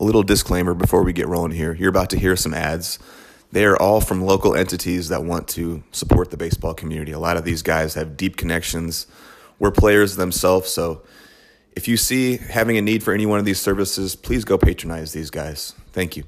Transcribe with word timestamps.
A 0.00 0.04
little 0.04 0.22
disclaimer 0.22 0.74
before 0.74 1.02
we 1.02 1.12
get 1.12 1.26
rolling 1.26 1.52
here. 1.52 1.74
You're 1.74 1.88
about 1.88 2.10
to 2.10 2.18
hear 2.18 2.36
some 2.36 2.54
ads. 2.54 2.98
They 3.50 3.64
are 3.64 3.76
all 3.76 4.00
from 4.00 4.22
local 4.22 4.54
entities 4.54 5.08
that 5.08 5.24
want 5.24 5.48
to 5.48 5.82
support 5.90 6.30
the 6.30 6.36
baseball 6.36 6.74
community. 6.74 7.12
A 7.12 7.18
lot 7.18 7.36
of 7.36 7.44
these 7.44 7.62
guys 7.62 7.94
have 7.94 8.16
deep 8.16 8.36
connections. 8.36 9.06
We're 9.58 9.72
players 9.72 10.16
themselves, 10.16 10.68
so 10.70 11.02
if 11.72 11.88
you 11.88 11.96
see 11.96 12.36
having 12.36 12.76
a 12.76 12.82
need 12.82 13.02
for 13.02 13.12
any 13.12 13.26
one 13.26 13.38
of 13.38 13.44
these 13.44 13.60
services, 13.60 14.14
please 14.14 14.44
go 14.44 14.58
patronize 14.58 15.12
these 15.12 15.30
guys. 15.30 15.74
Thank 15.92 16.16
you. 16.16 16.24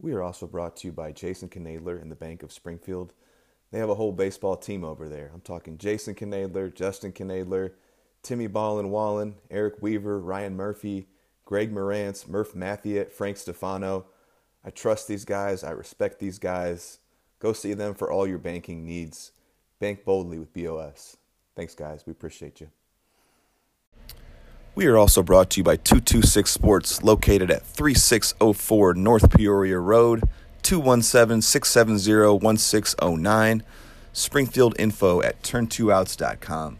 We 0.00 0.12
are 0.12 0.22
also 0.22 0.46
brought 0.46 0.76
to 0.78 0.86
you 0.86 0.92
by 0.92 1.10
Jason 1.10 1.48
Knoedler 1.48 2.00
and 2.00 2.10
the 2.10 2.16
Bank 2.16 2.44
of 2.44 2.52
Springfield. 2.52 3.14
They 3.72 3.78
have 3.80 3.90
a 3.90 3.96
whole 3.96 4.12
baseball 4.12 4.56
team 4.56 4.84
over 4.84 5.08
there. 5.08 5.30
I'm 5.34 5.40
talking 5.40 5.78
Jason 5.78 6.14
Knoedler, 6.14 6.72
Justin 6.72 7.12
Knoedler, 7.12 7.72
Timmy 8.22 8.46
Ballin 8.46 8.90
Wallen, 8.90 9.34
Eric 9.50 9.80
Weaver, 9.80 10.20
Ryan 10.20 10.54
Murphy, 10.54 11.08
Greg 11.48 11.74
Morantz, 11.74 12.28
Murph 12.28 12.52
Mathiet, 12.52 13.10
Frank 13.10 13.38
Stefano. 13.38 14.04
I 14.62 14.68
trust 14.68 15.08
these 15.08 15.24
guys. 15.24 15.64
I 15.64 15.70
respect 15.70 16.18
these 16.18 16.38
guys. 16.38 16.98
Go 17.38 17.54
see 17.54 17.72
them 17.72 17.94
for 17.94 18.12
all 18.12 18.26
your 18.26 18.36
banking 18.36 18.84
needs. 18.84 19.32
Bank 19.80 20.04
boldly 20.04 20.38
with 20.38 20.52
BOS. 20.52 21.16
Thanks, 21.56 21.74
guys. 21.74 22.04
We 22.04 22.10
appreciate 22.10 22.60
you. 22.60 22.68
We 24.74 24.88
are 24.88 24.98
also 24.98 25.22
brought 25.22 25.48
to 25.52 25.60
you 25.60 25.64
by 25.64 25.76
226 25.76 26.50
Sports, 26.50 27.02
located 27.02 27.50
at 27.50 27.64
3604 27.64 28.92
North 28.92 29.30
Peoria 29.34 29.78
Road, 29.78 30.24
217 30.60 31.40
670 31.40 32.44
1609. 32.44 33.62
Springfield 34.12 34.76
info 34.78 35.22
at 35.22 35.42
turn2outs.com. 35.42 36.78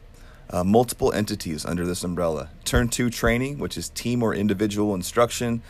Uh, 0.50 0.64
multiple 0.64 1.12
entities 1.12 1.66
under 1.66 1.84
this 1.84 2.02
umbrella. 2.02 2.48
Turn 2.64 2.88
2 2.88 3.10
training, 3.10 3.58
which 3.58 3.76
is 3.76 3.90
team 3.90 4.22
or 4.22 4.34
individual 4.34 4.94
instruction. 4.94 5.62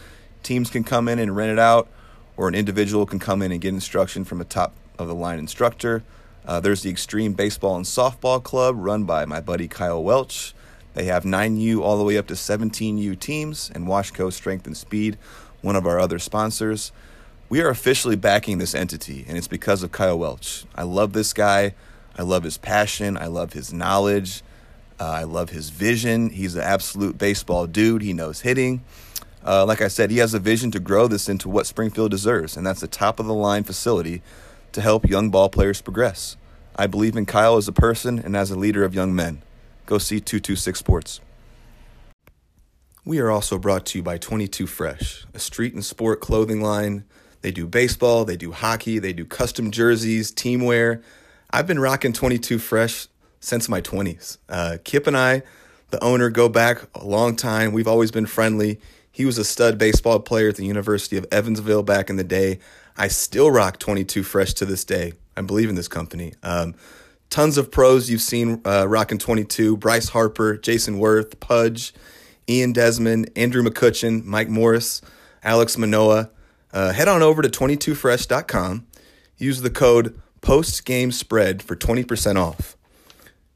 Teams 0.42 0.70
can 0.70 0.84
come 0.84 1.08
in 1.08 1.18
and 1.18 1.34
rent 1.34 1.50
it 1.50 1.58
out, 1.58 1.88
or 2.36 2.46
an 2.46 2.54
individual 2.54 3.04
can 3.04 3.18
come 3.18 3.42
in 3.42 3.50
and 3.50 3.60
get 3.60 3.74
instruction 3.74 4.24
from 4.24 4.40
a 4.40 4.44
top 4.44 4.72
of 4.98 5.08
the 5.08 5.14
line 5.14 5.38
instructor. 5.38 6.04
Uh, 6.46 6.60
there's 6.60 6.82
the 6.82 6.90
Extreme 6.90 7.34
Baseball 7.34 7.76
and 7.76 7.84
Softball 7.84 8.42
Club 8.42 8.76
run 8.78 9.04
by 9.04 9.24
my 9.24 9.40
buddy 9.40 9.68
Kyle 9.68 10.02
Welch. 10.02 10.54
They 10.94 11.04
have 11.04 11.24
9U 11.24 11.80
all 11.80 11.98
the 11.98 12.04
way 12.04 12.16
up 12.16 12.26
to 12.28 12.34
17U 12.34 13.18
teams, 13.18 13.70
and 13.74 13.86
Washco 13.86 14.32
Strength 14.32 14.66
and 14.66 14.76
Speed, 14.76 15.18
one 15.60 15.76
of 15.76 15.86
our 15.86 15.98
other 15.98 16.18
sponsors. 16.18 16.92
We 17.48 17.60
are 17.60 17.68
officially 17.68 18.16
backing 18.16 18.58
this 18.58 18.74
entity, 18.74 19.24
and 19.28 19.36
it's 19.36 19.48
because 19.48 19.82
of 19.82 19.92
Kyle 19.92 20.18
Welch. 20.18 20.64
I 20.74 20.84
love 20.84 21.12
this 21.12 21.32
guy. 21.32 21.74
I 22.16 22.22
love 22.22 22.44
his 22.44 22.58
passion. 22.58 23.16
I 23.16 23.26
love 23.26 23.52
his 23.52 23.72
knowledge. 23.72 24.42
Uh, 25.00 25.04
I 25.04 25.22
love 25.24 25.50
his 25.50 25.70
vision. 25.70 26.30
He's 26.30 26.54
an 26.54 26.62
absolute 26.62 27.18
baseball 27.18 27.66
dude. 27.66 28.02
He 28.02 28.12
knows 28.12 28.40
hitting. 28.40 28.82
Uh, 29.44 29.64
like 29.64 29.80
I 29.80 29.88
said, 29.88 30.10
he 30.10 30.18
has 30.18 30.34
a 30.34 30.38
vision 30.38 30.70
to 30.72 30.80
grow 30.80 31.06
this 31.06 31.28
into 31.28 31.48
what 31.48 31.66
Springfield 31.66 32.10
deserves, 32.10 32.56
and 32.56 32.66
that's 32.66 32.82
a 32.82 32.88
top 32.88 33.20
of 33.20 33.26
the 33.26 33.34
line 33.34 33.64
facility 33.64 34.22
to 34.72 34.80
help 34.80 35.08
young 35.08 35.30
ball 35.30 35.48
players 35.48 35.80
progress. 35.80 36.36
I 36.76 36.86
believe 36.86 37.16
in 37.16 37.26
Kyle 37.26 37.56
as 37.56 37.68
a 37.68 37.72
person 37.72 38.18
and 38.18 38.36
as 38.36 38.50
a 38.50 38.58
leader 38.58 38.84
of 38.84 38.94
young 38.94 39.14
men 39.14 39.42
go 39.86 39.98
see 39.98 40.20
226 40.20 40.78
Sports. 40.78 41.20
We 43.04 43.20
are 43.20 43.30
also 43.30 43.58
brought 43.58 43.86
to 43.86 43.98
you 43.98 44.02
by 44.02 44.18
22 44.18 44.66
Fresh, 44.66 45.26
a 45.32 45.38
street 45.38 45.72
and 45.72 45.84
sport 45.84 46.20
clothing 46.20 46.60
line. 46.60 47.04
They 47.40 47.52
do 47.52 47.66
baseball, 47.66 48.26
they 48.26 48.36
do 48.36 48.52
hockey, 48.52 48.98
they 48.98 49.14
do 49.14 49.24
custom 49.24 49.70
jerseys, 49.70 50.30
team 50.30 50.60
wear. 50.60 51.00
I've 51.50 51.66
been 51.66 51.78
rocking 51.78 52.12
22 52.12 52.58
Fresh 52.58 53.08
since 53.40 53.68
my 53.68 53.80
20s. 53.80 54.38
Uh, 54.48 54.78
Kip 54.84 55.06
and 55.06 55.16
I, 55.16 55.42
the 55.90 56.02
owner, 56.02 56.30
go 56.30 56.48
back 56.48 56.88
a 56.94 57.04
long 57.04 57.36
time. 57.36 57.72
We've 57.72 57.88
always 57.88 58.10
been 58.10 58.26
friendly. 58.26 58.80
He 59.10 59.24
was 59.24 59.38
a 59.38 59.44
stud 59.44 59.78
baseball 59.78 60.20
player 60.20 60.50
at 60.50 60.56
the 60.56 60.64
University 60.64 61.16
of 61.16 61.26
Evansville 61.32 61.82
back 61.82 62.08
in 62.08 62.16
the 62.16 62.24
day. 62.24 62.60
I 62.96 63.08
still 63.08 63.50
rock 63.50 63.78
22 63.78 64.22
Fresh 64.22 64.54
to 64.54 64.64
this 64.64 64.84
day. 64.84 65.14
I 65.36 65.40
believe 65.42 65.68
in 65.68 65.74
this 65.74 65.88
company. 65.88 66.34
Um, 66.42 66.74
tons 67.30 67.58
of 67.58 67.70
pros 67.70 68.10
you've 68.10 68.20
seen 68.20 68.60
uh, 68.64 68.86
rocking 68.88 69.18
22 69.18 69.76
Bryce 69.76 70.10
Harper, 70.10 70.56
Jayson 70.56 70.98
Werth, 70.98 71.38
Pudge, 71.40 71.94
Ian 72.48 72.72
Desmond, 72.72 73.30
Andrew 73.36 73.62
McCutchen, 73.62 74.24
Mike 74.24 74.48
Morris, 74.48 75.02
Alek 75.44 75.76
Manoah. 75.76 76.30
Uh, 76.72 76.92
head 76.92 77.08
on 77.08 77.22
over 77.22 77.42
to 77.42 77.48
22fresh.com. 77.48 78.86
Use 79.36 79.60
the 79.60 79.70
code 79.70 80.20
POSTGAMESPREAD 80.42 81.62
for 81.62 81.76
20% 81.76 82.36
off. 82.36 82.76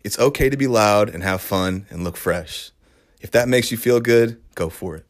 It's 0.05 0.19
okay 0.19 0.51
to 0.51 0.57
be 0.57 0.67
loud 0.67 1.09
and 1.09 1.23
have 1.23 1.41
fun 1.41 1.87
and 1.91 2.03
look 2.03 2.17
fresh. 2.17 2.71
If 3.21 3.31
that 3.33 3.49
makes 3.49 3.71
you 3.71 3.77
feel 3.77 4.01
good, 4.01 4.41
go 4.55 4.69
for 4.69 4.97
it. 4.97 5.07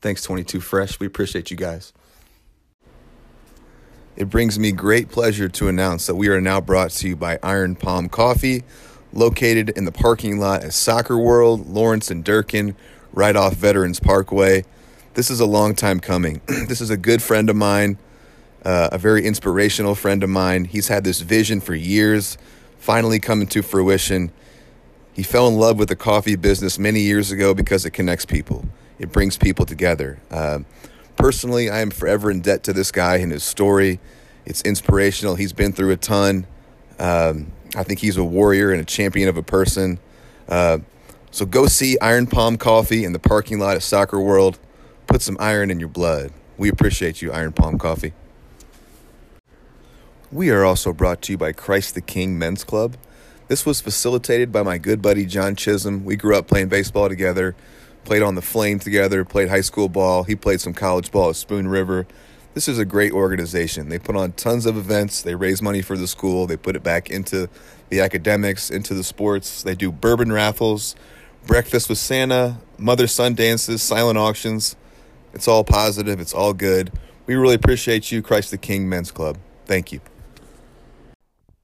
Thanks, 0.00 0.22
22 0.22 0.60
Fresh. 0.60 0.98
We 0.98 1.06
appreciate 1.06 1.50
you 1.50 1.56
guys. 1.56 1.92
It 4.16 4.28
brings 4.28 4.58
me 4.58 4.72
great 4.72 5.10
pleasure 5.10 5.48
to 5.48 5.68
announce 5.68 6.06
that 6.06 6.16
we 6.16 6.28
are 6.28 6.40
now 6.40 6.60
brought 6.60 6.90
to 6.90 7.08
you 7.08 7.16
by 7.16 7.38
Iron 7.42 7.76
Palm 7.76 8.08
Coffee, 8.08 8.64
located 9.12 9.70
in 9.70 9.84
the 9.84 9.92
parking 9.92 10.38
lot 10.38 10.64
at 10.64 10.74
Soccer 10.74 11.16
World, 11.16 11.68
Lawrence 11.68 12.10
and 12.10 12.24
Durkin, 12.24 12.76
right 13.12 13.36
off 13.36 13.54
Veterans 13.54 14.00
Parkway. 14.00 14.64
This 15.14 15.30
is 15.30 15.40
a 15.40 15.46
long 15.46 15.74
time 15.74 16.00
coming. 16.00 16.40
this 16.68 16.80
is 16.80 16.90
a 16.90 16.96
good 16.96 17.22
friend 17.22 17.48
of 17.48 17.56
mine, 17.56 17.96
uh, 18.64 18.88
a 18.92 18.98
very 18.98 19.24
inspirational 19.24 19.94
friend 19.94 20.22
of 20.22 20.30
mine. 20.30 20.64
He's 20.64 20.88
had 20.88 21.04
this 21.04 21.20
vision 21.20 21.60
for 21.60 21.74
years, 21.74 22.36
finally 22.82 23.20
coming 23.20 23.46
to 23.46 23.62
fruition. 23.62 24.32
He 25.12 25.22
fell 25.22 25.46
in 25.46 25.54
love 25.54 25.78
with 25.78 25.88
the 25.88 25.94
coffee 25.94 26.34
business 26.34 26.80
many 26.80 26.98
years 26.98 27.30
ago 27.30 27.54
because 27.54 27.86
it 27.86 27.92
connects 27.92 28.26
people, 28.26 28.64
it 28.98 29.12
brings 29.12 29.38
people 29.38 29.64
together. 29.64 30.18
Uh, 30.32 30.60
personally, 31.14 31.70
I 31.70 31.80
am 31.80 31.90
forever 31.90 32.28
in 32.28 32.40
debt 32.40 32.64
to 32.64 32.72
this 32.72 32.90
guy 32.90 33.18
and 33.18 33.30
his 33.30 33.44
story. 33.44 34.00
It's 34.44 34.62
inspirational. 34.62 35.36
He's 35.36 35.52
been 35.52 35.72
through 35.72 35.92
a 35.92 35.96
ton. 35.96 36.44
Um, 36.98 37.52
I 37.76 37.84
think 37.84 38.00
he's 38.00 38.16
a 38.16 38.24
warrior 38.24 38.72
and 38.72 38.80
a 38.80 38.84
champion 38.84 39.28
of 39.28 39.36
a 39.36 39.44
person. 39.44 40.00
Uh, 40.48 40.78
so 41.30 41.46
go 41.46 41.66
see 41.66 41.96
Iron 42.00 42.26
Palm 42.26 42.56
Coffee 42.56 43.04
in 43.04 43.12
the 43.12 43.20
parking 43.20 43.60
lot 43.60 43.76
at 43.76 43.84
Soccer 43.84 44.20
World. 44.20 44.58
Put 45.06 45.22
some 45.22 45.36
iron 45.38 45.70
in 45.70 45.78
your 45.78 45.88
blood. 45.88 46.32
We 46.58 46.68
appreciate 46.68 47.22
you, 47.22 47.30
Iron 47.30 47.52
Palm 47.52 47.78
Coffee. 47.78 48.12
We 50.32 50.50
are 50.50 50.64
also 50.64 50.92
brought 50.92 51.22
to 51.22 51.32
you 51.32 51.38
by 51.38 51.52
Christ 51.52 51.94
the 51.94 52.00
King 52.00 52.38
Men's 52.38 52.64
Club. 52.64 52.96
This 53.48 53.66
was 53.66 53.80
facilitated 53.80 54.50
by 54.50 54.62
my 54.62 54.78
good 54.78 55.02
buddy 55.02 55.26
John 55.26 55.54
Chisholm. 55.54 56.04
We 56.04 56.16
grew 56.16 56.36
up 56.36 56.48
playing 56.48 56.68
baseball 56.68 57.08
together 57.08 57.54
played 58.04 58.22
on 58.22 58.34
the 58.34 58.42
Flame 58.42 58.78
together, 58.78 59.24
played 59.24 59.48
high 59.48 59.60
school 59.60 59.88
ball. 59.88 60.24
He 60.24 60.36
played 60.36 60.60
some 60.60 60.74
college 60.74 61.10
ball 61.10 61.30
at 61.30 61.36
Spoon 61.36 61.68
River. 61.68 62.06
This 62.54 62.68
is 62.68 62.78
a 62.78 62.84
great 62.84 63.12
organization. 63.12 63.88
They 63.88 63.98
put 63.98 64.16
on 64.16 64.32
tons 64.32 64.66
of 64.66 64.76
events. 64.76 65.22
They 65.22 65.34
raise 65.34 65.62
money 65.62 65.80
for 65.80 65.96
the 65.96 66.06
school. 66.06 66.46
They 66.46 66.56
put 66.56 66.76
it 66.76 66.82
back 66.82 67.10
into 67.10 67.48
the 67.88 68.00
academics, 68.00 68.70
into 68.70 68.94
the 68.94 69.04
sports. 69.04 69.62
They 69.62 69.74
do 69.74 69.90
bourbon 69.90 70.32
raffles, 70.32 70.94
breakfast 71.46 71.88
with 71.88 71.98
Santa, 71.98 72.58
mother 72.76 73.06
son 73.06 73.34
dances, 73.34 73.82
silent 73.82 74.18
auctions. 74.18 74.76
It's 75.32 75.48
all 75.48 75.64
positive. 75.64 76.20
It's 76.20 76.34
all 76.34 76.52
good. 76.52 76.92
We 77.26 77.36
really 77.36 77.54
appreciate 77.54 78.12
you, 78.12 78.20
Christ 78.20 78.50
the 78.50 78.58
King 78.58 78.88
Men's 78.88 79.10
Club. 79.10 79.38
Thank 79.64 79.92
you. 79.92 80.11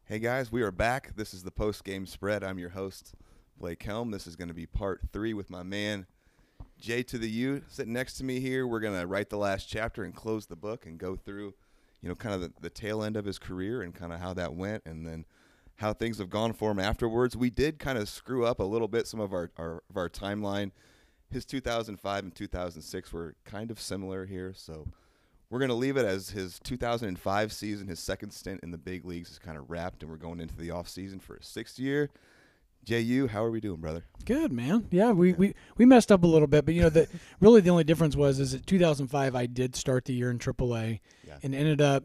Hey 0.08 0.20
guys, 0.20 0.50
we 0.50 0.62
are 0.62 0.72
back. 0.72 1.14
This 1.16 1.34
is 1.34 1.42
the 1.42 1.50
post 1.50 1.84
game 1.84 2.06
spread. 2.06 2.42
I'm 2.42 2.58
your 2.58 2.70
host, 2.70 3.12
Blake 3.58 3.82
Helm. 3.82 4.10
This 4.10 4.26
is 4.26 4.36
going 4.36 4.48
to 4.48 4.54
be 4.54 4.64
part 4.64 5.02
three 5.12 5.34
with 5.34 5.50
my 5.50 5.62
man, 5.62 6.06
Jay 6.80 7.02
to 7.02 7.18
the 7.18 7.28
U 7.28 7.62
sitting 7.68 7.92
next 7.92 8.14
to 8.14 8.24
me 8.24 8.40
here. 8.40 8.66
We're 8.66 8.80
gonna 8.80 9.06
write 9.06 9.28
the 9.28 9.36
last 9.36 9.68
chapter 9.68 10.04
and 10.04 10.14
close 10.14 10.46
the 10.46 10.56
book 10.56 10.86
and 10.86 10.96
go 10.96 11.14
through, 11.14 11.52
you 12.00 12.08
know, 12.08 12.14
kind 12.14 12.34
of 12.34 12.40
the, 12.40 12.52
the 12.62 12.70
tail 12.70 13.02
end 13.02 13.18
of 13.18 13.26
his 13.26 13.38
career 13.38 13.82
and 13.82 13.94
kind 13.94 14.14
of 14.14 14.18
how 14.18 14.32
that 14.32 14.54
went, 14.54 14.82
and 14.86 15.06
then 15.06 15.26
how 15.76 15.92
things 15.92 16.16
have 16.16 16.30
gone 16.30 16.54
for 16.54 16.70
him 16.70 16.80
afterwards. 16.80 17.36
We 17.36 17.50
did 17.50 17.78
kind 17.78 17.98
of 17.98 18.08
screw 18.08 18.46
up 18.46 18.60
a 18.60 18.64
little 18.64 18.88
bit 18.88 19.06
some 19.06 19.20
of 19.20 19.34
our, 19.34 19.50
our 19.58 19.82
of 19.90 19.98
our 19.98 20.08
timeline. 20.08 20.70
His 21.30 21.44
2005 21.44 22.24
and 22.24 22.34
2006 22.34 23.12
were 23.12 23.34
kind 23.44 23.70
of 23.70 23.78
similar 23.78 24.24
here, 24.24 24.54
so 24.56 24.88
we're 25.50 25.58
going 25.58 25.70
to 25.70 25.74
leave 25.74 25.96
it 25.96 26.04
as 26.04 26.30
his 26.30 26.58
2005 26.60 27.52
season, 27.52 27.88
his 27.88 28.00
second 28.00 28.30
stint 28.32 28.60
in 28.62 28.70
the 28.70 28.78
big 28.78 29.04
leagues 29.04 29.30
is 29.30 29.38
kind 29.38 29.56
of 29.56 29.70
wrapped, 29.70 30.02
and 30.02 30.10
we're 30.10 30.18
going 30.18 30.40
into 30.40 30.56
the 30.56 30.70
off 30.70 30.88
season 30.88 31.20
for 31.20 31.36
his 31.36 31.46
sixth 31.46 31.78
year. 31.78 32.10
JU, 32.84 33.26
how 33.26 33.44
are 33.44 33.50
we 33.50 33.60
doing, 33.60 33.80
brother? 33.80 34.04
Good, 34.24 34.52
man. 34.52 34.86
Yeah, 34.90 35.10
we, 35.10 35.32
we, 35.34 35.54
we 35.76 35.84
messed 35.84 36.10
up 36.12 36.22
a 36.22 36.26
little 36.26 36.46
bit, 36.46 36.64
but 36.64 36.74
you 36.74 36.82
know, 36.82 36.88
the 36.88 37.08
really 37.40 37.60
the 37.60 37.70
only 37.70 37.84
difference 37.84 38.16
was 38.16 38.40
is 38.40 38.52
that 38.52 38.66
2005 38.66 39.34
I 39.34 39.46
did 39.46 39.76
start 39.76 40.04
the 40.04 40.14
year 40.14 40.30
in 40.30 40.38
AAA 40.38 41.00
yeah. 41.26 41.38
and 41.42 41.54
ended 41.54 41.80
up 41.80 42.04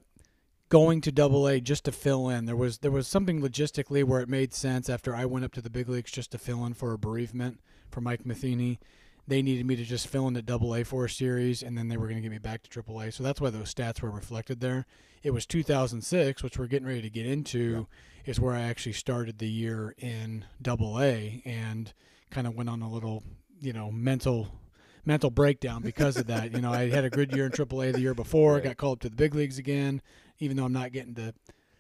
going 0.69 1.01
to 1.01 1.12
Double 1.12 1.48
A 1.48 1.62
just 1.62 1.86
to 1.86 1.92
fill 1.92 2.30
in. 2.30 2.45
There 2.45 2.56
was 2.56 2.80
there 2.80 2.92
was 2.92 3.07
something 3.07 3.42
logistically 3.42 4.04
where 4.04 4.22
it 4.22 4.30
made 4.30 4.54
sense 4.54 4.90
after 4.90 5.16
I 5.16 5.25
went 5.25 5.45
up 5.45 5.51
to 5.54 5.62
the 5.62 5.69
big 5.69 5.88
leagues 5.88 6.12
just 6.12 6.31
to 6.31 6.38
fill 6.38 6.66
in 6.66 6.74
for 6.74 6.94
a 6.94 6.98
bereavement 6.98 7.60
for 7.90 8.01
Mike 8.01 8.25
Matheny. 8.25 8.80
They 9.28 9.42
needed 9.42 9.66
me 9.66 9.75
to 9.78 9.84
just 9.84 10.08
fill 10.08 10.28
in 10.28 10.34
the 10.34 10.42
Double 10.42 10.75
A 10.75 10.84
for 10.84 11.06
a 11.06 11.10
series, 11.10 11.64
and 11.64 11.78
then 11.78 11.88
they 11.88 11.98
were 11.98 12.08
going 12.08 12.18
to 12.18 12.22
get 12.22 12.31
me 12.31 12.40
back 12.40 12.64
to 12.64 12.70
Triple 12.70 13.00
A. 13.00 13.12
So 13.12 13.24
that's 13.24 13.40
why 13.40 13.50
those 13.50 13.74
stats 13.74 14.02
were 14.02 14.12
reflected 14.12 14.60
there. 14.60 14.86
It 15.24 15.31
was 15.31 15.46
2006, 15.46 16.44
which 16.44 16.58
we're 16.58 16.68
getting 16.68 16.88
ready 16.88 17.02
to 17.02 17.10
get 17.10 17.25
into. 17.25 17.72
Yeah 17.72 17.84
is 18.25 18.40
where 18.40 18.54
I 18.54 18.62
actually 18.62 18.94
started 18.94 19.38
the 19.38 19.50
year 19.50 19.96
in 19.98 20.46
Double 20.62 21.00
A 21.00 21.42
and 21.46 21.94
kind 22.30 22.48
of 22.48 22.56
went 22.56 22.70
on 22.70 22.81
a 22.81 22.90
little, 22.90 23.24
you 23.62 23.74
know, 23.74 23.92
mental 23.92 24.60
mental 25.06 25.30
breakdown 25.30 25.81
because 25.81 26.16
of 26.16 26.28
that. 26.28 26.54
you 26.54 26.62
know, 26.62 26.72
I 26.72 26.90
had 26.90 27.04
a 27.04 27.10
good 27.10 27.34
year 27.34 27.46
in 27.46 27.52
AAA 27.52 27.92
the 27.92 28.00
year 28.00 28.14
before. 28.14 28.54
Right. 28.54 28.64
I 28.64 28.68
got 28.69 28.78
called 28.78 29.00
up 29.00 29.02
to 29.02 29.10
the 29.10 29.16
big 29.16 29.36
leagues 29.36 29.58
again, 29.58 30.02
even 30.40 30.56
though 30.56 30.64
I'm 30.64 30.74
not 30.74 30.94
getting 30.94 31.14
to 31.16 31.34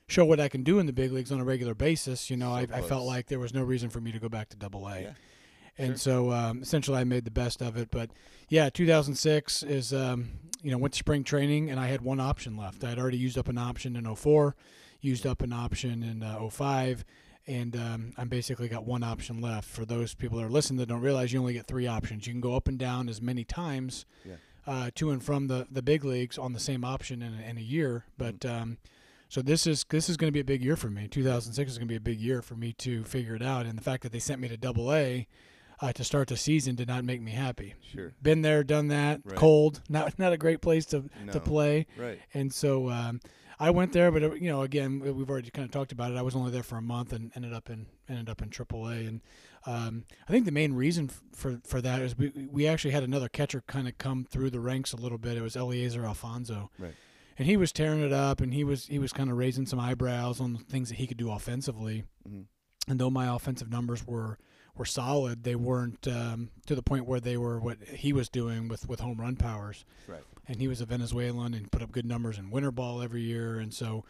show 0.07 0.25
what 0.25 0.41
I 0.41 0.49
can 0.49 0.63
do 0.63 0.79
in 0.79 0.85
the 0.85 0.93
big 0.93 1.13
leagues 1.13 1.31
on 1.31 1.39
a 1.39 1.45
regular 1.45 1.73
basis. 1.73 2.29
You 2.29 2.35
know, 2.35 2.49
So 2.49 2.73
I, 2.73 2.79
I 2.79 2.81
felt 2.81 3.05
like 3.05 3.27
there 3.27 3.39
was 3.39 3.53
no 3.53 3.63
reason 3.63 3.89
for 3.89 4.01
me 4.01 4.11
to 4.11 4.19
go 4.19 4.27
back 4.27 4.49
to 4.49 4.57
Double 4.57 4.87
A. 4.87 5.01
Yeah. 5.01 5.11
And 5.77 5.99
so 5.99 6.31
um, 6.31 6.61
essentially, 6.61 6.97
I 6.99 7.03
made 7.03 7.25
the 7.25 7.31
best 7.31 7.61
of 7.61 7.77
it. 7.77 7.89
But 7.91 8.11
yeah, 8.49 8.69
2006 8.69 9.63
is 9.63 9.91
um, 9.93 10.29
you 10.61 10.71
know 10.71 10.77
went 10.77 10.93
to 10.93 10.99
spring 10.99 11.23
training 11.23 11.69
and 11.71 11.79
I 11.79 11.87
had 11.87 12.01
one 12.01 12.19
option 12.19 12.55
left. 12.57 12.83
I 12.83 12.89
had 12.89 12.99
already 12.99 13.17
used 13.17 13.37
up 13.37 13.47
an 13.47 13.57
option 13.57 13.95
in 13.95 14.13
04, 14.15 14.55
used 15.01 15.25
up 15.25 15.41
an 15.41 15.51
option 15.53 16.03
in 16.03 16.21
uh, 16.23 16.47
05, 16.49 17.03
and 17.47 17.75
um, 17.75 18.13
I'm 18.17 18.29
basically 18.29 18.67
got 18.69 18.85
one 18.85 19.03
option 19.03 19.41
left. 19.41 19.67
For 19.67 19.83
those 19.85 20.13
people 20.13 20.37
that 20.37 20.45
are 20.45 20.49
listening 20.49 20.77
that 20.77 20.89
don't 20.89 21.01
realize, 21.01 21.33
you 21.33 21.39
only 21.39 21.53
get 21.53 21.65
three 21.67 21.87
options. 21.87 22.27
You 22.27 22.33
can 22.33 22.41
go 22.41 22.55
up 22.55 22.67
and 22.67 22.77
down 22.77 23.09
as 23.09 23.21
many 23.21 23.43
times 23.43 24.05
Yeah. 24.25 24.35
uh, 24.67 24.91
to 24.95 25.09
and 25.11 25.23
from 25.23 25.47
the 25.47 25.67
the 25.71 25.81
big 25.81 26.03
leagues 26.05 26.37
on 26.37 26.53
the 26.53 26.59
same 26.59 26.85
option 26.85 27.21
in, 27.23 27.33
a- 27.33 27.49
in 27.49 27.57
a 27.57 27.61
year. 27.61 28.05
But 28.17 28.45
um, 28.45 28.77
so 29.27 29.41
this 29.41 29.65
is 29.65 29.85
this 29.89 30.07
is 30.07 30.17
going 30.17 30.27
to 30.27 30.33
be 30.33 30.39
a 30.39 30.45
big 30.45 30.63
year 30.63 30.75
for 30.75 30.91
me. 30.91 31.07
2006 31.07 31.71
is 31.71 31.77
going 31.79 31.87
to 31.87 31.91
be 31.91 31.95
a 31.97 31.99
big 31.99 32.19
year 32.21 32.43
for 32.43 32.55
me 32.55 32.73
to 32.73 33.03
figure 33.05 33.35
it 33.35 33.41
out. 33.41 33.65
And 33.65 33.75
the 33.77 33.81
fact 33.83 34.03
that 34.03 34.11
they 34.11 34.19
sent 34.19 34.39
me 34.39 34.47
to 34.49 34.55
Double 34.57 34.93
A 34.93 35.27
uh, 35.83 35.91
to 35.93 36.03
start 36.03 36.27
the 36.29 36.37
season 36.37 36.75
did 36.75 36.87
not 36.87 37.03
make 37.03 37.21
me 37.21 37.31
happy. 37.31 37.75
Sure. 37.93 38.13
Been 38.21 38.41
there, 38.41 38.63
done 38.63 38.87
that. 38.87 39.21
Right. 39.23 39.35
Cold, 39.37 39.81
not 39.89 40.17
not 40.17 40.33
a 40.33 40.37
great 40.37 40.61
place 40.61 40.85
to 40.87 41.03
No. 41.25 41.33
to 41.33 41.39
play. 41.39 41.85
Right. 41.97 42.19
And 42.33 42.53
so 42.53 42.89
um, 42.89 43.19
I 43.59 43.69
went 43.69 43.93
there, 43.93 44.11
but 44.11 44.23
uh, 44.23 44.33
you 44.33 44.49
know, 44.49 44.61
again, 44.61 44.99
we- 44.99 45.11
we've 45.11 45.29
already 45.29 45.49
kind 45.51 45.65
of 45.65 45.71
talked 45.71 45.91
about 45.91 46.11
it. 46.11 46.17
I 46.17 46.21
was 46.21 46.35
only 46.35 46.51
there 46.51 46.63
for 46.63 46.77
a 46.77 46.81
month 46.81 47.13
and 47.13 47.31
ended 47.35 47.53
up 47.53 47.69
in 47.69 47.85
ended 48.09 48.29
up 48.29 48.41
in 48.41 48.49
AAA. 48.49 49.07
And 49.07 49.21
um, 49.65 50.05
I 50.27 50.31
think 50.31 50.45
the 50.45 50.51
main 50.51 50.73
reason 50.73 51.09
for 51.33 51.59
for 51.65 51.81
that 51.81 52.01
is 52.01 52.17
we 52.17 52.31
we 52.51 52.65
actually 52.67 52.91
had 52.91 53.03
another 53.03 53.29
catcher 53.29 53.61
kind 53.67 53.87
of 53.87 53.97
come 53.97 54.25
through 54.29 54.49
the 54.51 54.59
ranks 54.59 54.93
a 54.93 54.97
little 54.97 55.17
bit. 55.19 55.37
It 55.37 55.41
was 55.41 55.55
Eliezer 55.55 56.05
Alfonso. 56.05 56.71
Right. 56.79 56.95
And 57.37 57.47
he 57.47 57.57
was 57.57 57.71
tearing 57.71 58.01
it 58.03 58.13
up, 58.13 58.41
and 58.41 58.53
he 58.53 58.63
was 58.63 58.85
he 58.87 58.99
was 58.99 59.11
kind 59.11 59.29
of 59.31 59.37
raising 59.37 59.65
some 59.65 59.79
eyebrows 59.79 60.39
on 60.39 60.53
the 60.53 60.59
things 60.59 60.89
that 60.89 60.95
he 60.99 61.07
could 61.07 61.17
do 61.17 61.31
offensively. 61.31 62.03
Mhm. 62.29 62.45
And 62.87 62.99
though 62.99 63.09
my 63.09 63.33
offensive 63.33 63.69
numbers 63.71 64.05
were 64.05 64.37
were 64.75 64.85
solid, 64.85 65.43
they 65.43 65.55
weren't 65.55 66.07
um, 66.07 66.49
to 66.65 66.75
the 66.75 66.81
point 66.81 67.05
where 67.05 67.19
they 67.19 67.37
were 67.37 67.59
what 67.59 67.77
he 67.83 68.11
was 68.13 68.29
doing 68.29 68.67
with, 68.67 68.87
with 68.89 68.99
home 68.99 69.19
run 69.19 69.35
powers 69.35 69.85
Right. 70.07 70.23
and 70.47 70.59
he 70.59 70.67
was 70.67 70.81
a 70.81 70.85
Venezuelan 70.85 71.53
and 71.53 71.71
put 71.71 71.81
up 71.83 71.91
good 71.91 72.05
numbers 72.05 72.37
in 72.39 72.49
winter 72.49 72.71
ball 72.71 73.01
every 73.01 73.21
year. 73.21 73.59
And 73.59 73.73
so 73.73 74.03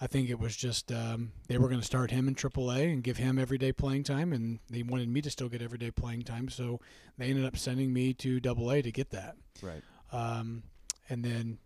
I 0.00 0.06
think 0.06 0.28
it 0.30 0.38
was 0.38 0.56
just 0.56 0.90
um, 0.92 1.32
they 1.48 1.58
were 1.58 1.68
going 1.68 1.80
to 1.80 1.86
start 1.86 2.10
him 2.10 2.28
in 2.28 2.34
AAA 2.34 2.92
and 2.92 3.02
give 3.02 3.16
him 3.18 3.38
everyday 3.38 3.72
playing 3.72 4.04
time, 4.04 4.32
and 4.32 4.58
they 4.70 4.82
wanted 4.82 5.08
me 5.08 5.22
to 5.22 5.30
still 5.30 5.48
get 5.48 5.62
everyday 5.62 5.90
playing 5.90 6.22
time. 6.22 6.48
So 6.50 6.80
they 7.18 7.26
ended 7.26 7.44
up 7.46 7.56
sending 7.56 7.92
me 7.94 8.12
to 8.14 8.38
AA 8.46 8.82
to 8.82 8.92
get 8.92 9.10
that. 9.10 9.36
Right. 9.62 9.82
Um, 10.12 10.62
and 11.08 11.24
then, 11.24 11.58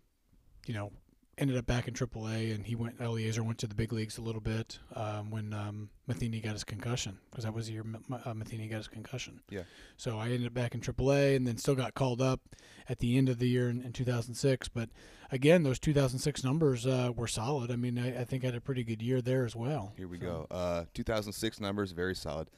you 0.65 0.73
know, 0.73 0.91
ended 1.37 1.57
up 1.57 1.65
back 1.65 1.87
in 1.87 1.93
AAA, 1.93 2.53
and 2.53 2.65
he 2.65 2.75
went. 2.75 2.99
Eliezer 2.99 3.43
went 3.43 3.57
to 3.59 3.67
the 3.67 3.75
big 3.75 3.91
leagues 3.93 4.17
a 4.17 4.21
little 4.21 4.41
bit 4.41 4.79
um, 4.95 5.31
when 5.31 5.53
um, 5.53 5.89
Matheny 6.07 6.39
got 6.39 6.53
his 6.53 6.63
concussion, 6.63 7.17
because 7.29 7.43
that 7.45 7.53
was 7.53 7.67
the 7.67 7.73
year 7.73 7.81
M- 7.81 8.21
uh, 8.25 8.33
Matheny 8.33 8.67
got 8.67 8.77
his 8.77 8.87
concussion. 8.87 9.41
Yeah. 9.49 9.63
So 9.97 10.19
I 10.19 10.25
ended 10.25 10.45
up 10.47 10.53
back 10.53 10.75
in 10.75 10.81
AAA, 10.81 11.35
and 11.35 11.47
then 11.47 11.57
still 11.57 11.75
got 11.75 11.93
called 11.93 12.21
up 12.21 12.41
at 12.89 12.99
the 12.99 13.17
end 13.17 13.29
of 13.29 13.39
the 13.39 13.47
year 13.47 13.69
in, 13.69 13.81
in 13.81 13.93
2006. 13.93 14.67
But 14.69 14.89
again, 15.31 15.63
those 15.63 15.79
2006 15.79 16.43
numbers 16.43 16.85
uh, 16.85 17.11
were 17.15 17.27
solid. 17.27 17.71
I 17.71 17.75
mean, 17.75 17.97
I, 17.97 18.21
I 18.21 18.23
think 18.25 18.43
I 18.43 18.47
had 18.47 18.55
a 18.55 18.61
pretty 18.61 18.83
good 18.83 19.01
year 19.01 19.21
there 19.21 19.45
as 19.45 19.55
well. 19.55 19.93
Here 19.97 20.07
we 20.07 20.19
So- 20.19 20.47
go. 20.49 20.55
Uh, 20.55 20.85
2006 20.93 21.59
numbers, 21.59 21.91
very 21.91 22.15
solid. 22.15 22.49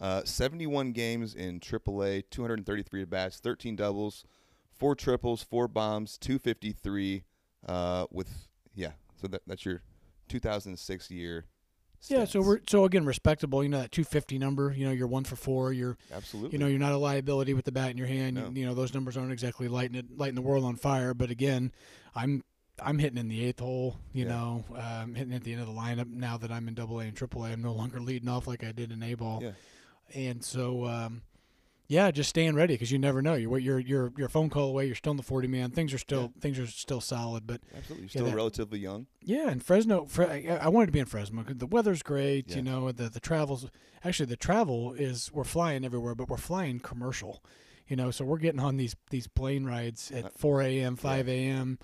Uh, 0.00 0.22
71 0.24 0.90
games 0.92 1.32
in 1.34 1.60
AAA, 1.60 2.24
233 2.30 3.02
at 3.02 3.10
bats, 3.10 3.38
13 3.38 3.76
doubles, 3.76 4.24
four 4.72 4.96
triples, 4.96 5.44
four 5.44 5.68
bombs, 5.68 6.18
253. 6.18 7.22
Uh, 7.66 8.06
with 8.10 8.48
yeah, 8.74 8.92
so 9.20 9.28
that 9.28 9.42
that's 9.46 9.64
your 9.64 9.82
2006 10.28 11.10
year. 11.10 11.46
Yeah, 12.08 12.24
so 12.24 12.40
we're 12.42 12.58
so 12.68 12.84
again 12.84 13.04
respectable. 13.04 13.62
You 13.62 13.68
know 13.68 13.80
that 13.82 13.92
250 13.92 14.36
number. 14.38 14.72
You 14.76 14.86
know 14.86 14.90
you're 14.92 15.06
one 15.06 15.22
for 15.22 15.36
four. 15.36 15.72
You're 15.72 15.96
absolutely. 16.12 16.52
you 16.52 16.58
know 16.58 16.66
you're 16.66 16.80
not 16.80 16.90
a 16.92 16.96
liability 16.96 17.54
with 17.54 17.64
the 17.64 17.70
bat 17.72 17.90
in 17.92 17.96
your 17.98 18.08
hand. 18.08 18.34
No. 18.36 18.46
You, 18.48 18.62
you 18.62 18.66
know 18.66 18.74
those 18.74 18.92
numbers 18.92 19.16
aren't 19.16 19.30
exactly 19.30 19.68
lighting 19.68 19.94
it 19.96 20.06
lighting 20.18 20.34
the 20.34 20.42
world 20.42 20.64
on 20.64 20.74
fire. 20.74 21.14
But 21.14 21.30
again, 21.30 21.70
I'm 22.16 22.42
I'm 22.82 22.98
hitting 22.98 23.18
in 23.18 23.28
the 23.28 23.44
eighth 23.44 23.60
hole. 23.60 23.98
You 24.12 24.24
Yeah. 24.24 24.30
know, 24.30 24.64
um, 24.76 25.14
hitting 25.14 25.32
at 25.32 25.44
the 25.44 25.52
end 25.52 25.60
of 25.60 25.68
the 25.68 25.74
lineup 25.74 26.08
now 26.10 26.36
that 26.38 26.50
I'm 26.50 26.66
in 26.66 26.74
Double 26.74 26.98
A 26.98 27.04
and 27.04 27.16
Triple 27.16 27.44
A. 27.44 27.50
I'm 27.50 27.62
no 27.62 27.72
longer 27.72 28.00
leading 28.00 28.28
off 28.28 28.48
like 28.48 28.64
I 28.64 28.72
did 28.72 28.90
in 28.90 29.00
A 29.04 29.14
ball. 29.14 29.38
Yeah. 29.40 29.52
And 30.12 30.44
so, 30.44 30.84
um, 30.86 31.22
yeah, 31.88 32.10
just 32.10 32.30
staying 32.30 32.54
ready 32.54 32.74
because 32.74 32.90
you 32.90 32.98
never 32.98 33.20
know. 33.22 33.34
You're 33.34 33.58
you're 33.58 33.78
you're 33.80 34.12
you're 34.16 34.26
a 34.26 34.30
phone 34.30 34.48
call 34.50 34.68
away. 34.68 34.86
You're 34.86 34.94
still 34.94 35.10
in 35.10 35.16
the 35.16 35.22
40 35.22 35.48
man. 35.48 35.70
Things 35.70 35.92
are 35.92 35.98
still 35.98 36.32
things 36.40 36.58
are 36.58 36.66
still 36.66 37.00
solid. 37.00 37.46
But 37.46 37.60
absolutely. 37.76 37.96
You're 37.96 38.02
yeah, 38.04 38.08
still 38.10 38.24
that- 38.26 38.34
relatively 38.36 38.78
young. 38.78 39.06
yeah, 39.20 39.48
and 39.50 39.62
Fresno. 39.62 40.06
Fre- 40.06 40.24
I 40.24 40.68
wanted 40.68 40.86
to 40.86 40.92
be 40.92 41.00
in 41.00 41.06
Fresno. 41.06 41.44
The 41.48 41.66
weather's 41.66 42.02
great. 42.02 42.50
Yeah. 42.50 42.56
You 42.56 42.62
know, 42.62 42.92
the 42.92 43.08
the 43.08 43.20
travels. 43.20 43.66
Actually, 44.04 44.26
the 44.26 44.36
travel 44.36 44.92
is 44.94 45.30
we're 45.32 45.44
flying 45.44 45.84
everywhere, 45.84 46.14
but 46.14 46.28
we're 46.28 46.36
flying 46.36 46.80
commercial. 46.80 47.44
You 47.88 47.96
know, 47.96 48.10
so 48.10 48.24
we're 48.24 48.38
getting 48.38 48.60
on 48.60 48.76
these 48.78 48.96
these 49.10 49.26
plane 49.26 49.64
rides 49.64 50.10
at 50.12 50.32
4 50.38 50.62
a.m., 50.62 50.96
5 50.96 51.28
a.m. 51.28 51.78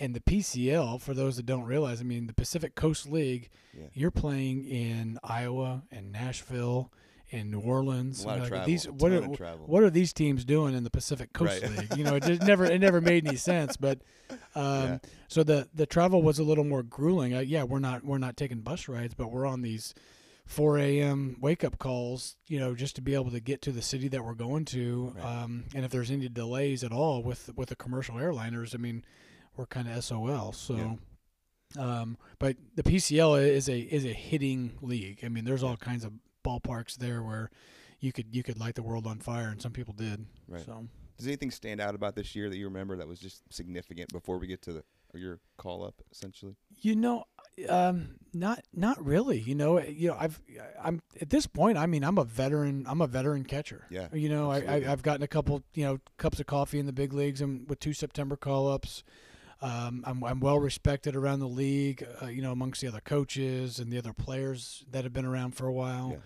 And 0.00 0.14
the 0.14 0.20
PCL, 0.20 1.00
for 1.02 1.12
those 1.14 1.36
that 1.36 1.44
don't 1.46 1.64
realize, 1.64 2.00
I 2.00 2.04
mean, 2.04 2.26
the 2.26 2.32
Pacific 2.32 2.74
Coast 2.74 3.08
League, 3.08 3.50
Yeah. 3.76 3.84
you're 3.92 4.10
playing 4.10 4.64
in 4.64 5.18
Iowa 5.22 5.82
and 5.92 6.10
Nashville 6.10 6.90
and 7.32 7.50
New 7.50 7.60
Orleans. 7.60 8.22
A 8.24 8.26
lot 8.26 8.36
of 8.36 8.42
Like, 8.42 8.48
travel. 8.50 8.66
These, 8.66 8.84
what 8.88 9.10
are, 9.12 9.16
of 9.24 9.36
travel. 9.36 9.66
what 9.66 9.82
are 9.82 9.90
these 9.90 10.12
teams 10.12 10.44
doing 10.44 10.74
in 10.74 10.84
the 10.84 10.90
Pacific 10.90 11.32
Coast 11.32 11.62
Right. 11.62 11.78
League? 11.78 11.96
You 11.96 12.04
know, 12.04 12.16
it 12.16 12.22
just 12.24 12.42
never 12.46 12.64
it 12.64 12.80
never 12.80 13.00
made 13.00 13.26
any 13.26 13.36
sense. 13.36 13.76
But 13.76 14.00
um, 14.54 14.82
Yeah. 14.84 14.98
so 15.28 15.42
the 15.42 15.68
the 15.74 15.86
travel 15.86 16.22
was 16.22 16.38
a 16.38 16.44
little 16.44 16.64
more 16.64 16.82
grueling. 16.82 17.34
Uh, 17.34 17.40
yeah, 17.40 17.62
we're 17.64 17.78
not 17.78 18.04
we're 18.04 18.18
not 18.18 18.36
taking 18.36 18.60
bus 18.60 18.86
rides, 18.88 19.14
but 19.14 19.30
we're 19.32 19.46
on 19.46 19.62
these 19.62 19.94
4 20.44 20.78
a.m. 20.78 21.36
wake 21.40 21.64
up 21.64 21.78
calls. 21.78 22.36
You 22.48 22.58
know, 22.60 22.74
just 22.74 22.96
to 22.96 23.02
be 23.02 23.14
able 23.14 23.30
to 23.30 23.40
get 23.40 23.62
to 23.62 23.72
the 23.72 23.82
city 23.82 24.08
that 24.08 24.24
we're 24.24 24.34
going 24.34 24.64
to. 24.66 25.14
Right. 25.16 25.24
Um, 25.42 25.64
and 25.74 25.84
if 25.84 25.90
there's 25.90 26.10
any 26.10 26.28
delays 26.28 26.84
at 26.84 26.92
all 26.92 27.22
with 27.22 27.50
with 27.56 27.68
the 27.70 27.76
commercial 27.76 28.16
airliners, 28.16 28.74
I 28.74 28.78
mean, 28.78 29.04
we're 29.56 29.66
kind 29.66 29.88
of 29.88 30.04
SOL. 30.04 30.52
So. 30.52 30.98
Um, 31.78 32.18
but 32.38 32.56
the 32.74 32.82
PCL 32.82 33.42
is 33.48 33.66
a 33.66 33.78
is 33.78 34.04
a 34.04 34.12
hitting 34.12 34.72
league. 34.82 35.20
I 35.24 35.28
mean, 35.30 35.44
there's 35.46 35.62
all 35.62 35.78
kinds 35.78 36.04
of 36.04 36.12
ballparks 36.42 36.96
there 36.96 37.22
where 37.22 37.50
you 38.00 38.12
could 38.12 38.34
you 38.34 38.42
could 38.42 38.58
light 38.58 38.74
the 38.74 38.82
world 38.82 39.06
on 39.06 39.18
fire, 39.18 39.48
and 39.48 39.60
some 39.62 39.72
people 39.72 39.94
did. 39.94 40.26
Right. 40.48 40.64
So 40.64 40.86
Does 41.16 41.26
anything 41.26 41.50
stand 41.50 41.80
out 41.80 41.94
about 41.94 42.16
this 42.16 42.34
year 42.34 42.50
that 42.50 42.56
you 42.56 42.66
remember 42.66 42.96
that 42.96 43.08
was 43.08 43.20
just 43.20 43.42
significant 43.52 44.12
before 44.12 44.38
we 44.38 44.46
get 44.46 44.62
to 44.62 44.72
the 44.72 44.84
your 45.14 45.38
call 45.58 45.84
up 45.84 45.94
essentially? 46.10 46.56
you 46.80 46.96
know, 46.96 47.24
um, 47.68 48.16
not 48.32 48.64
not 48.74 49.04
really. 49.04 49.38
You 49.38 49.54
know, 49.54 49.78
you 49.80 50.08
know, 50.08 50.16
I've 50.18 50.40
I'm 50.82 51.00
at 51.20 51.30
this 51.30 51.46
point. 51.46 51.78
I 51.78 51.86
mean, 51.86 52.02
I'm 52.02 52.18
a 52.18 52.24
veteran. 52.24 52.86
I'm 52.88 53.00
a 53.00 53.06
veteran 53.06 53.44
catcher. 53.44 53.86
Yeah, 53.90 54.08
You 54.12 54.28
know, 54.28 54.50
I, 54.50 54.56
absolutely. 54.56 54.86
I 54.86 54.92
I've 54.92 55.02
gotten 55.02 55.22
a 55.22 55.28
couple 55.28 55.62
you 55.74 55.84
know 55.84 55.98
cups 56.16 56.40
of 56.40 56.46
coffee 56.46 56.78
in 56.78 56.86
the 56.86 56.92
big 56.92 57.12
leagues 57.12 57.40
and 57.40 57.68
with 57.68 57.78
two 57.78 57.92
September 57.92 58.36
call 58.36 58.68
ups. 58.68 59.04
Um, 59.60 60.02
I'm, 60.04 60.24
I'm 60.24 60.40
well 60.40 60.58
respected 60.58 61.14
around 61.14 61.38
the 61.38 61.46
league, 61.46 62.04
uh, 62.20 62.26
you 62.26 62.42
know, 62.42 62.50
amongst 62.50 62.80
the 62.80 62.88
other 62.88 63.00
coaches 63.00 63.78
and 63.78 63.92
the 63.92 63.98
other 63.98 64.12
players 64.12 64.84
that 64.90 65.04
have 65.04 65.12
been 65.12 65.24
around 65.24 65.52
for 65.52 65.68
a 65.68 65.72
while. 65.72 66.16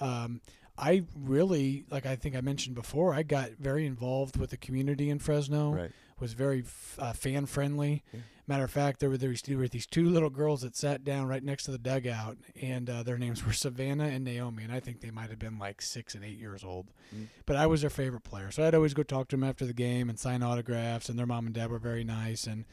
Um, 0.00 0.40
I 0.78 1.04
really, 1.14 1.84
like 1.90 2.06
I 2.06 2.16
think 2.16 2.34
I 2.34 2.40
mentioned 2.40 2.74
before, 2.74 3.14
I 3.14 3.22
got 3.22 3.50
very 3.58 3.86
involved 3.86 4.36
with 4.36 4.50
the 4.50 4.56
community 4.56 5.10
in 5.10 5.18
Fresno. 5.18 5.74
Right. 5.74 5.90
Was 6.20 6.34
very 6.34 6.60
f- 6.60 6.98
uh, 7.00 7.12
fan 7.12 7.46
friendly. 7.46 8.04
Yeah. 8.12 8.20
Matter 8.46 8.64
of 8.64 8.70
fact, 8.70 9.00
there 9.00 9.10
were, 9.10 9.16
there, 9.16 9.34
there 9.44 9.58
were 9.58 9.66
these 9.66 9.86
two 9.86 10.08
little 10.08 10.30
girls 10.30 10.62
that 10.62 10.76
sat 10.76 11.04
down 11.04 11.26
right 11.26 11.42
next 11.42 11.64
to 11.64 11.72
the 11.72 11.78
dugout, 11.78 12.38
and 12.60 12.88
uh, 12.88 13.02
their 13.02 13.18
names 13.18 13.44
were 13.44 13.52
Savannah 13.52 14.06
and 14.06 14.24
Naomi, 14.24 14.62
and 14.62 14.72
I 14.72 14.78
think 14.78 15.00
they 15.00 15.10
might 15.10 15.30
have 15.30 15.38
been 15.40 15.58
like 15.58 15.82
six 15.82 16.14
and 16.14 16.24
eight 16.24 16.38
years 16.38 16.62
old. 16.62 16.88
Mm. 17.14 17.26
But 17.44 17.56
I 17.56 17.66
was 17.66 17.80
their 17.80 17.90
favorite 17.90 18.22
player, 18.22 18.50
so 18.50 18.64
I'd 18.64 18.74
always 18.74 18.94
go 18.94 19.02
talk 19.02 19.28
to 19.28 19.36
them 19.36 19.42
after 19.44 19.66
the 19.66 19.72
game 19.72 20.08
and 20.08 20.18
sign 20.18 20.42
autographs. 20.42 21.08
And 21.08 21.18
their 21.18 21.26
mom 21.26 21.46
and 21.46 21.54
dad 21.54 21.70
were 21.70 21.78
very 21.78 22.04
nice, 22.04 22.46
and 22.46 22.64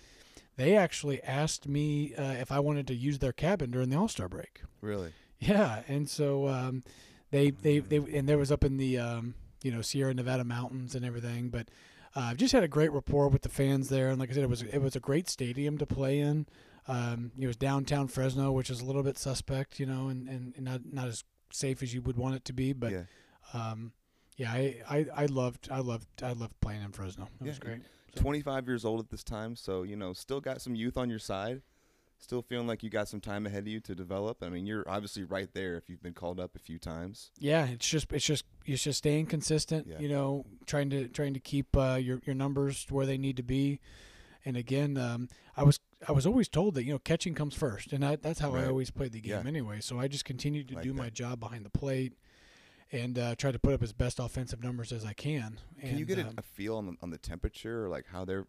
they 0.57 0.75
actually 0.75 1.23
asked 1.23 1.67
me 1.67 2.13
uh, 2.15 2.33
if 2.33 2.51
I 2.51 2.59
wanted 2.59 2.85
to 2.87 2.95
use 2.95 3.17
their 3.17 3.33
cabin 3.33 3.71
during 3.71 3.89
the 3.89 3.97
All 3.97 4.07
Star 4.07 4.27
break. 4.27 4.61
Really? 4.81 5.13
Yeah, 5.39 5.81
and 5.87 6.09
so 6.09 6.47
um, 6.49 6.83
they, 7.31 7.51
they 7.51 7.79
they 7.79 7.97
and 7.97 8.27
there 8.27 8.37
was 8.37 8.51
up 8.51 8.63
in 8.63 8.77
the 8.77 8.97
um, 8.97 9.33
you 9.63 9.71
know 9.71 9.81
Sierra 9.81 10.13
Nevada 10.13 10.43
mountains 10.43 10.95
and 10.95 11.05
everything. 11.05 11.49
But 11.49 11.69
uh, 12.15 12.21
I've 12.21 12.37
just 12.37 12.53
had 12.53 12.63
a 12.63 12.67
great 12.67 12.91
rapport 12.91 13.27
with 13.27 13.43
the 13.43 13.49
fans 13.49 13.89
there, 13.89 14.09
and 14.09 14.19
like 14.19 14.29
I 14.29 14.33
said, 14.33 14.43
it 14.43 14.49
was 14.49 14.63
it 14.63 14.79
was 14.79 14.95
a 14.95 14.99
great 14.99 15.29
stadium 15.29 15.77
to 15.77 15.85
play 15.85 16.19
in. 16.19 16.47
Um, 16.87 17.31
it 17.39 17.45
was 17.45 17.55
downtown 17.55 18.07
Fresno, 18.07 18.51
which 18.51 18.69
is 18.69 18.81
a 18.81 18.85
little 18.85 19.03
bit 19.03 19.17
suspect, 19.17 19.79
you 19.79 19.85
know, 19.85 20.07
and, 20.07 20.27
and, 20.27 20.53
and 20.55 20.65
not 20.65 20.81
not 20.91 21.07
as 21.07 21.23
safe 21.51 21.83
as 21.83 21.93
you 21.93 22.01
would 22.01 22.17
want 22.17 22.35
it 22.35 22.45
to 22.45 22.53
be. 22.53 22.73
But 22.73 22.91
yeah. 22.91 23.03
um, 23.53 23.91
yeah, 24.37 24.51
I, 24.51 24.77
I, 24.89 25.05
I 25.15 25.25
loved 25.25 25.69
I 25.71 25.79
loved 25.79 26.07
I 26.23 26.31
loved 26.31 26.59
playing 26.61 26.81
in 26.81 26.91
Fresno. 26.91 27.27
It 27.41 27.47
was 27.47 27.59
great. 27.59 27.81
So- 28.15 28.21
25 28.21 28.67
years 28.67 28.85
old 28.85 28.99
at 28.99 29.09
this 29.11 29.23
time, 29.23 29.55
so 29.55 29.83
you 29.83 29.95
know, 29.95 30.13
still 30.13 30.41
got 30.41 30.61
some 30.61 30.73
youth 30.73 30.97
on 30.97 31.11
your 31.11 31.19
side. 31.19 31.61
Still 32.21 32.41
feeling 32.41 32.67
like 32.67 32.83
you 32.83 32.89
got 32.89 33.07
some 33.07 33.21
time 33.21 33.45
ahead 33.45 33.59
of 33.63 33.67
you 33.69 33.79
to 33.79 33.95
develop. 33.95 34.43
I 34.43 34.49
mean, 34.49 34.65
you're 34.65 34.83
obviously 34.87 35.23
right 35.23 35.47
there 35.53 35.77
if 35.77 35.89
you've 35.89 36.03
been 36.03 36.13
called 36.13 36.37
up 36.39 36.53
a 36.55 36.59
few 36.59 36.77
times. 36.77 37.31
Yeah, 37.39 37.65
it's 37.67 37.87
just 37.87 38.11
it's 38.11 38.25
just 38.25 38.43
it's 38.65 38.83
just 38.83 38.97
staying 38.97 39.27
consistent. 39.27 39.87
Yeah. 39.87 39.99
You 39.99 40.09
know, 40.09 40.45
trying 40.65 40.89
to 40.89 41.07
trying 41.07 41.33
to 41.33 41.39
keep 41.39 41.75
uh, 41.77 41.97
your 42.01 42.19
your 42.25 42.35
numbers 42.35 42.85
where 42.89 43.05
they 43.05 43.17
need 43.17 43.37
to 43.37 43.43
be. 43.43 43.79
And 44.45 44.57
again, 44.57 44.97
um, 44.97 45.29
I 45.55 45.63
was 45.63 45.79
I 46.07 46.11
was 46.11 46.25
always 46.25 46.49
told 46.49 46.75
that 46.75 46.83
you 46.83 46.91
know 46.91 46.99
catching 46.99 47.35
comes 47.35 47.55
first, 47.55 47.93
and 47.93 48.03
I, 48.05 48.17
that's 48.17 48.39
how 48.39 48.51
Right. 48.53 48.65
I 48.65 48.67
always 48.67 48.91
played 48.91 49.13
the 49.13 49.21
game 49.21 49.31
Yeah. 49.41 49.47
anyway. 49.47 49.79
So 49.79 49.97
I 49.97 50.09
just 50.09 50.25
continued 50.25 50.67
to 50.69 50.75
Like 50.75 50.83
do 50.83 50.91
that. 50.91 50.97
my 51.01 51.09
job 51.09 51.39
behind 51.39 51.65
the 51.65 51.69
plate 51.69 52.13
and 52.91 53.17
uh, 53.17 53.35
try 53.35 53.51
to 53.51 53.59
put 53.59 53.73
up 53.73 53.81
as 53.81 53.93
best 53.93 54.19
offensive 54.19 54.61
numbers 54.61 54.91
as 54.91 55.05
I 55.05 55.13
can. 55.13 55.57
Can 55.79 55.97
you 55.97 56.05
get 56.05 56.19
a, 56.19 56.27
um, 56.27 56.33
a 56.37 56.41
feel 56.41 56.75
on 56.77 56.85
the, 56.87 56.93
on 57.01 57.11
the 57.11 57.17
temperature 57.17 57.85
or 57.85 57.89
like 57.89 58.05
how 58.11 58.25
they're 58.25 58.47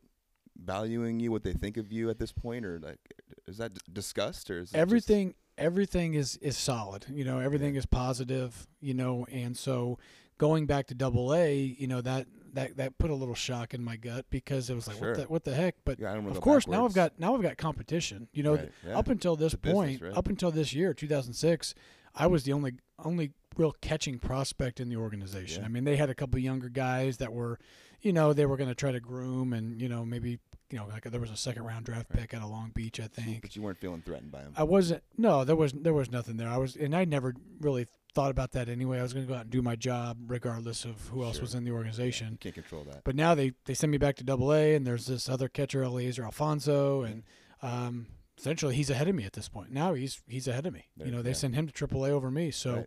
valuing 0.57 1.21
you, 1.21 1.31
what 1.31 1.43
they 1.45 1.53
think 1.53 1.77
of 1.77 1.93
you 1.93 2.11
at 2.11 2.19
this 2.19 2.33
point, 2.33 2.65
or 2.65 2.79
like 2.79 2.99
is 3.47 3.59
that 3.59 3.73
discussed 3.93 4.51
or 4.51 4.59
is 4.59 4.73
everything 4.75 5.35
everything 5.59 6.15
is 6.15 6.37
is 6.39 6.57
solid 6.57 7.05
you 7.13 7.25
know 7.25 7.39
everything 7.39 7.75
is 7.77 7.85
positive 7.87 8.67
you 8.81 8.95
know 8.95 9.27
and 9.31 9.57
so 9.57 9.99
going 10.39 10.67
back 10.67 10.87
to 10.87 10.95
double 10.95 11.35
a 11.35 11.55
you 11.55 11.87
know 11.87 12.01
that 12.01 12.27
that 12.55 12.77
that 12.77 12.97
put 12.99 13.11
a 13.11 13.15
little 13.15 13.35
shock 13.35 13.75
in 13.75 13.85
my 13.85 13.97
gut 13.97 14.25
because 14.31 14.71
it 14.71 14.75
was 14.75 14.89
like 14.89 14.97
Sure. 14.99 15.09
what 15.11 15.17
the 15.19 15.23
what 15.25 15.45
the 15.45 15.55
heck 15.55 15.77
but 15.85 16.01
Yeah, 16.01 16.11
I 16.13 16.15
don't 16.15 16.25
wanna 16.25 16.37
of 16.37 16.43
course 16.43 16.67
now 16.67 16.85
i've 16.85 16.95
got 16.95 17.19
now 17.19 17.35
i've 17.35 17.43
got 17.43 17.57
competition 17.59 18.29
you 18.33 18.43
know 18.43 18.55
Right, 18.57 18.73
yeah. 18.87 18.99
up 18.99 19.09
until 19.09 19.37
this 19.37 19.53
It's 19.53 19.55
a 19.55 19.59
business, 19.59 19.75
point 19.75 20.03
right? 20.03 20.17
up 20.17 20.29
until 20.29 20.51
this 20.51 20.73
year 20.73 20.95
2006 20.95 21.75
i 22.15 22.27
was 22.27 22.45
the 22.45 22.53
only 22.53 22.73
only 23.05 23.33
real 23.57 23.73
catching 23.83 24.19
prospect 24.19 24.81
in 24.81 24.89
the 24.89 24.97
organization 24.97 25.63
Yeah. 25.63 25.67
i 25.67 25.69
mean 25.69 25.85
they 25.85 25.97
had 25.97 26.09
a 26.11 26.15
couple 26.15 26.39
younger 26.41 26.69
guys 26.71 27.19
that 27.19 27.33
were 27.33 27.59
you 28.01 28.13
know 28.13 28.33
they 28.33 28.47
were 28.47 28.57
going 28.57 28.69
to 28.71 28.75
try 28.75 28.93
to 28.93 29.01
groom 29.01 29.53
and 29.53 29.81
you 29.81 29.89
know 29.89 30.05
maybe 30.07 30.39
you 30.71 30.79
know 30.79 30.87
like 30.87 31.05
there 31.05 31.21
was 31.21 31.31
a 31.31 31.37
second 31.37 31.65
round 31.65 31.85
draft 31.87 32.09
pick 32.09 32.33
out 32.35 32.43
of 32.43 32.49
long 32.51 32.71
beach 32.75 33.01
i 33.01 33.07
think 33.07 33.43
but 33.43 33.57
you 33.57 33.63
weren't 33.63 33.79
feeling 33.79 34.03
threatened 34.03 34.31
by 34.31 34.41
them. 34.43 34.53
I 34.57 34.63
wasn't. 34.63 35.03
No, 35.19 35.45
there 35.45 35.57
was 35.57 35.73
there 35.73 35.93
was 35.95 36.11
nothing 36.11 36.37
there. 36.37 36.49
I 36.49 36.57
was, 36.59 36.77
and 36.77 36.95
I 36.95 37.05
never 37.05 37.35
really 37.61 37.87
thought 38.15 38.31
about 38.31 38.53
that 38.53 38.69
anyway. 38.69 38.99
I 38.99 39.03
was 39.03 39.13
going 39.13 39.25
to 39.25 39.29
go 39.33 39.37
out 39.37 39.43
and 39.43 39.51
do 39.51 39.63
my 39.63 39.77
job 39.77 40.17
regardless 40.27 40.85
of 40.85 41.09
who 41.09 41.23
else 41.23 41.37
Sure. 41.37 41.43
was 41.43 41.55
in 41.55 41.65
the 41.65 41.71
organization. 41.71 42.39
can't 42.41 42.55
control 42.55 42.83
that. 42.85 43.03
But 43.05 43.15
now 43.17 43.35
they 43.35 43.53
they 43.67 43.75
send 43.75 43.93
me 43.93 43.99
back 43.99 44.17
to 44.17 44.25
Double 44.25 44.53
A, 44.53 44.75
and 44.75 44.87
there's 44.87 45.07
this 45.07 45.29
other 45.29 45.49
catcher, 45.49 45.83
Eliezer 45.83 46.25
Alfonso, 46.25 47.03
and 47.03 47.23
um, 47.63 48.07
essentially 48.39 48.75
he's 48.75 48.91
ahead 48.91 49.09
of 49.09 49.15
me 49.15 49.25
at 49.25 49.33
this 49.35 49.49
point. 49.49 49.71
Now 49.73 49.95
he's 49.95 50.21
he's 50.27 50.49
ahead 50.49 50.67
of 50.67 50.73
me. 50.73 50.89
There- 50.97 51.07
you 51.07 51.13
know, 51.13 51.23
they 51.23 51.31
yeah. 51.31 51.35
send 51.37 51.55
him 51.55 51.67
to 51.67 51.73
Triple 51.73 52.05
A 52.05 52.11
over 52.11 52.31
me. 52.31 52.51
So. 52.51 52.75
Right. 52.75 52.87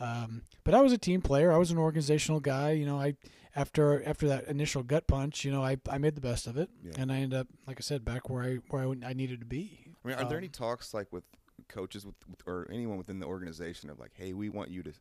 Um, 0.00 0.42
but 0.64 0.74
I 0.74 0.80
was 0.80 0.92
a 0.92 0.98
team 0.98 1.22
player. 1.22 1.52
I 1.52 1.56
was 1.56 1.70
an 1.70 1.78
organizational 1.78 2.40
guy. 2.40 2.72
You 2.72 2.84
know, 2.84 2.98
I 3.00 3.14
after 3.56 4.02
after 4.06 4.26
that 4.28 4.46
initial 4.48 4.82
gut 4.82 5.06
punch, 5.06 5.44
you 5.44 5.52
know, 5.52 5.62
I, 5.64 5.76
I 5.88 5.98
made 5.98 6.14
the 6.14 6.20
best 6.20 6.46
of 6.46 6.56
it, 6.56 6.70
Yeah. 6.82 6.92
and 6.98 7.12
I 7.12 7.16
ended 7.16 7.38
up, 7.38 7.46
like 7.66 7.78
I 7.78 7.82
said, 7.82 8.04
back 8.04 8.28
where 8.28 8.42
I 8.42 8.54
where 8.70 8.82
I, 8.82 8.94
I 9.10 9.12
needed 9.12 9.40
to 9.40 9.46
be. 9.46 9.86
I 10.04 10.08
mean, 10.08 10.16
are 10.16 10.24
there 10.24 10.38
Um, 10.38 10.44
any 10.44 10.48
talks 10.48 10.92
like 10.94 11.12
with 11.12 11.24
coaches 11.68 12.04
with, 12.04 12.16
with 12.28 12.40
or 12.46 12.66
anyone 12.70 12.98
within 12.98 13.20
the 13.20 13.26
organization 13.26 13.90
of 13.90 13.98
like, 13.98 14.12
hey, 14.14 14.32
we 14.32 14.48
want 14.48 14.70
you 14.70 14.82
to 14.82 14.92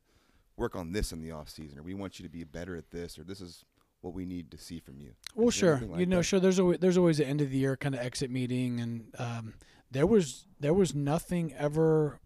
work 0.56 0.76
on 0.76 0.92
this 0.92 1.12
in 1.12 1.22
the 1.22 1.32
off 1.32 1.50
season, 1.50 1.80
or 1.80 1.84
we 1.84 1.94
want 1.94 2.20
you 2.20 2.24
to 2.24 2.30
be 2.30 2.44
better 2.44 2.76
at 2.76 2.92
this, 2.92 3.18
or 3.18 3.24
this 3.24 3.42
is 3.42 3.66
what 4.02 4.14
we 4.14 4.26
need 4.26 4.52
to 4.52 4.58
see 4.58 4.80
from 4.80 5.00
you? 5.00 5.14
Well, 5.34 5.48
Is 5.48 5.56
sure. 5.56 5.80
like 5.88 6.00
you 6.00 6.06
know, 6.06 6.18
that? 6.18 6.24
sure. 6.24 6.40
There's 6.40 6.60
always 6.60 6.80
there's 6.80 6.98
always 6.98 7.20
an 7.20 7.26
end 7.26 7.42
of 7.42 7.50
the 7.50 7.58
year 7.58 7.76
kind 7.76 7.96
of 7.96 8.02
exit 8.02 8.30
meeting, 8.30 8.80
and 8.80 9.06
um, 9.18 9.54
there 9.90 10.06
was 10.06 10.46
there 10.60 10.74
was 10.76 10.94
nothing 10.94 11.54
ever, 11.58 12.20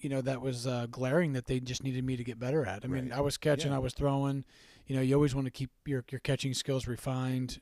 you 0.00 0.08
know, 0.08 0.20
that 0.20 0.40
was 0.40 0.66
uh, 0.66 0.86
glaring 0.90 1.32
that 1.34 1.46
they 1.46 1.60
just 1.60 1.84
needed 1.84 2.04
me 2.04 2.16
to 2.16 2.24
get 2.24 2.38
better 2.40 2.66
at. 2.66 2.84
I 2.84 2.88
mean, 2.88 3.12
I 3.12 3.20
was 3.20 3.36
catching, 3.36 3.70
Yeah. 3.70 3.76
I 3.76 3.80
was 3.80 3.94
throwing. 3.94 4.44
You 4.86 4.96
know, 4.96 5.02
you 5.02 5.14
always 5.14 5.34
want 5.34 5.46
to 5.46 5.50
keep 5.50 5.70
your 5.86 6.04
your 6.10 6.20
catching 6.20 6.54
skills 6.54 6.86
refined, 6.86 7.60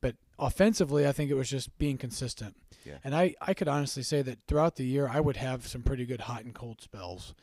but 0.00 0.16
offensively, 0.38 1.06
I 1.06 1.12
think 1.12 1.30
it 1.30 1.34
was 1.34 1.48
just 1.48 1.76
being 1.78 1.98
consistent. 1.98 2.56
Yeah. 2.84 2.98
And 3.04 3.14
I 3.14 3.34
I 3.40 3.54
could 3.54 3.68
honestly 3.68 4.02
say 4.02 4.22
that 4.22 4.38
throughout 4.46 4.76
the 4.76 4.84
year, 4.84 5.08
I 5.08 5.20
would 5.20 5.36
have 5.36 5.66
some 5.66 5.82
pretty 5.82 6.06
good 6.06 6.22
hot 6.22 6.44
and 6.44 6.54
cold 6.54 6.80
spells. 6.80 7.34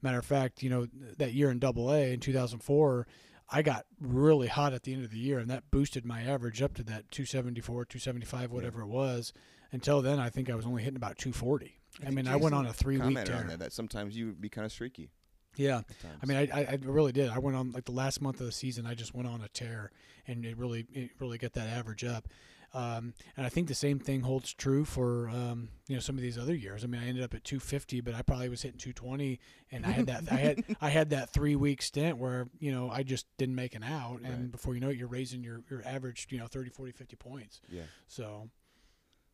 Matter 0.00 0.18
of 0.18 0.24
fact, 0.24 0.62
you 0.62 0.70
know, 0.70 0.86
that 1.18 1.32
year 1.32 1.50
in 1.50 1.58
Double 1.58 1.92
A 1.92 2.12
in 2.12 2.20
2004. 2.20 3.06
I 3.54 3.60
got 3.60 3.84
really 4.00 4.48
hot 4.48 4.72
at 4.72 4.84
the 4.84 4.94
end 4.94 5.04
of 5.04 5.10
the 5.10 5.18
year, 5.18 5.38
and 5.38 5.50
that 5.50 5.70
boosted 5.70 6.06
my 6.06 6.22
average 6.22 6.62
up 6.62 6.72
to 6.74 6.82
that 6.84 7.10
274, 7.10 7.84
275, 7.84 8.50
whatever 8.50 8.80
it 8.80 8.86
was. 8.86 9.34
Until 9.70 10.00
then, 10.00 10.18
I 10.18 10.30
think 10.30 10.48
I 10.48 10.54
was 10.54 10.64
only 10.64 10.82
hitting 10.82 10.96
about 10.96 11.18
240. 11.18 11.78
I, 12.00 12.04
think 12.04 12.14
mean, 12.14 12.28
I 12.28 12.36
went 12.36 12.54
on 12.54 12.66
a 12.66 12.72
three 12.72 12.96
week 12.96 13.24
tear. 13.24 13.36
on 13.36 13.46
that. 13.48 13.58
That 13.58 13.72
sometimes 13.72 14.16
you 14.16 14.26
would 14.26 14.40
be 14.40 14.48
kind 14.48 14.64
of 14.64 14.72
streaky. 14.72 15.10
Yeah, 15.56 15.82
I 16.22 16.26
mean, 16.26 16.36
I, 16.38 16.42
I, 16.52 16.60
I 16.72 16.78
really 16.82 17.12
did. 17.12 17.28
I 17.28 17.38
went 17.38 17.56
on 17.56 17.72
like 17.72 17.84
the 17.84 17.92
last 17.92 18.20
month 18.22 18.40
of 18.40 18.46
the 18.46 18.52
season. 18.52 18.86
I 18.86 18.94
just 18.94 19.14
went 19.14 19.28
on 19.28 19.40
a 19.42 19.48
tear, 19.48 19.90
and 20.26 20.44
it 20.46 20.56
really, 20.56 20.86
it 20.92 21.10
really 21.18 21.36
got 21.38 21.52
that 21.54 21.68
average 21.68 22.04
up. 22.04 22.28
Um, 22.74 23.12
and 23.36 23.44
I 23.44 23.50
think 23.50 23.68
the 23.68 23.74
same 23.74 23.98
thing 23.98 24.22
holds 24.22 24.54
true 24.54 24.86
for 24.86 25.28
um, 25.28 25.68
you 25.88 25.94
know 25.94 26.00
some 26.00 26.16
of 26.16 26.22
these 26.22 26.38
other 26.38 26.54
years. 26.54 26.84
I 26.84 26.86
mean, 26.86 27.02
I 27.02 27.06
ended 27.06 27.22
up 27.22 27.34
at 27.34 27.44
250, 27.44 28.00
but 28.00 28.14
I 28.14 28.22
probably 28.22 28.48
was 28.48 28.62
hitting 28.62 28.78
220, 28.78 29.38
and 29.70 29.84
I 29.84 29.90
had 29.90 30.06
that 30.06 30.22
I 30.32 30.36
had 30.36 30.64
I 30.80 30.88
had 30.88 31.10
that 31.10 31.28
three 31.34 31.54
week 31.54 31.82
stint 31.82 32.16
where 32.16 32.48
you 32.60 32.72
know 32.72 32.88
I 32.90 33.02
just 33.02 33.26
didn't 33.36 33.56
make 33.56 33.74
an 33.74 33.82
out, 33.82 34.20
and 34.24 34.28
Right. 34.40 34.50
before 34.52 34.74
you 34.74 34.80
know 34.80 34.88
it, 34.88 34.96
you're 34.96 35.06
raising 35.06 35.44
your 35.44 35.60
your 35.68 35.82
average 35.84 36.28
you 36.30 36.38
know 36.38 36.46
30, 36.46 36.70
40, 36.70 36.92
50 36.92 37.14
points. 37.16 37.60
yeah. 37.68 37.82
So 38.06 38.48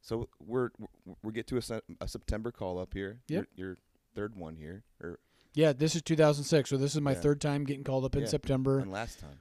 So 0.01 0.29
we're 0.45 0.71
we 0.79 1.15
we 1.23 1.33
get 1.33 1.47
to 1.47 1.59
a, 1.59 1.81
a 2.01 2.09
September 2.09 2.51
call 2.51 2.81
up 2.81 2.93
here. 2.93 3.21
Yep. 3.29 3.47
Your, 3.55 3.67
your 3.69 3.77
third 4.17 4.35
one 4.35 4.57
here, 4.57 4.83
or 5.01 5.21
yeah, 5.55 5.73
this 5.73 5.95
is 5.97 6.03
2006, 6.03 6.71
so 6.71 6.77
this 6.77 6.95
is 6.95 7.01
my 7.01 7.13
Yeah. 7.13 7.21
third 7.21 7.41
time 7.41 7.65
getting 7.65 7.85
called 7.85 8.05
up 8.05 8.15
in 8.17 8.23
Yeah. 8.23 8.29
September. 8.29 8.79
and 8.79 8.91
last 8.93 9.19
time. 9.19 9.41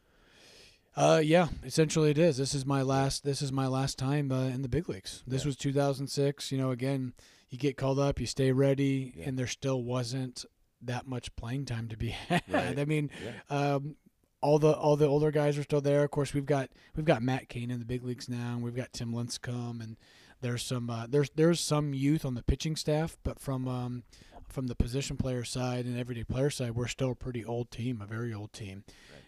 Uh, 0.95 1.21
yeah, 1.23 1.49
essentially 1.63 2.09
it 2.09 2.17
is. 2.17 2.37
This 2.37 2.55
is 2.55 2.65
my 2.65 2.81
last. 2.81 3.23
This 3.23 3.41
is 3.43 3.51
my 3.51 3.67
last 3.67 3.99
time 3.99 4.31
uh, 4.31 4.45
in 4.47 4.63
the 4.63 4.69
big 4.69 4.89
leagues. 4.89 5.23
This 5.27 5.43
Yeah. 5.43 5.49
was 5.49 5.55
2006. 5.57 6.51
You 6.51 6.57
know, 6.57 6.71
again, 6.71 7.13
you 7.49 7.57
get 7.59 7.77
called 7.77 7.99
up, 7.99 8.19
you 8.19 8.25
stay 8.25 8.51
ready, 8.51 9.13
and 9.23 9.37
there 9.37 9.45
still 9.47 9.83
wasn't 9.83 10.43
that 10.81 11.05
much 11.07 11.35
playing 11.35 11.65
time 11.65 11.87
to 11.89 11.97
be 11.97 12.09
had. 12.29 12.41
Right. 12.49 12.79
I 12.79 12.85
mean, 12.85 13.11
um, 13.49 13.95
all 14.41 14.57
the 14.57 14.71
all 14.71 14.95
the 14.97 15.05
older 15.07 15.29
guys 15.29 15.55
are 15.57 15.63
still 15.63 15.81
there. 15.81 16.03
Of 16.03 16.09
course, 16.11 16.33
we've 16.33 16.45
got 16.47 16.71
we've 16.95 17.05
got 17.05 17.21
Matt 17.21 17.47
Cain 17.49 17.69
in 17.69 17.77
the 17.79 17.85
big 17.85 18.03
leagues 18.03 18.27
now, 18.27 18.53
and 18.53 18.63
we've 18.63 18.75
got 18.75 18.91
Tim 18.91 19.11
Lincecum, 19.13 19.81
and 19.83 19.97
there's 20.41 20.63
some 20.63 20.89
uh, 20.89 21.05
there's 21.07 21.29
there's 21.35 21.59
some 21.59 21.93
youth 21.93 22.25
on 22.25 22.33
the 22.33 22.41
pitching 22.43 22.75
staff, 22.75 23.17
but 23.23 23.39
from 23.39 23.67
um, 23.67 24.03
from 24.47 24.67
the 24.67 24.75
position 24.75 25.17
player 25.17 25.43
side 25.43 25.85
and 25.85 25.97
everyday 25.99 26.23
player 26.23 26.49
side, 26.49 26.71
we're 26.75 26.87
still 26.87 27.11
a 27.11 27.15
pretty 27.15 27.43
old 27.45 27.69
team, 27.71 28.01
a 28.01 28.05
very 28.05 28.33
old 28.33 28.53
team. 28.53 28.83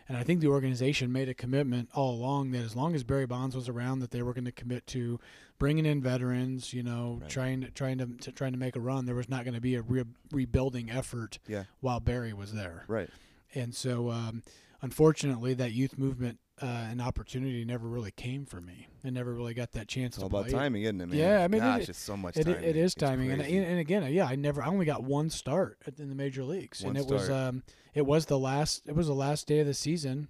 And 0.08 0.18
I 0.18 0.24
think 0.24 0.40
the 0.42 0.48
organization 0.48 1.12
made 1.12 1.30
a 1.30 1.36
commitment 1.36 1.90
all 1.94 2.12
along 2.16 2.50
that 2.52 2.64
as 2.64 2.76
long 2.76 2.96
as 2.96 3.04
Barry 3.04 3.28
Bonds 3.28 3.56
was 3.56 3.70
around, 3.70 4.00
that 4.00 4.10
they 4.10 4.24
were 4.24 4.34
going 4.34 4.46
to 4.46 4.52
commit 4.52 4.88
to 4.88 5.20
bringing 5.60 5.86
in 5.86 6.02
veterans. 6.02 6.74
You 6.74 6.82
know, 6.82 7.20
Right. 7.22 7.30
trying 7.30 7.62
to 7.62 7.70
trying 7.70 8.00
to, 8.00 8.08
to 8.22 8.32
trying 8.32 8.54
to 8.54 8.58
make 8.58 8.76
a 8.76 8.80
run. 8.80 9.06
There 9.06 9.14
was 9.14 9.30
not 9.30 9.44
going 9.44 9.54
to 9.54 9.62
be 9.62 9.76
a 9.76 9.84
re- 9.84 10.06
rebuilding 10.32 10.90
effort 10.90 11.38
Yeah. 11.48 11.66
while 11.80 12.00
Barry 12.00 12.34
was 12.34 12.54
there. 12.54 12.86
Right. 12.88 13.10
And 13.54 13.76
so, 13.76 14.10
um, 14.10 14.42
unfortunately, 14.82 15.54
that 15.56 15.74
youth 15.74 15.98
movement 15.98 16.40
uh, 16.62 16.66
and 16.66 17.02
opportunity 17.02 17.64
never 17.66 17.88
really 17.88 18.12
came 18.12 18.46
for 18.46 18.60
me. 18.62 18.88
I 19.06 19.10
never 19.12 19.34
really 19.34 19.54
got 19.54 19.72
that 19.74 19.88
chance 19.88 20.16
It's 20.16 20.18
to 20.18 20.22
all 20.24 20.28
about 20.28 20.44
play. 20.50 20.58
it. 20.58 20.62
timing, 20.62 20.84
isn't 20.84 21.02
it, 21.02 21.06
man? 21.08 21.18
Yeah, 21.18 21.44
I 21.44 21.48
mean, 21.48 21.62
it- 21.62 21.66
gosh, 21.66 21.90
it's 21.90 22.00
so 22.00 22.18
much 22.18 22.36
It, 22.38 22.46
timing. 22.46 22.64
it 22.64 22.76
is 22.76 22.94
timing, 22.96 23.32
and, 23.32 23.42
and 23.42 23.80
again, 23.80 24.12
yeah, 24.12 24.26
I 24.26 24.36
never, 24.36 24.62
I 24.62 24.68
only 24.68 24.86
got 24.86 25.04
one 25.04 25.30
start 25.30 25.78
in 25.98 26.10
the 26.10 26.16
major 26.16 26.44
leagues, 26.44 26.84
One 26.84 26.96
and 26.98 27.06
it 27.06 27.12
was, 27.12 27.30
um, 27.30 27.64
it 27.94 28.06
was 28.06 28.26
the 28.28 28.38
last, 28.40 28.84
it 28.88 28.96
was 28.96 29.08
the 29.08 29.14
last 29.16 29.48
day 29.48 29.60
of 29.60 29.68
the 29.68 29.74
season, 29.74 30.28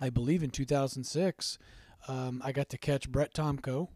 I 0.00 0.10
believe 0.10 0.42
in 0.42 0.50
2006. 0.50 1.58
Um, 2.08 2.42
I 2.44 2.52
got 2.52 2.68
to 2.70 2.78
catch 2.78 3.08
Brett 3.10 3.32
Tomko, 3.32 3.88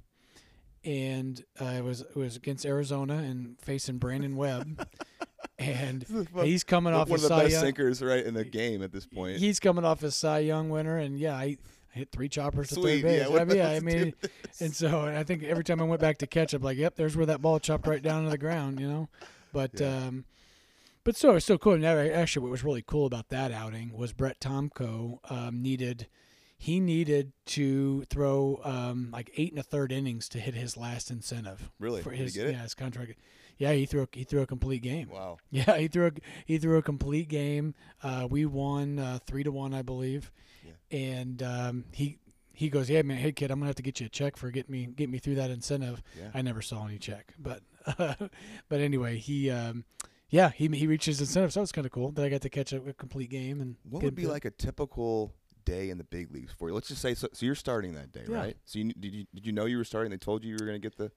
and 0.84 1.42
uh, 1.60 1.64
it 1.64 1.84
was 1.84 2.02
it 2.02 2.14
was 2.16 2.36
against 2.36 2.64
Arizona 2.64 3.14
and 3.16 3.60
facing 3.60 3.98
Brandon 3.98 4.36
Webb, 4.36 4.86
and 5.58 6.04
he's 6.42 6.64
coming 6.64 6.92
off 6.92 7.08
one 7.08 7.18
his 7.18 7.24
of 7.24 7.30
the 7.30 7.36
Cy 7.36 7.42
best 7.44 7.52
Young. 7.52 7.62
sinkers 7.62 8.02
right 8.02 8.24
in 8.24 8.34
the 8.34 8.44
game 8.44 8.82
at 8.82 8.92
this 8.92 9.06
point. 9.06 9.38
He's 9.38 9.58
coming 9.60 9.84
off 9.84 10.00
his 10.00 10.14
Cy 10.14 10.40
Young 10.40 10.68
winner, 10.68 10.98
and 10.98 11.18
yeah, 11.18 11.34
I, 11.34 11.56
I 11.94 11.98
hit 11.98 12.10
three 12.12 12.28
choppers 12.28 12.68
to 12.68 12.74
Sweet, 12.74 13.02
third 13.02 13.02
base. 13.02 13.28
yeah, 13.30 13.40
I 13.40 13.44
mean, 13.44 13.56
yeah, 13.56 13.68
I 13.70 13.80
mean, 13.80 14.14
and 14.60 14.74
so 14.74 15.00
I 15.02 15.22
think 15.24 15.42
every 15.44 15.64
time 15.64 15.80
I 15.80 15.84
went 15.84 16.00
back 16.00 16.18
to 16.18 16.26
catch, 16.26 16.52
I'm 16.52 16.62
like, 16.62 16.76
yep, 16.76 16.94
there's 16.96 17.16
where 17.16 17.26
that 17.26 17.40
ball 17.40 17.58
chopped 17.58 17.86
right 17.86 18.02
down 18.02 18.24
to 18.24 18.30
the 18.30 18.38
ground, 18.38 18.80
you 18.80 18.88
know. 18.88 19.08
But 19.52 19.80
Yeah. 19.80 19.96
um, 20.08 20.24
but 21.04 21.16
so 21.16 21.36
it's 21.36 21.44
still 21.46 21.56
cool. 21.58 21.72
And 21.74 21.84
that- 21.84 22.10
actually, 22.12 22.42
what 22.42 22.50
was 22.50 22.64
really 22.64 22.82
cool 22.86 23.06
about 23.06 23.28
that 23.30 23.52
outing 23.52 23.92
was 23.96 24.12
Brett 24.12 24.40
Tomko 24.40 25.18
um, 25.30 25.62
needed 25.62 26.06
he 26.58 26.80
needed 26.80 27.32
to 27.44 28.02
throw 28.04 28.60
um, 28.64 29.10
like 29.12 29.30
eight 29.36 29.50
and 29.52 29.58
a 29.58 29.62
third 29.62 29.92
innings 29.92 30.26
to 30.30 30.38
hit 30.40 30.54
his 30.54 30.74
last 30.74 31.10
incentive 31.10 31.70
Really? 31.78 32.00
for 32.00 32.08
Did 32.10 32.16
he 32.16 32.24
his 32.24 32.34
get 32.34 32.46
it? 32.46 32.52
yeah 32.52 32.62
his 32.62 32.72
contract. 32.74 33.12
Yeah, 33.58 33.72
he 33.72 33.86
threw 33.86 34.02
a, 34.02 34.08
he 34.12 34.24
threw 34.24 34.42
a 34.42 34.46
complete 34.46 34.82
game. 34.82 35.08
Wow. 35.10 35.38
Yeah, 35.50 35.76
he 35.78 35.88
threw 35.88 36.08
a, 36.08 36.12
he 36.44 36.58
threw 36.58 36.76
a 36.78 36.82
complete 36.82 37.28
game. 37.28 37.74
Uh, 38.02 38.26
we 38.30 38.44
won 38.46 38.98
uh, 38.98 39.18
three 39.26 39.42
to 39.44 39.50
one, 39.52 39.72
I 39.74 39.82
believe. 39.82 40.30
Yeah. 40.64 40.98
And 40.98 41.42
um, 41.42 41.84
he 41.92 42.18
he 42.52 42.68
goes, 42.70 42.88
yeah, 42.90 43.02
man, 43.02 43.18
hey 43.18 43.32
kid, 43.32 43.50
I'm 43.50 43.58
gonna 43.58 43.66
have 43.68 43.76
to 43.76 43.82
get 43.82 44.00
you 44.00 44.06
a 44.06 44.10
check 44.10 44.36
for 44.36 44.50
getting 44.50 44.72
me 44.72 44.86
get 44.86 45.08
me 45.08 45.18
through 45.18 45.36
that 45.36 45.50
incentive. 45.50 46.02
Yeah. 46.18 46.30
I 46.34 46.42
never 46.42 46.60
saw 46.62 46.86
any 46.86 46.98
check, 46.98 47.32
but 47.38 47.62
but 47.96 48.80
anyway, 48.80 49.16
he 49.18 49.50
um, 49.50 49.84
yeah 50.28 50.50
he 50.50 50.68
he 50.68 50.86
reached 50.86 51.06
his 51.06 51.20
incentive, 51.20 51.52
so 51.52 51.62
it's 51.62 51.72
kind 51.72 51.86
of 51.86 51.92
cool 51.92 52.12
that 52.12 52.24
I 52.24 52.28
got 52.28 52.42
to 52.42 52.50
catch 52.50 52.72
a, 52.72 52.82
a 52.88 52.92
complete 52.92 53.30
game 53.30 53.60
and 53.60 53.76
What 53.88 54.02
would 54.02 54.14
be 54.14 54.26
like 54.26 54.44
a 54.44 54.50
typical 54.50 55.32
day 55.64 55.90
in 55.90 55.98
the 55.98 56.04
big 56.04 56.30
leagues 56.32 56.52
for 56.52 56.68
you? 56.68 56.74
Let's 56.74 56.88
just 56.88 57.00
say 57.02 57.14
so, 57.14 57.28
so 57.32 57.44
you're 57.46 57.54
starting 57.54 57.94
that 57.94 58.12
day, 58.12 58.24
Yeah. 58.28 58.36
right? 58.36 58.56
So 58.64 58.78
you, 58.78 58.92
did 58.92 59.14
you 59.14 59.26
did 59.34 59.46
you 59.46 59.52
know 59.52 59.64
you 59.66 59.78
were 59.78 59.84
starting? 59.84 60.10
They 60.10 60.16
told 60.18 60.44
you 60.44 60.50
you 60.50 60.56
were 60.60 60.66
going 60.66 60.80
to 60.80 60.88
get 60.90 60.96
the 60.96 61.10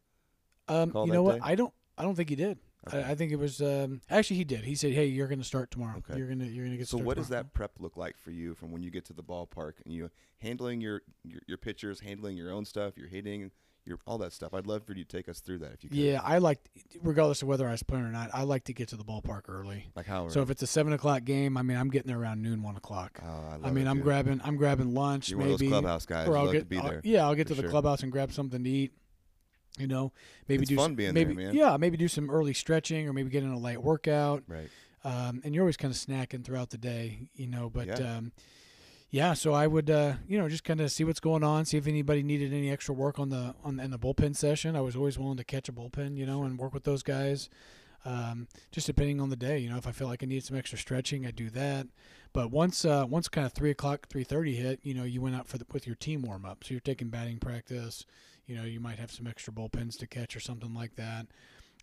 Um, 0.74 0.92
you 1.06 1.14
know 1.14 1.24
what? 1.24 1.36
day? 1.36 1.42
I 1.44 1.56
don't. 1.56 1.74
I 2.00 2.04
don't 2.04 2.16
think 2.16 2.30
he 2.30 2.36
did. 2.36 2.58
Okay. 2.88 3.04
I, 3.04 3.12
I 3.12 3.16
think 3.16 3.32
it 3.34 3.36
was 3.36 3.62
um, 3.62 4.00
actually 4.10 4.38
he 4.38 4.46
did. 4.46 4.64
He 4.64 4.74
said, 4.74 4.94
"Hey, 4.94 5.06
you're 5.08 5.28
going 5.28 5.40
to 5.40 5.46
start 5.46 5.70
tomorrow. 5.70 5.98
Okay. 5.98 6.18
You're 6.18 6.30
gonna 6.30 6.46
you're 6.46 6.66
gonna 6.66 6.78
get." 6.78 6.88
So 6.88 6.98
what 6.98 7.18
does 7.18 7.28
that 7.28 7.54
prep 7.54 7.72
look 7.80 7.98
like 7.98 8.18
for 8.18 8.32
you 8.32 8.56
from 8.56 8.72
when 8.72 8.82
you 8.82 8.90
get 8.90 9.04
to 9.06 9.14
the 9.14 9.22
ballpark 9.24 9.74
and 9.84 9.94
you 9.94 10.10
handling 10.40 10.80
your 10.80 11.02
your, 11.26 11.42
your 11.46 11.58
pitchers, 11.58 12.00
handling 12.00 12.38
your 12.38 12.52
own 12.52 12.64
stuff, 12.64 12.98
your 12.98 13.10
hitting, 13.10 13.52
your 13.86 13.98
all 14.08 14.18
that 14.20 14.32
stuff? 14.32 14.54
I'd 14.54 14.66
love 14.66 14.86
for 14.86 14.94
you 14.94 15.04
to 15.04 15.18
take 15.18 15.28
us 15.28 15.42
through 15.42 15.58
that 15.60 15.74
if 15.74 15.84
you 15.84 15.90
could. 15.90 16.00
Yeah, 16.00 16.22
I 16.24 16.38
like, 16.38 16.60
regardless 17.04 17.42
of 17.42 17.50
whether 17.50 17.68
I 17.68 17.72
was 17.72 17.84
playing 17.84 18.06
or 18.06 18.12
not, 18.14 18.30
I 18.34 18.44
like 18.44 18.64
to 18.66 18.74
get 18.74 18.88
to 18.90 18.96
the 18.96 19.04
ballpark 19.04 19.50
early. 19.50 19.88
Like 19.94 20.06
how? 20.06 20.30
So 20.30 20.42
if 20.42 20.50
it's 20.50 20.62
a 20.64 20.68
seven 20.68 20.94
o'clock 20.94 21.26
game, 21.26 21.58
I 21.58 21.64
mean, 21.64 21.76
I'm 21.76 21.90
getting 21.90 22.08
there 22.08 22.20
around 22.20 22.42
noon, 22.42 22.64
one 22.64 22.78
o'clock. 22.78 23.20
oh, 23.22 23.28
I, 23.28 23.52
love 23.58 23.66
I 23.66 23.72
mean, 23.72 23.88
I'm 23.88 23.98
dude. 23.98 24.06
grabbing, 24.06 24.40
I'm 24.46 24.56
grabbing 24.56 24.94
lunch, 24.94 25.32
You're 25.32 25.40
one 25.40 25.50
of 25.52 25.60
maybe, 25.60 25.70
those 25.70 25.82
clubhouse 25.82 26.06
guys. 26.06 26.30
or 26.30 26.38
I'll 26.38 26.46
love 26.46 26.54
get, 26.54 26.60
to 26.60 26.66
be 26.66 26.78
I'll- 26.78 26.90
there. 26.90 27.02
yeah, 27.04 27.26
I'll 27.26 27.36
get 27.36 27.48
to 27.48 27.56
the 27.56 27.64
sure. 27.64 27.70
clubhouse 27.72 28.04
and 28.04 28.12
grab 28.12 28.32
something 28.32 28.64
to 28.64 28.70
eat. 28.70 28.94
You 29.80 29.88
know, 29.88 30.12
maybe 30.48 30.64
It's 30.64 30.70
do 30.70 30.78
some, 30.78 30.96
there, 30.96 31.14
maybe, 31.14 31.34
man. 31.34 31.54
Yeah, 31.54 31.78
maybe 31.78 31.98
do 31.98 32.08
some 32.08 32.30
early 32.30 32.54
stretching, 32.54 33.08
or 33.08 33.14
maybe 33.14 33.30
get 33.30 33.44
in 33.44 33.52
a 33.52 33.58
light 33.58 33.82
workout. 33.82 34.44
Right. 34.48 34.70
Um, 35.04 35.42
and 35.44 35.56
you're 35.56 35.64
always 35.64 35.78
kind 35.78 35.94
of 35.94 35.98
snacking 35.98 36.44
throughout 36.44 36.72
the 36.72 36.78
day, 36.78 37.30
you 37.34 37.48
know. 37.48 37.70
But 37.70 37.88
Yeah. 37.88 38.18
um, 38.18 38.32
yeah, 39.12 39.34
so 39.34 39.54
I 39.54 39.66
would, 39.66 39.90
uh, 39.90 40.16
you 40.28 40.38
know, 40.38 40.48
just 40.50 40.64
kind 40.64 40.82
of 40.82 40.92
see 40.92 41.04
what's 41.04 41.20
going 41.20 41.44
on, 41.44 41.66
see 41.66 41.78
if 41.78 41.88
anybody 41.88 42.22
needed 42.22 42.54
any 42.54 42.70
extra 42.70 42.94
work 42.94 43.18
on 43.18 43.30
the 43.30 43.56
on 43.64 43.80
in 43.80 43.92
the 43.92 43.98
bullpen 43.98 44.36
session. 44.36 44.76
I 44.76 44.82
was 44.82 44.96
always 44.96 45.18
willing 45.18 45.38
to 45.38 45.44
catch 45.44 45.70
a 45.70 45.72
bullpen, 45.72 46.16
you 46.18 46.26
know, 46.26 46.44
and 46.44 46.60
work 46.60 46.74
with 46.74 46.84
those 46.84 47.02
guys. 47.02 47.50
Um, 48.06 48.48
just 48.72 48.88
depending 48.88 49.20
on 49.20 49.30
the 49.30 49.36
day, 49.36 49.58
you 49.60 49.70
know, 49.70 49.78
if 49.78 49.86
I 49.86 49.92
feel 49.92 50.08
like 50.08 50.24
I 50.24 50.26
need 50.26 50.44
some 50.44 50.56
extra 50.58 50.78
stretching, 50.78 51.26
I 51.26 51.32
do 51.32 51.50
that. 51.50 51.88
But 52.32 52.52
once 52.52 52.86
uh, 52.86 53.06
once 53.10 53.28
kind 53.28 53.46
of 53.46 53.54
three 53.54 53.72
o'clock, 53.72 54.08
three 54.10 54.24
thirty 54.24 54.56
hit, 54.56 54.80
you 54.84 54.94
know, 54.94 55.04
you 55.04 55.22
went 55.22 55.36
out 55.36 55.48
for 55.48 55.58
the, 55.58 55.66
with 55.72 55.88
your 55.88 55.96
team 55.96 56.22
warm 56.22 56.46
up. 56.46 56.64
So 56.64 56.74
you're 56.74 56.82
taking 56.82 57.10
batting 57.10 57.40
practice. 57.40 58.06
You 58.50 58.56
know, 58.56 58.64
you 58.64 58.80
might 58.80 58.98
have 58.98 59.12
some 59.12 59.28
extra 59.28 59.54
bullpens 59.54 59.96
to 60.00 60.08
catch 60.08 60.36
or 60.36 60.40
something 60.40 60.74
like 60.74 60.96
that. 60.96 61.28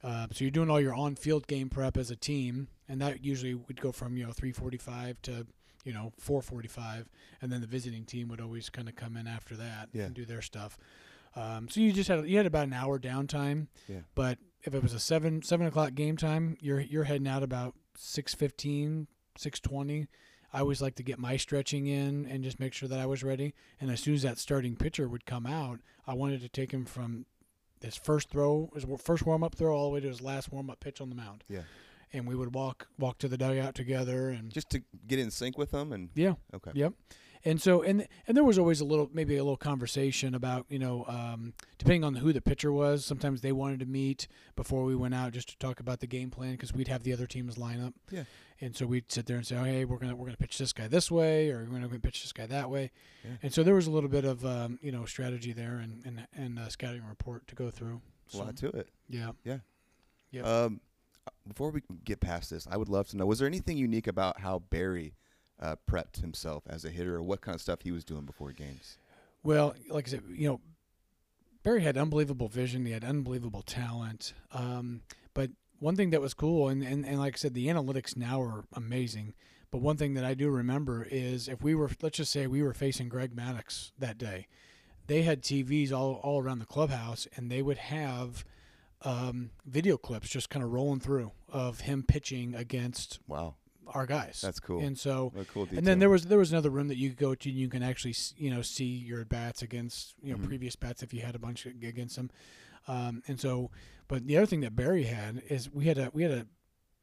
Uh, 0.03 0.27
so 0.33 0.45
you're 0.45 0.51
doing 0.51 0.69
all 0.69 0.81
your 0.81 0.95
on-field 0.95 1.47
game 1.47 1.69
prep 1.71 1.97
as 1.97 2.11
a 2.11 2.17
team, 2.17 2.67
and 2.89 3.01
that 3.01 3.25
usually 3.25 3.55
would 3.55 3.81
go 3.81 3.93
from 3.93 4.17
you 4.17 4.27
know 4.27 4.33
3:45 4.33 5.23
to 5.23 5.47
you 5.85 5.93
know 5.93 6.13
4:45, 6.21 7.07
and 7.41 7.53
then 7.53 7.61
the 7.61 7.67
visiting 7.69 8.05
team 8.05 8.27
would 8.29 8.41
always 8.41 8.69
kind 8.69 8.89
of 8.89 8.97
come 8.97 9.17
in 9.17 9.27
after 9.29 9.55
that 9.57 9.89
Yeah. 9.93 10.07
and 10.07 10.15
do 10.15 10.25
their 10.25 10.43
stuff. 10.43 10.77
Um, 11.37 11.69
so 11.69 11.81
you 11.81 11.93
just 11.93 12.09
had 12.09 12.29
you 12.29 12.37
had 12.37 12.47
about 12.47 12.67
an 12.67 12.73
hour 12.73 12.99
downtime. 12.99 13.69
Yeah. 13.89 14.01
But 14.17 14.39
if 14.65 14.75
it 14.75 14.83
was 14.83 14.93
a 14.93 14.99
seven 15.01 15.43
seven 15.43 15.67
o'clock 15.69 15.95
game 15.95 16.17
time, 16.17 16.57
you're 16.61 16.81
you're 16.81 17.05
heading 17.05 17.29
out 17.29 17.43
about 17.45 17.75
6:15, 17.97 19.07
6:20. 19.39 20.09
I 20.53 20.61
always 20.61 20.81
like 20.81 20.95
to 20.97 21.03
get 21.03 21.19
my 21.19 21.37
stretching 21.37 21.87
in 21.87 22.27
and 22.27 22.45
just 22.45 22.61
make 22.61 22.73
sure 22.73 22.89
that 22.89 22.99
I 22.99 23.07
was 23.07 23.23
ready. 23.23 23.55
And 23.81 23.91
as 23.91 24.01
soon 24.01 24.15
as 24.15 24.23
that 24.23 24.39
starting 24.39 24.77
pitcher 24.77 25.09
would 25.09 25.27
come 25.27 25.47
out, 25.47 25.81
I 26.07 26.15
wanted 26.15 26.41
to 26.43 26.49
take 26.49 26.73
him 26.73 26.85
from 26.85 27.27
his 27.83 27.97
first 27.97 28.31
throw, 28.31 28.71
his 28.75 28.87
first 28.99 29.27
warm 29.27 29.43
up 29.43 29.55
throw, 29.55 29.77
all 29.77 29.89
the 29.89 29.95
way 29.95 30.01
to 30.01 30.09
his 30.09 30.23
last 30.23 30.53
warm 30.53 30.71
up 30.71 30.81
pitch 30.81 31.01
on 31.01 31.11
the 31.11 31.17
mound. 31.17 31.45
Yeah. 31.49 31.63
And 32.13 32.27
we 32.27 32.37
would 32.37 32.55
walk 32.55 32.89
walk 32.99 33.19
to 33.19 33.29
the 33.29 33.37
dugout 33.37 33.75
together 33.75 34.31
and 34.31 34.53
Just 34.53 34.71
to 34.71 34.83
get 35.07 35.19
in 35.19 35.31
sync 35.31 35.59
with 35.59 35.73
them 35.73 35.93
and 35.93 36.11
yeah, 36.15 36.35
okay. 36.55 36.71
Yep. 36.75 36.95
And 37.47 37.63
so 37.63 37.81
and 37.83 38.09
and 38.27 38.37
there 38.37 38.43
was 38.43 38.59
always 38.59 38.81
a 38.81 38.85
little 38.85 39.09
maybe 39.13 39.37
a 39.37 39.45
little 39.45 39.57
conversation 39.57 40.35
about 40.35 40.67
you 40.69 40.81
know 40.81 41.05
um, 41.07 41.53
depending 41.79 42.03
on 42.03 42.17
who 42.17 42.33
the 42.33 42.41
pitcher 42.41 42.73
was. 42.73 43.05
Sometimes 43.05 43.41
they 43.41 43.53
wanted 43.53 43.79
to 43.81 43.87
meet 43.87 44.27
before 44.57 44.83
we 44.83 44.97
went 44.97 45.15
out 45.15 45.33
just 45.33 45.51
to 45.51 45.59
talk 45.59 45.79
about 45.79 46.01
the 46.01 46.09
game 46.09 46.29
plan 46.29 46.53
because 46.53 46.73
we'd 46.73 46.89
have 46.89 47.05
the 47.05 47.13
other 47.13 47.27
teams 47.27 47.57
line 47.57 47.81
up. 47.81 47.95
Yeah. 48.11 48.25
And 48.61 48.75
so 48.75 48.85
we'd 48.85 49.13
sit 49.13 49.27
there 49.27 49.37
and 49.37 49.47
say, 49.47 49.55
oh, 49.57 49.63
hey, 49.63 49.85
we're 49.85 49.99
gonna 49.99 50.17
we're 50.17 50.27
gonna 50.27 50.37
pitch 50.37 50.59
this 50.59 50.73
guy 50.73 50.89
this 50.89 51.09
way, 51.09 51.51
or 51.51 51.69
we're 51.71 51.79
gonna 51.79 51.89
pitch 52.01 52.23
this 52.23 52.33
guy 52.33 52.47
that 52.47 52.69
way. 52.69 52.91
Yeah. 53.25 53.31
And 53.45 53.55
so 53.55 53.63
there 53.63 53.75
was 53.75 53.87
a 53.87 53.93
little 53.93 54.11
bit 54.11 54.25
of 54.25 54.45
um, 54.45 54.81
you 54.83 54.91
know 54.91 55.05
strategy 55.05 55.53
there 55.53 55.77
and 55.77 56.03
and 56.05 56.27
and 56.37 56.59
uh, 56.59 56.69
scouting 56.69 57.05
report 57.09 57.47
to 57.47 57.55
go 57.55 57.71
through. 57.71 58.01
A 58.35 58.39
lot 58.39 58.57
to 58.57 58.69
it. 58.71 58.89
yeah. 59.09 59.59
Yep. 60.33 60.45
Um, 60.45 60.81
before 61.47 61.71
we 61.71 61.83
get 62.05 62.19
past 62.19 62.51
this, 62.51 62.67
I 62.69 62.77
would 62.77 62.89
love 62.89 63.07
to 63.11 63.17
know: 63.17 63.25
was 63.25 63.39
there 63.39 63.47
anything 63.47 63.79
unique 63.79 64.09
about 64.09 64.41
how 64.41 64.59
Barry 64.59 65.15
uh, 65.61 65.77
prepped 65.91 66.21
himself 66.21 66.65
as 66.69 66.85
a 66.85 66.91
hitter, 66.91 67.17
or 67.17 67.23
what 67.23 67.41
kind 67.41 67.55
of 67.55 67.61
stuff 67.61 67.83
he 67.83 67.93
was 67.93 68.05
doing 68.05 68.25
before 68.25 68.53
games? 68.53 68.99
Well, 69.43 69.75
like 69.89 70.09
I 70.09 70.11
said, 70.13 70.23
you 70.29 70.49
know, 70.49 70.61
Barry 71.63 71.83
had 71.83 71.97
unbelievable 71.97 72.49
vision. 72.49 72.85
He 72.85 72.93
had 72.93 73.05
unbelievable 73.05 73.63
talent. 73.63 74.35
Um, 74.53 75.03
but 75.35 75.51
one 75.79 75.97
thing 75.97 76.11
that 76.11 76.21
was 76.21 76.35
cool, 76.35 76.69
and, 76.69 76.83
and, 76.83 77.05
and 77.05 77.19
like 77.19 77.35
I 77.35 77.39
said, 77.39 77.55
the 77.55 77.69
analytics 77.69 78.17
now 78.17 78.41
are 78.41 78.65
amazing. 78.73 79.35
But 79.71 79.81
one 79.81 79.97
thing 79.97 80.15
that 80.15 80.25
I 80.25 80.35
do 80.35 80.49
remember 80.49 81.07
is 81.11 81.49
if 81.49 81.63
we 81.63 81.75
were, 81.75 81.91
let's 82.01 82.19
just 82.19 82.33
say 82.33 82.47
we 82.47 82.63
were 82.63 82.73
facing 82.73 83.09
Greg 83.09 83.35
Maddux 83.35 83.93
that 83.99 84.17
day, 84.17 84.47
they 85.07 85.23
had 85.23 85.43
TVs 85.43 85.93
all, 85.93 86.21
all 86.23 86.43
around 86.43 86.61
the 86.61 86.67
clubhouse, 86.67 87.27
and 87.37 87.51
they 87.51 87.63
would 87.63 87.79
have 87.79 88.45
um, 89.03 89.51
video 89.65 89.97
clips 89.97 90.29
just 90.29 90.51
kind 90.51 90.65
of 90.65 90.73
rolling 90.73 91.01
through 91.01 91.33
of 91.49 91.81
him 91.81 92.03
pitching 92.03 92.55
against 92.55 93.21
Wow, 93.27 93.55
our 93.89 94.07
guys. 94.07 94.41
that's 94.41 94.61
cool. 94.61 94.81
And 94.81 94.99
so 94.99 95.33
cool 95.53 95.69
and 95.71 95.87
then 95.87 95.99
there 95.99 96.11
was 96.11 96.25
there 96.27 96.39
was 96.39 96.51
another 96.53 96.71
room 96.71 96.89
that 96.89 96.97
you 96.99 97.11
could 97.11 97.19
go 97.19 97.35
to 97.35 97.49
and 97.49 97.59
you 97.59 97.69
can 97.69 97.83
actually 97.83 98.15
you 98.37 98.51
know 98.51 98.63
see 98.63 98.85
your 98.85 99.25
bats 99.25 99.63
against 99.63 100.15
you 100.23 100.33
know 100.33 100.39
Mhm. 100.39 100.47
previous 100.47 100.77
bats 100.77 101.03
if 101.03 101.13
you 101.15 101.21
had 101.23 101.35
a 101.35 101.39
bunch 101.39 101.67
ag- 101.67 101.85
against 101.85 102.17
them, 102.17 102.31
um, 102.89 103.23
and 103.29 103.39
so 103.41 103.71
but 104.09 104.27
the 104.27 104.37
other 104.37 104.47
thing 104.47 104.61
that 104.61 104.77
Barry 104.77 105.05
had 105.05 105.43
is 105.49 105.71
we 105.73 105.87
had 105.87 105.99
a 105.99 106.11
we 106.13 106.23
had 106.23 106.33
a 106.33 106.47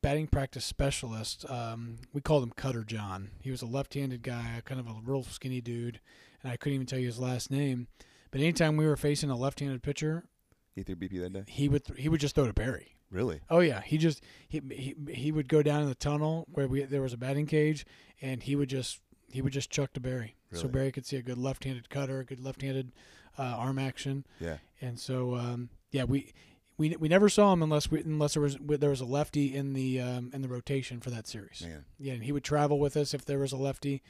batting 0.02 0.28
practice 0.28 0.66
specialist. 0.66 1.50
Um, 1.50 1.98
we 2.12 2.20
called 2.22 2.44
him 2.44 2.52
Cutter 2.52 2.84
John. 2.84 3.30
He 3.40 3.52
was 3.52 3.62
a 3.62 3.66
left-handed 3.66 4.22
guy, 4.22 4.62
kind 4.66 4.80
of 4.80 4.88
a 4.88 4.96
real 5.04 5.24
skinny 5.24 5.62
dude, 5.62 6.02
and 6.42 6.52
I 6.52 6.58
couldn't 6.58 6.76
even 6.76 6.88
tell 6.88 7.00
you 7.00 7.06
his 7.08 7.20
last 7.20 7.50
name. 7.50 7.88
But 8.32 8.42
anytime 8.42 8.76
we 8.76 8.86
were 8.86 8.98
facing 8.98 9.30
a 9.30 9.38
left-handed 9.38 9.82
pitcher, 9.84 10.26
he 10.76 10.84
threw 10.84 10.96
BP 10.98 11.20
that 11.22 11.32
day. 11.34 11.44
he 11.48 11.70
would 11.70 11.86
th- 11.86 12.00
he 12.00 12.10
would 12.10 12.20
just 12.20 12.36
throw 12.36 12.48
to 12.48 12.54
Barry. 12.54 12.96
Really? 13.14 13.40
Oh 13.50 13.60
yeah, 13.60 13.80
he 13.82 13.98
just 13.98 14.22
he 14.50 14.60
he, 14.72 14.96
he 15.10 15.32
would 15.32 15.48
go 15.48 15.62
down 15.64 15.84
in 15.84 15.88
the 15.88 15.96
tunnel 15.96 16.46
where 16.52 16.68
we 16.68 16.84
there 16.84 17.02
was 17.02 17.14
a 17.14 17.18
batting 17.18 17.46
cage, 17.46 17.86
and 18.22 18.44
he 18.44 18.56
would 18.56 18.70
just 18.70 19.00
he 19.32 19.42
would 19.42 19.54
just 19.54 19.70
chuck 19.70 19.94
to 19.94 20.00
Barry, 20.00 20.36
so 20.52 20.68
Barry 20.68 20.92
could 20.92 21.06
see 21.06 21.18
a 21.18 21.22
good 21.22 21.38
left-handed 21.38 21.90
cutter, 21.90 22.20
a 22.20 22.26
good 22.26 22.40
left-handed 22.40 22.92
uh, 23.38 23.42
arm 23.44 23.80
action, 23.80 24.26
Yeah. 24.40 24.58
and 24.82 25.00
so 25.00 25.36
um, 25.36 25.70
yeah, 25.92 26.04
we. 26.04 26.34
We, 26.76 26.96
we 27.00 27.08
never 27.08 27.30
saw 27.30 27.54
him 27.54 27.62
unless 27.62 27.92
we 27.92 28.02
unless 28.02 28.34
there 28.34 28.42
was 28.42 28.58
there 28.60 28.90
was 28.90 29.00
a 29.00 29.06
lefty 29.06 29.56
in 29.56 29.74
the 29.74 30.02
um, 30.02 30.32
in 30.34 30.42
the 30.42 30.48
rotation 30.48 31.02
for 31.02 31.12
that 31.12 31.28
series. 31.28 31.62
Man. 31.62 31.86
Yeah, 32.00 32.14
and 32.14 32.24
he 32.24 32.32
would 32.32 32.44
travel 32.44 32.80
with 32.80 32.98
us 32.98 33.14
if 33.14 33.24
there 33.26 33.38
was 33.38 33.52
a 33.52 33.58
lefty, 33.58 34.02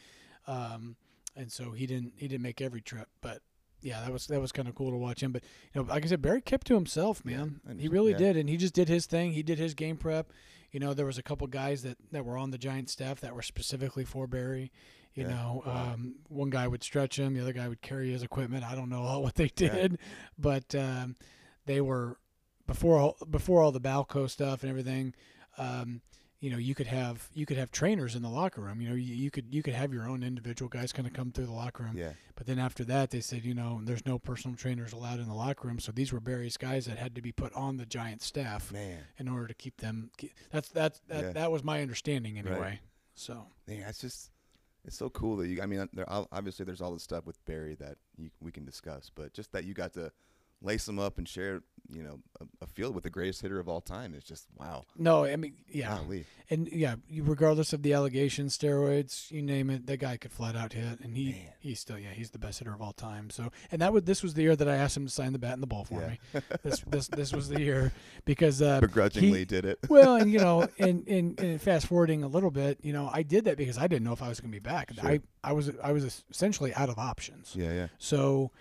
um, 0.47 0.95
and 1.35 1.51
so 1.51 1.71
he 1.71 1.85
didn't 1.85 2.13
he 2.15 2.27
didn't 2.29 2.41
make 2.41 2.61
every 2.61 2.79
trip, 2.79 3.09
but 3.21 3.41
yeah, 3.83 4.01
that 4.01 4.11
was 4.11 4.27
that 4.27 4.41
was 4.41 4.51
kind 4.51 4.67
of 4.67 4.75
cool 4.75 4.89
to 4.91 4.97
watch 4.97 5.21
him. 5.21 5.31
But 5.31 5.43
you 5.73 5.81
know, 5.81 5.87
like 5.89 6.03
I 6.03 6.07
said, 6.07 6.21
Barry 6.21 6.41
kept 6.41 6.65
to 6.67 6.73
himself, 6.75 7.23
man. 7.23 7.59
I 7.69 7.73
he 7.79 7.87
really 7.87 8.11
Yeah. 8.13 8.17
did, 8.17 8.37
and 8.37 8.49
he 8.49 8.57
just 8.57 8.73
did 8.73 8.87
his 8.89 9.05
thing. 9.05 9.33
He 9.33 9.43
did 9.43 9.59
his 9.59 9.73
game 9.73 9.97
prep. 9.97 10.31
You 10.71 10.79
know, 10.79 10.93
there 10.95 11.05
was 11.05 11.17
a 11.19 11.23
couple 11.23 11.45
guys 11.47 11.83
that 11.83 11.97
that 12.11 12.25
were 12.25 12.37
on 12.37 12.51
the 12.51 12.57
Giant 12.57 12.89
staff 12.89 13.19
that 13.21 13.35
were 13.35 13.41
specifically 13.43 14.05
for 14.05 14.25
Barry. 14.27 14.71
You 15.13 15.23
Yeah. 15.23 15.29
know, 15.29 15.63
um, 15.67 16.15
one 16.27 16.49
guy 16.49 16.67
would 16.67 16.81
stretch 16.83 17.19
him, 17.19 17.35
the 17.35 17.41
other 17.41 17.53
guy 17.53 17.67
would 17.67 17.81
carry 17.83 18.09
his 18.11 18.23
equipment. 18.23 18.63
I 18.63 18.73
don't 18.73 18.89
know 18.89 19.03
all 19.03 19.21
what 19.23 19.35
they 19.35 19.51
Yeah. 19.59 19.69
did, 19.75 19.99
but 20.39 20.73
um, 20.73 21.15
they 21.67 21.81
were 21.81 22.17
before 22.65 22.97
all 22.97 23.17
before 23.29 23.61
all 23.61 23.71
the 23.71 23.81
Balco 23.81 24.27
stuff 24.29 24.63
and 24.63 24.69
everything. 24.69 25.13
Um, 25.57 26.01
you 26.43 26.49
know, 26.49 26.57
you 26.57 26.75
could 26.75 26.87
have 26.87 27.29
you 27.33 27.45
could 27.45 27.55
have 27.55 27.71
trainers 27.71 28.15
in 28.15 28.21
the 28.21 28.27
locker 28.29 28.59
room. 28.59 28.81
You 28.81 28.89
know, 28.89 28.95
you, 28.95 29.15
you 29.15 29.31
could 29.31 29.45
you 29.55 29.63
could 29.63 29.73
have 29.75 29.93
your 29.93 30.09
own 30.09 30.23
individual 30.23 30.67
guys 30.67 30.91
kind 30.91 31.07
of 31.07 31.13
come 31.13 31.31
through 31.31 31.45
the 31.45 31.53
locker 31.53 31.83
room. 31.83 31.93
Yeah. 31.95 32.11
But 32.35 32.47
then 32.47 32.59
after 32.59 32.83
that, 32.83 33.11
they 33.11 33.21
said, 33.21 33.45
you 33.45 33.53
know, 33.53 33.79
there's 33.81 34.05
no 34.05 34.19
personal 34.19 34.57
trainers 34.57 34.91
allowed 34.91 35.19
in 35.19 35.29
the 35.29 35.33
locker 35.33 35.69
room. 35.69 35.79
So 35.79 35.93
these 35.93 36.11
were 36.11 36.19
various 36.19 36.57
guys 36.57 36.85
that 36.87 36.97
had 36.97 37.15
to 37.15 37.21
be 37.21 37.31
put 37.31 37.53
on 37.53 37.77
the 37.77 37.85
Giant 37.85 38.21
staff 38.21 38.73
Man. 38.73 38.99
in 39.17 39.29
order 39.29 39.47
to 39.47 39.53
keep 39.53 39.77
them. 39.77 40.11
That's 40.51 40.67
that's 40.67 40.99
that, 41.07 41.23
Yeah. 41.23 41.31
that 41.31 41.49
was 41.49 41.63
my 41.63 41.81
understanding 41.81 42.35
Right. 42.35 42.45
anyway. 42.45 42.79
So 43.15 43.45
Yeah, 43.65 43.87
it's 43.87 43.99
just 43.99 44.29
it's 44.83 44.97
so 44.97 45.09
cool 45.09 45.37
that 45.37 45.47
you. 45.47 45.61
I 45.61 45.65
mean, 45.65 45.87
there, 45.93 46.05
obviously 46.09 46.65
there's 46.65 46.81
all 46.81 46.93
the 46.93 46.99
stuff 46.99 47.25
with 47.25 47.37
Barry 47.45 47.75
that 47.75 47.95
you, 48.17 48.31
we 48.41 48.51
can 48.51 48.65
discuss, 48.65 49.09
but 49.15 49.31
just 49.31 49.53
that 49.53 49.63
you 49.63 49.73
got 49.73 49.93
to 49.93 50.11
lace 50.63 50.85
them 50.85 50.97
up 50.97 51.17
and 51.17 51.27
share, 51.27 51.61
you 51.91 52.01
know, 52.01 52.19
a, 52.39 52.45
a 52.63 52.67
field 52.67 52.95
with 52.95 53.03
the 53.03 53.09
greatest 53.09 53.41
hitter 53.41 53.59
of 53.59 53.67
all 53.67 53.81
time 53.81 54.13
it's 54.15 54.25
just 54.25 54.47
wow. 54.57 54.85
no, 54.97 55.25
I 55.25 55.35
mean, 55.35 55.53
yeah, 55.69 55.97
Golly. 55.97 56.25
and 56.49 56.67
yeah, 56.71 56.95
regardless 57.21 57.73
of 57.73 57.83
the 57.83 57.93
allegations, 57.93 58.57
steroids, 58.57 59.29
you 59.29 59.41
name 59.41 59.69
it, 59.69 59.85
that 59.87 59.97
guy 59.97 60.15
could 60.17 60.31
flat 60.31 60.55
out 60.55 60.73
hit, 60.73 61.01
and 61.01 61.15
he 61.17 61.31
Man. 61.33 61.41
he's 61.59 61.79
still 61.81 61.99
yeah, 61.99 62.11
he's 62.11 62.31
the 62.31 62.39
best 62.39 62.59
hitter 62.59 62.73
of 62.73 62.81
all 62.81 62.93
time. 62.93 63.29
So, 63.29 63.51
and 63.71 63.81
that 63.81 63.91
was 63.93 64.03
this 64.03 64.23
was 64.23 64.33
the 64.33 64.41
year 64.43 64.55
that 64.55 64.67
I 64.67 64.75
asked 64.75 64.95
him 64.97 65.05
to 65.05 65.11
sign 65.11 65.33
the 65.33 65.39
bat 65.39 65.53
and 65.53 65.61
the 65.61 65.67
ball 65.67 65.83
for 65.83 66.01
Yeah. 66.01 66.07
me. 66.09 66.41
This 66.63 66.79
this 66.87 67.07
this 67.09 67.33
was 67.33 67.49
the 67.49 67.59
year 67.61 67.91
because 68.25 68.61
uh, 68.61 68.79
Begrudgingly 68.79 69.39
he- 69.39 69.45
did 69.45 69.65
it. 69.65 69.79
well, 69.89 70.15
and 70.15 70.31
you 70.31 70.39
know, 70.39 70.67
and, 70.79 71.05
and 71.07 71.37
and 71.39 71.61
fast 71.61 71.87
forwarding 71.87 72.23
a 72.23 72.27
little 72.27 72.51
bit, 72.51 72.79
you 72.81 72.93
know, 72.93 73.09
I 73.13 73.23
did 73.23 73.43
that 73.45 73.57
because 73.57 73.77
I 73.77 73.87
didn't 73.87 74.05
know 74.05 74.13
if 74.13 74.21
I 74.23 74.29
was 74.29 74.39
going 74.39 74.51
to 74.51 74.55
be 74.55 74.59
back. 74.59 74.93
Sure. 74.93 75.09
I 75.09 75.19
I 75.43 75.51
was 75.51 75.69
I 75.83 75.91
was 75.91 76.23
essentially 76.31 76.73
out 76.75 76.87
of 76.89 76.97
options. 76.97 77.53
yeah, 77.55 77.73
yeah. 77.73 77.87
So 77.97 78.51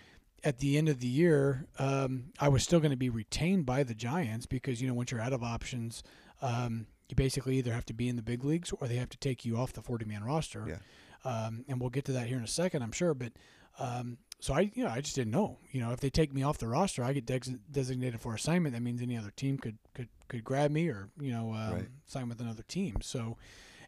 at 0.43 0.59
the 0.59 0.77
end 0.77 0.89
of 0.89 0.99
the 0.99 1.07
year, 1.07 1.67
um, 1.79 2.25
I 2.39 2.49
was 2.49 2.63
still 2.63 2.79
going 2.79 2.91
to 2.91 2.97
be 2.97 3.09
retained 3.09 3.65
by 3.65 3.83
the 3.83 3.93
Giants 3.95 4.45
because 4.45 4.81
you 4.81 4.87
know 4.87 4.93
once 4.93 5.11
you're 5.11 5.21
out 5.21 5.33
of 5.33 5.43
options, 5.43 6.03
um, 6.41 6.87
you 7.09 7.15
basically 7.15 7.57
either 7.57 7.73
have 7.73 7.85
to 7.85 7.93
be 7.93 8.09
in 8.09 8.15
the 8.15 8.21
big 8.21 8.43
leagues 8.43 8.71
or 8.79 8.87
they 8.87 8.95
have 8.95 9.09
to 9.09 9.17
take 9.17 9.45
you 9.45 9.57
off 9.57 9.73
the 9.73 9.81
40 9.81 10.05
man 10.05 10.23
roster. 10.23 10.65
Yeah. 10.67 10.77
Um, 11.25 11.63
and 11.69 11.79
we'll 11.79 11.89
get 11.89 12.05
to 12.05 12.11
that 12.13 12.27
here 12.27 12.37
in 12.37 12.43
a 12.43 12.47
second, 12.47 12.81
I'm 12.83 12.91
sure. 12.91 13.13
But 13.13 13.33
Um, 13.79 14.17
so 14.39 14.53
I, 14.53 14.69
you 14.75 14.83
know, 14.83 14.89
I 14.91 14.99
just 15.01 15.15
didn't 15.15 15.31
know. 15.31 15.57
You 15.71 15.79
know, 15.81 15.91
if 15.93 15.99
they 16.01 16.09
take 16.09 16.33
me 16.33 16.43
off 16.43 16.57
the 16.57 16.67
roster, 16.67 17.01
I 17.03 17.13
get 17.13 17.25
des- 17.25 17.57
designated 17.71 18.19
for 18.19 18.35
assignment. 18.35 18.75
That 18.75 18.81
means 18.83 19.01
any 19.01 19.17
other 19.17 19.31
team 19.31 19.57
could 19.57 19.77
could 19.95 20.09
could 20.27 20.43
grab 20.43 20.69
me 20.69 20.89
or 20.89 21.09
you 21.19 21.31
know 21.31 21.53
um, 21.53 21.73
Right. 21.73 21.87
sign 22.05 22.27
with 22.29 22.39
another 22.41 22.63
team. 22.63 22.97
So, 23.01 23.37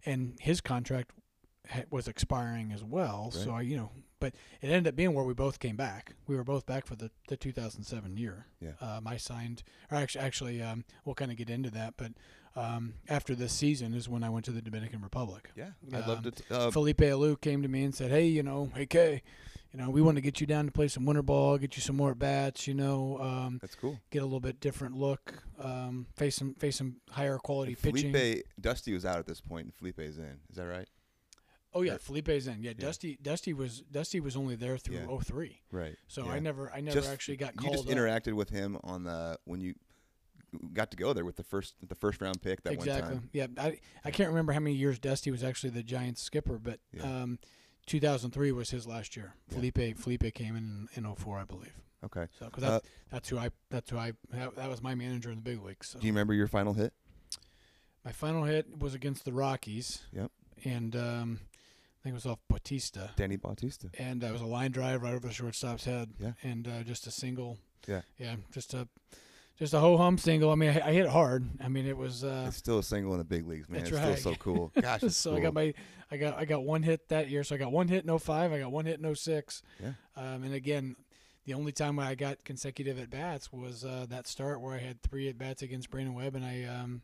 and 0.05 0.37
his 0.39 0.61
contract 0.61 1.11
ha- 1.69 1.83
was 1.91 2.07
expiring 2.07 2.71
as 2.71 2.83
well. 2.83 3.29
So 3.31 3.51
I, 3.51 3.61
you 3.61 3.75
know, 3.77 3.91
but 4.19 4.33
it 4.61 4.67
ended 4.67 4.87
up 4.87 4.95
being 4.95 5.13
where 5.13 5.25
we 5.25 5.33
both 5.33 5.59
came 5.59 5.75
back. 5.75 6.15
We 6.27 6.35
were 6.35 6.43
both 6.43 6.65
back 6.65 6.85
for 6.85 6.95
the, 6.95 7.11
the 7.27 7.37
2007 7.37 8.17
year. 8.17 8.47
Yeah. 8.59 8.71
Um, 8.81 9.07
I 9.07 9.17
signed, 9.17 9.63
or 9.91 9.97
actually, 9.97 10.21
actually, 10.23 10.61
um, 10.61 10.85
we'll 11.03 11.15
kind 11.15 11.31
of 11.31 11.37
get 11.37 11.49
into 11.49 11.69
that. 11.71 11.95
But 11.97 12.13
um, 12.55 12.93
after 13.09 13.35
this 13.35 13.51
season 13.53 13.93
is 13.93 14.07
when 14.07 14.23
I 14.23 14.29
went 14.29 14.45
to 14.45 14.51
the 14.51 14.61
Dominican 14.61 15.01
Republic. 15.01 15.51
Yeah, 15.55 15.71
I'd 15.93 16.07
love 16.07 16.17
Um, 16.19 16.23
to. 16.23 16.31
T- 16.31 16.43
uh, 16.49 16.71
Felipe 16.71 16.97
Alou 16.99 17.39
came 17.39 17.61
to 17.61 17.67
me 17.67 17.83
and 17.83 17.93
said, 17.93 18.11
"Hey, 18.11 18.27
you 18.27 18.43
know, 18.43 18.71
hey 18.73 18.85
Kay, 18.85 19.21
you 19.73 19.79
know, 19.79 19.89
we 19.89 20.01
want 20.01 20.15
to 20.15 20.21
get 20.21 20.39
you 20.39 20.47
down 20.47 20.65
to 20.65 20.71
play 20.71 20.87
some 20.87 21.05
winter 21.05 21.21
ball, 21.21 21.57
get 21.57 21.75
you 21.75 21.81
some 21.81 21.97
more 21.97 22.15
bats, 22.15 22.65
you 22.65 22.73
know, 22.73 23.19
um, 23.19 23.57
that's 23.61 23.75
cool. 23.75 23.99
get 24.09 24.19
a 24.21 24.25
little 24.25 24.39
bit 24.39 24.61
different 24.61 24.95
look, 24.95 25.43
um, 25.59 26.07
face 26.15 26.37
some 26.37 26.53
face 26.55 26.77
some 26.77 26.95
higher 27.11 27.37
quality 27.37 27.73
And 27.73 27.81
pitching." 27.81 28.13
Felipe 28.13 28.45
Dusty 28.61 28.93
was 28.93 29.05
out 29.05 29.19
at 29.19 29.25
this 29.27 29.41
point, 29.41 29.65
and 29.65 29.73
Felipe's 29.75 30.17
in. 30.17 30.39
Is 30.49 30.55
that 30.55 30.65
right? 30.67 30.87
Oh 31.75 31.81
yeah, 31.83 31.97
Felipe's 31.97 32.47
in. 32.47 32.63
Yeah, 32.63 32.69
Yeah. 32.71 32.73
Dusty 32.85 33.17
Dusty 33.21 33.53
was 33.53 33.81
Dusty 33.91 34.19
was 34.19 34.35
only 34.35 34.55
there 34.55 34.77
through 34.77 34.95
Yeah. 34.97 35.05
03. 35.19 35.61
Right. 35.71 35.97
So 36.07 36.25
Yeah. 36.25 36.31
I 36.31 36.39
never 36.39 36.71
I 36.73 36.81
never 36.81 36.95
Just- 36.95 37.09
actually 37.09 37.37
got 37.37 37.55
called. 37.55 37.71
You 37.73 37.77
just 37.77 37.89
up. 37.89 37.95
interacted 37.95 38.33
with 38.33 38.49
him 38.49 38.77
on 38.83 39.03
the 39.03 39.37
when 39.45 39.61
you 39.61 39.75
got 40.73 40.89
to 40.91 40.97
go 40.97 41.11
there 41.13 41.25
with 41.25 41.35
the 41.35 41.43
first 41.43 41.75
the 41.87 41.95
first 41.95 42.21
round 42.21 42.41
pick 42.41 42.63
that 42.63 42.73
exactly. 42.73 43.11
one 43.15 43.21
time. 43.21 43.29
Yeah, 43.33 43.47
I 43.57 43.79
I 44.03 44.11
can't 44.11 44.29
remember 44.29 44.53
how 44.53 44.59
many 44.59 44.75
years 44.75 44.97
Dusty 44.97 45.29
was 45.29 45.43
actually 45.43 45.71
the 45.71 45.83
Giants 45.83 46.21
skipper, 46.21 46.57
but 46.57 46.79
Yeah. 46.93 47.03
um, 47.23 47.39
2003 47.87 48.51
was 48.51 48.69
his 48.71 48.87
last 48.87 49.15
year. 49.15 49.35
Yeah. 49.49 49.55
Felipe 49.55 49.97
Felipe 49.97 50.33
came 50.33 50.55
in 50.55 50.87
in 50.95 51.05
04, 51.05 51.37
I 51.39 51.43
believe. 51.43 51.73
Okay. 52.03 52.27
So 52.39 52.45
because 52.45 52.63
Uh, 52.63 52.79
that's 53.11 53.27
who 53.29 53.37
I 53.37 53.49
that's 53.69 53.89
who 53.89 53.97
I 53.97 54.13
that, 54.31 54.55
that 54.55 54.69
was 54.69 54.81
my 54.81 54.95
manager 54.95 55.29
in 55.29 55.35
the 55.37 55.41
big 55.41 55.61
leagues. 55.61 55.89
So. 55.89 55.99
Do 55.99 56.07
you 56.07 56.13
remember 56.13 56.33
your 56.33 56.47
final 56.47 56.73
hit? 56.73 56.93
My 58.05 58.11
final 58.11 58.43
hit 58.43 58.77
was 58.77 58.93
against 58.93 59.25
the 59.25 59.33
Rockies. 59.33 60.03
Yep. 60.13 60.31
And 60.63 60.95
um, 60.95 61.39
I 61.41 61.54
think 62.05 62.13
it 62.13 62.23
was 62.23 62.27
off 62.27 62.39
Bautista. 62.47 63.09
Danny 63.15 63.35
Bautista. 63.35 63.89
And 63.97 64.23
uh, 64.23 64.27
it 64.27 64.31
was 64.31 64.41
a 64.41 64.45
line 64.45 64.69
drive 64.69 65.01
right 65.01 65.15
over 65.15 65.27
the 65.27 65.33
shortstop's 65.33 65.85
head. 65.85 66.11
Yeah. 66.19 66.33
And 66.43 66.67
uh, 66.67 66.83
just 66.83 67.07
a 67.07 67.11
single. 67.11 67.57
Yeah. 67.87 68.01
Yeah. 68.19 68.35
Just 68.53 68.75
a 68.75 68.87
just 69.57 69.73
a 69.73 69.79
ho 69.79 69.97
hum 69.97 70.19
single. 70.19 70.51
I 70.51 70.55
mean, 70.55 70.69
I, 70.69 70.89
I 70.89 70.93
hit 70.93 71.05
it 71.05 71.11
hard. 71.11 71.49
I 71.63 71.67
mean, 71.67 71.87
it 71.87 71.97
was. 71.97 72.23
Uh, 72.23 72.45
it's 72.47 72.57
still 72.57 72.77
a 72.77 72.83
single 72.83 73.13
in 73.13 73.17
the 73.17 73.25
big 73.25 73.47
leagues, 73.47 73.67
man. 73.69 73.81
it's 73.81 73.91
right. 73.91 74.19
still 74.19 74.33
so 74.33 74.37
cool. 74.39 74.71
Gosh, 74.79 75.01
it's 75.01 75.17
so 75.17 75.31
cool. 75.31 75.39
I 75.39 75.41
got 75.41 75.53
my 75.55 75.73
I 76.11 76.17
got 76.17 76.37
I 76.37 76.45
got 76.45 76.63
one 76.63 76.83
hit 76.83 77.09
that 77.09 77.29
year. 77.29 77.43
So 77.43 77.55
I 77.55 77.57
got 77.57 77.71
one 77.71 77.87
hit 77.87 78.05
in 78.05 78.19
05. 78.19 78.53
I 78.53 78.59
got 78.59 78.71
one 78.71 78.85
hit 78.85 78.99
in 78.99 79.15
06. 79.15 79.63
Yeah. 79.81 79.93
Um, 80.15 80.43
and 80.43 80.53
again. 80.53 80.95
The 81.47 81.53
only 81.53 81.71
time 81.71 81.99
I 81.99 82.15
got 82.15 82.43
consecutive 82.43 82.97
at 82.97 83.11
bats 83.11 83.53
was 83.53 83.85
uh, 83.85 84.07
that 84.09 84.25
start 84.25 84.61
where 84.61 84.73
I 84.73 84.79
had 84.79 85.03
three 85.03 85.29
at 85.29 85.37
bats 85.37 85.61
against 85.61 85.91
Brandon 85.91 86.15
Webb, 86.15 86.33
and 86.33 86.43
I 86.43 86.63
um, 86.63 87.03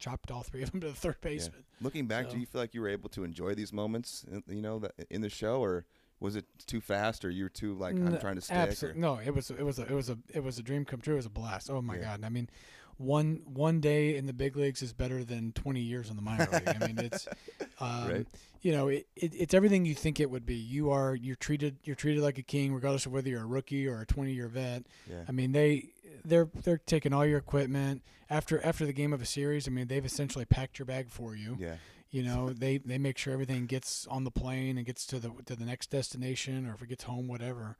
chopped 0.00 0.30
all 0.32 0.42
three 0.42 0.62
of 0.62 0.72
them 0.72 0.80
to 0.80 0.88
the 0.88 0.94
third 0.94 1.20
baseman. 1.20 1.62
Looking 1.80 2.06
back, 2.06 2.26
So- 2.26 2.32
do 2.32 2.40
you 2.40 2.46
feel 2.46 2.60
like 2.60 2.74
you 2.74 2.80
were 2.80 2.88
able 2.88 3.08
to 3.10 3.22
enjoy 3.22 3.54
these 3.54 3.72
moments, 3.72 4.24
in- 4.30 4.42
you 4.48 4.62
know, 4.62 4.82
in 5.10 5.20
the 5.20 5.28
show, 5.28 5.62
or 5.62 5.84
was 6.18 6.34
it 6.36 6.44
too 6.66 6.80
fast, 6.80 7.24
or 7.24 7.30
you 7.30 7.44
were 7.44 7.48
too 7.50 7.74
like 7.74 7.94
I'm 7.94 8.06
No, 8.12 8.18
trying 8.18 8.34
to 8.34 8.40
stick? 8.40 8.56
Absol- 8.56 8.90
Or, 8.90 8.94
No, 8.94 9.18
it 9.24 9.34
was 9.34 9.50
it 9.50 9.62
was 9.64 9.78
a, 9.78 9.82
it 9.82 9.92
was 9.92 10.10
a 10.10 10.18
it 10.34 10.42
was 10.42 10.58
a 10.58 10.62
dream 10.62 10.84
come 10.84 11.00
true. 11.00 11.14
It 11.14 11.18
was 11.18 11.26
a 11.26 11.30
blast. 11.30 11.70
Oh 11.70 11.80
my 11.80 11.96
Yeah. 11.96 12.02
god! 12.16 12.24
I 12.24 12.28
mean, 12.28 12.50
one 12.98 13.40
one 13.46 13.80
day 13.80 14.16
in 14.16 14.26
the 14.26 14.32
big 14.34 14.56
leagues 14.56 14.82
is 14.82 14.92
better 14.92 15.24
than 15.24 15.52
twenty 15.52 15.80
years 15.80 16.10
in 16.10 16.16
the 16.16 16.22
minor 16.22 16.46
league. 16.52 16.68
I 16.68 16.86
mean, 16.86 16.98
it's 16.98 17.26
um, 17.80 18.08
Right. 18.10 18.26
you 18.60 18.72
know 18.72 18.88
it, 18.88 19.06
it, 19.16 19.32
it's 19.34 19.54
everything 19.54 19.86
you 19.86 19.94
think 19.94 20.20
it 20.20 20.30
would 20.30 20.44
be. 20.44 20.56
You 20.56 20.90
are 20.90 21.14
you're 21.14 21.36
treated 21.36 21.78
you're 21.84 21.96
treated 21.96 22.22
like 22.22 22.36
a 22.36 22.42
king, 22.42 22.74
regardless 22.74 23.06
of 23.06 23.12
whether 23.12 23.30
you're 23.30 23.42
a 23.42 23.46
rookie 23.46 23.86
or 23.88 24.02
a 24.02 24.06
twenty 24.06 24.32
year 24.34 24.48
vet. 24.48 24.84
yeah. 25.08 25.24
I 25.26 25.32
mean, 25.32 25.52
they 25.52 25.88
they're 26.24 26.48
they're 26.62 26.78
taking 26.78 27.12
all 27.12 27.24
your 27.26 27.38
equipment 27.38 28.02
after 28.28 28.64
after 28.64 28.86
the 28.86 28.92
game 28.92 29.12
of 29.12 29.20
a 29.22 29.26
series. 29.26 29.66
I 29.66 29.70
mean, 29.70 29.86
they've 29.88 30.04
essentially 30.04 30.44
packed 30.44 30.78
your 30.78 30.86
bag 30.86 31.10
for 31.10 31.34
you. 31.34 31.56
yeah. 31.58 31.76
You 32.10 32.24
know, 32.24 32.50
they 32.52 32.78
they 32.78 32.98
make 32.98 33.18
sure 33.18 33.32
everything 33.32 33.66
gets 33.66 34.06
on 34.08 34.24
the 34.24 34.30
plane 34.30 34.76
and 34.76 34.86
gets 34.86 35.06
to 35.06 35.18
the 35.18 35.30
to 35.46 35.56
the 35.56 35.64
next 35.64 35.90
destination, 35.90 36.66
or 36.66 36.74
if 36.74 36.82
it 36.82 36.88
gets 36.88 37.04
home, 37.04 37.28
whatever. 37.28 37.76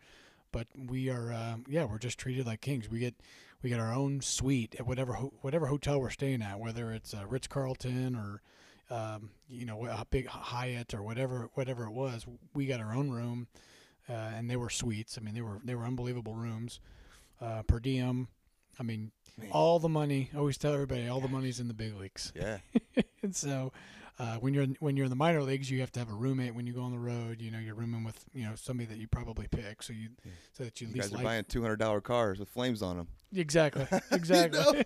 But 0.53 0.67
we 0.77 1.09
are, 1.09 1.33
uh, 1.33 1.57
yeah, 1.69 1.85
we're 1.85 1.99
just 1.99 2.19
treated 2.19 2.45
like 2.47 2.61
kings. 2.61 2.91
We 2.91 2.99
get 2.99 3.15
we 3.63 3.71
get 3.71 3.79
our 3.79 3.93
own 3.93 4.21
suite 4.21 4.75
at 4.79 4.87
whatever 4.87 5.15
ho- 5.15 5.33
whatever 5.43 5.67
hotel 5.67 6.01
we're 6.01 6.11
staying 6.11 6.43
at, 6.43 6.59
whether 6.59 6.93
it's 6.93 7.15
uh, 7.15 7.25
Ritz 7.29 7.47
Carlton 7.47 8.17
or 8.17 8.43
um, 8.91 9.31
you 9.49 9.65
know 9.65 9.85
a 9.87 10.05
big 10.11 10.27
Hyatt 10.27 10.93
or 10.95 11.03
whatever 11.03 11.51
whatever 11.55 11.85
it 11.85 11.93
was. 11.93 12.27
We 12.55 12.67
got 12.67 12.81
our 12.81 12.93
own 12.93 13.11
room, 13.11 13.47
uh, 14.09 14.13
and 14.13 14.51
they 14.51 14.57
were 14.57 14.71
suites. 14.71 15.17
I 15.19 15.25
mean, 15.25 15.35
they 15.35 15.41
were 15.41 15.61
they 15.65 15.75
were 15.75 15.85
unbelievable 15.85 16.35
rooms, 16.35 16.81
uh, 17.41 17.63
per 17.63 17.79
diem. 17.81 18.29
I 18.79 18.83
mean, 18.83 19.13
Man. 19.39 19.51
all 19.53 19.79
the 19.79 19.89
money. 19.89 20.31
I 20.35 20.39
always 20.39 20.57
tell 20.57 20.73
everybody, 20.73 21.07
all 21.09 21.21
the 21.21 21.29
money's 21.29 21.61
in 21.61 21.69
the 21.69 21.75
big 21.75 21.95
leagues. 21.99 22.33
Yeah. 22.35 22.59
and 23.23 23.35
so 23.37 23.73
uh, 24.19 24.37
when 24.37 24.55
you're 24.55 24.63
in, 24.63 24.77
when 24.81 24.97
you're 24.97 25.05
in 25.05 25.11
the 25.11 25.17
minor 25.17 25.43
leagues, 25.43 25.71
you 25.71 25.81
have 25.81 25.93
to 25.93 25.99
have 25.99 26.09
a 26.11 26.15
roommate 26.15 26.55
when 26.55 26.67
you 26.67 26.73
go 26.73 26.83
on 26.83 26.93
the 26.93 26.99
road. 26.99 27.41
You 27.43 27.51
know, 27.51 27.59
you're 27.59 27.75
rooming 27.75 28.05
with 28.05 28.25
you 28.33 28.45
know 28.45 28.53
somebody 28.55 28.87
that 28.87 28.97
you 28.99 29.07
probably 29.07 29.49
pick, 29.49 29.83
so 29.83 29.93
you 29.93 30.09
Yeah. 30.25 30.33
so 30.53 30.65
that 30.65 30.81
you 30.81 30.89
You 30.89 30.95
guys 30.95 31.13
are 31.13 31.17
like 31.17 31.25
buying 31.25 31.45
two 31.45 31.61
hundred 31.63 31.79
dollar 31.79 32.01
cars 32.01 32.39
with 32.39 32.49
flames 32.49 32.81
on 32.81 32.97
them. 32.97 33.09
exactly 33.35 33.87
exactly. 34.13 34.83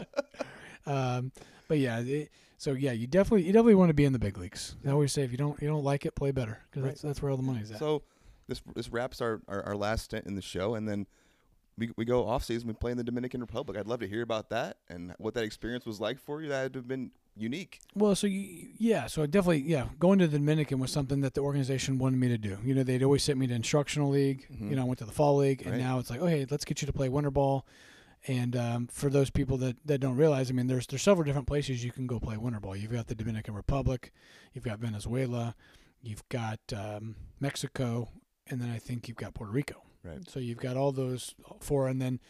um, 0.86 1.32
but 1.68 1.78
yeah, 1.78 2.00
it, 2.00 2.30
so 2.58 2.72
yeah, 2.72 2.92
you 2.92 3.06
definitely 3.06 3.42
you 3.46 3.52
definitely 3.52 3.74
want 3.76 3.90
to 3.90 3.94
be 3.94 4.04
in 4.04 4.12
the 4.12 4.18
big 4.18 4.38
leagues. 4.38 4.74
I 4.86 4.90
always 4.90 5.12
say 5.12 5.22
if 5.22 5.30
you 5.30 5.38
don't 5.38 5.60
you 5.62 5.68
don't 5.68 5.84
like 5.84 6.04
it, 6.06 6.14
play 6.14 6.30
better 6.32 6.58
because 6.70 6.82
Right. 6.82 6.88
that's 6.90 7.02
that's 7.02 7.22
where 7.22 7.30
all 7.30 7.36
the 7.36 7.42
money's 7.42 7.70
at. 7.70 7.78
So 7.78 8.02
this 8.48 8.60
this 8.74 8.88
wraps 8.90 9.20
our, 9.20 9.40
our, 9.48 9.62
our 9.62 9.76
last 9.76 10.04
stint 10.06 10.26
in 10.26 10.34
the 10.34 10.42
show, 10.42 10.74
and 10.74 10.88
then 10.88 11.06
we, 11.78 11.90
we 11.96 12.04
go 12.04 12.26
off 12.26 12.44
season. 12.44 12.68
We 12.68 12.74
play 12.74 12.90
in 12.90 12.96
the 12.98 13.04
Dominican 13.04 13.40
Republic. 13.40 13.78
I'd 13.78 13.86
love 13.86 14.00
to 14.00 14.08
hear 14.08 14.22
about 14.22 14.50
that 14.50 14.78
and 14.88 15.14
what 15.18 15.34
that 15.34 15.44
experience 15.44 15.86
was 15.86 16.00
like 16.00 16.18
for 16.18 16.42
you. 16.42 16.48
That 16.48 16.62
had 16.62 16.72
to 16.74 16.78
have 16.80 16.88
been 16.88 17.10
unique. 17.36 17.80
Well, 17.94 18.14
so 18.14 18.26
you, 18.26 18.68
yeah, 18.78 19.06
so 19.06 19.22
I 19.22 19.26
definitely 19.26 19.62
yeah, 19.62 19.86
going 19.98 20.18
to 20.18 20.26
the 20.26 20.38
Dominican 20.38 20.78
was 20.78 20.90
something 20.92 21.20
that 21.22 21.34
the 21.34 21.40
organization 21.40 21.98
wanted 21.98 22.18
me 22.18 22.28
to 22.28 22.38
do. 22.38 22.58
You 22.64 22.74
know, 22.74 22.82
they'd 22.82 23.02
always 23.02 23.22
sent 23.22 23.38
me 23.38 23.46
to 23.46 23.54
instructional 23.54 24.10
league. 24.10 24.46
Mhm. 24.52 24.70
You 24.70 24.76
know, 24.76 24.82
I 24.82 24.84
went 24.84 24.98
to 24.98 25.04
the 25.06 25.12
fall 25.12 25.36
league, 25.38 25.62
and 25.62 25.72
Right. 25.72 25.80
now 25.80 25.98
it's 25.98 26.10
like, 26.10 26.20
okay, 26.20 26.46
let's 26.50 26.64
get 26.64 26.82
you 26.82 26.86
to 26.86 26.92
play 26.92 27.08
winter 27.08 27.30
ball. 27.30 27.66
And 28.26 28.54
um, 28.54 28.86
for 28.88 29.08
those 29.08 29.30
people 29.30 29.56
that, 29.58 29.76
that 29.86 29.98
don't 29.98 30.16
realize, 30.16 30.50
I 30.50 30.52
mean, 30.52 30.66
there's 30.66 30.86
there's 30.86 31.00
several 31.00 31.24
different 31.24 31.46
places 31.46 31.82
you 31.82 31.90
can 31.92 32.06
go 32.06 32.20
play 32.20 32.36
winter 32.36 32.60
ball. 32.60 32.76
You've 32.76 32.92
got 32.92 33.06
the 33.06 33.14
Dominican 33.14 33.54
Republic, 33.54 34.12
you've 34.52 34.64
got 34.64 34.78
Venezuela, 34.78 35.54
you've 36.02 36.28
got 36.28 36.60
um, 36.76 37.16
Mexico, 37.40 38.08
and 38.48 38.60
then 38.60 38.70
I 38.70 38.78
think 38.78 39.08
you've 39.08 39.16
got 39.16 39.32
Puerto 39.32 39.52
Rico. 39.52 39.82
Right. 40.04 40.28
So 40.28 40.40
you've 40.40 40.58
got 40.58 40.76
all 40.76 40.92
those 40.92 41.34
four, 41.60 41.88
and 41.88 42.00
then 42.00 42.20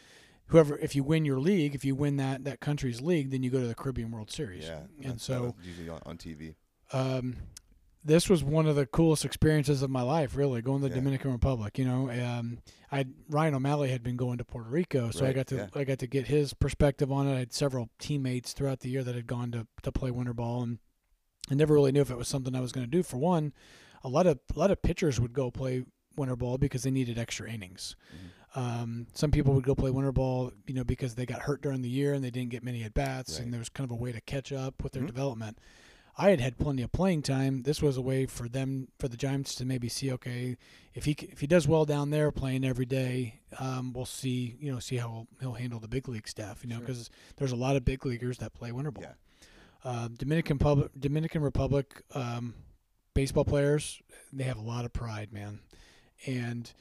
whoever, 0.47 0.77
if 0.79 0.95
you 0.95 1.03
win 1.03 1.23
your 1.25 1.39
league, 1.39 1.73
if 1.75 1.85
you 1.85 1.95
win 1.95 2.17
that 2.17 2.43
that 2.43 2.59
country's 2.59 3.01
league, 3.01 3.31
then 3.31 3.43
you 3.43 3.49
go 3.49 3.59
to 3.61 3.67
the 3.67 3.75
Caribbean 3.75 4.11
World 4.11 4.29
Series. 4.31 4.65
Yeah. 4.65 4.81
and 5.03 5.21
so 5.21 5.55
usually 5.63 5.89
on, 5.89 6.01
on 6.05 6.17
TV. 6.17 6.55
um, 6.91 7.37
this 8.03 8.27
was 8.27 8.43
one 8.43 8.65
of 8.65 8.75
the 8.75 8.87
coolest 8.87 9.23
experiences 9.25 9.83
of 9.83 9.91
my 9.91 10.01
life, 10.01 10.35
really, 10.35 10.59
going 10.63 10.81
to 10.81 10.87
the 10.87 10.95
Yeah. 10.95 11.01
Dominican 11.01 11.31
Republic. 11.33 11.77
You 11.77 11.85
know, 11.85 12.09
um, 12.09 12.57
I 12.91 13.05
Ryan 13.29 13.53
O'Malley 13.53 13.89
had 13.91 14.01
been 14.01 14.17
going 14.17 14.39
to 14.39 14.43
Puerto 14.43 14.69
Rico, 14.69 15.11
so 15.11 15.23
I 15.23 15.33
got 15.33 15.45
to 15.47 15.55
yeah. 15.55 15.67
I 15.75 15.83
got 15.83 15.99
to 15.99 16.07
get 16.07 16.25
his 16.27 16.53
perspective 16.55 17.11
on 17.11 17.27
it. 17.27 17.35
I 17.35 17.39
had 17.39 17.53
several 17.53 17.89
teammates 17.99 18.53
throughout 18.53 18.79
the 18.79 18.89
year 18.89 19.03
that 19.03 19.13
had 19.13 19.27
gone 19.27 19.51
to 19.51 19.67
to 19.83 19.91
play 19.91 20.09
winter 20.09 20.33
ball, 20.33 20.63
and 20.63 20.79
I 21.49 21.53
never 21.53 21.75
really 21.75 21.91
knew 21.91 22.01
if 22.01 22.09
it 22.09 22.17
was 22.17 22.27
something 22.27 22.55
I 22.55 22.59
was 22.59 22.71
going 22.71 22.85
to 22.87 22.91
do. 22.91 23.03
For 23.03 23.17
one, 23.17 23.53
a 24.03 24.09
lot 24.09 24.25
of 24.25 24.39
a 24.55 24.57
lot 24.59 24.71
of 24.71 24.81
pitchers 24.81 25.19
would 25.19 25.33
go 25.33 25.51
play 25.51 25.85
winter 26.15 26.35
ball 26.35 26.57
because 26.57 26.83
they 26.83 26.91
needed 26.91 27.17
extra 27.17 27.49
innings. 27.49 27.95
Mm-hmm. 28.15 28.27
Um, 28.59 29.07
some 29.13 29.31
people 29.31 29.53
would 29.53 29.63
go 29.63 29.75
play 29.75 29.91
winter 29.91 30.11
ball, 30.11 30.51
you 30.67 30.73
know, 30.73 30.83
because 30.83 31.15
they 31.15 31.25
got 31.25 31.41
hurt 31.43 31.61
during 31.61 31.81
the 31.81 31.89
year 31.89 32.13
and 32.13 32.23
they 32.23 32.31
didn't 32.31 32.49
get 32.49 32.63
many 32.63 32.83
at 32.83 32.93
bats, 32.93 33.35
Right. 33.35 33.43
and 33.45 33.53
there 33.53 33.59
was 33.59 33.69
kind 33.69 33.89
of 33.89 33.91
a 33.91 33.99
way 33.99 34.11
to 34.11 34.19
catch 34.21 34.51
up 34.51 34.83
with 34.83 34.91
their 34.91 35.03
Mhm. 35.03 35.07
development. 35.07 35.57
I 36.17 36.29
had 36.31 36.41
had 36.41 36.57
plenty 36.57 36.81
of 36.81 36.91
playing 36.91 37.21
time. 37.21 37.63
This 37.63 37.81
was 37.81 37.95
a 37.95 38.01
way 38.01 38.25
for 38.25 38.49
them, 38.49 38.89
for 38.99 39.07
the 39.07 39.15
Giants, 39.15 39.55
to 39.55 39.65
maybe 39.65 39.87
see, 39.87 40.11
okay, 40.11 40.57
if 40.93 41.05
he 41.05 41.11
if 41.21 41.39
he 41.39 41.47
does 41.47 41.65
well 41.69 41.85
down 41.85 42.09
there 42.09 42.29
playing 42.33 42.65
every 42.65 42.85
day, 42.85 43.39
um, 43.57 43.93
we'll 43.93 44.05
see, 44.05 44.57
you 44.59 44.69
know, 44.69 44.79
see 44.79 44.97
how 44.97 45.07
he'll, 45.07 45.27
he'll 45.39 45.53
handle 45.53 45.79
the 45.79 45.87
big 45.87 46.09
league 46.09 46.27
stuff, 46.27 46.63
you 46.63 46.69
know, 46.69 46.75
Sure. 46.75 46.85
because 46.87 47.09
there's 47.37 47.53
a 47.53 47.55
lot 47.55 47.77
of 47.77 47.85
big 47.85 48.05
leaguers 48.05 48.39
that 48.39 48.53
play 48.53 48.73
winter 48.73 48.91
ball. 48.91 49.05
Yeah. 49.05 49.13
Uh, 49.85 50.09
Dominican 50.09 50.59
Public, 50.59 50.91
Dominican 50.99 51.41
Republic, 51.41 52.03
um, 52.13 52.53
baseball 53.13 53.45
players, 53.45 54.01
they 54.33 54.43
have 54.43 54.57
a 54.57 54.61
lot 54.61 54.83
of 54.83 54.91
pride, 54.91 55.31
man, 55.31 55.61
and 56.25 56.71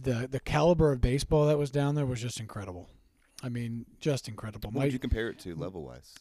the 0.00 0.28
the 0.30 0.40
caliber 0.40 0.92
of 0.92 1.00
baseball 1.00 1.46
that 1.46 1.58
was 1.58 1.70
down 1.70 1.94
there 1.94 2.06
was 2.06 2.20
just 2.20 2.38
incredible. 2.40 2.88
I 3.42 3.48
mean, 3.48 3.86
just 4.00 4.28
incredible. 4.28 4.70
What 4.70 4.78
My- 4.80 4.84
would 4.84 4.92
you 4.92 4.98
compare 4.98 5.28
it 5.30 5.38
to 5.40 5.54
level 5.54 5.84
wise? 5.84 6.14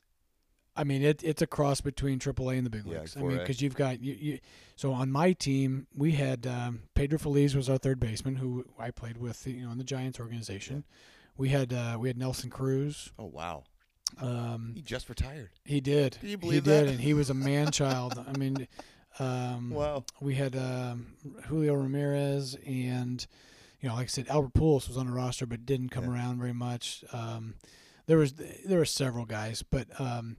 I 0.76 0.86
mean, 0.86 1.02
it, 1.02 1.22
it's 1.24 1.42
a 1.42 1.48
cross 1.48 1.82
between 1.82 2.20
AAA 2.20 2.56
and 2.58 2.66
the 2.66 2.70
big 2.70 2.86
leagues. 2.86 3.16
Yeah. 3.18 3.24
I 3.24 3.26
mean, 3.28 3.38
because 3.40 3.62
you've 3.62 3.76
got 3.76 4.02
you, 4.02 4.14
you. 4.18 4.40
So 4.78 4.94
on 4.94 5.12
my 5.12 5.34
team, 5.34 5.88
we 5.94 6.14
had 6.14 6.48
um, 6.48 6.84
Pedro 6.96 7.20
Feliz 7.20 7.54
was 7.54 7.70
our 7.70 7.78
third 7.78 8.00
baseman, 8.00 8.38
who 8.38 8.64
I 8.80 8.92
played 8.92 9.18
with, 9.18 9.46
you 9.46 9.66
know, 9.66 9.72
in 9.74 9.78
the 9.78 9.84
Giants 9.84 10.22
organization. 10.22 10.86
We 11.36 11.50
had 11.50 11.74
uh, 11.74 11.98
we 12.00 12.08
had 12.08 12.18
Nelson 12.18 12.50
Cruz. 12.50 13.12
Oh 13.20 13.26
wow, 13.26 13.64
Um, 14.22 14.72
he 14.76 14.82
just 14.82 15.10
retired. 15.10 15.50
he 15.66 15.82
did. 15.82 16.14
Can 16.20 16.30
you 16.30 16.32
he 16.32 16.36
believe 16.38 16.64
did, 16.64 16.88
that? 16.88 16.92
and 16.92 17.00
he 17.02 17.14
was 17.14 17.30
a 17.30 17.34
man 17.34 17.72
child. 17.72 18.24
I 18.26 18.38
mean, 18.38 18.68
Um, 19.20 19.70
Wow. 19.72 20.04
We 20.22 20.36
had 20.36 20.56
um, 20.56 21.08
Julio 21.48 21.74
Ramirez 21.76 22.56
and, 22.66 23.26
you 23.82 23.90
know, 23.90 23.96
like 23.96 24.06
I 24.06 24.08
said, 24.08 24.28
Albert 24.30 24.54
Pujols 24.54 24.88
was 24.88 24.98
on 24.98 25.08
the 25.08 25.14
roster 25.14 25.46
but 25.46 25.66
didn't 25.66 25.90
come 25.90 26.06
Yeah. 26.06 26.12
around 26.12 26.40
very 26.40 26.54
much. 26.54 27.04
Um, 27.14 27.56
there 28.08 28.18
was 28.18 28.34
there 28.34 28.80
were 28.80 28.86
several 28.86 29.26
guys, 29.26 29.62
but 29.64 29.88
um, 30.00 30.38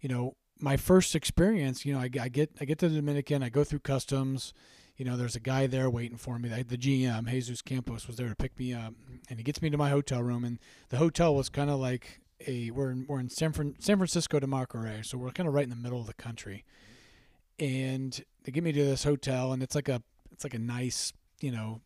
you 0.00 0.08
know, 0.08 0.34
my 0.58 0.76
first 0.76 1.14
experience, 1.14 1.84
you 1.86 1.92
know, 1.94 2.00
I, 2.00 2.10
I 2.20 2.28
get 2.28 2.50
I 2.60 2.64
get 2.64 2.78
to 2.80 2.88
the 2.88 2.96
Dominican, 2.96 3.42
I 3.42 3.48
go 3.50 3.62
through 3.64 3.80
customs. 3.80 4.52
You 4.96 5.04
know, 5.04 5.16
there's 5.16 5.34
a 5.36 5.40
guy 5.40 5.66
there 5.66 5.90
waiting 5.90 6.16
for 6.16 6.38
me. 6.38 6.48
The 6.48 6.76
GM, 6.78 7.28
Jesus 7.28 7.62
Campos, 7.62 8.06
was 8.06 8.16
there 8.16 8.28
to 8.28 8.36
pick 8.36 8.56
me 8.58 8.72
up, 8.72 8.94
and 9.28 9.38
he 9.40 9.42
gets 9.42 9.60
me 9.60 9.68
to 9.70 9.76
my 9.76 9.90
hotel 9.90 10.22
room. 10.22 10.44
And 10.44 10.58
the 10.90 10.98
hotel 10.98 11.34
was 11.34 11.48
kind 11.48 11.68
of 11.68 11.80
like 11.80 12.20
a 12.46 12.70
we're 12.70 12.90
in, 12.92 13.04
we're 13.08 13.18
in 13.20 13.28
San, 13.28 13.52
Fran, 13.52 13.74
San 13.80 13.96
Francisco 13.96 14.38
de 14.38 14.46
Macoré, 14.46 15.04
so 15.04 15.18
we're 15.18 15.30
kind 15.30 15.48
of 15.48 15.54
right 15.54 15.64
in 15.64 15.70
the 15.70 15.74
middle 15.76 16.00
of 16.00 16.06
the 16.06 16.14
country. 16.14 16.64
And 17.58 18.24
they 18.42 18.52
get 18.52 18.64
me 18.64 18.72
to 18.72 18.84
this 18.84 19.04
hotel, 19.04 19.52
and 19.52 19.62
it's 19.62 19.74
like 19.74 19.88
a 19.88 20.02
it's 20.32 20.44
like 20.44 20.54
a 20.54 20.58
nice 20.58 21.12
you 21.40 21.52
know 21.52 21.80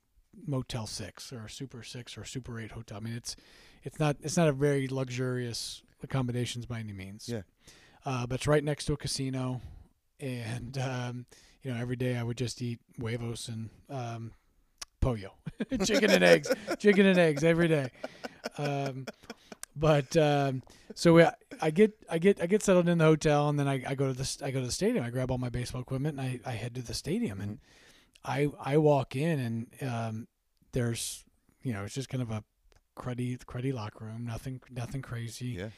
Motel 0.46 0.86
Six 0.86 1.32
or 1.32 1.48
Super 1.48 1.82
Six 1.82 2.16
or 2.16 2.24
Super 2.24 2.60
Eight 2.60 2.72
hotel. 2.72 2.98
I 2.98 3.00
mean, 3.00 3.14
it's 3.14 3.36
it's 3.82 3.98
not 3.98 4.16
it's 4.22 4.36
not 4.36 4.48
a 4.48 4.52
very 4.52 4.88
luxurious 4.88 5.82
accommodations 6.02 6.66
by 6.66 6.80
any 6.80 6.92
means. 6.92 7.28
Yeah. 7.28 7.42
Uh, 8.06 8.26
but 8.26 8.36
it's 8.36 8.46
right 8.46 8.64
next 8.64 8.86
to 8.86 8.92
a 8.92 8.96
casino, 8.96 9.60
and 10.20 10.78
um, 10.78 11.26
you 11.62 11.72
know 11.72 11.80
every 11.80 11.96
day 11.96 12.16
I 12.16 12.22
would 12.22 12.38
just 12.38 12.62
eat 12.62 12.80
huevos 12.98 13.48
and 13.48 13.70
um, 13.90 14.32
pollo, 15.00 15.34
chicken 15.84 16.10
and 16.10 16.24
eggs, 16.24 16.50
chicken 16.78 17.06
and 17.06 17.18
eggs 17.18 17.44
every 17.44 17.68
day. 17.68 17.90
Um, 18.56 19.06
but 19.78 20.16
um, 20.16 20.62
so 20.94 21.14
we, 21.14 21.24
I 21.60 21.70
get 21.70 21.92
I 22.10 22.18
get 22.18 22.42
I 22.42 22.46
get 22.46 22.62
settled 22.62 22.88
in 22.88 22.98
the 22.98 23.04
hotel, 23.04 23.48
and 23.48 23.58
then 23.58 23.68
I, 23.68 23.82
I 23.86 23.94
go 23.94 24.08
to 24.08 24.12
the 24.12 24.38
I 24.42 24.50
go 24.50 24.60
to 24.60 24.66
the 24.66 24.72
stadium. 24.72 25.04
I 25.04 25.10
grab 25.10 25.30
all 25.30 25.38
my 25.38 25.48
baseball 25.48 25.80
equipment, 25.80 26.18
and 26.18 26.40
I, 26.44 26.50
I 26.50 26.52
head 26.52 26.74
to 26.74 26.82
the 26.82 26.94
stadium, 26.94 27.40
and 27.40 27.58
I 28.24 28.48
I 28.60 28.76
walk 28.78 29.16
in, 29.16 29.38
and 29.80 29.90
um, 29.90 30.28
there's 30.72 31.24
you 31.62 31.72
know 31.72 31.84
it's 31.84 31.94
just 31.94 32.08
kind 32.08 32.22
of 32.22 32.30
a 32.30 32.44
cruddy 32.96 33.38
cruddy 33.38 33.72
locker 33.72 34.04
room, 34.04 34.26
nothing 34.26 34.60
nothing 34.70 35.02
crazy. 35.02 35.58
Yeah. 35.58 35.68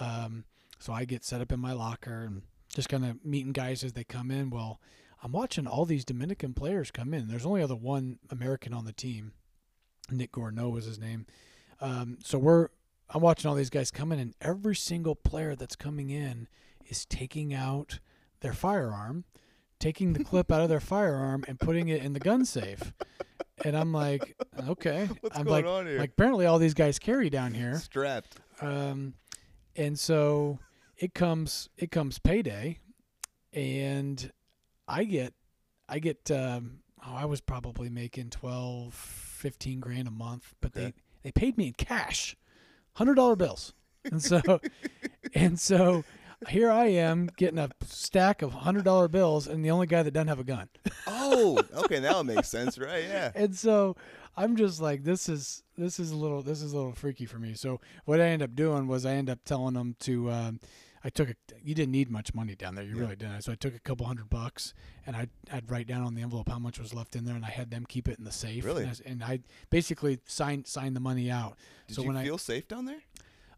Um, 0.00 0.44
so 0.78 0.92
I 0.92 1.04
get 1.04 1.24
set 1.24 1.40
up 1.40 1.52
in 1.52 1.60
my 1.60 1.72
locker 1.72 2.22
and 2.24 2.42
just 2.72 2.88
kind 2.88 3.04
of 3.04 3.24
meeting 3.24 3.52
guys 3.52 3.82
as 3.82 3.94
they 3.94 4.04
come 4.04 4.30
in. 4.30 4.50
Well, 4.50 4.80
I'm 5.22 5.32
watching 5.32 5.66
all 5.66 5.84
these 5.84 6.04
Dominican 6.04 6.54
players 6.54 6.90
come 6.90 7.12
in. 7.12 7.28
There's 7.28 7.46
only 7.46 7.62
other 7.62 7.74
one 7.74 8.18
American 8.30 8.72
on 8.72 8.84
the 8.84 8.92
team. 8.92 9.32
Nick 10.10 10.32
Gorno 10.32 10.70
was 10.70 10.84
his 10.84 10.98
name. 10.98 11.26
Um, 11.80 12.18
so 12.22 12.38
we're 12.38 12.68
I'm 13.10 13.22
watching 13.22 13.48
all 13.48 13.54
these 13.54 13.70
guys 13.70 13.90
come 13.90 14.12
in, 14.12 14.18
and 14.18 14.34
every 14.40 14.76
single 14.76 15.14
player 15.14 15.54
that's 15.56 15.76
coming 15.76 16.10
in 16.10 16.48
is 16.86 17.04
taking 17.06 17.54
out 17.54 18.00
their 18.40 18.52
firearm, 18.52 19.24
taking 19.80 20.12
the 20.12 20.22
clip 20.24 20.52
out 20.52 20.60
of 20.60 20.68
their 20.68 20.80
firearm, 20.94 21.44
and 21.48 21.58
putting 21.58 21.88
it 21.88 22.02
in 22.02 22.12
the 22.12 22.20
gun 22.20 22.44
safe. 22.44 22.92
And 23.64 23.76
I'm 23.76 23.92
like, 23.92 24.36
okay. 24.68 25.06
What's 25.20 25.36
I'm 25.38 25.44
going 25.44 25.64
like, 25.64 25.72
on 25.72 25.86
here? 25.86 25.98
like 25.98 26.10
apparently 26.10 26.46
all 26.46 26.58
these 26.58 26.74
guys 26.74 26.98
carry 26.98 27.30
down 27.30 27.54
here. 27.54 27.76
Strapped. 27.78 28.36
Um, 28.60 29.14
and 29.74 29.98
so 29.98 30.58
it 30.96 31.14
comes 31.14 31.68
it 31.76 31.90
comes 31.90 32.18
payday, 32.18 32.78
and 33.52 34.30
I 34.86 35.04
get 35.04 35.34
I 35.88 35.98
get 35.98 36.30
um, 36.30 36.80
oh 37.06 37.14
I 37.14 37.24
was 37.24 37.40
probably 37.40 37.88
making 37.88 38.30
12, 38.30 38.92
15 38.94 39.80
grand 39.80 40.08
a 40.08 40.10
month, 40.12 40.54
but 40.60 40.76
Okay. 40.76 40.86
they 40.86 40.92
they 41.22 41.32
paid 41.32 41.56
me 41.56 41.68
in 41.68 41.72
cash, 41.74 42.36
hundred 42.98 43.14
dollar 43.14 43.36
bills, 43.36 43.72
and 44.04 44.22
so 44.22 44.40
and 45.34 45.58
so 45.58 46.04
here 46.48 46.70
I 46.70 46.86
am 46.86 47.30
getting 47.36 47.58
a 47.58 47.70
stack 47.86 48.42
of 48.42 48.52
hundred 48.52 48.84
dollar 48.84 49.08
bills, 49.08 49.46
and 49.46 49.64
the 49.64 49.70
only 49.70 49.86
guy 49.86 50.02
that 50.02 50.10
doesn't 50.10 50.28
have 50.28 50.40
a 50.40 50.44
gun. 50.44 50.68
Oh, 51.06 51.60
okay, 51.84 52.00
now 52.00 52.20
it 52.20 52.24
makes 52.24 52.48
sense, 52.48 52.78
right? 52.78 53.04
Yeah. 53.04 53.30
and 53.34 53.56
so 53.56 53.96
I'm 54.36 54.56
just 54.56 54.80
like, 54.80 55.04
this 55.04 55.28
is 55.28 55.62
this 55.76 55.98
is 56.00 56.10
a 56.10 56.16
little 56.16 56.42
this 56.42 56.60
is 56.60 56.72
a 56.72 56.76
little 56.76 56.92
freaky 56.92 57.24
for 57.24 57.38
me. 57.38 57.54
So 57.54 57.80
what 58.04 58.20
I 58.20 58.24
ended 58.24 58.50
up 58.50 58.56
doing 58.56 58.88
was 58.88 59.06
I 59.06 59.12
ended 59.12 59.32
up 59.32 59.44
telling 59.44 59.74
them 59.74 59.96
to. 60.00 60.30
Um, 60.30 60.60
I 61.04 61.10
took 61.10 61.30
a. 61.30 61.34
You 61.62 61.74
didn't 61.74 61.92
need 61.92 62.10
much 62.10 62.34
money 62.34 62.54
down 62.54 62.74
there. 62.74 62.84
You 62.84 62.96
Yeah. 62.96 63.00
really 63.02 63.16
didn't. 63.16 63.42
So 63.42 63.52
I 63.52 63.54
took 63.54 63.74
a 63.74 63.78
couple 63.80 64.06
hundred 64.06 64.28
bucks, 64.30 64.74
and 65.06 65.14
I 65.16 65.28
I'd 65.52 65.70
write 65.70 65.86
down 65.86 66.02
on 66.02 66.14
the 66.14 66.22
envelope 66.22 66.48
how 66.48 66.58
much 66.58 66.78
was 66.78 66.92
left 66.94 67.14
in 67.16 67.24
there, 67.24 67.36
and 67.36 67.44
I 67.44 67.50
had 67.50 67.70
them 67.70 67.86
keep 67.86 68.08
it 68.08 68.18
in 68.18 68.24
the 68.24 68.32
safe. 68.32 68.64
Really? 68.64 68.84
And 68.84 68.92
I, 68.92 69.10
and 69.10 69.24
I 69.24 69.40
basically 69.70 70.18
signed 70.26 70.66
signed 70.66 70.96
the 70.96 71.00
money 71.00 71.30
out. 71.30 71.56
Did 71.86 71.94
so 71.96 72.02
you 72.02 72.08
when 72.08 72.16
I- 72.16 72.24
feel 72.24 72.38
safe 72.38 72.66
down 72.66 72.84
there? 72.86 73.02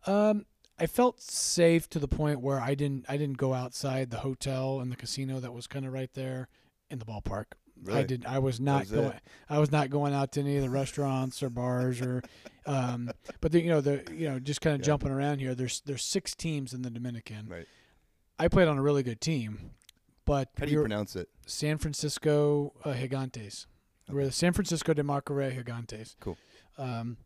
Um, 0.07 0.47
I 0.79 0.87
felt 0.87 1.21
safe 1.21 1.89
to 1.91 1.99
the 1.99 2.09
point 2.09 2.41
where 2.41 2.61
I 2.61 2.75
didn't 2.75 3.05
I 3.09 3.17
didn't 3.17 3.37
go 3.39 3.53
outside 3.55 4.11
the 4.11 4.19
hotel 4.21 4.81
and 4.81 4.91
the 4.91 4.97
casino 4.97 5.41
that 5.41 5.53
was 5.53 5.67
kind 5.67 5.85
of 5.87 5.93
right 5.93 6.13
there 6.15 6.49
in 6.91 6.99
the 6.99 7.05
ballpark. 7.05 7.45
I 7.91 8.03
did. 8.03 8.27
I 8.27 8.39
was 8.41 8.61
not 8.61 8.81
was 8.83 8.91
going. 8.91 9.07
it? 9.13 9.23
I 9.49 9.59
was 9.59 9.73
not 9.73 9.89
going 9.89 10.13
out 10.13 10.33
to 10.33 10.41
any 10.41 10.57
of 10.57 10.63
the 10.63 10.69
restaurants 10.69 11.43
or 11.43 11.49
bars 11.49 12.03
or, 12.03 12.23
um, 12.67 13.11
but 13.41 13.53
the, 13.53 13.61
you 13.63 13.69
know 13.71 13.81
the 13.81 14.05
you 14.13 14.29
know 14.29 14.39
just 14.39 14.61
kind 14.61 14.75
of 14.75 14.81
Yeah. 14.81 14.87
jumping 14.87 15.11
around 15.11 15.39
here. 15.41 15.55
There's 15.55 15.81
there's 15.83 16.03
six 16.05 16.35
teams 16.35 16.73
in 16.73 16.83
the 16.83 16.91
Dominican. 16.91 17.49
Right. 17.49 17.67
I 18.39 18.49
played 18.49 18.69
on 18.69 18.79
a 18.79 18.83
really 18.83 19.03
good 19.03 19.21
team, 19.21 19.73
but 20.25 20.49
How 20.59 20.65
do 20.67 20.73
you 20.73 20.81
pronounce 20.81 21.15
it? 21.17 21.29
San 21.47 21.79
Francisco 21.79 22.73
uh, 22.85 22.93
Gigantes. 22.95 23.67
We're 24.09 24.25
the 24.25 24.33
San 24.33 24.53
Francisco 24.53 24.93
de 24.95 25.03
Macoré 25.03 25.55
Gigantes. 25.55 26.17
Cool. 26.21 26.37
Um, 26.79 27.17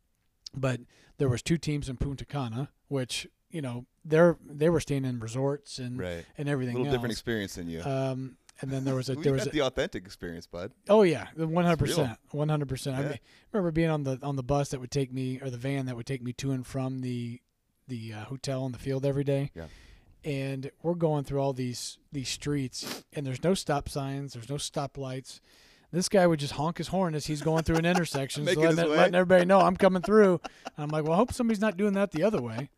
but 0.54 0.80
there 1.18 1.28
was 1.28 1.42
two 1.42 1.56
teams 1.56 1.88
in 1.88 1.96
Punta 1.96 2.24
Cana, 2.24 2.68
which 2.88 3.26
you 3.50 3.62
know 3.62 3.86
they're 4.04 4.36
they 4.44 4.68
were 4.68 4.80
staying 4.80 5.04
in 5.04 5.20
resorts 5.20 5.78
and 5.78 5.98
Right. 5.98 6.24
and 6.36 6.48
everything. 6.48 6.74
A 6.76 6.78
little 6.78 6.92
different 6.92 7.12
experience 7.12 7.54
than 7.54 7.68
you. 7.68 7.82
Um, 7.82 8.36
and 8.60 8.70
then 8.70 8.84
there 8.84 8.94
was 8.94 9.08
a 9.08 9.14
Well, 9.14 9.22
there 9.22 9.32
was 9.32 9.46
a, 9.46 9.50
the 9.50 9.62
authentic 9.62 10.04
experience, 10.04 10.46
bud. 10.46 10.72
oh 10.88 11.02
yeah 11.02 11.26
one 11.36 11.64
hundred 11.64 11.78
percent, 11.78 12.18
one 12.30 12.48
hundred 12.48 12.68
percent. 12.68 12.96
I 12.96 13.18
remember 13.52 13.70
being 13.70 13.90
on 13.90 14.04
the 14.04 14.18
on 14.22 14.36
the 14.36 14.42
bus 14.42 14.70
that 14.70 14.80
would 14.80 14.90
take 14.90 15.12
me 15.12 15.38
or 15.42 15.50
the 15.50 15.56
van 15.58 15.86
that 15.86 15.96
would 15.96 16.06
take 16.06 16.22
me 16.22 16.32
to 16.34 16.50
and 16.52 16.66
from 16.66 17.00
the 17.00 17.40
the 17.88 18.12
uh, 18.14 18.24
hotel 18.24 18.62
on 18.64 18.72
the 18.72 18.78
field 18.78 19.04
every 19.04 19.24
day. 19.24 19.50
Yeah. 19.54 19.64
And 20.24 20.70
we're 20.82 20.94
going 20.94 21.24
through 21.24 21.40
all 21.40 21.52
these 21.52 21.98
these 22.12 22.30
streets, 22.30 23.04
and 23.12 23.26
there's 23.26 23.42
no 23.44 23.52
stop 23.54 23.88
signs, 23.90 24.32
there's 24.32 24.48
no 24.48 24.56
stop 24.56 24.96
lights. 24.96 25.40
This 25.92 26.08
guy 26.08 26.26
would 26.26 26.40
just 26.40 26.54
honk 26.54 26.78
his 26.78 26.88
horn 26.88 27.14
as 27.14 27.26
he's 27.26 27.42
going 27.42 27.62
through 27.62 27.76
an 27.76 27.84
intersection, 27.94 28.46
so 28.46 28.58
letting, 28.58 28.88
letting 28.90 29.14
everybody 29.14 29.44
know 29.44 29.60
I'm 29.60 29.76
coming 29.76 30.02
through. 30.02 30.40
And 30.76 30.82
I'm 30.84 30.88
like, 30.88 31.04
well, 31.04 31.12
I 31.12 31.16
hope 31.16 31.32
somebody's 31.32 31.60
not 31.60 31.76
doing 31.76 31.92
that 31.92 32.10
the 32.10 32.24
other 32.24 32.40
way. 32.42 32.68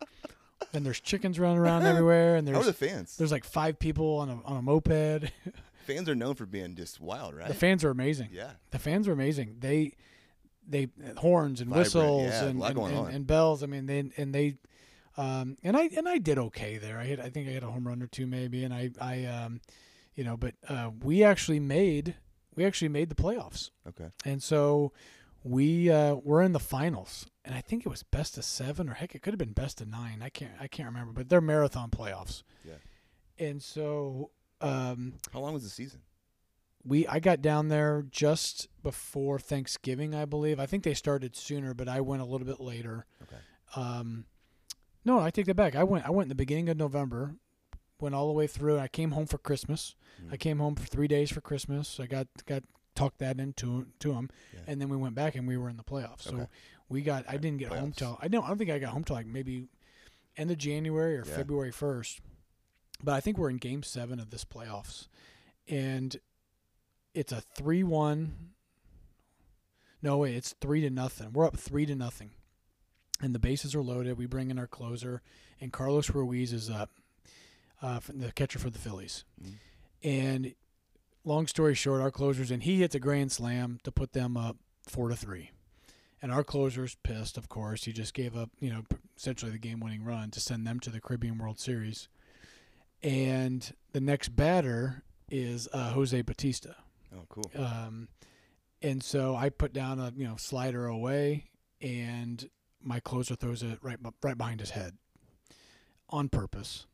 And 0.74 0.84
there's 0.84 1.00
chickens 1.00 1.38
running 1.38 1.56
around 1.58 1.84
everywhere, 1.86 2.36
and 2.36 2.46
How 2.46 2.52
are 2.60 2.62
there's 2.64 2.66
the 2.78 2.86
fans? 2.86 3.16
there's 3.16 3.32
like 3.32 3.44
five 3.44 3.78
people 3.78 4.16
on 4.18 4.28
a 4.28 4.42
on 4.44 4.56
a 4.58 4.62
moped. 4.62 5.30
Fans 5.86 6.08
are 6.08 6.14
known 6.14 6.34
for 6.34 6.46
being 6.46 6.74
just 6.74 7.00
wild, 7.00 7.34
right? 7.34 7.48
The 7.48 7.54
fans 7.54 7.84
are 7.84 7.90
amazing. 7.90 8.28
yeah. 8.32 8.52
The 8.70 8.78
fans 8.78 9.06
are 9.08 9.12
amazing. 9.12 9.56
They 9.60 9.94
they 10.68 10.88
horns 11.16 11.60
and 11.60 11.70
Vibrant, 11.70 11.84
whistles 11.86 12.22
yeah, 12.24 12.44
and 12.46 12.62
and, 12.62 12.78
and, 12.78 13.08
and 13.08 13.26
bells. 13.26 13.62
I 13.62 13.66
mean, 13.66 13.86
they 13.86 14.10
and 14.16 14.34
they 14.34 14.56
um, 15.16 15.56
and 15.62 15.76
I 15.76 15.88
and 15.96 16.08
I 16.08 16.18
did 16.18 16.38
okay 16.38 16.76
there. 16.78 16.98
I 16.98 17.04
hit 17.04 17.20
I 17.20 17.30
think 17.30 17.48
I 17.48 17.52
hit 17.52 17.62
a 17.62 17.68
home 17.68 17.86
run 17.86 18.02
or 18.02 18.06
two 18.06 18.26
maybe, 18.26 18.64
and 18.64 18.74
I 18.74 18.90
I 19.00 19.24
um, 19.26 19.60
you 20.14 20.24
know, 20.24 20.36
but 20.36 20.54
uh, 20.68 20.90
we 21.02 21.22
actually 21.22 21.60
made 21.60 22.16
we 22.54 22.64
actually 22.64 22.88
made 22.88 23.08
the 23.10 23.14
playoffs, 23.14 23.70
Okay. 23.86 24.08
and 24.24 24.42
so 24.42 24.92
we 25.44 25.90
uh, 25.90 26.14
were 26.16 26.42
in 26.42 26.52
the 26.52 26.58
finals, 26.58 27.26
and 27.44 27.54
I 27.54 27.60
think 27.60 27.86
it 27.86 27.88
was 27.88 28.02
best 28.02 28.36
of 28.38 28.44
seven 28.44 28.88
or 28.88 28.94
heck, 28.94 29.14
it 29.14 29.20
could 29.22 29.32
have 29.34 29.38
been 29.38 29.52
best 29.52 29.80
of 29.80 29.88
nine. 29.88 30.20
I 30.22 30.30
can't 30.30 30.52
I 30.60 30.66
can't 30.66 30.88
remember, 30.88 31.12
but 31.12 31.28
they're 31.28 31.40
marathon 31.40 31.90
playoffs. 31.90 32.42
Yeah. 32.64 32.74
And 33.38 33.62
so 33.62 34.30
um, 34.60 35.14
How 35.32 35.40
long 35.40 35.52
was 35.54 35.62
the 35.62 35.68
season? 35.70 36.00
we 36.84 37.06
I 37.08 37.18
got 37.20 37.42
down 37.42 37.68
there 37.68 38.04
just 38.10 38.68
before 38.82 39.38
Thanksgiving, 39.38 40.14
I 40.14 40.24
believe. 40.24 40.60
I 40.60 40.66
think 40.66 40.84
they 40.84 40.94
started 40.94 41.34
sooner, 41.36 41.74
but 41.74 41.88
I 41.88 42.00
went 42.00 42.22
a 42.22 42.24
little 42.24 42.46
bit 42.46 42.60
later. 42.60 43.06
Okay. 43.22 43.36
Um, 43.74 44.26
no, 45.04 45.18
I 45.18 45.30
take 45.30 45.46
that 45.46 45.54
back. 45.56 45.74
I 45.74 45.84
went 45.84 46.06
I 46.06 46.10
went 46.10 46.26
in 46.26 46.28
the 46.30 46.34
beginning 46.36 46.68
of 46.68 46.76
November, 46.76 47.34
went 48.00 48.14
all 48.14 48.26
the 48.28 48.32
way 48.32 48.46
through. 48.46 48.78
I 48.78 48.88
came 48.88 49.10
home 49.12 49.26
for 49.26 49.38
Christmas. 49.38 49.94
Mhm. 50.22 50.32
I 50.32 50.36
came 50.36 50.58
home 50.58 50.74
for 50.76 50.86
three 50.86 51.08
days 51.08 51.30
for 51.30 51.40
Christmas. 51.40 51.98
I 52.00 52.06
got 52.06 52.28
got 52.46 52.62
talked 52.94 53.18
that 53.18 53.38
into 53.40 53.86
to 53.98 54.12
them, 54.14 54.30
Yeah. 54.54 54.60
and 54.68 54.80
then 54.80 54.88
we 54.88 54.96
went 54.96 55.14
back 55.14 55.34
and 55.34 55.46
we 55.46 55.56
were 55.56 55.68
in 55.68 55.76
the 55.76 55.84
playoffs. 55.84 56.22
So 56.22 56.34
Okay. 56.36 56.46
we 56.88 57.02
got. 57.02 57.24
I 57.28 57.36
didn't 57.36 57.58
get 57.58 57.72
home 57.72 57.92
till 57.92 58.16
I 58.22 58.28
don't. 58.28 58.44
I 58.44 58.48
don't 58.48 58.58
think 58.58 58.70
I 58.70 58.78
got 58.78 58.92
home 58.92 59.04
till 59.04 59.16
like 59.16 59.26
maybe 59.26 59.68
end 60.36 60.50
of 60.50 60.58
January 60.58 61.16
or 61.18 61.24
Yeah. 61.26 61.36
February 61.36 61.72
first. 61.72 62.20
But 63.02 63.12
I 63.14 63.20
think 63.20 63.38
we're 63.38 63.50
in 63.50 63.58
Game 63.58 63.82
Seven 63.82 64.18
of 64.18 64.30
this 64.30 64.44
playoffs, 64.44 65.08
and 65.68 66.16
it's 67.14 67.32
a 67.32 67.40
three-one. 67.40 68.50
No 70.02 70.18
way, 70.18 70.34
it's 70.34 70.54
three 70.60 70.80
to 70.82 70.90
nothing. 70.90 71.32
We're 71.32 71.46
up 71.46 71.56
three 71.56 71.86
to 71.86 71.94
nothing, 71.94 72.30
and 73.20 73.34
the 73.34 73.38
bases 73.38 73.74
are 73.74 73.82
loaded. 73.82 74.18
We 74.18 74.26
bring 74.26 74.50
in 74.50 74.58
our 74.58 74.66
closer, 74.66 75.22
and 75.60 75.72
Carlos 75.72 76.10
Ruiz 76.10 76.52
is 76.52 76.70
up, 76.70 76.90
uh, 77.82 78.00
the 78.08 78.32
catcher 78.32 78.58
for 78.58 78.70
the 78.70 78.78
Phillies. 78.78 79.24
Mhm. 79.42 79.54
And 80.02 80.54
long 81.24 81.46
story 81.46 81.74
short, 81.74 82.00
our 82.00 82.10
closer's 82.10 82.50
and 82.50 82.62
he 82.62 82.80
hits 82.80 82.94
a 82.94 83.00
grand 83.00 83.32
slam 83.32 83.78
to 83.84 83.90
put 83.90 84.12
them 84.12 84.36
up 84.36 84.56
four 84.86 85.08
to 85.08 85.16
three. 85.16 85.50
And 86.22 86.32
our 86.32 86.44
closer's 86.44 86.96
pissed, 87.02 87.36
of 87.36 87.48
course. 87.48 87.84
He 87.84 87.92
just 87.92 88.14
gave 88.14 88.36
up, 88.36 88.50
you 88.58 88.70
know, 88.70 88.84
essentially 89.16 89.50
the 89.52 89.58
game-winning 89.58 90.02
run 90.04 90.30
to 90.30 90.40
send 90.40 90.66
them 90.66 90.80
to 90.80 90.90
the 90.90 91.00
Caribbean 91.00 91.38
World 91.38 91.58
Series. 91.60 92.08
And 93.02 93.72
the 93.92 94.00
next 94.00 94.30
batter 94.34 95.02
is 95.30 95.68
uh, 95.72 95.90
Jose 95.90 96.20
Bautista. 96.22 96.74
Oh, 97.14 97.24
cool. 97.28 97.50
Um, 97.56 98.08
and 98.82 99.02
so 99.02 99.34
I 99.36 99.48
put 99.48 99.72
down 99.72 99.98
a 100.00 100.12
you 100.16 100.26
know 100.26 100.36
slider 100.36 100.86
away, 100.86 101.44
and 101.80 102.48
my 102.82 103.00
closer 103.00 103.34
throws 103.34 103.62
it 103.62 103.78
right 103.82 103.98
right 104.22 104.36
behind 104.38 104.60
his 104.60 104.70
head, 104.70 104.94
on 106.10 106.28
purpose. 106.28 106.86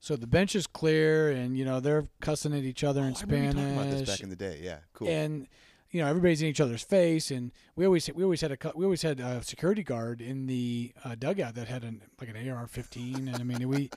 so 0.00 0.16
the 0.16 0.26
bench 0.26 0.54
is 0.56 0.66
clear, 0.66 1.30
and 1.30 1.56
you 1.56 1.64
know 1.64 1.80
they're 1.80 2.06
cussing 2.20 2.52
at 2.54 2.64
each 2.64 2.82
other 2.84 3.02
Oh, 3.02 3.06
in 3.06 3.14
I 3.14 3.20
remember 3.22 3.52
talking 3.52 3.72
about 3.74 3.90
this 3.90 4.08
back 4.08 4.20
in 4.20 4.30
the 4.30 4.36
day. 4.36 4.60
Yeah, 4.62 4.78
cool. 4.94 5.08
and 5.08 5.46
you 5.90 6.00
know 6.02 6.08
everybody's 6.08 6.42
in 6.42 6.48
each 6.48 6.60
other's 6.60 6.82
face, 6.82 7.30
and 7.30 7.50
we 7.76 7.84
always 7.86 8.10
we 8.14 8.22
always 8.24 8.40
had 8.40 8.52
a 8.52 8.72
we 8.74 8.84
always 8.84 9.02
had 9.02 9.20
a 9.20 9.42
security 9.42 9.82
guard 9.82 10.20
in 10.20 10.46
the 10.46 10.92
uh, 11.04 11.14
dugout 11.14 11.54
that 11.54 11.68
had 11.68 11.84
an 11.84 12.02
like 12.20 12.28
an 12.28 12.48
AR-15, 12.48 13.16
and 13.16 13.36
I 13.36 13.42
mean 13.42 13.68
we, 13.68 13.90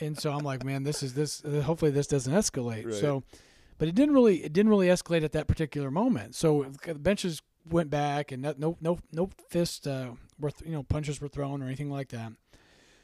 and 0.00 0.18
so 0.18 0.32
I'm 0.32 0.44
like, 0.44 0.64
man, 0.64 0.82
this 0.82 1.02
is 1.02 1.14
this. 1.14 1.44
uh, 1.44 1.62
Hopefully 1.62 1.90
this 1.90 2.06
doesn't 2.06 2.32
escalate. 2.32 2.86
Right. 2.86 2.94
So, 2.94 3.22
but 3.78 3.88
it 3.88 3.94
didn't 3.94 4.14
really 4.14 4.44
it 4.44 4.52
didn't 4.52 4.70
really 4.70 4.88
escalate 4.88 5.22
at 5.22 5.32
that 5.32 5.46
particular 5.46 5.90
moment. 5.90 6.34
So 6.34 6.66
the 6.84 6.94
benches 6.94 7.42
went 7.68 7.90
back, 7.90 8.32
and 8.32 8.42
no 8.42 8.54
no 8.58 8.76
no, 8.80 8.98
no 9.12 9.30
fist 9.50 9.86
uh, 9.86 10.12
were 10.38 10.50
th- 10.50 10.68
you 10.68 10.74
know 10.74 10.82
punches 10.82 11.20
were 11.20 11.28
thrown 11.28 11.62
or 11.62 11.66
anything 11.66 11.90
like 11.90 12.08
that. 12.08 12.32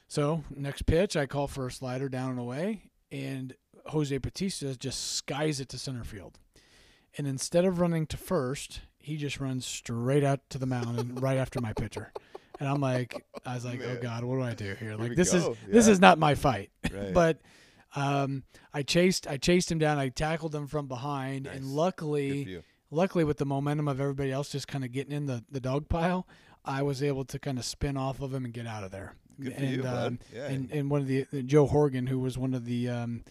So 0.09 0.45
next 0.55 0.83
pitch, 0.87 1.17
I 1.17 1.27
call 1.27 1.47
for 1.49 1.67
a 1.67 1.71
slider 1.73 2.09
down 2.09 2.31
and 2.31 2.39
away, 2.39 2.91
and 3.11 3.55
Jose 3.87 4.17
Bautista 4.19 4.77
just 4.77 5.15
skies 5.17 5.61
it 5.61 5.69
to 5.71 5.79
center 5.79 6.05
field. 6.05 6.39
And 7.19 7.27
instead 7.27 7.65
of 7.65 7.81
running 7.81 8.07
to 8.09 8.17
first, 8.17 8.81
he 8.99 9.17
just 9.17 9.41
runs 9.41 9.65
straight 9.67 10.25
out 10.25 10.41
to 10.51 10.59
the 10.59 10.67
mound 10.67 10.99
and 10.99 11.23
right 11.23 11.39
after 11.39 11.61
my 11.61 11.73
pitcher. 11.73 12.13
And 12.59 12.69
I'm 12.69 12.81
like, 12.81 13.25
I 13.45 13.55
was 13.55 13.65
like, 13.65 13.81
oh 13.83 13.99
God, 14.01 14.25
what 14.25 14.37
do 14.37 14.43
I 14.43 14.55
do 14.55 14.75
here? 14.75 14.97
Like 14.97 15.15
this 15.15 15.33
is 15.35 15.45
go. 15.45 15.57
this 15.69 15.89
is 15.89 16.01
not 16.01 16.19
my 16.19 16.35
fight. 16.35 16.71
Right. 16.93 17.13
But 17.15 17.41
um, 17.95 18.43
I 18.75 18.83
chased 18.83 19.27
I 19.27 19.37
chased 19.37 19.71
him 19.71 19.79
down. 19.79 19.99
I 19.99 20.09
tackled 20.09 20.55
him 20.55 20.67
from 20.67 20.87
behind, 20.89 21.45
Nice. 21.45 21.57
and 21.57 21.67
luckily, 21.67 22.63
luckily 22.91 23.25
with 23.25 23.39
the 23.39 23.47
momentum 23.47 23.89
of 23.89 24.01
everybody 24.01 24.33
else 24.33 24.51
just 24.51 24.69
kind 24.69 24.85
of 24.85 24.93
getting 24.93 25.13
in 25.13 25.27
the 25.27 25.45
the 25.51 25.61
dog 25.61 25.89
pile, 25.89 26.27
I 26.65 26.83
was 26.83 27.03
able 27.03 27.25
to 27.27 27.39
kind 27.39 27.59
of 27.59 27.65
spin 27.65 27.97
off 27.97 28.21
of 28.21 28.35
him 28.35 28.45
and 28.45 28.53
get 28.53 28.67
out 28.67 28.85
of 28.85 28.91
there. 28.91 29.15
Good 29.41 29.53
and 29.53 29.71
you, 29.71 29.83
bud. 29.83 30.07
um, 30.07 30.19
Yeah. 30.35 30.47
and 30.49 30.71
and 30.71 30.91
one 30.91 31.01
of 31.03 31.07
the 31.07 31.27
uh, 31.33 31.41
Joe 31.43 31.67
Horgan, 31.67 32.07
who 32.07 32.19
was 32.19 32.37
one 32.37 32.53
of 32.55 32.65
the 32.67 32.89
um, 32.89 33.25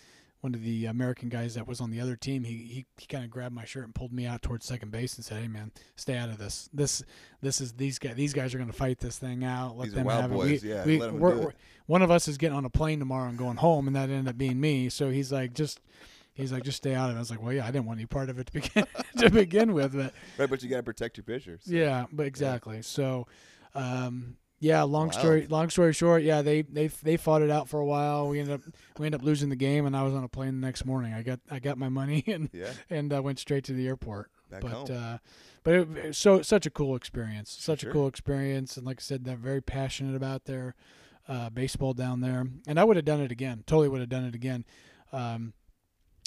one 0.46 0.54
of 0.54 0.62
the 0.64 0.86
American 0.86 1.28
guys 1.28 1.56
that 1.56 1.68
was 1.68 1.82
on 1.82 1.90
the 1.90 2.00
other 2.00 2.16
team, 2.16 2.44
he 2.44 2.54
he, 2.54 2.86
he 3.00 3.08
kind 3.08 3.24
of 3.24 3.32
grabbed 3.32 3.56
my 3.56 3.66
shirt 3.66 3.84
and 3.84 3.96
pulled 3.96 4.14
me 4.14 4.28
out 4.28 4.44
towards 4.44 4.64
second 4.64 4.92
base 4.92 5.16
and 5.16 5.26
said, 5.26 5.42
"Hey 5.42 5.48
man, 5.48 5.72
stay 5.96 6.16
out 6.16 6.30
of 6.30 6.38
this. 6.38 6.70
This 6.72 7.02
this 7.42 7.60
is 7.60 7.74
these 7.74 7.98
guys. 7.98 8.14
These 8.16 8.34
guys 8.36 8.54
are 8.54 8.60
going 8.60 8.70
to 8.70 8.76
fight 8.78 9.00
this 9.00 9.18
thing 9.18 9.44
out. 9.44 9.76
Let 9.76 9.86
These 9.86 9.94
them 9.96 10.08
have 10.08 10.32
boys, 10.32 10.64
it. 10.64 10.68
We, 10.68 10.70
yeah, 10.70 10.86
we, 10.86 11.00
let 11.00 11.10
'em 11.10 11.20
we're- 11.20 11.34
do 11.34 11.40
it." 11.40 11.46
we're- 11.46 11.56
one 11.88 12.04
of 12.04 12.12
us 12.12 12.28
is 12.28 12.38
getting 12.38 12.56
on 12.56 12.64
a 12.66 12.70
plane 12.70 13.00
tomorrow 13.00 13.28
and 13.28 13.40
going 13.40 13.58
home, 13.58 13.88
and 13.88 13.96
that 13.96 14.10
ended 14.10 14.28
up 14.28 14.38
being 14.38 14.60
me. 14.62 14.90
So 14.90 15.10
he's 15.10 15.32
like, 15.32 15.54
just." 15.54 15.82
He's 16.38 16.52
like, 16.52 16.64
just 16.64 16.76
stay 16.76 16.94
out 16.94 17.10
of 17.10 17.16
it. 17.16 17.20
I 17.20 17.22
was 17.22 17.32
like, 17.32 17.42
well, 17.42 17.54
yeah, 17.54 17.64
I 17.64 17.72
didn't 17.72 17.86
want 17.86 17.98
any 17.98 18.08
part 18.08 18.30
of 18.30 18.38
it 18.40 18.48
to 18.48 18.52
begin 18.52 18.86
to 19.20 19.30
begin 19.30 19.72
with, 19.74 19.94
but 19.96 20.14
right, 20.38 20.50
but 20.50 20.62
you 20.62 20.68
got 20.70 20.76
to 20.76 20.84
protect 20.84 21.16
your 21.16 21.24
pitchers. 21.24 21.62
so- 21.64 21.72
yeah, 21.72 22.08
but 22.12 22.26
exactly. 22.28 22.82
So, 22.82 23.26
um, 23.74 24.36
yeah. 24.60 24.82
Long 24.84 25.08
Wild. 25.08 25.14
story. 25.20 25.48
Long 25.48 25.70
story 25.70 25.94
short, 25.94 26.24
yeah, 26.24 26.42
they 26.42 26.62
they 26.64 26.88
they 26.88 27.18
fought 27.18 27.42
it 27.42 27.50
out 27.50 27.68
for 27.70 27.80
a 27.80 27.86
while. 27.86 28.28
We 28.30 28.40
ended 28.40 28.56
up 28.56 28.62
we 28.98 29.06
ended 29.06 29.22
up 29.22 29.26
losing 29.26 29.50
the 29.50 29.56
game, 29.56 29.86
and 29.86 29.96
I 29.96 30.04
was 30.04 30.14
on 30.14 30.24
a 30.24 30.28
plane 30.30 30.60
the 30.60 30.66
next 30.66 30.86
morning. 30.86 31.14
I 31.14 31.22
got 31.22 31.40
I 31.52 31.60
got 31.60 31.78
my 31.78 31.90
money 31.90 32.24
and 32.28 32.50
Yeah. 32.54 32.72
and 32.90 33.14
uh, 33.14 33.22
went 33.22 33.40
straight 33.40 33.64
to 33.66 33.74
the 33.74 33.88
airport. 33.88 34.30
Back 34.50 34.62
but 34.62 34.72
home. 34.72 34.88
uh, 34.92 35.18
but 35.64 35.74
it, 35.74 35.98
it- 35.98 36.16
so 36.16 36.42
such 36.42 36.66
a 36.66 36.70
cool 36.70 36.96
experience. 36.96 37.52
Such 37.52 37.82
Sure. 37.82 37.90
a 37.90 37.94
cool 37.94 38.08
experience, 38.08 38.78
and 38.78 38.86
like 38.86 39.00
I 39.00 39.02
said, 39.02 39.26
they're 39.26 39.36
very 39.36 39.62
passionate 39.62 40.16
about 40.16 40.46
their 40.46 40.76
uh, 41.28 41.50
baseball 41.50 41.94
down 41.94 42.22
there. 42.22 42.46
And 42.68 42.80
I 42.80 42.84
would 42.84 42.96
have 42.98 43.06
done 43.06 43.22
it 43.22 43.32
again. 43.32 43.64
Totally 43.66 43.90
would 43.90 44.00
have 44.02 44.10
done 44.10 44.26
it 44.26 44.36
again. 44.36 44.64
Um, 45.12 45.54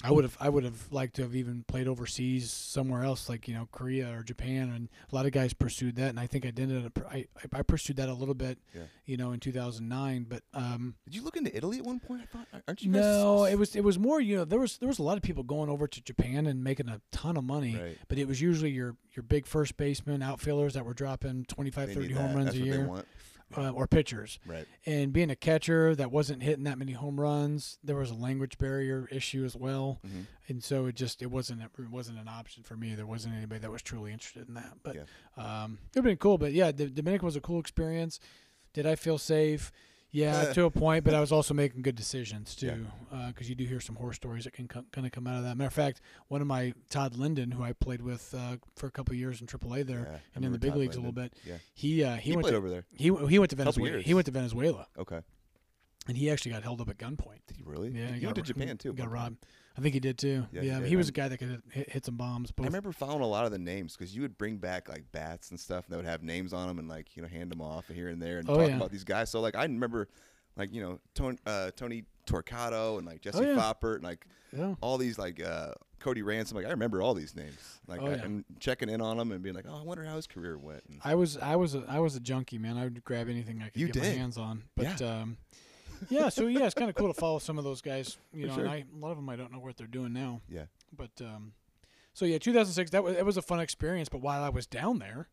I 0.05 0.13
would 0.13 0.23
have 0.23 0.37
I 0.41 0.49
would 0.49 0.63
have 0.63 0.93
liked 0.93 1.17
to 1.17 1.23
have 1.23 1.35
even 1.35 1.65
played 1.67 1.89
overseas 1.89 2.53
somewhere 2.53 3.03
else, 3.03 3.29
like 3.29 3.49
you 3.49 3.55
know 3.55 3.69
Korea 3.73 4.17
or 4.17 4.23
Japan, 4.23 4.71
and 4.73 4.89
a 5.11 5.15
lot 5.15 5.27
of 5.27 5.33
guys 5.33 5.53
pursued 5.53 5.97
that, 5.97 6.11
and 6.11 6.21
I 6.21 6.29
think 6.29 6.47
I 6.47 6.53
did 6.53 6.71
it. 6.71 6.93
I 7.11 7.27
I 7.53 7.63
pursued 7.63 7.97
that 7.97 8.09
a 8.09 8.15
little 8.15 8.35
bit, 8.35 8.59
Yeah. 8.73 8.83
you 9.07 9.17
know, 9.17 9.33
in 9.33 9.41
2009. 9.41 10.27
But 10.29 10.45
um, 10.55 10.95
Did 11.05 11.17
you 11.17 11.23
look 11.23 11.37
into 11.37 11.55
Italy 11.57 11.79
at 11.79 11.85
one 11.85 11.99
point? 11.99 12.23
I 12.23 12.27
thought, 12.27 12.47
aren't 12.69 12.81
you 12.83 12.91
no, 12.93 13.45
it 13.45 13.57
was 13.57 13.75
it 13.75 13.83
was 13.83 13.99
more 13.99 14.21
you 14.21 14.37
know 14.37 14.45
there 14.45 14.61
was 14.61 14.79
there 14.79 14.87
was 14.89 15.01
a 15.01 15.03
lot 15.03 15.17
of 15.17 15.23
people 15.25 15.43
going 15.43 15.69
over 15.69 15.89
to 15.89 16.01
Japan 16.03 16.47
and 16.47 16.63
making 16.63 16.89
a 16.89 17.01
ton 17.11 17.37
of 17.37 17.43
money, 17.43 17.77
Right. 17.77 17.99
but 18.07 18.19
it 18.19 18.29
was 18.29 18.41
usually 18.41 18.71
your 18.71 18.95
your 19.17 19.25
big 19.25 19.47
first 19.47 19.77
baseman, 19.77 20.23
outfielders 20.23 20.75
that 20.75 20.85
were 20.85 20.95
dropping 20.95 21.45
25, 21.47 21.89
They 21.89 21.95
30 21.95 22.13
home 22.15 22.27
that. 22.29 22.35
runs 22.37 22.45
That's 22.45 22.57
a 22.57 22.61
what 22.61 22.71
they 22.71 22.77
year, 22.77 22.87
want. 22.87 23.07
Uh, 23.57 23.71
or 23.71 23.87
pitchers. 23.87 24.39
Right. 24.47 24.67
And 24.85 25.13
being 25.13 25.31
a 25.31 25.37
catcher 25.37 25.95
that 25.95 26.11
wasn't 26.13 26.43
hitting 26.43 26.65
that 26.65 26.79
many 26.79 26.93
home 26.93 27.19
runs, 27.21 27.79
there 27.83 27.97
was 27.97 28.11
a 28.11 28.15
language 28.15 28.59
barrier 28.59 29.09
issue 29.11 29.45
as 29.45 29.57
well, 29.57 30.01
Mhm. 30.07 30.27
and 30.49 30.63
so 30.63 30.87
it 30.87 30.95
just 30.97 31.23
it 31.23 31.31
wasn't 31.31 31.63
it 31.63 31.89
wasn't 31.91 32.19
an 32.19 32.29
option 32.29 32.63
for 32.63 32.77
me. 32.77 32.95
There 32.95 33.07
wasn't 33.07 33.35
anybody 33.35 33.61
that 33.61 33.71
was 33.71 33.83
truly 33.83 34.13
interested 34.13 34.49
in 34.49 34.55
that. 34.55 34.79
But 34.83 34.97
Yeah. 34.97 35.63
um, 35.63 35.79
it'd 35.93 36.05
been 36.05 36.17
cool. 36.19 36.37
But 36.39 36.53
yeah, 36.53 36.73
the 36.73 36.89
Dominican 36.91 37.25
was 37.27 37.37
a 37.37 37.41
cool 37.41 37.61
experience. 37.61 38.21
Did 38.75 38.87
I 38.87 38.95
feel 38.97 39.19
safe? 39.19 39.73
Yeah, 40.11 40.53
to 40.55 40.65
a 40.65 40.71
point, 40.71 41.05
but 41.05 41.13
I 41.15 41.21
was 41.21 41.31
also 41.33 41.53
making 41.53 41.83
good 41.83 41.95
decisions 41.95 42.55
too, 42.57 42.87
because 43.29 43.49
you 43.49 43.55
do 43.55 43.65
hear 43.65 43.79
some 43.81 43.95
horror 43.97 44.15
stories 44.15 44.45
that 44.45 44.53
can 44.55 44.67
co- 44.67 44.85
kind 44.91 45.07
of 45.07 45.13
come 45.13 45.27
out 45.27 45.37
of 45.37 45.45
that. 45.45 45.57
Matter 45.57 45.69
of 45.69 45.75
fact, 45.75 46.01
one 46.29 46.41
of 46.41 46.47
my 46.47 46.73
Todd 46.89 47.15
Linden, 47.17 47.51
who 47.51 47.63
I 47.63 47.73
played 47.75 48.01
with 48.01 48.35
uh, 48.37 48.57
for 48.77 48.87
a 48.87 48.91
couple 48.91 49.13
of 49.13 49.19
years 49.19 49.41
in 49.43 49.47
AAA 49.47 49.87
there, 49.87 50.09
Yeah, 50.11 50.19
and 50.35 50.45
in 50.45 50.53
the 50.53 50.59
big 50.59 50.71
Todd 50.71 50.81
leagues 50.81 50.97
a 50.97 51.01
little 51.01 51.13
bit, 51.13 51.35
Yeah. 51.45 51.57
he 51.75 52.03
uh, 52.05 52.17
he, 52.17 52.31
He, 52.31 52.37
went 52.37 52.49
to 52.49 52.55
over 52.57 52.71
there. 52.71 52.85
he 52.97 53.05
he 53.29 53.39
went 53.39 53.51
to 53.51 53.57
Venezuela. 53.57 53.99
He 54.01 54.15
went 54.15 54.25
to 54.27 54.33
Venezuela, 54.33 54.87
Okay. 54.99 55.21
and 56.07 56.17
he 56.17 56.31
actually 56.31 56.53
got 56.53 56.63
held 56.63 56.81
up 56.81 56.89
at 56.89 56.97
gunpoint. 56.97 57.41
Did 57.47 57.59
he 57.59 57.63
really? 57.65 57.91
Yeah, 57.91 58.13
he 58.13 58.21
got 58.21 58.29
went 58.29 58.37
to 58.37 58.43
Japan 58.43 58.79
too. 58.79 58.95
Got 58.95 59.11
robbed. 59.11 59.45
I 59.79 59.81
think 59.81 59.95
he 59.95 60.01
did 60.01 60.19
too. 60.19 60.45
Yeah, 60.53 60.63
Yeah, 60.63 60.81
he 60.81 60.89
he, 60.91 60.97
was 60.97 61.09
a 61.09 61.13
guy 61.13 61.29
that 61.29 61.39
could 61.39 61.63
hit, 61.71 61.89
hit 61.91 62.05
some 62.05 62.17
bombs. 62.17 62.51
Both. 62.51 62.65
I 62.65 62.67
remember 62.69 62.91
following 62.93 63.23
a 63.23 63.27
lot 63.29 63.45
of 63.47 63.53
the 63.53 63.59
names 63.59 63.97
because 63.97 64.15
you 64.15 64.23
would 64.23 64.37
bring 64.37 64.57
back 64.57 64.89
like 64.89 65.05
bats 65.13 65.51
and 65.51 65.59
stuff 65.61 65.87
that 65.89 65.97
would 65.97 66.05
have 66.05 66.23
names 66.23 66.53
on 66.53 66.67
them 66.69 66.79
and 66.81 66.89
like 66.89 67.17
you 67.17 67.23
know 67.23 67.29
hand 67.29 67.51
them 67.51 67.61
off 67.63 67.87
here 67.89 68.09
and 68.09 68.21
there 68.21 68.39
and 68.39 68.51
Oh, 68.51 68.57
talk 68.59 68.69
yeah. 68.69 68.77
about 68.77 68.91
these 68.91 69.05
guys. 69.05 69.31
So 69.31 69.41
like 69.41 69.55
I 69.55 69.63
remember 69.63 70.09
like 70.57 70.75
you 70.75 70.83
know 70.83 70.99
Tony, 71.15 71.39
uh, 71.47 71.71
Tony 71.77 72.05
Torcato 72.27 72.99
and 72.99 73.07
like 73.07 73.21
Jesse 73.23 73.39
Oh, 73.39 73.43
yeah. 73.43 73.57
Foppert 73.57 73.95
and 73.97 74.05
like 74.05 74.27
yeah. 74.57 74.75
all 74.81 74.99
these 74.99 75.19
like 75.19 75.41
uh, 75.43 75.73
Cody 76.01 76.23
Ransom. 76.23 76.57
Like 76.57 76.67
I 76.67 76.71
remember 76.71 77.01
all 77.01 77.15
these 77.15 77.35
names. 77.37 77.81
Like 77.87 78.03
Oh, 78.03 78.07
I, 78.07 78.11
yeah. 78.17 78.25
and 78.25 78.45
checking 78.61 78.89
in 78.89 79.01
on 79.01 79.17
them 79.17 79.31
and 79.33 79.43
being 79.43 79.55
like, 79.55 79.65
oh, 79.69 79.79
I 79.79 79.83
wonder 79.85 80.05
how 80.05 80.17
his 80.17 80.27
career 80.27 80.59
went. 80.59 80.83
And 80.89 81.01
I 81.05 81.15
was 81.15 81.37
I 81.37 81.57
was 81.57 81.75
a, 81.77 81.85
I 81.89 82.01
was 82.01 82.17
a 82.17 82.21
junkie 82.21 82.59
man. 82.59 82.77
I 82.77 82.85
would 82.85 83.03
grab 83.05 83.29
anything 83.29 83.63
I 83.63 83.69
could 83.69 83.81
You 83.81 83.87
get 83.87 83.97
my 83.97 84.03
did. 84.03 84.19
hands 84.19 84.37
on. 84.37 84.65
But 84.77 85.01
um, 85.01 85.37
yeah, 86.09 86.29
so 86.29 86.47
yeah, 86.47 86.65
it's 86.65 86.75
kind 86.75 86.89
of 86.91 86.97
cool 86.97 87.13
to 87.13 87.19
follow 87.19 87.39
some 87.39 87.59
of 87.59 87.65
those 87.65 87.81
guys. 87.81 88.17
You 88.33 88.47
know, 88.47 88.55
sure. 88.55 88.65
and 88.65 88.73
I, 88.73 88.85
a 88.95 88.99
lot 88.99 89.11
of 89.11 89.17
them 89.17 89.29
I 89.29 89.37
don't 89.37 89.53
know 89.53 89.59
what 89.59 89.77
they're 89.77 89.87
doing 89.87 90.13
now. 90.13 90.41
yeah, 90.49 90.65
But 90.97 91.11
um, 91.21 91.53
so 92.15 92.25
yeah, 92.25 92.39
2006. 92.39 92.91
That 92.91 93.03
was 93.05 93.17
it 93.17 93.25
was 93.25 93.37
a 93.37 93.43
fun 93.43 93.61
experience. 93.61 94.09
But 94.09 94.21
while 94.21 94.43
I 94.43 94.49
was 94.49 94.67
down 94.67 94.99
there, 94.99 95.29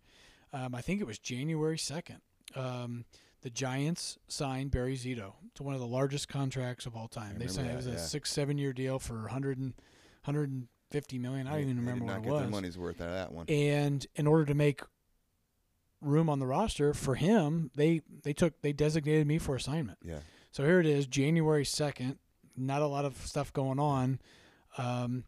um, 0.54 0.76
I 0.76 0.82
think 0.82 1.02
it 1.02 1.08
was 1.08 1.20
January 1.20 1.78
2nd. 1.78 2.20
Um, 2.56 3.06
the 3.42 3.50
Giants 3.50 4.18
signed 4.28 4.72
Barry 4.72 4.96
Zito 4.96 5.34
to 5.56 5.64
one 5.64 5.74
of 5.76 5.80
the 5.80 5.88
largest 5.88 6.28
contracts 6.30 6.86
of 6.86 6.96
all 6.96 7.08
time. 7.08 7.38
They 7.38 7.48
signed 7.48 7.70
it 7.70 7.76
was 7.76 7.88
a 7.88 7.92
yeah. 7.92 7.98
six 7.98 8.32
seven 8.32 8.58
year 8.58 8.74
deal 8.74 8.98
for 9.00 9.22
100 9.22 9.58
and, 9.58 9.74
150 10.24 11.20
million. 11.20 11.48
I 11.48 11.52
don't 11.52 11.58
They- 11.60 11.64
even 11.66 11.78
remember 11.78 12.06
what 12.06 12.16
it 12.18 12.22
was. 12.22 12.42
their 12.42 12.50
money's 12.50 12.78
worth 12.78 13.02
out 13.02 13.10
of 13.10 13.14
that 13.14 13.32
one. 13.32 13.46
And 13.50 14.06
in 14.16 14.26
order 14.28 14.46
to 14.46 14.54
make 14.56 14.82
room 16.02 16.30
on 16.30 16.40
the 16.40 16.46
roster 16.48 16.94
for 16.94 17.16
him, 17.16 17.72
they 17.76 18.02
they 18.24 18.34
took 18.34 18.62
they 18.62 18.74
designated 18.74 19.28
me 19.28 19.38
for 19.38 19.56
assignment. 19.56 19.98
yeah, 20.04 20.20
So 20.56 20.64
here 20.64 20.80
it 20.80 20.86
is, 20.86 21.06
January 21.06 21.66
second. 21.66 22.18
Not 22.56 22.82
a 22.82 22.88
lot 22.88 23.04
of 23.04 23.18
stuff 23.28 23.52
going 23.52 23.78
on, 23.78 24.22
um, 24.78 25.26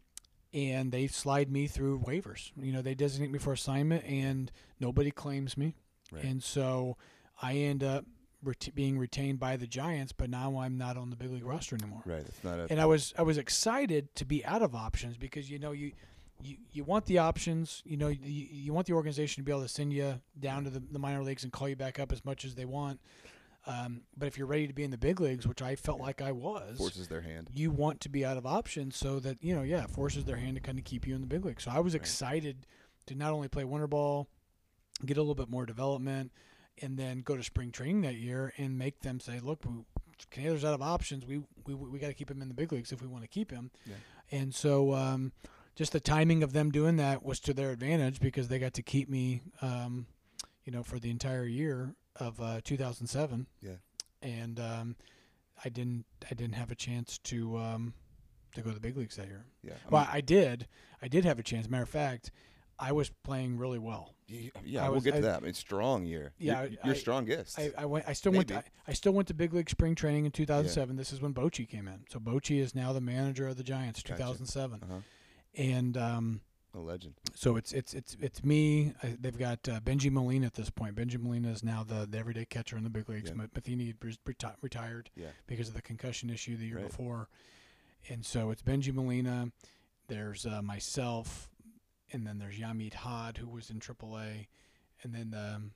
and 0.54 0.90
they 0.90 1.06
slide 1.06 1.52
me 1.52 1.66
through 1.66 2.00
waivers. 2.00 2.50
You 2.56 2.72
know, 2.72 2.80
they 2.80 2.94
designate 2.94 3.30
me 3.30 3.38
for 3.38 3.52
assignment, 3.52 4.06
and 4.06 4.50
nobody 4.80 5.10
claims 5.10 5.58
me, 5.58 5.74
right. 6.10 6.24
and 6.24 6.42
so 6.42 6.96
I 7.42 7.56
end 7.56 7.84
up 7.84 8.06
ret- 8.42 8.70
being 8.74 8.98
retained 8.98 9.38
by 9.38 9.58
the 9.58 9.66
Giants. 9.66 10.12
But 10.12 10.30
now 10.30 10.60
I'm 10.60 10.78
not 10.78 10.96
on 10.96 11.10
the 11.10 11.16
big 11.16 11.30
league 11.30 11.44
roster 11.44 11.76
anymore 11.76 12.00
right. 12.06 12.24
It's 12.26 12.42
not 12.42 12.58
a 12.58 12.66
and 12.70 12.80
I 12.80 12.86
was 12.86 13.12
I 13.18 13.22
was 13.22 13.36
excited 13.36 14.14
to 14.14 14.24
be 14.24 14.42
out 14.46 14.62
of 14.62 14.74
options 14.74 15.18
because 15.18 15.50
you 15.50 15.58
know 15.58 15.72
you 15.72 15.92
you, 16.42 16.56
you 16.72 16.84
want 16.84 17.04
the 17.04 17.18
options 17.18 17.82
you 17.84 17.98
know 17.98 18.08
you, 18.08 18.46
you 18.50 18.72
want 18.72 18.86
the 18.86 18.94
organization 18.94 19.42
to 19.42 19.44
be 19.44 19.52
able 19.52 19.60
to 19.60 19.68
send 19.68 19.92
you 19.92 20.22
down 20.40 20.64
to 20.64 20.70
the, 20.70 20.80
the 20.90 20.98
minor 20.98 21.22
leagues 21.22 21.44
and 21.44 21.52
call 21.52 21.68
you 21.68 21.76
back 21.76 22.00
up 22.00 22.12
as 22.12 22.24
much 22.24 22.46
as 22.46 22.54
they 22.54 22.64
want 22.64 22.98
um, 23.68 24.00
but 24.16 24.26
if 24.26 24.36
you're 24.38 24.46
ready 24.46 24.66
to 24.66 24.72
be 24.72 24.82
in 24.82 24.90
the 24.90 24.98
big 24.98 25.20
leagues 25.20 25.46
which 25.46 25.62
I 25.62 25.76
felt 25.76 26.00
like 26.00 26.20
I 26.22 26.32
was 26.32 26.78
forces 26.78 27.06
their 27.08 27.20
hand. 27.20 27.50
you 27.54 27.70
want 27.70 28.00
to 28.00 28.08
be 28.08 28.24
out 28.24 28.36
of 28.36 28.46
options 28.46 28.96
so 28.96 29.20
that 29.20 29.38
you 29.42 29.54
know 29.54 29.62
yeah 29.62 29.86
forces 29.86 30.24
their 30.24 30.36
hand 30.36 30.54
to 30.56 30.60
kind 30.60 30.78
of 30.78 30.84
keep 30.84 31.06
you 31.06 31.14
in 31.14 31.20
the 31.20 31.26
big 31.26 31.44
league 31.44 31.60
so 31.60 31.70
I 31.70 31.80
was 31.80 31.92
Right. 31.94 32.00
excited 32.00 32.66
to 33.06 33.14
not 33.14 33.32
only 33.32 33.48
play 33.48 33.64
winter 33.64 33.86
ball 33.86 34.28
get 35.06 35.16
a 35.16 35.20
little 35.20 35.34
bit 35.34 35.48
more 35.48 35.64
development 35.66 36.32
and 36.82 36.96
then 36.98 37.20
go 37.20 37.36
to 37.36 37.42
spring 37.44 37.70
training 37.70 38.00
that 38.02 38.14
year 38.16 38.52
and 38.58 38.76
make 38.78 39.00
them 39.00 39.20
say 39.20 39.38
look 39.40 39.60
we, 39.64 39.84
Knoedler's 40.34 40.64
out 40.64 40.74
of 40.74 40.82
options 40.82 41.24
we 41.26 41.42
we, 41.66 41.74
we 41.74 41.98
got 41.98 42.08
to 42.08 42.14
keep 42.14 42.30
him 42.30 42.42
in 42.42 42.48
the 42.48 42.54
big 42.54 42.72
leagues 42.72 42.90
if 42.92 43.00
we 43.02 43.06
want 43.06 43.22
to 43.22 43.28
keep 43.28 43.50
him 43.50 43.70
Yeah. 43.86 43.94
and 44.32 44.54
so 44.54 44.94
um, 44.94 45.32
just 45.76 45.92
the 45.92 46.00
timing 46.00 46.42
of 46.42 46.52
them 46.52 46.70
doing 46.72 46.96
that 46.96 47.22
was 47.24 47.38
to 47.40 47.54
their 47.54 47.70
advantage 47.70 48.18
because 48.18 48.48
they 48.48 48.58
got 48.58 48.74
to 48.74 48.82
keep 48.82 49.08
me 49.08 49.42
um, 49.62 50.06
you 50.64 50.72
know 50.72 50.82
for 50.82 50.98
the 50.98 51.10
entire 51.10 51.44
year 51.44 51.94
of 52.20 52.40
uh, 52.40 52.60
2007 52.64 53.46
Yeah. 53.62 53.72
and 54.22 54.58
um, 54.60 54.96
I 55.64 55.68
didn't 55.68 56.04
I 56.30 56.34
didn't 56.34 56.54
have 56.54 56.70
a 56.70 56.74
chance 56.76 57.18
to 57.18 57.56
um, 57.58 57.94
to 58.54 58.62
go 58.62 58.70
to 58.70 58.74
the 58.74 58.80
big 58.80 58.96
leagues 58.96 59.16
that 59.16 59.26
year. 59.26 59.44
Yeah. 59.62 59.72
I 59.86 59.88
Well, 59.90 60.02
mean, 60.02 60.10
I 60.12 60.20
did. 60.20 60.66
I 61.02 61.08
did 61.08 61.24
have 61.24 61.38
a 61.38 61.42
chance. 61.42 61.68
Matter 61.68 61.82
of 61.82 61.88
fact, 61.88 62.30
I 62.78 62.92
was 62.92 63.10
playing 63.24 63.58
really 63.58 63.78
well. 63.78 64.14
yeah, 64.28 64.84
I 64.84 64.88
we'll 64.88 64.96
was- 64.96 65.04
get 65.04 65.12
to 65.12 65.18
I- 65.18 65.20
that. 65.22 65.42
I 65.42 65.44
mean, 65.44 65.54
strong 65.54 66.04
year. 66.06 66.32
Yeah, 66.38 66.62
You're, 66.62 66.70
you're 66.84 66.94
I- 66.94 66.98
strongest. 66.98 67.58
I, 67.58 67.72
I 67.76 67.86
went. 67.86 68.04
I 68.08 68.12
still 68.12 68.32
went. 68.32 68.48
To, 68.48 68.62
I, 68.86 68.92
still 68.92 69.12
went 69.12 69.28
to 69.28 69.34
big 69.34 69.52
league 69.54 69.70
spring 69.70 69.94
training 69.94 70.26
in 70.26 70.32
2007. 70.32 70.96
This 70.96 71.12
is 71.12 71.20
when 71.20 71.34
Bochy 71.34 71.68
came 71.68 71.88
in. 71.88 72.04
So 72.10 72.18
Bochy 72.18 72.60
is 72.60 72.74
now 72.74 72.92
the 72.92 73.00
manager 73.00 73.48
of 73.48 73.56
the 73.56 73.64
Giants. 73.64 74.02
Gotcha. 74.02 74.16
2007, 74.18 74.80
uh-huh. 74.82 74.94
and 75.56 75.96
um, 75.96 76.40
A 76.74 76.78
legend. 76.78 77.14
so 77.34 77.56
it's 77.56 77.72
it's 77.72 77.94
it's 77.94 78.16
it's 78.20 78.44
me. 78.44 78.92
I, 79.02 79.16
they've 79.18 79.36
got 79.38 79.66
uh, 79.68 79.80
Bengie 79.80 80.10
Molina 80.12 80.46
at 80.46 80.54
this 80.54 80.68
point. 80.70 80.94
Bengie 80.94 81.18
Molina 81.20 81.48
is 81.48 81.64
now 81.64 81.82
the, 81.82 82.06
the 82.08 82.18
everyday 82.18 82.44
catcher 82.44 82.76
in 82.76 82.84
the 82.84 82.90
big 82.90 83.08
leagues. 83.08 83.30
Yeah. 83.30 83.36
Ma- 83.36 83.46
Matheny 83.54 83.94
reti- 83.94 84.54
retired 84.60 85.10
Yeah. 85.16 85.28
because 85.46 85.68
of 85.68 85.74
the 85.74 85.82
concussion 85.82 86.28
issue 86.30 86.56
the 86.58 86.66
year 86.66 86.76
Right. 86.76 86.86
before, 86.88 87.28
and 88.10 88.24
so 88.24 88.50
it's 88.50 88.62
Bengie 88.62 88.92
Molina. 88.92 89.50
There's 90.08 90.44
uh, 90.46 90.60
myself, 90.62 91.48
and 92.12 92.26
then 92.26 92.38
there's 92.38 92.58
Yamid 92.58 92.92
Haad 92.94 93.38
who 93.38 93.48
was 93.48 93.70
in 93.70 93.80
AAA, 93.80 94.46
and 95.02 95.14
then 95.14 95.34
um, 95.34 95.70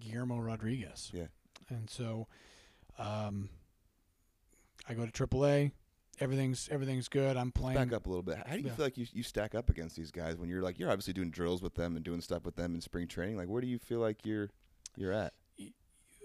Guillermo 0.00 0.38
Rodriguez. 0.38 1.10
Yeah. 1.14 1.26
And 1.70 1.88
so, 1.88 2.28
um, 2.98 3.48
I 4.86 4.92
go 4.94 5.06
to 5.06 5.10
AAA. 5.26 5.72
Everything's 6.20 6.68
everything's 6.70 7.08
good. 7.08 7.36
I'm 7.36 7.50
playing. 7.52 7.76
Back 7.76 7.92
up 7.92 8.06
a 8.06 8.08
little 8.08 8.22
bit. 8.22 8.36
How 8.46 8.54
do 8.54 8.60
you 8.60 8.66
Yeah. 8.66 8.74
feel 8.74 8.86
like 8.86 8.96
you, 8.98 9.06
you 9.12 9.22
stack 9.22 9.54
up 9.54 9.68
against 9.70 9.96
these 9.96 10.10
guys 10.10 10.36
when 10.36 10.48
you're 10.48 10.62
like 10.62 10.78
you're 10.78 10.90
obviously 10.90 11.12
doing 11.12 11.30
drills 11.30 11.62
with 11.62 11.74
them 11.74 11.96
and 11.96 12.04
doing 12.04 12.20
stuff 12.20 12.44
with 12.44 12.56
them 12.56 12.74
in 12.74 12.80
spring 12.80 13.08
training? 13.08 13.36
Like, 13.36 13.48
where 13.48 13.60
do 13.60 13.66
you 13.66 13.78
feel 13.78 13.98
like 14.00 14.24
you're 14.24 14.50
you're 14.96 15.12
at? 15.12 15.32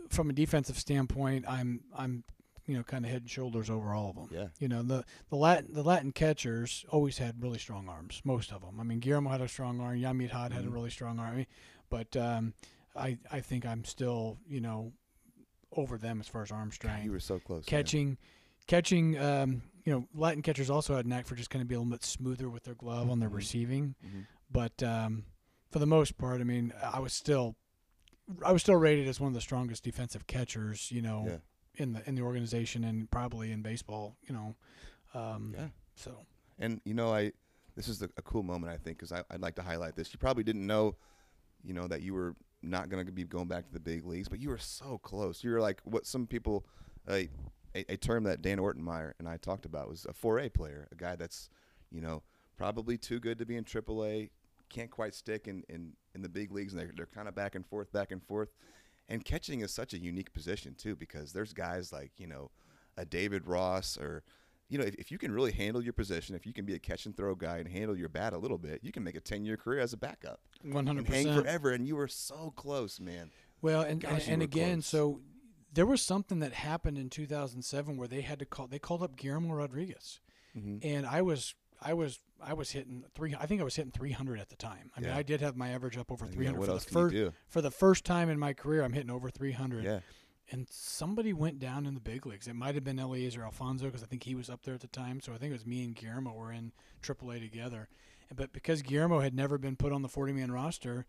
From 0.09 0.29
a 0.29 0.33
defensive 0.33 0.77
standpoint, 0.77 1.45
I'm 1.47 1.81
I'm 1.95 2.23
you 2.65 2.77
know 2.77 2.83
kind 2.83 3.03
of 3.05 3.11
head 3.11 3.21
and 3.21 3.29
shoulders 3.29 3.69
over 3.69 3.93
all 3.93 4.09
of 4.11 4.15
them. 4.15 4.29
Yeah. 4.31 4.47
You 4.59 4.67
know 4.67 4.81
the 4.83 5.03
the 5.29 5.35
Latin 5.35 5.73
the 5.73 5.83
Latin 5.83 6.11
catchers 6.11 6.85
always 6.89 7.17
had 7.17 7.41
really 7.41 7.59
strong 7.59 7.87
arms. 7.89 8.21
Most 8.23 8.51
of 8.51 8.61
them. 8.61 8.79
I 8.79 8.83
mean, 8.83 8.99
Guillermo 8.99 9.29
had 9.29 9.41
a 9.41 9.47
strong 9.47 9.79
arm. 9.79 9.97
Yamid 9.99 10.29
Haad 10.31 10.51
had 10.51 10.63
a 10.65 10.67
Mhm. 10.67 10.73
really 10.73 10.89
strong 10.89 11.19
arm. 11.19 11.45
But 11.89 12.15
um, 12.15 12.53
I 12.95 13.17
I 13.31 13.41
think 13.41 13.65
I'm 13.65 13.83
still 13.85 14.37
you 14.47 14.61
know 14.61 14.93
over 15.71 15.97
them 15.97 16.19
as 16.19 16.27
far 16.27 16.41
as 16.41 16.51
arm 16.51 16.69
God, 16.69 16.73
strength. 16.73 17.05
you 17.05 17.11
were 17.11 17.19
so 17.19 17.39
close. 17.39 17.59
man. 17.61 17.65
catching, 17.65 18.17
catching. 18.65 19.17
Um, 19.19 19.61
you 19.85 19.91
know, 19.93 20.07
Latin 20.13 20.41
catchers 20.41 20.69
also 20.69 20.95
had 20.95 21.05
a 21.05 21.07
knack 21.09 21.25
for 21.25 21.35
just 21.35 21.49
kind 21.49 21.61
of 21.61 21.67
being 21.67 21.77
a 21.77 21.81
little 21.81 21.91
bit 21.97 22.03
smoother 22.03 22.49
with 22.49 22.63
their 22.63 22.75
glove 22.75 23.09
on 23.09 23.19
their 23.19 23.29
Mhm. 23.29 23.33
receiving. 23.35 23.95
Mhm. 24.05 24.25
But 24.51 24.83
um, 24.83 25.25
for 25.71 25.79
the 25.79 25.85
most 25.87 26.17
part, 26.17 26.41
I 26.41 26.43
mean, 26.43 26.73
I 26.81 26.99
was 26.99 27.13
still, 27.13 27.55
I 28.43 28.51
was 28.51 28.61
still 28.61 28.75
rated 28.75 29.07
as 29.07 29.19
one 29.19 29.27
of 29.29 29.33
the 29.33 29.41
strongest 29.41 29.83
defensive 29.83 30.27
catchers. 30.27 30.91
You 30.91 31.01
know, 31.01 31.25
Yeah. 31.27 31.37
in 31.75 31.93
the 31.93 32.07
in 32.09 32.15
the 32.15 32.21
organization 32.23 32.83
and 32.83 33.09
probably 33.09 33.51
in 33.51 33.61
baseball. 33.61 34.17
You 34.27 34.33
know, 34.33 34.55
um, 35.13 35.53
Yeah. 35.55 35.69
so 35.95 36.25
And 36.57 36.81
you 36.83 36.93
know, 36.93 37.13
I 37.13 37.31
this 37.75 37.87
is 37.87 37.99
the, 37.99 38.09
a 38.17 38.21
cool 38.21 38.43
moment 38.43 38.73
I 38.73 38.77
think 38.77 38.97
because 38.97 39.11
I'd 39.13 39.39
like 39.39 39.55
to 39.55 39.61
highlight 39.63 39.95
this. 39.95 40.11
You 40.11 40.19
probably 40.19 40.43
didn't 40.43 40.67
know, 40.67 40.97
you 41.63 41.73
know, 41.73 41.87
that 41.87 42.01
you 42.01 42.13
were 42.13 42.35
not 42.61 42.89
going 42.89 43.05
to 43.05 43.11
be 43.11 43.23
going 43.23 43.47
back 43.47 43.65
to 43.67 43.71
the 43.73 43.79
big 43.79 44.05
leagues, 44.05 44.27
but 44.27 44.39
you 44.39 44.49
were 44.49 44.57
so 44.57 44.97
close. 44.97 45.41
You 45.45 45.51
were 45.51 45.61
like 45.61 45.79
what 45.85 46.05
some 46.05 46.27
people, 46.27 46.65
uh, 47.07 47.21
a, 47.75 47.93
a 47.93 47.97
term 47.97 48.23
that 48.23 48.41
Dan 48.41 48.57
Ortmeier 48.57 49.13
and 49.19 49.27
I 49.27 49.37
talked 49.37 49.65
about 49.65 49.89
was 49.89 50.05
a 50.05 50.13
4A 50.13 50.53
player, 50.53 50.87
a 50.91 50.95
guy 50.95 51.15
that's, 51.15 51.49
you 51.91 52.01
know, 52.01 52.23
probably 52.57 52.97
too 52.97 53.19
good 53.19 53.37
to 53.39 53.45
be 53.45 53.55
in 53.55 53.63
AAA, 53.63 54.29
can't 54.69 54.91
quite 54.91 55.13
stick 55.15 55.47
in 55.47 55.63
in, 55.69 55.93
in 56.13 56.21
the 56.21 56.29
big 56.29 56.51
leagues, 56.51 56.73
and 56.73 56.81
they're 56.81 56.91
they're 56.95 57.05
kind 57.07 57.27
of 57.27 57.35
back 57.35 57.55
and 57.55 57.65
forth, 57.65 57.91
back 57.91 58.11
and 58.11 58.23
forth. 58.23 58.49
And 59.07 59.25
catching 59.25 59.61
is 59.61 59.73
such 59.73 59.93
a 59.93 59.97
unique 59.97 60.33
position 60.33 60.75
too 60.75 60.95
because 60.95 61.33
there's 61.33 61.53
guys 61.53 61.91
like 61.91 62.11
you 62.17 62.27
know, 62.27 62.51
a 62.97 63.05
David 63.05 63.47
Ross 63.47 63.97
or 63.97 64.23
you 64.69 64.77
know, 64.77 64.83
if, 64.85 64.93
if 64.95 65.11
you 65.11 65.17
can 65.17 65.31
really 65.31 65.51
handle 65.51 65.83
your 65.83 65.93
position, 65.93 66.35
if 66.35 66.45
you 66.45 66.53
can 66.53 66.63
be 66.63 66.75
a 66.75 66.79
catch 66.79 67.07
and 67.07 67.17
throw 67.17 67.33
guy 67.33 67.57
and 67.57 67.67
handle 67.67 67.97
your 67.97 68.09
bat 68.09 68.33
a 68.33 68.37
little 68.37 68.59
bit, 68.59 68.81
you 68.83 68.91
can 68.91 69.03
make 69.03 69.15
a 69.15 69.19
10 69.19 69.43
year 69.43 69.57
career 69.57 69.79
as 69.79 69.93
a 69.93 69.97
backup 69.97 70.41
one 70.61 70.85
hundred 70.85 71.07
and 71.07 71.15
hang 71.15 71.33
forever. 71.33 71.71
And 71.71 71.87
you 71.87 71.95
were 71.95 72.07
so 72.07 72.53
close, 72.55 72.99
man. 72.99 73.31
Well, 73.61 73.81
and 73.81 73.99
Gosh, 73.99 74.27
you 74.27 74.33
and 74.33 74.43
again, 74.43 74.75
close. 74.77 74.85
so 74.85 75.21
there 75.73 75.85
was 75.85 76.01
something 76.01 76.39
that 76.39 76.53
happened 76.53 76.97
in 76.97 77.09
2007 77.09 77.97
where 77.97 78.07
they 78.07 78.21
had 78.21 78.39
to 78.39 78.45
call. 78.45 78.67
They 78.67 78.79
called 78.79 79.03
up 79.03 79.15
Guillermo 79.15 79.53
Rodriguez. 79.53 80.19
Mm-hmm. 80.57 80.77
and 80.81 81.05
I 81.05 81.21
was 81.21 81.53
I 81.81 81.93
was 81.93 82.19
I 82.41 82.53
was 82.53 82.71
hitting 82.71 83.03
three. 83.13 83.35
I 83.39 83.45
think 83.45 83.61
I 83.61 83.63
was 83.63 83.75
hitting 83.75 83.91
300 83.91 84.39
at 84.39 84.49
the 84.49 84.55
time. 84.55 84.91
I 84.95 85.01
mean, 85.01 85.11
I 85.11 85.23
did 85.23 85.41
have 85.41 85.55
my 85.55 85.69
average 85.69 85.97
up 85.97 86.11
over 86.11 86.25
300 86.25 86.57
what 86.57 86.67
for 86.67 86.73
the 86.73 86.79
first 86.79 87.15
for 87.47 87.61
the 87.61 87.71
first 87.71 88.05
time 88.05 88.29
in 88.29 88.39
my 88.39 88.53
career. 88.53 88.83
I'm 88.83 88.93
hitting 88.93 89.11
over 89.11 89.29
300. 89.29 89.83
Yeah. 89.83 89.99
And 90.51 90.67
somebody 90.71 91.31
went 91.31 91.59
down 91.59 91.85
in 91.85 91.93
the 91.93 91.99
big 91.99 92.25
leagues. 92.25 92.47
It 92.47 92.55
might 92.55 92.73
have 92.73 92.83
been 92.83 92.97
Eliezer 92.97 93.43
Alfonso 93.43 93.85
because 93.85 94.01
I 94.01 94.07
think 94.07 94.23
he 94.23 94.33
was 94.33 94.49
up 94.49 94.63
there 94.63 94.73
at 94.73 94.81
the 94.81 94.87
time. 94.87 95.21
So 95.21 95.31
I 95.31 95.37
think 95.37 95.51
it 95.51 95.53
was 95.53 95.65
me 95.67 95.83
and 95.83 95.95
Guillermo 95.95 96.33
were 96.33 96.51
in 96.51 96.71
AAA 97.03 97.39
together. 97.41 97.87
But 98.35 98.51
because 98.51 98.81
Guillermo 98.81 99.19
had 99.19 99.35
never 99.35 99.59
been 99.59 99.75
put 99.75 99.91
on 99.91 100.01
the 100.01 100.09
40 100.09 100.33
man 100.33 100.51
roster, 100.51 101.05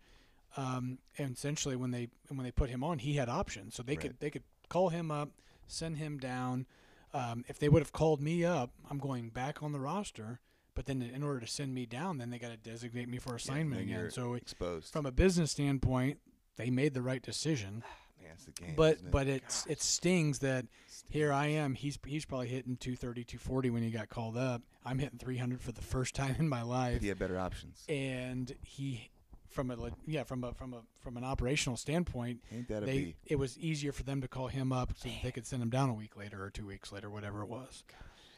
um, 0.57 0.99
and 1.17 1.35
essentially 1.35 1.75
when 1.75 1.91
they 1.91 2.09
when 2.29 2.43
they 2.43 2.51
put 2.51 2.69
him 2.69 2.83
on, 2.83 2.99
he 2.99 3.13
had 3.13 3.29
options. 3.29 3.75
So 3.75 3.83
they 3.83 3.93
Right. 3.93 4.01
could 4.01 4.19
they 4.19 4.29
could 4.29 4.43
call 4.69 4.89
him 4.89 5.11
up, 5.11 5.29
send 5.67 5.97
him 5.97 6.17
down. 6.17 6.65
Um, 7.13 7.43
if 7.47 7.59
they 7.59 7.67
would 7.69 7.81
have 7.81 7.91
called 7.91 8.21
me 8.21 8.45
up, 8.45 8.71
I'm 8.89 8.97
going 8.97 9.29
back 9.29 9.61
on 9.61 9.71
the 9.73 9.79
roster. 9.79 10.39
But 10.73 10.85
then 10.85 11.01
in 11.01 11.21
order 11.23 11.41
to 11.41 11.47
send 11.47 11.73
me 11.73 11.85
down, 11.85 12.17
then 12.17 12.29
they 12.29 12.39
got 12.39 12.51
to 12.51 12.57
designate 12.57 13.09
me 13.09 13.17
for 13.17 13.35
assignment 13.35 13.85
then 13.87 13.97
again. 13.97 14.11
So 14.11 14.35
Exposed. 14.35 14.93
from 14.93 15.05
a 15.05 15.11
business 15.11 15.51
standpoint, 15.51 16.19
they 16.55 16.69
made 16.69 16.93
the 16.93 17.01
right 17.01 17.21
decision 17.21 17.83
man, 18.21 18.31
it's 18.33 18.45
the 18.45 18.51
game. 18.51 18.75
but 18.77 18.93
it? 18.93 19.11
but 19.11 19.27
it's 19.27 19.63
God, 19.65 19.71
it 19.73 19.81
stings 19.81 20.39
that 20.39 20.65
here 21.09 21.33
I 21.33 21.47
am. 21.47 21.73
He's 21.73 21.99
he's 22.05 22.23
probably 22.23 22.47
hitting 22.47 22.77
230, 22.77 23.25
240 23.25 23.69
when 23.69 23.83
he 23.83 23.91
got 23.91 24.07
called 24.07 24.37
up. 24.37 24.61
I'm 24.85 24.97
hitting 24.99 25.19
300 25.19 25.61
for 25.61 25.73
the 25.73 25.81
first 25.81 26.15
time 26.21 26.37
in 26.39 26.47
my 26.47 26.61
life, 26.61 27.01
he 27.01 27.09
had 27.09 27.19
better 27.19 27.37
options. 27.37 27.83
and 27.89 28.55
he 28.63 29.10
from 29.51 29.69
a 29.71 29.91
yeah 30.07 30.23
from 30.23 30.43
a 30.43 30.53
from 30.53 30.73
a 30.73 30.81
from 31.03 31.17
an 31.17 31.23
operational 31.23 31.77
standpoint, 31.77 32.39
Ain't 32.51 32.67
that 32.69 32.83
a 32.83 32.85
they 32.85 33.15
it 33.25 33.35
was 33.37 33.57
easier 33.59 33.91
for 33.91 34.03
them 34.03 34.21
to 34.21 34.27
call 34.27 34.47
him 34.47 34.71
up 34.71 34.93
so 34.97 35.09
they 35.23 35.31
could 35.31 35.45
send 35.45 35.61
him 35.61 35.69
down 35.69 35.89
a 35.89 35.93
week 35.93 36.15
later 36.17 36.43
or 36.43 36.49
two 36.49 36.65
weeks 36.65 36.91
later, 36.91 37.09
whatever 37.09 37.41
it 37.43 37.49
was. 37.49 37.83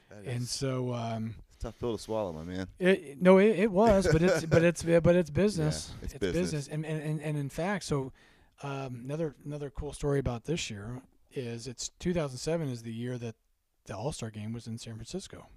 That 0.09 0.25
And 0.25 0.43
is 0.43 0.49
so 0.51 0.93
um, 0.93 1.35
it's 1.47 1.63
a 1.63 1.67
tough 1.67 1.79
pill 1.79 1.95
to 1.95 2.01
swallow, 2.01 2.33
my 2.33 2.43
man. 2.43 2.67
it, 2.79 3.21
no, 3.21 3.37
it, 3.37 3.57
it 3.59 3.71
was, 3.71 4.07
but 4.11 4.21
it's 4.21 4.45
but 4.45 4.63
it's 4.63 4.83
but 5.01 5.15
it's 5.15 5.29
business. 5.29 5.91
it's 6.01 6.13
business. 6.15 6.67
and, 6.67 6.85
and 6.85 7.01
and 7.01 7.21
and 7.21 7.37
in 7.37 7.49
fact, 7.49 7.83
so 7.85 8.11
um, 8.61 9.01
another 9.05 9.35
another 9.45 9.69
cool 9.69 9.93
story 9.93 10.19
about 10.19 10.45
this 10.45 10.69
year 10.69 11.01
is 11.33 11.67
it's 11.67 11.89
2007 11.99 12.67
is 12.69 12.83
the 12.83 12.93
year 12.93 13.17
that 13.17 13.35
the 13.85 13.95
All 13.95 14.11
Star 14.11 14.29
Game 14.29 14.53
was 14.53 14.67
in 14.67 14.77
San 14.77 14.93
Francisco. 14.95 15.47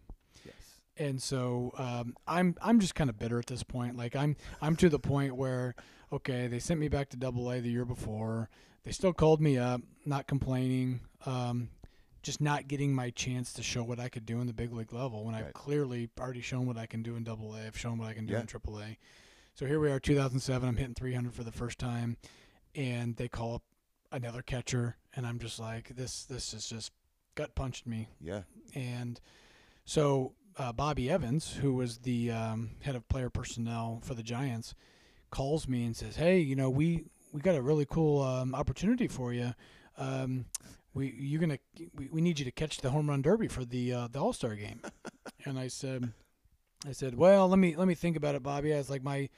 And 0.98 1.20
so 1.22 1.72
um, 1.78 2.14
I'm 2.26 2.54
I'm 2.62 2.80
just 2.80 2.94
kind 2.94 3.10
of 3.10 3.18
bitter 3.18 3.38
at 3.38 3.46
this 3.46 3.62
point. 3.62 3.96
Like 3.96 4.16
I'm 4.16 4.36
I'm 4.60 4.76
to 4.76 4.88
the 4.88 4.98
point 4.98 5.36
where 5.36 5.74
okay, 6.12 6.46
they 6.46 6.58
sent 6.58 6.78
me 6.80 6.88
back 6.88 7.08
to 7.10 7.16
Double 7.16 7.50
A 7.50 7.60
the 7.60 7.70
year 7.70 7.84
before. 7.84 8.48
They 8.84 8.92
still 8.92 9.12
called 9.12 9.40
me 9.40 9.58
up, 9.58 9.80
not 10.04 10.26
complaining. 10.28 11.00
Um, 11.26 11.70
just 12.22 12.40
not 12.40 12.66
getting 12.68 12.92
my 12.94 13.10
chance 13.10 13.52
to 13.52 13.62
show 13.62 13.82
what 13.84 14.00
I 14.00 14.08
could 14.08 14.26
do 14.26 14.40
in 14.40 14.46
the 14.48 14.52
big 14.52 14.72
league 14.72 14.92
level 14.92 15.24
when 15.24 15.34
I've 15.34 15.52
clearly 15.52 16.08
already 16.18 16.40
shown 16.40 16.66
what 16.66 16.76
I 16.76 16.86
can 16.86 17.02
do 17.02 17.14
in 17.16 17.22
Double 17.24 17.54
A. 17.54 17.66
I've 17.66 17.78
shown 17.78 17.98
what 17.98 18.08
I 18.08 18.14
can 18.14 18.26
do 18.26 18.32
Yeah. 18.34 18.40
in 18.40 18.46
Triple 18.46 18.80
A. 18.80 18.98
So 19.54 19.64
here 19.66 19.78
we 19.80 19.90
are, 19.90 20.00
2007. 20.00 20.68
I'm 20.68 20.76
hitting 20.76 20.94
300 20.94 21.32
for 21.32 21.44
the 21.44 21.52
first 21.52 21.78
time, 21.78 22.16
and 22.74 23.14
they 23.16 23.28
call 23.28 23.54
up 23.56 23.62
another 24.12 24.42
catcher, 24.42 24.96
and 25.14 25.24
I'm 25.26 25.38
just 25.38 25.58
like, 25.60 25.94
this 25.96 26.24
this 26.24 26.52
is 26.52 26.68
just 26.68 26.90
gut 27.36 27.54
punched 27.54 27.86
me. 27.86 28.08
Yeah. 28.20 28.42
And 28.74 29.20
so 29.84 30.32
uh, 30.58 30.72
Bobby 30.72 31.10
Evans, 31.10 31.54
who 31.54 31.74
was 31.74 31.98
the 31.98 32.30
um, 32.30 32.70
head 32.80 32.96
of 32.96 33.08
player 33.08 33.30
personnel 33.30 34.00
for 34.02 34.14
the 34.14 34.22
Giants, 34.22 34.74
calls 35.30 35.68
me 35.68 35.84
and 35.84 35.96
says, 35.96 36.16
"Hey, 36.16 36.38
you 36.38 36.56
know, 36.56 36.70
we 36.70 37.04
we 37.32 37.40
got 37.40 37.56
a 37.56 37.62
really 37.62 37.86
cool 37.86 38.22
um, 38.22 38.54
opportunity 38.54 39.08
for 39.08 39.32
you. 39.32 39.52
Um, 39.98 40.46
we 40.94 41.14
you're 41.18 41.40
gonna 41.40 41.58
we, 41.94 42.08
we 42.10 42.20
need 42.20 42.38
you 42.38 42.44
to 42.44 42.52
catch 42.52 42.78
the 42.78 42.90
home 42.90 43.08
run 43.08 43.22
derby 43.22 43.48
for 43.48 43.64
the 43.64 43.92
uh, 43.92 44.08
the 44.10 44.18
All 44.18 44.32
Star 44.32 44.54
game." 44.54 44.80
and 45.44 45.58
I 45.58 45.68
said, 45.68 46.12
I 46.86 46.92
said, 46.92 47.16
"Well, 47.16 47.48
let 47.48 47.58
me 47.58 47.76
let 47.76 47.88
me 47.88 47.94
think 47.94 48.16
about 48.16 48.34
it, 48.34 48.42
Bobby." 48.42 48.72
I 48.72 48.78
was 48.78 48.90
like, 48.90 49.02
my 49.02 49.28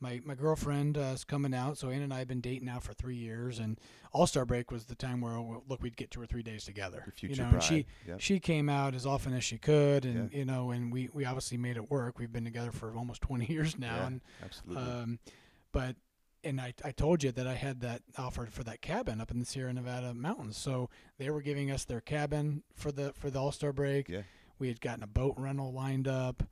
my 0.00 0.20
my 0.24 0.34
girlfriend 0.34 0.96
uh, 0.96 1.12
is 1.14 1.24
coming 1.24 1.54
out, 1.54 1.78
so 1.78 1.90
Ann 1.90 2.02
and 2.02 2.12
I 2.14 2.18
have 2.20 2.28
been 2.28 2.40
dating 2.40 2.66
now 2.66 2.78
for 2.80 2.92
three 2.94 3.16
years, 3.16 3.58
and 3.58 3.78
All 4.12 4.26
Star 4.26 4.44
break 4.44 4.70
was 4.70 4.84
the 4.84 4.94
time 4.94 5.20
where 5.20 5.40
well, 5.40 5.64
look 5.68 5.82
we'd 5.82 5.96
get 5.96 6.10
two 6.10 6.20
or 6.20 6.26
three 6.26 6.42
days 6.42 6.64
together. 6.64 7.02
Your 7.04 7.12
future 7.12 7.34
you 7.34 7.42
know, 7.42 7.50
bride. 7.50 7.54
and 7.54 7.62
she 7.62 7.86
Yep. 8.06 8.20
she 8.20 8.40
came 8.40 8.68
out 8.68 8.94
as 8.94 9.06
often 9.06 9.34
as 9.34 9.44
she 9.44 9.58
could, 9.58 10.04
and 10.04 10.30
Yeah. 10.32 10.38
you 10.38 10.44
know, 10.44 10.70
and 10.70 10.92
we 10.92 11.08
we 11.12 11.24
obviously 11.24 11.58
made 11.58 11.76
it 11.76 11.90
work. 11.90 12.18
We've 12.18 12.32
been 12.32 12.44
together 12.44 12.70
for 12.72 12.94
almost 12.96 13.22
twenty 13.22 13.46
years 13.46 13.78
now, 13.78 13.96
Yeah, 13.96 14.06
and 14.06 14.20
absolutely. 14.44 14.82
um, 14.84 15.18
but 15.72 15.96
and 16.44 16.60
I, 16.60 16.72
I 16.84 16.92
told 16.92 17.24
you 17.24 17.32
that 17.32 17.48
I 17.48 17.54
had 17.54 17.80
that 17.80 18.02
offer 18.16 18.46
for 18.46 18.62
that 18.62 18.80
cabin 18.80 19.20
up 19.20 19.32
in 19.32 19.40
the 19.40 19.44
Sierra 19.44 19.72
Nevada 19.72 20.14
mountains. 20.14 20.56
So 20.56 20.88
they 21.18 21.30
were 21.30 21.42
giving 21.42 21.68
us 21.72 21.84
their 21.84 22.00
cabin 22.00 22.62
for 22.74 22.92
the 22.92 23.12
for 23.12 23.28
the 23.30 23.40
All 23.40 23.50
Star 23.52 23.72
break. 23.72 24.08
Yeah. 24.08 24.22
We 24.60 24.68
had 24.68 24.80
gotten 24.80 25.02
a 25.02 25.08
boat 25.08 25.34
rental 25.36 25.72
lined 25.72 26.08
up, 26.08 26.42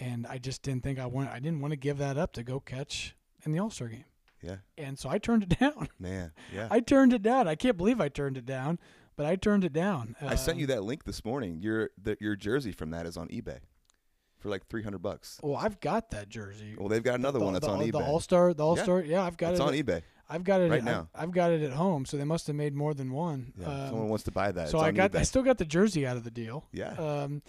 and 0.00 0.26
I 0.26 0.38
just 0.38 0.62
didn't 0.62 0.82
think 0.82 0.98
I 0.98 1.06
want 1.06 1.30
I 1.30 1.38
didn't 1.38 1.60
want 1.60 1.72
to 1.72 1.76
give 1.76 1.98
that 1.98 2.16
up 2.18 2.32
to 2.34 2.42
go 2.42 2.60
catch 2.60 3.14
in 3.44 3.52
the 3.52 3.58
All 3.58 3.70
Star 3.70 3.88
game. 3.88 4.04
yeah. 4.42 4.56
And 4.78 4.98
so 4.98 5.08
I 5.08 5.18
turned 5.18 5.42
it 5.44 5.58
down. 5.58 5.88
Man. 5.98 6.32
Yeah. 6.54 6.68
I 6.70 6.80
turned 6.80 7.12
it 7.12 7.22
down. 7.22 7.46
I 7.48 7.54
can't 7.54 7.76
believe 7.76 8.00
I 8.00 8.08
turned 8.08 8.36
it 8.36 8.46
down, 8.46 8.78
but 9.16 9.26
I 9.26 9.36
turned 9.36 9.64
it 9.64 9.72
down. 9.72 10.16
I 10.20 10.34
sent 10.34 10.56
Um, 10.56 10.60
you 10.60 10.66
that 10.68 10.82
link 10.82 11.04
this 11.04 11.24
morning. 11.24 11.58
Your 11.60 11.90
the, 12.02 12.16
your 12.20 12.36
jersey 12.36 12.72
from 12.72 12.90
that 12.90 13.06
is 13.06 13.16
on 13.16 13.28
eBay. 13.28 13.58
for 14.38 14.48
like 14.50 14.66
three 14.68 14.82
hundred 14.82 15.02
bucks. 15.02 15.38
Well, 15.42 15.56
I've 15.56 15.80
got 15.80 16.10
that 16.10 16.28
jersey. 16.28 16.74
Well, 16.78 16.88
they've 16.88 17.02
got 17.02 17.14
another 17.18 17.38
the, 17.38 17.44
one 17.44 17.54
that's 17.54 17.66
the, 17.66 17.72
on 17.72 17.80
eBay. 17.80 17.92
the. 17.92 17.98
All 18.04 18.20
Star, 18.20 18.52
the 18.54 18.64
All 18.64 18.76
Star. 18.76 19.00
Yeah, 19.02 19.22
I've 19.24 19.36
got 19.36 19.52
it's 19.52 19.60
it. 19.60 19.62
on 19.62 19.74
at- 19.74 19.84
eBay. 19.86 20.02
I've 20.26 20.42
got 20.42 20.62
it 20.62 20.70
right 20.70 20.78
at, 20.78 20.84
now. 20.84 21.08
I've, 21.14 21.32
got 21.32 21.50
it 21.50 21.60
at 21.60 21.72
home, 21.72 22.06
so 22.06 22.16
they 22.16 22.24
must 22.24 22.46
have 22.46 22.56
made 22.56 22.74
more 22.74 22.94
than 22.94 23.12
one. 23.12 23.52
Yeah, 23.60 23.66
Um, 23.68 23.88
someone 23.88 24.08
wants 24.08 24.24
to 24.24 24.30
buy 24.30 24.52
that. 24.52 24.70
so 24.70 24.78
it's 24.78 24.86
I 24.86 24.90
got, 24.90 25.12
eBay. 25.12 25.18
I 25.18 25.22
still 25.22 25.42
got 25.42 25.58
the 25.58 25.66
jersey 25.66 26.06
out 26.06 26.16
of 26.16 26.24
the 26.24 26.30
deal. 26.30 26.64
Yeah. 26.72 26.92
Um, 26.94 27.42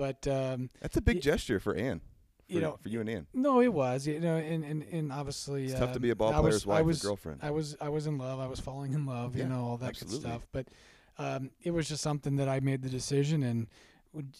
but 0.00 0.26
um, 0.26 0.70
That's 0.80 0.96
a 0.96 1.02
big 1.02 1.16
y- 1.16 1.20
gesture 1.20 1.60
for 1.60 1.74
Ann. 1.74 2.00
For, 2.48 2.54
you 2.54 2.60
know, 2.62 2.78
for 2.82 2.88
you 2.88 3.00
and 3.00 3.08
Ann. 3.10 3.26
no, 3.34 3.60
it 3.60 3.72
was. 3.72 4.06
You 4.06 4.18
know, 4.18 4.36
and 4.36 4.64
and, 4.64 4.82
and 4.90 5.12
obviously, 5.12 5.66
It's 5.66 5.74
tough 5.78 5.90
to 5.90 5.96
um, 5.96 6.02
be 6.02 6.10
a 6.10 6.16
ball 6.16 6.32
I 6.34 6.40
was, 6.40 6.66
wife 6.66 6.78
I 6.78 6.80
or 6.80 6.84
was, 6.84 7.02
girlfriend. 7.02 7.40
I 7.42 7.50
was 7.50 7.76
I 7.80 7.88
was 7.90 8.06
in 8.06 8.16
love. 8.18 8.40
I 8.40 8.46
was 8.46 8.58
falling 8.60 8.94
in 8.94 9.04
love. 9.06 9.36
Yeah, 9.36 9.42
you 9.44 9.48
know 9.50 9.60
all 9.64 9.76
that 9.76 9.90
absolutely. 9.90 10.18
good 10.20 10.26
stuff. 10.28 10.46
But 10.52 10.68
um, 11.18 11.50
it 11.62 11.70
was 11.72 11.86
just 11.88 12.02
something 12.02 12.36
that 12.36 12.48
I 12.48 12.60
made 12.60 12.82
the 12.82 12.88
decision 12.88 13.42
and 13.42 13.66
would. 14.14 14.34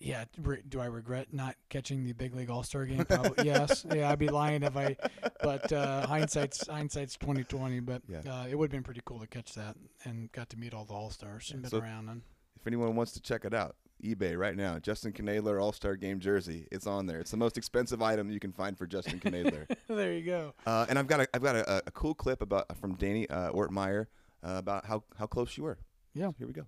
Yeah, 0.00 0.24
do 0.68 0.80
I 0.80 0.86
regret 0.86 1.28
not 1.32 1.54
catching 1.70 2.04
the 2.04 2.12
big 2.12 2.34
league 2.34 2.50
All 2.50 2.62
Star 2.64 2.84
game? 2.84 3.04
Probably 3.04 3.44
yes. 3.46 3.86
Yeah, 3.94 4.10
I'd 4.10 4.18
be 4.18 4.28
lying 4.28 4.62
if 4.64 4.76
I. 4.76 4.96
But 5.40 5.72
uh, 5.72 6.06
hindsight's 6.06 6.66
hindsight's 6.66 7.16
twenty 7.16 7.44
twenty. 7.44 7.78
But 7.80 8.02
Yeah. 8.08 8.20
uh, 8.28 8.46
it 8.50 8.56
would 8.56 8.66
have 8.66 8.72
been 8.72 8.82
pretty 8.82 9.02
cool 9.04 9.20
to 9.20 9.26
catch 9.28 9.54
that 9.54 9.76
and 10.04 10.30
got 10.32 10.50
to 10.50 10.56
meet 10.58 10.74
all 10.74 10.84
the 10.84 10.92
All 10.94 11.10
Stars 11.10 11.50
and 11.52 11.62
been 11.62 11.70
So- 11.70 11.78
around. 11.78 12.08
And 12.08 12.22
If 12.60 12.66
anyone 12.66 12.96
wants 12.96 13.12
to 13.12 13.20
check 13.22 13.44
it 13.44 13.54
out, 13.54 13.76
eBay 14.02 14.36
right 14.36 14.56
now. 14.56 14.78
Justin 14.78 15.12
Knoedler 15.12 15.62
All 15.62 15.72
Star 15.72 15.96
Game 15.96 16.20
jersey. 16.20 16.66
It's 16.70 16.86
on 16.86 17.06
there. 17.06 17.20
It's 17.20 17.30
the 17.30 17.36
most 17.36 17.56
expensive 17.56 18.02
item 18.02 18.30
you 18.30 18.40
can 18.40 18.52
find 18.52 18.76
for 18.76 18.86
Justin 18.86 19.20
Knoedler. 19.20 19.66
there 19.88 20.12
you 20.12 20.24
go. 20.24 20.54
uh, 20.66 20.86
and 20.88 20.98
I've 20.98 21.06
got 21.06 21.20
a, 21.20 21.28
I've 21.34 21.42
got 21.42 21.56
a, 21.56 21.82
a 21.86 21.90
cool 21.90 22.14
clip 22.14 22.42
about 22.42 22.76
from 22.78 22.94
Danny 22.94 23.28
uh, 23.30 23.52
Ortmeier 23.52 24.06
uh, 24.42 24.56
about 24.56 24.86
how, 24.86 25.04
how 25.18 25.26
close 25.26 25.56
you 25.56 25.64
were. 25.64 25.78
Yeah. 26.14 26.32
Here 26.38 26.46
we 26.46 26.52
go. 26.52 26.66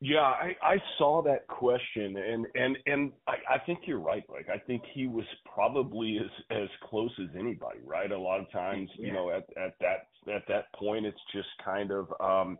Yeah, 0.00 0.20
I, 0.20 0.54
I 0.62 0.76
saw 0.96 1.22
that 1.24 1.48
question, 1.48 2.16
and 2.16 2.46
and 2.54 2.78
and 2.86 3.12
I, 3.26 3.54
I 3.54 3.58
think 3.58 3.80
you're 3.84 3.98
right. 3.98 4.22
Like, 4.28 4.48
I 4.48 4.58
think 4.58 4.82
he 4.94 5.08
was 5.08 5.24
probably 5.52 6.20
as 6.20 6.56
as 6.56 6.68
close 6.88 7.10
as 7.20 7.30
anybody, 7.36 7.80
right? 7.84 8.12
A 8.12 8.16
lot 8.18 8.38
of 8.38 8.48
times, 8.52 8.88
you 8.96 9.12
know, 9.12 9.30
at 9.30 9.44
at 9.60 9.74
that 9.80 10.06
at 10.32 10.42
that 10.46 10.72
point, 10.74 11.04
it's 11.04 11.18
just 11.34 11.48
kind 11.64 11.90
of, 11.90 12.12
um, 12.20 12.58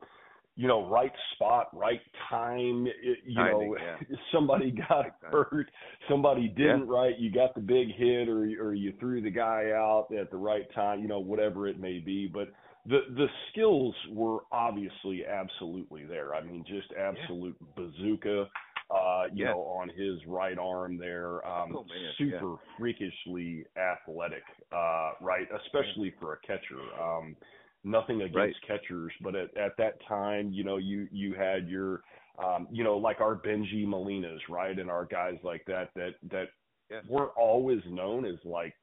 you 0.59 0.67
know, 0.67 0.91
right 0.91 1.13
spot, 1.35 1.69
right 1.73 2.01
time. 2.29 2.89
It, 2.89 3.19
you 3.25 3.37
Timing, 3.37 3.71
know, 3.71 3.77
yeah. 3.81 4.17
somebody 4.33 4.73
got 4.73 5.07
hurt, 5.23 5.71
somebody 6.11 6.49
didn't, 6.49 6.89
right? 6.89 7.17
You 7.17 7.33
got 7.33 7.55
the 7.55 7.61
big 7.61 7.95
hit, 7.95 8.29
or 8.29 8.43
or 8.61 8.75
you 8.75 8.93
threw 8.99 9.23
the 9.23 9.31
guy 9.31 9.71
out 9.73 10.09
at 10.19 10.33
the 10.33 10.37
right 10.37 10.67
time. 10.75 11.01
You 11.01 11.07
know, 11.07 11.21
whatever 11.21 11.69
it 11.69 11.79
may 11.79 12.01
be, 12.01 12.27
but 12.27 12.49
the 12.87 13.03
the 13.15 13.29
skills 13.53 13.95
were 14.11 14.41
obviously 14.51 15.25
absolutely 15.25 16.05
there. 16.07 16.35
I 16.35 16.43
mean, 16.43 16.65
just 16.67 16.89
absolute 16.99 17.57
bazooka. 17.77 18.49
Uh, 18.91 19.25
you 19.35 19.45
Yeah. 19.45 19.53
know, 19.53 19.61
on 19.61 19.91
his 19.91 20.17
right 20.27 20.59
arm 20.59 20.97
there, 20.97 21.47
um, 21.47 21.73
Oh, 21.77 21.85
super 22.17 22.57
freakishly 22.79 23.67
athletic, 23.77 24.43
uh, 24.73 25.13
right? 25.21 25.47
Especially 25.67 26.11
for 26.19 26.33
a 26.33 26.39
catcher. 26.39 26.81
Um, 26.99 27.37
nothing 27.85 28.23
against 28.23 28.37
Right. 28.37 28.55
catchers, 28.67 29.13
but 29.23 29.35
at, 29.35 29.57
at 29.57 29.77
that 29.79 29.95
time, 30.07 30.53
you 30.53 30.65
know, 30.65 30.77
you 30.77 31.09
you 31.11 31.35
had 31.35 31.69
your, 31.69 32.03
um, 32.39 32.69
you 32.71 32.85
know, 32.85 32.97
like 32.97 33.21
our 33.21 33.37
Bengie 33.37 33.87
Molinas, 33.87 34.41
right, 34.49 34.79
and 34.79 34.91
our 34.91 35.05
guys 35.05 35.39
like 35.43 35.65
that 35.67 35.91
that 35.95 36.15
that 36.31 36.49
Yeah. 36.91 37.01
weren't 37.09 37.33
always 37.37 37.81
known 37.87 38.25
as 38.25 38.37
like 38.45 38.75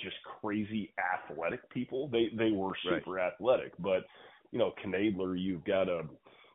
just 0.00 0.16
crazy 0.40 0.92
athletic 0.98 1.68
people. 1.70 2.08
They 2.08 2.28
they 2.36 2.50
were 2.50 2.72
Right. 2.84 3.02
super 3.02 3.18
athletic, 3.18 3.72
but 3.78 4.06
you 4.52 4.58
know, 4.58 4.72
Knoedler, 4.84 5.40
you've 5.40 5.64
got 5.64 5.88
a 5.88 6.02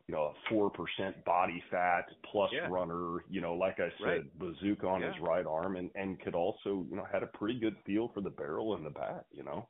you 0.08 0.14
know 0.14 0.26
a 0.26 0.34
four 0.50 0.70
percent 0.70 1.24
body 1.26 1.64
fat 1.72 2.06
plus 2.32 2.52
Yeah. 2.54 2.68
runner. 2.68 3.24
You 3.30 3.42
know, 3.42 3.54
like 3.56 3.80
I 3.80 3.90
said, 3.90 4.02
Right. 4.04 4.40
bazooka 4.40 4.88
on 4.88 5.02
his 5.02 5.20
right 5.22 5.46
arm, 5.46 5.76
and 5.78 5.90
and 5.96 6.20
could 6.20 6.36
also 6.36 6.86
you 6.90 6.96
know 6.96 7.06
had 7.12 7.24
a 7.24 7.28
pretty 7.28 7.60
good 7.60 7.76
feel 7.86 8.10
for 8.14 8.22
the 8.22 8.30
barrel 8.30 8.76
and 8.76 8.86
the 8.86 8.92
bat. 8.92 9.26
You 9.32 9.44
know. 9.44 9.68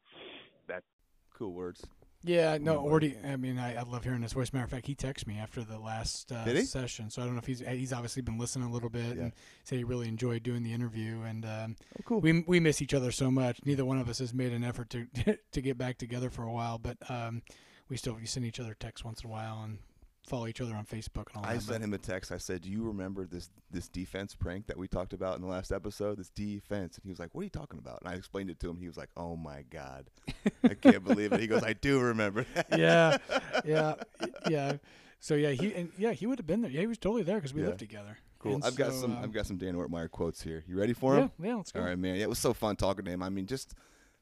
Cool 1.37 1.53
words. 1.53 1.85
Yeah, 2.23 2.57
no. 2.59 2.79
Ordy. 2.81 3.23
I 3.23 3.35
mean, 3.35 3.59
I, 3.59 3.75
I 3.75 3.83
love 3.83 4.03
hearing 4.03 4.23
his 4.23 4.33
voice. 4.33 4.51
Matter 4.51 4.65
of 4.65 4.71
fact, 4.71 4.87
he 4.87 4.95
texted 4.95 5.27
me 5.27 5.37
after 5.37 5.63
the 5.63 5.77
last 5.77 6.31
uh, 6.31 6.63
session, 6.63 7.11
so 7.11 7.21
I 7.21 7.25
don't 7.25 7.35
know 7.35 7.39
if 7.39 7.45
he's 7.45 7.59
he's 7.59 7.93
obviously 7.93 8.23
been 8.23 8.39
listening 8.39 8.67
a 8.67 8.71
little 8.71 8.89
bit 8.89 9.15
Yeah. 9.15 9.23
and 9.25 9.33
said 9.63 9.77
he 9.77 9.83
really 9.83 10.07
enjoyed 10.07 10.41
doing 10.41 10.63
the 10.63 10.73
interview. 10.73 11.21
And 11.21 11.45
um, 11.45 11.75
Oh, 11.99 12.03
cool. 12.05 12.21
we 12.21 12.43
we 12.47 12.59
miss 12.59 12.81
each 12.81 12.95
other 12.95 13.11
so 13.11 13.29
much. 13.29 13.59
Neither 13.63 13.85
one 13.85 13.99
of 13.99 14.09
us 14.09 14.17
has 14.19 14.33
made 14.33 14.53
an 14.53 14.63
effort 14.63 14.89
to 14.91 15.05
to 15.51 15.61
get 15.61 15.77
back 15.77 15.99
together 15.99 16.31
for 16.31 16.41
a 16.43 16.51
while, 16.51 16.79
but 16.79 16.97
um, 17.11 17.43
we 17.89 17.97
still 17.97 18.13
we 18.15 18.25
send 18.25 18.45
each 18.45 18.59
other 18.59 18.73
texts 18.73 19.05
once 19.05 19.21
in 19.23 19.29
a 19.29 19.31
while 19.31 19.61
and 19.63 19.77
follow 20.25 20.47
each 20.47 20.61
other 20.61 20.75
on 20.75 20.85
Facebook 20.85 21.27
and 21.33 21.37
all 21.37 21.45
I 21.45 21.53
that. 21.53 21.55
I 21.55 21.59
sent 21.59 21.83
him 21.83 21.93
a 21.93 21.97
text. 21.97 22.31
I 22.31 22.37
said, 22.37 22.61
"Do 22.61 22.69
you 22.69 22.83
remember 22.83 23.25
this 23.25 23.49
this 23.71 23.87
defense 23.87 24.35
prank 24.35 24.67
that 24.67 24.77
we 24.77 24.87
talked 24.87 25.13
about 25.13 25.35
in 25.35 25.41
the 25.41 25.47
last 25.47 25.71
episode? 25.71 26.17
This 26.17 26.29
defense." 26.29 26.95
And 26.97 27.03
he 27.03 27.09
was 27.09 27.19
like, 27.19 27.33
"What 27.33 27.41
are 27.41 27.45
you 27.45 27.49
talking 27.49 27.79
about?" 27.79 28.01
And 28.01 28.09
I 28.09 28.15
explained 28.15 28.49
it 28.49 28.59
to 28.61 28.69
him. 28.69 28.77
He 28.77 28.87
was 28.87 28.97
like, 28.97 29.09
"Oh 29.15 29.35
my 29.35 29.63
god, 29.69 30.09
I 30.63 30.73
can't 30.75 31.03
believe 31.03 31.31
it." 31.33 31.39
He 31.39 31.47
goes, 31.47 31.63
"I 31.63 31.73
do 31.73 31.99
remember." 31.99 32.45
that." 32.55 32.67
Yeah, 32.77 33.17
yeah, 33.65 33.95
yeah. 34.49 34.73
So 35.19 35.35
yeah, 35.35 35.51
he 35.51 35.73
and 35.73 35.91
yeah 35.97 36.11
he 36.11 36.25
would 36.27 36.39
have 36.39 36.47
been 36.47 36.61
there. 36.61 36.71
Yeah, 36.71 36.81
he 36.81 36.87
was 36.87 36.97
totally 36.97 37.23
there 37.23 37.37
because 37.37 37.53
we 37.53 37.61
Yeah. 37.61 37.67
lived 37.67 37.79
together. 37.79 38.17
Cool. 38.39 38.55
And 38.55 38.63
I've 38.63 38.75
got 38.75 38.93
some. 38.93 39.17
um, 39.17 39.23
I've 39.23 39.33
got 39.33 39.47
some 39.47 39.57
Dan 39.57 39.75
Ortmeier 39.75 40.09
quotes 40.11 40.41
here. 40.41 40.63
You 40.67 40.77
ready 40.77 40.93
for 40.93 41.15
yeah, 41.15 41.21
him? 41.21 41.31
yeah. 41.41 41.55
Let's 41.55 41.71
go. 41.71 41.79
All 41.79 41.85
right, 41.87 41.97
man. 41.97 42.15
Yeah, 42.15 42.23
it 42.23 42.29
was 42.29 42.37
so 42.39 42.53
fun 42.53 42.75
talking 42.75 43.05
to 43.05 43.11
him. 43.11 43.23
I 43.23 43.29
mean, 43.29 43.47
just 43.47 43.73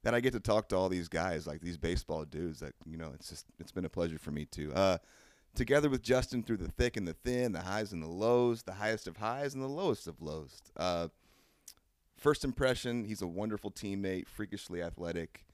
that 0.03 0.13
I 0.13 0.19
get 0.21 0.31
to 0.33 0.39
talk 0.39 0.69
to 0.69 0.75
all 0.77 0.87
these 0.89 1.09
guys, 1.09 1.45
like 1.47 1.59
these 1.61 1.77
baseball 1.77 2.23
dudes. 2.25 2.59
That 2.61 2.73
you 2.85 2.97
know, 2.97 3.11
it's 3.15 3.29
just 3.29 3.45
it's 3.59 3.71
been 3.71 3.83
a 3.85 3.89
pleasure 3.89 4.17
for 4.17 4.31
me 4.31 4.45
too. 4.45 4.71
Uh, 4.73 4.97
together 5.55 5.89
with 5.89 6.01
Justin 6.01 6.43
through 6.43 6.57
the 6.57 6.71
thick 6.71 6.97
and 6.97 7.07
the 7.07 7.13
thin, 7.13 7.51
the 7.51 7.61
highs 7.61 7.93
and 7.93 8.01
the 8.01 8.07
lows, 8.07 8.63
the 8.63 8.73
highest 8.73 9.07
of 9.07 9.17
highs 9.17 9.53
and 9.53 9.63
the 9.63 9.67
lowest 9.67 10.07
of 10.07 10.21
lows. 10.21 10.61
Uh, 10.77 11.07
first 12.17 12.43
impression, 12.43 13.05
he's 13.05 13.21
a 13.21 13.27
wonderful 13.27 13.71
teammate, 13.71 14.27
freakishly 14.27 14.81
athletic. 14.81 15.45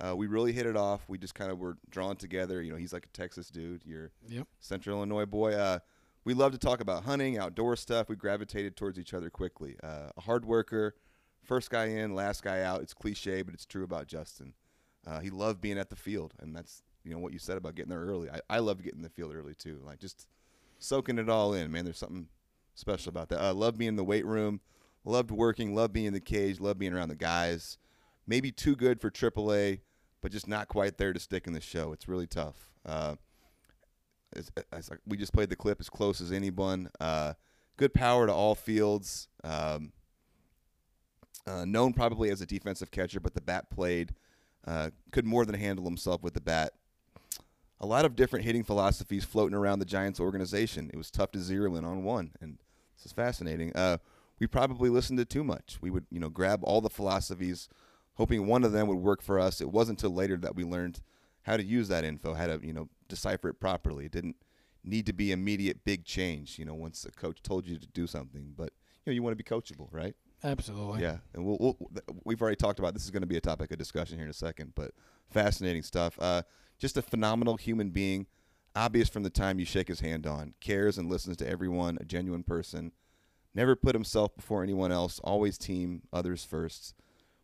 Uh, 0.00 0.14
we 0.16 0.26
really 0.26 0.52
hit 0.52 0.66
it 0.66 0.76
off. 0.76 1.02
We 1.08 1.18
just 1.18 1.34
kind 1.34 1.52
of 1.52 1.58
were 1.58 1.76
drawn 1.90 2.16
together. 2.16 2.60
You 2.62 2.72
know, 2.72 2.78
he's 2.78 2.92
like 2.92 3.06
a 3.06 3.16
Texas 3.16 3.48
dude. 3.48 3.82
You're 3.84 4.10
Yep. 4.28 4.48
Central 4.58 4.96
Illinois 4.96 5.26
boy. 5.26 5.54
Uh, 5.54 5.78
we 6.24 6.34
love 6.34 6.52
to 6.52 6.58
talk 6.58 6.80
about 6.80 7.04
hunting, 7.04 7.38
outdoor 7.38 7.76
stuff. 7.76 8.08
We 8.08 8.16
gravitated 8.16 8.76
towards 8.76 8.98
each 8.98 9.14
other 9.14 9.30
quickly. 9.30 9.76
Uh, 9.82 10.10
a 10.16 10.20
hard 10.22 10.44
worker, 10.44 10.94
first 11.42 11.70
guy 11.70 11.86
in, 11.86 12.14
last 12.14 12.42
guy 12.42 12.62
out. 12.62 12.80
It's 12.80 12.94
cliche, 12.94 13.42
but 13.42 13.54
it's 13.54 13.66
true 13.66 13.84
about 13.84 14.06
Justin. 14.06 14.54
Uh, 15.06 15.20
he 15.20 15.28
loved 15.30 15.60
being 15.60 15.78
at 15.78 15.90
the 15.90 15.96
field, 15.96 16.32
and 16.40 16.56
that's 16.56 16.82
you 17.04 17.12
know 17.12 17.18
what 17.18 17.32
you 17.32 17.38
said 17.38 17.56
about 17.56 17.74
getting 17.74 17.90
there 17.90 18.00
early. 18.00 18.30
I, 18.30 18.40
I 18.48 18.58
loved 18.58 18.82
getting 18.82 19.00
in 19.00 19.02
the 19.02 19.10
field 19.10 19.34
early 19.34 19.54
too, 19.54 19.80
like 19.84 20.00
just 20.00 20.26
soaking 20.78 21.18
it 21.18 21.28
all 21.28 21.52
in. 21.52 21.70
Man, 21.70 21.84
there's 21.84 21.98
something 21.98 22.28
special 22.74 23.10
about 23.10 23.28
that. 23.28 23.40
I 23.40 23.48
uh, 23.48 23.54
love 23.54 23.78
being 23.78 23.90
in 23.90 23.96
the 23.96 24.04
weight 24.04 24.26
room, 24.26 24.60
loved 25.04 25.30
working, 25.30 25.74
loved 25.74 25.92
being 25.92 26.06
in 26.06 26.14
the 26.14 26.20
cage, 26.20 26.60
loved 26.60 26.78
being 26.78 26.94
around 26.94 27.08
the 27.08 27.14
guys. 27.14 27.78
Maybe 28.26 28.50
too 28.50 28.74
good 28.74 29.00
for 29.00 29.10
AAA, 29.10 29.80
but 30.22 30.32
just 30.32 30.48
not 30.48 30.68
quite 30.68 30.96
there 30.96 31.12
to 31.12 31.20
stick 31.20 31.46
in 31.46 31.52
the 31.52 31.60
show. 31.60 31.92
It's 31.92 32.08
really 32.08 32.26
tough. 32.26 32.70
Uh, 32.86 33.16
it's, 34.34 34.50
it's 34.72 34.90
we 35.06 35.16
just 35.16 35.32
played 35.32 35.50
the 35.50 35.56
clip 35.56 35.80
as 35.80 35.90
close 35.90 36.20
as 36.20 36.32
anyone. 36.32 36.88
Uh, 36.98 37.34
good 37.76 37.92
power 37.92 38.26
to 38.26 38.32
all 38.32 38.54
fields. 38.54 39.28
Um, 39.44 39.92
uh, 41.46 41.64
known 41.66 41.92
probably 41.92 42.30
as 42.30 42.40
a 42.40 42.46
defensive 42.46 42.90
catcher, 42.90 43.20
but 43.20 43.34
the 43.34 43.40
bat 43.40 43.70
played. 43.70 44.14
Uh, 44.66 44.90
could 45.12 45.26
more 45.26 45.44
than 45.44 45.54
handle 45.54 45.84
himself 45.84 46.22
with 46.22 46.32
the 46.32 46.40
bat. 46.40 46.72
A 47.80 47.86
lot 47.86 48.04
of 48.04 48.16
different 48.16 48.44
hitting 48.44 48.62
philosophies 48.62 49.24
floating 49.24 49.56
around 49.56 49.78
the 49.78 49.84
Giants 49.84 50.20
organization. 50.20 50.90
It 50.92 50.96
was 50.96 51.10
tough 51.10 51.32
to 51.32 51.40
zero 51.40 51.74
in 51.76 51.84
on 51.84 52.04
one, 52.04 52.32
and 52.40 52.58
this 52.96 53.06
is 53.06 53.12
fascinating. 53.12 53.74
Uh, 53.74 53.98
we 54.38 54.46
probably 54.46 54.88
listened 54.90 55.18
to 55.18 55.24
too 55.24 55.44
much. 55.44 55.78
We 55.80 55.90
would, 55.90 56.06
you 56.10 56.20
know, 56.20 56.28
grab 56.28 56.60
all 56.62 56.80
the 56.80 56.90
philosophies, 56.90 57.68
hoping 58.14 58.46
one 58.46 58.64
of 58.64 58.72
them 58.72 58.86
would 58.88 58.98
work 58.98 59.22
for 59.22 59.38
us. 59.38 59.60
It 59.60 59.70
wasn't 59.70 60.02
until 60.02 60.14
later 60.14 60.36
that 60.38 60.56
we 60.56 60.64
learned 60.64 61.00
how 61.42 61.56
to 61.56 61.64
use 61.64 61.88
that 61.88 62.04
info, 62.04 62.34
how 62.34 62.46
to, 62.46 62.60
you 62.62 62.72
know, 62.72 62.88
decipher 63.08 63.48
it 63.48 63.60
properly. 63.60 64.06
It 64.06 64.12
didn't 64.12 64.36
need 64.82 65.06
to 65.06 65.12
be 65.12 65.32
immediate 65.32 65.84
big 65.84 66.04
change, 66.04 66.58
you 66.58 66.64
know, 66.64 66.74
once 66.74 67.04
a 67.04 67.10
coach 67.10 67.42
told 67.42 67.66
you 67.66 67.78
to 67.78 67.86
do 67.88 68.06
something. 68.06 68.54
But 68.56 68.72
you 69.04 69.10
know, 69.10 69.12
you 69.12 69.22
want 69.22 69.36
to 69.36 69.42
be 69.42 69.48
coachable, 69.48 69.88
right? 69.90 70.14
Absolutely. 70.42 71.00
Yeah, 71.00 71.18
and 71.32 71.44
we'll, 71.44 71.56
we'll 71.58 71.76
we've 72.24 72.40
already 72.40 72.56
talked 72.56 72.78
about 72.78 72.92
this 72.94 73.04
is 73.04 73.10
going 73.10 73.22
to 73.22 73.26
be 73.26 73.36
a 73.36 73.40
topic 73.40 73.70
of 73.72 73.78
discussion 73.78 74.16
here 74.18 74.24
in 74.24 74.30
a 74.30 74.34
second, 74.34 74.72
but 74.74 74.92
fascinating 75.30 75.82
stuff. 75.82 76.18
Uh, 76.20 76.42
just 76.84 76.98
a 76.98 77.02
phenomenal 77.02 77.56
human 77.56 77.88
being, 77.88 78.26
obvious 78.76 79.08
from 79.08 79.22
the 79.22 79.30
time 79.30 79.58
you 79.58 79.64
shake 79.64 79.88
his 79.88 80.00
hand 80.00 80.26
on, 80.26 80.52
cares 80.60 80.98
and 80.98 81.08
listens 81.08 81.34
to 81.38 81.48
everyone, 81.48 81.96
a 81.98 82.04
genuine 82.04 82.42
person, 82.42 82.92
never 83.54 83.74
put 83.74 83.94
himself 83.94 84.36
before 84.36 84.62
anyone 84.62 84.92
else, 84.92 85.18
always 85.24 85.56
team 85.56 86.02
others 86.12 86.44
first. 86.44 86.94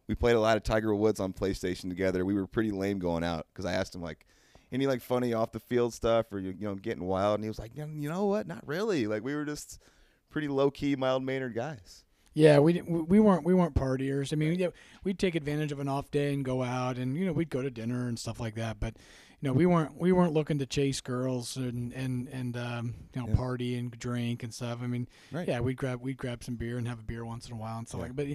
We 0.06 0.14
played 0.14 0.36
a 0.36 0.40
lot 0.40 0.58
of 0.58 0.62
Tiger 0.62 0.94
Woods 0.94 1.20
on 1.20 1.32
PlayStation 1.32 1.88
together. 1.88 2.22
We 2.22 2.34
were 2.34 2.46
pretty 2.46 2.70
lame 2.70 2.98
going 2.98 3.24
out 3.24 3.46
because 3.50 3.64
I 3.64 3.72
asked 3.72 3.94
him 3.94 4.02
like, 4.02 4.26
any 4.72 4.86
like 4.86 5.00
funny 5.00 5.32
off 5.32 5.52
the 5.52 5.58
field 5.58 5.94
stuff 5.94 6.26
or 6.30 6.38
you 6.38 6.54
you 6.56 6.68
know 6.68 6.74
getting 6.74 7.04
wild, 7.04 7.36
and 7.36 7.44
he 7.44 7.48
was 7.48 7.58
like, 7.58 7.74
you 7.74 7.86
know 7.86 8.26
what, 8.26 8.46
not 8.46 8.66
really. 8.66 9.06
Like 9.06 9.24
we 9.24 9.34
were 9.34 9.46
just 9.46 9.80
pretty 10.28 10.48
low 10.48 10.70
key, 10.70 10.96
mild 10.96 11.22
mannered 11.22 11.54
guys. 11.54 12.04
Yeah, 12.34 12.60
we 12.60 12.74
didn't, 12.74 13.08
we 13.08 13.18
weren't 13.18 13.44
we 13.44 13.54
weren't 13.54 13.74
partiers. 13.74 14.32
I 14.32 14.36
mean, 14.36 14.56
yeah, 14.56 14.68
we'd 15.02 15.18
take 15.18 15.34
advantage 15.34 15.72
of 15.72 15.80
an 15.80 15.88
off 15.88 16.10
day 16.10 16.32
and 16.32 16.44
go 16.44 16.62
out, 16.62 16.96
and 16.98 17.16
you 17.16 17.26
know 17.26 17.32
we'd 17.32 17.50
go 17.50 17.62
to 17.62 17.70
dinner 17.70 18.06
and 18.06 18.18
stuff 18.18 18.38
like 18.38 18.54
that. 18.54 18.78
But 18.78 18.94
you 19.42 19.48
know, 19.48 19.54
we 19.54 19.64
weren't 19.64 19.96
we 19.96 20.12
weren't 20.12 20.32
looking 20.34 20.58
to 20.58 20.66
chase 20.66 21.00
girls 21.00 21.56
and 21.56 21.92
and 21.94 22.28
and 22.28 22.56
um, 22.56 22.94
you 23.14 23.22
know 23.22 23.28
Yeah. 23.28 23.34
party 23.36 23.74
and 23.76 23.90
drink 23.98 24.42
and 24.42 24.52
stuff. 24.52 24.80
I 24.82 24.86
mean, 24.86 25.08
Right. 25.32 25.48
yeah, 25.48 25.60
we'd 25.60 25.76
grab 25.76 26.02
we'd 26.02 26.18
grab 26.18 26.44
some 26.44 26.56
beer 26.56 26.76
and 26.78 26.86
have 26.86 26.98
a 27.00 27.02
beer 27.02 27.24
once 27.24 27.46
in 27.46 27.52
a 27.54 27.56
while 27.56 27.78
and 27.78 27.88
stuff 27.88 28.00
Yeah. 28.00 28.06
like. 28.08 28.16
But 28.16 28.26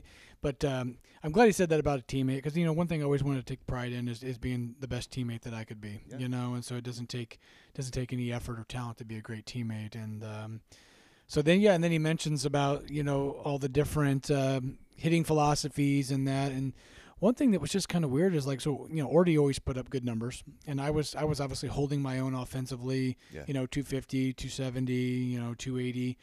but 0.42 0.66
um, 0.66 0.98
I'm 1.24 1.32
glad 1.32 1.46
he 1.46 1.52
said 1.52 1.70
that 1.70 1.80
about 1.80 2.00
a 2.00 2.04
teammate 2.04 2.38
because 2.38 2.58
you 2.58 2.66
know 2.66 2.74
one 2.74 2.88
thing 2.88 3.02
I 3.02 3.06
always 3.06 3.24
wanted 3.24 3.46
to 3.46 3.52
take 3.52 3.66
pride 3.68 3.92
in 3.92 4.08
is, 4.08 4.24
is 4.24 4.38
being 4.40 4.76
the 4.80 4.88
best 4.88 5.12
teammate 5.12 5.42
that 5.42 5.54
I 5.54 5.64
could 5.64 5.80
be. 5.80 6.02
Yeah. 6.10 6.18
You 6.18 6.28
know, 6.30 6.56
and 6.56 6.66
so 6.66 6.76
it 6.76 6.84
doesn't 6.84 7.10
take 7.10 7.40
doesn't 7.76 7.92
take 7.94 8.12
any 8.12 8.32
effort 8.34 8.60
or 8.60 8.64
talent 8.64 8.98
to 8.98 9.06
be 9.06 9.18
a 9.18 9.22
great 9.22 9.46
teammate. 9.46 9.94
And 9.96 10.24
um, 10.24 10.62
so 11.28 11.42
then 11.44 11.62
yeah, 11.62 11.74
and 11.74 11.84
then 11.84 11.92
he 11.92 12.00
mentions 12.00 12.46
about 12.46 12.90
you 12.90 13.04
know 13.04 13.32
all 13.44 13.60
the 13.60 13.70
different 13.70 14.32
um, 14.32 14.80
hitting 14.96 15.24
philosophies 15.24 16.10
and 16.10 16.28
that 16.28 16.52
and. 16.52 16.74
One 17.26 17.34
thing 17.34 17.50
that 17.54 17.60
was 17.60 17.72
just 17.72 17.90
kind 17.90 18.06
of 18.06 18.12
weird 18.12 18.36
is 18.36 18.46
like 18.46 18.62
so 18.62 18.88
you 18.92 19.02
know 19.02 19.10
Ordy 19.10 19.36
always 19.36 19.58
put 19.58 19.80
up 19.80 19.90
good 19.90 20.06
numbers 20.06 20.44
and 20.68 20.80
I 20.80 20.92
was 20.92 21.16
I 21.16 21.24
was 21.24 21.42
obviously 21.42 21.70
holding 21.70 22.00
my 22.00 22.20
own 22.20 22.36
offensively 22.36 23.18
Yeah. 23.34 23.46
you 23.48 23.54
know 23.56 23.66
250 23.66 24.34
270 24.34 24.94
you 24.94 25.40
know 25.40 25.56
280 25.58 26.20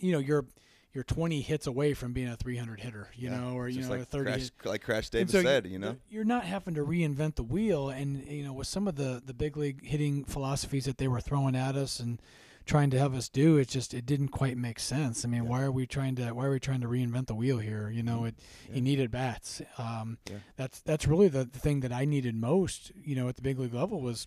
you 0.00 0.12
know 0.12 0.18
you're 0.18 0.44
you're 0.92 1.02
20 1.02 1.40
hits 1.40 1.66
away 1.66 1.94
from 1.94 2.12
being 2.12 2.28
a 2.28 2.36
300 2.36 2.80
hitter 2.80 3.08
you 3.14 3.30
Yeah. 3.30 3.40
know 3.40 3.54
or 3.54 3.70
you 3.70 3.80
know 3.80 3.88
like 3.88 4.02
a 4.02 4.04
30 4.04 4.30
Crash, 4.30 4.50
like 4.66 4.82
Crash 4.82 5.08
Davis 5.08 5.32
so 5.32 5.40
said, 5.42 5.66
you 5.66 5.78
know. 5.78 5.96
you're 6.10 6.24
not 6.24 6.44
having 6.44 6.74
to 6.74 6.84
reinvent 6.84 7.36
the 7.36 7.42
wheel 7.42 7.88
and 7.88 8.22
you 8.28 8.44
know 8.44 8.52
with 8.52 8.66
some 8.66 8.86
of 8.86 8.96
the 8.96 9.22
the 9.24 9.32
big 9.32 9.56
league 9.56 9.82
hitting 9.82 10.24
philosophies 10.26 10.84
that 10.84 10.98
they 10.98 11.08
were 11.08 11.22
throwing 11.22 11.56
at 11.56 11.74
us 11.74 12.00
and 12.00 12.20
trying 12.64 12.90
to 12.90 12.98
have 12.98 13.14
us 13.14 13.28
do 13.28 13.56
it 13.56 13.68
just 13.68 13.92
it 13.94 14.06
didn't 14.06 14.28
quite 14.28 14.56
make 14.56 14.78
sense 14.78 15.24
i 15.24 15.28
mean 15.28 15.44
Yeah. 15.44 15.48
why 15.50 15.62
are 15.62 15.72
we 15.72 15.86
trying 15.86 16.14
to 16.16 16.30
why 16.32 16.46
are 16.46 16.50
we 16.52 16.60
trying 16.60 16.80
to 16.82 16.88
reinvent 16.88 17.26
the 17.26 17.34
wheel 17.34 17.58
here 17.58 17.90
you 17.90 18.02
know 18.02 18.24
it 18.24 18.34
Yeah. 18.68 18.74
he 18.76 18.80
needed 18.80 19.10
bats 19.10 19.60
um 19.78 20.18
Yeah. 20.30 20.36
that's 20.56 20.80
that's 20.80 21.06
really 21.06 21.28
the, 21.28 21.44
the 21.44 21.58
thing 21.58 21.80
that 21.80 21.92
i 21.92 22.04
needed 22.04 22.34
most 22.34 22.92
you 22.94 23.14
know 23.16 23.28
at 23.28 23.36
the 23.36 23.42
big 23.42 23.58
league 23.58 23.74
level 23.74 24.00
was 24.00 24.26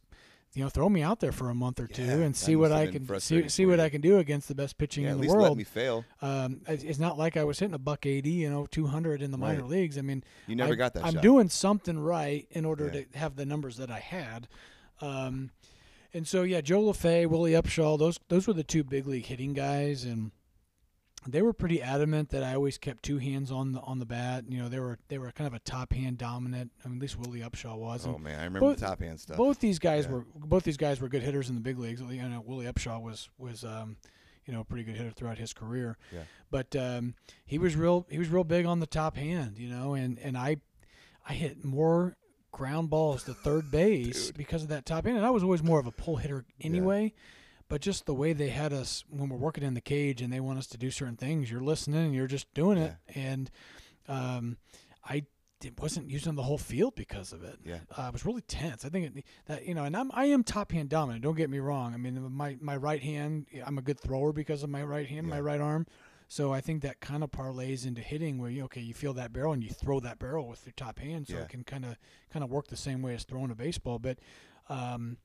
you 0.54 0.64
know 0.64 0.70
throw 0.70 0.88
me 0.88 1.02
out 1.02 1.20
there 1.20 1.34
for 1.34 1.50
a 1.50 1.54
month 1.56 1.80
or 1.82 1.88
two 1.88 2.04
Yeah, 2.04 2.14
and 2.20 2.36
see 2.36 2.56
what 2.56 2.72
i 2.72 2.88
can 2.88 3.20
see, 3.20 3.50
see 3.50 3.66
what 3.66 3.80
i 3.82 3.90
can 3.90 4.00
do 4.02 4.20
against 4.20 4.48
the 4.48 4.56
best 4.56 4.78
pitching 4.78 5.04
Yeah, 5.04 5.10
in 5.10 5.16
at 5.16 5.18
the 5.18 5.22
least 5.24 5.36
world 5.36 5.50
let 5.50 5.58
me 5.58 5.64
fail. 5.66 6.06
um, 6.22 6.62
it's 6.68 6.84
it's 6.84 7.00
not 7.00 7.18
like 7.18 7.36
I 7.38 7.44
was 7.44 7.60
hitting 7.60 7.74
a 7.76 7.78
buck 7.80 8.06
eighty, 8.06 8.30
you 8.32 8.50
know, 8.50 8.66
two 8.66 8.88
hundred 8.88 9.22
in 9.22 9.32
the 9.32 9.38
minor 9.38 9.62
Right. 9.62 9.70
leagues. 9.70 9.98
I 9.98 10.02
mean, 10.02 10.24
You 10.48 10.56
never 10.56 10.72
I, 10.74 10.76
got 10.76 10.94
that 10.94 11.06
I'm 11.06 11.14
shot. 11.16 11.22
doing 11.24 11.50
something 11.50 12.00
right 12.00 12.48
in 12.52 12.64
order 12.64 12.86
Yeah. 12.86 13.02
to 13.12 13.18
have 13.20 13.36
the 13.36 13.46
numbers 13.46 13.76
that 13.78 13.92
I 13.92 14.00
had. 14.00 14.48
Um, 15.02 15.52
and 16.16 16.28
so 16.28 16.42
yeah, 16.44 16.62
Joe 16.62 16.82
Lefebvre, 16.82 17.28
Willie 17.30 17.52
Upshaw, 17.52 18.00
those 18.00 18.20
those 18.30 18.48
were 18.48 18.54
the 18.54 18.64
two 18.64 18.84
big 18.84 19.06
league 19.06 19.26
hitting 19.26 19.54
guys, 19.54 20.04
and 20.06 20.32
they 21.28 21.42
were 21.42 21.54
pretty 21.54 21.82
adamant 21.82 22.30
that 22.30 22.44
I 22.44 22.54
always 22.54 22.78
kept 22.78 23.02
two 23.04 23.18
hands 23.18 23.52
on 23.52 23.72
the 23.74 23.80
on 23.82 24.00
the 24.00 24.06
bat. 24.06 24.46
You 24.48 24.60
know, 24.60 24.70
they 24.70 24.80
were 24.80 24.98
they 25.10 25.18
were 25.18 25.32
kind 25.32 25.48
of 25.48 25.54
a 25.54 25.60
top 25.60 25.92
hand 25.94 26.18
dominant. 26.18 26.72
I 26.84 26.88
mean, 26.88 26.98
at 26.98 27.02
least 27.02 27.18
Willie 27.20 27.42
Upshaw 27.42 27.78
was. 27.78 28.06
and 28.06 28.16
Oh 28.16 28.18
man, 28.18 28.40
I 28.40 28.44
remember 28.46 28.60
both- 28.62 28.80
the 28.80 28.86
top 28.86 29.02
hand 29.02 29.20
stuff. 29.20 29.38
both 29.38 29.60
these 29.60 29.80
guys 29.80 30.06
Yeah. 30.06 30.12
were 30.14 30.26
both 30.36 30.64
these 30.64 30.78
guys 30.78 31.02
were 31.02 31.10
good 31.10 31.24
hitters 31.24 31.50
in 31.50 31.56
the 31.56 31.62
big 31.62 31.78
leagues. 31.78 32.02
You 32.02 32.22
know, 32.30 32.42
Willie 32.46 32.66
Upshaw 32.66 33.02
was 33.02 33.30
was 33.38 33.64
um, 33.64 33.98
you 34.46 34.54
know 34.54 34.62
a 34.62 34.64
pretty 34.66 34.84
good 34.84 34.96
hitter 34.96 35.12
throughout 35.12 35.38
his 35.38 35.52
career. 35.54 35.98
Yeah. 36.14 36.22
But 36.52 36.76
um, 36.76 37.16
he 37.46 37.58
was 37.58 37.76
real 37.76 38.06
he 38.10 38.20
was 38.20 38.30
real 38.30 38.44
big 38.44 38.66
on 38.66 38.80
the 38.80 38.88
top 38.88 39.18
hand. 39.18 39.58
You 39.58 39.70
know, 39.70 39.96
and 39.96 40.20
and 40.20 40.38
I 40.38 40.58
I 41.28 41.34
hit 41.34 41.66
more 41.66 42.16
ground 42.56 42.90
balls 42.90 43.24
to 43.24 43.34
third 43.34 43.70
base 43.70 44.32
because 44.32 44.64
of 44.64 44.70
that 44.70 44.86
top 44.86 45.06
end. 45.06 45.18
And 45.18 45.26
I 45.26 45.30
was 45.30 45.44
always 45.44 45.62
more 45.62 45.78
of 45.78 45.88
a 45.88 45.92
pull 45.92 46.16
hitter 46.16 46.46
anyway. 46.62 47.14
But 47.68 47.82
just 47.82 48.06
the 48.06 48.14
way 48.14 48.32
they 48.32 48.50
had 48.50 48.72
us 48.72 49.04
when 49.10 49.28
we're 49.28 49.38
working 49.38 49.64
in 49.64 49.74
the 49.74 49.82
cage 49.82 50.22
and 50.22 50.32
they 50.32 50.40
want 50.40 50.60
us 50.60 50.68
to 50.68 50.78
do 50.78 50.90
certain 50.90 51.18
things, 51.18 51.52
you're 51.52 51.62
listening 51.62 52.06
and 52.06 52.16
you're 52.16 52.28
just 52.28 52.54
doing 52.54 52.78
it. 52.78 52.94
And 53.14 53.52
um, 54.08 54.58
I 55.04 55.24
wasn't 55.80 56.10
using 56.10 56.36
the 56.36 56.44
whole 56.44 56.58
field 56.58 56.96
because 56.96 57.34
of 57.34 57.44
it. 57.44 57.58
Yeah. 57.66 57.80
Uh, 57.98 58.04
I 58.04 58.10
was 58.12 58.26
really 58.26 58.42
tense. 58.42 58.86
I 58.86 58.90
think 58.90 59.18
it, 59.18 59.26
that 59.48 59.66
you 59.66 59.74
know, 59.74 59.84
and 59.84 59.98
I'm 59.98 60.12
I 60.14 60.26
am 60.26 60.44
top 60.44 60.72
hand 60.72 60.90
dominant. 60.90 61.24
Don't 61.24 61.36
get 61.36 61.50
me 61.50 61.60
wrong. 61.60 61.94
I 61.94 61.98
mean, 61.98 62.32
my 62.32 62.56
my 62.62 62.78
right 62.78 63.02
hand, 63.02 63.48
I'm 63.66 63.78
a 63.78 63.82
good 63.82 64.00
thrower 64.00 64.32
because 64.32 64.64
of 64.64 64.70
my 64.70 64.84
right 64.84 65.08
hand, 65.08 65.28
my 65.28 65.40
right 65.40 65.60
arm. 65.60 65.88
So 66.28 66.52
I 66.52 66.60
think 66.62 66.82
that 66.82 67.00
kind 67.00 67.24
of 67.24 67.32
parlays 67.32 67.86
into 67.86 68.02
hitting 68.02 68.38
where 68.40 68.50
you 68.50 68.64
okay, 68.66 68.82
you 68.82 68.94
feel 68.94 69.14
that 69.14 69.32
barrel 69.32 69.54
and 69.54 69.64
you 69.64 69.70
throw 69.70 70.00
that 70.00 70.20
barrel 70.20 70.48
with 70.48 70.66
your 70.66 70.74
top 70.76 71.00
hand, 71.00 71.28
so 71.28 71.36
Yeah. 71.36 71.42
it 71.44 71.50
can 71.50 71.64
kind 71.64 71.86
of 71.86 71.98
kind 72.32 72.44
of 72.44 72.50
work 72.50 72.68
the 72.68 72.78
same 72.78 73.02
way 73.02 73.14
as 73.14 73.24
throwing 73.24 73.52
a 73.52 73.56
baseball. 73.56 74.00
But 74.00 74.20
um, 74.70 75.18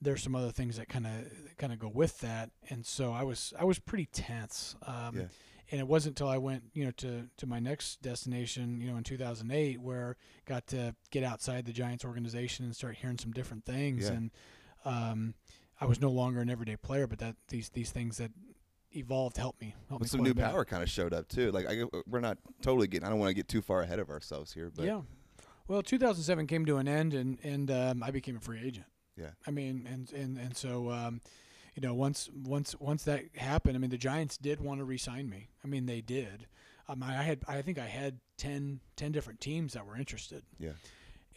there's 0.00 0.22
some 0.22 0.34
other 0.34 0.50
things 0.52 0.76
that 0.76 0.88
kind 0.88 1.06
of 1.06 1.12
kind 1.58 1.72
of 1.72 1.78
go 1.78 1.88
with 1.88 2.20
that, 2.20 2.50
and 2.70 2.86
so 2.86 3.12
I 3.12 3.22
was 3.24 3.52
I 3.58 3.64
was 3.64 3.78
pretty 3.78 4.06
tense. 4.06 4.74
Um, 4.86 5.16
Yeah. 5.16 5.26
And 5.70 5.82
it 5.82 5.86
wasn't 5.86 6.18
until 6.18 6.30
I 6.30 6.38
went, 6.38 6.62
you 6.72 6.86
know, 6.86 6.92
to, 6.92 7.28
to 7.36 7.46
my 7.46 7.58
next 7.58 8.00
destination, 8.00 8.80
you 8.80 8.90
know, 8.90 8.96
in 8.96 9.04
2008, 9.04 9.78
where 9.82 10.16
got 10.46 10.66
to 10.68 10.94
get 11.10 11.24
outside 11.24 11.66
the 11.66 11.74
Giants 11.74 12.06
organization 12.06 12.64
and 12.64 12.74
start 12.74 12.96
hearing 12.96 13.18
some 13.18 13.32
different 13.32 13.66
things. 13.66 14.04
Yeah. 14.08 14.14
And 14.14 14.30
um, 14.86 15.34
I 15.78 15.84
was 15.84 16.00
no 16.00 16.10
longer 16.10 16.40
an 16.40 16.48
everyday 16.48 16.76
player, 16.76 17.06
but 17.06 17.18
that 17.18 17.36
these 17.48 17.68
these 17.68 17.90
things 17.90 18.16
that 18.16 18.30
evolved 18.98 19.36
helped 19.36 19.60
me. 19.60 19.74
Helped 19.88 20.00
But 20.00 20.06
me 20.06 20.08
some 20.08 20.22
new 20.22 20.34
power 20.34 20.64
kind 20.64 20.82
of 20.82 20.90
showed 20.90 21.12
up 21.12 21.28
too. 21.28 21.50
Like 21.50 21.66
I, 21.66 21.84
we're 22.06 22.20
not 22.20 22.38
totally 22.62 22.86
getting. 22.86 23.06
I 23.06 23.10
don't 23.10 23.18
want 23.18 23.30
to 23.30 23.34
get 23.34 23.48
too 23.48 23.62
far 23.62 23.82
ahead 23.82 23.98
of 23.98 24.10
ourselves 24.10 24.52
here, 24.52 24.70
but 24.74 24.84
yeah. 24.84 25.02
Well, 25.66 25.82
2007 25.82 26.46
came 26.46 26.64
to 26.66 26.76
an 26.78 26.88
end, 26.88 27.14
and 27.14 27.38
and 27.42 27.70
um, 27.70 28.02
I 28.02 28.10
became 28.10 28.36
a 28.36 28.40
free 28.40 28.60
agent. 28.64 28.86
Yeah. 29.16 29.30
I 29.46 29.50
mean, 29.50 29.86
and 29.90 30.10
and 30.12 30.38
and 30.38 30.56
so, 30.56 30.90
um, 30.90 31.20
you 31.74 31.82
know, 31.82 31.94
once 31.94 32.30
once 32.34 32.74
once 32.78 33.04
that 33.04 33.24
happened, 33.36 33.76
I 33.76 33.78
mean, 33.78 33.90
the 33.90 33.98
Giants 33.98 34.38
did 34.38 34.60
want 34.60 34.80
to 34.80 34.84
re-sign 34.84 35.28
me. 35.28 35.50
I 35.64 35.68
mean, 35.68 35.86
they 35.86 36.00
did. 36.00 36.46
Um, 36.88 37.02
I 37.02 37.22
had 37.22 37.40
I 37.46 37.60
think 37.62 37.78
I 37.78 37.86
had 37.86 38.20
10, 38.38 38.80
10 38.96 39.12
different 39.12 39.40
teams 39.40 39.74
that 39.74 39.86
were 39.86 39.96
interested. 39.96 40.42
Yeah. 40.58 40.72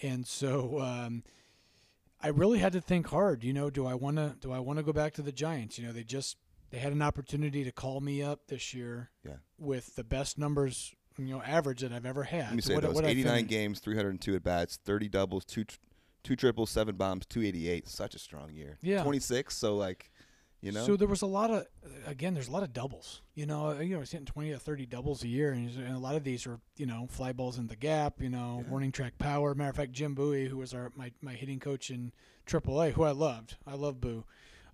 And 0.01 0.26
so. 0.26 0.80
Um, 0.80 1.24
I 2.24 2.28
really 2.28 2.59
had 2.59 2.74
to 2.74 2.82
think 2.82 3.07
hard. 3.07 3.43
You 3.43 3.53
know, 3.53 3.70
do 3.70 3.86
I 3.86 3.95
want 3.95 4.18
to 4.18 4.36
do 4.39 4.51
I 4.51 4.59
want 4.59 4.78
to 4.78 4.84
go 4.84 4.93
back 4.93 5.14
to 5.14 5.22
the 5.22 5.32
Giants? 5.32 5.80
You 5.80 5.88
know, 5.88 5.91
they 5.91 6.03
just 6.03 6.38
they 6.72 6.80
had 6.80 6.92
an 6.94 7.02
opportunity 7.02 7.64
to 7.64 7.72
call 7.72 8.02
me 8.02 8.24
up 8.24 8.48
this 8.48 8.74
year. 8.74 9.10
Yeah. 9.26 9.36
With 9.60 9.96
the 9.96 10.04
best 10.04 10.38
numbers, 10.38 10.94
you 11.18 11.26
know, 11.26 11.42
average 11.44 11.82
that 11.82 11.92
I've 11.92 12.06
ever 12.06 12.24
had. 12.24 12.46
let 12.48 12.56
me 12.56 12.62
say 12.62 12.74
what- 12.74 12.84
those: 12.84 12.96
what 12.96 13.06
89 13.06 13.34
finished- 13.34 13.50
games, 13.50 13.80
302 13.80 14.36
at 14.36 14.44
bats, 14.44 14.78
30 14.84 15.08
doubles, 15.10 15.46
two 15.46 15.66
two 16.24 16.36
triples, 16.36 16.70
seven 16.70 16.96
bombs, 16.96 17.26
288. 17.26 17.88
Such 17.88 18.14
a 18.16 18.20
strong 18.20 18.54
year. 18.54 18.78
Yeah. 18.82 19.02
26. 19.04 19.56
So 19.58 19.76
like, 19.76 20.12
you 20.62 20.72
know, 20.72 20.86
So 20.86 20.96
there 20.96 21.08
was 21.08 21.24
a 21.24 21.28
lot 21.28 21.50
of, 21.50 21.66
again, 22.06 22.36
there's 22.36 22.48
a 22.48 22.52
lot 22.52 22.62
of 22.62 22.72
doubles. 22.74 23.24
You 23.34 23.48
know, 23.48 23.80
you 23.80 23.90
know, 23.90 23.98
I 23.98 24.00
was 24.02 24.12
hitting 24.12 24.28
20 24.28 24.52
to 24.52 24.60
30 24.60 24.86
doubles 24.86 25.24
a 25.24 25.28
year, 25.28 25.52
and, 25.52 25.68
and 25.76 25.96
a 25.96 25.98
lot 25.98 26.14
of 26.16 26.24
these 26.24 26.46
are, 26.46 26.60
you 26.78 26.86
know, 26.86 27.08
fly 27.10 27.34
balls 27.34 27.58
in 27.58 27.66
the 27.66 27.76
gap. 27.76 28.22
You 28.22 28.30
know, 28.30 28.62
Yeah. 28.64 28.70
warning 28.70 28.92
track 28.92 29.18
power. 29.18 29.56
Matter 29.56 29.72
of 29.72 29.76
fact, 29.76 29.94
Jim 29.94 30.14
Bowie, 30.14 30.48
who 30.48 30.58
was 30.58 30.76
our 30.76 30.92
my, 30.96 31.12
my 31.22 31.34
hitting 31.34 31.60
coach 31.60 31.90
in 31.90 32.12
AAA, 32.46 32.92
who 32.92 33.02
I 33.04 33.12
loved, 33.12 33.58
I 33.66 33.74
love 33.74 34.00
Boo, 34.00 34.24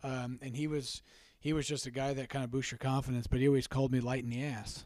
um, 0.03 0.39
and 0.41 0.57
he 0.57 0.67
was 0.67 1.01
he 1.39 1.53
was 1.53 1.67
just 1.67 1.85
a 1.85 1.91
guy 1.91 2.13
that 2.13 2.29
kind 2.29 2.43
of 2.43 2.51
boosts 2.51 2.71
your 2.71 2.79
confidence, 2.79 3.27
but 3.27 3.39
he 3.39 3.47
always 3.47 3.67
called 3.67 3.91
me 3.91 3.99
light 3.99 4.23
in 4.23 4.29
the 4.29 4.43
ass. 4.43 4.83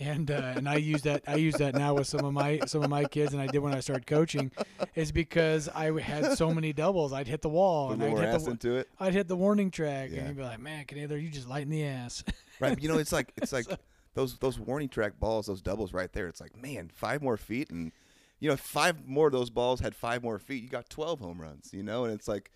And 0.00 0.28
uh, 0.28 0.54
and 0.56 0.68
I 0.68 0.74
use 0.76 1.02
that 1.02 1.22
I 1.28 1.36
use 1.36 1.54
that 1.58 1.76
now 1.76 1.94
with 1.94 2.08
some 2.08 2.24
of 2.24 2.32
my 2.32 2.58
some 2.66 2.82
of 2.82 2.90
my 2.90 3.04
kids, 3.04 3.32
and 3.32 3.40
I 3.40 3.46
did 3.46 3.60
when 3.60 3.72
I 3.72 3.78
started 3.78 4.08
coaching, 4.08 4.50
is 4.96 5.12
because 5.12 5.68
I 5.68 5.92
had 6.00 6.36
so 6.36 6.52
many 6.52 6.72
doubles, 6.72 7.12
I'd 7.12 7.28
hit 7.28 7.42
the 7.42 7.48
wall, 7.48 7.92
and 7.92 8.02
I'd 8.02 8.10
hit 8.10 8.24
ass 8.24 8.42
the 8.44 8.50
into 8.50 8.74
it. 8.74 8.88
I'd 8.98 9.12
hit 9.12 9.28
the 9.28 9.36
warning 9.36 9.70
track, 9.70 10.10
Yeah. 10.10 10.18
and 10.20 10.28
you'd 10.28 10.36
be 10.36 10.42
like, 10.42 10.58
"Man, 10.58 10.84
Canadian, 10.86 11.20
you 11.22 11.28
just 11.30 11.48
light 11.48 11.62
in 11.62 11.70
the 11.70 11.84
ass." 11.84 12.24
Right. 12.60 12.70
But 12.74 12.82
you 12.82 12.88
know, 12.88 12.98
it's 12.98 13.12
like 13.12 13.32
it's 13.36 13.52
like 13.52 13.66
those 14.14 14.36
those 14.38 14.58
warning 14.58 14.88
track 14.88 15.18
balls, 15.20 15.46
those 15.46 15.62
doubles 15.62 15.92
right 15.92 16.12
there. 16.12 16.26
It's 16.26 16.40
like, 16.40 16.60
man, 16.60 16.90
five 16.92 17.22
more 17.22 17.36
feet, 17.36 17.70
and 17.70 17.92
you 18.40 18.48
know, 18.50 18.56
five 18.56 19.06
more 19.06 19.26
of 19.28 19.32
those 19.32 19.50
balls 19.50 19.78
had 19.80 19.94
five 19.94 20.22
more 20.24 20.38
feet, 20.40 20.62
you 20.64 20.68
got 20.68 20.88
12 20.90 21.20
home 21.20 21.40
runs. 21.40 21.70
You 21.72 21.82
know, 21.84 22.04
and 22.04 22.12
it's 22.12 22.26
like 22.28 22.50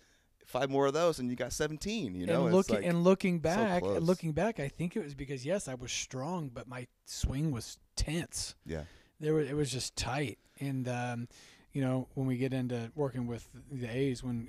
five 0.49 0.69
more 0.69 0.87
of 0.87 0.93
those, 0.93 1.19
and 1.19 1.29
you 1.29 1.35
got 1.35 1.53
17. 1.53 2.15
You 2.15 2.25
know, 2.25 2.45
and 2.47 2.55
looking 2.55 2.75
like, 2.75 2.85
and 2.85 3.03
looking 3.03 3.39
back, 3.39 3.83
and 3.83 4.03
looking 4.05 4.31
back, 4.33 4.59
I 4.59 4.67
think 4.67 4.95
it 4.95 5.03
was 5.03 5.13
because 5.15 5.45
yes, 5.45 5.67
I 5.67 5.75
was 5.75 5.91
strong, 5.91 6.49
but 6.53 6.67
my 6.67 6.87
swing 7.05 7.51
was 7.51 7.77
tense. 7.95 8.55
yeah, 8.65 8.83
There 9.19 9.33
was 9.33 9.47
it 9.49 9.55
was 9.55 9.71
just 9.71 9.95
tight, 9.95 10.39
and 10.59 10.87
um, 10.87 11.27
you 11.71 11.81
know 11.81 12.07
when 12.15 12.25
we 12.27 12.37
get 12.37 12.53
into 12.53 12.91
working 12.95 13.27
with 13.27 13.47
the 13.71 13.87
A's, 13.87 14.23
when 14.23 14.45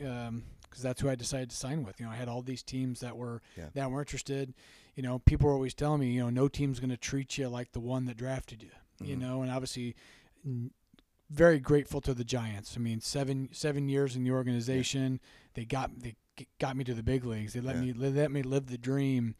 because 0.62 0.82
that's 0.82 1.00
who 1.00 1.08
I 1.10 1.14
decided 1.16 1.50
to 1.50 1.56
sign 1.56 1.84
with. 1.84 2.00
You 2.00 2.06
know, 2.06 2.12
I 2.12 2.16
had 2.16 2.28
all 2.28 2.42
these 2.42 2.62
teams 2.62 3.00
that 3.00 3.16
were 3.16 3.42
Yeah. 3.56 3.66
that 3.74 3.90
were 3.90 4.00
interested. 4.00 4.54
You 4.96 5.02
know, 5.02 5.18
people 5.20 5.46
were 5.48 5.54
always 5.54 5.74
telling 5.74 6.00
me, 6.00 6.10
you 6.12 6.20
know, 6.20 6.30
no 6.30 6.48
team's 6.48 6.80
going 6.80 6.90
to 6.90 6.96
treat 6.96 7.38
you 7.38 7.48
like 7.48 7.72
the 7.72 7.80
one 7.80 8.04
that 8.06 8.16
drafted 8.16 8.62
you. 8.62 8.70
You 9.06 9.16
Mhm. 9.16 9.20
know, 9.20 9.42
and 9.42 9.50
obviously. 9.50 9.94
n- 10.44 10.70
Very 11.32 11.60
grateful 11.60 12.00
to 12.00 12.12
the 12.12 12.24
Giants. 12.24 12.74
I 12.76 12.80
mean, 12.80 13.00
seven 13.00 13.50
seven 13.52 13.88
years 13.88 14.16
in 14.16 14.24
the 14.24 14.32
organization, 14.32 15.20
they 15.54 15.64
got 15.64 15.90
they 16.00 16.14
got 16.58 16.76
me 16.76 16.84
to 16.84 16.94
the 16.94 17.02
big 17.02 17.24
leagues. 17.24 17.52
They 17.52 17.60
let 17.60 17.76
Yeah. 17.76 17.82
me 17.82 17.92
they 17.92 18.10
let 18.10 18.30
me 18.30 18.42
live 18.42 18.66
the 18.66 18.78
dream. 18.78 19.34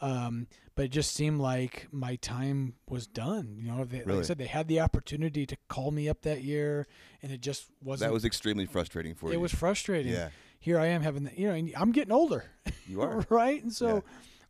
Um, 0.00 0.48
but 0.74 0.86
it 0.86 0.88
just 0.90 1.14
seemed 1.14 1.40
like 1.40 1.86
my 1.92 2.16
time 2.16 2.74
was 2.88 3.06
done. 3.06 3.56
You 3.58 3.68
know, 3.70 3.84
they, 3.84 4.02
like 4.04 4.18
I 4.18 4.22
said, 4.22 4.38
they 4.38 4.46
had 4.46 4.66
the 4.68 4.80
opportunity 4.80 5.46
to 5.46 5.56
call 5.68 5.92
me 5.92 6.08
up 6.08 6.22
that 6.22 6.42
year, 6.42 6.86
and 7.22 7.30
it 7.32 7.40
just 7.40 7.66
wasn't. 7.82 8.10
that 8.10 8.12
was 8.12 8.24
extremely 8.24 8.66
frustrating 8.66 9.14
for 9.14 9.26
it 9.28 9.32
you. 9.32 9.38
It 9.38 9.40
was 9.40 9.52
frustrating. 9.54 10.12
yeah, 10.12 10.30
Here 10.58 10.78
I 10.78 10.86
am 10.86 11.02
having, 11.02 11.24
the, 11.24 11.30
you 11.40 11.46
know, 11.46 11.54
and 11.54 11.72
I'm 11.76 11.92
getting 11.92 12.12
older, 12.12 12.44
you 12.88 13.00
are. 13.02 13.24
right? 13.30 13.62
And 13.62 13.72
so 13.72 13.94
Yeah. 13.96 14.00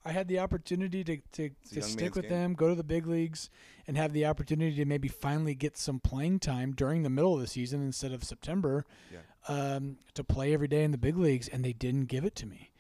I 0.07 0.13
had 0.13 0.27
the 0.29 0.39
opportunity 0.41 1.05
to 1.05 1.19
to, 1.33 1.51
to 1.73 1.83
stick 1.83 2.15
with 2.15 2.25
game. 2.25 2.31
them, 2.33 2.55
go 2.55 2.69
to 2.69 2.75
the 2.75 2.83
big 2.85 3.07
leagues, 3.07 3.49
and 3.87 3.97
have 3.99 4.13
the 4.15 4.25
opportunity 4.27 4.75
to 4.77 4.85
maybe 4.87 5.09
finally 5.09 5.55
get 5.55 5.77
some 5.77 6.01
playing 6.01 6.41
time 6.41 6.73
during 6.73 7.03
the 7.05 7.11
middle 7.11 7.35
of 7.35 7.41
the 7.41 7.47
season 7.47 7.83
instead 7.83 8.13
of 8.13 8.25
September. 8.25 8.85
Yeah. 9.13 9.19
Um, 9.49 9.99
to 10.15 10.25
play 10.25 10.53
every 10.55 10.69
day 10.69 10.85
in 10.85 10.91
the 10.91 10.99
big 10.99 11.17
leagues, 11.17 11.49
and 11.49 11.65
they 11.65 11.73
didn't 11.73 12.07
give 12.07 12.25
it 12.25 12.35
to 12.37 12.47
me. 12.47 12.71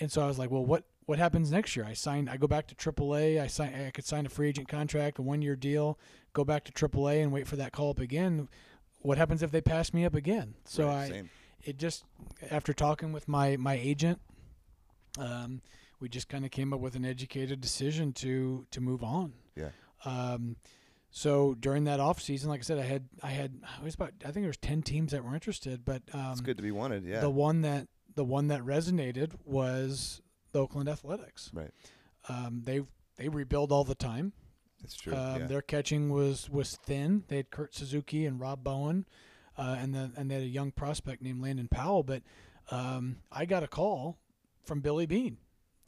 And 0.00 0.10
so 0.10 0.22
I 0.22 0.26
was 0.26 0.38
like, 0.38 0.50
well, 0.50 0.64
what 0.64 0.84
what 1.06 1.18
happens 1.18 1.50
next 1.50 1.74
year? 1.74 1.86
I 1.86 1.94
signed. 1.94 2.28
I 2.28 2.36
go 2.36 2.46
back 2.46 2.66
to 2.68 2.74
AAA. 2.74 3.40
I 3.40 3.46
sign. 3.46 3.74
I 3.74 3.90
could 3.90 4.04
sign 4.04 4.26
a 4.26 4.28
free 4.28 4.48
agent 4.48 4.68
contract, 4.68 5.18
a 5.18 5.22
one 5.22 5.42
year 5.42 5.56
deal. 5.56 5.98
Go 6.32 6.44
back 6.44 6.64
to 6.64 6.72
AAA 6.72 7.22
and 7.22 7.32
wait 7.32 7.46
for 7.46 7.56
that 7.56 7.72
call 7.72 7.90
up 7.90 7.98
again. 7.98 8.48
What 9.00 9.16
happens 9.18 9.42
if 9.42 9.50
they 9.50 9.60
pass 9.60 9.92
me 9.94 10.04
up 10.04 10.14
again? 10.14 10.54
So 10.64 10.86
Right, 10.88 11.02
I, 11.04 11.08
same. 11.08 11.30
it 11.64 11.78
just 11.78 12.04
after 12.50 12.72
talking 12.72 13.12
with 13.12 13.26
my 13.28 13.56
my 13.56 13.74
agent, 13.74 14.20
um, 15.18 15.62
we 16.00 16.08
just 16.08 16.28
kind 16.28 16.44
of 16.44 16.50
came 16.50 16.72
up 16.72 16.80
with 16.80 16.94
an 16.94 17.04
educated 17.04 17.60
decision 17.60 18.12
to 18.14 18.66
to 18.70 18.80
move 18.80 19.02
on. 19.02 19.32
Yeah. 19.56 19.70
Um, 20.04 20.56
so 21.10 21.54
during 21.58 21.84
that 21.84 22.00
off 22.00 22.20
season, 22.20 22.50
like 22.50 22.60
I 22.60 22.62
said, 22.62 22.78
I 22.78 22.82
had 22.82 23.08
I 23.22 23.30
had 23.30 23.54
it 23.78 23.84
was 23.84 23.94
about 23.94 24.12
I 24.22 24.26
think 24.26 24.42
there 24.44 24.46
was 24.48 24.56
ten 24.58 24.82
teams 24.82 25.12
that 25.12 25.24
were 25.24 25.34
interested, 25.34 25.84
but 25.84 26.02
um, 26.12 26.32
It's 26.32 26.40
good 26.40 26.56
to 26.58 26.62
be 26.62 26.70
wanted. 26.70 27.04
Yeah. 27.04 27.20
the 27.20 27.30
one 27.30 27.62
that 27.62 27.88
the 28.14 28.24
one 28.24 28.48
that 28.48 28.60
resonated 28.62 29.32
was 29.44 30.20
the 30.52 30.60
Oakland 30.60 30.88
Athletics. 30.88 31.50
Right. 31.54 31.70
Um, 32.28 32.62
they 32.64 32.82
they 33.16 33.28
rebuild 33.28 33.72
all 33.72 33.84
the 33.84 33.94
time. 33.94 34.32
It's 34.84 34.94
true. 34.94 35.14
Um, 35.14 35.40
yeah. 35.40 35.46
Their 35.46 35.62
catching 35.62 36.10
was 36.10 36.48
was 36.50 36.76
thin. 36.76 37.24
They 37.28 37.36
had 37.36 37.50
Kurt 37.50 37.74
Suzuki 37.74 38.26
and 38.26 38.38
Rob 38.38 38.62
Bowen, 38.62 39.06
uh, 39.56 39.76
and 39.78 39.94
then 39.94 40.12
and 40.16 40.30
they 40.30 40.34
had 40.34 40.44
a 40.44 40.46
young 40.46 40.70
prospect 40.72 41.22
named 41.22 41.42
Landon 41.42 41.68
Powell. 41.68 42.02
But 42.02 42.22
um, 42.70 43.16
I 43.32 43.44
got 43.44 43.62
a 43.62 43.68
call 43.68 44.18
from 44.64 44.80
Billy 44.80 45.06
Beane. 45.06 45.38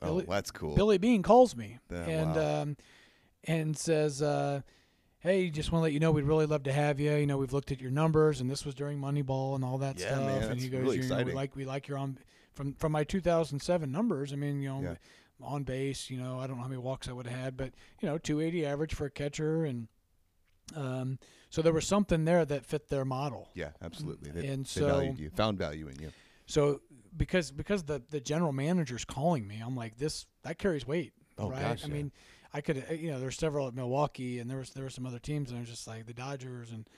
oh, 0.02 0.06
Billy- 0.06 0.26
that's 0.28 0.50
cool. 0.50 0.74
Billy 0.74 0.98
Beane 0.98 1.22
calls 1.22 1.54
me 1.54 1.78
Yeah, 1.90 1.98
and 2.04 2.34
wow. 2.34 2.62
um, 2.62 2.76
and 3.44 3.76
says, 3.76 4.22
uh, 4.22 4.62
"Hey, 5.20 5.50
just 5.50 5.70
want 5.72 5.80
to 5.80 5.84
let 5.84 5.92
you 5.92 6.00
know 6.00 6.10
we'd 6.10 6.24
really 6.24 6.46
love 6.46 6.62
to 6.64 6.72
have 6.72 6.98
you. 7.00 7.12
You 7.14 7.26
know, 7.26 7.38
we've 7.38 7.52
looked 7.52 7.70
at 7.72 7.80
your 7.80 7.90
numbers, 7.90 8.40
and 8.40 8.50
this 8.50 8.64
was 8.64 8.74
during 8.74 8.98
Moneyball 8.98 9.54
and 9.54 9.64
all 9.64 9.78
that 9.78 9.98
Yeah, 9.98 10.06
stuff. 10.08 10.20
man, 10.24 10.42
and 10.42 10.50
that's 10.52 10.62
he 10.62 10.68
goes, 10.68 10.80
really 10.82 10.96
you 10.98 11.08
know, 11.08 11.22
we 11.22 11.32
like 11.32 11.54
we 11.56 11.64
like 11.64 11.88
your 11.88 11.98
on 11.98 12.18
from 12.52 12.74
from 12.74 12.92
my 12.92 13.04
2007 13.04 13.90
numbers. 13.92 14.32
I 14.32 14.36
mean, 14.36 14.60
you 14.60 14.68
know, 14.70 14.80
Yeah. 14.82 14.94
on 15.42 15.62
base. 15.64 16.10
You 16.10 16.18
know, 16.18 16.38
I 16.40 16.46
don't 16.46 16.56
know 16.56 16.62
how 16.62 16.68
many 16.68 16.80
walks 16.80 17.08
I 17.08 17.12
would 17.12 17.26
have 17.26 17.38
had, 17.38 17.56
but 17.56 17.72
you 18.00 18.08
know, 18.08 18.18
280 18.18 18.66
average 18.66 18.94
for 18.94 19.06
a 19.06 19.10
catcher, 19.10 19.64
and 19.64 19.88
um, 20.74 21.18
so 21.50 21.62
there 21.62 21.72
was 21.72 21.86
something 21.86 22.24
there 22.24 22.44
that 22.44 22.64
fit 22.64 22.88
their 22.88 23.04
model. 23.04 23.48
yeah, 23.54 23.70
absolutely. 23.82 24.30
They, 24.30 24.46
and 24.46 24.64
they 24.64 24.68
so- 24.80 24.86
valued 24.86 25.18
you, 25.18 25.30
found 25.30 25.58
value 25.58 25.88
in 25.88 25.98
you. 25.98 26.10
So 26.46 26.80
because 27.16 27.50
because 27.52 27.84
the 27.84 28.02
the 28.10 28.20
general 28.20 28.52
manager's 28.52 29.04
calling 29.04 29.46
me, 29.46 29.60
I'm 29.64 29.76
like 29.76 29.98
this 29.98 30.26
that 30.42 30.58
carries 30.58 30.86
weight, 30.86 31.12
Oh, 31.38 31.48
right? 31.50 31.60
gosh, 31.60 31.84
I 31.84 31.88
yeah. 31.88 31.94
mean, 31.94 32.12
I 32.52 32.60
could 32.60 32.84
uh, 32.90 32.94
you 32.94 33.10
know 33.10 33.20
there's 33.20 33.36
several 33.36 33.68
at 33.68 33.74
Milwaukee, 33.74 34.38
and 34.38 34.50
there 34.50 34.58
was 34.58 34.70
there 34.70 34.84
were 34.84 34.90
some 34.90 35.06
other 35.06 35.18
teams, 35.18 35.50
and 35.50 35.58
I 35.58 35.60
was 35.60 35.70
just 35.70 35.86
like 35.86 36.06
the 36.06 36.14
Dodgers, 36.14 36.70
and 36.72 36.88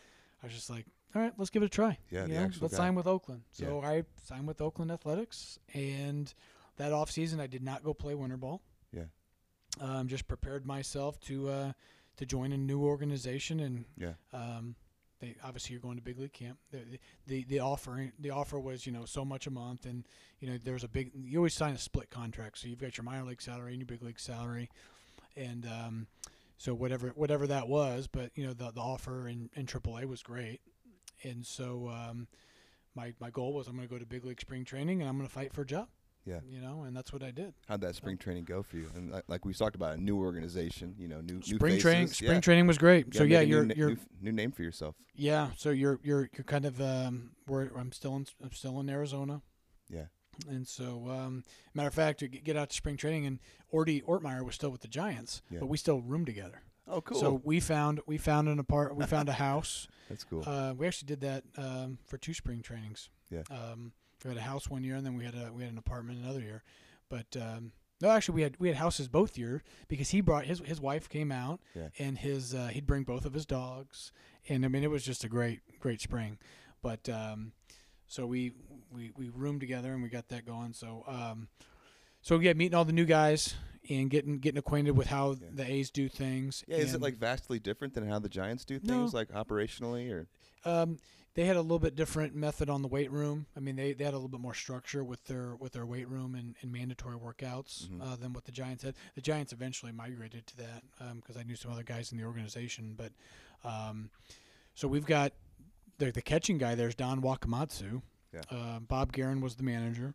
I 0.42 0.46
was 0.46 0.54
just 0.54 0.70
like, 0.70 0.86
all 1.14 1.22
right, 1.22 1.32
let's 1.36 1.50
give 1.50 1.62
it 1.62 1.66
a 1.66 1.68
try. 1.68 1.98
Yeah, 2.10 2.26
you 2.26 2.34
know, 2.34 2.40
let's 2.60 2.72
guy. 2.72 2.76
sign 2.76 2.94
with 2.94 3.06
Oakland. 3.06 3.42
So 3.50 3.80
I 3.82 4.04
signed 4.24 4.46
with 4.46 4.60
Oakland 4.60 4.90
Athletics, 4.90 5.58
and 5.74 6.32
that 6.76 6.92
off 6.92 7.10
season 7.10 7.38
I 7.40 7.46
did 7.46 7.62
not 7.62 7.82
go 7.84 7.92
play 7.94 8.14
winter 8.14 8.36
ball. 8.36 8.62
Yeah. 8.92 9.04
Um, 9.80 10.08
just 10.08 10.26
prepared 10.28 10.66
myself 10.66 11.18
to 11.20 11.48
uh, 11.48 11.72
to 12.16 12.26
join 12.26 12.52
a 12.52 12.56
new 12.58 12.82
organization, 12.84 13.60
and 13.60 13.84
Yeah. 13.96 14.12
um, 14.32 14.74
they 15.20 15.36
obviously 15.44 15.72
you're 15.74 15.80
going 15.80 15.96
to 15.96 16.02
big 16.02 16.18
league 16.18 16.32
camp. 16.32 16.58
The, 16.70 16.98
the 17.26 17.44
the 17.44 17.58
offer 17.60 18.10
the 18.18 18.30
offer 18.30 18.58
was 18.58 18.86
you 18.86 18.92
know 18.92 19.04
so 19.04 19.24
much 19.24 19.46
a 19.46 19.50
month, 19.50 19.86
and 19.86 20.06
you 20.40 20.48
know 20.50 20.58
there's 20.62 20.84
a 20.84 20.88
big 20.88 21.12
you 21.14 21.38
always 21.38 21.54
sign 21.54 21.74
a 21.74 21.78
split 21.78 22.10
contract, 22.10 22.58
so 22.58 22.68
you've 22.68 22.80
got 22.80 22.96
your 22.96 23.04
minor 23.04 23.24
league 23.24 23.40
salary 23.40 23.72
and 23.72 23.80
your 23.80 23.86
big 23.86 24.02
league 24.02 24.20
salary, 24.20 24.68
and 25.36 25.66
um, 25.66 26.06
so 26.58 26.74
whatever 26.74 27.08
whatever 27.14 27.46
that 27.46 27.68
was, 27.68 28.06
but 28.06 28.30
you 28.34 28.46
know 28.46 28.52
the 28.52 28.70
the 28.70 28.80
offer 28.80 29.28
in 29.28 29.50
in 29.54 29.66
AAA 29.66 30.06
was 30.06 30.22
great, 30.22 30.60
and 31.22 31.44
so 31.44 31.88
um, 31.88 32.28
my 32.94 33.14
my 33.20 33.30
goal 33.30 33.52
was 33.52 33.68
I'm 33.68 33.76
going 33.76 33.88
to 33.88 33.92
go 33.92 33.98
to 33.98 34.06
big 34.06 34.24
league 34.24 34.40
spring 34.40 34.64
training 34.64 35.00
and 35.00 35.08
I'm 35.08 35.16
going 35.16 35.28
to 35.28 35.32
fight 35.32 35.52
for 35.52 35.62
a 35.62 35.66
job. 35.66 35.88
Yeah. 36.24 36.38
you 36.48 36.60
know, 36.60 36.84
and 36.84 36.96
that's 36.96 37.12
what 37.12 37.24
I 37.24 37.32
did. 37.32 37.52
How'd 37.66 37.80
that 37.80 37.96
spring 37.96 38.16
training 38.16 38.44
go 38.44 38.62
for 38.62 38.76
you? 38.76 38.88
And 38.94 39.10
like, 39.10 39.24
like 39.26 39.44
we 39.44 39.52
talked 39.52 39.74
about, 39.74 39.98
a 39.98 40.00
new 40.00 40.20
organization, 40.20 40.94
you 40.96 41.08
know, 41.08 41.20
new 41.20 41.34
new 41.34 41.56
Spring 41.56 41.80
training 41.80 42.06
spring 42.06 42.34
yeah. 42.34 42.40
training 42.40 42.68
was 42.68 42.78
great. 42.78 43.12
So 43.12 43.24
yeah, 43.24 43.40
you're 43.40 43.64
new, 43.64 43.74
you're 43.76 43.88
new, 43.88 43.98
new 44.20 44.32
name 44.32 44.52
for 44.52 44.62
yourself. 44.62 44.94
Yeah, 45.16 45.48
so 45.56 45.70
you're 45.70 45.98
you're 46.04 46.30
you're 46.32 46.44
kind 46.44 46.64
of 46.64 46.80
um 46.80 47.32
where 47.46 47.72
I'm 47.76 47.90
still 47.90 48.14
in 48.14 48.26
I'm 48.40 48.52
still 48.52 48.78
in 48.78 48.88
Arizona. 48.88 49.42
Yeah. 49.90 50.04
And 50.48 50.66
so 50.66 51.08
um 51.10 51.44
matter 51.74 51.88
of 51.88 51.94
fact, 51.94 52.22
get 52.44 52.56
out 52.56 52.70
to 52.70 52.76
spring 52.76 52.96
training 52.96 53.26
and 53.26 53.38
Orty 53.72 54.02
Ortmeier 54.04 54.44
was 54.44 54.54
still 54.54 54.70
with 54.70 54.80
the 54.82 54.88
Giants, 54.88 55.42
Yeah. 55.50 55.60
but 55.60 55.66
we 55.66 55.76
still 55.76 56.00
roomed 56.00 56.26
together. 56.26 56.62
Oh, 56.88 57.00
cool. 57.00 57.18
So 57.18 57.40
we 57.44 57.60
found 57.60 58.00
we 58.06 58.18
found 58.18 58.48
an 58.48 58.58
apart 58.58 58.96
we 58.96 59.06
found 59.06 59.28
a 59.28 59.32
house. 59.34 59.86
That's 60.08 60.24
cool. 60.24 60.42
Uh, 60.46 60.74
we 60.76 60.86
actually 60.86 61.06
did 61.06 61.20
that 61.20 61.44
um, 61.56 61.98
for 62.06 62.18
two 62.18 62.34
spring 62.34 62.60
trainings. 62.62 63.08
Yeah. 63.30 63.42
Um, 63.50 63.92
we 64.24 64.28
had 64.30 64.36
a 64.38 64.42
house 64.42 64.68
one 64.68 64.82
year 64.84 64.96
and 64.96 65.06
then 65.06 65.16
we 65.16 65.24
had 65.24 65.34
a 65.34 65.52
we 65.52 65.62
had 65.62 65.72
an 65.72 65.78
apartment 65.78 66.18
another 66.22 66.40
year. 66.40 66.62
But 67.08 67.36
um, 67.40 67.72
no, 68.00 68.10
actually 68.10 68.34
we 68.34 68.42
had 68.42 68.56
we 68.58 68.68
had 68.68 68.76
houses 68.78 69.06
both 69.08 69.38
year 69.38 69.62
because 69.88 70.10
he 70.10 70.20
brought 70.20 70.46
his 70.46 70.58
his 70.60 70.80
wife 70.80 71.08
came 71.08 71.30
out 71.30 71.60
Yeah. 71.74 71.88
and 71.98 72.18
his 72.18 72.52
uh, 72.54 72.68
he'd 72.68 72.86
bring 72.86 73.04
both 73.04 73.24
of 73.24 73.32
his 73.34 73.46
dogs 73.46 74.12
and 74.48 74.64
I 74.64 74.68
mean 74.68 74.82
it 74.82 74.90
was 74.90 75.04
just 75.04 75.22
a 75.24 75.28
great 75.28 75.60
great 75.78 76.00
spring. 76.00 76.38
But 76.82 77.08
um, 77.08 77.52
so 78.08 78.26
we 78.26 78.52
we 78.92 79.10
we 79.16 79.28
roomed 79.30 79.60
together 79.60 79.92
and 79.92 80.02
we 80.02 80.08
got 80.08 80.28
that 80.28 80.44
going. 80.46 80.72
So 80.72 81.04
um, 81.06 81.48
so 82.20 82.38
yeah, 82.38 82.52
meeting 82.52 82.74
all 82.76 82.84
the 82.84 82.92
new 82.92 83.04
guys 83.06 83.54
and 83.90 84.10
getting 84.10 84.38
getting 84.38 84.58
acquainted 84.58 84.92
with 84.96 85.08
how 85.08 85.32
Yeah. 85.32 85.48
the 85.54 85.70
A's 85.70 85.90
do 85.90 86.08
things. 86.08 86.64
yeah, 86.68 86.76
is 86.78 86.94
it 86.94 87.00
like 87.00 87.16
vastly 87.16 87.58
different 87.58 87.94
than 87.94 88.08
how 88.08 88.18
the 88.18 88.28
Giants 88.28 88.64
do 88.64 88.78
No. 88.82 88.94
things, 89.00 89.14
like 89.14 89.28
operationally, 89.30 90.10
or 90.12 90.26
Um, 90.64 90.98
they 91.34 91.46
had 91.46 91.56
a 91.56 91.62
little 91.62 91.78
bit 91.78 91.96
different 91.96 92.34
method 92.34 92.68
on 92.68 92.82
the 92.82 92.88
weight 92.88 93.10
room. 93.10 93.46
I 93.56 93.60
mean, 93.60 93.74
they, 93.74 93.94
they 93.94 94.04
had 94.04 94.12
a 94.12 94.18
little 94.18 94.28
bit 94.28 94.40
more 94.40 94.52
structure 94.54 95.02
with 95.02 95.24
their 95.24 95.56
with 95.56 95.72
their 95.72 95.86
weight 95.86 96.06
room 96.08 96.34
and, 96.34 96.54
and 96.60 96.70
mandatory 96.70 97.16
workouts 97.16 97.88
Mhm. 97.88 98.00
uh, 98.02 98.16
than 98.16 98.32
what 98.34 98.44
the 98.44 98.52
Giants 98.52 98.82
had. 98.84 98.94
The 99.14 99.22
Giants 99.22 99.52
eventually 99.52 99.92
migrated 99.92 100.46
to 100.48 100.56
that 100.58 100.82
because 101.16 101.36
I 101.36 101.42
knew 101.42 101.56
some 101.56 101.72
other 101.72 101.82
guys 101.82 102.12
in 102.12 102.18
the 102.18 102.24
organization. 102.24 102.94
But 102.96 103.12
um, 103.64 104.10
so 104.74 104.86
we've 104.86 105.06
got 105.06 105.32
the 105.98 106.12
the 106.12 106.22
catching 106.22 106.58
guy. 106.58 106.74
There's 106.76 106.94
Don 106.94 107.20
Wakamatsu. 107.22 108.02
Yeah. 108.32 108.40
Uh, 108.50 108.78
Bob 108.80 109.12
Geren 109.12 109.40
was 109.40 109.56
the 109.56 109.62
manager, 109.62 110.14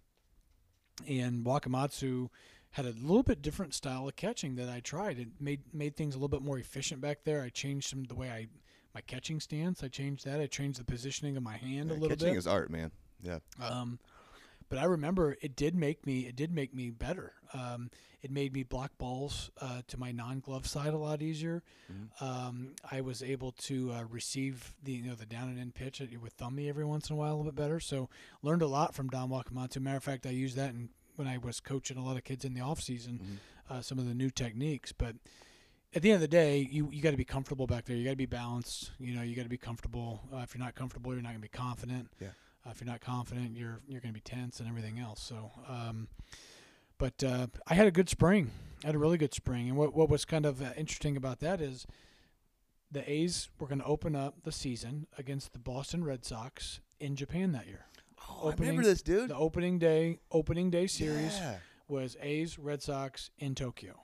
and 1.07 1.45
Wakamatsu 1.45 2.29
had 2.71 2.85
a 2.85 2.89
little 2.89 3.23
bit 3.23 3.41
different 3.41 3.73
style 3.73 4.07
of 4.07 4.15
catching 4.15 4.55
that 4.55 4.69
I 4.69 4.79
tried. 4.79 5.19
It 5.19 5.27
made 5.39 5.61
made 5.73 5.95
things 5.95 6.15
a 6.15 6.17
little 6.17 6.27
bit 6.27 6.41
more 6.41 6.57
efficient 6.57 7.01
back 7.01 7.19
there. 7.23 7.41
I 7.43 7.49
changed 7.49 7.89
some 7.89 8.03
the 8.05 8.15
way 8.15 8.29
I 8.29 8.47
my 8.95 9.01
catching 9.01 9.39
stance. 9.39 9.83
I 9.83 9.87
changed 9.87 10.25
that. 10.25 10.39
I 10.41 10.47
changed 10.47 10.79
the 10.79 10.83
positioning 10.83 11.37
of 11.37 11.43
my 11.43 11.57
hand 11.57 11.89
Yeah, 11.89 11.95
a 11.95 11.97
little 11.97 12.09
catching 12.09 12.33
bit. 12.33 12.37
is 12.37 12.47
art, 12.47 12.69
man. 12.69 12.91
Yeah. 13.21 13.39
Um, 13.61 13.99
but 14.69 14.77
I 14.79 14.83
remember 14.85 15.37
it 15.41 15.55
did 15.55 15.75
make 15.75 16.05
me 16.05 16.21
it 16.27 16.35
did 16.35 16.51
make 16.51 16.73
me 16.73 16.89
better. 16.89 17.33
Um, 17.53 17.89
it 18.21 18.31
made 18.31 18.51
me 18.53 18.63
block 18.63 18.91
balls 18.97 19.51
uh, 19.61 19.81
to 19.87 19.97
my 19.99 20.11
non-glove 20.11 20.67
side 20.67 20.93
a 20.93 20.97
lot 20.97 21.21
easier. 21.21 21.63
Mhm. 21.91 22.21
Um, 22.21 22.75
I 22.91 23.01
was 23.01 23.21
able 23.23 23.51
to 23.53 23.91
uh, 23.93 24.03
receive 24.09 24.73
the 24.83 24.93
you 24.93 25.03
know 25.03 25.15
the 25.15 25.25
down 25.25 25.49
and 25.49 25.59
in 25.59 25.71
pitch 25.71 26.01
with 26.21 26.33
thummy 26.33 26.67
every 26.69 26.85
once 26.85 27.09
in 27.09 27.13
a 27.15 27.17
while 27.17 27.33
a 27.33 27.37
little 27.37 27.51
bit 27.51 27.55
better. 27.55 27.79
So 27.79 28.09
learned 28.41 28.61
a 28.61 28.67
lot 28.67 28.93
from 28.95 29.09
Don 29.09 29.29
Wakamatsu. 29.29 29.79
Matter 29.81 29.97
of 29.97 30.03
fact, 30.03 30.25
I 30.25 30.31
used 30.31 30.55
that 30.57 30.71
in, 30.71 30.89
when 31.15 31.27
I 31.27 31.37
was 31.37 31.59
coaching 31.59 31.97
a 31.97 32.03
lot 32.03 32.17
of 32.17 32.23
kids 32.23 32.43
in 32.45 32.53
the 32.53 32.61
off 32.61 32.81
season. 32.81 33.19
Mhm. 33.23 33.37
Uh, 33.69 33.81
some 33.81 33.99
of 33.99 34.07
the 34.07 34.13
new 34.13 34.29
techniques, 34.29 34.93
but 34.93 35.15
at 35.93 36.01
the 36.01 36.09
end 36.11 36.15
of 36.15 36.21
the 36.21 36.27
day, 36.29 36.59
you, 36.71 36.89
you 36.91 37.01
got 37.01 37.11
to 37.11 37.17
be 37.17 37.25
comfortable 37.25 37.67
back 37.67 37.83
there. 37.85 37.97
You 37.97 38.05
got 38.05 38.11
to 38.11 38.15
be 38.15 38.25
balanced. 38.25 38.91
You 38.97 39.13
know, 39.13 39.21
you 39.23 39.35
got 39.35 39.43
to 39.43 39.49
be 39.49 39.57
comfortable. 39.57 40.21
Uh, 40.33 40.37
if 40.37 40.53
you're 40.55 40.63
not 40.63 40.73
comfortable, 40.75 41.11
you're 41.13 41.21
not 41.21 41.29
going 41.29 41.41
to 41.41 41.49
be 41.49 41.49
confident. 41.49 42.09
Yeah. 42.21 42.29
Uh, 42.67 42.71
if 42.71 42.81
you're 42.81 42.89
not 42.89 42.99
confident, 43.01 43.55
you're 43.55 43.79
you're 43.87 44.01
going 44.01 44.13
to 44.13 44.19
be 44.19 44.21
tense 44.21 44.59
and 44.59 44.67
everything 44.67 44.99
else. 44.99 45.21
So, 45.21 45.51
um, 45.67 46.07
but 46.97 47.23
uh, 47.23 47.47
I 47.67 47.73
had 47.75 47.87
a 47.87 47.91
good 47.91 48.09
spring. 48.09 48.51
I 48.83 48.87
had 48.87 48.95
a 48.95 48.99
really 48.99 49.17
good 49.17 49.33
spring. 49.33 49.69
And 49.69 49.77
what 49.77 49.93
what 49.95 50.09
was 50.09 50.25
kind 50.25 50.45
of 50.45 50.61
uh, 50.61 50.71
interesting 50.75 51.15
about 51.15 51.39
that 51.39 51.61
is 51.61 51.85
the 52.91 53.09
A's 53.09 53.49
were 53.59 53.67
going 53.67 53.79
to 53.79 53.85
open 53.85 54.15
up 54.15 54.43
the 54.43 54.51
season 54.51 55.07
against 55.17 55.53
the 55.53 55.59
Boston 55.59 56.03
Red 56.03 56.25
Sox 56.25 56.79
in 56.99 57.15
Japan 57.15 57.51
that 57.53 57.67
year. 57.67 57.85
Oh, 58.29 58.49
I 58.49 58.53
remember 58.55 58.83
this, 58.83 59.01
dude. 59.01 59.29
The 59.29 59.35
opening 59.35 59.79
day 59.79 60.19
opening 60.31 60.69
day 60.69 60.87
series 60.87 61.37
Yeah. 61.37 61.57
was 61.87 62.17
A's 62.21 62.57
Red 62.59 62.81
Sox 62.81 63.29
in 63.37 63.55
Tokyo. 63.55 64.01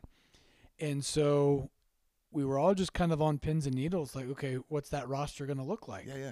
And 0.80 1.04
so 1.04 1.70
we 2.32 2.44
were 2.46 2.58
all 2.58 2.74
just 2.74 2.94
kind 2.94 3.12
of 3.12 3.22
on 3.22 3.38
pins 3.40 3.66
and 3.66 3.76
needles 3.76 4.16
like 4.16 4.30
okay, 4.30 4.56
what's 4.70 4.90
that 4.90 5.08
roster 5.10 5.46
going 5.46 5.58
to 5.58 5.64
look 5.64 5.88
like? 5.88 6.06
Yeah, 6.08 6.16
yeah. 6.18 6.32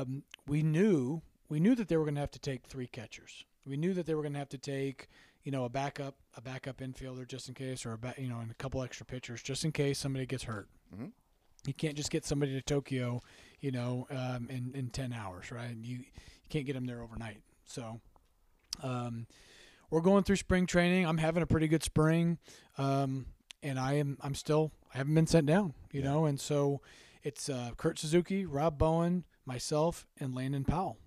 um, 0.00 0.22
we 0.46 0.62
knew 0.62 1.22
we 1.48 1.60
knew 1.60 1.74
that 1.74 1.88
they 1.88 1.96
were 1.96 2.04
going 2.04 2.14
to 2.14 2.20
have 2.20 2.30
to 2.32 2.38
take 2.38 2.64
three 2.66 2.86
catchers. 2.86 3.44
We 3.66 3.76
knew 3.76 3.94
that 3.94 4.06
they 4.06 4.14
were 4.14 4.22
going 4.22 4.32
to 4.34 4.38
have 4.38 4.48
to 4.50 4.58
take, 4.58 5.08
you 5.42 5.52
know, 5.52 5.64
a 5.64 5.68
backup 5.68 6.16
a 6.36 6.40
backup 6.40 6.78
infielder 6.78 7.26
just 7.26 7.48
in 7.48 7.54
case, 7.54 7.86
or 7.86 7.92
a 7.92 7.98
ba- 7.98 8.14
you 8.18 8.28
know, 8.28 8.38
and 8.40 8.50
a 8.50 8.54
couple 8.54 8.82
extra 8.82 9.06
pitchers 9.06 9.42
just 9.42 9.64
in 9.64 9.72
case 9.72 9.98
somebody 9.98 10.26
gets 10.26 10.44
hurt. 10.44 10.68
Mhm. 10.94 11.12
You 11.66 11.72
can't 11.74 11.96
just 11.96 12.10
get 12.10 12.24
somebody 12.26 12.52
to 12.52 12.60
Tokyo, 12.62 13.22
you 13.60 13.70
know, 13.70 14.06
um, 14.10 14.48
in 14.50 14.72
in 14.74 14.90
ten 14.90 15.12
hours, 15.12 15.50
right? 15.50 15.74
You 15.76 15.98
you 15.98 16.04
can't 16.50 16.66
get 16.66 16.74
them 16.74 16.86
there 16.86 17.02
overnight. 17.02 17.40
So, 17.64 18.00
um, 18.82 19.26
we're 19.90 20.00
going 20.02 20.24
through 20.24 20.36
spring 20.36 20.66
training. 20.66 21.06
I'm 21.06 21.18
having 21.18 21.42
a 21.42 21.46
pretty 21.46 21.68
good 21.68 21.82
spring, 21.82 22.38
um, 22.76 23.26
and 23.62 23.78
I 23.78 23.94
am 23.94 24.18
I'm 24.20 24.34
still 24.34 24.72
I 24.92 24.98
haven't 24.98 25.14
been 25.14 25.26
sent 25.26 25.46
down, 25.46 25.74
you 25.92 26.00
Yeah. 26.02 26.10
know, 26.10 26.24
and 26.26 26.38
so 26.40 26.80
it's 27.22 27.48
uh, 27.48 27.70
Kurt 27.76 27.98
Suzuki, 27.98 28.44
Rob 28.44 28.76
Bowen, 28.76 29.24
myself, 29.46 30.06
and 30.18 30.34
Landon 30.34 30.64
Powell. 30.64 30.98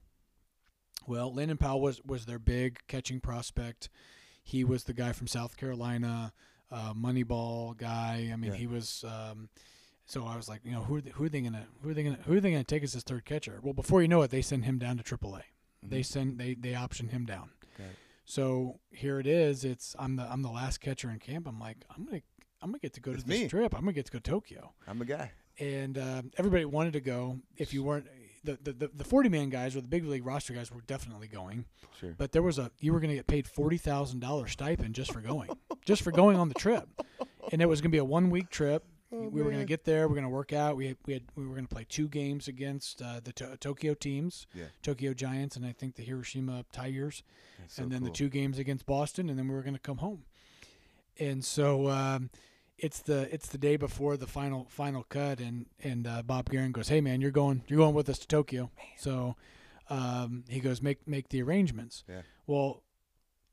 Well, 1.08 1.34
Landon 1.34 1.58
Powell 1.58 1.82
was 1.82 2.01
was 2.05 2.26
their 2.26 2.39
big 2.39 2.80
catching 2.88 3.20
prospect. 3.20 3.89
He 4.43 4.64
was 4.64 4.84
the 4.84 4.93
guy 4.93 5.12
from 5.14 5.28
South 5.28 5.58
Carolina, 5.58 6.32
uh, 6.72 6.93
Moneyball 6.93 7.76
guy. 7.78 8.30
I 8.32 8.36
mean, 8.36 8.51
Yeah. 8.51 8.58
he 8.58 8.68
was. 8.68 9.03
Um, 9.08 9.49
so 10.05 10.26
I 10.26 10.38
was 10.38 10.47
like, 10.47 10.62
you 10.64 10.72
know, 10.72 10.84
who 10.84 10.97
are 10.97 11.01
they, 11.01 11.10
who 11.12 11.26
are 11.26 11.30
they 11.30 11.41
gonna 11.41 11.68
who 11.82 11.89
are 11.89 11.93
they 11.93 12.03
gonna 12.03 12.20
who 12.26 12.34
are 12.36 12.39
they 12.39 12.51
gonna 12.51 12.64
take 12.64 12.84
as 12.84 12.93
his 12.93 13.03
third 13.03 13.26
catcher? 13.26 13.60
Well, 13.62 13.74
before 13.74 14.01
you 14.01 14.08
know 14.08 14.22
it, 14.22 14.32
they 14.32 14.41
send 14.41 14.66
him 14.66 14.78
down 14.78 14.97
to 14.97 15.03
AAA. 15.03 15.41
They 15.84 16.03
send 16.03 16.38
they 16.39 16.53
they 16.53 16.76
option 16.76 17.10
him 17.10 17.26
down. 17.26 17.51
It. 17.80 17.84
So 18.26 18.80
here 18.91 19.20
it 19.20 19.28
is. 19.28 19.64
It's 19.64 19.95
I'm 19.99 20.16
the 20.18 20.24
I'm 20.30 20.41
the 20.41 20.49
last 20.49 20.80
catcher 20.82 21.10
in 21.10 21.20
camp. 21.20 21.47
I'm 21.47 21.60
like 21.60 21.78
I'm 21.95 22.05
gonna 22.05 22.22
I'm 22.62 22.70
gonna 22.70 22.80
get 22.80 22.93
to 22.93 23.01
go 23.01 23.12
It's 23.12 23.24
to 23.24 23.30
this 23.30 23.41
me. 23.43 23.47
trip. 23.47 23.74
I'm 23.74 23.82
gonna 23.82 23.93
get 23.93 24.05
to 24.08 24.12
go 24.12 24.20
to 24.20 24.30
Tokyo 24.32 24.74
I'm 24.88 24.99
the 24.99 25.05
guy. 25.05 25.32
and 25.60 25.97
um, 25.97 26.32
everybody 26.38 26.66
wanted 26.66 26.93
to 26.93 27.01
go. 27.01 27.39
If 27.55 27.74
you 27.74 27.84
weren't 27.84 28.08
the, 28.55 28.57
the, 28.63 28.73
the, 28.73 28.91
the 28.95 29.03
40 29.03 29.29
man 29.29 29.49
guys 29.49 29.75
or 29.75 29.81
the 29.81 29.87
big 29.87 30.05
league 30.05 30.25
roster 30.25 30.53
guys 30.53 30.71
were 30.71 30.81
definitely 30.87 31.27
going, 31.27 31.65
Sure. 31.99 32.15
but 32.17 32.31
there 32.31 32.41
was 32.41 32.57
a 32.57 32.71
you 32.79 32.93
were 32.93 32.99
going 32.99 33.09
to 33.11 33.15
get 33.15 33.27
paid 33.27 33.47
forty 33.47 33.77
thousand 33.77 34.19
dollars 34.21 34.51
stipend 34.51 34.95
just 34.95 35.11
for 35.11 35.21
going, 35.21 35.49
just 35.85 36.01
for 36.01 36.11
going 36.11 36.37
on 36.37 36.47
the 36.49 36.55
trip, 36.55 36.87
and 37.51 37.61
it 37.61 37.65
was 37.67 37.81
going 37.81 37.91
to 37.91 37.95
be 37.95 37.99
a 37.99 38.05
one 38.05 38.29
week 38.29 38.49
trip. 38.49 38.83
Oh, 39.11 39.29
we 39.29 39.41
were 39.41 39.49
going 39.51 39.61
to 39.61 39.65
get 39.65 39.85
there. 39.85 40.07
We're 40.09 40.15
going 40.15 40.25
to 40.25 40.29
work 40.29 40.51
out. 40.51 40.75
We 40.75 40.87
had, 40.87 40.97
we 41.05 41.13
had 41.13 41.23
we 41.35 41.43
were 41.45 41.53
going 41.55 41.65
to 41.65 41.73
play 41.73 41.85
two 41.87 42.09
games 42.09 42.49
against 42.49 43.01
uh, 43.01 43.21
the 43.23 43.31
to- 43.33 43.55
Tokyo 43.57 43.93
teams, 43.93 44.47
Yeah. 44.53 44.65
Tokyo 44.81 45.13
Giants, 45.13 45.55
and 45.55 45.65
I 45.65 45.71
think 45.71 45.95
the 45.95 46.03
Hiroshima 46.03 46.65
Tigers 46.73 47.23
That's 47.57 47.75
so 47.75 47.83
and 47.83 47.91
then 47.91 48.03
the 48.03 48.09
two 48.09 48.27
games 48.27 48.59
against 48.59 48.85
Boston, 48.85 49.29
and 49.29 49.39
then 49.39 49.47
we 49.47 49.55
were 49.55 49.61
going 49.63 49.75
to 49.75 49.79
come 49.79 49.97
home. 49.99 50.23
And 51.19 51.43
so 51.43 51.87
um, 51.89 52.29
it's 52.78 52.99
the 53.01 53.34
it's 53.34 53.47
the 53.47 53.57
day 53.57 53.75
before 53.75 54.17
the 54.17 54.28
final 54.28 54.67
final 54.69 55.03
cut, 55.03 55.39
and 55.39 55.65
and 55.84 56.07
uh, 56.07 56.21
Bob 56.23 56.49
Geren 56.49 56.71
goes, 56.71 56.89
"Hey 56.89 57.01
man, 57.01 57.21
you're 57.21 57.32
going 57.32 57.63
you're 57.67 57.78
going 57.78 57.95
with 57.95 58.09
us 58.09 58.19
to 58.19 58.28
Tokyo." 58.28 58.69
So 58.97 59.36
um, 59.89 60.43
he 60.47 60.59
goes, 60.59 60.82
"Make 60.82 61.07
make 61.07 61.30
the 61.30 61.41
arrangements." 61.41 62.03
Yeah. 62.07 62.21
Well, 62.45 62.84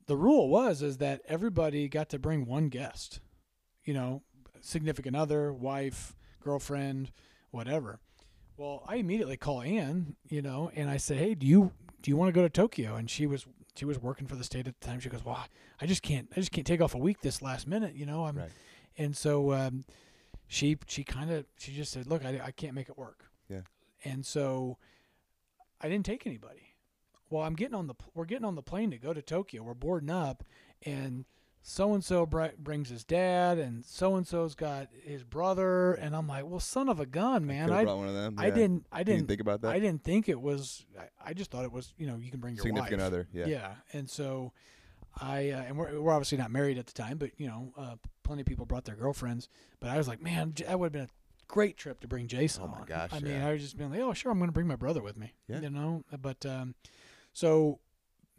the 0.07 0.15
rule 0.15 0.49
was 0.49 0.81
is 0.81 0.97
that 0.97 1.21
everybody 1.27 1.87
got 1.87 2.09
to 2.09 2.19
bring 2.19 2.45
one 2.45 2.69
guest, 2.69 3.19
you 3.83 3.93
know, 3.93 4.21
significant 4.61 5.15
other, 5.15 5.51
wife, 5.51 6.15
girlfriend, 6.43 7.11
whatever. 7.51 7.99
Well, 8.57 8.83
I 8.87 8.97
immediately 8.97 9.37
call 9.37 9.61
Ann, 9.61 10.15
you 10.29 10.41
know, 10.41 10.71
and 10.75 10.89
I 10.89 10.97
say, 10.97 11.15
"Hey, 11.15 11.35
do 11.35 11.47
you 11.47 11.71
do 12.01 12.11
you 12.11 12.17
want 12.17 12.29
to 12.29 12.33
go 12.33 12.43
to 12.43 12.49
Tokyo?" 12.49 12.95
And 12.95 13.09
she 13.09 13.25
was 13.25 13.45
she 13.75 13.85
was 13.85 13.99
working 13.99 14.27
for 14.27 14.35
the 14.35 14.43
state 14.43 14.67
at 14.67 14.79
the 14.79 14.87
time. 14.87 14.99
She 14.99 15.09
goes, 15.09 15.25
"Well, 15.25 15.43
I 15.81 15.85
just 15.85 16.03
can't 16.03 16.29
I 16.33 16.35
just 16.35 16.51
can't 16.51 16.67
take 16.67 16.79
off 16.81 16.93
a 16.95 16.99
week 16.99 17.21
this 17.21 17.41
last 17.41 17.67
minute, 17.67 17.95
you 17.95 18.05
know." 18.05 18.25
I'm, 18.25 18.37
Right. 18.37 18.51
And 18.97 19.15
so 19.15 19.53
um, 19.53 19.85
she 20.47 20.77
she 20.87 21.03
kind 21.03 21.31
of 21.31 21.45
she 21.57 21.73
just 21.73 21.91
said, 21.91 22.07
"Look, 22.07 22.25
I, 22.25 22.41
I 22.43 22.51
can't 22.51 22.73
make 22.73 22.89
it 22.89 22.97
work." 22.97 23.25
Yeah. 23.49 23.61
And 24.03 24.25
so 24.25 24.77
I 25.81 25.89
didn't 25.89 26.05
take 26.05 26.25
anybody. 26.25 26.75
Well, 27.29 27.43
I'm 27.43 27.55
getting 27.55 27.75
on 27.75 27.87
the 27.87 27.95
we're 28.13 28.25
getting 28.25 28.45
on 28.45 28.55
the 28.55 28.61
plane 28.61 28.91
to 28.91 28.97
go 28.97 29.13
to 29.13 29.21
Tokyo. 29.21 29.63
We're 29.63 29.73
boarding 29.73 30.09
up, 30.11 30.43
and 30.83 31.25
so 31.67 31.93
and 31.95 32.03
so 32.03 32.27
brings 32.27 32.89
his 32.89 33.03
dad, 33.03 33.57
and 33.57 33.83
so 33.83 34.15
and 34.15 34.27
so's 34.27 34.53
got 34.53 34.89
his 35.03 35.23
brother, 35.23 35.93
and 35.93 36.15
I'm 36.15 36.27
like, 36.27 36.45
well, 36.45 36.59
son 36.59 36.89
of 36.89 36.99
a 36.99 37.07
gun, 37.07 37.47
man. 37.47 37.67
Could've 37.67 37.79
I 37.79 37.83
brought 37.85 37.97
one 37.97 38.07
of 38.07 38.13
them. 38.13 38.35
I 38.37 38.47
yeah. 38.47 38.53
didn't 38.53 38.85
I 38.91 38.99
didn't 38.99 39.17
didn't 39.17 39.27
think 39.29 39.41
about 39.41 39.61
that. 39.61 39.71
I 39.71 39.79
didn't 39.79 40.03
think 40.03 40.29
it 40.29 40.39
was. 40.39 40.85
I, 40.99 41.29
I 41.29 41.33
just 41.33 41.49
thought 41.49 41.65
it 41.65 41.71
was. 41.71 41.93
You 41.97 42.05
know, 42.05 42.17
you 42.17 42.29
can 42.29 42.39
bring 42.39 42.55
your 42.55 42.61
Significant 42.61 43.01
wife. 43.01 43.07
other. 43.07 43.27
Yeah. 43.33 43.47
Yeah, 43.47 43.71
and 43.93 44.07
so 44.07 44.53
I 45.19 45.49
uh, 45.49 45.63
and 45.63 45.77
we're 45.77 45.99
we're 45.99 46.13
obviously 46.13 46.37
not 46.37 46.51
married 46.51 46.77
at 46.77 46.85
the 46.85 46.93
time, 46.93 47.17
but 47.17 47.31
you 47.37 47.47
know, 47.47 47.73
uh, 47.75 47.95
plenty 48.25 48.41
of 48.41 48.45
people 48.47 48.65
brought 48.65 48.83
their 48.83 48.95
girlfriends. 48.97 49.47
But 49.79 49.89
I 49.91 49.97
was 49.97 50.07
like, 50.09 50.21
man, 50.21 50.53
that 50.67 50.77
would 50.77 50.87
have 50.87 50.91
been 50.93 51.03
a 51.03 51.09
great 51.47 51.77
trip 51.77 52.01
to 52.01 52.07
bring 52.09 52.27
Jason 52.27 52.63
Oh 52.63 52.67
my 52.67 52.79
on. 52.79 52.85
gosh, 52.85 53.11
I 53.13 53.19
mean. 53.19 53.41
I 53.41 53.53
was 53.53 53.61
just 53.61 53.77
being 53.77 53.91
like, 53.91 54.01
oh 54.01 54.11
sure, 54.13 54.31
I'm 54.31 54.37
going 54.39 54.49
to 54.49 54.53
bring 54.53 54.67
my 54.67 54.75
brother 54.75 55.01
with 55.01 55.15
me. 55.17 55.33
Yeah. 55.47 55.61
You 55.61 55.69
know, 55.69 56.03
but 56.21 56.45
um, 56.45 56.75
so 57.31 57.79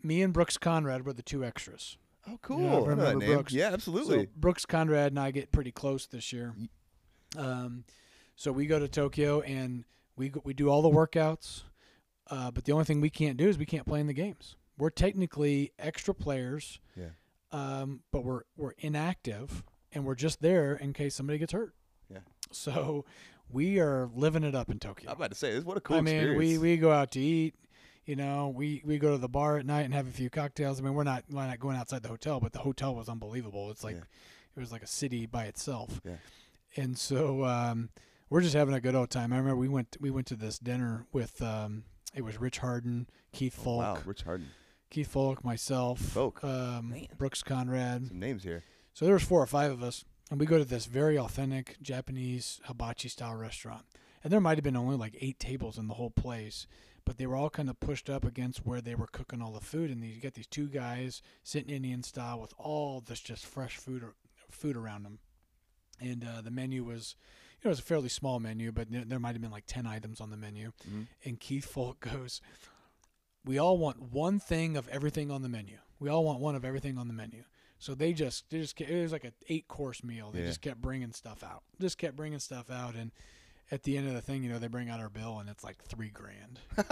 me 0.02 0.20
and 0.22 0.32
Brooks 0.34 0.58
Conrad 0.58 1.06
were 1.06 1.14
the 1.14 1.22
two 1.22 1.42
extras. 1.44 1.96
Oh, 2.28 2.38
cool. 2.42 2.60
Yeah, 2.62 2.72
I 2.74 2.80
I 2.80 2.86
remember 2.86 3.14
name. 3.20 3.32
Brooks. 3.34 3.52
Yeah, 3.52 3.70
absolutely. 3.72 4.24
So 4.24 4.30
Brooks 4.36 4.66
Conrad 4.66 5.12
and 5.12 5.18
I 5.20 5.30
get 5.30 5.52
pretty 5.52 5.70
close 5.72 6.06
this 6.06 6.32
year. 6.32 6.54
Um, 7.36 7.84
so 8.34 8.52
we 8.52 8.66
go 8.66 8.78
to 8.78 8.88
Tokyo 8.88 9.40
and 9.40 9.84
we 10.16 10.32
we 10.44 10.52
do 10.54 10.68
all 10.68 10.82
the 10.82 10.90
workouts, 10.90 11.62
uh, 12.30 12.50
but 12.50 12.64
the 12.64 12.72
only 12.72 12.84
thing 12.84 13.00
we 13.00 13.10
can't 13.10 13.36
do 13.36 13.48
is 13.48 13.58
we 13.58 13.66
can't 13.66 13.86
play 13.86 14.00
in 14.00 14.06
the 14.06 14.12
games. 14.14 14.56
We're 14.78 14.90
technically 14.90 15.72
extra 15.78 16.14
players, 16.14 16.80
Yeah. 16.96 17.10
um, 17.52 18.00
but 18.12 18.24
we're 18.24 18.42
we're 18.56 18.74
inactive 18.78 19.62
and 19.96 20.04
we're 20.04 20.14
just 20.14 20.42
there 20.42 20.74
in 20.74 20.92
case 20.92 21.14
somebody 21.14 21.38
gets 21.38 21.52
hurt. 21.52 21.74
Yeah. 22.12 22.18
So 22.52 23.04
we 23.50 23.80
are 23.80 24.08
living 24.14 24.44
it 24.44 24.54
up 24.54 24.70
in 24.70 24.78
Tokyo. 24.78 25.10
I'm 25.10 25.16
about 25.16 25.30
to 25.30 25.36
say 25.36 25.52
this. 25.54 25.64
What 25.64 25.76
a 25.76 25.80
cool 25.80 25.96
I 25.96 26.00
mean, 26.02 26.14
experience. 26.16 26.38
we 26.38 26.58
we 26.58 26.76
go 26.76 26.92
out 26.92 27.10
to 27.12 27.20
eat. 27.20 27.54
You 28.04 28.14
know, 28.14 28.52
we, 28.54 28.82
we 28.84 28.98
go 28.98 29.10
to 29.10 29.18
the 29.18 29.28
bar 29.28 29.58
at 29.58 29.66
night 29.66 29.80
and 29.82 29.92
have 29.92 30.06
a 30.06 30.12
few 30.12 30.30
cocktails. 30.30 30.78
I 30.78 30.84
mean, 30.84 30.94
we're 30.94 31.02
not 31.02 31.24
we're 31.28 31.44
not 31.44 31.58
going 31.58 31.76
outside 31.76 32.04
the 32.04 32.08
hotel, 32.08 32.38
but 32.38 32.52
the 32.52 32.60
hotel 32.60 32.94
was 32.94 33.08
unbelievable. 33.08 33.70
It's 33.72 33.82
like 33.82 33.96
Yeah. 33.96 34.02
it 34.56 34.60
was 34.60 34.70
like 34.70 34.82
a 34.82 34.86
city 34.86 35.26
by 35.26 35.46
itself. 35.46 36.00
Yeah. 36.04 36.12
And 36.76 36.96
so 36.96 37.44
um, 37.44 37.88
we're 38.30 38.42
just 38.42 38.54
having 38.54 38.74
a 38.74 38.80
good 38.80 38.94
old 38.94 39.10
time. 39.10 39.32
I 39.32 39.38
remember 39.38 39.56
we 39.56 39.66
went 39.68 39.96
we 39.98 40.10
went 40.12 40.26
to 40.28 40.36
this 40.36 40.58
dinner 40.60 41.06
with 41.12 41.42
um, 41.42 41.82
it 42.14 42.22
was 42.22 42.38
Rich 42.40 42.58
Harden, 42.58 43.08
Keith 43.32 43.58
Oh, 43.66 43.78
wow, 43.78 43.98
Rich 44.04 44.22
Harden. 44.22 44.50
Keith 44.88 45.12
Foulke, 45.12 45.42
myself, 45.42 46.00
Foulke. 46.00 46.44
um, 46.44 46.94
Brooks 47.18 47.42
Conrad. 47.42 48.06
Some 48.06 48.20
names 48.20 48.44
here. 48.44 48.62
So 48.96 49.04
there 49.04 49.12
was 49.12 49.24
four 49.24 49.42
or 49.42 49.46
five 49.46 49.70
of 49.70 49.82
us, 49.82 50.06
and 50.30 50.40
we 50.40 50.46
go 50.46 50.56
to 50.56 50.64
this 50.64 50.86
very 50.86 51.18
authentic 51.18 51.76
Japanese 51.82 52.62
hibachi 52.64 53.10
style 53.10 53.34
restaurant. 53.34 53.84
And 54.24 54.32
there 54.32 54.40
might 54.40 54.56
have 54.56 54.64
been 54.64 54.74
only 54.74 54.96
like 54.96 55.18
eight 55.20 55.38
tables 55.38 55.76
in 55.76 55.86
the 55.86 55.92
whole 55.92 56.08
place, 56.08 56.66
but 57.04 57.18
they 57.18 57.26
were 57.26 57.36
all 57.36 57.50
kind 57.50 57.68
of 57.68 57.78
pushed 57.78 58.08
up 58.08 58.24
against 58.24 58.64
where 58.64 58.80
they 58.80 58.94
were 58.94 59.06
cooking 59.06 59.42
all 59.42 59.52
the 59.52 59.60
food. 59.60 59.90
And 59.90 60.02
you 60.02 60.18
got 60.18 60.32
these 60.32 60.46
two 60.46 60.66
guys 60.68 61.20
sitting 61.42 61.68
Indian 61.68 62.02
style 62.02 62.40
with 62.40 62.54
all 62.56 63.02
this 63.02 63.20
just 63.20 63.44
fresh 63.44 63.76
food 63.76 64.02
or, 64.02 64.14
food 64.50 64.78
around 64.78 65.02
them. 65.02 65.18
And 66.00 66.24
uh, 66.24 66.40
the 66.40 66.50
menu 66.50 66.82
was, 66.82 67.16
you 67.60 67.66
know, 67.66 67.68
it 67.68 67.72
was 67.72 67.80
a 67.80 67.82
fairly 67.82 68.08
small 68.08 68.40
menu, 68.40 68.72
but 68.72 68.88
there- 68.90 69.18
might 69.18 69.34
have 69.34 69.42
been 69.42 69.50
like 69.50 69.66
ten 69.66 69.86
items 69.86 70.22
on 70.22 70.30
the 70.30 70.38
menu. 70.38 70.72
Mhm. 70.90 71.06
And 71.22 71.38
Keith 71.38 71.70
Foulke 71.70 72.00
goes, 72.14 72.40
"We 73.44 73.58
all 73.58 73.76
want 73.76 74.00
one 74.00 74.40
thing 74.40 74.74
of 74.74 74.88
everything 74.88 75.30
on 75.30 75.42
the 75.42 75.50
menu. 75.50 75.76
We 76.00 76.08
all 76.08 76.24
want 76.24 76.40
one 76.40 76.54
of 76.54 76.64
everything 76.64 76.96
on 76.96 77.08
the 77.08 77.14
menu." 77.14 77.44
So 77.78 77.94
they 77.94 78.12
just, 78.12 78.48
they 78.50 78.60
just, 78.60 78.80
it 78.80 79.02
was 79.02 79.12
like 79.12 79.24
an 79.24 79.32
eight 79.48 79.68
course 79.68 80.02
meal. 80.02 80.30
They 80.32 80.40
Yeah. 80.40 80.46
just 80.46 80.62
kept 80.62 80.80
bringing 80.80 81.12
stuff 81.12 81.42
out, 81.44 81.62
just 81.80 81.98
kept 81.98 82.16
bringing 82.16 82.38
stuff 82.38 82.70
out, 82.70 82.94
and 82.94 83.10
at 83.70 83.82
the 83.82 83.96
end 83.96 84.06
of 84.08 84.14
the 84.14 84.20
thing, 84.22 84.42
you 84.44 84.48
know, 84.50 84.58
they 84.58 84.68
bring 84.68 84.88
out 84.88 85.00
our 85.00 85.08
bill 85.10 85.38
and 85.40 85.48
it's 85.48 85.64
like 85.64 85.82
three 85.84 86.08
grand. 86.10 86.60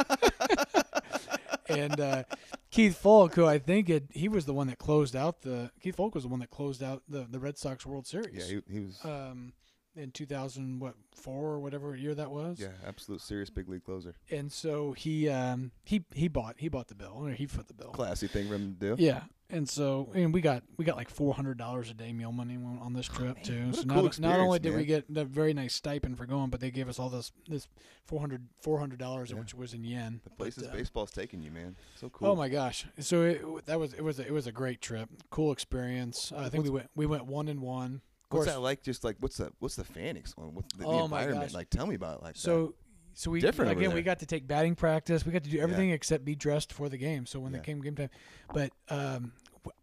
and 1.68 2.00
uh, 2.00 2.24
Keith 2.70 3.00
Foulke, 3.02 3.34
who 3.34 3.46
I 3.46 3.58
think 3.58 3.88
it, 3.88 4.04
he 4.12 4.28
was 4.28 4.44
the 4.44 4.52
one 4.54 4.66
that 4.66 4.78
closed 4.78 5.14
out 5.16 5.42
the 5.42 5.70
Keith 5.80 5.96
Foulke 5.96 6.14
was 6.14 6.24
the 6.24 6.28
one 6.28 6.40
that 6.40 6.50
closed 6.50 6.82
out 6.82 7.02
the 7.08 7.26
the 7.30 7.38
Red 7.38 7.56
Sox 7.58 7.86
World 7.86 8.06
Series. 8.06 8.50
Yeah, 8.50 8.60
he, 8.68 8.74
he 8.74 8.80
was. 8.80 9.04
um, 9.04 9.52
in 9.96 10.10
2000 10.10 10.80
what 10.80 10.94
four 11.14 11.52
or 11.52 11.60
whatever 11.60 11.94
year 11.96 12.14
that 12.14 12.30
was. 12.30 12.58
yeah, 12.60 12.68
absolute 12.86 13.20
serious 13.20 13.50
big 13.50 13.68
league 13.68 13.84
closer. 13.84 14.14
And 14.30 14.50
so 14.52 14.92
he 14.92 15.28
um 15.28 15.70
he 15.84 16.04
he 16.14 16.28
bought 16.28 16.56
he 16.58 16.68
bought 16.68 16.88
the 16.88 16.94
bill 16.94 17.14
or 17.24 17.30
he 17.30 17.46
foot 17.46 17.68
the 17.68 17.74
bill. 17.74 17.90
Classy 17.90 18.26
thing 18.26 18.48
for 18.48 18.54
him 18.54 18.76
to 18.80 18.96
do. 18.96 19.02
Yeah. 19.02 19.22
And 19.50 19.68
so 19.68 20.10
and 20.14 20.32
we 20.34 20.40
got 20.40 20.62
we 20.78 20.84
got 20.84 20.96
like 20.96 21.10
four 21.10 21.34
hundred 21.34 21.58
dollars 21.58 21.90
a 21.90 21.94
day 21.94 22.12
meal 22.12 22.32
money 22.32 22.56
on 22.56 22.92
this 22.94 23.06
trip 23.06 23.42
too. 23.42 23.66
Oh, 23.66 23.70
a 23.70 23.74
so 23.74 23.84
cool 23.84 24.02
not, 24.04 24.18
not 24.18 24.40
only 24.40 24.58
did 24.58 24.74
we 24.74 24.84
get 24.84 25.04
a 25.14 25.24
very 25.24 25.52
nice 25.54 25.74
stipend 25.74 26.16
for 26.18 26.26
going, 26.26 26.50
but 26.50 26.60
they 26.60 26.70
gave 26.70 26.88
us 26.88 26.98
all 26.98 27.10
this 27.10 27.30
this 27.48 27.68
400 28.06 28.98
dollars, 28.98 29.30
Yeah. 29.30 29.38
which 29.38 29.54
was 29.54 29.74
in 29.74 29.84
yen. 29.84 30.20
The 30.24 30.30
places 30.30 30.64
But, 30.64 30.72
uh, 30.72 30.76
baseball's 30.76 31.10
taking 31.12 31.42
you, 31.42 31.50
man. 31.50 31.76
So 31.96 32.08
cool. 32.08 32.28
Oh 32.28 32.36
my 32.36 32.48
gosh! 32.48 32.86
So 32.98 33.22
it, 33.22 33.66
that 33.66 33.78
was 33.78 33.92
it 33.92 34.02
was 34.02 34.18
a, 34.18 34.26
it 34.26 34.32
was 34.32 34.46
a 34.46 34.52
great 34.52 34.80
trip, 34.80 35.08
cool 35.30 35.52
experience. 35.52 36.32
Uh, 36.34 36.40
I 36.40 36.48
think 36.48 36.64
we 36.64 36.70
went 36.70 36.90
we 36.96 37.06
went 37.06 37.26
one 37.26 37.48
and 37.48 37.60
one. 37.60 38.00
What's 38.30 38.46
that 38.46 38.60
like? 38.60 38.82
Just 38.82 39.04
like 39.04 39.16
what's 39.20 39.36
the 39.36 39.52
what's 39.58 39.76
the 39.76 39.84
fan 39.84 40.16
ex- 40.16 40.34
What's 40.36 40.72
the, 40.74 40.84
the 40.84 40.88
Oh 40.88 41.04
environment 41.04 41.52
like? 41.52 41.70
Tell 41.70 41.86
me 41.86 41.94
about 41.94 42.18
it. 42.18 42.22
Like 42.22 42.36
So 42.36 42.74
so 43.14 43.30
we 43.30 43.40
Different 43.40 43.70
again 43.70 43.94
we 43.94 44.02
got 44.02 44.18
to 44.20 44.26
take 44.26 44.46
batting 44.46 44.74
practice. 44.74 45.24
We 45.24 45.32
got 45.32 45.44
to 45.44 45.50
do 45.50 45.58
everything 45.60 45.90
except 45.90 46.24
be 46.24 46.34
dressed 46.34 46.72
for 46.72 46.88
the 46.88 46.98
game. 46.98 47.26
So 47.26 47.38
when 47.40 47.52
Yeah. 47.52 47.58
it 47.58 47.64
came 47.64 47.80
game 47.80 47.94
time, 47.94 48.10
but 48.52 48.72
um, 48.88 49.32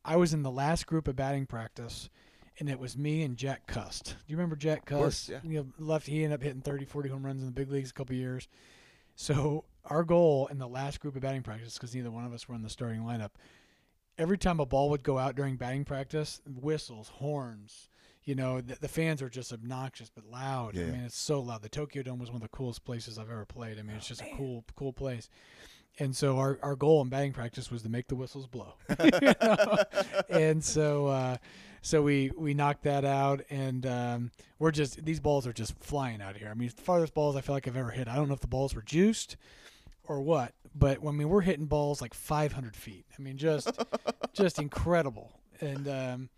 I 0.04 0.18
was 0.18 0.34
in 0.34 0.44
the 0.44 0.52
last 0.52 0.86
group 0.86 1.08
of 1.08 1.16
batting 1.16 1.46
practice, 1.46 2.10
and 2.60 2.70
it 2.70 2.78
was 2.78 2.98
me 2.98 3.24
and 3.24 3.38
Jack 3.38 3.68
Cust. 3.68 4.06
Do 4.06 4.14
you 4.28 4.36
remember 4.38 4.56
Jack 4.58 4.86
Cust? 4.86 5.00
course, 5.00 5.30
yeah. 5.30 5.40
You 5.44 5.60
know, 5.60 5.68
left. 5.80 6.08
He 6.08 6.24
ended 6.24 6.40
up 6.40 6.44
hitting 6.44 6.62
30, 6.62 6.86
40 6.86 7.10
home 7.10 7.26
runs 7.26 7.40
in 7.42 7.46
the 7.48 7.54
big 7.54 7.72
leagues 7.72 7.90
a 7.90 7.94
couple 7.94 8.16
years. 8.16 8.48
So 9.16 9.64
our 9.86 10.04
goal 10.04 10.48
in 10.48 10.58
the 10.58 10.68
last 10.68 11.00
group 11.00 11.16
of 11.16 11.22
batting 11.22 11.44
practice, 11.44 11.76
because 11.76 11.94
neither 11.96 12.12
one 12.12 12.26
of 12.26 12.34
us 12.34 12.48
were 12.50 12.56
in 12.56 12.62
the 12.64 12.70
starting 12.70 13.02
lineup, 13.02 13.32
every 14.18 14.38
time 14.38 14.60
a 14.60 14.66
ball 14.66 14.90
would 14.90 15.04
go 15.04 15.18
out 15.18 15.36
during 15.36 15.56
batting 15.56 15.86
practice, 15.86 16.42
whistles, 16.46 17.08
horns. 17.08 17.88
You 18.24 18.36
know, 18.36 18.62
the, 18.62 18.76
the 18.76 18.88
fans 18.88 19.22
are 19.22 19.30
just 19.30 19.52
obnoxious 19.52 20.12
but 20.14 20.26
loud. 20.26 20.78
I 20.78 20.82
mean, 20.92 21.02
it's 21.02 21.18
so 21.18 21.40
loud. 21.42 21.64
The 21.64 21.70
Tokyo 21.70 22.04
Dome 22.04 22.20
was 22.20 22.30
one 22.30 22.38
of 22.38 22.44
the 22.44 22.56
coolest 22.56 22.86
places 22.86 23.18
I've 23.18 23.32
ever 23.32 23.46
played. 23.46 23.80
I 23.80 23.82
mean, 23.82 23.96
it's 23.96 24.08
just 24.08 24.22
a 24.22 24.30
cool, 24.38 24.64
cool 24.76 24.94
place. 24.94 25.28
And 26.00 26.16
so 26.16 26.38
our, 26.38 26.58
our 26.62 26.76
goal 26.76 27.02
in 27.02 27.10
batting 27.10 27.34
practice 27.34 27.70
was 27.72 27.82
to 27.82 27.90
make 27.90 28.08
the 28.08 28.16
whistles 28.16 28.48
blow. 28.48 28.76
You 29.00 29.34
know? 29.42 29.78
And 30.30 30.64
so 30.64 31.08
uh, 31.08 31.38
so 31.82 32.02
we 32.02 32.32
we 32.38 32.54
knocked 32.54 32.84
that 32.84 33.04
out, 33.04 33.42
and 33.50 33.86
um, 33.88 34.32
we're 34.60 34.72
just 34.72 35.04
these 35.04 35.20
balls 35.20 35.48
are 35.48 35.54
just 35.54 35.74
flying 35.80 36.22
out 36.22 36.38
here. 36.38 36.48
I 36.50 36.54
mean, 36.54 36.68
it's 36.68 36.76
the 36.76 36.84
farthest 36.84 37.14
balls 37.14 37.36
I 37.36 37.42
feel 37.42 37.56
like 37.56 37.68
I've 37.68 37.76
ever 37.76 37.90
hit. 37.90 38.08
I 38.08 38.16
don't 38.16 38.28
know 38.28 38.36
if 38.36 38.40
the 38.40 38.48
balls 38.48 38.76
were 38.76 38.84
juiced 38.84 39.36
or 40.08 40.22
what. 40.22 40.54
But 40.74 41.00
I 41.06 41.12
mean, 41.12 41.28
we're 41.28 41.42
hitting 41.42 41.66
balls 41.66 42.02
like 42.02 42.14
500 42.14 42.76
feet. 42.76 43.06
I 43.18 43.22
mean, 43.22 43.38
just 43.38 43.70
just 44.34 44.60
incredible. 44.60 45.32
And 45.60 45.88
um, 45.88 46.30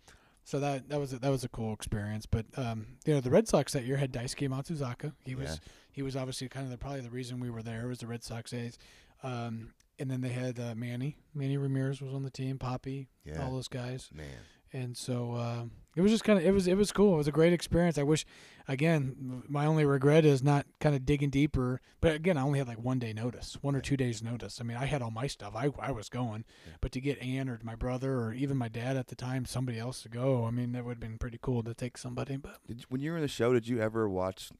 so 0.44 0.60
that 0.60 0.88
that 0.90 1.00
was 1.00 1.12
a, 1.12 1.18
that 1.18 1.30
was 1.30 1.42
a 1.44 1.48
cool 1.48 1.72
experience. 1.72 2.26
But 2.26 2.46
um, 2.56 2.86
you 3.06 3.14
know, 3.14 3.20
the 3.20 3.30
Red 3.30 3.48
Sox 3.48 3.72
that 3.72 3.84
year 3.84 3.96
had 3.96 4.12
Daisuke 4.12 4.48
Matsuzaka. 4.48 5.12
He 5.24 5.34
was 5.34 5.48
Yeah. 5.50 5.56
he 5.92 6.02
was 6.02 6.16
obviously 6.16 6.48
kind 6.48 6.64
of 6.64 6.70
the, 6.70 6.78
probably 6.78 7.00
the 7.00 7.10
reason 7.10 7.40
we 7.40 7.50
were 7.50 7.62
there 7.62 7.86
was 7.88 7.98
the 7.98 8.06
Red 8.06 8.22
Sox 8.22 8.50
days. 8.50 8.78
Um, 9.22 9.72
and 9.98 10.10
then 10.10 10.20
they 10.20 10.30
had 10.30 10.58
uh, 10.58 10.74
Manny. 10.74 11.16
Manny 11.34 11.56
Ramirez 11.56 12.00
was 12.02 12.12
on 12.14 12.22
the 12.24 12.30
team. 12.30 12.58
Papi, 12.58 13.06
Yeah. 13.24 13.42
all 13.44 13.52
those 13.52 13.68
guys. 13.68 14.10
Man. 14.12 14.26
And 14.72 14.96
so 14.96 15.32
uh, 15.34 15.64
it 15.96 16.00
was 16.00 16.10
just 16.10 16.24
kind 16.24 16.38
of 16.38 16.44
it 16.44 16.50
was 16.52 16.66
it 16.66 16.76
was 16.76 16.90
cool. 16.92 17.14
It 17.14 17.18
was 17.18 17.28
a 17.28 17.32
great 17.32 17.52
experience. 17.52 17.98
I 17.98 18.02
wish, 18.02 18.26
again, 18.66 19.42
my 19.48 19.66
only 19.66 19.84
regret 19.84 20.24
is 20.24 20.42
not 20.42 20.66
kind 20.80 20.94
of 20.94 21.06
digging 21.06 21.30
deeper. 21.30 21.80
But 22.00 22.16
again, 22.16 22.36
I 22.36 22.42
only 22.42 22.58
had 22.58 22.68
like 22.68 22.82
one 22.82 22.98
day 22.98 23.12
notice, 23.12 23.56
one 23.62 23.76
or 23.76 23.80
two 23.80 23.96
days 23.96 24.22
notice. 24.22 24.60
I 24.60 24.64
mean, 24.64 24.76
I 24.76 24.86
had 24.86 25.02
all 25.02 25.10
my 25.10 25.26
stuff. 25.26 25.54
I 25.54 25.70
I 25.78 25.92
was 25.92 26.08
going, 26.08 26.44
but 26.80 26.92
to 26.92 27.00
get 27.00 27.22
Ann 27.22 27.48
or 27.48 27.60
my 27.62 27.74
brother 27.74 28.18
or 28.18 28.32
even 28.34 28.56
my 28.56 28.68
dad 28.68 28.96
at 28.96 29.06
the 29.08 29.14
time, 29.16 29.44
somebody 29.44 29.78
else 29.78 30.02
to 30.02 30.08
go. 30.08 30.44
I 30.44 30.50
mean, 30.50 30.72
that 30.72 30.84
would 30.84 30.92
have 30.92 31.00
been 31.00 31.18
pretty 31.18 31.38
cool 31.40 31.62
to 31.62 31.74
take 31.74 31.96
somebody. 31.96 32.36
But 32.36 32.58
Did 32.66 32.84
when 32.88 33.00
you 33.00 33.10
were 33.12 33.16
in 33.18 33.22
the 33.22 33.28
show, 33.28 33.52
did 33.52 33.68
you 33.68 33.80
ever 33.80 34.08
watch 34.08 34.50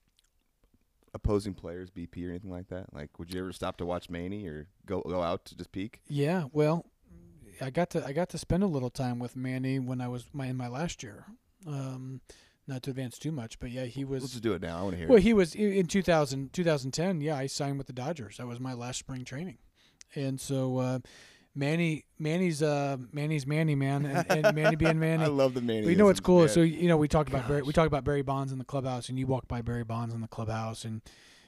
opposing 1.12 1.54
players 1.54 1.90
BP 1.90 2.26
or 2.26 2.30
anything 2.30 2.50
like 2.50 2.68
that? 2.68 2.92
Like, 2.92 3.18
would 3.18 3.32
you 3.32 3.40
ever 3.40 3.52
stop 3.52 3.76
to 3.78 3.86
watch 3.86 4.10
Manny 4.10 4.46
or 4.46 4.68
go 4.86 5.00
go 5.02 5.22
out 5.22 5.44
to 5.46 5.56
just 5.56 5.72
peek? 5.72 6.00
yeah, 6.08 6.44
well, 6.52 6.86
I 7.60 7.70
got 7.70 7.90
to 7.90 8.04
I 8.04 8.12
got 8.12 8.28
to 8.30 8.38
spend 8.38 8.62
a 8.62 8.66
little 8.66 8.90
time 8.90 9.18
with 9.18 9.36
Manny 9.36 9.78
when 9.78 10.00
I 10.00 10.08
was 10.08 10.26
my 10.32 10.46
in 10.46 10.56
my 10.56 10.68
last 10.68 11.02
year. 11.02 11.26
Um, 11.66 12.20
not 12.66 12.82
to 12.84 12.90
advance 12.90 13.18
too 13.18 13.32
much, 13.32 13.58
but 13.58 13.70
yeah, 13.70 13.84
he 13.84 14.04
was. 14.04 14.22
Let's 14.22 14.32
just 14.32 14.42
do 14.42 14.54
it 14.54 14.62
now. 14.62 14.78
I 14.78 14.82
want 14.82 14.92
to 14.92 14.98
hear. 14.98 15.08
Well, 15.08 15.18
it. 15.18 15.22
he 15.22 15.34
was 15.34 15.54
in 15.54 15.72
in 15.72 15.86
2000, 15.86 16.52
2010. 16.52 17.20
Yeah, 17.20 17.36
I 17.36 17.46
signed 17.46 17.78
with 17.78 17.86
the 17.86 17.92
Dodgers. 17.92 18.38
That 18.38 18.46
was 18.46 18.60
my 18.60 18.72
last 18.72 18.98
spring 18.98 19.24
training, 19.24 19.58
and 20.14 20.40
so 20.40 20.78
uh, 20.78 20.98
Manny, 21.54 22.04
Manny's, 22.18 22.62
uh, 22.62 22.96
Manny's 23.12 23.46
Manny 23.46 23.74
man, 23.74 24.06
and, 24.06 24.46
and 24.46 24.56
Manny 24.56 24.76
being 24.76 24.98
Manny. 25.00 25.24
I 25.24 25.28
love 25.28 25.54
the 25.54 25.60
Manny. 25.60 25.88
You 25.88 25.96
know 25.96 26.06
what's 26.06 26.20
cool? 26.20 26.42
Yeah. 26.42 26.48
So 26.48 26.62
you 26.62 26.88
know 26.88 26.96
we 26.96 27.08
talked 27.08 27.28
about 27.28 27.46
Barry, 27.46 27.62
we 27.62 27.72
talked 27.72 27.86
about 27.86 28.04
Barry 28.04 28.22
Bonds 28.22 28.52
in 28.52 28.58
the 28.58 28.64
clubhouse, 28.64 29.08
and 29.08 29.18
you 29.18 29.26
walk 29.26 29.46
by 29.46 29.60
Barry 29.60 29.84
Bonds 29.84 30.14
in 30.14 30.20
the 30.20 30.28
clubhouse, 30.28 30.84
and 30.84 31.02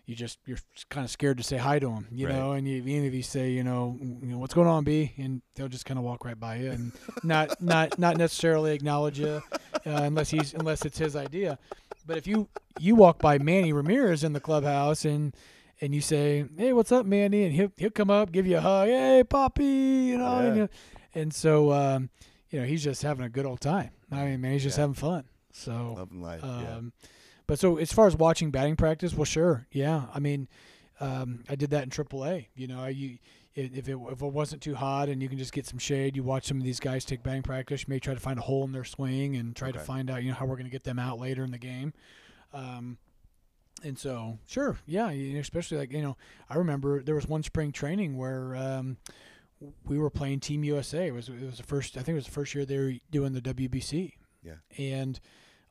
you 0.07 0.15
just 0.15 0.39
you're 0.47 0.59
kind 0.89 1.05
of 1.05 1.11
scared 1.11 1.37
to 1.39 1.43
say 1.43 1.57
hi 1.57 1.79
to 1.81 1.91
him, 1.91 2.07
you 2.13 2.27
Right. 2.27 2.35
know. 2.37 2.53
And 2.53 2.67
you, 2.67 2.77
even 2.77 3.05
if 3.05 3.13
you 3.15 3.23
say, 3.23 3.51
you 3.51 3.65
know, 3.65 3.99
you 4.01 4.29
know 4.29 4.39
what's 4.39 4.55
going 4.55 4.69
on, 4.69 4.85
B, 4.85 5.13
and 5.19 5.43
they'll 5.55 5.69
just 5.69 5.85
kind 5.85 5.99
of 5.99 6.05
walk 6.05 6.25
right 6.25 6.39
by 6.39 6.57
you 6.57 6.71
and 6.71 6.93
not 7.25 7.61
not 7.61 7.99
not 7.99 8.17
necessarily 8.17 8.73
acknowledge 8.73 9.19
you 9.19 9.43
uh, 9.85 9.91
unless 9.91 10.31
he's 10.31 10.55
unless 10.55 10.85
it's 10.85 10.99
his 10.99 11.17
idea. 11.17 11.59
But 12.07 12.17
if 12.17 12.27
you 12.27 12.49
you 12.79 12.95
walk 12.95 13.19
by 13.21 13.39
Manny 13.39 13.73
Ramirez 13.73 14.23
in 14.23 14.33
the 14.33 14.41
clubhouse 14.41 15.05
and 15.05 15.35
and 15.81 15.95
you 15.95 16.01
say, 16.01 16.45
"Hey, 16.57 16.73
what's 16.73 16.93
up, 16.93 17.05
Manny?" 17.05 17.43
and 17.45 17.53
he'll 17.53 17.73
he'll 17.77 17.91
come 17.91 18.11
up, 18.11 18.31
give 18.33 18.47
you 18.47 18.59
a 18.59 18.61
hug, 18.61 18.89
"Hey, 18.89 19.25
Papi," 19.29 20.07
you 20.07 20.19
know, 20.19 20.39
and, 20.39 20.57
you- 20.57 20.69
and 21.15 21.35
so 21.35 21.73
um, 21.73 22.11
you 22.51 22.61
know 22.61 22.67
he's 22.67 22.85
just 22.85 23.03
having 23.03 23.25
a 23.25 23.29
good 23.29 23.45
old 23.45 23.61
time. 23.61 23.91
I 24.13 24.25
mean, 24.27 24.41
man, 24.41 24.53
he's 24.53 24.63
just 24.63 24.79
Yeah. 24.79 24.83
having 24.83 24.95
fun. 24.95 25.25
So 25.53 25.95
loving 25.99 26.23
life. 26.23 26.43
yeah. 26.45 26.81
But 27.47 27.59
so 27.59 27.77
as 27.77 27.93
far 27.93 28.07
as 28.07 28.17
watching 28.17 28.51
batting 28.51 28.77
practice, 28.77 29.15
well, 29.15 29.25
sure, 29.25 29.67
yeah. 29.71 30.07
I 30.13 30.19
mean, 30.19 30.49
um, 31.01 31.45
I 31.49 31.55
did 31.55 31.71
that 31.71 31.85
in 31.85 31.91
AAA. 31.91 32.47
You 32.55 32.67
know, 32.67 32.81
I, 32.81 32.89
you 32.89 33.19
if 33.55 33.73
if 33.73 33.89
it 33.89 33.99
if 34.11 34.23
it 34.23 34.33
wasn't 34.33 34.63
too 34.63 34.75
hot 34.75 35.09
and 35.09 35.23
you 35.23 35.29
can 35.29 35.39
just 35.39 35.53
get 35.53 35.67
some 35.67 35.79
shade, 35.79 36.17
you 36.17 36.23
watch 36.23 36.47
some 36.47 36.59
of 36.59 36.65
these 36.65 36.81
guys 36.81 37.05
take 37.05 37.23
batting 37.23 37.43
practice. 37.43 37.83
You 37.83 37.87
may 37.89 37.99
try 37.99 38.15
to 38.15 38.21
find 38.21 38.39
a 38.39 38.43
hole 38.43 38.65
in 38.65 38.73
their 38.73 38.85
swing 38.85 39.37
and 39.37 39.55
try 39.55 39.71
to 39.71 39.79
find 39.79 40.11
out 40.11 40.23
you 40.23 40.31
know 40.31 40.35
how 40.35 40.47
we're 40.47 40.57
going 40.57 40.67
to 40.67 40.71
get 40.71 40.85
them 40.85 40.99
out 40.99 41.19
later 41.19 41.45
in 41.45 41.51
the 41.51 41.59
game. 41.59 41.93
Um, 42.53 42.99
and 43.85 43.99
so, 43.99 44.39
sure, 44.47 44.79
yeah, 44.87 45.11
especially 45.11 45.79
like 45.79 45.93
you 45.93 46.03
know, 46.03 46.17
I 46.49 46.57
remember 46.57 47.03
there 47.03 47.15
was 47.15 47.27
one 47.27 47.43
spring 47.43 47.73
training 47.73 48.17
where 48.17 48.57
um, 48.57 48.97
we 49.85 49.99
were 49.99 50.11
playing 50.11 50.41
Team 50.41 50.65
USA. 50.65 51.09
It 51.09 51.15
was 51.15 51.29
it 51.29 51.45
was 51.45 51.59
the 51.59 51.63
first 51.63 51.97
I 51.97 52.01
think 52.01 52.11
it 52.11 52.15
was 52.15 52.27
the 52.27 52.33
first 52.33 52.55
year 52.55 52.65
they 52.65 52.79
were 52.79 52.95
doing 53.11 53.33
the 53.33 53.43
WBC. 53.43 54.13
Yeah. 54.43 54.55
And 54.79 55.19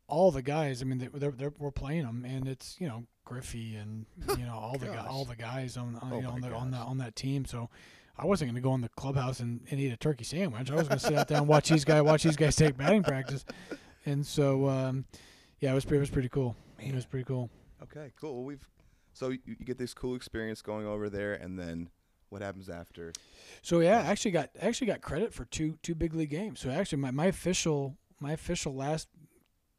all 0.08 0.32
the 0.32 0.42
guys, 0.42 0.82
I 0.82 0.86
mean, 0.86 1.00
they, 1.00 1.08
they're, 1.14 1.32
they're 1.32 1.54
we're 1.58 1.72
playing 1.72 2.04
them, 2.04 2.26
and 2.26 2.48
it's 2.48 2.76
you 2.80 2.88
know 2.88 3.06
Griffey 3.24 3.76
and 3.76 4.06
you 4.38 4.46
know 4.46 4.56
all 4.56 4.78
the 4.78 4.88
gu- 4.88 4.94
Gosh. 4.94 5.08
all 5.10 5.26
the 5.26 5.36
guys 5.36 5.78
on, 5.78 5.98
on 6.02 6.14
Oh 6.14 6.16
you 6.18 6.24
know 6.24 6.32
on 6.32 6.42
the 6.42 6.54
on 6.54 6.72
the 6.72 6.78
on 6.78 6.98
that 7.00 7.16
team. 7.16 7.46
So. 7.46 7.70
I 8.18 8.26
wasn't 8.26 8.48
going 8.48 8.56
to 8.56 8.62
go 8.62 8.74
in 8.74 8.80
the 8.80 8.88
clubhouse 8.88 9.42
and, 9.42 9.60
and 9.70 9.78
eat 9.78 9.92
a 9.92 9.98
turkey 9.98 10.24
sandwich. 10.24 10.72
I 10.72 10.76
was 10.76 10.88
going 10.88 11.00
to 11.00 11.06
sit 11.06 11.16
out 11.16 11.28
there 11.28 11.38
and 11.38 11.50
watch 11.50 11.68
these 11.68 11.84
guys 11.84 12.02
watch 12.02 12.24
these 12.24 12.38
guys 12.38 12.56
take 12.56 12.78
batting 12.78 13.04
practice, 13.04 13.44
and 14.06 14.26
so 14.26 14.70
um, 14.70 15.04
yeah, 15.60 15.72
it 15.72 15.76
was 15.76 15.84
it 15.84 16.00
was 16.00 16.10
pretty 16.10 16.30
cool. 16.30 16.56
It 16.80 16.96
was 16.96 17.06
pretty 17.06 17.26
cool. 17.26 17.50
Okay, 17.84 18.14
cool. 18.18 18.36
Well, 18.36 18.44
we've 18.46 18.66
so 19.12 19.30
you, 19.30 19.40
you 19.46 19.66
get 19.66 19.78
this 19.78 19.94
cool 19.94 20.16
experience 20.16 20.62
going 20.62 20.86
over 20.86 21.10
there, 21.10 21.34
and 21.34 21.60
then 21.60 21.90
what 22.30 22.42
happens 22.42 22.70
after? 22.70 23.14
So 23.62 23.80
yeah, 23.80 24.00
I 24.00 24.12
actually 24.12 24.32
got 24.32 24.50
actually 24.62 24.88
got 24.88 25.02
credit 25.02 25.34
for 25.34 25.46
two 25.46 25.78
two 25.82 25.96
big 25.96 26.14
league 26.14 26.30
games. 26.30 26.60
So 26.60 26.70
actually, 26.70 27.00
my, 27.00 27.12
my 27.12 27.26
official 27.28 27.98
my 28.20 28.34
official 28.34 28.76
last 28.76 29.08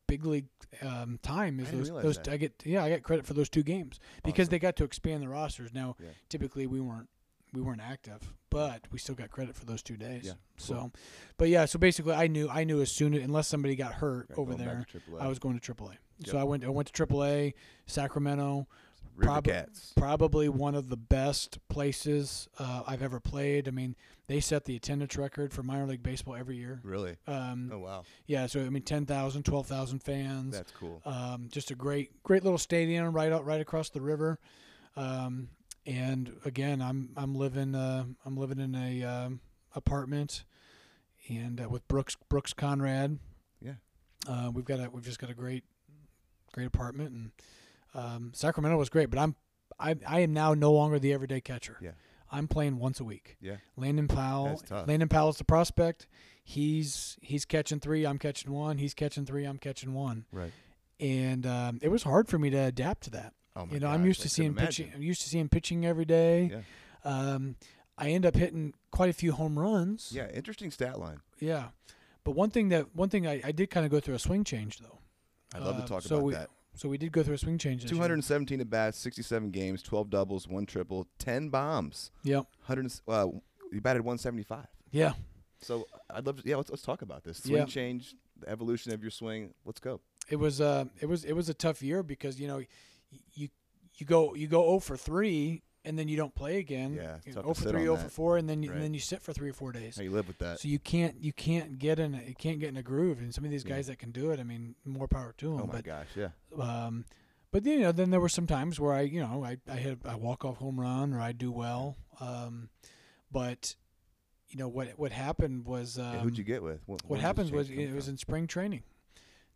big 0.07 0.25
league 0.25 0.47
um, 0.83 1.19
time 1.23 1.59
is 1.61 1.69
I 1.69 1.73
those 1.73 1.89
those. 1.91 2.29
I 2.29 2.37
get 2.37 2.63
yeah 2.65 2.85
I 2.85 2.91
got 2.91 3.03
credit 3.03 3.27
for 3.27 3.35
those 3.35 3.49
two 3.49 3.63
games 3.63 3.99
because 4.25 4.45
Awesome. 4.47 4.51
they 4.51 4.59
got 4.59 4.77
to 4.77 4.85
expand 4.85 5.23
the 5.23 5.29
rosters. 5.29 5.73
Now 5.73 5.97
Yeah. 6.03 6.09
typically 6.29 6.67
we 6.67 6.81
weren't 6.81 7.09
we 7.53 7.63
weren't 7.63 7.81
active, 7.81 8.21
but 8.51 8.83
we 8.93 8.99
still 8.99 9.15
got 9.15 9.31
credit 9.31 9.55
for 9.55 9.65
those 9.65 9.83
two 9.83 9.97
days. 9.97 10.25
Yeah, 10.27 10.33
So, 10.59 10.91
but 11.39 11.49
yeah, 11.49 11.65
so 11.65 11.79
basically 11.79 12.13
I 12.13 12.27
knew 12.27 12.49
I 12.51 12.65
knew 12.65 12.83
as 12.83 12.91
soon 12.93 13.15
as, 13.15 13.23
unless 13.23 13.49
somebody 13.49 13.77
got 13.77 13.95
hurt 13.95 14.27
Right, 14.31 14.39
over 14.39 14.55
there. 14.55 14.85
I 15.19 15.29
was 15.29 15.39
going 15.39 15.59
to 15.59 15.75
AAA. 15.75 15.93
Yep. 16.19 16.29
So 16.33 16.39
I 16.39 16.45
went 16.45 16.65
I 16.65 16.69
went 16.69 16.93
to 16.93 17.07
AAA, 17.07 17.55
Sacramento, 17.87 18.67
River 19.17 19.27
prob- 19.33 19.45
Cats. 19.45 19.93
probably 19.97 20.49
one 20.49 20.75
of 20.75 20.89
the 20.89 20.97
best 20.97 21.59
places 21.69 22.49
uh, 22.59 22.83
I've 22.87 23.03
ever 23.03 23.19
played. 23.21 23.67
I 23.69 23.71
mean, 23.71 23.97
they 24.29 24.41
set 24.41 24.64
the 24.64 24.77
attendance 24.77 25.17
record 25.17 25.53
for 25.53 25.62
minor 25.62 25.87
league 25.87 26.03
baseball 26.03 26.35
every 26.37 26.57
year. 26.57 26.81
Really? 26.83 27.17
Um, 27.27 27.71
Oh 27.73 27.79
wow, 27.79 28.05
Yeah, 28.27 28.47
so 28.47 28.61
I 28.61 28.69
mean, 28.69 28.83
10,000, 28.83 29.43
12,000 29.45 29.99
fans. 30.01 30.55
that's 30.57 30.73
cool. 30.73 31.01
Um, 31.05 31.49
just 31.51 31.71
a 31.71 31.75
great, 31.75 32.23
great 32.23 32.43
little 32.45 32.59
stadium 32.59 33.12
right 33.12 33.33
out, 33.33 33.45
right 33.47 33.61
across 33.61 33.89
the 33.91 34.01
river. 34.01 34.39
Um, 34.97 35.49
and 35.87 36.33
again, 36.45 36.83
I'm 36.83 37.11
I'm 37.17 37.35
living 37.37 37.75
uh, 37.77 38.05
I'm 38.25 38.37
living 38.37 38.59
in 38.59 38.75
a 38.75 39.05
um, 39.05 39.41
apartment, 39.75 40.45
and 41.29 41.61
uh, 41.61 41.69
with 41.69 41.87
Brooks 41.87 42.17
Brooks 42.29 42.53
Conrad. 42.53 43.19
Yeah. 43.61 43.75
Uh, 44.29 44.51
we've 44.53 44.64
got 44.64 44.81
a 44.81 44.91
we've 44.91 45.05
just 45.05 45.21
got 45.21 45.31
a 45.31 45.35
great, 45.35 45.62
great 46.53 46.67
apartment, 46.67 47.11
and 47.12 47.31
um, 47.97 48.33
Sacramento 48.35 48.77
was 48.79 48.89
great. 48.89 49.11
But 49.11 49.19
I'm 49.19 49.35
I 49.79 49.97
I 50.07 50.21
am 50.21 50.33
now 50.33 50.55
no 50.55 50.73
longer 50.73 50.99
the 50.99 51.13
everyday 51.13 51.41
catcher. 51.41 51.77
Yeah. 51.81 51.93
I'm 52.31 52.49
playing 52.49 52.79
once 52.79 52.99
a 53.01 53.05
week. 53.05 53.37
Yeah. 53.41 53.57
Landon 53.77 54.09
Powell. 54.09 54.47
That's 54.47 54.63
tough. 54.63 54.89
Landon 54.89 55.09
Powell's 55.09 55.39
the 55.39 55.45
prospect. 55.45 56.07
He's 56.43 57.17
he's 57.21 57.45
catching 57.45 57.81
three. 57.81 58.05
I'm 58.07 58.19
catching 58.19 58.53
one. 58.53 58.79
He's 58.79 58.95
catching 58.95 59.25
three. 59.27 59.45
I'm 59.45 59.59
catching 59.59 59.95
one 59.95 60.27
Right. 60.33 60.53
and 61.01 61.47
um, 61.47 61.79
it 61.83 61.89
was 61.89 62.03
hard 62.05 62.29
for 62.29 62.39
me 62.39 62.51
to 62.51 62.57
adapt 62.59 63.03
to 63.05 63.11
that. 63.11 63.33
Oh 63.57 63.67
my 63.67 63.75
you 63.75 63.81
know, 63.81 63.89
I'm 63.89 64.05
used 64.05 64.21
to 64.23 64.29
seeing 64.29 64.55
pitching. 64.55 64.93
I'm 64.95 65.03
used 65.03 65.23
to 65.23 65.29
seeing 65.29 65.49
pitching 65.49 65.85
every 65.87 66.05
day. 66.05 66.51
Yeah. 66.53 67.11
Um, 67.11 67.57
I 67.99 68.11
end 68.11 68.27
up 68.27 68.37
hitting 68.37 68.75
quite 68.91 69.09
a 69.11 69.13
few 69.15 69.33
home 69.33 69.59
runs. 69.59 70.13
Yeah, 70.15 70.29
interesting 70.31 70.71
stat 70.71 70.99
line. 71.01 71.21
Yeah. 71.41 71.69
But 72.25 72.33
one 72.33 72.51
thing 72.51 72.69
that 72.71 72.95
one 72.95 73.09
thing 73.09 73.27
I, 73.27 73.41
I 73.45 73.53
did 73.53 73.71
kind 73.71 73.87
of 73.87 73.91
go 73.93 74.01
through 74.01 74.15
a 74.17 74.19
swing 74.19 74.45
change 74.45 74.79
though. 74.79 74.99
I'd 75.55 75.63
love 75.63 75.77
Uh, 75.77 75.83
to 75.83 75.87
talk 75.89 76.03
so 76.03 76.17
about 76.17 76.25
we, 76.27 76.33
that. 76.35 76.51
So 76.77 76.89
we 76.89 76.99
did 76.99 77.11
go 77.11 77.22
through 77.22 77.35
a 77.35 77.39
swing 77.39 77.59
change. 77.59 77.85
217 77.87 78.61
at 78.61 78.68
bats, 78.70 78.99
67 78.99 79.51
games, 79.51 79.83
12 79.83 80.11
doubles, 80.11 80.47
one 80.47 80.66
triple, 80.66 81.09
10 81.18 81.49
bombs. 81.49 82.11
Yep. 82.22 82.45
100. 82.66 82.93
Uh, 83.09 83.27
you 83.72 83.81
batted 83.81 84.03
175. 84.03 84.66
Yeah. 84.91 85.14
So 85.61 85.87
I'd 86.11 86.27
love 86.27 86.43
to. 86.43 86.49
Yeah, 86.49 86.57
let's, 86.57 86.68
let's 86.70 86.83
talk 86.83 87.03
about 87.03 87.24
this 87.24 87.39
swing 87.43 87.57
Yeah. 87.57 87.64
change, 87.64 88.14
the 88.39 88.49
evolution 88.49 88.93
of 88.93 89.03
your 89.03 89.11
swing. 89.11 89.55
Let's 89.64 89.81
go. 89.81 90.01
It 90.29 90.37
was 90.37 90.61
uh 90.61 90.85
it 91.01 91.07
was 91.07 91.24
it 91.24 91.33
was 91.33 91.49
a 91.49 91.55
tough 91.55 91.83
year 91.83 92.03
because 92.03 92.39
you 92.41 92.47
know 92.49 92.61
you 93.35 93.49
you 93.95 94.05
go 94.07 94.35
you 94.35 94.47
go 94.49 94.62
0 94.66 94.81
for 94.81 94.97
three 94.97 95.62
and 95.87 95.99
then 95.99 96.09
you 96.09 96.16
don't 96.16 96.34
play 96.34 96.59
again. 96.59 96.95
Yeah, 96.95 97.16
You 97.24 97.32
know, 97.32 97.43
to 97.43 97.47
0 97.49 97.55
for 97.55 97.61
sit 97.62 97.70
3, 97.70 97.80
on 97.80 97.84
0 97.84 97.97
for 97.97 98.09
four, 98.09 98.37
and 98.37 98.49
then 98.49 98.62
you, 98.62 98.68
Right. 98.70 98.74
and 98.76 98.84
then 98.84 98.93
you 98.95 99.01
sit 99.01 99.22
for 99.22 99.32
three 99.32 99.49
or 99.49 99.53
four 99.55 99.72
days. 99.72 99.97
How 99.97 100.03
you 100.03 100.11
live 100.11 100.26
with 100.28 100.39
that? 100.39 100.61
So 100.61 100.68
you 100.68 100.78
can't 100.78 101.16
you 101.22 101.32
can't 101.32 101.78
get 101.78 101.99
in 101.99 102.14
a, 102.14 102.22
you 102.22 102.34
can't 102.34 102.59
get 102.61 102.68
in 102.68 102.76
a 102.76 102.82
groove. 102.82 103.18
And 103.20 103.32
some 103.34 103.45
of 103.45 103.51
these 103.51 103.64
Yeah. 103.64 103.76
guys 103.76 103.87
that 103.87 103.99
can 103.99 104.11
do 104.11 104.30
it, 104.32 104.41
I 104.41 104.43
mean, 104.43 104.74
more 104.84 105.09
power 105.09 105.32
to 105.39 105.47
them. 105.53 105.61
oh 105.62 105.66
my 105.66 105.72
but 105.76 105.84
gosh, 105.84 106.09
yeah. 106.16 106.28
um, 106.61 107.05
but 107.53 107.64
you 107.64 107.80
know, 107.80 107.93
then 107.93 108.11
there 108.11 108.20
were 108.20 108.28
some 108.28 108.47
times 108.47 108.78
where 108.78 108.93
I 108.93 109.03
you 109.03 109.20
know 109.20 109.45
I 109.45 109.57
I 109.70 109.76
hit 109.76 109.99
a 110.05 110.18
walk 110.18 110.45
off 110.45 110.59
home 110.59 110.78
run 110.80 111.14
or 111.14 111.20
I 111.20 111.32
do 111.32 111.51
well. 111.53 111.97
Um, 112.20 112.68
but 113.30 113.74
you 114.49 114.59
know 114.59 114.68
what 114.68 114.89
what 114.99 115.12
happened 115.12 115.64
was 115.66 115.99
um, 115.99 116.05
yeah 116.14 116.20
who'd 116.20 116.39
you 116.39 116.45
get 116.45 116.62
with? 116.62 116.80
What, 116.87 117.03
what 117.07 117.20
happened 117.20 117.51
was 117.53 117.70
it 117.70 117.93
was 117.95 118.09
in 118.09 118.16
spring 118.16 118.47
training. 118.47 118.82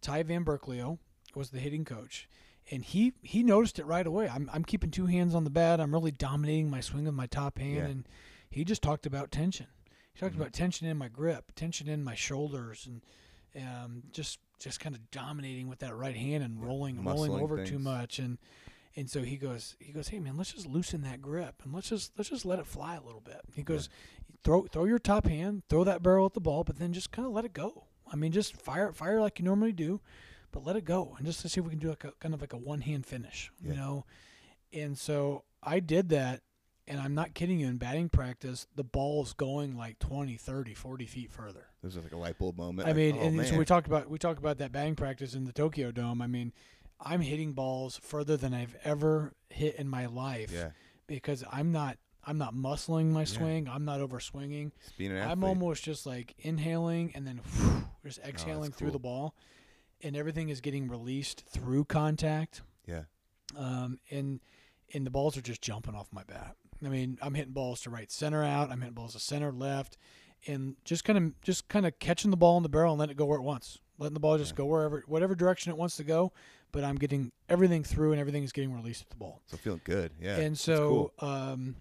Ty 0.01 0.23
Van 0.23 0.45
Burkleo 0.45 0.99
was 1.35 1.51
the 1.51 1.59
hitting 1.61 1.85
coach, 1.85 2.29
and 2.71 2.85
he 2.85 3.13
he 3.23 3.43
noticed 3.43 3.79
it 3.79 3.87
right 3.87 4.07
away. 4.07 4.29
I'm 4.29 4.49
I'm 4.53 4.65
keeping 4.65 4.91
two 4.91 5.07
hands 5.07 5.35
on 5.35 5.45
the 5.45 5.51
bat. 5.51 5.81
I'm 5.81 5.93
really 5.93 6.13
dominating 6.13 6.71
my 6.71 6.81
swing 6.81 7.05
with 7.05 7.15
my 7.15 7.27
top 7.27 7.59
hand, 7.59 7.75
Yeah. 7.77 7.85
and 7.87 8.09
he 8.49 8.65
just 8.65 8.83
talked 8.83 9.07
about 9.07 9.31
tension. 9.31 9.67
He 10.15 10.21
talked 10.21 10.35
Mhm. 10.35 10.41
about 10.41 10.53
tension 10.53 10.87
in 10.87 10.97
my 10.97 11.09
grip, 11.09 11.53
tension 11.55 11.89
in 11.89 12.03
my 12.05 12.15
shoulders, 12.15 12.87
and 12.87 13.03
um, 13.65 14.03
just 14.13 14.39
just 14.59 14.79
kind 14.81 14.95
of 14.95 15.11
dominating 15.11 15.69
with 15.69 15.79
that 15.81 15.95
right 15.97 16.15
hand 16.17 16.45
and 16.45 16.63
rolling 16.63 17.03
rolling 17.03 17.33
over 17.33 17.65
too 17.65 17.79
much. 17.79 18.19
And 18.19 18.39
And 18.97 19.09
so 19.09 19.23
he 19.23 19.37
goes, 19.37 19.77
he 19.79 19.93
goes, 19.93 20.09
hey 20.09 20.19
man, 20.19 20.37
let's 20.37 20.53
just 20.53 20.67
loosen 20.67 21.03
that 21.03 21.23
grip 21.23 21.63
and 21.65 21.73
let's 21.73 21.89
just 21.89 22.13
let's 22.19 22.29
just 22.31 22.45
let 22.45 22.59
it 22.59 22.67
fly 22.67 22.97
a 22.97 23.01
little 23.01 23.21
bit. 23.21 23.41
He 23.55 23.63
goes, 23.63 23.89
throw 24.43 24.65
throw 24.67 24.85
your 24.85 24.99
top 24.99 25.27
hand, 25.27 25.63
throw 25.69 25.85
that 25.85 26.03
barrel 26.03 26.27
at 26.27 26.35
the 26.35 26.41
ball, 26.41 26.65
but 26.65 26.77
then 26.79 26.93
just 26.93 27.11
kind 27.13 27.25
of 27.27 27.33
let 27.33 27.45
it 27.45 27.53
go. 27.53 27.85
I 28.13 28.17
mean, 28.17 28.33
just 28.33 28.57
fire 28.57 28.93
fire 28.93 29.21
like 29.21 29.39
you 29.39 29.45
normally 29.45 29.73
do, 29.73 30.01
but 30.53 30.65
let 30.65 30.77
it 30.77 30.85
go 30.85 31.15
and 31.17 31.27
just 31.27 31.41
to 31.41 31.49
see 31.49 31.61
if 31.61 31.65
we 31.65 31.71
can 31.71 31.79
do 31.79 31.89
like 31.89 32.05
a 32.05 32.13
kind 32.21 32.35
of 32.35 32.41
like 32.41 32.53
a 32.53 32.59
one 32.59 32.81
hand 32.81 33.07
finish, 33.07 33.51
Yeah. 33.63 33.71
you 33.71 33.77
know. 33.77 34.05
And 34.73 34.97
so 34.97 35.45
I 35.63 35.81
did 35.81 36.11
that, 36.11 36.43
and 36.87 37.01
I'm 37.01 37.15
not 37.15 37.35
kidding 37.35 37.59
you. 37.59 37.67
In 37.67 37.77
batting 37.77 38.09
practice, 38.09 38.67
the 38.77 38.85
ball's 38.85 39.33
going 39.33 39.77
like 39.77 39.99
20, 39.99 40.37
30, 40.37 40.75
40 40.75 41.07
feet 41.07 41.33
further. 41.33 41.67
This 41.83 41.97
is 41.97 42.05
like 42.05 42.13
a 42.13 42.17
light 42.17 42.39
bulb 42.39 42.57
moment. 42.57 42.87
I 42.87 42.91
like, 42.93 42.97
mean, 42.97 43.17
oh, 43.19 43.27
and 43.27 43.47
so 43.47 43.57
we 43.57 43.65
talked 43.65 43.87
about 43.87 44.09
we 44.09 44.19
talked 44.19 44.39
about 44.39 44.59
that 44.59 44.73
batting 44.73 44.97
practice 44.97 45.35
in 45.35 45.45
the 45.45 45.53
Tokyo 45.53 45.91
Dome. 45.91 46.23
I 46.23 46.27
mean, 46.27 46.53
I'm 47.01 47.21
hitting 47.21 47.53
balls 47.53 47.99
further 48.03 48.37
than 48.37 48.55
I've 48.55 48.77
ever 48.85 49.33
hit 49.49 49.77
in 49.77 49.89
my 49.89 50.07
life 50.07 50.53
yeah, 50.53 50.71
because 51.07 51.45
I'm 51.51 51.73
not 51.73 51.97
I'm 52.25 52.39
not 52.39 52.55
muscling 52.55 53.11
my 53.11 53.25
swing. 53.25 53.67
Yeah. 53.67 53.75
I'm 53.75 53.85
not 53.85 54.01
over 54.01 54.21
swinging. 54.21 54.73
being 54.99 55.11
an 55.11 55.19
athlete. 55.19 55.33
I'm 55.33 55.45
almost 55.45 55.83
just 55.83 56.07
like 56.07 56.35
inhaling 56.41 57.13
and 57.15 57.27
then 57.27 57.41
whew, 57.57 57.85
just 58.05 58.21
oh, 58.23 58.29
exhaling 58.29 58.73
through 58.73 58.89
cool. 58.89 58.93
the 58.93 58.99
ball, 58.99 59.35
and 60.03 60.17
everything 60.17 60.49
is 60.49 60.61
getting 60.61 60.89
released 60.89 61.45
through 61.49 61.85
contact. 61.87 62.63
yeah, 62.87 63.03
Um, 63.57 63.99
and 64.11 64.41
and 64.95 65.07
the 65.07 65.11
balls 65.11 65.37
are 65.37 65.43
just 65.43 65.63
jumping 65.63 65.95
off 65.95 66.09
my 66.13 66.25
bat. 66.25 66.57
I 66.85 66.89
mean, 66.89 67.19
I'm 67.23 67.35
hitting 67.35 67.53
balls 67.53 67.83
to 67.83 67.91
right 67.91 68.11
center 68.11 68.43
out. 68.43 68.71
I'm 68.71 68.81
hitting 68.81 68.95
balls 68.95 69.13
to 69.13 69.21
center 69.21 69.53
left, 69.53 69.97
and 70.47 70.77
just 70.85 71.05
kind 71.05 71.19
of 71.19 71.41
just 71.43 71.69
kind 71.69 71.87
of 71.87 71.99
catching 71.99 72.31
the 72.31 72.37
ball 72.37 72.57
in 72.57 72.63
the 72.63 72.69
barrel 72.69 72.93
and 72.93 72.99
letting 73.01 73.13
it 73.13 73.17
go 73.19 73.27
where 73.27 73.39
it 73.39 73.43
wants. 73.43 73.79
Letting 73.99 74.15
the 74.15 74.21
ball 74.21 74.39
just 74.39 74.53
Yeah. 74.53 74.57
go 74.59 74.67
wherever 74.67 75.03
whatever 75.07 75.35
direction 75.35 75.71
it 75.71 75.77
wants 75.77 75.97
to 75.97 76.05
go. 76.05 76.33
But 76.73 76.85
I'm 76.85 76.97
getting 76.97 77.33
everything 77.49 77.83
through, 77.83 78.13
and 78.13 78.21
everything 78.21 78.45
is 78.45 78.53
getting 78.53 78.73
released 78.73 79.03
at 79.03 79.11
the 79.11 79.17
ball. 79.17 79.43
so 79.47 79.57
feeling 79.57 79.81
good. 79.85 80.13
Yeah, 80.21 80.37
and 80.37 80.57
so, 80.59 81.13
cool. 81.19 81.29
um, 81.29 81.77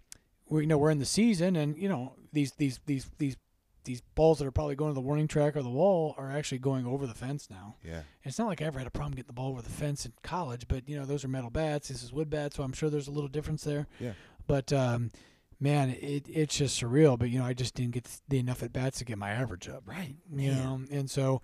we 0.49 0.61
you 0.61 0.67
know 0.67 0.77
we're 0.79 0.89
in 0.89 0.97
the 0.99 1.05
season, 1.05 1.55
and 1.55 1.77
you 1.77 1.87
know 1.87 2.13
these 2.33 2.51
these 2.53 2.79
these 2.87 3.09
these 3.19 3.37
these 3.83 4.01
balls 4.15 4.39
that 4.39 4.45
are 4.47 4.51
probably 4.51 4.75
going 4.75 4.91
to 4.91 4.95
the 4.95 5.01
warning 5.01 5.27
track 5.27 5.55
or 5.55 5.61
the 5.63 5.69
wall 5.69 6.13
are 6.17 6.31
actually 6.31 6.59
going 6.59 6.85
over 6.85 7.07
the 7.07 7.13
fence 7.13 7.49
now. 7.49 7.75
yeah, 7.83 7.95
And 7.97 8.03
It's 8.25 8.37
not 8.37 8.47
like 8.47 8.61
I 8.61 8.65
ever 8.65 8.79
had 8.79 8.87
a 8.87 8.91
problem 8.91 9.13
getting 9.13 9.27
the 9.27 9.33
ball 9.33 9.49
over 9.51 9.61
the 9.61 9.69
fence 9.69 10.05
in 10.05 10.13
college, 10.23 10.67
but 10.67 10.87
you 10.89 10.97
know 10.99 11.05
those 11.05 11.23
are 11.23 11.27
metal 11.29 11.49
bats. 11.49 11.87
This 11.87 12.03
is 12.03 12.11
wood 12.13 12.29
bats, 12.29 12.55
so 12.55 12.63
I'm 12.63 12.73
sure 12.73 12.89
there's 12.89 13.07
a 13.07 13.11
little 13.11 13.29
difference 13.29 13.63
there. 13.63 13.87
Yeah. 13.99 14.13
But 14.47 14.71
um, 14.73 15.11
man, 15.59 15.89
it 15.89 16.25
it's 16.29 16.55
just 16.57 16.81
surreal. 16.81 17.17
But 17.17 17.29
you 17.29 17.39
know, 17.39 17.45
I 17.45 17.53
just 17.53 17.75
didn't 17.75 17.91
get 17.93 18.07
the 18.27 18.39
enough 18.39 18.63
at 18.63 18.73
bats 18.73 18.99
to 18.99 19.05
get 19.05 19.17
my 19.17 19.29
average 19.31 19.67
up. 19.69 19.83
Right, 19.85 20.15
You 20.31 20.51
man. 20.51 20.63
know, 20.63 20.81
and 20.97 21.09
so, 21.09 21.41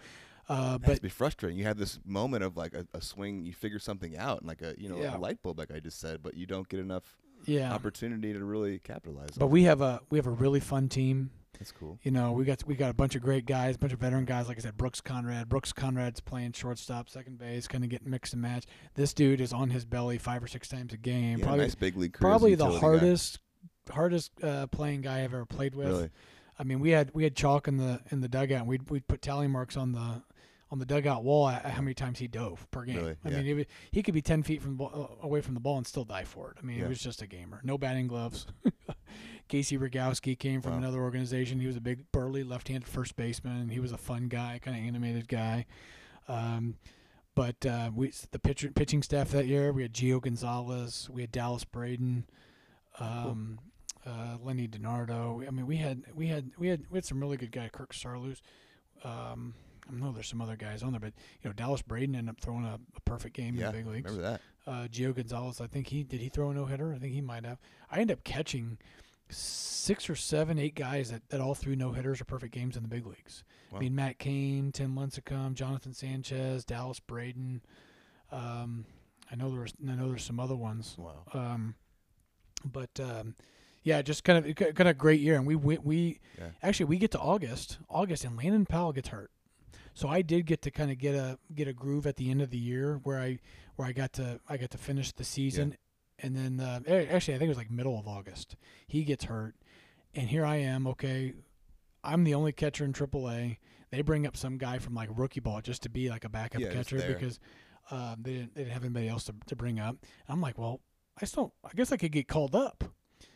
uh, 0.49 0.77
but 0.77 1.01
be 1.01 1.09
frustrating. 1.09 1.57
You 1.57 1.65
have 1.65 1.77
this 1.77 1.99
moment 2.05 2.43
of 2.43 2.57
like 2.57 2.73
a, 2.73 2.85
a 2.93 3.01
swing, 3.01 3.45
you 3.45 3.53
figure 3.53 3.79
something 3.79 4.17
out, 4.17 4.39
and 4.39 4.47
like 4.47 4.61
a 4.61 4.75
you 4.77 4.89
know 4.89 4.97
Yeah. 4.97 5.15
a 5.15 5.19
light 5.19 5.41
bulb, 5.41 5.57
like 5.59 5.71
I 5.71 5.79
just 5.79 5.99
said, 5.99 6.21
but 6.21 6.35
you 6.35 6.45
don't 6.45 6.67
get 6.67 6.79
enough 6.79 7.17
yeah. 7.45 7.71
opportunity 7.73 8.33
to 8.33 8.43
really 8.43 8.79
capitalize. 8.79 9.31
But 9.37 9.45
on 9.45 9.51
we 9.51 9.63
have 9.63 9.81
a 9.81 10.01
we 10.09 10.17
have 10.17 10.27
a 10.27 10.31
really 10.31 10.59
fun 10.59 10.89
team. 10.89 11.29
That's 11.57 11.71
cool. 11.71 11.99
You 12.03 12.11
know, 12.11 12.31
we 12.31 12.45
got 12.45 12.63
we 12.65 12.75
got 12.75 12.89
a 12.91 12.93
bunch 12.93 13.15
of 13.15 13.21
great 13.21 13.45
guys, 13.45 13.75
a 13.75 13.79
bunch 13.79 13.93
of 13.93 13.99
veteran 13.99 14.25
guys. 14.25 14.47
Like 14.47 14.57
I 14.57 14.61
said, 14.61 14.77
Brooks 14.77 15.01
Conrad. 15.01 15.49
Brooks 15.49 15.71
Conrad's 15.73 16.19
playing 16.19 16.53
shortstop, 16.53 17.09
second 17.09 17.37
base, 17.37 17.67
kind 17.67 17.83
of 17.83 17.89
getting 17.89 18.09
mixed 18.09 18.33
and 18.33 18.41
match. 18.41 18.65
This 18.95 19.13
dude 19.13 19.41
is 19.41 19.53
on 19.53 19.69
his 19.69 19.85
belly 19.85 20.17
five 20.17 20.43
or 20.43 20.47
six 20.47 20.67
times 20.67 20.93
a 20.93 20.97
game. 20.97 21.39
Yeah, 21.39 21.45
probably 21.45 21.65
nice 21.65 21.75
big 21.75 21.97
league 21.97 22.13
probably 22.19 22.55
the 22.55 22.65
utility 22.65 22.75
guy. 22.81 22.87
hardest 22.99 23.39
hardest 23.91 24.31
uh, 24.43 24.67
playing 24.67 25.01
guy 25.01 25.19
I've 25.23 25.33
ever 25.33 25.45
played 25.45 25.75
with. 25.75 25.87
Really, 25.87 26.09
I 26.57 26.63
mean, 26.63 26.79
we 26.79 26.91
had 26.91 27.11
we 27.13 27.23
had 27.23 27.35
chalk 27.35 27.67
in 27.67 27.77
the 27.77 28.01
in 28.11 28.21
the 28.21 28.27
dugout. 28.29 28.59
And 28.61 28.67
we'd 28.67 28.89
we'd 28.89 29.07
put 29.07 29.21
tally 29.21 29.47
marks 29.47 29.77
on 29.77 29.91
the 29.91 30.23
on 30.71 30.79
the 30.79 30.85
dugout 30.85 31.23
wall 31.23 31.47
at 31.47 31.63
how 31.63 31.81
many 31.81 31.93
times 31.93 32.17
he 32.17 32.27
dove 32.27 32.65
per 32.71 32.83
game. 32.85 32.95
Really? 32.97 33.15
I 33.23 33.29
Yeah. 33.29 33.35
mean, 33.37 33.45
he, 33.45 33.53
would- 33.53 33.67
he 33.91 34.01
could 34.01 34.15
be 34.15 34.21
ten 34.23 34.41
feet 34.41 34.63
from 34.63 34.81
uh, 34.81 34.87
away 35.21 35.39
from 35.41 35.53
the 35.53 35.59
ball 35.59 35.77
and 35.77 35.85
still 35.85 36.03
die 36.05 36.23
for 36.23 36.49
it. 36.51 36.57
I 36.61 36.65
mean, 36.65 36.79
Yeah. 36.79 36.85
it 36.85 36.89
was 36.89 36.99
just 36.99 37.21
a 37.21 37.27
gamer. 37.27 37.61
No 37.63 37.77
batting 37.77 38.07
gloves. 38.07 38.47
Casey 39.47 39.77
Rogowski 39.77 40.37
came 40.37 40.61
from 40.61 40.73
Wow. 40.73 40.77
another 40.79 41.01
organization. 41.01 41.59
He 41.59 41.67
was 41.67 41.75
a 41.75 41.81
big 41.81 42.11
burly 42.11 42.43
left-handed 42.43 42.87
first 42.87 43.15
baseman. 43.15 43.69
He 43.69 43.79
was 43.79 43.91
a 43.91 43.97
fun 43.97 44.27
guy, 44.27 44.59
kind 44.63 44.77
of 44.77 44.83
animated 44.83 45.27
guy. 45.27 45.65
Um, 46.27 46.77
but 47.35 47.65
uh, 47.65 47.91
we 47.93 48.11
the 48.31 48.39
pitcher, 48.39 48.71
pitching 48.71 49.03
staff 49.03 49.29
that 49.31 49.45
year 49.45 49.71
we 49.73 49.81
had 49.81 49.93
Gio 49.93 50.21
Gonzalez, 50.21 51.09
we 51.11 51.21
had 51.21 51.31
Dallas 51.31 51.63
Braden, 51.65 52.25
um, 52.99 53.59
uh, 54.05 54.37
Lenny 54.41 54.67
DiNardo. 54.67 55.45
I 55.47 55.51
mean, 55.51 55.65
we 55.67 55.77
had 55.77 56.03
we 56.15 56.27
had 56.27 56.51
we 56.57 56.69
had 56.69 56.85
we 56.89 56.97
had 56.97 57.05
some 57.05 57.19
really 57.19 57.37
good 57.37 57.51
guys. 57.51 57.69
Kirk 57.73 57.93
Saarloos. 57.93 58.39
Um, 59.03 59.53
I 59.87 59.93
know 59.93 60.11
there's 60.11 60.27
some 60.29 60.41
other 60.41 60.55
guys 60.55 60.81
on 60.81 60.91
there, 60.93 60.99
but 60.99 61.13
you 61.43 61.49
know 61.49 61.53
Dallas 61.53 61.81
Braden 61.81 62.15
ended 62.15 62.31
up 62.31 62.39
throwing 62.41 62.65
a, 62.65 62.79
a 62.95 63.01
perfect 63.01 63.35
game 63.35 63.53
yeah, 63.55 63.67
in 63.67 63.71
the 63.71 63.77
big 63.79 63.87
leagues. 63.87 64.11
remember 64.11 64.39
that? 64.65 64.71
Uh, 64.71 64.87
Gio 64.87 65.13
Gonzalez, 65.15 65.61
I 65.61 65.67
think 65.67 65.87
he 65.87 66.03
did. 66.03 66.21
He 66.21 66.29
throw 66.29 66.49
a 66.49 66.53
no 66.53 66.65
hitter. 66.65 66.91
I 66.93 66.97
think 66.97 67.13
he 67.13 67.21
might 67.21 67.45
have. 67.45 67.59
I 67.91 67.99
ended 67.99 68.17
up 68.17 68.23
catching 68.23 68.79
six 69.29 70.09
or 70.09 70.15
seven, 70.15 70.57
eight 70.59 70.75
guys 70.75 71.11
that, 71.11 71.27
that 71.29 71.39
all 71.41 71.55
threw 71.55 71.75
no 71.75 71.91
hitters 71.91 72.19
or 72.21 72.25
perfect 72.25 72.53
games 72.53 72.75
in 72.75 72.83
the 72.83 72.89
big 72.89 73.05
leagues. 73.05 73.43
Wow. 73.71 73.77
I 73.77 73.81
mean, 73.81 73.95
Matt 73.95 74.19
Cain, 74.19 74.71
Tim 74.71 74.95
Lincecum, 74.95 75.53
Jonathan 75.53 75.93
Sanchez, 75.93 76.65
Dallas 76.65 76.99
Braden. 76.99 77.61
Um, 78.31 78.85
I 79.31 79.35
know 79.35 79.49
there's 79.51 79.73
I 79.89 79.95
know 79.95 80.09
there's 80.09 80.23
some 80.23 80.39
other 80.39 80.55
ones. 80.55 80.95
Wow. 80.97 81.23
Um, 81.33 81.75
but 82.63 82.99
um, 82.99 83.35
yeah, 83.83 84.01
just 84.01 84.23
kind 84.23 84.45
of 84.45 84.55
kind 84.75 84.89
of 84.89 84.97
great 84.97 85.19
year, 85.21 85.35
and 85.35 85.45
we 85.45 85.55
we, 85.55 85.77
we 85.77 86.19
Yeah. 86.37 86.49
actually 86.63 86.85
we 86.87 86.97
get 86.97 87.11
to 87.11 87.19
August, 87.19 87.77
August, 87.89 88.23
and 88.23 88.37
Landon 88.37 88.65
Powell 88.65 88.91
gets 88.93 89.09
hurt. 89.09 89.31
So 89.93 90.09
I 90.09 90.21
did 90.21 90.45
get 90.45 90.61
to 90.63 90.71
kind 90.71 90.91
of 90.91 90.97
get 90.97 91.15
a 91.15 91.37
get 91.53 91.67
a 91.67 91.73
groove 91.73 92.05
at 92.05 92.17
the 92.17 92.29
end 92.29 92.41
of 92.41 92.49
the 92.49 92.57
year 92.57 92.99
where 93.03 93.19
I 93.19 93.39
where 93.75 93.87
I 93.87 93.91
got 93.93 94.13
to 94.13 94.39
I 94.49 94.57
got 94.57 94.71
to 94.71 94.77
finish 94.77 95.11
the 95.11 95.23
season, 95.23 95.77
and 96.19 96.35
then 96.35 96.59
uh, 96.59 96.79
actually 96.87 97.35
I 97.35 97.37
think 97.37 97.47
it 97.47 97.49
was 97.49 97.57
like 97.57 97.71
middle 97.71 97.99
of 97.99 98.07
August 98.07 98.55
he 98.87 99.03
gets 99.03 99.25
hurt, 99.25 99.55
and 100.13 100.29
here 100.29 100.45
I 100.45 100.57
am. 100.57 100.87
Okay, 100.87 101.33
I'm 102.03 102.23
the 102.23 102.33
only 102.35 102.51
catcher 102.51 102.85
in 102.85 102.93
AAA. 102.93 103.57
They 103.91 104.01
bring 104.01 104.27
up 104.27 104.35
some 104.35 104.57
guy 104.57 104.79
from 104.79 104.93
like 104.93 105.09
rookie 105.13 105.39
ball 105.39 105.61
just 105.61 105.83
to 105.83 105.89
be 105.89 106.09
like 106.09 106.25
a 106.25 106.29
backup 106.29 106.61
Yeah, 106.61 106.73
catcher 106.73 106.97
because 107.07 107.39
um, 107.91 108.17
they 108.21 108.33
didn't 108.33 108.55
they 108.55 108.61
didn't 108.61 108.73
have 108.73 108.83
anybody 108.83 109.07
else 109.07 109.23
to 109.25 109.35
to 109.47 109.55
bring 109.55 109.79
up. 109.79 109.97
I'm 110.27 110.41
like, 110.41 110.57
well, 110.57 110.81
I 111.21 111.25
still 111.25 111.53
I 111.63 111.69
guess 111.75 111.91
I 111.91 111.97
could 111.97 112.11
get 112.11 112.27
called 112.27 112.55
up, 112.55 112.83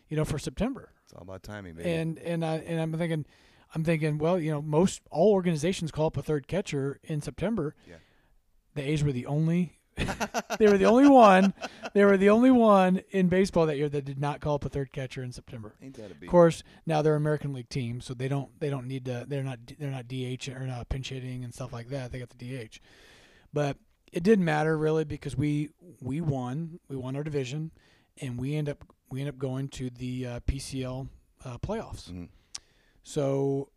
you 0.07 0.17
know, 0.17 0.25
for 0.25 0.39
September. 0.39 0.91
It's 1.03 1.13
all 1.13 1.21
about 1.23 1.43
timing, 1.43 1.75
baby. 1.75 1.89
And 1.91 2.17
and 2.19 2.45
I 2.45 2.57
and 2.57 2.79
I'm 2.79 2.93
thinking, 2.93 3.25
I'm 3.73 3.83
thinking, 3.83 4.17
well, 4.17 4.39
you 4.39 4.51
know, 4.51 4.61
most 4.61 5.01
all 5.11 5.31
organizations 5.31 5.91
call 5.91 6.07
up 6.07 6.17
a 6.17 6.21
third 6.23 6.47
catcher 6.47 6.99
in 7.03 7.21
September. 7.21 7.75
Yeah. 7.87 7.95
The 8.75 8.87
A's 8.89 9.03
were 9.03 9.11
the 9.11 9.25
only. 9.25 9.78
They 10.57 10.67
were 10.67 10.77
the 10.77 10.85
only 10.85 11.07
one. 11.07 11.53
They 11.93 12.03
were 12.05 12.17
the 12.17 12.29
only 12.29 12.51
one 12.51 13.01
in 13.11 13.27
baseball 13.29 13.65
that 13.67 13.77
year 13.77 13.89
that 13.89 14.05
did 14.05 14.19
not 14.19 14.41
call 14.41 14.55
up 14.55 14.65
a 14.65 14.69
third 14.69 14.91
catcher 14.91 15.23
in 15.23 15.31
September. 15.31 15.73
Ain't 15.81 15.95
that 15.95 16.11
a 16.11 16.15
beat? 16.15 16.27
Of 16.27 16.31
course, 16.31 16.63
now 16.85 17.01
they're 17.01 17.15
American 17.15 17.53
League 17.53 17.69
team, 17.69 18.01
so 18.01 18.13
they 18.13 18.27
don't 18.27 18.49
they 18.59 18.69
don't 18.69 18.87
need 18.87 19.05
to. 19.05 19.25
They're 19.27 19.43
not 19.43 19.59
they're 19.79 19.91
not 19.91 20.07
DH 20.07 20.49
or 20.49 20.65
not 20.65 20.89
pinch 20.89 21.09
hitting 21.09 21.43
and 21.43 21.53
stuff 21.53 21.73
like 21.73 21.89
that. 21.89 22.11
They 22.11 22.19
got 22.19 22.29
the 22.29 22.67
DH, 22.67 22.79
but 23.53 23.77
it 24.11 24.23
didn't 24.23 24.45
matter 24.45 24.77
really 24.77 25.03
because 25.03 25.35
we 25.35 25.69
we 26.01 26.21
won. 26.21 26.79
We 26.89 26.95
won 26.95 27.15
our 27.15 27.23
division, 27.23 27.71
and 28.21 28.39
we 28.39 28.55
end 28.55 28.69
up 28.69 28.83
we 29.09 29.21
end 29.21 29.29
up 29.29 29.37
going 29.37 29.69
to 29.69 29.89
the 29.89 30.25
uh, 30.25 30.39
PCL 30.41 31.07
uh, 31.45 31.57
playoffs. 31.59 32.11
Mhm. 32.11 32.29
So 33.03 33.69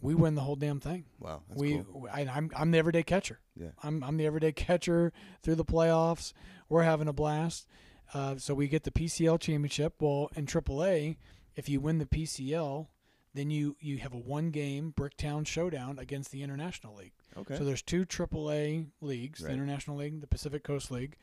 we 0.00 0.14
win 0.14 0.34
the 0.34 0.42
whole 0.42 0.56
damn 0.56 0.80
thing. 0.80 1.04
Wow, 1.18 1.42
that's 1.48 1.60
we 1.60 1.82
cool. 1.90 2.08
I, 2.12 2.22
I'm 2.22 2.50
I'm 2.56 2.70
the 2.70 2.78
everyday 2.78 3.02
catcher. 3.02 3.40
Yeah. 3.56 3.68
I'm 3.82 4.02
I'm 4.04 4.16
the 4.16 4.26
everyday 4.26 4.52
catcher 4.52 5.12
through 5.42 5.54
the 5.56 5.64
playoffs. 5.64 6.32
We're 6.68 6.82
having 6.82 7.08
a 7.08 7.12
blast. 7.12 7.66
Uh, 8.12 8.36
so 8.36 8.54
we 8.54 8.68
get 8.68 8.84
the 8.84 8.90
PCL 8.90 9.40
championship. 9.40 9.94
Well, 10.00 10.30
in 10.36 10.46
AAA, 10.46 11.16
if 11.56 11.68
you 11.68 11.80
win 11.80 11.98
the 11.98 12.06
PCL, 12.06 12.86
then 13.32 13.50
you 13.50 13.76
you 13.80 13.98
have 13.98 14.12
a 14.12 14.18
one 14.18 14.50
game 14.50 14.92
Bricktown 14.96 15.46
showdown 15.46 15.98
against 15.98 16.30
the 16.30 16.42
International 16.42 16.94
League. 16.94 17.12
Okay. 17.36 17.56
So 17.56 17.64
there's 17.64 17.82
two 17.82 18.04
AAA 18.04 18.86
leagues, 19.00 19.40
Right. 19.40 19.48
the 19.48 19.54
International 19.54 19.96
League, 19.96 20.20
the 20.20 20.26
Pacific 20.26 20.62
Coast 20.62 20.90
League, 20.90 21.16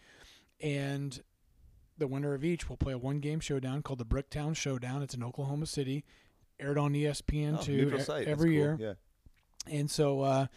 and 0.59 1.21
the 1.97 2.07
winner 2.07 2.33
of 2.33 2.43
each 2.43 2.67
will 2.67 2.77
play 2.77 2.93
a 2.93 2.97
one-game 2.97 3.39
showdown 3.39 3.83
called 3.83 3.99
the 3.99 4.05
Bricktown 4.05 4.55
Showdown. 4.55 5.03
It's 5.03 5.13
in 5.13 5.23
Oklahoma 5.23 5.67
City, 5.67 6.03
aired 6.61 6.77
on 6.77 6.93
ESPN 6.93 7.57
oh, 7.59 7.63
two 7.63 7.77
neutral 7.77 7.99
e- 8.01 8.03
site. 8.03 8.17
That's 8.25 8.31
every 8.31 8.49
cool. 8.49 8.57
year. 8.57 8.77
Yeah. 8.79 8.93
And 9.67 9.89
so 9.91 10.21
uh, 10.21 10.47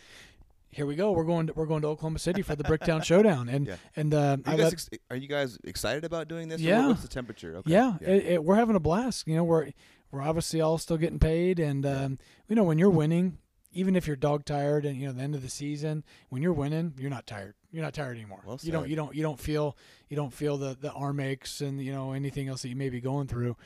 here 0.71 0.87
we 0.87 0.97
go. 0.97 1.13
We're 1.13 1.25
going 1.25 1.49
to, 1.49 1.53
we're 1.55 1.67
going 1.67 1.83
to 1.83 1.89
Oklahoma 1.89 2.19
City 2.19 2.43
for 2.43 2.57
the 2.57 2.65
Bricktown 2.65 3.05
Showdown, 3.05 3.49
and 3.49 3.67
Yeah. 3.67 3.77
and 3.97 4.13
uh, 4.15 4.37
Are 4.47 4.51
I 4.51 4.53
you, 4.53 4.59
guys 4.63 4.73
ex- 4.73 4.91
are 5.11 5.17
you 5.17 5.29
guys 5.29 5.59
excited 5.65 6.05
about 6.05 6.29
doing 6.29 6.49
this? 6.49 6.61
Yeah. 6.61 6.89
What's 6.89 7.03
the 7.03 7.09
temperature? 7.09 7.57
Okay. 7.57 7.71
yeah, 7.71 7.95
Yeah. 8.01 8.09
It, 8.09 8.25
it, 8.27 8.45
we're 8.45 8.57
having 8.57 8.77
a 8.77 8.81
blast. 8.81 9.27
You 9.29 9.37
know, 9.37 9.45
we're 9.45 9.71
we're 10.11 10.23
obviously 10.23 10.61
all 10.61 10.79
still 10.79 10.97
getting 10.97 11.19
paid, 11.19 11.59
and 11.59 11.85
um, 11.87 12.19
you 12.49 12.57
know 12.57 12.65
when 12.65 12.79
you're 12.79 12.91
winning, 12.91 13.39
even 13.73 13.95
if 13.97 14.07
you're 14.07 14.17
dog 14.17 14.45
tired, 14.45 14.85
and 14.87 14.97
you 14.97 15.07
know 15.07 15.13
the 15.13 15.23
end 15.23 15.35
of 15.35 15.43
the 15.43 15.51
season, 15.51 16.03
when 16.31 16.41
you're 16.43 16.53
winning, 16.53 16.95
you're 16.99 17.11
not 17.11 17.27
tired. 17.27 17.55
You're 17.73 17.83
not 17.83 17.93
tired 17.95 18.17
anymore. 18.17 18.41
Well 18.47 18.59
you 18.63 18.73
don't 18.73 18.89
you 18.89 18.97
don't 18.97 19.15
you 19.15 19.23
don't 19.23 19.39
feel 19.39 19.77
you 20.09 20.17
don't 20.17 20.33
feel 20.33 20.57
the 20.57 20.77
the 20.81 20.93
arm 20.93 21.21
aches 21.21 21.61
and 21.61 21.81
you 21.83 21.93
know 21.93 22.13
anything 22.13 22.49
else 22.49 22.63
that 22.63 22.69
you 22.69 22.77
may 22.77 22.89
be 22.89 23.01
going 23.01 23.27
through, 23.27 23.57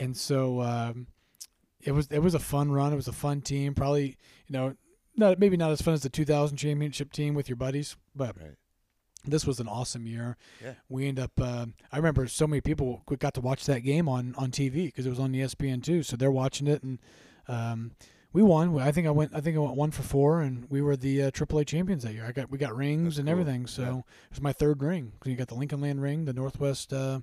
and 0.00 0.16
so 0.16 0.60
um, 0.62 1.08
it 1.82 1.92
was 1.92 2.06
it 2.08 2.18
was 2.20 2.34
a 2.34 2.38
fun 2.38 2.70
run. 2.72 2.92
It 2.92 2.96
was 2.96 3.08
a 3.08 3.12
fun 3.12 3.40
team. 3.40 3.74
Probably 3.74 4.16
you 4.46 4.52
know 4.52 4.74
not 5.16 5.38
maybe 5.38 5.56
not 5.56 5.70
as 5.70 5.82
fun 5.82 5.94
as 5.94 6.02
the 6.02 6.08
2000 6.08 6.56
championship 6.56 7.12
team 7.12 7.34
with 7.34 7.48
your 7.48 7.56
buddies, 7.56 7.96
but 8.14 8.36
Right. 8.40 8.54
this 9.24 9.46
was 9.46 9.58
an 9.60 9.66
awesome 9.68 10.06
year. 10.06 10.36
Yeah. 10.62 10.74
We 10.88 11.06
end 11.08 11.18
up. 11.18 11.32
Uh, 11.40 11.66
I 11.92 11.96
remember 11.96 12.26
so 12.28 12.46
many 12.46 12.60
people 12.60 13.02
got 13.18 13.34
to 13.34 13.40
watch 13.40 13.66
that 13.66 13.80
game 13.80 14.08
on 14.08 14.34
on 14.36 14.50
TV 14.50 14.86
because 14.86 15.06
it 15.06 15.10
was 15.10 15.18
on 15.18 15.32
ESPN 15.32 15.82
too. 15.82 16.02
So 16.02 16.16
they're 16.16 16.30
watching 16.30 16.66
it, 16.68 16.82
and 16.82 16.98
um, 17.48 17.92
we 18.32 18.42
won. 18.42 18.78
I 18.78 18.92
think 18.92 19.06
I 19.06 19.10
went. 19.10 19.34
I 19.34 19.40
think 19.40 19.56
I 19.56 19.60
went 19.60 19.74
one 19.76 19.90
for 19.90 20.02
four, 20.02 20.40
and 20.42 20.66
we 20.70 20.82
were 20.82 20.96
the 20.96 21.24
uh, 21.24 21.30
AAA 21.30 21.66
champions 21.66 22.02
that 22.04 22.12
year. 22.12 22.24
I 22.26 22.32
got 22.32 22.50
we 22.50 22.58
got 22.58 22.76
rings 22.76 23.04
That's 23.14 23.18
and 23.18 23.26
cool. 23.28 23.32
everything. 23.40 23.66
So 23.66 23.82
Yeah. 23.82 23.98
it 23.98 24.30
was 24.30 24.40
my 24.40 24.52
third 24.52 24.82
ring. 24.82 25.12
So 25.24 25.30
you 25.30 25.36
got 25.36 25.48
the 25.48 25.54
Lincoln 25.56 25.80
Land 25.80 26.00
ring, 26.02 26.24
the 26.26 26.32
Northwest 26.32 26.92
uh, 26.92 27.20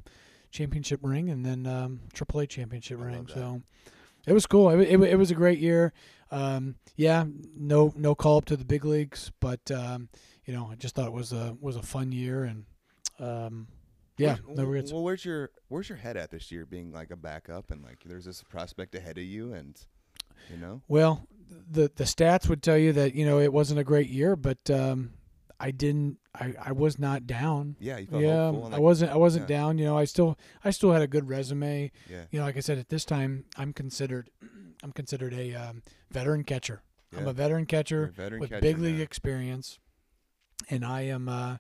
championship 0.51 0.99
ring, 1.03 1.29
and 1.29 1.45
then 1.45 1.65
um, 1.67 2.01
AAA 2.13 2.49
championship 2.49 2.99
I 2.99 3.03
ring. 3.05 3.27
So 3.33 3.61
it 4.27 4.33
was 4.33 4.45
cool. 4.45 4.69
It, 4.69 4.81
it, 4.89 4.99
it 5.01 5.15
was 5.17 5.31
a 5.31 5.35
great 5.35 5.59
year. 5.59 5.93
Um, 6.31 6.75
yeah, 6.95 7.25
no 7.57 7.93
no 7.95 8.15
call 8.15 8.37
up 8.37 8.45
to 8.45 8.57
the 8.57 8.65
big 8.65 8.83
leagues, 8.85 9.31
but 9.39 9.69
um, 9.71 10.09
you 10.45 10.53
know 10.53 10.69
I 10.71 10.75
just 10.75 10.95
thought 10.95 11.07
it 11.07 11.13
was 11.13 11.31
a 11.33 11.55
was 11.61 11.75
a 11.75 11.81
fun 11.83 12.11
year 12.11 12.43
and 12.43 12.65
um, 13.19 13.67
yeah, 14.17 14.35
Where's- 14.35 14.47
no 14.47 14.53
well, 14.55 14.65
regrets. 14.65 14.91
well, 14.93 15.03
where's 15.03 15.25
your 15.25 15.51
where's 15.67 15.89
your 15.89 15.97
head 15.97 16.17
at 16.17 16.31
this 16.31 16.51
year? 16.51 16.65
Being 16.65 16.91
like 16.91 17.11
a 17.11 17.15
backup 17.15 17.69
and 17.71 17.83
like 17.83 17.99
there's 18.05 18.25
this 18.25 18.43
prospect 18.43 18.95
ahead 18.95 19.17
of 19.17 19.23
you, 19.23 19.53
and 19.53 19.79
you 20.49 20.57
know, 20.57 20.81
Well, 20.87 21.27
the 21.69 21.91
the 21.95 22.03
stats 22.05 22.47
would 22.49 22.63
tell 22.63 22.77
you 22.77 22.91
that 22.93 23.13
you 23.13 23.25
know 23.25 23.39
it 23.39 23.53
wasn't 23.53 23.79
a 23.79 23.83
great 23.83 24.09
year, 24.09 24.35
but 24.35 24.69
um, 24.69 25.11
I 25.65 25.71
didn't. 25.71 26.19
I, 26.35 26.53
I 26.63 26.71
was 26.73 26.99
not 26.99 27.25
down. 27.25 27.75
yeah, 27.79 27.97
Yeah. 27.97 28.49
And 28.49 28.75
I 28.75 28.77
wasn't. 28.77 29.11
I 29.11 29.15
wasn't 29.15 29.49
yeah. 29.49 29.57
down. 29.57 29.77
You 29.79 29.85
know, 29.85 29.97
I 29.97 30.05
still 30.05 30.37
I 30.63 30.69
still 30.69 30.91
had 30.91 31.01
a 31.01 31.07
good 31.07 31.27
resume. 31.27 31.91
Yeah, 32.07 32.25
You 32.29 32.39
know, 32.39 32.45
like 32.45 32.55
I 32.55 32.59
said, 32.59 32.77
at 32.77 32.89
this 32.89 33.03
time, 33.03 33.45
I'm 33.57 33.73
considered 33.73 34.29
I'm 34.83 34.91
considered 34.91 35.33
a 35.33 35.55
um, 35.55 35.81
veteran 36.11 36.43
catcher. 36.43 36.83
Yeah. 37.11 37.21
I'm 37.21 37.27
a 37.27 37.33
veteran 37.33 37.61
You're 37.61 37.79
a 37.79 37.83
catcher 37.83 38.13
veteran 38.15 38.41
with 38.41 38.51
catcher 38.51 38.61
big 38.61 38.77
league 38.77 38.97
now. 38.97 39.01
experience, 39.01 39.79
and 40.69 40.85
I 40.85 41.01
am 41.01 41.27
uh, 41.27 41.57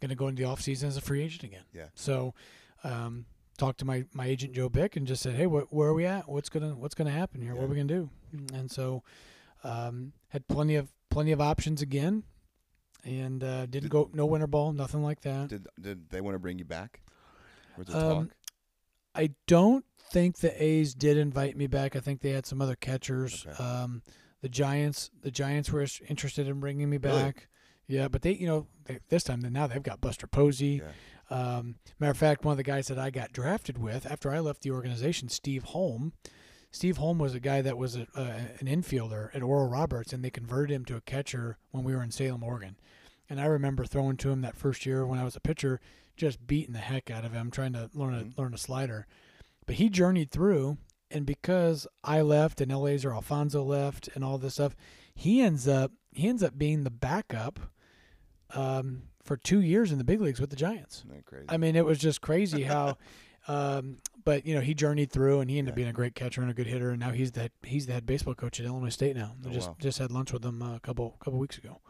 going 0.00 0.08
to 0.08 0.16
go 0.16 0.26
into 0.26 0.42
the 0.42 0.48
off 0.48 0.60
season 0.60 0.88
as 0.88 0.96
a 0.96 1.00
free 1.00 1.22
agent 1.22 1.44
again. 1.44 1.64
Yeah. 1.72 1.86
So, 1.94 2.34
um, 2.82 3.26
talked 3.56 3.78
to 3.78 3.84
my, 3.84 4.04
my 4.12 4.26
agent 4.26 4.52
Joe 4.54 4.68
Bick 4.68 4.96
and 4.96 5.06
just 5.06 5.22
said, 5.22 5.36
"Hey, 5.36 5.44
wh- 5.44 5.72
where 5.72 5.90
are 5.90 5.94
we 5.94 6.06
at? 6.06 6.28
What's 6.28 6.48
gonna 6.48 6.74
What's 6.74 6.96
gonna 6.96 7.12
happen 7.12 7.40
here? 7.40 7.54
What 7.54 7.64
are 7.64 7.68
we 7.68 7.76
gonna 7.76 7.86
do?" 7.86 8.10
And 8.52 8.68
so, 8.68 9.04
um, 9.62 10.12
had 10.30 10.48
plenty 10.48 10.74
of 10.74 10.92
plenty 11.08 11.30
of 11.30 11.40
options 11.40 11.80
again, 11.82 12.24
and 13.04 13.42
uh, 13.44 13.66
didn't 13.66 13.84
Did- 13.84 13.90
go 13.90 14.10
no 14.12 14.26
winter 14.26 14.46
ball, 14.46 14.72
nothing 14.72 15.02
like 15.02 15.20
that. 15.22 15.48
Did 15.48 15.66
did 15.80 16.10
they 16.10 16.20
want 16.20 16.34
to 16.34 16.38
bring 16.38 16.58
you 16.58 16.64
back? 16.64 17.00
Um, 17.78 17.84
talk? 18.28 18.28
I 19.14 19.30
don't 19.46 19.84
think 20.10 20.38
the 20.38 20.62
A's 20.62 20.94
did 20.94 21.16
invite 21.16 21.56
me 21.56 21.66
back. 21.66 21.96
I 21.96 22.00
think 22.00 22.20
they 22.20 22.30
had 22.30 22.46
some 22.46 22.60
other 22.60 22.76
catchers. 22.76 23.46
Okay. 23.48 23.62
Um, 23.62 24.02
the 24.42 24.48
Giants, 24.48 25.10
the 25.22 25.30
Giants 25.30 25.72
were 25.72 25.86
interested 26.08 26.46
in 26.48 26.60
bringing 26.60 26.90
me 26.90 26.98
Really? 26.98 27.22
back. 27.22 27.48
Yeah, 27.86 28.08
but 28.08 28.22
they, 28.22 28.32
you 28.32 28.46
know, 28.46 28.66
they, 28.84 28.98
this 29.08 29.24
time 29.24 29.40
now 29.40 29.66
they've 29.66 29.82
got 29.82 30.00
Buster 30.00 30.26
Posey. 30.26 30.82
Yeah. 30.82 30.88
Um, 31.30 31.76
matter 31.98 32.10
of 32.12 32.18
fact, 32.18 32.44
one 32.44 32.52
of 32.52 32.56
the 32.58 32.62
guys 32.62 32.88
that 32.88 32.98
I 32.98 33.10
got 33.10 33.32
drafted 33.32 33.78
with 33.78 34.06
after 34.10 34.30
I 34.30 34.40
left 34.40 34.62
the 34.62 34.70
organization, 34.70 35.28
Steve 35.28 35.64
Holm. 35.64 36.12
Steve 36.74 36.96
Holm 36.96 37.18
was 37.20 37.36
a 37.36 37.40
guy 37.40 37.62
that 37.62 37.78
was 37.78 37.94
a, 37.94 38.08
uh, 38.16 38.32
an 38.58 38.66
infielder 38.66 39.32
at 39.32 39.44
Oral 39.44 39.68
Roberts, 39.68 40.12
and 40.12 40.24
they 40.24 40.30
converted 40.30 40.74
him 40.74 40.84
to 40.86 40.96
a 40.96 41.00
catcher 41.00 41.56
when 41.70 41.84
we 41.84 41.94
were 41.94 42.02
in 42.02 42.10
Salem, 42.10 42.42
Oregon. 42.42 42.74
And 43.30 43.40
I 43.40 43.44
remember 43.44 43.84
throwing 43.84 44.16
to 44.18 44.30
him 44.30 44.40
that 44.40 44.56
first 44.56 44.84
year 44.84 45.06
when 45.06 45.20
I 45.20 45.24
was 45.24 45.36
a 45.36 45.40
pitcher, 45.40 45.78
just 46.16 46.48
beating 46.48 46.72
the 46.72 46.80
heck 46.80 47.12
out 47.12 47.24
of 47.24 47.32
him, 47.32 47.52
trying 47.52 47.74
to 47.74 47.90
learn 47.94 48.12
a 48.14 48.24
Mhm. 48.24 48.36
learn 48.36 48.54
a 48.54 48.58
slider. 48.58 49.06
But 49.66 49.76
he 49.76 49.88
journeyed 49.88 50.32
through, 50.32 50.78
and 51.12 51.24
because 51.24 51.86
I 52.02 52.22
left 52.22 52.60
and 52.60 52.72
Eliezer 52.72 53.12
Alfonzo 53.12 53.62
left 53.62 54.08
and 54.16 54.24
all 54.24 54.36
this 54.38 54.54
stuff, 54.54 54.74
he 55.14 55.40
ends 55.42 55.68
up 55.68 55.92
he 56.12 56.26
ends 56.28 56.42
up 56.42 56.58
being 56.58 56.82
the 56.82 56.90
backup 56.90 57.60
um, 58.50 59.04
for 59.22 59.36
two 59.36 59.60
years 59.60 59.92
in 59.92 59.98
the 59.98 60.04
big 60.04 60.20
leagues 60.20 60.40
with 60.40 60.50
the 60.50 60.56
Giants. 60.56 60.98
Isn't 60.98 61.10
that 61.10 61.24
crazy? 61.24 61.46
I 61.48 61.56
mean, 61.56 61.76
it 61.76 61.84
was 61.84 61.98
just 62.00 62.20
crazy 62.20 62.64
how. 62.64 62.98
Um, 63.46 63.98
but 64.24 64.46
you 64.46 64.54
know, 64.54 64.60
he 64.60 64.74
journeyed 64.74 65.10
through, 65.10 65.40
and 65.40 65.50
he 65.50 65.58
ended 65.58 65.72
up 65.72 65.76
being 65.76 65.88
a 65.88 65.92
great 65.92 66.14
catcher 66.14 66.40
and 66.42 66.50
a 66.50 66.54
good 66.54 66.66
hitter. 66.66 66.90
And 66.90 67.00
now 67.00 67.10
he's 67.12 67.32
the 67.32 67.50
he's 67.62 67.86
the 67.86 67.92
head 67.92 68.06
baseball 68.06 68.34
coach 68.34 68.58
at 68.60 68.66
Illinois 68.66 68.88
State 68.90 69.16
now. 69.16 69.34
I 69.44 69.48
Oh, 69.48 69.52
just 69.52 69.68
wow. 69.68 69.76
just 69.80 69.98
had 69.98 70.10
lunch 70.10 70.32
with 70.32 70.44
him 70.44 70.62
uh, 70.62 70.76
a 70.76 70.80
couple 70.80 71.16
couple 71.20 71.38
weeks 71.38 71.58
ago. 71.58 71.80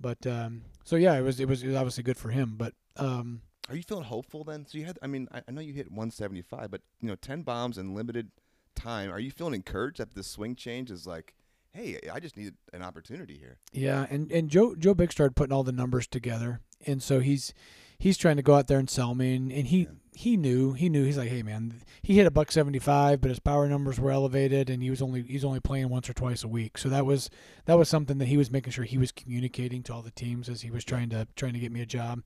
But 0.00 0.26
um, 0.26 0.62
so 0.84 0.96
yeah, 0.96 1.14
it 1.18 1.22
was 1.22 1.40
it 1.40 1.48
was 1.48 1.62
it 1.62 1.68
was 1.68 1.76
obviously 1.76 2.02
good 2.02 2.16
for 2.18 2.30
him. 2.30 2.54
But 2.56 2.74
um, 2.96 3.42
Are 3.68 3.76
you 3.76 3.82
feeling 3.82 4.04
hopeful 4.04 4.44
then? 4.44 4.66
So 4.66 4.78
you 4.78 4.84
had, 4.84 4.98
I 5.02 5.06
mean, 5.06 5.28
I, 5.32 5.42
I 5.48 5.50
know 5.52 5.60
you 5.60 5.72
hit 5.72 5.90
175, 5.90 6.70
but 6.70 6.82
you 7.00 7.08
know, 7.08 7.16
10 7.16 7.42
bombs 7.42 7.78
in 7.78 7.94
limited 7.94 8.30
time. 8.74 9.10
Are 9.10 9.18
you 9.20 9.30
feeling 9.30 9.54
encouraged 9.54 9.98
that 9.98 10.14
this 10.14 10.26
swing 10.26 10.54
change 10.54 10.90
is 10.90 11.06
like, 11.06 11.34
hey, 11.72 11.98
I 12.12 12.20
just 12.20 12.36
need 12.36 12.54
an 12.72 12.82
opportunity 12.82 13.38
here? 13.38 13.58
Yeah, 13.72 14.06
and, 14.10 14.30
and 14.30 14.48
Joe 14.50 14.74
Joe 14.76 14.94
Bick 14.94 15.12
started 15.12 15.34
putting 15.34 15.52
all 15.52 15.64
the 15.64 15.72
numbers 15.72 16.06
together, 16.06 16.60
and 16.86 17.02
so 17.02 17.20
he's 17.20 17.54
he's 17.98 18.16
trying 18.16 18.36
to 18.36 18.42
go 18.42 18.54
out 18.54 18.66
there 18.66 18.78
and 18.78 18.88
sell 18.90 19.14
me, 19.14 19.34
and, 19.36 19.50
and 19.52 19.66
he 19.68 19.80
Yeah. 19.80 19.86
he 20.14 20.36
knew 20.36 20.72
he 20.72 20.88
knew 20.88 21.04
he's 21.04 21.18
like, 21.18 21.28
hey 21.30 21.42
man, 21.42 21.80
he 22.02 22.14
hit 22.16 22.26
a 22.26 22.30
buck 22.30 22.50
seventy 22.52 22.78
five, 22.78 23.20
but 23.20 23.28
his 23.28 23.38
power 23.38 23.68
numbers 23.68 23.98
were 24.00 24.10
elevated, 24.10 24.70
and 24.70 24.82
he 24.82 24.90
was 24.90 25.00
only 25.02 25.22
he's 25.22 25.44
only 25.44 25.60
playing 25.60 25.88
once 25.88 26.08
or 26.08 26.14
twice 26.14 26.44
a 26.44 26.48
week, 26.48 26.78
so 26.78 26.88
that 26.88 27.06
was 27.06 27.30
that 27.66 27.78
was 27.78 27.88
something 27.88 28.18
that 28.18 28.28
he 28.28 28.36
was 28.36 28.50
making 28.50 28.72
sure 28.72 28.84
he 28.84 28.98
was 28.98 29.12
communicating 29.12 29.82
to 29.84 29.92
all 29.94 30.02
the 30.02 30.10
teams 30.10 30.48
as 30.48 30.62
he 30.62 30.70
was 30.70 30.84
trying 30.84 31.08
to 31.10 31.26
trying 31.36 31.52
to 31.54 31.58
get 31.60 31.72
me 31.72 31.80
a 31.82 31.86
job. 31.86 32.22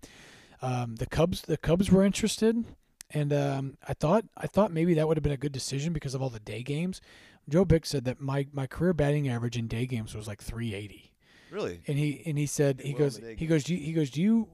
Um, 0.62 0.96
the 0.96 1.06
Cubs 1.06 1.42
the 1.42 1.56
Cubs 1.56 1.90
were 1.90 2.04
interested, 2.04 2.64
and 3.10 3.32
um, 3.32 3.76
I 3.88 3.94
thought 3.94 4.24
I 4.36 4.46
thought 4.46 4.70
maybe 4.72 4.94
that 4.94 5.08
would 5.08 5.16
have 5.16 5.22
been 5.24 5.32
a 5.32 5.36
good 5.38 5.52
decision 5.52 5.92
because 5.92 6.14
of 6.14 6.20
all 6.22 6.30
the 6.30 6.40
day 6.40 6.62
games. 6.62 7.00
Joe 7.48 7.64
Bick 7.64 7.86
said 7.86 8.04
that 8.04 8.20
my, 8.20 8.46
my 8.52 8.66
career 8.68 8.92
batting 8.92 9.28
average 9.28 9.56
in 9.56 9.66
day 9.66 9.84
games 9.86 10.14
was 10.14 10.28
like 10.28 10.40
380 10.40 11.10
Really? 11.50 11.80
and 11.88 11.98
he 11.98 12.22
and 12.26 12.38
he 12.38 12.46
said 12.46 12.80
he 12.80 12.92
goes 12.92 13.18
he 13.38 13.46
goes 13.46 13.64
do 13.64 13.74
you, 13.74 13.80
he 13.80 13.92
goes 13.92 14.10
do 14.10 14.22
you 14.22 14.46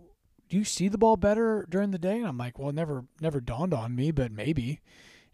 do 0.49 0.57
you 0.57 0.65
see 0.65 0.89
the 0.89 0.99
ball 0.99 1.17
better 1.17 1.67
during 1.69 1.91
the 1.91 1.99
day 1.99 2.19
and 2.19 2.27
I'm 2.27 2.39
like 2.39 2.59
well 2.59 2.71
it 2.71 2.75
never 2.75 3.05
never 3.21 3.41
dawned 3.41 3.75
on 3.75 3.95
me 3.95 4.11
but 4.11 4.33
maybe 4.33 4.81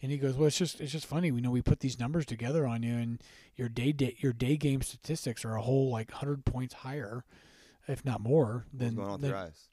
and 0.01 0.11
he 0.11 0.19
goes 0.19 0.35
well 0.35 0.47
it's 0.47 0.59
just 0.59 0.81
it's 0.81 0.93
just 0.93 1.07
funny 1.07 1.31
we 1.31 1.41
know 1.41 1.51
we 1.51 1.63
put 1.63 1.81
these 1.81 1.99
numbers 1.99 2.27
together 2.27 2.67
on 2.67 2.83
you 2.83 2.95
and 2.95 3.23
your 3.57 3.69
day, 3.69 3.93
day 3.93 4.17
your 4.19 4.33
day 4.33 4.57
game 4.57 4.83
statistics 4.83 5.45
are 5.45 5.57
a 5.57 5.63
whole 5.63 5.91
like 5.91 6.11
100 6.11 6.45
points 6.45 6.75
higher 6.75 7.25
if 7.89 8.05
not 8.05 8.21
more 8.21 8.67
What's 8.71 8.85
than, 8.85 8.95
going 8.95 9.07
on 9.09 9.13
with 9.15 9.21
than 9.23 9.31
your 9.31 9.39
eyes? 9.39 9.69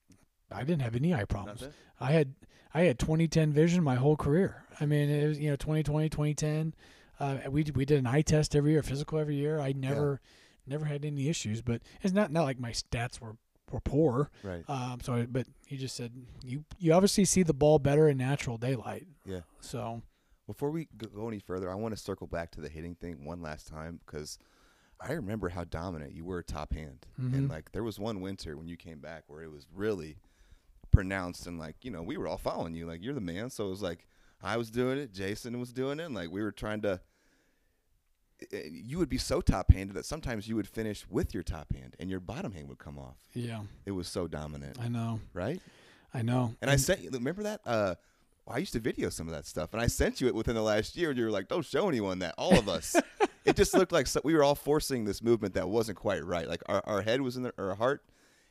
I 0.51 0.63
didn't 0.63 0.81
have 0.81 0.95
any 0.95 1.13
eye 1.13 1.25
problems 1.25 1.61
Nothing? 1.61 1.75
I 1.99 2.11
had 2.11 2.33
I 2.73 2.81
had 2.81 2.99
2010 2.99 3.51
vision 3.51 3.83
my 3.83 3.95
whole 3.95 4.15
career. 4.15 4.63
I 4.79 4.85
mean, 4.85 5.09
it 5.09 5.27
was 5.27 5.39
you 5.39 5.49
know 5.49 5.55
2020, 5.55 6.09
2010. 6.09 6.73
Uh, 7.19 7.37
we 7.49 7.65
we 7.73 7.85
did 7.85 7.99
an 7.99 8.07
eye 8.07 8.21
test 8.21 8.55
every 8.55 8.71
year, 8.71 8.83
physical 8.83 9.19
every 9.19 9.35
year. 9.35 9.59
I 9.59 9.73
never 9.73 10.21
never 10.67 10.85
had 10.85 11.03
any 11.03 11.29
issues, 11.29 11.61
but 11.61 11.81
it's 12.01 12.13
not 12.13 12.31
not 12.31 12.43
like 12.43 12.59
my 12.59 12.71
stats 12.71 13.19
were 13.19 13.35
were 13.71 13.79
poor. 13.79 14.29
Right. 14.43 14.63
Um, 14.67 14.99
so 15.01 15.13
I, 15.13 15.25
but 15.25 15.47
he 15.67 15.77
just 15.77 15.95
said 15.95 16.11
you 16.43 16.63
you 16.79 16.93
obviously 16.93 17.25
see 17.25 17.43
the 17.43 17.53
ball 17.53 17.79
better 17.79 18.07
in 18.09 18.17
natural 18.17 18.57
daylight. 18.57 19.07
Yeah. 19.25 19.41
So 19.61 20.01
Before 20.47 20.71
we 20.71 20.87
go 20.97 21.27
any 21.27 21.39
further, 21.39 21.69
I 21.71 21.75
want 21.75 21.95
to 21.95 22.01
circle 22.01 22.27
back 22.27 22.51
to 22.51 22.61
the 22.61 22.69
hitting 22.69 22.95
thing 22.95 23.23
one 23.25 23.41
last 23.41 23.67
time 23.67 23.99
because 24.05 24.39
I 24.99 25.13
remember 25.13 25.49
how 25.49 25.63
dominant 25.63 26.13
you 26.13 26.25
were 26.25 26.41
top 26.43 26.73
hand. 26.73 27.05
And 27.17 27.47
Mhm. 27.47 27.49
like 27.49 27.71
there 27.71 27.83
was 27.83 27.99
one 27.99 28.19
winter 28.21 28.57
when 28.57 28.67
you 28.67 28.75
came 28.75 28.99
back 28.99 29.23
where 29.27 29.43
it 29.43 29.51
was 29.51 29.67
really 29.73 30.17
pronounced 30.91 31.47
and 31.47 31.59
like, 31.59 31.75
you 31.83 31.91
know, 31.91 32.01
we 32.01 32.17
were 32.17 32.27
all 32.27 32.37
following 32.37 32.73
you. 32.73 32.85
Like 32.87 33.03
you're 33.03 33.13
the 33.13 33.21
man. 33.21 33.49
So 33.49 33.67
it 33.67 33.69
was 33.69 33.81
like 33.81 34.07
I 34.41 34.57
was 34.57 34.71
doing 34.71 34.97
it, 34.97 35.13
Jason 35.13 35.59
was 35.59 35.71
doing 35.73 35.99
it, 35.99 36.05
and 36.05 36.15
like 36.15 36.31
we 36.31 36.41
were 36.41 36.51
trying 36.51 36.81
to 36.81 36.99
you 38.51 38.97
would 38.97 39.09
be 39.09 39.17
so 39.17 39.41
top 39.41 39.71
handed 39.71 39.95
that 39.95 40.05
sometimes 40.05 40.47
you 40.47 40.55
would 40.55 40.67
finish 40.67 41.05
with 41.09 41.33
your 41.33 41.43
top 41.43 41.73
hand 41.73 41.95
and 41.99 42.09
your 42.09 42.19
bottom 42.19 42.53
hand 42.53 42.69
would 42.69 42.79
come 42.79 42.97
off. 42.97 43.17
yeah, 43.33 43.61
It 43.85 43.91
was 43.91 44.07
so 44.07 44.27
dominant, 44.27 44.77
I 44.81 44.87
know, 44.87 45.19
right? 45.33 45.61
I 46.13 46.21
know. 46.21 46.55
And 46.61 46.71
I 46.71 46.75
sent 46.75 47.01
you. 47.01 47.09
Remember 47.11 47.43
that? 47.43 47.61
Uh, 47.65 47.95
I 48.47 48.57
used 48.57 48.73
to 48.73 48.79
video 48.79 49.09
some 49.09 49.27
of 49.27 49.33
that 49.33 49.45
stuff, 49.45 49.73
and 49.73 49.81
I 49.81 49.85
sent 49.87 50.19
you 50.19 50.27
it 50.27 50.33
within 50.33 50.55
the 50.55 50.63
last 50.63 50.97
year. 50.97 51.09
And 51.09 51.19
you 51.19 51.25
were 51.25 51.31
like, 51.31 51.47
"Don't 51.47 51.63
show 51.63 51.87
anyone 51.87 52.19
that." 52.19 52.33
All 52.37 52.57
of 52.57 52.67
us. 52.67 52.95
it 53.45 53.55
just 53.55 53.75
looked 53.75 53.91
like 53.91 54.07
so, 54.07 54.21
we 54.23 54.33
were 54.33 54.43
all 54.43 54.55
forcing 54.55 55.05
this 55.05 55.21
movement 55.21 55.53
that 55.53 55.69
wasn't 55.69 55.97
quite 55.97 56.25
right. 56.25 56.47
Like 56.47 56.63
our, 56.67 56.81
our 56.85 57.01
head 57.03 57.21
was 57.21 57.37
in 57.37 57.43
the, 57.43 57.53
our 57.59 57.75
heart 57.75 58.03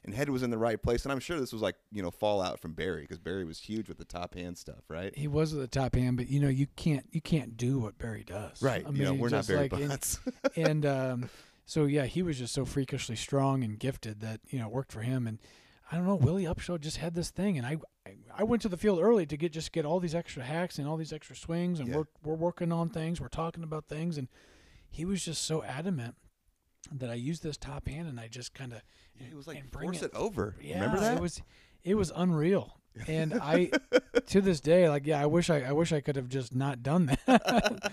and 0.08 0.16
head 0.16 0.28
was 0.30 0.42
in 0.42 0.50
the 0.50 0.58
right 0.58 0.82
place. 0.82 1.04
And 1.04 1.12
I'm 1.12 1.20
sure 1.20 1.38
this 1.38 1.52
was 1.52 1.62
like 1.62 1.76
you 1.92 2.02
know 2.02 2.10
fallout 2.10 2.58
from 2.60 2.72
Barry 2.72 3.02
because 3.02 3.18
Barry 3.18 3.44
was 3.44 3.60
huge 3.60 3.88
with 3.88 3.98
the 3.98 4.04
top 4.04 4.34
hand 4.34 4.56
stuff, 4.58 4.82
right? 4.88 5.16
he 5.16 5.28
was 5.28 5.52
at 5.52 5.60
the 5.60 5.66
top 5.68 5.94
hand, 5.94 6.16
but 6.16 6.28
you 6.28 6.40
know 6.40 6.48
you 6.48 6.66
can't 6.76 7.06
you 7.10 7.20
can't 7.20 7.56
do 7.56 7.78
what 7.78 7.98
Barry 7.98 8.24
does. 8.24 8.62
Right. 8.62 8.84
I 8.86 8.90
you 8.90 9.04
know, 9.04 9.12
mean, 9.12 9.20
we're 9.20 9.28
not 9.28 9.46
Barry 9.46 9.60
like 9.62 9.70
Bonds. 9.72 10.18
and 10.56 10.84
um, 10.86 11.30
so 11.66 11.84
yeah, 11.84 12.06
he 12.06 12.22
was 12.22 12.38
just 12.38 12.54
so 12.54 12.64
freakishly 12.64 13.16
strong 13.16 13.62
and 13.62 13.78
gifted 13.78 14.20
that 14.20 14.40
you 14.48 14.58
know 14.58 14.66
it 14.66 14.72
worked 14.72 14.92
for 14.92 15.02
him. 15.02 15.26
And 15.26 15.38
I 15.90 15.96
don't 15.96 16.06
know, 16.06 16.16
Willie 16.16 16.44
Upshaw 16.44 16.80
just 16.80 16.98
had 16.98 17.14
this 17.14 17.30
thing, 17.30 17.58
and 17.58 17.66
I 17.66 17.76
I, 18.06 18.16
I 18.38 18.42
went 18.44 18.62
to 18.62 18.68
the 18.68 18.76
field 18.76 19.00
early 19.00 19.26
to 19.26 19.36
get 19.36 19.52
just 19.52 19.72
get 19.72 19.84
all 19.84 20.00
these 20.00 20.14
extra 20.14 20.42
hacks 20.42 20.78
and 20.78 20.88
all 20.88 20.96
these 20.96 21.12
extra 21.12 21.36
swings, 21.36 21.80
and 21.80 21.88
Yeah. 21.88 21.96
we're 21.98 22.04
we're 22.24 22.34
working 22.34 22.72
on 22.72 22.88
things, 22.88 23.20
we're 23.20 23.28
talking 23.28 23.62
about 23.62 23.86
things, 23.86 24.16
and 24.18 24.28
he 24.90 25.04
was 25.04 25.22
just 25.24 25.42
so 25.44 25.62
adamant 25.62 26.14
that 26.90 27.10
I 27.10 27.14
used 27.14 27.42
this 27.42 27.56
top 27.58 27.88
hand, 27.88 28.08
and 28.08 28.18
I 28.18 28.28
just 28.28 28.54
kind 28.54 28.72
of 28.72 28.80
he 29.28 29.34
was 29.34 29.46
like 29.46 29.58
and 29.58 29.72
force 29.72 30.02
it- 30.02 30.06
it, 30.06 30.14
over. 30.14 30.56
yeah, 30.60 30.74
Remember 30.80 31.00
that? 31.00 31.16
It 31.16 31.20
was 31.20 31.42
it 31.84 31.94
was 31.94 32.12
unreal. 32.14 32.74
And 33.06 33.34
I 33.34 33.70
to 34.26 34.40
this 34.40 34.60
day, 34.60 34.88
like 34.88 35.06
yeah, 35.06 35.22
I 35.22 35.26
wish 35.26 35.50
I 35.50 35.60
I 35.62 35.72
wish 35.72 35.92
I 35.92 36.00
could 36.00 36.16
have 36.16 36.28
just 36.28 36.54
not 36.54 36.82
done 36.82 37.16
that. 37.26 37.92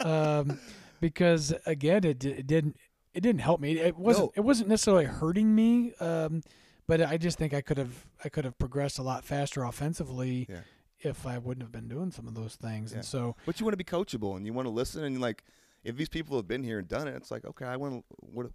um, 0.00 0.58
because 1.00 1.54
again, 1.66 2.04
it, 2.04 2.24
it 2.24 2.46
didn't 2.46 2.76
it 3.14 3.20
didn't 3.22 3.40
help 3.40 3.60
me. 3.60 3.78
It 3.78 3.96
wasn't 3.96 4.26
No. 4.26 4.32
it 4.36 4.40
wasn't 4.40 4.68
necessarily 4.68 5.04
hurting 5.06 5.54
me. 5.54 5.94
Um, 6.00 6.42
but 6.86 7.00
I 7.00 7.16
just 7.16 7.38
think 7.38 7.54
I 7.54 7.60
could 7.60 7.78
have 7.78 8.06
I 8.24 8.28
could 8.28 8.44
have 8.44 8.58
progressed 8.58 8.98
a 8.98 9.02
lot 9.02 9.24
faster 9.24 9.62
offensively 9.64 10.46
Yeah. 10.50 10.60
if 11.00 11.26
I 11.26 11.38
wouldn't 11.38 11.62
have 11.62 11.72
been 11.72 11.88
doing 11.88 12.10
some 12.10 12.26
of 12.28 12.34
those 12.34 12.56
things. 12.56 12.90
Yeah. 12.92 12.98
And 12.98 13.04
so 13.06 13.36
But 13.46 13.58
you 13.60 13.64
want 13.66 13.72
to 13.72 13.76
be 13.78 13.84
coachable 13.84 14.36
and 14.36 14.44
you 14.46 14.52
want 14.52 14.66
to 14.66 14.70
listen 14.70 15.04
and 15.04 15.20
like 15.20 15.44
if 15.84 15.96
these 15.96 16.08
people 16.08 16.36
have 16.36 16.46
been 16.48 16.62
here 16.62 16.78
and 16.78 16.88
done 16.88 17.08
it, 17.08 17.14
it's 17.16 17.30
like 17.30 17.44
okay, 17.44 17.64
I 17.66 17.76
want 17.76 18.04
what 18.18 18.46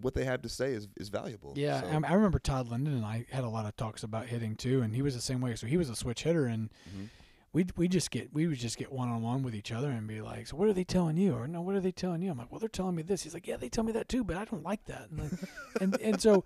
what 0.00 0.14
they 0.14 0.24
have 0.24 0.42
to 0.42 0.48
say 0.48 0.72
is 0.72 0.88
is 0.96 1.08
valuable. 1.08 1.52
yeah, 1.56 1.80
So- 1.80 1.86
I, 1.88 2.10
I 2.10 2.14
remember 2.14 2.38
Todd 2.38 2.68
Linden 2.68 2.94
and 2.94 3.04
I 3.04 3.26
had 3.30 3.44
a 3.44 3.48
lot 3.48 3.64
of 3.66 3.76
talks 3.76 4.02
about 4.02 4.26
hitting 4.26 4.54
too, 4.56 4.82
and 4.82 4.94
he 4.94 5.02
was 5.02 5.14
the 5.14 5.20
same 5.22 5.40
way. 5.40 5.54
So 5.56 5.66
he 5.66 5.76
was 5.76 5.88
a 5.90 5.96
switch 5.96 6.22
hitter, 6.24 6.46
and 6.46 6.70
Mhm. 6.94 7.08
we 7.52 7.66
we 7.76 7.88
just 7.88 8.10
get 8.10 8.32
we 8.34 8.46
would 8.46 8.58
just 8.58 8.76
get 8.76 8.92
one 8.92 9.08
on 9.08 9.22
one 9.22 9.42
with 9.42 9.54
each 9.54 9.72
other 9.72 9.90
and 9.90 10.06
be 10.06 10.20
like, 10.20 10.46
so 10.48 10.56
what 10.56 10.68
are 10.68 10.74
they 10.74 10.84
telling 10.84 11.16
you? 11.16 11.34
Or 11.34 11.48
no, 11.48 11.62
what 11.62 11.74
are 11.74 11.80
they 11.80 11.92
telling 11.92 12.20
you? 12.20 12.30
I'm 12.30 12.36
like, 12.38 12.52
well, 12.52 12.58
they're 12.60 12.68
telling 12.68 12.94
me 12.94 13.02
this. 13.02 13.22
He's 13.22 13.32
like, 13.32 13.46
yeah, 13.46 13.56
they 13.56 13.70
tell 13.70 13.84
me 13.84 13.92
that 13.92 14.08
too, 14.10 14.22
but 14.22 14.36
I 14.36 14.44
don't 14.44 14.62
like 14.62 14.84
that. 14.84 15.08
And 15.10 15.20
like, 15.20 15.32
and, 15.80 16.00
and 16.02 16.20
so 16.20 16.44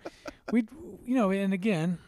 we, 0.53 0.65
you 1.05 1.17
know, 1.17 1.31
and 1.33 1.53
again, 1.53 1.99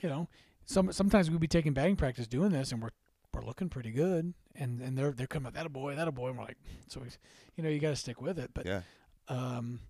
you 0.00 0.08
know, 0.10 0.28
some 0.66 0.92
sometimes 0.92 1.30
we'd 1.30 1.40
be 1.40 1.48
taking 1.48 1.72
batting 1.72 1.96
practice 1.96 2.26
doing 2.26 2.50
this, 2.50 2.72
and 2.72 2.82
we're 2.82 2.90
we're 3.32 3.44
looking 3.46 3.68
pretty 3.70 3.92
good, 3.92 4.34
and 4.56 4.80
and 4.80 4.96
they're 4.96 5.12
they're 5.12 5.26
coming 5.26 5.46
up, 5.46 5.54
that 5.54 5.66
a 5.66 5.70
boy, 5.70 5.94
that 5.96 6.08
a 6.08 6.12
boy. 6.12 6.28
And 6.28 6.38
we're 6.38 6.44
like, 6.44 6.58
so 6.88 7.00
we, 7.00 7.06
you 7.56 7.62
know, 7.64 7.70
you 7.70 7.78
got 7.78 7.90
to 7.90 7.96
stick 7.96 8.20
with 8.20 8.38
it. 8.38 8.50
But 8.54 8.66
yeah. 8.66 8.80
um, 9.28 9.80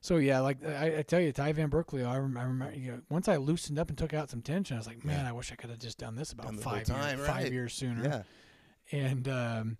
so 0.00 0.16
yeah, 0.18 0.40
like 0.40 0.64
I, 0.64 0.98
I 0.98 1.02
tell 1.02 1.20
you, 1.20 1.32
Ty 1.32 1.52
Van 1.52 1.68
Burkleo, 1.70 2.06
I, 2.06 2.18
rem- 2.18 2.36
I 2.36 2.42
remember, 2.44 2.74
you 2.76 2.92
know, 2.92 3.00
once 3.08 3.28
I 3.28 3.36
loosened 3.36 3.78
up 3.78 3.88
and 3.88 3.98
took 3.98 4.14
out 4.14 4.30
some 4.30 4.42
tension, 4.42 4.76
I 4.76 4.78
was 4.78 4.86
like, 4.86 5.04
man, 5.04 5.24
Yeah. 5.24 5.30
I 5.30 5.32
wish 5.32 5.50
I 5.52 5.56
could 5.56 5.70
have 5.70 5.78
just 5.80 5.98
done 5.98 6.14
this 6.14 6.32
about 6.32 6.46
Done 6.46 6.58
five 6.58 6.84
time, 6.84 7.18
years, 7.18 7.28
five 7.28 7.52
years 7.52 7.74
sooner 7.74 8.04
Yeah. 8.04 8.22
and 8.92 9.28
um, 9.28 9.78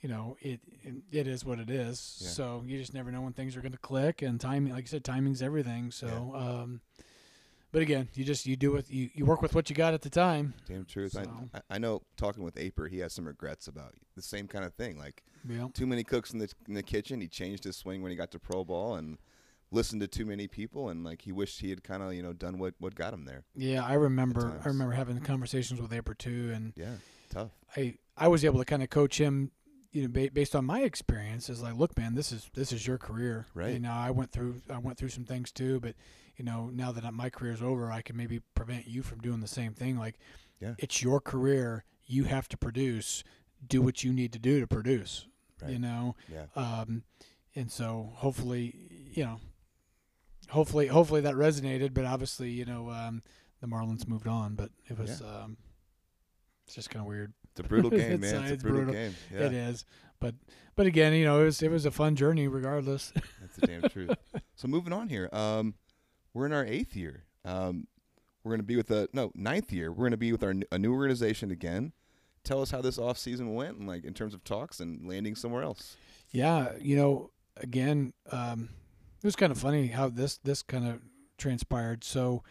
you 0.00 0.08
know 0.08 0.36
it, 0.40 0.60
it 0.82 0.94
it 1.10 1.26
is 1.26 1.44
what 1.44 1.58
it 1.58 1.68
is. 1.70 2.18
Yeah. 2.22 2.28
So 2.28 2.62
you 2.66 2.78
just 2.78 2.94
never 2.94 3.10
know 3.10 3.20
when 3.22 3.32
things 3.34 3.56
are 3.56 3.60
going 3.60 3.72
to 3.72 3.78
click, 3.78 4.22
and 4.22 4.40
timing, 4.40 4.72
like 4.72 4.84
you 4.84 4.88
said, 4.88 5.04
timing's 5.04 5.42
everything. 5.42 5.90
So, 5.90 6.32
um, 6.34 6.80
but 7.72 7.82
again, 7.82 8.08
you 8.14 8.24
just 8.24 8.46
you 8.46 8.56
do 8.56 8.72
what 8.72 8.90
you 8.90 9.10
you 9.14 9.24
work 9.26 9.42
with 9.42 9.54
what 9.54 9.68
you 9.70 9.76
got 9.76 9.94
at 9.94 10.02
the 10.02 10.10
time. 10.10 10.54
Damn 10.66 10.84
truth. 10.84 11.12
So- 11.12 11.48
I, 11.54 11.60
I 11.70 11.78
know 11.78 12.02
talking 12.16 12.42
with 12.44 12.56
Aper, 12.58 12.88
he 12.88 12.98
has 12.98 13.12
some 13.12 13.26
regrets 13.26 13.68
about 13.68 13.94
the 14.14 14.22
same 14.22 14.46
kind 14.48 14.64
of 14.64 14.74
thing. 14.74 14.98
Like 14.98 15.22
know, 15.44 15.70
too 15.74 15.86
many 15.86 16.02
cooks 16.04 16.32
in 16.32 16.38
the 16.38 16.52
in 16.68 16.74
the 16.74 16.82
kitchen. 16.82 17.20
He 17.20 17.28
changed 17.28 17.64
his 17.64 17.76
swing 17.76 18.02
when 18.02 18.10
he 18.10 18.16
got 18.16 18.30
to 18.32 18.38
pro 18.38 18.64
ball 18.64 18.94
and 18.96 19.18
listened 19.72 20.00
to 20.00 20.06
too 20.08 20.24
many 20.24 20.46
people 20.46 20.88
and 20.90 21.02
like 21.04 21.22
he 21.22 21.32
wished 21.32 21.60
he 21.60 21.70
had 21.70 21.82
kind 21.82 22.00
of 22.02 22.14
you 22.14 22.22
know 22.22 22.32
done 22.32 22.58
what 22.58 22.74
what 22.78 22.94
got 22.94 23.12
him 23.12 23.24
there. 23.24 23.44
yeah, 23.54 23.84
I 23.84 23.94
remember. 23.94 24.60
I 24.64 24.68
remember 24.68 24.94
having 24.94 25.18
conversations 25.20 25.80
with 25.80 25.92
Aper 25.92 26.14
too, 26.14 26.52
and 26.54 26.72
Yeah, 26.76 26.94
tough. 27.30 27.50
I 27.76 27.94
I 28.16 28.28
was 28.28 28.44
able 28.44 28.58
to 28.60 28.64
kind 28.64 28.82
of 28.82 28.90
coach 28.90 29.18
him. 29.18 29.50
You 29.92 30.02
know, 30.02 30.08
ba- 30.08 30.30
based 30.30 30.54
on 30.54 30.66
my 30.66 30.80
experience, 30.82 31.48
is 31.48 31.62
like, 31.62 31.74
look, 31.74 31.96
man, 31.96 32.14
this 32.14 32.30
is 32.30 32.50
this 32.54 32.70
is 32.70 32.86
your 32.86 32.98
career. 32.98 33.46
Right. 33.54 33.72
You 33.72 33.78
know, 33.78 33.92
I 33.92 34.10
went 34.10 34.30
through 34.30 34.60
I 34.68 34.78
went 34.78 34.98
through 34.98 35.08
some 35.08 35.24
things 35.24 35.50
too, 35.52 35.80
but 35.80 35.94
you 36.36 36.44
know, 36.44 36.70
now 36.72 36.92
that 36.92 37.12
my 37.14 37.30
career's 37.30 37.62
over, 37.62 37.90
I 37.90 38.02
can 38.02 38.16
maybe 38.16 38.40
prevent 38.54 38.86
you 38.86 39.02
from 39.02 39.20
doing 39.20 39.40
the 39.40 39.46
same 39.48 39.72
thing. 39.74 39.96
Like, 39.98 40.18
Yeah. 40.60 40.74
it's 40.78 41.02
your 41.02 41.20
career. 41.20 41.84
You 42.04 42.24
have 42.24 42.48
to 42.48 42.56
produce. 42.56 43.24
Do 43.66 43.80
what 43.82 44.04
you 44.04 44.12
need 44.12 44.32
to 44.34 44.38
do 44.38 44.60
to 44.60 44.66
produce. 44.66 45.26
You 45.66 45.78
know, 45.78 46.14
Yeah. 46.30 46.46
um, 46.54 47.02
and 47.54 47.72
so 47.72 48.12
hopefully, 48.16 49.10
you 49.14 49.24
know, 49.24 49.40
hopefully, 50.50 50.86
hopefully 50.88 51.22
that 51.22 51.34
resonated. 51.34 51.94
But 51.94 52.04
obviously, 52.04 52.50
you 52.50 52.64
know, 52.66 52.90
um, 52.90 53.22
the 53.60 53.66
Marlins 53.66 54.06
moved 54.06 54.26
on. 54.28 54.54
But 54.54 54.70
it 54.88 54.98
was, 54.98 55.22
um, 55.22 55.56
it's 56.66 56.74
just 56.74 56.90
kind 56.90 57.00
of 57.02 57.08
weird. 57.08 57.32
It's 57.52 57.60
a 57.60 57.62
brutal 57.62 57.90
game, 57.98 58.12
It's, 58.12 58.20
man. 58.32 58.42
It's, 58.42 58.52
it's 58.52 58.62
a 58.62 58.66
brutal, 58.66 58.84
brutal. 58.84 58.92
game. 59.02 59.14
Yeah, 59.32 59.46
It 59.46 59.52
is, 59.54 59.84
but 60.20 60.34
but 60.74 60.84
again, 60.86 61.14
you 61.14 61.24
know, 61.24 61.40
it 61.40 61.44
was 61.44 61.62
it 61.62 61.70
was 61.70 61.86
a 61.86 61.90
fun 61.90 62.14
journey 62.16 62.46
regardless. 62.48 63.12
that's 63.40 63.56
the 63.56 63.66
damn 63.66 63.82
truth. 63.88 64.10
So 64.58 64.68
moving 64.68 64.92
on 64.94 65.08
here, 65.10 65.28
um, 65.32 65.74
we're 66.36 66.46
in 66.46 66.52
our 66.52 66.66
eighth 66.66 66.94
year. 66.94 67.24
Um, 67.46 67.86
we're 68.44 68.50
going 68.50 68.60
to 68.60 68.66
be 68.66 68.76
with 68.76 68.90
a 68.90 69.08
no 69.12 69.32
ninth 69.34 69.72
year. 69.72 69.90
We're 69.90 70.04
going 70.04 70.10
to 70.10 70.18
be 70.18 70.32
with 70.32 70.44
our 70.44 70.54
a 70.70 70.78
new 70.78 70.92
organization 70.92 71.50
again. 71.50 71.92
Tell 72.44 72.60
us 72.60 72.70
how 72.70 72.82
this 72.82 72.98
off 72.98 73.16
season 73.18 73.54
went, 73.54 73.78
and 73.78 73.88
like 73.88 74.04
in 74.04 74.12
terms 74.12 74.34
of 74.34 74.44
talks 74.44 74.78
and 74.78 75.08
landing 75.08 75.34
somewhere 75.34 75.62
else. 75.62 75.96
yeah, 76.30 76.72
you 76.78 76.94
know, 76.94 77.30
again, 77.56 78.12
um, 78.30 78.68
it 79.22 79.24
was 79.24 79.34
kind 79.34 79.50
of 79.50 79.58
funny 79.58 79.88
how 79.88 80.10
this 80.10 80.36
this 80.38 80.62
kind 80.62 80.86
of 80.86 81.00
transpired. 81.38 82.04
So, 82.04 82.44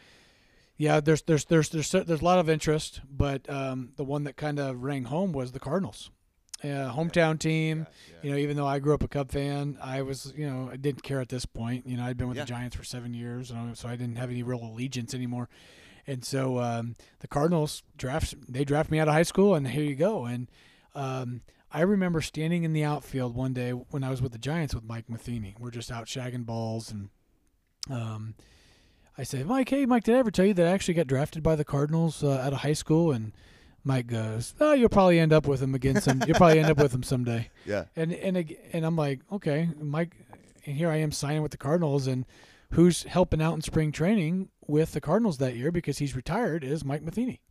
yeah, 0.78 1.00
there's 1.00 1.22
there's 1.22 1.46
there's 1.46 1.70
there's 1.70 1.92
there's 1.92 2.22
a 2.22 2.26
lot 2.26 2.40
of 2.40 2.50
interest, 2.50 3.02
but 3.10 3.48
um, 3.50 3.92
the 3.98 4.04
one 4.04 4.24
that 4.24 4.36
kind 4.36 4.60
of 4.60 4.84
rang 4.84 5.06
home 5.06 5.32
was 5.32 5.52
the 5.52 5.60
Cardinals, 5.60 6.10
uh, 6.72 6.94
hometown 6.94 7.38
team. 7.40 7.86
You 8.24 8.32
know, 8.32 8.38
even 8.38 8.58
though 8.58 8.66
I 8.68 8.80
grew 8.80 8.94
up 8.94 9.04
a 9.04 9.08
Cub 9.08 9.32
fan, 9.32 9.78
I 9.82 10.02
was, 10.02 10.34
you 10.36 10.50
know, 10.50 10.70
I 10.72 10.78
didn't 10.78 11.04
care 11.04 11.20
at 11.22 11.30
this 11.30 11.46
point. 11.46 11.86
You 11.88 11.98
know, 11.98 12.04
I'd 12.04 12.18
been 12.18 12.28
with 12.28 12.38
Yeah. 12.38 12.44
the 12.46 12.50
Giants 12.50 12.76
for 12.76 12.84
seven 12.84 13.14
years, 13.14 13.52
know, 13.52 13.72
so 13.74 13.88
I 13.88 13.96
didn't 13.96 14.16
have 14.18 14.30
any 14.30 14.44
real 14.44 14.64
allegiance 14.64 15.14
anymore. 15.14 15.48
And 16.08 16.24
so 16.24 16.60
um, 16.60 16.96
the 17.20 17.28
Cardinals 17.28 17.82
draft 17.98 18.36
they 18.48 18.64
draft 18.64 18.92
me 18.92 19.00
out 19.00 19.08
of 19.08 19.14
high 19.14 19.24
school, 19.24 19.56
and 19.56 19.68
here 19.68 19.84
you 19.84 19.96
go. 19.96 20.26
And 20.26 20.50
um, 20.94 21.42
I 21.72 21.82
remember 21.82 22.22
standing 22.22 22.64
in 22.64 22.74
the 22.74 22.84
outfield 22.84 23.36
one 23.36 23.54
day 23.54 23.72
when 23.72 24.04
I 24.04 24.10
was 24.10 24.22
with 24.22 24.32
the 24.32 24.38
Giants 24.38 24.74
with 24.76 24.84
Mike 24.84 25.10
Matheny. 25.10 25.56
We're 25.60 25.72
just 25.72 25.92
out 25.92 26.06
shagging 26.06 26.46
balls, 26.46 26.92
and 26.92 27.10
um, 27.90 28.36
I 29.18 29.24
said, 29.24 29.46
Mike, 29.46 29.70
hey, 29.70 29.86
Mike, 29.86 30.04
did 30.04 30.16
I 30.16 30.20
ever 30.20 30.32
tell 30.32 30.46
you 30.46 30.54
that 30.56 30.68
I 30.68 30.72
actually 30.72 30.94
got 30.96 31.08
drafted 31.08 31.42
by 31.42 31.56
the 31.56 31.64
Cardinals 31.66 32.24
uh, 32.24 32.32
out 32.44 32.54
of 32.54 32.60
high 32.60 32.74
school? 32.74 33.12
And 33.12 33.32
Mike 33.86 34.08
goes, 34.08 34.54
"Oh, 34.60 34.74
you'll 34.74 34.90
probably 34.90 35.20
end 35.20 35.32
up 35.32 35.48
with 35.48 35.62
him 35.62 35.74
again. 35.76 36.02
Some, 36.02 36.22
you'll 36.28 36.36
probably 36.38 36.60
end 36.60 36.70
up 36.72 36.78
with 36.78 36.94
him 36.94 37.04
someday." 37.04 37.50
Yeah, 37.66 37.86
And 37.96 38.12
and 38.14 38.56
and 38.74 38.86
I'm 38.86 38.96
like, 38.96 39.22
okay, 39.32 39.70
Mike, 39.80 40.16
and 40.66 40.76
here 40.76 40.90
I 40.90 40.98
am 40.98 41.12
signing 41.12 41.42
with 41.42 41.52
the 41.52 41.58
Cardinals, 41.58 42.08
and 42.08 42.26
who's 42.72 43.04
helping 43.04 43.42
out 43.42 43.54
in 43.54 43.62
spring 43.62 43.92
training 43.92 44.50
with 44.68 44.92
the 44.94 45.00
Cardinals 45.02 45.38
that 45.38 45.56
year 45.56 45.72
because 45.72 46.00
he's 46.00 46.16
retired 46.16 46.64
is 46.64 46.84
Mike 46.84 47.04
Matheny. 47.04 47.42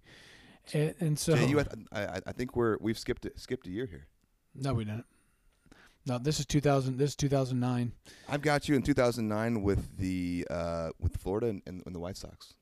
And, 0.73 0.95
and 1.01 1.19
so 1.19 1.35
you, 1.37 1.61
I, 1.61 1.65
I, 1.93 2.21
I 2.27 2.33
think 2.33 2.57
we're 2.57 2.77
we've 2.81 2.99
skipped 2.99 3.27
skipped 3.37 3.67
a 3.67 3.71
year 3.71 3.87
here. 3.87 4.07
no, 4.55 4.75
we 4.75 4.85
didn't. 4.85 5.07
No, 6.07 6.19
this 6.19 6.39
is 6.39 6.45
2000. 6.47 6.99
This 6.99 7.11
is 7.11 7.17
2009. 7.17 7.93
I've 8.29 8.43
got 8.43 8.69
you 8.69 8.75
in 8.75 8.83
2009 8.83 9.63
with 9.63 9.97
the 9.97 10.47
uh, 10.51 10.91
with 11.01 11.17
Florida 11.17 11.47
and, 11.49 11.63
and, 11.67 11.83
and 11.87 11.95
the 11.95 11.99
White 12.01 12.17
Sox. 12.19 12.55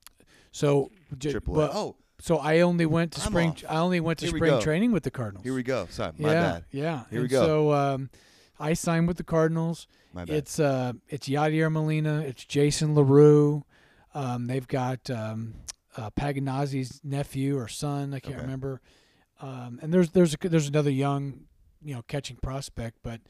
So, 0.52 0.90
j- 1.18 1.32
Triple 1.32 1.54
but- 1.54 1.70
Oh, 1.74 1.96
so 2.22 2.38
I 2.38 2.60
only 2.60 2.86
went 2.86 3.12
to 3.12 3.20
I'm 3.22 3.28
spring. 3.32 3.48
off. 3.50 3.64
I 3.68 3.76
only 3.78 4.00
went 4.00 4.18
to 4.20 4.26
Here 4.26 4.32
we 4.32 4.38
spring 4.38 4.50
go. 4.52 4.60
training 4.60 4.92
with 4.92 5.02
the 5.02 5.10
Cardinals. 5.10 5.44
here 5.44 5.54
we 5.54 5.62
go. 5.62 5.86
Sorry, 5.90 6.12
my 6.18 6.32
yeah, 6.32 6.40
bad. 6.52 6.64
yeah. 6.70 7.04
Here 7.10 7.18
we 7.20 7.24
And 7.24 7.30
go. 7.30 7.44
So 7.46 7.72
um, 7.72 8.10
I 8.58 8.72
signed 8.74 9.08
with 9.08 9.16
the 9.16 9.24
Cardinals. 9.24 9.86
My 10.12 10.24
bad. 10.24 10.36
It's 10.36 10.58
uh, 10.60 10.92
it's 11.08 11.28
Yadier 11.28 11.70
Molina. 11.70 12.20
It's 12.20 12.44
Jason 12.44 12.94
LaRue. 12.94 13.64
Um, 14.14 14.46
they've 14.46 14.68
got 14.68 15.08
um, 15.10 15.54
uh, 15.96 16.10
Pagnozzi's 16.10 17.00
nephew 17.02 17.58
or 17.58 17.68
son. 17.68 18.12
I 18.14 18.20
can't 18.20 18.34
Okay. 18.36 18.42
remember. 18.42 18.80
Um, 19.40 19.78
and 19.82 19.92
there's 19.92 20.10
there's 20.10 20.34
a, 20.34 20.48
there's 20.48 20.68
another 20.68 20.90
young, 20.90 21.44
you 21.82 21.94
know, 21.94 22.02
catching 22.08 22.36
prospect. 22.36 22.98
But 23.02 23.20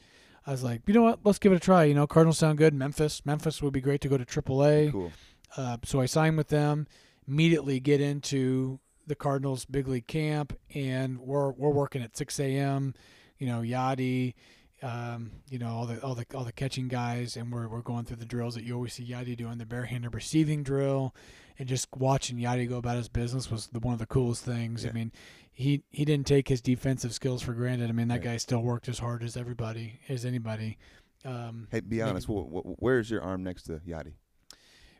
I 0.45 0.51
was 0.51 0.63
like, 0.63 0.81
you 0.85 0.93
know 0.93 1.01
what? 1.03 1.19
Let's 1.23 1.39
give 1.39 1.51
it 1.51 1.55
a 1.55 1.59
try. 1.59 1.85
You 1.85 1.93
know, 1.95 2.05
Cardinals 2.05 2.37
sound 2.37 2.57
good. 2.57 2.73
Memphis, 2.73 3.25
Memphis 3.25 3.61
would 3.61 3.73
be 3.73 3.81
great 3.81 4.01
to 4.01 4.09
go 4.09 4.17
to 4.17 4.25
AAA. 4.25 4.91
cool. 4.91 5.11
Uh, 5.55 5.77
so 5.83 6.01
I 6.01 6.05
signed 6.05 6.35
with 6.37 6.49
them. 6.49 6.85
Immediately 7.27 7.79
get 7.79 8.01
into 8.01 8.79
the 9.07 9.15
Cardinals 9.15 9.65
big 9.65 9.87
league 9.87 10.07
camp, 10.07 10.57
and 10.73 11.19
we're 11.19 11.51
we're 11.51 11.69
working 11.71 12.01
at 12.01 12.15
6 12.17 12.39
a.m. 12.39 12.93
You 13.37 13.47
know, 13.47 13.61
Yadi, 13.61 14.33
um, 14.81 15.31
you 15.49 15.59
know 15.59 15.67
all 15.69 15.85
the 15.85 16.01
all 16.03 16.15
the 16.15 16.25
all 16.33 16.43
the 16.43 16.51
catching 16.51 16.87
guys, 16.87 17.35
and 17.37 17.51
we're 17.51 17.67
we're 17.67 17.81
going 17.81 18.05
through 18.05 18.17
the 18.17 18.25
drills 18.25 18.55
that 18.55 18.63
you 18.63 18.75
always 18.75 18.93
see 18.93 19.05
Yadi 19.05 19.35
doing 19.37 19.57
the 19.57 19.65
barehanded 19.65 20.13
receiving 20.13 20.63
drill, 20.63 21.13
and 21.59 21.67
just 21.67 21.87
watching 21.95 22.37
Yadi 22.37 22.67
go 22.67 22.77
about 22.77 22.97
his 22.97 23.09
business 23.09 23.49
was 23.51 23.67
the, 23.67 23.79
one 23.79 23.93
of 23.93 23.99
the 23.99 24.05
coolest 24.05 24.43
things. 24.45 24.85
I 24.85 24.91
mean, 24.91 25.11
he 25.51 25.83
he 25.91 26.05
didn't 26.05 26.27
take 26.27 26.47
his 26.49 26.61
defensive 26.61 27.13
skills 27.13 27.41
for 27.41 27.53
granted. 27.53 27.89
I 27.89 27.93
mean, 27.93 28.07
that 28.09 28.15
Right. 28.15 28.23
guy 28.23 28.37
still 28.37 28.61
worked 28.61 28.87
as 28.89 28.99
hard 28.99 29.23
as 29.23 29.35
everybody 29.37 29.99
as 30.09 30.25
anybody. 30.25 30.77
Um, 31.25 31.67
Hey, 31.71 31.79
be 31.79 31.97
maybe- 31.97 32.09
honest. 32.09 32.27
Wh- 32.27 32.81
where's 32.81 33.09
your 33.09 33.21
arm 33.21 33.43
next 33.43 33.63
to 33.63 33.79
Yadi? 33.87 34.13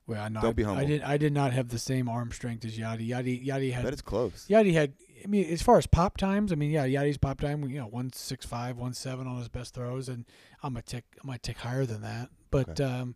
Well, 0.06 0.30
no, 0.30 0.42
Don't 0.42 0.50
I, 0.50 0.54
be 0.54 0.64
humble. 0.64 0.82
I 0.84 0.86
did. 0.86 1.02
I 1.02 1.18
did 1.18 1.34
not 1.34 1.54
have 1.54 1.70
the 1.70 1.80
same 1.80 2.10
arm 2.10 2.32
strength 2.32 2.66
as 2.66 2.78
Yadi. 2.78 3.08
Yadi. 3.08 3.46
Yadi 3.46 3.72
had. 3.72 3.84
bet 3.84 3.94
it's 3.94 4.02
close. 4.02 4.46
Yadi 4.50 4.74
had. 4.74 4.94
I 5.24 5.28
mean, 5.28 5.46
as 5.46 5.62
far 5.62 5.78
as 5.78 5.88
pop 5.88 6.18
times, 6.18 6.52
I 6.52 6.56
mean, 6.56 6.70
yeah, 6.72 6.86
Yadi's 6.86 7.18
pop 7.18 7.40
time, 7.40 7.64
you 7.70 7.80
know, 7.80 7.86
one 7.88 8.12
six 8.12 8.46
five, 8.46 8.78
one 8.78 8.94
seven 8.94 9.26
on 9.28 9.38
his 9.38 9.48
best 9.48 9.74
throws, 9.74 10.10
and 10.10 10.26
I'm 10.62 10.76
a 10.76 10.82
tick. 10.82 11.06
I 11.24 11.26
might 11.26 11.42
tick 11.44 11.58
higher 11.60 11.86
than 11.86 12.02
that, 12.02 12.30
but 12.52 12.70
Okay. 12.80 12.84
um, 12.84 13.16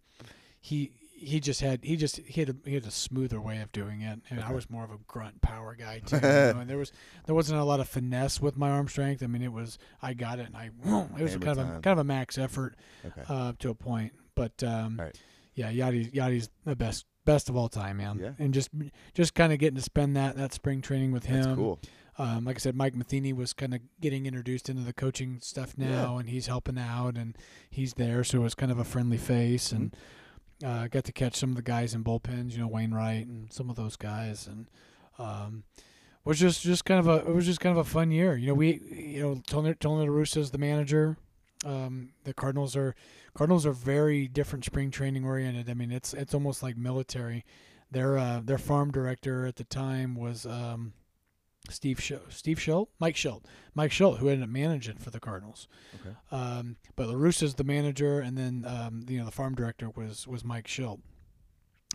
he 0.62 0.92
he 1.20 1.40
just 1.42 1.60
had 1.62 1.84
he 1.84 1.98
just 1.98 2.18
he 2.18 2.40
had 2.40 2.50
a, 2.50 2.56
he 2.64 2.76
had 2.76 2.86
a 2.86 2.92
smoother 2.92 3.42
way 3.42 3.60
of 3.60 3.72
doing 3.74 4.02
it, 4.02 4.20
and 4.30 4.40
I 4.40 4.54
was 4.54 4.70
more 4.70 4.86
of 4.86 4.92
a 4.92 4.98
grunt 5.08 5.42
power 5.42 5.76
guy 5.78 6.00
too. 6.00 6.16
you 6.16 6.22
know, 6.22 6.60
and 6.62 6.70
there 6.70 6.78
was 6.78 6.94
there 7.26 7.36
wasn't 7.36 7.60
a 7.60 7.64
lot 7.66 7.82
of 7.82 7.90
finesse 7.90 8.40
with 8.40 8.56
my 8.56 8.70
arm 8.70 8.88
strength. 8.88 9.22
I 9.22 9.28
mean, 9.28 9.42
it 9.42 9.52
was 9.52 9.78
I 10.02 10.14
got 10.14 10.40
it, 10.40 10.46
and 10.48 10.56
I 10.56 10.70
it 11.20 11.24
was 11.24 11.34
Hammer 11.34 11.46
kind 11.46 11.60
of 11.60 11.68
a 11.68 11.72
kind 11.82 11.88
of 11.88 11.98
a 11.98 12.04
max 12.06 12.38
effort 12.38 12.76
Okay. 13.06 13.24
uh, 13.28 13.52
to 13.60 13.70
a 13.72 13.76
point. 13.76 14.14
But 14.36 14.64
um, 14.64 14.98
right. 14.98 15.20
Yeah, 15.58 15.72
Yadi 15.72 16.14
Yadi's 16.14 16.50
the 16.64 16.76
best 16.76 17.06
best 17.26 17.50
of 17.50 17.58
all 17.58 17.68
time, 17.68 17.98
man. 17.98 18.20
Yeah. 18.22 18.32
And 18.40 18.54
just 18.54 18.70
just 19.14 19.34
kind 19.34 19.52
of 19.52 19.60
getting 19.60 19.76
to 19.76 19.82
spend 19.82 20.16
that 20.16 20.38
that 20.38 20.54
spring 20.54 20.82
training 20.82 21.12
with 21.12 21.26
him. 21.26 21.42
That's 21.44 21.56
cool. 21.56 21.80
Um, 22.20 22.46
like 22.46 22.56
I 22.56 22.60
said, 22.60 22.76
Mike 22.76 22.96
Matheny 22.96 23.34
was 23.34 23.54
kind 23.54 23.74
of 23.76 23.82
getting 24.02 24.26
introduced 24.26 24.70
into 24.70 24.84
the 24.84 24.94
coaching 24.94 25.40
stuff 25.42 25.78
now, 25.78 26.18
and 26.18 26.30
he's 26.30 26.48
helping 26.48 26.78
out, 26.80 27.16
and 27.16 27.38
he's 27.70 27.94
there, 27.94 28.24
so 28.24 28.40
it 28.40 28.42
was 28.44 28.56
kind 28.56 28.72
of 28.72 28.80
a 28.80 28.84
friendly 28.86 29.18
face, 29.18 29.72
and 29.72 29.96
Uh, 30.66 30.88
got 30.88 31.04
to 31.04 31.12
catch 31.12 31.36
some 31.36 31.52
of 31.52 31.56
the 31.56 31.62
guys 31.62 31.94
in 31.94 32.04
bullpens, 32.04 32.54
you 32.54 32.58
know, 32.58 32.68
Wainwright 32.68 33.28
and 33.28 33.54
some 33.54 33.70
of 33.70 33.76
those 33.76 33.96
guys, 33.96 34.48
and 34.48 34.66
um, 35.20 35.64
was 36.26 36.40
just 36.40 36.64
just 36.64 36.84
kind 36.86 37.00
of 37.00 37.08
a 37.08 37.18
it 37.30 37.36
was 37.36 37.46
just 37.46 37.60
kind 37.60 37.78
of 37.78 37.86
a 37.86 37.88
fun 37.90 38.10
year. 38.10 38.36
You 38.36 38.48
know, 38.48 38.54
we 38.56 38.82
you 38.92 39.22
know 39.22 39.42
Tony 39.46 39.76
Tony 39.76 40.08
La 40.10 40.16
Russa 40.16 40.38
is 40.38 40.50
the 40.50 40.58
manager. 40.58 41.18
Um, 41.66 42.10
the 42.24 42.34
Cardinals 42.34 42.76
are 42.76 42.96
Cardinals 43.34 43.66
are 43.66 43.72
very 43.72 44.28
different 44.28 44.64
spring 44.66 44.92
training 44.92 45.26
oriented. 45.26 45.70
I 45.70 45.74
mean, 45.74 45.92
it's 45.92 46.14
it's 46.14 46.34
almost 46.34 46.62
like 46.64 46.78
military. 46.78 47.46
Their 47.92 48.18
uh, 48.18 48.42
their 48.44 48.58
farm 48.58 48.92
director 48.92 49.46
at 49.46 49.56
the 49.56 49.64
time 49.64 50.14
was 50.16 50.46
um, 50.46 50.94
Steve 51.70 52.02
Sch- 52.02 52.14
Steve 52.30 52.60
Schultz, 52.62 52.92
Mike 53.00 53.16
Schultz, 53.16 53.50
Mike 53.74 53.92
Schultz, 53.92 54.20
who 54.20 54.28
ended 54.30 54.44
up 54.44 54.50
managing 54.50 54.98
for 54.98 55.10
the 55.10 55.20
Cardinals. 55.20 55.68
Okay. 56.02 56.16
Um, 56.32 56.76
but 56.96 57.08
La 57.08 57.28
is 57.28 57.56
the 57.56 57.64
manager, 57.64 58.20
and 58.20 58.38
then 58.38 58.64
um, 58.68 59.06
you 59.08 59.18
know 59.20 59.26
the 59.26 59.32
farm 59.32 59.56
director 59.56 59.90
was 59.90 60.28
was 60.28 60.44
Mike 60.44 60.68
Schultz. 60.68 61.02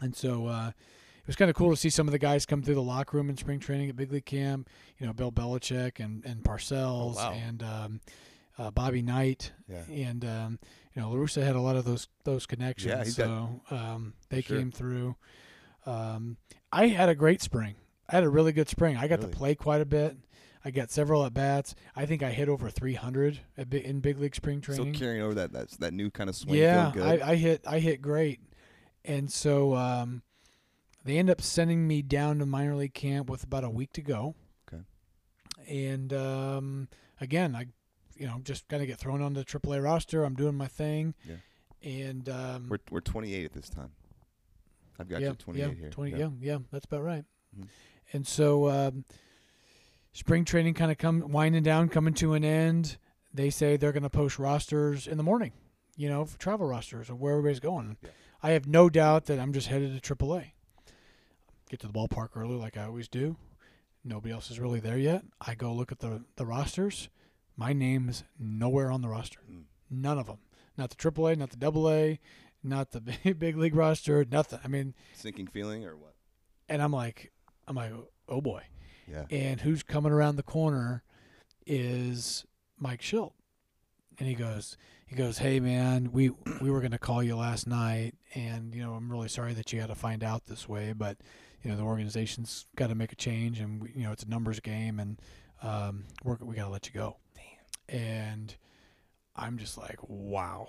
And 0.01 0.17
so 0.17 0.47
uh, 0.49 0.69
it 0.71 1.27
was 1.29 1.37
kind 1.37 1.49
of 1.51 1.55
cool 1.55 1.71
to 1.71 1.77
see 1.77 1.91
some 1.91 2.09
of 2.09 2.13
the 2.13 2.19
guys 2.19 2.45
come 2.47 2.63
through 2.63 2.75
the 2.75 2.83
locker 2.83 3.17
room 3.17 3.31
in 3.31 3.37
spring 3.37 3.61
training 3.61 3.89
at 3.89 3.95
Big 3.95 4.11
League 4.11 4.25
Camp. 4.27 4.69
You 4.99 5.07
know, 5.07 5.13
Bill 5.13 5.31
Belichick 5.31 6.01
and 6.01 6.25
and 6.25 6.43
Parcells 6.43 7.15
Oh, 7.19 7.31
wow. 7.31 7.33
and 7.33 7.63
um, 7.63 8.01
uh, 8.59 8.71
Bobby 8.71 9.03
Knight, 9.03 9.53
Yeah. 9.69 9.83
and 9.91 10.25
um, 10.25 10.59
you 10.95 11.03
know 11.03 11.11
La 11.11 11.17
Russa 11.17 11.43
had 11.43 11.57
a 11.57 11.61
lot 11.61 11.77
of 11.77 11.85
those 11.85 12.09
those 12.25 12.47
connections. 12.47 12.93
Yeah, 13.19 13.25
so 13.27 13.61
um, 13.71 14.15
they 14.29 14.41
Sure. 14.43 14.59
came 14.59 14.71
through. 14.71 15.17
Um, 15.87 16.37
I 16.71 16.89
had 16.89 17.09
a 17.09 17.15
great 17.15 17.43
spring. 17.43 17.75
I 18.09 18.17
had 18.17 18.25
a 18.25 18.29
really 18.29 18.53
good 18.53 18.69
spring. 18.69 18.97
I 18.97 19.09
got 19.09 19.19
Really? 19.21 19.31
to 19.33 19.37
play 19.37 19.55
quite 19.55 19.81
a 19.81 19.87
bit. 19.87 20.17
I 20.65 20.71
got 20.71 20.91
several 20.93 21.25
at 21.27 21.35
bats. 21.35 21.75
I 21.97 22.07
think 22.07 22.23
I 22.23 22.31
hit 22.31 22.49
over 22.49 22.71
300 22.71 23.41
at 23.59 23.69
bi- 23.69 23.79
in 23.79 23.99
big 24.01 24.19
league 24.19 24.37
spring 24.37 24.61
training. 24.61 24.95
Still 24.95 25.01
carrying 25.07 25.23
over 25.23 25.35
that 25.35 25.53
that 25.53 25.71
that 25.81 25.93
new 25.93 26.11
kind 26.11 26.31
of 26.31 26.37
swing. 26.37 26.59
yeah, 26.61 26.93
good. 26.95 27.23
I, 27.23 27.31
I 27.33 27.35
hit 27.37 27.65
I 27.67 27.79
hit 27.81 28.01
great, 28.01 28.41
and 29.05 29.29
so 29.33 29.75
um, 29.75 30.23
they 31.05 31.19
end 31.19 31.31
up 31.31 31.41
sending 31.41 31.89
me 31.89 32.01
down 32.03 32.39
to 32.39 32.47
minor 32.47 32.77
league 32.77 32.95
camp 32.95 33.29
with 33.29 33.43
about 33.43 33.65
a 33.65 33.71
week 33.71 33.93
to 33.95 34.03
go. 34.03 34.37
Okay. 34.73 34.83
And 35.69 36.13
um, 36.13 36.89
again, 37.21 37.57
I, 37.57 37.67
you 38.17 38.27
know, 38.27 38.41
just 38.43 38.69
kind 38.69 38.83
of 38.83 38.89
get 38.89 38.99
thrown 38.99 39.23
on 39.23 39.35
the 39.35 39.45
AAA 39.45 39.83
roster. 39.83 40.25
I'm 40.25 40.35
doing 40.35 40.55
my 40.55 40.69
thing. 40.69 41.15
Yeah. 41.29 41.37
And 41.83 42.29
um, 42.29 42.67
we're 42.69 42.79
we're 42.91 43.01
28 43.01 43.45
at 43.45 43.53
this 43.53 43.69
time. 43.69 43.91
I've 44.99 45.09
got 45.09 45.21
yeah, 45.21 45.31
you 45.31 45.35
28 45.35 45.61
yeah, 45.61 45.75
here. 45.75 45.91
20, 45.91 46.11
yeah. 46.11 46.17
yeah. 46.19 46.29
yeah, 46.41 46.59
that's 46.71 46.85
about 46.85 47.03
right. 47.03 47.25
Mhm. 47.59 47.67
And 48.13 48.27
so 48.27 48.69
um, 48.69 49.05
spring 50.13 50.45
training 50.45 50.75
kind 50.75 50.91
of 50.91 50.99
come 50.99 51.33
winding 51.33 51.63
down, 51.63 51.89
coming 51.89 52.15
to 52.15 52.35
an 52.35 52.45
end. 52.45 52.99
They 53.35 53.51
say 53.51 53.77
they're 53.77 53.93
going 53.93 54.03
to 54.03 54.11
post 54.11 54.39
rosters 54.39 55.07
in 55.07 55.17
the 55.17 55.23
morning, 55.23 55.53
you 55.97 56.09
know, 56.09 56.25
for 56.25 56.39
travel 56.39 56.67
rosters 56.67 57.09
or 57.09 57.15
where 57.15 57.33
everybody's 57.33 57.61
going. 57.61 57.97
Yeah. 58.03 58.11
I 58.43 58.51
have 58.51 58.67
no 58.67 58.91
doubt 58.91 59.27
that 59.27 59.39
I'm 59.39 59.53
just 59.53 59.69
headed 59.69 60.01
to 60.01 60.15
AAA. 60.15 60.53
Get 61.71 61.81
to 61.81 61.87
the 61.87 61.93
ballpark 61.93 62.31
early 62.37 62.57
like 62.57 62.77
I 62.77 62.85
always 62.85 63.09
do. 63.09 63.37
Nobody 64.05 64.35
else 64.35 64.51
is 64.51 64.59
really 64.61 64.81
there 64.81 64.99
yet. 64.99 65.25
I 65.41 65.55
go 65.55 65.73
look 65.73 65.93
at 65.93 66.01
the, 66.01 66.25
the 66.37 66.45
rosters. 66.45 67.09
My 67.63 67.73
name's 67.73 68.25
nowhere 68.41 68.91
on 68.91 69.03
the 69.03 69.09
roster. 69.09 69.39
Mm. 69.49 69.67
None 69.89 70.19
of 70.19 70.27
them. 70.27 70.39
Not 70.77 70.91
the 70.91 70.97
AAA, 70.97 71.39
not 71.39 71.51
the 71.51 71.65
AA, 71.65 72.17
not 72.65 72.91
the 72.91 73.01
big, 73.23 73.39
big 73.39 73.57
league 73.57 73.77
roster, 73.77 74.27
nothing. 74.29 74.59
I 74.65 74.67
mean, 74.67 74.95
Sinking 75.13 75.47
feeling 75.47 75.85
or 75.85 75.97
what? 75.97 76.15
and 76.69 76.83
I'm 76.83 76.93
like, 76.93 77.31
I'm 77.69 77.77
like, 77.77 77.93
oh 78.29 78.41
boy. 78.41 78.63
Yeah. 79.07 79.27
And 79.31 79.61
who's 79.61 79.85
coming 79.85 80.11
around 80.11 80.35
the 80.35 80.43
corner 80.43 81.05
is 81.65 82.45
Mike 82.81 83.01
Shildt. 83.01 83.35
And 84.19 84.29
he 84.29 84.35
goes, 84.35 84.77
he 85.07 85.15
goes, 85.15 85.39
hey 85.39 85.61
man, 85.61 86.11
we 86.11 86.31
we 86.61 86.69
were 86.69 86.81
gonna 86.81 86.99
call 86.99 87.23
you 87.23 87.37
last 87.37 87.69
night, 87.69 88.15
and 88.35 88.75
you 88.75 88.83
know 88.83 88.95
I'm 88.95 89.09
really 89.09 89.29
sorry 89.29 89.55
that 89.55 89.73
you 89.73 89.81
had 89.81 89.89
to 89.89 89.95
find 89.95 90.25
out 90.25 90.47
this 90.47 90.69
way, 90.69 90.95
but 90.95 91.19
you 91.63 91.71
know 91.71 91.77
the 91.77 91.85
organization's 91.85 92.67
got 92.75 92.89
to 92.89 92.97
make 92.97 93.13
a 93.13 93.17
change, 93.17 93.61
and 93.61 93.83
we, 93.83 93.93
you 93.95 94.03
know 94.03 94.11
it's 94.11 94.25
a 94.25 94.29
numbers 94.29 94.59
game, 94.59 94.99
and 94.99 95.21
um, 95.63 96.05
we're, 96.25 96.37
we 96.41 96.57
got 96.57 96.65
to 96.65 96.71
let 96.71 96.87
you 96.89 96.93
go. 96.93 97.19
And 97.93 98.55
I'm 99.37 99.59
just 99.59 99.77
like, 99.79 99.99
wow. 100.09 100.69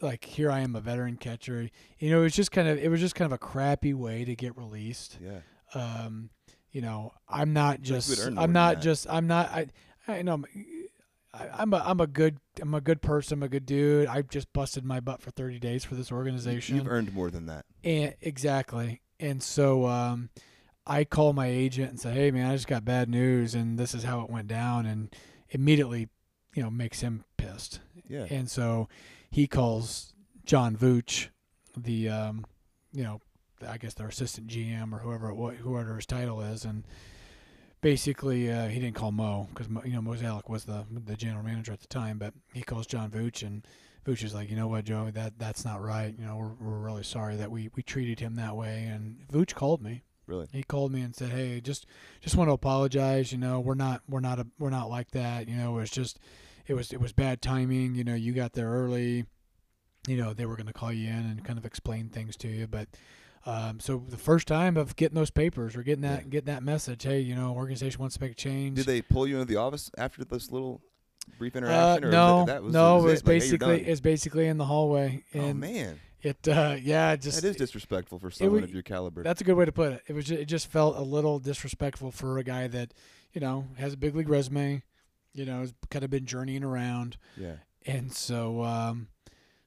Like 0.00 0.24
here 0.24 0.50
I 0.50 0.60
am, 0.60 0.74
a 0.74 0.80
veteran 0.80 1.16
catcher. 1.16 1.68
You 1.98 2.10
know, 2.10 2.20
it 2.20 2.24
was 2.24 2.34
just 2.34 2.52
kind 2.52 2.68
of 2.68 2.78
it 2.78 2.88
was 2.90 3.00
just 3.00 3.14
kind 3.14 3.26
of 3.26 3.32
a 3.32 3.38
crappy 3.38 3.92
way 3.94 4.24
to 4.24 4.34
get 4.34 4.56
released 4.56 5.18
Yeah. 5.22 5.40
um, 5.74 6.30
you 6.72 6.80
know, 6.80 7.12
I'm 7.28 7.52
not 7.52 7.80
Like 7.80 7.88
you 7.88 7.94
had 7.94 8.02
just, 8.02 8.26
I'm 8.38 8.52
not 8.52 8.80
just, 8.80 9.06
I'm 9.10 9.26
not, 9.26 9.50
I, 9.50 9.66
I 10.08 10.22
know, 10.22 10.32
I'm- 10.34 10.44
I'm 11.32 11.72
a, 11.72 11.82
I'm 11.86 12.00
a 12.00 12.08
good, 12.08 12.38
I'm 12.60 12.74
a 12.74 12.80
good 12.80 13.02
person, 13.02 13.38
I'm 13.38 13.42
a 13.44 13.48
good 13.48 13.64
dude. 13.64 14.08
I 14.08 14.22
just 14.22 14.52
busted 14.52 14.84
my 14.84 14.98
butt 14.98 15.22
for 15.22 15.30
30 15.30 15.60
days 15.60 15.84
for 15.84 15.94
this 15.94 16.10
organization. 16.10 16.74
You've 16.76 16.88
earned 16.88 17.14
more 17.14 17.30
than 17.30 17.46
that. 17.46 17.66
And 17.84 18.14
exactly. 18.20 19.00
And 19.20 19.40
so, 19.40 19.86
um, 19.86 20.30
I 20.86 21.04
call 21.04 21.32
my 21.32 21.46
agent 21.46 21.90
and 21.90 22.00
say, 22.00 22.12
Hey 22.12 22.30
man, 22.32 22.50
I 22.50 22.54
just 22.54 22.66
got 22.66 22.84
bad 22.84 23.08
news 23.08 23.54
and 23.54 23.78
this 23.78 23.94
is 23.94 24.02
how 24.02 24.22
it 24.22 24.30
went 24.30 24.48
down. 24.48 24.86
And 24.86 25.14
immediately, 25.50 26.08
you 26.54 26.62
know, 26.62 26.70
makes 26.70 27.00
him 27.00 27.24
pissed. 27.36 27.80
Yeah. 28.08 28.26
And 28.30 28.50
so 28.50 28.88
he 29.30 29.46
calls 29.46 30.12
John 30.44 30.76
Vuch, 30.76 31.28
the 31.76 32.08
um, 32.08 32.44
you 32.92 33.04
know, 33.04 33.20
I 33.66 33.78
guess 33.78 33.94
their 33.94 34.08
assistant 34.08 34.48
GM 34.48 34.92
or 34.92 34.98
whoever 34.98 35.30
whoever 35.32 35.96
his 35.96 36.06
title 36.06 36.40
is, 36.40 36.64
and 36.64 36.84
basically 37.80 38.50
uh, 38.50 38.68
he 38.68 38.80
didn't 38.80 38.96
call 38.96 39.12
Mo 39.12 39.48
because 39.50 39.68
you 39.84 39.92
know 39.92 40.00
Mozeliak 40.00 40.48
was 40.48 40.64
the 40.64 40.86
the 40.90 41.16
general 41.16 41.44
manager 41.44 41.72
at 41.72 41.80
the 41.80 41.86
time, 41.86 42.18
but 42.18 42.34
he 42.52 42.62
calls 42.62 42.86
John 42.86 43.10
Vuch 43.10 43.42
and. 43.42 43.66
Vuch 44.06 44.24
is 44.24 44.32
like, 44.32 44.48
you 44.48 44.56
know 44.56 44.66
what, 44.66 44.86
Joe, 44.86 45.10
that 45.12 45.38
that's 45.38 45.62
not 45.62 45.82
right. 45.82 46.14
You 46.18 46.24
know, 46.24 46.36
we're, 46.38 46.70
we're 46.70 46.78
really 46.78 47.02
sorry 47.02 47.36
that 47.36 47.50
we, 47.50 47.68
we 47.76 47.82
treated 47.82 48.18
him 48.18 48.36
that 48.36 48.56
way. 48.56 48.84
And 48.84 49.18
Vuch 49.30 49.54
called 49.54 49.82
me. 49.82 50.04
Really. 50.30 50.48
He 50.52 50.62
called 50.62 50.92
me 50.92 51.02
and 51.02 51.14
said, 51.14 51.30
"Hey, 51.30 51.60
just 51.60 51.86
just 52.20 52.36
want 52.36 52.48
to 52.48 52.52
apologize. 52.52 53.32
You 53.32 53.38
know, 53.38 53.60
we're 53.60 53.74
not 53.74 54.02
we're 54.08 54.20
not 54.20 54.38
a, 54.38 54.46
we're 54.58 54.70
not 54.70 54.88
like 54.88 55.10
that. 55.10 55.48
You 55.48 55.56
know, 55.56 55.76
it 55.76 55.80
was 55.80 55.90
just 55.90 56.18
it 56.66 56.74
was 56.74 56.92
it 56.92 57.00
was 57.00 57.12
bad 57.12 57.42
timing. 57.42 57.94
You 57.96 58.04
know, 58.04 58.14
you 58.14 58.32
got 58.32 58.52
there 58.52 58.68
early. 58.70 59.26
You 60.08 60.16
know, 60.16 60.32
they 60.32 60.46
were 60.46 60.56
going 60.56 60.66
to 60.68 60.72
call 60.72 60.92
you 60.92 61.08
in 61.08 61.26
and 61.26 61.44
kind 61.44 61.58
of 61.58 61.66
explain 61.66 62.08
things 62.08 62.36
to 62.38 62.48
you, 62.48 62.66
but." 62.66 62.88
Um, 63.46 63.80
so 63.80 64.04
the 64.06 64.18
first 64.18 64.46
time 64.46 64.76
of 64.76 64.96
getting 64.96 65.14
those 65.14 65.30
papers 65.30 65.74
or 65.74 65.82
getting 65.82 66.02
that 66.02 66.24
Yeah. 66.24 66.28
getting 66.28 66.52
that 66.52 66.62
message, 66.62 67.04
hey, 67.04 67.20
you 67.20 67.34
know, 67.34 67.54
organization 67.54 67.98
wants 67.98 68.16
to 68.18 68.22
make 68.22 68.32
a 68.32 68.34
change. 68.34 68.76
Did 68.76 68.84
they 68.84 69.00
pull 69.00 69.26
you 69.26 69.36
into 69.36 69.46
the 69.46 69.56
office 69.56 69.90
after 69.96 70.22
this 70.26 70.50
little 70.50 70.82
brief 71.38 71.56
uh, 71.56 71.60
interaction? 71.60 72.04
or 72.04 72.10
no, 72.10 72.44
was, 72.62 72.74
no, 72.74 72.98
it 72.98 73.02
was 73.02 73.12
it? 73.22 73.26
Like, 73.26 73.32
hey, 73.32 73.38
basically 73.38 73.78
done? 73.78 73.86
it's 73.86 74.00
basically 74.02 74.46
in 74.46 74.58
the 74.58 74.66
hallway, 74.66 75.24
oh 75.34 75.54
man, 75.54 75.98
it 76.22 76.46
uh, 76.48 76.76
yeah, 76.80 77.12
it 77.12 77.20
just 77.22 77.40
that 77.42 77.48
is 77.48 77.56
disrespectful 77.56 78.18
for 78.18 78.30
someone 78.30 78.58
wa- 78.60 78.64
of 78.64 78.72
your 78.72 78.82
caliber. 78.82 79.22
That's 79.22 79.40
a 79.40 79.44
good 79.44 79.54
way 79.56 79.64
to 79.64 79.72
put 79.72 79.92
it. 79.92 80.02
It 80.06 80.12
was 80.12 80.26
ju- 80.26 80.34
it 80.36 80.46
just 80.46 80.66
felt 80.68 80.96
a 80.96 81.02
little 81.02 81.38
disrespectful 81.38 82.10
for 82.10 82.38
a 82.38 82.44
guy 82.44 82.66
that, 82.68 82.92
you 83.32 83.40
know, 83.40 83.66
has 83.78 83.94
a 83.94 83.96
big 83.96 84.14
league 84.14 84.28
resume, 84.28 84.82
you 85.32 85.44
know, 85.46 85.60
has 85.60 85.72
kind 85.90 86.04
of 86.04 86.10
been 86.10 86.26
journeying 86.26 86.64
around, 86.64 87.16
yeah. 87.36 87.54
and 87.86 88.12
so 88.12 88.62
um, 88.62 89.08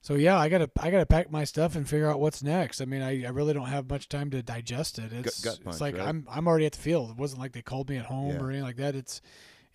so 0.01 0.15
yeah, 0.15 0.37
I 0.37 0.49
gotta 0.49 0.69
I 0.79 0.91
gotta 0.91 1.05
pack 1.05 1.31
my 1.31 1.43
stuff 1.43 1.75
and 1.75 1.87
figure 1.87 2.09
out 2.09 2.19
what's 2.19 2.43
next. 2.43 2.81
I 2.81 2.85
mean, 2.85 3.01
I, 3.01 3.23
I 3.25 3.29
really 3.29 3.53
don't 3.53 3.67
have 3.67 3.89
much 3.89 4.09
time 4.09 4.29
to 4.31 4.43
digest 4.43 4.99
it. 4.99 5.11
It's 5.13 5.41
gut 5.41 5.59
punch, 5.63 5.75
it's 5.75 5.81
like 5.81 5.97
right? 5.97 6.07
I'm 6.07 6.27
I'm 6.29 6.47
already 6.47 6.65
at 6.65 6.73
the 6.73 6.79
field. 6.81 7.11
It 7.11 7.17
wasn't 7.17 7.41
like 7.41 7.53
they 7.53 7.61
called 7.61 7.89
me 7.89 7.97
at 7.97 8.05
home 8.05 8.31
Yeah. 8.31 8.39
or 8.41 8.49
anything 8.49 8.65
like 8.65 8.77
that. 8.77 8.95
It's 8.95 9.21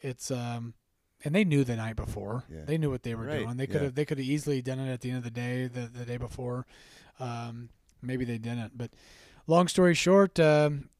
it's 0.00 0.30
um. 0.30 0.74
And 1.24 1.34
they 1.34 1.44
knew 1.44 1.64
the 1.64 1.74
night 1.76 1.96
before. 1.96 2.44
Yeah. 2.48 2.60
They 2.64 2.78
knew 2.78 2.90
what 2.90 3.02
they 3.02 3.14
were 3.14 3.24
Right, 3.26 3.40
doing. 3.44 3.56
They 3.56 3.64
yeah. 3.64 3.72
could 3.72 3.82
have 3.82 3.94
they 3.94 4.04
could 4.04 4.18
have 4.18 4.26
easily 4.26 4.62
done 4.62 4.78
it 4.78 4.92
at 4.92 5.00
the 5.00 5.08
end 5.10 5.18
of 5.18 5.24
the 5.24 5.30
day, 5.30 5.66
the, 5.66 5.80
the 5.86 6.04
day 6.04 6.16
before. 6.16 6.66
Um, 7.18 7.70
maybe 8.02 8.24
they 8.24 8.38
didn't. 8.38 8.76
But 8.78 8.90
long 9.46 9.66
story 9.68 9.94
short, 9.94 10.38
um, 10.38 10.90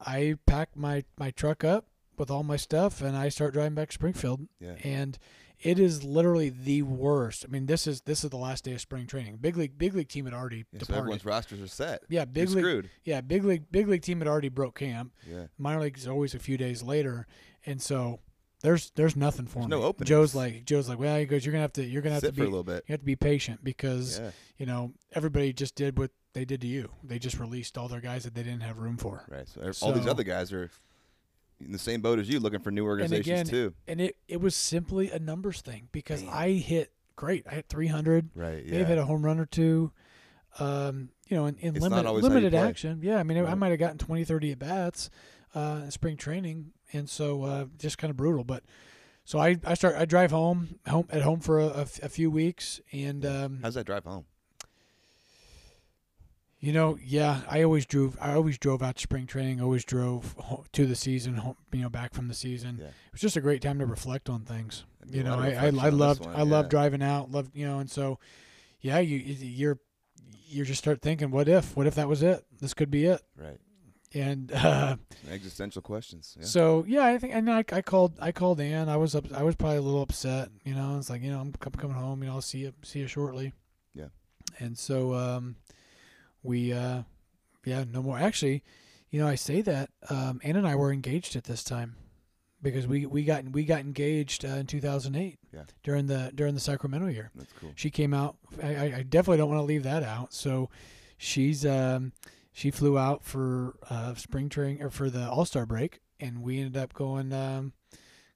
I 0.00 0.36
pack 0.46 0.70
my, 0.76 1.04
my 1.18 1.30
truck 1.30 1.64
up 1.64 1.86
with 2.16 2.30
all 2.30 2.42
my 2.44 2.56
stuff 2.56 3.00
and 3.02 3.16
I 3.16 3.28
start 3.28 3.54
driving 3.54 3.74
back 3.74 3.88
to 3.88 3.94
Springfield. 3.94 4.46
Yeah. 4.60 4.76
And 4.84 5.18
it 5.58 5.78
is 5.78 6.04
literally 6.04 6.50
the 6.50 6.82
worst. 6.82 7.44
I 7.48 7.50
mean, 7.50 7.64
this 7.66 7.86
is 7.86 8.02
this 8.02 8.22
is 8.24 8.30
the 8.30 8.36
last 8.36 8.62
day 8.64 8.74
of 8.74 8.80
spring 8.82 9.06
training. 9.06 9.38
Big 9.38 9.56
league 9.56 9.78
big 9.78 9.94
league 9.94 10.08
team 10.08 10.26
had 10.26 10.34
already 10.34 10.58
Yeah, 10.58 10.64
so 10.74 10.78
departed. 10.80 10.98
everyone's 10.98 11.24
rosters 11.24 11.60
are 11.62 11.66
set. 11.66 12.02
yeah, 12.10 12.20
You're 12.20 12.26
big 12.26 12.48
league. 12.50 12.58
screwed. 12.58 12.90
Yeah, 13.04 13.20
big 13.22 13.42
league 13.42 13.64
big 13.72 13.88
league 13.88 14.02
team 14.02 14.18
had 14.18 14.28
already 14.28 14.50
broke 14.50 14.78
camp. 14.78 15.14
Yeah. 15.28 15.46
Minor 15.58 15.80
league 15.80 15.96
is 15.96 16.06
always 16.06 16.34
a 16.34 16.38
few 16.38 16.58
days 16.58 16.82
later, 16.82 17.26
and 17.64 17.80
so 17.80 18.20
there's 18.66 18.90
there's 18.96 19.14
nothing 19.16 19.46
for 19.46 19.60
There's 19.60 19.66
me. 19.70 19.76
no 19.76 19.82
openings. 19.84 20.08
Joe's 20.08 20.34
like 20.34 20.64
Joe's 20.64 20.88
like, 20.88 20.98
well, 20.98 21.16
he 21.18 21.24
goes, 21.24 21.46
you're 21.46 21.52
gonna 21.52 21.62
have 21.62 21.72
to 21.74 21.84
you're 21.84 22.02
gonna 22.02 22.14
have 22.14 22.20
Sit 22.22 22.34
to 22.34 22.34
for 22.34 22.40
be 22.40 22.46
a 22.46 22.50
little 22.50 22.64
bit. 22.64 22.84
you 22.88 22.92
have 22.92 23.00
to 23.00 23.06
be 23.06 23.14
patient 23.16 23.62
because 23.62 24.18
Yeah. 24.18 24.30
you 24.58 24.66
know 24.66 24.92
everybody 25.12 25.52
just 25.52 25.74
did 25.76 25.98
what 25.98 26.10
they 26.32 26.44
did 26.44 26.60
to 26.62 26.66
you. 26.66 26.90
They 27.04 27.18
just 27.18 27.38
released 27.38 27.78
all 27.78 27.86
their 27.88 28.00
guys 28.00 28.24
that 28.24 28.34
they 28.34 28.42
didn't 28.42 28.62
have 28.62 28.78
room 28.78 28.96
for. 28.96 29.24
Right. 29.30 29.48
So, 29.48 29.60
ev- 29.62 29.78
all 29.82 29.92
these 29.92 30.06
other 30.08 30.24
guys 30.24 30.52
are 30.52 30.70
in 31.64 31.72
the 31.72 31.78
same 31.78 32.02
boat 32.02 32.18
as 32.18 32.28
you, 32.28 32.40
looking 32.40 32.60
for 32.60 32.70
new 32.70 32.82
And 32.82 32.88
organizations 32.90 33.26
again, 33.26 33.46
too. 33.46 33.74
and 33.86 34.00
it 34.00 34.16
it 34.28 34.40
was 34.40 34.54
simply 34.56 35.10
a 35.12 35.18
numbers 35.20 35.60
thing 35.60 35.88
because 35.92 36.22
Damn. 36.22 36.34
I 36.34 36.48
hit 36.50 36.90
great. 37.14 37.46
I 37.50 37.54
hit 37.54 37.66
300. 37.68 38.30
Right. 38.34 38.66
May 38.66 38.78
have 38.78 38.88
hit 38.88 38.98
a 38.98 39.04
home 39.04 39.24
run 39.24 39.38
or 39.38 39.46
two. 39.46 39.92
Um, 40.58 41.10
you 41.28 41.36
know, 41.36 41.46
in, 41.46 41.56
in 41.58 41.74
limited 41.74 42.06
always 42.06 42.24
how 42.24 42.28
you 42.30 42.34
limited 42.34 42.54
action. 42.54 43.00
Yeah, 43.02 43.18
I 43.18 43.22
mean, 43.22 43.44
I 43.44 43.54
might 43.54 43.68
have 43.70 43.78
gotten 43.78 43.98
20, 43.98 44.24
30 44.24 44.52
at 44.52 44.58
bats 44.58 45.10
uh, 45.56 45.90
spring 45.90 46.16
training, 46.16 46.72
and 46.92 47.08
so 47.08 47.42
uh, 47.44 47.64
just 47.78 47.98
kind 47.98 48.10
of 48.10 48.16
brutal. 48.16 48.44
But 48.44 48.62
so 49.24 49.38
I, 49.38 49.56
I 49.64 49.74
start 49.74 49.96
I 49.96 50.04
drive 50.04 50.30
home 50.30 50.78
home 50.86 51.08
at 51.10 51.22
home 51.22 51.40
for 51.40 51.58
a, 51.58 51.66
a 51.66 51.80
f- 51.80 52.02
a 52.02 52.08
few 52.08 52.30
weeks, 52.30 52.80
and 52.92 53.24
um, 53.24 53.58
How's 53.62 53.74
that 53.74 53.86
drive 53.86 54.04
home? 54.04 54.26
You 56.58 56.72
know, 56.72 56.98
yeah, 57.04 57.42
I 57.48 57.62
always 57.62 57.84
drove. 57.86 58.16
I 58.20 58.32
always 58.32 58.58
drove 58.58 58.82
out 58.82 58.96
to 58.96 59.02
spring 59.02 59.26
training. 59.26 59.60
Always 59.60 59.84
drove 59.84 60.34
to 60.72 60.86
the 60.86 60.96
season. 60.96 61.36
Home, 61.36 61.56
you 61.72 61.82
know, 61.82 61.90
back 61.90 62.14
from 62.14 62.28
the 62.28 62.34
season. 62.34 62.78
Yeah. 62.80 62.86
It 62.86 63.12
was 63.12 63.20
just 63.20 63.36
a 63.36 63.40
great 63.40 63.60
time 63.62 63.78
to 63.78 63.86
reflect 63.86 64.28
on 64.30 64.40
things. 64.42 64.84
You 65.08 65.22
know, 65.22 65.38
I 65.38 65.50
I, 65.50 65.66
I 65.66 65.88
loved 65.90 66.24
one, 66.24 66.34
I 66.34 66.42
loved 66.42 66.70
driving 66.70 67.02
out. 67.02 67.30
Loved 67.30 67.54
you 67.54 67.66
know, 67.66 67.78
and 67.78 67.90
so 67.90 68.18
yeah, 68.80 68.98
you 68.98 69.18
you're 69.18 69.78
you 70.48 70.64
just 70.64 70.78
start 70.78 71.02
thinking, 71.02 71.30
what 71.30 71.48
if? 71.48 71.76
What 71.76 71.86
if 71.86 71.94
that 71.96 72.08
was 72.08 72.22
it? 72.22 72.44
This 72.60 72.72
could 72.72 72.90
be 72.90 73.04
it. 73.04 73.20
Right. 73.36 73.58
And 74.14 74.52
uh, 74.52 74.96
Existential 75.30 75.82
questions. 75.82 76.36
Yeah. 76.38 76.46
so 76.46 76.84
yeah, 76.88 77.04
I 77.04 77.18
think 77.18 77.34
and 77.34 77.50
I, 77.50 77.64
I 77.72 77.82
called 77.82 78.14
I 78.20 78.32
called 78.32 78.60
Ann. 78.60 78.88
I 78.88 78.96
was 78.96 79.14
up. 79.14 79.24
I 79.32 79.42
was 79.42 79.56
probably 79.56 79.78
a 79.78 79.82
little 79.82 80.02
upset. 80.02 80.48
You 80.64 80.74
know, 80.74 80.96
it's 80.98 81.10
like 81.10 81.22
you 81.22 81.30
know 81.30 81.40
I'm 81.40 81.52
coming 81.52 81.96
home. 81.96 82.22
You 82.22 82.28
know, 82.28 82.36
I'll 82.36 82.40
see 82.42 82.58
you 82.58 82.72
see 82.82 83.00
you 83.00 83.08
shortly. 83.08 83.52
Yeah. 83.94 84.08
And 84.60 84.78
so 84.78 85.14
um, 85.14 85.56
we 86.42 86.72
uh, 86.72 87.02
yeah 87.64 87.84
no 87.92 88.00
more. 88.02 88.18
Actually, 88.18 88.62
you 89.10 89.20
know 89.20 89.26
I 89.26 89.34
say 89.34 89.60
that 89.62 89.90
um, 90.08 90.40
Ann 90.44 90.56
and 90.56 90.66
I 90.68 90.76
were 90.76 90.92
engaged 90.92 91.34
at 91.36 91.44
this 91.44 91.64
time 91.64 91.96
because 92.62 92.86
we 92.86 93.06
we 93.06 93.24
got 93.24 93.44
we 93.50 93.64
got 93.64 93.80
engaged 93.80 94.44
uh, 94.44 94.48
in 94.48 94.66
2008 94.66 95.38
Yeah. 95.52 95.62
during 95.82 96.06
the 96.06 96.30
during 96.34 96.54
the 96.54 96.60
Sacramento 96.60 97.08
year 97.08 97.30
That's 97.34 97.52
cool. 97.60 97.72
she 97.74 97.90
came 97.90 98.14
out. 98.14 98.36
I, 98.62 98.74
I 98.76 98.84
I 98.98 99.02
definitely 99.02 99.38
don't 99.38 99.50
want 99.50 99.58
to 99.60 99.64
leave 99.66 99.82
that 99.82 100.04
out. 100.04 100.32
So 100.32 100.70
she's 101.18 101.66
um, 101.66 102.12
she 102.56 102.70
flew 102.70 102.96
out 102.98 103.22
for 103.22 103.76
uh, 103.90 104.14
spring 104.14 104.48
training 104.48 104.82
or 104.82 104.88
for 104.88 105.10
the 105.10 105.28
All 105.28 105.44
Star 105.44 105.66
break, 105.66 106.00
and 106.18 106.42
we 106.42 106.58
ended 106.58 106.78
up 106.82 106.94
going. 106.94 107.30
Um, 107.34 107.74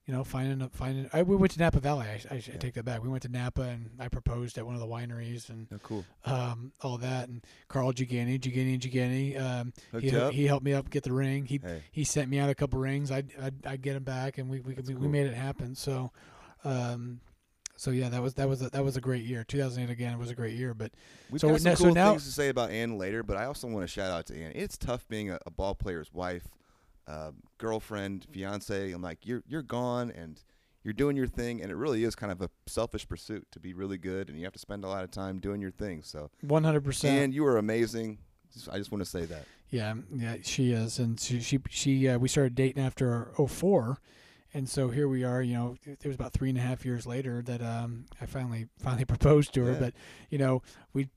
you 0.06 0.16
know, 0.16 0.24
finding 0.24 0.68
finding. 0.70 1.08
I, 1.12 1.22
we 1.22 1.36
went 1.36 1.52
to 1.52 1.58
Napa 1.60 1.78
Valley. 1.78 2.04
I, 2.06 2.20
I, 2.30 2.34
I 2.34 2.42
Yeah. 2.44 2.56
take 2.58 2.74
that 2.74 2.84
back. 2.84 3.00
We 3.02 3.08
went 3.08 3.22
to 3.22 3.28
Napa, 3.28 3.62
and 3.62 3.90
I 4.00 4.08
proposed 4.08 4.58
at 4.58 4.66
one 4.66 4.74
of 4.74 4.80
the 4.80 4.86
wineries, 4.86 5.48
and 5.48 5.68
Oh, 5.72 5.78
cool. 5.84 6.04
um, 6.24 6.72
all 6.82 6.98
that. 6.98 7.28
And 7.28 7.44
Carl 7.68 7.92
Gigani, 7.92 8.38
Gigani, 8.40 8.78
Gigani. 8.80 9.40
Um, 9.40 9.72
he 10.00 10.14
up. 10.16 10.32
he 10.32 10.46
helped 10.46 10.64
me 10.64 10.72
up 10.72 10.90
get 10.90 11.04
the 11.04 11.12
ring. 11.12 11.46
He 11.46 11.60
Hey. 11.62 11.82
he 11.92 12.02
sent 12.04 12.28
me 12.28 12.40
out 12.40 12.50
a 12.50 12.54
couple 12.56 12.80
rings. 12.80 13.10
I'd 13.12 13.30
I'd, 13.40 13.66
I'd 13.66 13.82
get 13.82 13.94
him 13.94 14.02
back, 14.02 14.36
and 14.38 14.50
we 14.50 14.60
we, 14.60 14.74
we, 14.84 14.94
we 14.96 15.06
made 15.08 15.26
it 15.26 15.34
happen. 15.34 15.74
So, 15.76 16.10
um, 16.64 17.20
so 17.80 17.90
yeah, 17.92 18.10
that 18.10 18.20
was 18.20 18.34
that 18.34 18.46
was 18.46 18.60
a, 18.60 18.68
that 18.70 18.84
was 18.84 18.98
a 18.98 19.00
great 19.00 19.24
year. 19.24 19.42
2008 19.42 19.90
again 19.90 20.12
it 20.12 20.18
was 20.18 20.30
a 20.30 20.34
great 20.34 20.54
year. 20.54 20.74
But 20.74 20.92
We've 21.30 21.40
So 21.40 21.48
got 21.48 21.60
some 21.60 21.64
now- 21.70 21.74
so 21.76 21.84
cool 21.84 21.94
now- 21.94 22.10
things 22.10 22.26
to 22.26 22.32
say 22.32 22.50
about 22.50 22.70
Ann 22.70 22.98
later, 22.98 23.22
but 23.22 23.38
I 23.38 23.46
also 23.46 23.68
want 23.68 23.82
to 23.84 23.86
shout 23.88 24.10
out 24.10 24.26
to 24.26 24.36
Ann. 24.36 24.52
It's 24.54 24.76
tough 24.76 25.08
being 25.08 25.30
a, 25.30 25.38
a 25.46 25.50
ball 25.50 25.74
player's 25.74 26.12
wife, 26.12 26.44
uh, 27.08 27.30
girlfriend, 27.56 28.26
fiance. 28.30 28.92
I'm 28.92 29.00
like, 29.00 29.26
you're 29.26 29.42
you're 29.48 29.62
gone 29.62 30.10
and 30.10 30.38
you're 30.82 30.92
doing 30.92 31.16
your 31.16 31.26
thing, 31.26 31.62
and 31.62 31.70
it 31.70 31.74
really 31.74 32.04
is 32.04 32.14
kind 32.14 32.30
of 32.30 32.42
a 32.42 32.50
selfish 32.66 33.08
pursuit 33.08 33.46
to 33.52 33.58
be 33.60 33.72
really 33.72 33.96
good, 33.98 34.28
and 34.28 34.38
you 34.38 34.44
have 34.44 34.52
to 34.52 34.58
spend 34.58 34.84
a 34.84 34.88
lot 34.88 35.02
of 35.02 35.10
time 35.10 35.38
doing 35.38 35.62
your 35.62 35.70
thing. 35.70 36.02
So, 36.02 36.30
100 36.42 36.84
percent. 36.84 37.18
and 37.18 37.34
you 37.34 37.46
are 37.46 37.56
amazing. 37.56 38.18
I 38.70 38.76
just 38.76 38.90
want 38.92 39.02
to 39.02 39.08
say 39.08 39.24
that. 39.24 39.46
Yeah, 39.70 39.94
yeah, 40.14 40.36
she 40.42 40.72
is, 40.72 40.98
and 40.98 41.18
she 41.18 41.40
she, 41.40 41.60
she 41.70 42.08
uh, 42.08 42.18
we 42.18 42.28
started 42.28 42.54
dating 42.54 42.82
after 42.82 43.30
04, 43.38 44.00
and 44.54 44.68
so 44.68 44.88
here 44.88 45.08
we 45.08 45.24
are. 45.24 45.42
You 45.42 45.54
know, 45.54 45.76
it 45.86 46.04
was 46.06 46.14
about 46.16 46.32
three 46.32 46.48
and 46.48 46.58
a 46.58 46.60
half 46.62 46.84
years 46.84 47.06
later 47.06 47.42
that 47.42 47.62
um 47.62 48.06
I 48.20 48.26
finally 48.26 48.68
finally 48.78 49.04
proposed 49.14 49.54
to 49.54 49.64
her. 49.64 49.72
Yeah. 49.72 49.78
But 49.78 49.94
you 50.30 50.38
know, 50.38 50.62
we 50.92 51.08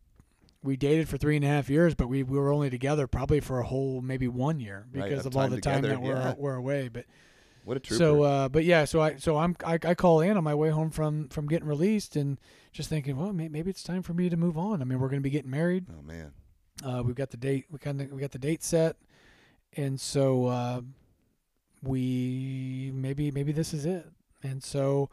we 0.64 0.78
dated 0.78 1.10
for 1.10 1.18
three 1.18 1.36
and 1.36 1.44
a 1.44 1.48
half 1.48 1.70
years, 1.70 1.94
but 1.94 2.08
we, 2.08 2.24
we 2.24 2.38
were 2.40 2.52
only 2.54 2.70
together 2.70 3.06
probably 3.06 3.42
for 3.42 3.60
a 3.60 3.66
whole 3.66 4.02
maybe 4.02 4.28
one 4.30 4.60
year 4.62 4.88
because 4.92 5.26
of 5.26 5.34
of 5.34 5.36
all 5.38 5.44
time 5.44 5.52
the 5.52 5.62
time 5.62 5.82
together, 5.82 5.96
that 5.96 6.02
we're 6.02 6.14
yeah. 6.16 6.34
we're 6.38 6.56
away. 6.56 6.88
But 6.88 7.06
What 7.66 7.76
a 7.78 7.80
trooper. 7.82 7.98
so 7.98 8.24
uh, 8.24 8.50
but 8.50 8.64
yeah, 8.64 8.86
so 8.86 9.02
I 9.02 9.18
so 9.18 9.38
I'm 9.38 9.56
I, 9.66 9.74
I 9.84 9.94
call 9.94 10.22
in 10.22 10.38
on 10.38 10.44
my 10.44 10.56
way 10.56 10.70
home 10.70 10.90
from 10.90 11.28
from 11.30 11.48
getting 11.48 11.68
released 11.68 12.16
and 12.16 12.40
just 12.72 12.88
thinking, 12.90 13.18
well, 13.18 13.34
maybe 13.34 13.70
it's 13.70 13.84
time 13.84 14.02
for 14.04 14.14
me 14.14 14.30
to 14.30 14.38
move 14.38 14.58
on. 14.58 14.82
I 14.82 14.86
mean, 14.86 15.00
we're 15.00 15.10
going 15.10 15.20
to 15.22 15.24
be 15.24 15.30
getting 15.30 15.52
married. 15.52 15.86
oh 15.96 16.02
man, 16.02 16.32
Uh, 16.84 17.04
we've 17.06 17.16
got 17.16 17.30
the 17.32 17.38
date. 17.38 17.66
We 17.70 17.78
kind 17.78 18.00
of 18.02 18.12
we 18.12 18.22
got 18.22 18.32
the 18.32 18.40
date 18.40 18.64
set, 18.64 18.96
and 19.76 20.00
so 20.00 20.46
uh, 20.46 20.82
we 21.84 22.92
maybe 22.94 23.32
maybe 23.32 23.52
this 23.52 23.74
is 23.74 23.86
it. 23.86 24.06
And 24.42 24.64
so 24.64 25.10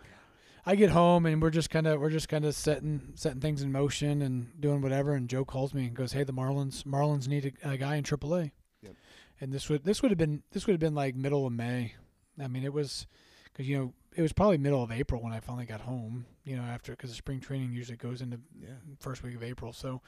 I 0.64 0.74
get 0.74 0.90
home 0.90 1.26
and 1.26 1.40
we're 1.40 1.50
just 1.50 1.70
kind 1.70 1.86
of 1.86 2.00
we're 2.00 2.10
just 2.10 2.28
kind 2.28 2.44
of 2.44 2.54
setting 2.54 3.12
setting 3.14 3.40
things 3.40 3.62
in 3.62 3.72
motion 3.72 4.22
and 4.22 4.60
doing 4.60 4.80
whatever. 4.80 5.14
And 5.14 5.28
Joe 5.28 5.44
calls 5.44 5.74
me 5.74 5.86
and 5.86 5.94
goes, 5.94 6.12
"Hey, 6.12 6.24
the 6.24 6.32
Marlins 6.32 6.84
Marlins 6.84 7.28
need 7.28 7.54
a, 7.62 7.70
a 7.72 7.76
guy 7.76 7.96
in 7.96 8.04
AAA." 8.04 8.52
Yep. 8.82 8.94
And 9.40 9.52
this 9.52 9.68
would 9.68 9.84
this 9.84 10.02
would 10.02 10.10
have 10.10 10.18
been 10.18 10.42
this 10.52 10.66
would 10.66 10.72
have 10.72 10.80
been 10.80 10.94
like 10.94 11.14
middle 11.14 11.46
of 11.46 11.52
May. 11.52 11.94
I 12.40 12.48
mean, 12.48 12.64
it 12.64 12.72
was 12.72 13.06
because 13.44 13.68
you 13.68 13.78
know 13.78 13.94
it 14.16 14.22
was 14.22 14.32
probably 14.32 14.58
middle 14.58 14.82
of 14.82 14.92
April 14.92 15.22
when 15.22 15.32
I 15.32 15.40
finally 15.40 15.66
got 15.66 15.80
home. 15.80 16.26
You 16.44 16.56
know, 16.56 16.62
after 16.62 16.92
because 16.92 17.10
the 17.10 17.16
spring 17.16 17.40
training 17.40 17.72
usually 17.72 17.96
goes 17.96 18.22
into 18.22 18.40
yeah, 18.60 18.70
first 18.98 19.22
week 19.22 19.36
of 19.36 19.42
April. 19.42 19.72
So 19.72 20.02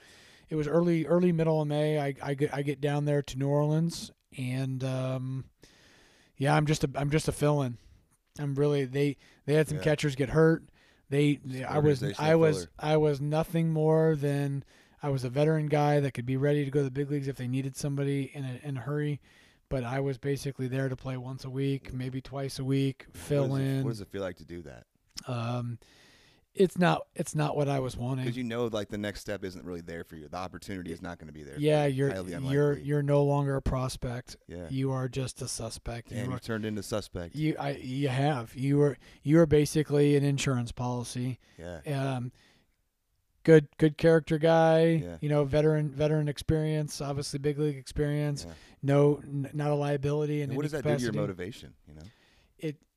it 0.49 0.57
was 0.57 0.69
early, 0.69 1.07
early 1.07 1.33
middle 1.33 1.63
of 1.63 1.69
May. 1.69 1.99
I, 1.99 2.15
I 2.23 2.35
get 2.35 2.53
I 2.53 2.63
get 2.63 2.81
down 2.81 3.05
there 3.05 3.23
to 3.23 3.39
New 3.39 3.49
Orleans, 3.49 4.11
and 4.37 4.85
um, 4.85 5.45
yeah, 6.37 6.55
I'm 6.55 6.67
just 6.67 6.85
a 6.85 6.91
I'm 6.95 7.11
just 7.11 7.29
a 7.29 7.33
fill-in. 7.33 7.79
I'm 8.39 8.55
really 8.55 8.85
they 8.85 9.17
they 9.47 9.55
had 9.55 9.69
some 9.69 9.79
Yeah. 9.79 9.85
catchers 9.85 10.15
get 10.15 10.31
hurt. 10.31 10.65
They, 11.11 11.41
they 11.45 11.63
I 11.65 11.79
was 11.79 12.03
I 12.19 12.35
was 12.37 12.57
filler. 12.57 12.71
I 12.79 12.97
was 12.97 13.21
nothing 13.21 13.71
more 13.71 14.17
than 14.17 14.65
I 15.03 15.11
was 15.11 15.25
a 15.25 15.29
veteran 15.29 15.67
guy 15.67 16.01
that 16.01 16.13
could 16.13 16.25
be 16.27 16.37
ready 16.39 16.65
to 16.65 16.71
go 16.71 16.81
to 16.81 16.85
the 16.85 16.91
big 16.91 17.11
leagues 17.11 17.29
if 17.29 17.37
they 17.37 17.49
needed 17.49 17.77
somebody 17.77 18.31
in 18.33 18.45
a 18.45 18.61
in 18.67 18.77
a 18.79 18.81
hurry. 18.81 19.21
But 19.69 19.85
I 19.85 20.01
was 20.01 20.19
basically 20.19 20.69
there 20.69 20.89
to 20.89 20.97
play 20.97 21.17
once 21.17 21.45
a 21.45 21.51
week, 21.51 21.93
maybe 21.95 22.21
twice 22.21 22.59
a 22.59 22.65
week, 22.65 23.07
fill 23.13 23.49
what 23.49 23.59
does, 23.59 23.67
in. 23.67 23.79
It, 23.81 23.85
what 23.85 23.91
does 23.91 24.01
it 24.03 24.09
feel 24.09 24.23
like 24.23 24.37
to 24.37 24.45
do 24.45 24.63
that? 24.63 24.85
um, 25.27 25.79
it's 26.55 26.79
not 26.79 27.07
it's 27.15 27.35
not 27.35 27.57
what 27.57 27.69
I 27.69 27.81
was 27.81 27.97
wanting. 27.97 28.25
Because 28.25 28.37
you 28.37 28.45
know, 28.45 28.67
like 28.67 28.89
the 28.89 28.99
next 28.99 29.21
step 29.21 29.43
isn't 29.45 29.65
really 29.65 29.81
there 29.81 30.05
for 30.05 30.17
you. 30.17 30.29
The 30.29 30.37
opportunity 30.37 30.93
is 30.93 31.01
not 31.01 31.19
going 31.19 31.29
to 31.29 31.33
be 31.33 31.43
there. 31.43 31.57
Yeah, 31.59 31.87
you. 31.87 32.07
you're 32.07 32.41
you're 32.41 32.79
you're 32.79 33.03
no 33.03 33.23
longer 33.25 33.57
a 33.57 33.63
prospect. 33.63 34.37
yeah. 34.49 34.67
You 34.69 34.93
are 34.93 35.09
just 35.09 35.41
a 35.43 35.49
suspect. 35.49 36.11
Damn, 36.11 36.27
you 36.27 36.33
you 36.33 36.39
turned 36.39 36.67
into 36.67 36.83
suspect. 36.83 37.35
you 37.35 37.57
I 37.59 37.71
you 37.77 38.09
have 38.09 38.55
you 38.55 38.81
are 38.83 38.99
you 39.23 39.39
are 39.41 39.47
basically 39.47 40.17
an 40.17 40.25
insurance 40.25 40.73
policy. 40.73 41.39
yeah. 41.59 41.81
Um, 42.17 42.33
good 43.45 43.69
good 43.79 43.97
character 43.97 44.39
guy. 44.39 44.85
Yeah. 45.03 45.17
You 45.21 45.29
know, 45.31 45.45
veteran 45.45 45.91
veteran 45.91 46.29
experience. 46.29 47.01
Obviously, 47.01 47.39
big 47.39 47.59
league 47.59 47.77
experience. 47.77 48.45
yeah. 48.47 48.55
No, 48.83 49.21
n- 49.25 49.49
not 49.55 49.71
a 49.71 49.75
liability 49.75 50.43
And 50.43 50.55
what 50.55 50.63
does 50.63 50.73
that 50.73 50.83
capacity. 50.83 51.07
do 51.07 51.13
to 51.13 51.17
your 51.17 51.23
motivation? 51.23 51.73
You 51.89 51.95
know. 51.95 52.03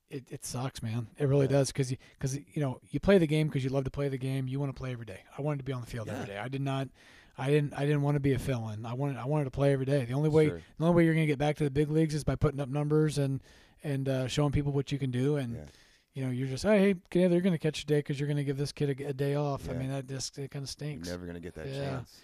It 0.10 0.23
it, 0.30 0.45
sucks, 0.45 0.84
man. 0.84 1.07
It 1.18 1.26
really 1.27 1.48
Yeah. 1.48 1.53
does 1.53 1.68
because 1.72 1.90
you 1.91 1.98
because 2.18 2.36
you 2.38 2.61
know 2.61 2.80
you 2.91 2.99
play 2.99 3.18
the 3.18 3.26
game 3.27 3.48
because 3.48 3.64
you 3.64 3.69
love 3.72 3.86
to 3.86 3.91
play 3.91 4.07
the 4.07 4.18
game. 4.18 4.48
You 4.48 4.60
want 4.60 4.73
to 4.73 4.77
play 4.80 4.91
every 4.91 5.06
day. 5.06 5.22
I 5.38 5.41
wanted 5.41 5.57
to 5.57 5.64
be 5.64 5.73
on 5.73 5.82
the 5.82 5.88
field 5.88 6.07
every 6.10 6.22
Yeah. 6.22 6.26
day. 6.36 6.38
I 6.38 6.48
did 6.48 6.61
not. 6.61 6.90
I 7.38 7.49
didn't. 7.49 7.73
I 7.73 7.82
didn't 7.86 8.02
want 8.03 8.15
to 8.15 8.19
be 8.19 8.34
a 8.34 8.40
fill-in. 8.40 8.86
I 8.86 8.94
wanted. 8.94 9.18
I 9.18 9.26
wanted 9.26 9.45
to 9.45 9.52
play 9.52 9.73
every 9.73 9.86
day. 9.86 10.06
The 10.06 10.14
only 10.14 10.30
way. 10.30 10.48
Sure. 10.48 10.61
The 10.77 10.86
only 10.86 10.95
way 10.95 11.06
you're 11.06 11.14
gonna 11.15 11.26
get 11.26 11.40
back 11.40 11.57
to 11.57 11.64
the 11.64 11.72
big 11.72 11.90
leagues 11.90 12.14
is 12.14 12.23
by 12.23 12.36
putting 12.36 12.60
up 12.60 12.69
numbers 12.69 13.18
and 13.18 13.41
and 13.84 14.07
uh, 14.07 14.27
showing 14.27 14.52
people 14.52 14.72
what 14.72 14.91
you 14.91 14.98
can 14.99 15.11
do. 15.11 15.38
And 15.38 15.56
Yeah. 15.56 15.65
you 16.14 16.23
know, 16.26 16.32
you're 16.32 16.48
just, 16.48 16.64
hey, 16.64 16.80
hey, 16.80 16.95
kid, 17.10 17.32
you're 17.32 17.41
gonna 17.41 17.57
catch 17.57 17.82
a 17.84 17.86
day 17.86 17.98
because 17.99 18.19
you're 18.19 18.30
gonna 18.30 18.44
give 18.44 18.57
this 18.57 18.72
kid 18.72 19.02
a, 19.02 19.07
a 19.10 19.14
day 19.14 19.36
off. 19.36 19.68
I 19.69 19.73
mean, 19.73 19.90
that 19.90 20.07
just 20.07 20.38
it 20.38 20.52
kind 20.52 20.64
of 20.64 20.69
stinks. 20.69 21.07
You're 21.07 21.18
never 21.18 21.26
going 21.26 21.36
to 21.36 21.41
get 21.41 21.56
that 21.56 21.65
chance. 21.65 22.22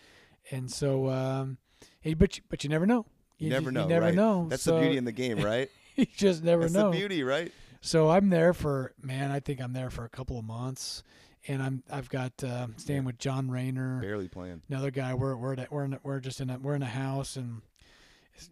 And 0.51 0.71
so, 0.71 1.09
um, 1.09 1.57
hey, 1.99 2.13
but 2.13 2.37
you, 2.37 2.43
but 2.49 2.63
you 2.63 2.69
never 2.69 2.85
know. 2.85 3.05
You, 3.37 3.47
ju- 3.49 3.53
never 3.55 3.71
know. 3.71 3.83
You 3.83 3.89
never 3.89 4.05
right? 4.05 4.15
know. 4.15 4.47
That's 4.49 4.63
so 4.63 4.75
the 4.75 4.81
beauty 4.81 4.97
in 4.97 5.03
the 5.05 5.11
game, 5.11 5.39
right? 5.39 5.69
you 5.95 6.05
just 6.15 6.43
never 6.43 6.61
That's 6.63 6.73
know. 6.73 6.89
the 6.91 6.97
beauty, 6.97 7.23
right? 7.23 7.51
So 7.81 8.09
I'm 8.09 8.29
there 8.29 8.53
for 8.53 8.93
man. 9.01 9.31
I 9.31 9.39
think 9.39 9.59
I'm 9.59 9.73
there 9.73 9.89
for 9.89 10.05
a 10.05 10.09
couple 10.09 10.37
of 10.37 10.45
months, 10.45 11.01
and 11.47 11.61
I'm 11.63 11.83
I've 11.91 12.09
got 12.09 12.43
uh, 12.43 12.67
staying 12.77 13.05
with 13.05 13.17
John 13.17 13.49
Rayner, 13.49 13.99
Barely 14.01 14.27
playing. 14.27 14.61
another 14.69 14.91
guy. 14.91 15.13
We're 15.15 15.35
we're 15.35 15.53
at, 15.55 15.71
we're 15.71 15.85
in, 15.85 15.93
a- 15.93 15.99
we're 16.03 16.19
just 16.19 16.39
in 16.41 16.49
a, 16.51 16.59
we're 16.59 16.75
in 16.75 16.83
a 16.83 16.87
house, 16.87 17.35
and 17.37 17.61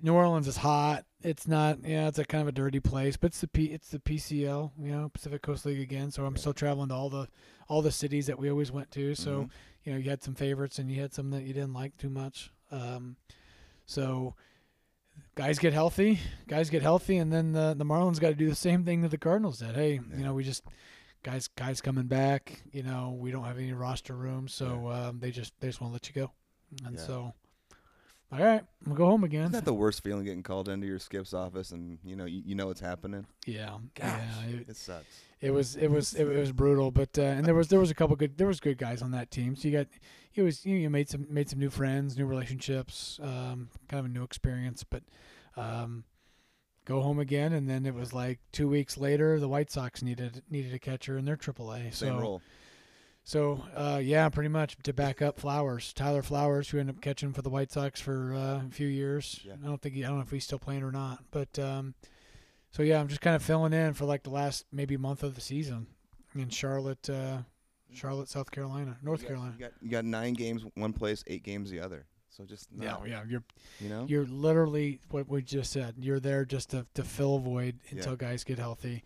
New 0.02 0.14
Orleans 0.14 0.48
is 0.48 0.58
hot. 0.58 1.06
It's 1.22 1.48
not 1.48 1.78
yeah. 1.86 2.08
It's 2.08 2.18
a 2.18 2.26
kind 2.26 2.42
of 2.42 2.48
a 2.48 2.52
dirty 2.52 2.80
place, 2.80 3.18
but 3.18 3.28
it's 3.28 3.42
the 3.42 3.48
P, 3.48 3.66
it's 3.66 3.90
the 3.90 4.00
PCL, 4.00 4.72
you 4.82 4.92
know, 4.92 5.10
Pacific 5.14 5.44
Coast 5.44 5.64
League 5.66 5.80
again. 5.80 6.10
So 6.10 6.26
I'm 6.26 6.36
still 6.36 6.54
traveling 6.54 6.90
to 6.90 6.96
all 6.96 7.10
the 7.10 7.28
all 7.68 7.84
the 7.84 7.92
cities 7.92 8.26
that 8.28 8.40
we 8.40 8.50
always 8.50 8.72
went 8.72 8.90
to. 8.92 9.14
So 9.14 9.44
Mhm. 9.44 9.50
you 9.84 9.92
know, 9.94 10.00
you 10.00 10.10
had 10.10 10.24
some 10.24 10.34
favorites 10.34 10.80
and 10.80 10.90
you 10.92 11.00
had 11.00 11.14
some 11.14 11.30
that 11.32 11.44
you 11.44 11.54
didn't 11.54 11.74
like 11.74 11.96
too 11.98 12.10
much. 12.10 12.52
Um, 12.72 13.16
so 13.86 14.34
guys 15.36 15.60
get 15.60 15.74
healthy, 15.74 16.20
guys 16.48 16.70
get 16.70 16.82
healthy, 16.82 17.18
and 17.18 17.32
then 17.32 17.52
the 17.54 17.74
the 17.78 17.86
Marlins 17.86 18.20
got 18.20 18.30
to 18.30 18.36
do 18.36 18.50
the 18.50 18.56
same 18.56 18.84
thing 18.86 19.02
that 19.02 19.12
the 19.12 19.18
Cardinals 19.18 19.60
did. 19.60 19.76
Hey, 19.76 19.94
Yeah. 19.96 20.18
you 20.18 20.24
know, 20.24 20.34
we 20.34 20.44
just 20.44 20.64
guys 21.24 21.48
guys 21.48 21.82
coming 21.82 22.08
back. 22.08 22.62
You 22.72 22.84
know, 22.84 23.18
we 23.20 23.32
don't 23.32 23.44
have 23.44 23.58
any 23.58 23.74
roster 23.74 24.16
room, 24.16 24.48
so 24.48 24.90
um, 24.90 25.20
they 25.20 25.32
just 25.32 25.54
they 25.60 25.68
just 25.68 25.82
want 25.82 25.92
to 25.92 25.94
let 25.94 26.08
you 26.08 26.14
go. 26.14 26.32
And 26.86 26.96
Yeah. 26.98 27.06
so, 27.06 27.34
all 28.32 28.40
right, 28.40 28.64
we'll 28.86 28.96
go 28.96 29.06
home 29.06 29.24
again. 29.24 29.42
Isn't 29.42 29.54
that 29.54 29.66
the 29.66 29.74
worst 29.74 30.04
feeling 30.04 30.24
getting 30.24 30.44
called 30.44 30.70
into 30.70 30.86
your 30.86 31.00
skip's 31.00 31.34
office 31.34 31.72
and 31.72 31.98
you 32.04 32.16
know 32.16 32.26
you, 32.26 32.44
you 32.46 32.56
know 32.56 32.68
what's 32.68 32.80
happening? 32.80 33.26
yeah, 33.46 33.78
Gosh, 33.96 34.22
yeah. 34.48 34.56
It, 34.56 34.70
it 34.70 34.78
sucks. 34.78 35.06
it 35.42 35.52
was 35.52 35.76
it 35.76 35.88
was 35.88 36.14
it, 36.14 36.26
was 36.26 36.52
brutal, 36.52 36.92
but 36.92 37.18
uh, 37.18 37.24
and 37.24 37.46
there 37.46 37.56
was 37.56 37.70
there 37.70 37.80
was 37.80 37.90
a 37.90 37.96
couple 37.96 38.16
good 38.16 38.38
there 38.38 38.48
was 38.48 38.60
good 38.60 38.78
guys 38.78 39.02
on 39.02 39.12
that 39.12 39.32
team. 39.32 39.56
So 39.56 39.68
you 39.68 39.78
got 39.78 39.88
you 40.34 40.44
was 40.44 40.64
you, 40.64 40.76
know, 40.76 40.82
you 40.82 40.90
made 40.92 41.10
some 41.10 41.26
made 41.30 41.50
some 41.50 41.60
new 41.60 41.72
friends, 41.72 42.18
new 42.18 42.26
relationships, 42.26 43.20
um, 43.24 43.70
kind 43.88 44.00
of 44.00 44.06
a 44.06 44.10
new 44.10 44.24
experience. 44.24 44.84
But 44.84 45.04
um, 45.58 46.04
go 46.86 47.02
home 47.02 47.20
again, 47.20 47.54
and 47.54 47.68
then 47.68 47.86
it 47.86 47.96
was 47.96 48.14
like 48.14 48.40
two 48.52 48.68
weeks 48.68 48.98
later, 48.98 49.40
the 49.40 49.48
White 49.48 49.72
Sox 49.72 50.04
needed 50.04 50.44
needed 50.50 50.74
a 50.74 50.80
catcher 50.80 51.18
in 51.18 51.26
their 51.26 51.38
AAA. 51.38 51.94
Same 51.94 52.16
so 52.16 52.20
role. 52.20 52.42
So 53.24 53.64
uh, 53.76 54.00
yeah, 54.04 54.28
pretty 54.30 54.50
much 54.50 54.76
to 54.84 54.94
back 54.94 55.22
up 55.22 55.40
Flowers, 55.40 55.94
Tyler 55.94 56.24
Flowers, 56.24 56.70
who 56.70 56.80
ended 56.80 56.96
up 56.96 57.02
catching 57.02 57.32
for 57.34 57.42
the 57.44 57.50
White 57.50 57.72
Sox 57.72 58.02
for 58.02 58.34
uh, 58.34 58.66
a 58.66 58.70
few 58.72 58.88
years. 58.88 59.40
Yeah. 59.44 59.54
I 59.64 59.68
don't 59.68 59.82
think 59.82 59.96
he, 59.96 60.04
I 60.04 60.08
don't 60.08 60.18
know 60.18 60.24
if 60.24 60.32
he's 60.32 60.44
still 60.46 60.58
playing 60.60 60.84
or 60.84 60.92
not, 60.92 61.24
but 61.32 61.60
um, 61.60 61.94
so 62.72 62.82
yeah, 62.82 63.00
I'm 63.00 63.08
just 63.08 63.22
kind 63.22 63.36
of 63.36 63.44
filling 63.44 63.74
in 63.74 63.94
for 63.94 64.06
like 64.06 64.24
the 64.24 64.32
last 64.32 64.66
maybe 64.72 64.98
month 64.98 65.22
of 65.22 65.36
the 65.36 65.42
season 65.42 65.88
in 66.36 66.50
Charlotte, 66.50 67.08
uh, 67.10 67.40
Charlotte, 67.94 68.30
South 68.30 68.50
Carolina, 68.50 68.98
North 69.04 69.22
you 69.22 69.28
Carolina. 69.28 69.54
You 69.58 69.66
got 69.66 69.72
you 69.82 69.90
got 69.92 70.06
nine 70.06 70.34
games 70.34 70.64
one 70.76 70.94
place, 70.94 71.24
eight 71.28 71.44
games 71.44 71.70
the 71.70 71.80
other. 71.82 72.06
So 72.32 72.46
just 72.46 72.68
Yeah, 72.80 72.98
yeah, 73.06 73.24
you're 73.28 73.44
you 73.80 73.90
know. 73.90 74.06
you're 74.08 74.26
literally 74.26 75.02
what 75.12 75.28
we 75.30 75.42
just 75.44 75.72
said. 75.72 75.96
You're 76.00 76.20
there 76.20 76.46
just 76.46 76.70
to, 76.72 76.86
to 76.96 77.04
fill 77.04 77.36
a 77.36 77.40
void 77.40 77.80
until 77.92 78.14
Yeah. 78.14 78.18
guys 78.18 78.44
get 78.44 78.58
healthy. 78.60 79.04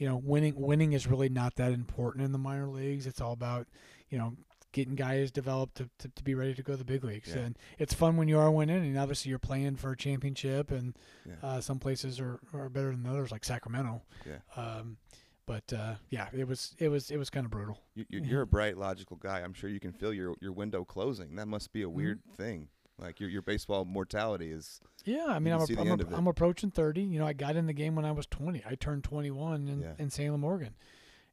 You 0.00 0.08
know, 0.08 0.16
winning 0.16 0.54
winning 0.56 0.92
is 0.94 1.06
really 1.06 1.28
not 1.28 1.54
that 1.56 1.72
important 1.72 2.24
in 2.24 2.32
the 2.32 2.38
minor 2.38 2.68
leagues. 2.68 3.06
It's 3.06 3.20
all 3.20 3.32
about 3.32 3.68
you 4.08 4.18
know 4.18 4.34
getting 4.72 4.94
guys 4.94 5.30
developed 5.32 5.76
to, 5.76 5.90
to, 5.98 6.08
to 6.14 6.22
be 6.22 6.34
ready 6.34 6.54
to 6.54 6.62
go 6.62 6.72
to 6.72 6.76
the 6.78 6.84
big 6.84 7.02
leagues. 7.04 7.28
Yeah. 7.30 7.40
And 7.42 7.58
it's 7.78 7.92
fun 7.92 8.16
when 8.16 8.26
you 8.28 8.38
are 8.38 8.50
winning, 8.50 8.76
and 8.84 8.98
obviously 8.98 9.28
you're 9.30 9.38
playing 9.40 9.76
for 9.76 9.90
a 9.92 9.96
championship. 9.96 10.70
And 10.70 10.96
Yeah. 11.26 11.34
uh, 11.42 11.60
some 11.60 11.78
places 11.80 12.18
are, 12.20 12.38
are 12.54 12.68
better 12.68 12.90
than 12.92 13.04
others, 13.06 13.30
like 13.30 13.44
Sacramento. 13.44 14.02
Yeah. 14.26 14.38
Um, 14.56 14.96
but 15.44 15.72
uh, 15.72 15.94
yeah, 16.08 16.28
it 16.32 16.46
was 16.48 16.74
it 16.78 16.88
was 16.88 17.10
it 17.10 17.16
was 17.18 17.28
kind 17.28 17.44
of 17.44 17.50
brutal. 17.50 17.78
You, 17.94 18.04
you're 18.08 18.42
a 18.42 18.46
bright, 18.46 18.78
logical 18.78 19.16
guy. 19.16 19.40
I'm 19.40 19.52
sure 19.52 19.68
you 19.68 19.80
can 19.80 19.92
feel 19.92 20.14
your 20.14 20.34
your 20.40 20.52
window 20.52 20.84
closing. 20.84 21.34
That 21.36 21.46
must 21.46 21.72
be 21.72 21.82
a 21.82 21.86
Mm-hmm. 21.86 21.96
weird 21.96 22.20
thing. 22.36 22.68
Like 23.00 23.18
your 23.20 23.30
your 23.30 23.42
baseball 23.42 23.84
mortality 23.84 24.50
is. 24.50 24.80
Yeah, 25.04 25.26
I 25.28 25.38
mean, 25.38 25.54
I'm, 25.54 25.60
I'm, 25.78 25.88
end 25.88 26.00
of 26.02 26.12
it. 26.12 26.16
I'm 26.16 26.26
approaching 26.26 26.70
30. 26.70 27.00
You 27.02 27.18
know, 27.18 27.26
I 27.26 27.32
got 27.32 27.56
in 27.56 27.66
the 27.66 27.72
game 27.72 27.94
when 27.94 28.04
I 28.04 28.12
was 28.12 28.26
20. 28.26 28.62
I 28.68 28.74
turned 28.74 29.02
21 29.04 29.66
in, 29.68 29.80
Yeah. 29.80 29.92
in 29.98 30.10
Salem, 30.10 30.44
Oregon. 30.44 30.74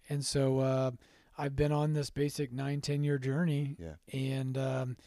And 0.09 0.25
so 0.25 0.59
uh, 0.59 0.91
I've 1.37 1.55
been 1.55 1.73
on 1.73 1.91
this 1.93 2.09
basic 2.09 2.53
nine 2.53 2.79
ten 2.81 3.03
year 3.03 3.17
journey. 3.17 3.75
Yeah. 3.77 3.95
And 4.17 4.57
um, 4.57 4.97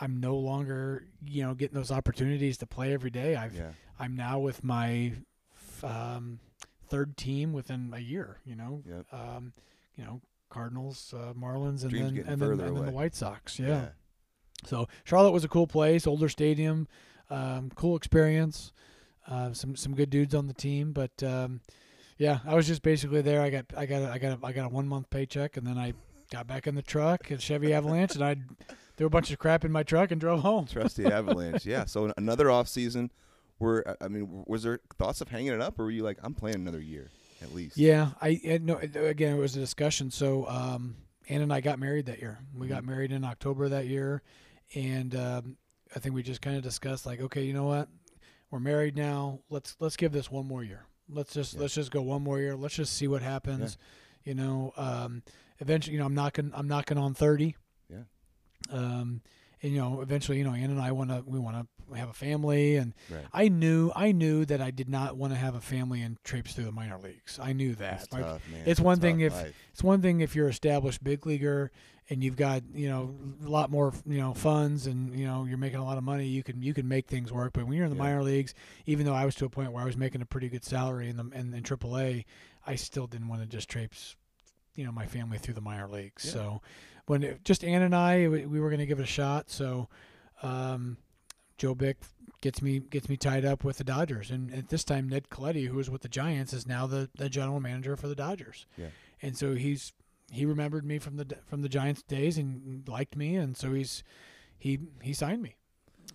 I'm 0.00 0.20
no 0.20 0.36
longer, 0.36 1.06
you 1.24 1.42
know, 1.42 1.54
getting 1.54 1.74
those 1.74 1.90
opportunities 1.90 2.58
to 2.58 2.66
play 2.66 2.92
every 2.92 3.10
day. 3.10 3.34
I've, 3.36 3.54
Yeah. 3.54 3.70
I'm 3.98 4.14
now 4.14 4.38
with 4.40 4.62
my 4.62 5.12
f- 5.56 5.84
um, 5.84 6.38
third 6.88 7.16
team 7.16 7.52
within 7.54 7.90
a 7.94 8.00
year, 8.00 8.38
you 8.44 8.56
know, 8.56 8.82
Yep. 8.86 9.06
um, 9.12 9.52
you 9.96 10.04
know, 10.04 10.20
Cardinals, 10.50 11.14
uh, 11.16 11.32
Marlins, 11.32 11.80
and 11.82 11.90
Dreams 11.90 12.12
then, 12.12 12.24
and 12.26 12.42
then, 12.42 12.50
and 12.50 12.60
then 12.76 12.86
the. 12.86 12.90
White 12.90 13.14
Sox. 13.14 13.58
yeah. 13.58 13.88
So 14.64 14.88
Charlotte 15.04 15.32
was 15.32 15.44
a 15.44 15.48
cool 15.48 15.66
place, 15.66 16.06
older 16.06 16.28
stadium, 16.28 16.88
um, 17.30 17.70
cool 17.74 17.96
experience, 17.96 18.72
uh, 19.28 19.52
some 19.52 19.76
some 19.76 19.94
good 19.94 20.10
dudes 20.10 20.34
on 20.34 20.46
the 20.46 20.54
team. 20.54 20.92
But 20.92 21.22
um, 21.22 21.60
yeah, 22.18 22.38
I 22.46 22.54
was 22.54 22.66
just 22.66 22.82
basically 22.82 23.22
there. 23.22 23.42
I 23.42 23.50
got 23.50 23.66
I 23.76 23.86
got 23.86 24.02
a, 24.02 24.10
I 24.10 24.18
got 24.18 24.38
a, 24.42 24.46
I 24.46 24.52
got 24.52 24.66
a 24.66 24.68
one 24.68 24.86
month 24.88 25.10
paycheck, 25.10 25.56
and 25.56 25.66
then 25.66 25.78
I 25.78 25.94
got 26.30 26.46
back 26.46 26.66
in 26.66 26.74
the 26.74 26.82
truck, 26.82 27.30
a 27.30 27.38
Chevy 27.38 27.72
Avalanche, 27.74 28.14
and 28.14 28.24
I 28.24 28.36
threw 28.96 29.06
a 29.06 29.10
bunch 29.10 29.30
of 29.30 29.38
crap 29.38 29.64
in 29.64 29.72
my 29.72 29.82
truck 29.82 30.10
and 30.10 30.20
drove 30.20 30.40
home. 30.40 30.66
Trusty 30.66 31.06
Avalanche. 31.06 31.66
Yeah. 31.66 31.84
So 31.86 32.12
another 32.16 32.50
off 32.50 32.68
season. 32.68 33.10
Were 33.58 33.96
I 34.00 34.08
mean, 34.08 34.42
was 34.48 34.64
there 34.64 34.80
thoughts 34.98 35.20
of 35.20 35.28
hanging 35.28 35.52
it 35.52 35.60
up, 35.60 35.78
or 35.78 35.84
were 35.84 35.90
you 35.92 36.02
like, 36.02 36.18
I'm 36.24 36.34
playing 36.34 36.56
another 36.56 36.80
year 36.80 37.10
at 37.42 37.54
least? 37.54 37.76
Yeah, 37.76 38.10
I 38.20 38.40
I- 38.44 38.58
no. 38.60 38.76
Again, 38.76 39.36
it 39.36 39.38
was 39.38 39.54
a 39.56 39.60
discussion. 39.60 40.10
So 40.10 40.48
um, 40.48 40.96
Ann 41.28 41.42
and 41.42 41.52
I 41.52 41.60
got 41.60 41.78
married 41.78 42.06
that 42.06 42.18
year. 42.18 42.38
We 42.56 42.66
got 42.66 42.84
married 42.84 43.12
in 43.12 43.24
October 43.24 43.68
that 43.68 43.86
year, 43.86 44.22
and 44.74 45.14
um, 45.14 45.56
I 45.94 45.98
think 45.98 46.14
we 46.14 46.22
just 46.22 46.40
kind 46.42 46.56
of 46.56 46.62
discussed 46.62 47.06
like, 47.06 47.20
okay, 47.20 47.42
you 47.44 47.52
know 47.52 47.64
what, 47.64 47.88
we're 48.50 48.60
married 48.60 48.96
now. 48.96 49.40
Let's 49.50 49.76
let's 49.80 49.96
give 49.96 50.12
this 50.12 50.30
one 50.30 50.46
more 50.46 50.62
year. 50.64 50.86
Let's 51.08 51.32
just 51.34 51.54
Yeah. 51.54 51.60
let's 51.62 51.74
just 51.74 51.90
go 51.90 52.02
one 52.02 52.22
more 52.22 52.38
year. 52.40 52.56
Let's 52.56 52.74
just 52.74 52.94
see 52.96 53.08
what 53.08 53.22
happens. 53.22 53.76
You 54.24 54.34
know, 54.34 54.72
um, 54.76 55.22
eventually, 55.58 55.94
you 55.94 55.98
know, 56.00 56.06
I'm 56.06 56.14
knocking 56.14 56.52
I'm 56.54 56.68
knocking 56.68 56.98
on 56.98 57.14
thirty. 57.14 57.56
Yeah. 57.90 58.02
Um, 58.70 59.20
and 59.62 59.72
you 59.72 59.78
know, 59.78 60.00
eventually, 60.00 60.38
you 60.38 60.44
know, 60.44 60.52
Ann 60.54 60.70
and 60.70 60.80
I 60.80 60.92
want 60.92 61.10
to 61.10 61.22
we 61.26 61.38
want 61.38 61.56
to 61.90 61.94
have 61.96 62.08
a 62.08 62.12
family, 62.14 62.76
and 62.76 62.94
Right. 63.10 63.24
I 63.32 63.48
knew 63.48 63.92
I 63.94 64.12
knew 64.12 64.44
that 64.46 64.60
I 64.60 64.70
did 64.70 64.88
not 64.88 65.16
want 65.16 65.32
to 65.32 65.38
have 65.38 65.54
a 65.54 65.60
family 65.60 66.00
and 66.02 66.16
traipse 66.24 66.54
through 66.54 66.64
the 66.64 66.72
minor 66.72 66.98
leagues. 66.98 67.38
I 67.40 67.52
knew 67.52 67.74
that. 67.76 68.04
It's 68.04 68.12
Like, 68.12 68.22
tough, 68.22 68.48
man. 68.50 68.62
it's 68.66 68.80
one 68.80 68.98
thing 69.00 69.20
if- 69.20 69.32
life. 69.32 69.54
it's 69.72 69.82
one 69.82 70.00
thing 70.02 70.20
if 70.20 70.34
you're 70.34 70.48
established 70.48 71.04
big 71.04 71.26
leaguer 71.26 71.70
and 72.10 72.22
you've 72.22 72.36
got 72.36 72.62
you 72.74 72.88
know 72.88 73.14
a 73.44 73.48
lot 73.48 73.70
more 73.70 73.92
you 74.06 74.18
know 74.18 74.34
funds 74.34 74.86
and 74.86 75.18
you 75.18 75.26
know 75.26 75.44
you're 75.44 75.58
making 75.58 75.78
a 75.78 75.84
lot 75.84 75.98
of 75.98 76.04
money. 76.04 76.26
You 76.26 76.42
can 76.42 76.62
you 76.62 76.74
can 76.74 76.86
make 76.88 77.06
things 77.06 77.32
work. 77.32 77.52
But 77.54 77.64
when 77.66 77.74
you're 77.76 77.84
in 77.86 77.90
the 77.90 77.96
Yeah. 77.96 78.02
minor 78.02 78.22
leagues, 78.22 78.54
even 78.86 79.06
though 79.06 79.14
I 79.14 79.24
was 79.24 79.34
to 79.36 79.44
a 79.44 79.48
point 79.50 79.72
where 79.72 79.82
I 79.82 79.86
was 79.86 79.96
making 79.96 80.20
a 80.22 80.26
pretty 80.26 80.48
good 80.48 80.64
salary 80.64 81.08
in 81.08 81.16
the 81.16 81.24
in, 81.34 81.54
in 81.54 81.62
AAA, 81.62 82.24
I 82.66 82.74
still 82.74 83.06
didn't 83.06 83.28
want 83.28 83.40
to 83.42 83.46
just 83.46 83.68
traipse 83.68 84.16
you 84.74 84.84
know 84.84 84.92
my 84.92 85.06
family 85.06 85.38
through 85.38 85.54
the 85.54 85.60
minor 85.60 85.88
leagues. 85.88 86.24
Yeah. 86.26 86.32
So 86.32 86.62
when 87.06 87.22
it, 87.22 87.44
just 87.44 87.64
Ann 87.64 87.82
and 87.82 87.94
I 87.94 88.28
we, 88.28 88.46
we 88.46 88.60
were 88.60 88.68
going 88.68 88.80
to 88.80 88.86
give 88.86 88.98
it 88.98 89.02
a 89.04 89.06
shot. 89.06 89.50
So 89.50 89.88
um, 90.42 90.96
Joe 91.58 91.74
Bick 91.74 91.98
gets 92.40 92.60
me 92.60 92.80
gets 92.80 93.08
me 93.08 93.16
tied 93.16 93.44
up 93.44 93.62
with 93.64 93.78
the 93.78 93.84
Dodgers, 93.84 94.30
and 94.30 94.52
at 94.52 94.68
this 94.68 94.82
time 94.84 95.08
Ned 95.08 95.28
Colletti, 95.28 95.68
who 95.68 95.76
was 95.76 95.88
with 95.88 96.02
the 96.02 96.08
Giants, 96.08 96.52
is 96.52 96.66
now 96.66 96.86
the, 96.86 97.08
the 97.14 97.28
general 97.28 97.60
manager 97.60 97.96
for 97.96 98.08
the 98.08 98.16
Dodgers. 98.16 98.66
Yeah. 98.76 98.86
And 99.20 99.36
so 99.36 99.54
he's 99.54 99.92
he 100.32 100.44
remembered 100.46 100.84
me 100.84 100.98
from 100.98 101.16
the 101.16 101.36
from 101.46 101.62
the 101.62 101.68
Giants 101.68 102.02
days 102.02 102.38
and 102.38 102.88
liked 102.88 103.16
me, 103.16 103.36
and 103.36 103.56
so 103.56 103.72
he's 103.72 104.02
he 104.58 104.78
he 105.02 105.12
signed 105.12 105.42
me, 105.42 105.56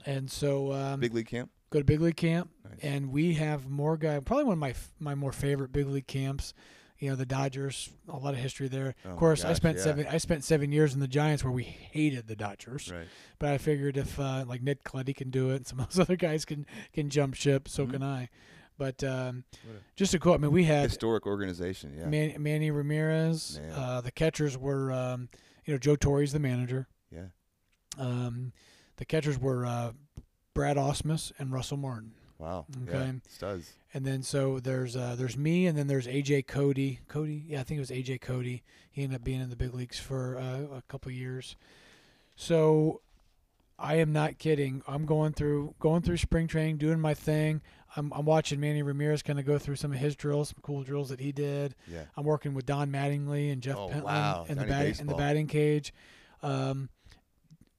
and 0.05 0.29
so 0.31 0.71
um, 0.73 0.99
Big 0.99 1.13
league 1.13 1.27
camp. 1.27 1.49
go 1.69 1.79
to 1.79 1.85
big 1.85 2.01
league 2.01 2.17
camp, 2.17 2.49
Nice. 2.63 2.79
and 2.81 3.11
we 3.11 3.33
have 3.35 3.69
more 3.69 3.95
guy. 3.97 4.19
Probably 4.19 4.45
one 4.45 4.53
of 4.53 4.59
my 4.59 4.73
my 4.99 5.15
more 5.15 5.31
favorite 5.31 5.71
big 5.71 5.87
league 5.87 6.07
camps. 6.07 6.53
You 6.99 7.11
know, 7.11 7.15
the 7.15 7.27
Dodgers, 7.27 7.91
a 8.09 8.17
lot 8.17 8.33
of 8.33 8.39
history 8.39 8.67
there. 8.67 8.95
Oh 9.05 9.11
of 9.11 9.17
course, 9.17 9.45
I 9.45 9.53
spent 9.53 9.77
yeah. 9.77 9.83
seven. 9.83 10.07
I 10.09 10.17
spent 10.17 10.43
seven 10.43 10.71
years 10.71 10.95
in 10.95 10.99
the 10.99 11.07
Giants, 11.07 11.43
where 11.43 11.53
we 11.53 11.61
hated 11.63 12.25
the 12.27 12.35
Dodgers. 12.35 12.91
Right. 12.91 13.05
But 13.37 13.49
I 13.49 13.59
figured 13.59 13.97
if 13.97 14.19
uh, 14.19 14.45
like 14.47 14.63
Ned 14.63 14.83
Colletti 14.83 15.15
can 15.15 15.29
do 15.29 15.51
it, 15.51 15.57
and 15.57 15.67
some 15.67 15.79
of 15.79 15.89
those 15.93 15.99
other 16.07 16.15
guys 16.15 16.43
can 16.43 16.65
can 16.93 17.11
jump 17.11 17.35
ship, 17.35 17.67
so 17.67 17.85
Mhm. 17.85 17.91
can 17.91 18.03
I. 18.03 18.29
But 18.77 19.03
um, 19.03 19.43
a- 19.65 19.81
just 19.95 20.13
a 20.13 20.19
quote, 20.19 20.35
I 20.35 20.37
mean, 20.43 20.51
we 20.51 20.63
had 20.65 20.89
Historic 20.89 21.25
organization. 21.25 21.93
Yeah. 21.97 22.05
Man, 22.07 22.35
Manny 22.41 22.69
Ramirez. 22.71 23.59
Man. 23.61 23.71
Uh, 23.71 24.01
the 24.01 24.11
catchers 24.11 24.57
were, 24.57 24.91
um, 24.91 25.29
you 25.65 25.73
know, 25.73 25.77
Joe 25.79 25.95
Torre's 25.95 26.31
the 26.31 26.39
manager. 26.39 26.87
Yeah. 27.11 27.27
Um, 27.97 28.53
the 28.97 29.05
catchers 29.05 29.39
were 29.39 29.65
uh, 29.65 29.91
Brad 30.53 30.77
Ausmus 30.77 31.31
and 31.39 31.51
Russell 31.51 31.77
Martin. 31.77 32.11
Wow. 32.37 32.65
Okay. 32.87 33.05
Yeah. 33.05 33.11
Studs. 33.27 33.71
And 33.95 34.05
then 34.05 34.21
so 34.21 34.59
there's 34.59 34.95
uh, 34.95 35.15
there's 35.17 35.35
me, 35.37 35.65
and 35.65 35.75
then 35.75 35.87
there's 35.87 36.05
AJ 36.05 36.45
Cody. 36.45 36.99
Cody, 37.07 37.43
yeah, 37.47 37.61
I 37.61 37.63
think 37.63 37.77
it 37.77 37.81
was 37.81 37.89
AJ 37.89 38.21
Cody. 38.21 38.61
He 38.91 39.01
ended 39.03 39.15
up 39.15 39.23
being 39.23 39.41
in 39.41 39.49
the 39.49 39.55
big 39.55 39.73
leagues 39.73 39.97
for 39.99 40.37
uh, 40.37 40.77
a 40.77 40.83
couple 40.87 41.11
years. 41.11 41.55
So 42.35 43.01
I 43.79 43.95
am 43.95 44.13
not 44.13 44.37
kidding. 44.37 44.83
I'm 44.87 45.05
going 45.07 45.33
through 45.33 45.73
going 45.79 46.03
through 46.03 46.17
spring 46.17 46.45
training, 46.47 46.77
doing 46.77 46.99
my 46.99 47.15
thing. 47.15 47.61
I'm 47.97 48.13
I'm 48.13 48.25
watching 48.25 48.59
Manny 48.59 48.81
Ramirez 48.83 49.21
kind 49.23 49.39
of 49.39 49.45
go 49.45 49.57
through 49.57 49.75
some 49.75 49.91
of 49.91 49.97
his 49.99 50.15
drills, 50.15 50.49
some 50.49 50.59
cool 50.61 50.83
drills 50.83 51.09
that 51.09 51.19
he 51.19 51.31
did. 51.31 51.75
Yeah. 51.91 52.03
I'm 52.15 52.23
working 52.23 52.53
with 52.53 52.65
Don 52.65 52.91
Mattingly 52.91 53.51
and 53.51 53.61
Jeff 53.61 53.75
Oh, 53.75 53.87
Pentland 53.89 54.05
wow. 54.05 54.45
in 54.47 54.57
the 54.57 54.65
batting 54.65 54.95
in 54.99 55.07
the 55.07 55.15
batting 55.15 55.47
cage. 55.47 55.93
Um, 56.43 56.89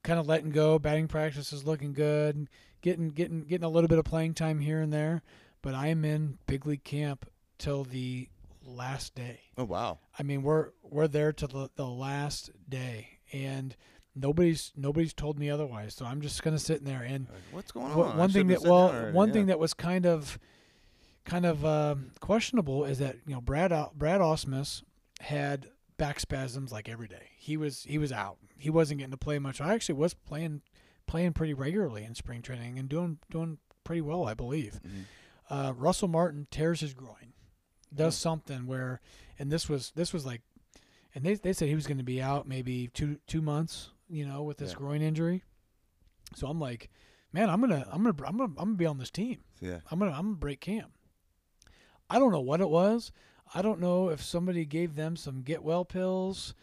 kind 0.03 0.19
of 0.19 0.27
letting 0.27 0.51
go. 0.51 0.77
Batting 0.77 1.07
practice 1.07 1.53
is 1.53 1.65
looking 1.65 1.93
good. 1.93 2.47
Getting 2.81 3.09
getting 3.09 3.41
getting 3.45 3.65
a 3.65 3.69
little 3.69 3.87
bit 3.87 3.97
of 3.97 4.05
playing 4.05 4.33
time 4.35 4.59
here 4.59 4.81
and 4.81 4.91
there. 4.93 5.21
But 5.61 5.73
I 5.73 5.87
am 5.87 6.05
in 6.05 6.37
big 6.47 6.65
league 6.65 6.83
camp 6.83 7.25
till 7.57 7.83
the 7.83 8.29
last 8.65 9.15
day. 9.15 9.39
Oh 9.57 9.63
wow. 9.65 9.99
I 10.17 10.23
mean, 10.23 10.43
we're 10.43 10.69
we're 10.83 11.07
there 11.07 11.31
till 11.33 11.47
the, 11.47 11.69
the 11.75 11.87
last 11.87 12.49
day, 12.67 13.19
and 13.33 13.75
nobody's 14.19 14.71
nobody's 14.75 15.13
told 15.13 15.39
me 15.39 15.49
otherwise. 15.49 15.95
So 15.95 16.05
I'm 16.05 16.21
just 16.21 16.43
gonna 16.43 16.59
sit 16.59 16.79
in 16.79 16.85
there 16.85 17.01
and 17.03 17.27
What's 17.51 17.71
going 17.71 17.91
on? 17.91 18.11
I 18.13 18.17
one 18.17 18.29
thing 18.31 18.47
that 18.47 18.61
well, 18.61 18.89
already, 18.89 19.11
one 19.13 19.27
yeah. 19.29 19.33
thing 19.33 19.45
that 19.47 19.59
was 19.59 19.73
kind 19.73 20.05
of, 20.05 20.37
kind 21.25 21.45
of 21.45 21.65
um 21.65 22.11
questionable 22.19 22.85
is 22.85 22.99
that 22.99 23.15
you 23.27 23.33
know 23.35 23.41
Brad 23.41 23.71
Brad 23.95 24.21
Ausmus 24.21 24.83
had 25.21 25.67
back 25.97 26.19
spasms 26.19 26.71
like 26.71 26.87
every 26.89 27.07
day. 27.07 27.29
He 27.37 27.57
was 27.57 27.83
he 27.83 27.97
was 27.97 28.11
out. 28.11 28.37
He 28.57 28.69
wasn't 28.69 28.99
getting 28.99 29.11
to 29.11 29.17
play 29.17 29.39
much. 29.39 29.61
I 29.61 29.73
actually 29.73 29.95
was 29.95 30.13
playing 30.13 30.61
playing 31.07 31.33
pretty 31.33 31.53
regularly 31.53 32.03
in 32.03 32.13
spring 32.15 32.41
training 32.41 32.77
and 32.79 32.87
doing 32.89 33.19
doing 33.31 33.57
pretty 33.83 34.01
well, 34.01 34.27
I 34.27 34.33
believe. 34.33 34.79
Mhm. 34.85 35.03
Uh, 35.49 35.73
Russell 35.75 36.07
Martin 36.07 36.45
tears 36.51 36.81
his 36.81 36.93
groin, 36.93 37.33
does 37.93 38.15
Hmm. 38.15 38.21
something 38.21 38.67
where, 38.67 39.01
and 39.39 39.51
this 39.51 39.67
was 39.67 39.91
this 39.95 40.13
was 40.13 40.25
like, 40.25 40.41
and 41.15 41.23
they 41.23 41.33
they 41.35 41.53
said 41.53 41.67
he 41.69 41.75
was 41.75 41.87
going 41.87 41.97
to 41.97 42.03
be 42.03 42.21
out 42.21 42.47
maybe 42.47 42.87
two 42.93 43.17
two 43.25 43.41
months, 43.41 43.89
you 44.09 44.25
know, 44.25 44.43
with 44.43 44.57
this 44.57 44.71
Yeah. 44.71 44.77
groin 44.77 45.01
injury. 45.01 45.43
So 46.35 46.47
I'm 46.47 46.59
like, 46.59 46.89
man, 47.33 47.49
I'm 47.49 47.61
gonna 47.61 47.85
I'm 47.91 48.03
gonna 48.03 48.15
I'm 48.25 48.37
gonna 48.37 48.53
I'm 48.57 48.65
gonna 48.65 48.73
be 48.75 48.85
on 48.85 48.97
this 48.97 49.11
team. 49.11 49.39
Yeah. 49.59 49.79
I'm 49.91 49.99
gonna 49.99 50.11
I'm 50.11 50.25
gonna 50.25 50.35
break 50.35 50.59
camp. 50.61 50.91
I 52.09 52.19
don't 52.19 52.31
know 52.31 52.41
what 52.41 52.61
it 52.61 52.69
was. 52.69 53.11
I 53.53 53.61
don't 53.61 53.79
know 53.79 54.09
if 54.09 54.23
somebody 54.23 54.65
gave 54.65 54.95
them 54.95 55.15
some 55.15 55.41
get 55.41 55.63
well 55.63 55.85
pills, 55.85 56.53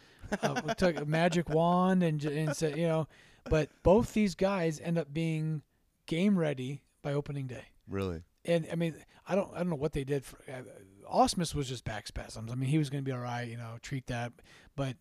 uh, 0.42 0.54
took 0.74 1.00
a 1.00 1.04
magic 1.04 1.48
wand 1.48 2.02
and 2.02 2.22
and 2.24 2.54
said 2.56 2.76
you 2.76 2.86
know, 2.86 3.08
but 3.48 3.70
both 3.82 4.12
these 4.12 4.34
guys 4.34 4.80
end 4.80 4.98
up 4.98 5.12
being 5.12 5.62
game 6.06 6.38
ready 6.38 6.82
by 7.02 7.12
opening 7.12 7.46
day. 7.46 7.64
Really. 7.88 8.22
And 8.44 8.66
I 8.70 8.76
mean, 8.76 8.94
I 9.26 9.34
don't 9.34 9.52
I 9.54 9.58
don't 9.58 9.70
know 9.70 9.76
what 9.76 9.92
they 9.92 10.04
did 10.04 10.24
for 10.24 10.38
uh, 10.48 10.62
Ausmus 11.12 11.54
was 11.54 11.68
just 11.68 11.84
back 11.84 12.06
spasms. 12.06 12.50
I 12.50 12.54
mean, 12.54 12.68
he 12.68 12.78
was 12.78 12.90
going 12.90 13.02
to 13.02 13.08
be 13.08 13.12
all 13.12 13.20
right, 13.20 13.46
you 13.48 13.56
know, 13.56 13.76
treat 13.82 14.06
that. 14.08 14.32
But 14.74 14.96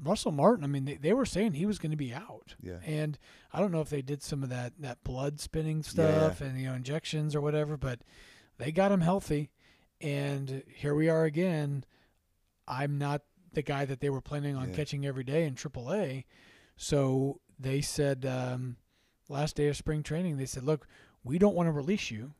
Russell 0.00 0.32
Martin, 0.32 0.64
I 0.64 0.66
mean, 0.68 0.84
they, 0.84 0.96
they 0.96 1.12
were 1.12 1.26
saying 1.26 1.52
he 1.52 1.66
was 1.66 1.78
going 1.78 1.90
to 1.90 1.96
be 1.96 2.12
out. 2.12 2.54
Yeah. 2.62 2.78
And 2.84 3.18
I 3.52 3.60
don't 3.60 3.72
know 3.72 3.80
if 3.80 3.90
they 3.90 4.02
did 4.02 4.22
some 4.22 4.42
of 4.42 4.48
that, 4.48 4.72
that 4.80 5.04
blood 5.04 5.38
spinning 5.40 5.82
stuff 5.82 6.40
and, 6.40 6.58
you 6.58 6.66
know, 6.68 6.74
injections 6.74 7.34
or 7.34 7.40
whatever, 7.40 7.76
but 7.76 8.00
they 8.58 8.72
got 8.72 8.90
him 8.92 9.00
healthy. 9.02 9.50
And 10.00 10.62
here 10.66 10.94
we 10.94 11.08
are 11.08 11.24
again. 11.24 11.84
I'm 12.66 12.98
not 12.98 13.22
the 13.52 13.62
guy 13.62 13.84
that 13.84 14.00
they 14.00 14.10
were 14.10 14.20
planning 14.22 14.56
on 14.56 14.70
Yeah. 14.70 14.74
catching 14.76 15.04
every 15.06 15.24
day 15.24 15.44
in 15.44 15.54
AAA. 15.54 16.24
So 16.76 17.40
they 17.58 17.80
said, 17.80 18.24
um, 18.26 18.76
last 19.28 19.56
day 19.56 19.68
of 19.68 19.76
spring 19.76 20.02
training, 20.02 20.38
they 20.38 20.46
said, 20.46 20.64
look, 20.64 20.86
we 21.22 21.38
don't 21.38 21.54
want 21.54 21.66
to 21.68 21.72
release 21.72 22.10
you 22.10 22.32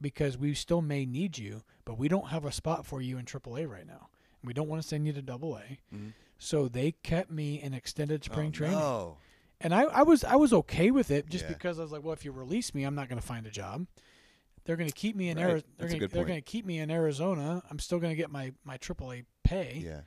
because 0.00 0.38
we 0.38 0.54
still 0.54 0.82
may 0.82 1.04
need 1.06 1.38
you, 1.38 1.62
but 1.84 1.98
we 1.98 2.06
don't 2.06 2.28
have 2.28 2.44
a 2.44 2.52
spot 2.52 2.86
for 2.86 3.00
you 3.00 3.18
in 3.18 3.24
AAA 3.24 3.68
right 3.68 3.86
now. 3.86 4.08
And 4.42 4.46
We 4.46 4.52
don't 4.52 4.68
want 4.68 4.80
to 4.82 4.86
send 4.86 5.06
you 5.06 5.12
to 5.14 5.22
AA. 5.22 5.78
Mhm. 5.92 6.12
So 6.38 6.68
they 6.68 6.92
kept 6.92 7.30
me 7.30 7.60
in 7.60 7.74
extended 7.74 8.24
spring 8.24 8.48
oh, 8.48 8.52
training. 8.52 8.78
No. 8.78 9.16
And 9.60 9.74
I, 9.74 9.82
I 9.82 10.02
was 10.02 10.22
I 10.22 10.36
was 10.36 10.52
okay 10.52 10.90
with 10.90 11.10
it 11.10 11.28
just 11.28 11.44
Yeah. 11.44 11.52
because 11.52 11.78
I 11.78 11.82
was 11.82 11.90
like, 11.90 12.04
well, 12.04 12.12
if 12.12 12.24
you 12.24 12.30
release 12.30 12.74
me, 12.74 12.84
I'm 12.84 12.94
not 12.94 13.08
going 13.08 13.20
to 13.20 13.26
find 13.26 13.46
a 13.46 13.50
job. 13.50 13.86
They're 14.64 14.76
going 14.76 14.88
to 14.88 14.94
keep 14.94 15.16
me 15.16 15.30
in 15.30 15.36
Right. 15.36 15.44
Arizona. 15.44 15.64
They're 15.78 15.88
going 15.88 16.00
good 16.00 16.10
they're 16.12 16.24
going 16.24 16.38
to 16.38 16.42
keep 16.42 16.64
me 16.64 16.78
in 16.78 16.90
Arizona. 16.90 17.62
I'm 17.70 17.78
still 17.78 17.98
going 17.98 18.12
to 18.12 18.16
get 18.16 18.30
my 18.30 18.52
my 18.64 18.78
AAA 18.78 19.24
pay. 19.42 19.82
Yeah. 19.84 20.00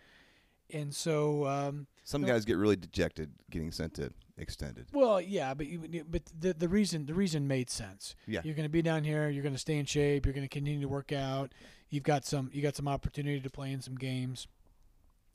And 0.73 0.95
so, 0.95 1.45
um, 1.47 1.87
Some 2.05 2.23
guys 2.23 2.45
get 2.45 2.55
really 2.55 2.77
dejected 2.77 3.31
getting 3.49 3.71
sent 3.73 3.95
to 3.95 4.11
extended. 4.37 4.87
well, 4.93 5.19
yeah, 5.19 5.53
but 5.53 5.67
you, 5.67 6.05
but 6.09 6.21
the 6.39 6.53
the 6.53 6.69
reason 6.69 7.05
the 7.05 7.13
reason 7.13 7.45
made 7.47 7.69
sense. 7.69 8.15
Yeah. 8.25 8.39
You're 8.45 8.55
going 8.55 8.65
to 8.65 8.69
be 8.69 8.81
down 8.81 9.03
here. 9.03 9.27
You're 9.27 9.43
going 9.43 9.55
to 9.55 9.59
stay 9.59 9.77
in 9.77 9.85
shape. 9.85 10.25
You're 10.25 10.33
going 10.33 10.47
to 10.47 10.53
continue 10.53 10.79
to 10.81 10.87
work 10.87 11.11
out. 11.11 11.51
You've 11.89 12.03
got 12.03 12.23
some 12.23 12.49
you 12.53 12.61
got 12.61 12.77
some 12.77 12.87
opportunity 12.87 13.41
to 13.41 13.49
play 13.49 13.73
in 13.73 13.81
some 13.81 13.95
games. 13.95 14.47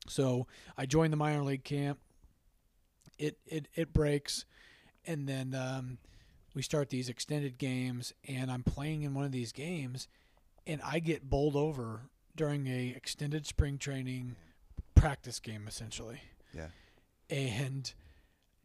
So 0.08 0.46
I 0.76 0.86
joined 0.86 1.12
the 1.12 1.16
minor 1.16 1.42
league 1.42 1.64
camp. 1.64 1.98
It 3.18 3.38
it 3.46 3.68
it 3.74 3.92
breaks, 3.92 4.44
and 5.06 5.28
then 5.28 5.54
um, 5.54 5.98
we 6.54 6.62
start 6.62 6.90
these 6.90 7.08
extended 7.08 7.56
games, 7.58 8.12
and 8.28 8.50
I'm 8.50 8.62
playing 8.62 9.02
in 9.02 9.14
one 9.14 9.24
of 9.24 9.32
these 9.32 9.52
games, 9.52 10.06
and 10.66 10.80
I 10.84 10.98
get 10.98 11.28
bowled 11.28 11.56
over 11.56 12.02
during 12.34 12.66
a 12.66 12.88
extended 12.94 13.46
spring 13.46 13.78
training 13.78 14.36
practice 14.94 15.40
game, 15.40 15.66
essentially, 15.66 16.20
Yeah. 16.54 16.68
and 17.30 17.90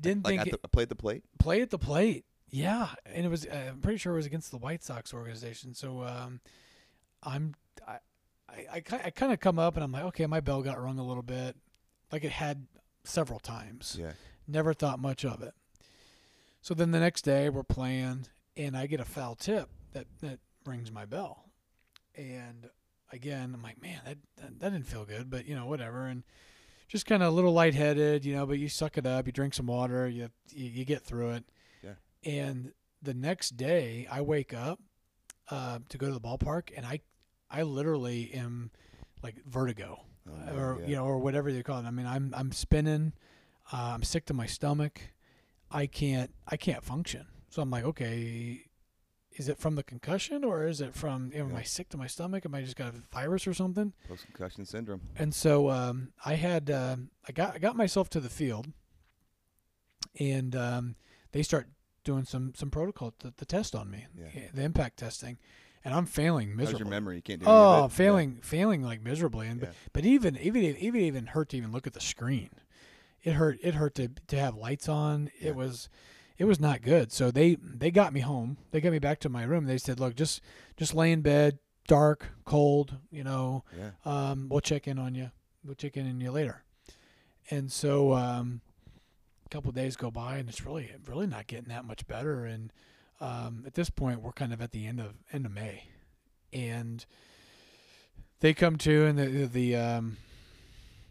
didn't 0.01 0.25
Like 0.25 0.41
think 0.41 0.53
at 0.53 0.61
the, 0.61 0.67
play 0.67 0.83
at 0.83 0.89
the 0.89 0.95
plate. 0.95 1.23
play 1.39 1.61
at 1.61 1.69
the 1.69 1.79
plate. 1.79 2.25
Yeah, 2.49 2.89
and 3.05 3.25
it 3.25 3.29
was. 3.29 3.45
Uh, 3.45 3.67
I'm 3.69 3.79
pretty 3.79 3.97
sure 3.99 4.11
it 4.11 4.17
was 4.17 4.25
against 4.25 4.51
the 4.51 4.57
White 4.57 4.83
Sox 4.83 5.13
organization. 5.13 5.73
So 5.73 6.03
um, 6.03 6.41
I'm. 7.23 7.55
I, 8.51 8.67
I, 8.73 8.83
I, 9.05 9.09
kind 9.09 9.31
of 9.31 9.39
come 9.39 9.59
up 9.59 9.75
and 9.75 9.83
I'm 9.83 9.91
like, 9.91 10.03
okay, 10.05 10.25
my 10.25 10.39
bell 10.39 10.61
got 10.61 10.81
rung 10.81 10.99
a 10.99 11.05
little 11.05 11.23
bit, 11.23 11.55
like 12.11 12.23
it 12.23 12.31
had 12.31 12.65
several 13.03 13.39
times. 13.39 13.97
Yeah. 13.99 14.11
Never 14.47 14.73
thought 14.73 14.99
much 14.99 15.23
of 15.23 15.41
it. 15.41 15.53
So 16.61 16.73
then 16.73 16.91
the 16.91 16.99
next 16.99 17.23
day 17.23 17.49
we're 17.49 17.63
playing, 17.63 18.27
and 18.55 18.77
I 18.77 18.85
get 18.85 18.99
a 18.99 19.05
foul 19.05 19.35
tip 19.35 19.69
that 19.93 20.07
that 20.21 20.39
rings 20.65 20.91
my 20.91 21.05
bell, 21.05 21.45
and 22.15 22.69
again 23.11 23.51
I'm 23.55 23.63
like, 23.63 23.81
man, 23.81 24.01
that 24.05 24.17
that, 24.37 24.59
that 24.59 24.69
didn't 24.71 24.87
feel 24.87 25.05
good, 25.05 25.29
but 25.29 25.47
you 25.47 25.55
know 25.55 25.65
whatever, 25.65 26.05
and 26.05 26.23
just 26.87 27.05
kind 27.05 27.23
of 27.23 27.29
a 27.29 27.35
little 27.35 27.53
lightheaded, 27.53 28.25
you 28.25 28.35
know, 28.35 28.45
but 28.45 28.59
you 28.59 28.69
suck 28.69 28.97
it 28.97 29.05
up, 29.05 29.25
you 29.25 29.31
drink 29.31 29.53
some 29.53 29.67
water, 29.67 30.07
you 30.07 30.29
you, 30.49 30.69
you 30.69 30.85
get 30.85 31.03
through 31.03 31.31
it. 31.31 31.45
Yeah. 31.83 31.93
And 32.23 32.73
the 33.01 33.13
next 33.15 33.57
day 33.57 34.07
I 34.11 34.21
wake 34.21 34.53
up 34.53 34.79
uh, 35.49 35.79
to 35.89 35.97
go 35.97 36.07
to 36.07 36.13
the 36.13 36.21
ballpark, 36.21 36.69
and 36.75 36.85
I 36.85 37.01
I 37.51 37.63
literally 37.63 38.31
am 38.33 38.71
like 39.23 39.35
vertigo 39.45 40.01
Oh, 40.29 40.55
or 40.55 40.77
yeah. 40.81 40.87
you 40.87 40.95
know, 40.95 41.05
or 41.05 41.17
whatever 41.17 41.51
they 41.51 41.63
call 41.63 41.79
it. 41.79 41.85
I 41.85 41.91
mean, 41.91 42.05
I'm 42.05 42.33
I'm 42.37 42.51
spinning. 42.51 43.13
Uh, 43.73 43.91
I'm 43.95 44.03
sick 44.03 44.25
to 44.27 44.33
my 44.33 44.45
stomach. 44.45 45.01
I 45.71 45.87
can't 45.87 46.31
I 46.47 46.57
can't 46.57 46.83
function. 46.83 47.25
So 47.49 47.61
I'm 47.61 47.71
like, 47.71 47.83
okay, 47.85 48.65
is 49.31 49.49
it 49.49 49.57
from 49.57 49.75
the 49.75 49.83
concussion 49.83 50.43
or 50.43 50.67
is 50.67 50.79
it 50.79 50.93
from? 50.93 51.31
You 51.33 51.39
know, 51.39 51.49
Am 51.49 51.55
I 51.55 51.63
sick 51.63 51.89
to 51.89 51.97
my 51.97 52.07
stomach? 52.07 52.45
Am 52.45 52.53
I 52.53 52.61
just 52.61 52.75
got 52.75 52.93
a 52.93 52.97
virus 53.11 53.47
or 53.47 53.53
something? 53.53 53.93
Post 54.07 54.25
concussion 54.25 54.63
syndrome. 54.65 55.01
And 55.15 55.33
so 55.33 55.69
um, 55.71 56.13
I 56.25 56.35
had 56.35 56.69
um 56.69 57.09
I 57.27 57.31
got 57.31 57.55
I 57.55 57.57
got 57.59 57.75
myself 57.75 58.09
to 58.11 58.19
the 58.19 58.29
field, 58.29 58.67
and 60.19 60.55
um, 60.55 60.95
they 61.31 61.41
start 61.43 61.67
doing 62.03 62.25
some 62.25 62.53
some 62.55 62.69
protocol 62.69 63.13
the, 63.19 63.33
the 63.37 63.45
test 63.45 63.75
on 63.75 63.89
me, 63.89 64.05
Yeah. 64.17 64.49
the 64.53 64.63
impact 64.63 64.97
testing, 64.97 65.37
and 65.83 65.93
I'm 65.93 66.05
failing 66.05 66.49
How's 66.49 66.57
miserably. 66.57 66.79
your 66.79 66.89
memory? 66.89 67.15
You 67.17 67.21
can't 67.21 67.39
do 67.39 67.45
Oh, 67.47 67.83
of 67.85 67.91
it? 67.91 67.95
failing, 67.95 68.39
failing 68.41 68.81
like 68.83 69.01
miserably, 69.01 69.47
and 69.47 69.59
Yeah. 69.61 69.67
but, 69.67 69.75
but 69.93 70.05
even 70.05 70.37
even 70.37 70.77
even 70.77 71.01
even 71.01 71.25
hurt 71.27 71.49
to 71.49 71.57
even 71.57 71.71
look 71.71 71.87
at 71.87 71.93
the 71.93 72.01
screen. 72.01 72.49
It 73.23 73.33
hurt. 73.33 73.59
It 73.61 73.75
hurt 73.75 73.95
to 73.95 74.09
to 74.27 74.39
have 74.39 74.55
lights 74.55 74.89
on. 74.89 75.29
Yeah. 75.39 75.49
It 75.49 75.55
was, 75.55 75.89
it 76.39 76.45
was 76.45 76.59
not 76.59 76.81
good. 76.81 77.11
So 77.11 77.29
they 77.31 77.55
they 77.55 77.91
got 77.91 78.13
me 78.13 78.21
home. 78.21 78.57
They 78.71 78.81
got 78.81 78.91
me 78.91 78.99
back 78.99 79.19
to 79.21 79.29
my 79.29 79.43
room. 79.43 79.65
They 79.65 79.77
said, 79.77 79.99
look, 79.99 80.15
just 80.15 80.41
just 80.77 80.95
lay 80.95 81.11
in 81.11 81.21
bed, 81.21 81.59
dark, 81.87 82.29
cold. 82.45 82.97
You 83.11 83.23
know, 83.23 83.63
Yeah. 83.77 83.91
yeah. 84.05 84.29
um, 84.31 84.47
we'll 84.49 84.61
check 84.61 84.87
in 84.87 84.97
on 84.97 85.13
you. 85.13 85.29
We'll 85.63 85.75
check 85.75 85.97
in 85.97 86.07
on 86.09 86.19
you 86.19 86.31
later. 86.31 86.63
And 87.51 87.71
so 87.71 88.13
um, 88.13 88.61
a 89.45 89.49
couple 89.49 89.69
of 89.69 89.75
days 89.75 89.95
go 89.95 90.09
by, 90.09 90.37
and 90.37 90.49
it's 90.49 90.65
really 90.65 90.91
really 91.05 91.27
not 91.27 91.45
getting 91.45 91.69
that 91.69 91.85
much 91.85 92.07
better. 92.07 92.45
And 92.45 92.73
um, 93.21 93.63
at 93.65 93.75
this 93.75 93.89
point, 93.89 94.21
we're 94.21 94.31
kind 94.33 94.51
of 94.51 94.61
at 94.61 94.71
the 94.71 94.85
end 94.85 94.99
of 94.99 95.13
end 95.31 95.45
of 95.45 95.51
May, 95.53 95.83
and 96.51 97.05
they 98.39 98.53
come 98.53 98.77
to, 98.79 99.05
and 99.05 99.17
the 99.17 99.45
the 99.45 99.75
um, 99.75 100.17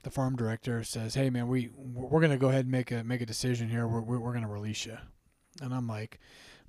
the 0.02 0.10
farm 0.10 0.36
director 0.36 0.82
says, 0.84 1.14
"Hey, 1.14 1.30
man, 1.30 1.48
we 1.48 1.70
we're 1.76 2.20
gonna 2.20 2.36
go 2.36 2.48
ahead 2.48 2.62
and 2.66 2.72
make 2.72 2.90
a 2.90 3.04
make 3.04 3.20
a 3.20 3.26
decision 3.26 3.68
here. 3.68 3.86
We're 3.86 4.00
we're, 4.00 4.18
we're 4.18 4.32
gonna 4.34 4.48
release 4.48 4.84
you." 4.86 4.98
And 5.62 5.72
I'm 5.74 5.86
like, 5.86 6.18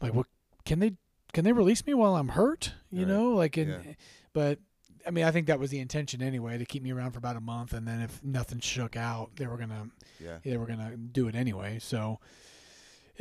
like, 0.01 0.13
what? 0.13 0.27
Can 0.65 0.79
they 0.79 0.93
can 1.33 1.43
they 1.43 1.53
release 1.53 1.85
me 1.85 1.93
while 1.93 2.15
I'm 2.15 2.29
hurt? 2.29 2.73
You 2.91 2.99
Right. 2.99 3.07
know, 3.07 3.29
like, 3.31 3.57
in, 3.57 3.69
Yeah. 3.69 3.93
but 4.33 4.59
I 5.07 5.09
mean, 5.11 5.23
I 5.23 5.31
think 5.31 5.47
that 5.47 5.59
was 5.59 5.71
the 5.71 5.79
intention 5.79 6.21
anyway 6.21 6.59
to 6.59 6.65
keep 6.65 6.83
me 6.83 6.91
around 6.91 7.11
for 7.13 7.17
about 7.17 7.35
a 7.35 7.41
month, 7.41 7.73
and 7.73 7.87
then 7.87 8.01
if 8.01 8.23
nothing 8.23 8.59
shook 8.59 8.95
out, 8.95 9.35
they 9.37 9.47
were 9.47 9.57
gonna 9.57 9.89
Yeah. 10.19 10.37
they 10.43 10.57
were 10.57 10.67
gonna 10.67 10.95
do 10.97 11.27
it 11.27 11.33
anyway. 11.35 11.79
So 11.79 12.19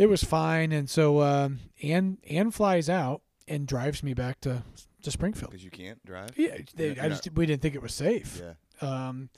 it 0.01 0.09
was 0.09 0.25
fine, 0.25 0.73
and 0.73 0.89
so 0.89 1.21
um, 1.23 1.61
Ann 1.83 2.17
Ann 2.29 2.51
flies 2.51 2.89
out 2.89 3.21
and 3.47 3.67
drives 3.67 4.03
me 4.03 4.15
back 4.15 4.41
to 4.41 4.63
to 5.03 5.11
Springfield. 5.11 5.51
Because 5.51 5.63
you 5.65 5.71
can't 5.71 6.05
drive. 6.05 6.31
Yeah, 6.37 6.57
they, 6.75 6.99
I 6.99 7.09
just 7.09 7.29
we 7.35 7.45
didn't 7.47 7.63
think 7.63 7.75
it 7.75 7.83
was 7.83 7.93
safe. 7.95 8.41
Yeah. 8.43 8.55
Um, 8.81 9.29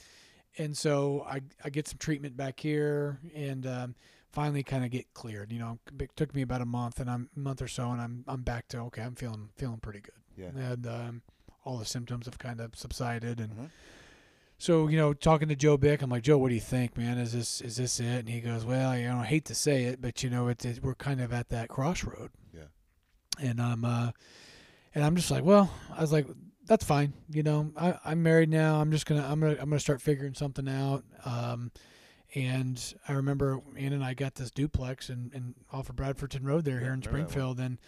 and 0.59 0.77
so 0.77 1.27
I 1.29 1.41
I 1.65 1.71
get 1.71 1.89
some 1.89 1.99
treatment 1.99 2.37
back 2.37 2.61
here, 2.61 3.19
and 3.35 3.67
um, 3.67 3.95
finally 4.31 4.63
kind 4.63 4.85
of 4.85 4.91
get 4.91 5.13
cleared. 5.15 5.51
You 5.53 5.59
know, 5.59 5.79
it 5.99 6.11
took 6.17 6.35
me 6.35 6.43
about 6.43 6.61
a 6.61 6.67
month 6.67 7.01
and 7.01 7.11
I'm 7.11 7.29
a 7.37 7.41
month 7.41 7.61
or 7.61 7.69
so, 7.69 7.91
and 7.91 8.01
I'm 8.01 8.25
I'm 8.29 8.43
back 8.43 8.69
to 8.69 8.79
okay. 8.83 9.03
I'm 9.03 9.15
feeling 9.17 9.49
feeling 9.57 9.79
pretty 9.79 10.01
good, 10.01 10.15
Yeah. 10.37 10.73
and 10.73 10.87
um, 10.87 11.23
all 11.65 11.77
the 11.79 11.85
symptoms 11.85 12.27
have 12.27 12.39
kind 12.39 12.61
of 12.61 12.77
subsided, 12.77 13.41
and 13.41 13.53
Mhm. 13.53 13.71
So 14.63 14.87
you 14.87 14.97
know, 14.97 15.13
talking 15.13 15.49
to 15.49 15.57
Joe 15.57 15.77
Bick, 15.77 16.03
I'm 16.03 16.11
like, 16.11 16.23
Joe, 16.23 16.39
what 16.39 16.51
do 16.51 16.55
you 16.55 16.61
think, 16.61 16.97
man? 16.97 17.19
Is 17.19 17.33
this 17.33 17.61
is 17.61 17.77
this 17.77 17.99
it? 17.99 18.21
And 18.21 18.29
he 18.29 18.41
goes, 18.41 18.65
Well, 18.65 18.97
you 18.97 19.09
know, 19.09 19.17
I 19.17 19.25
hate 19.25 19.45
to 19.47 19.57
say 19.57 19.87
it, 19.87 20.01
but 20.01 20.23
you 20.23 20.31
know, 20.31 20.47
it's 20.47 20.65
it, 20.65 20.79
we're 20.81 20.95
kind 20.95 21.21
of 21.21 21.33
at 21.33 21.49
that 21.49 21.69
crossroad. 21.69 22.31
Yeah. 22.55 22.67
And 23.41 23.61
I'm 23.61 23.85
uh, 23.85 24.13
and 24.95 25.03
I'm 25.05 25.17
just 25.17 25.33
like, 25.33 25.43
well, 25.43 25.69
I 25.93 26.01
was 26.01 26.13
like, 26.13 26.29
that's 26.65 26.85
fine. 26.85 27.13
You 27.29 27.43
know, 27.43 27.73
I, 27.77 27.99
I'm 28.05 28.23
married 28.23 28.51
now. 28.51 28.81
I'm 28.81 28.93
just 28.93 29.05
gonna 29.05 29.27
I'm 29.29 29.41
gonna 29.41 29.55
I'm 29.55 29.69
gonna 29.69 29.81
start 29.81 30.01
figuring 30.01 30.35
something 30.35 30.69
out. 30.69 31.03
Um, 31.25 31.73
and 32.37 32.95
I 33.09 33.15
remember 33.15 33.61
Ann 33.77 33.93
and 33.93 34.05
I 34.05 34.15
got 34.15 34.37
this 34.37 34.53
duplex 34.53 35.09
and 35.09 35.33
and 35.35 35.55
off 35.73 35.91
of 35.91 35.97
Bradfordton 35.97 36.45
Road 36.45 36.65
there 36.65 36.75
Yeah, 36.75 36.83
here 36.83 36.93
in 36.95 37.01
remember 37.01 37.11
that 37.11 37.19
one. 37.19 37.29
Springfield, 37.29 37.59
and 37.59 37.79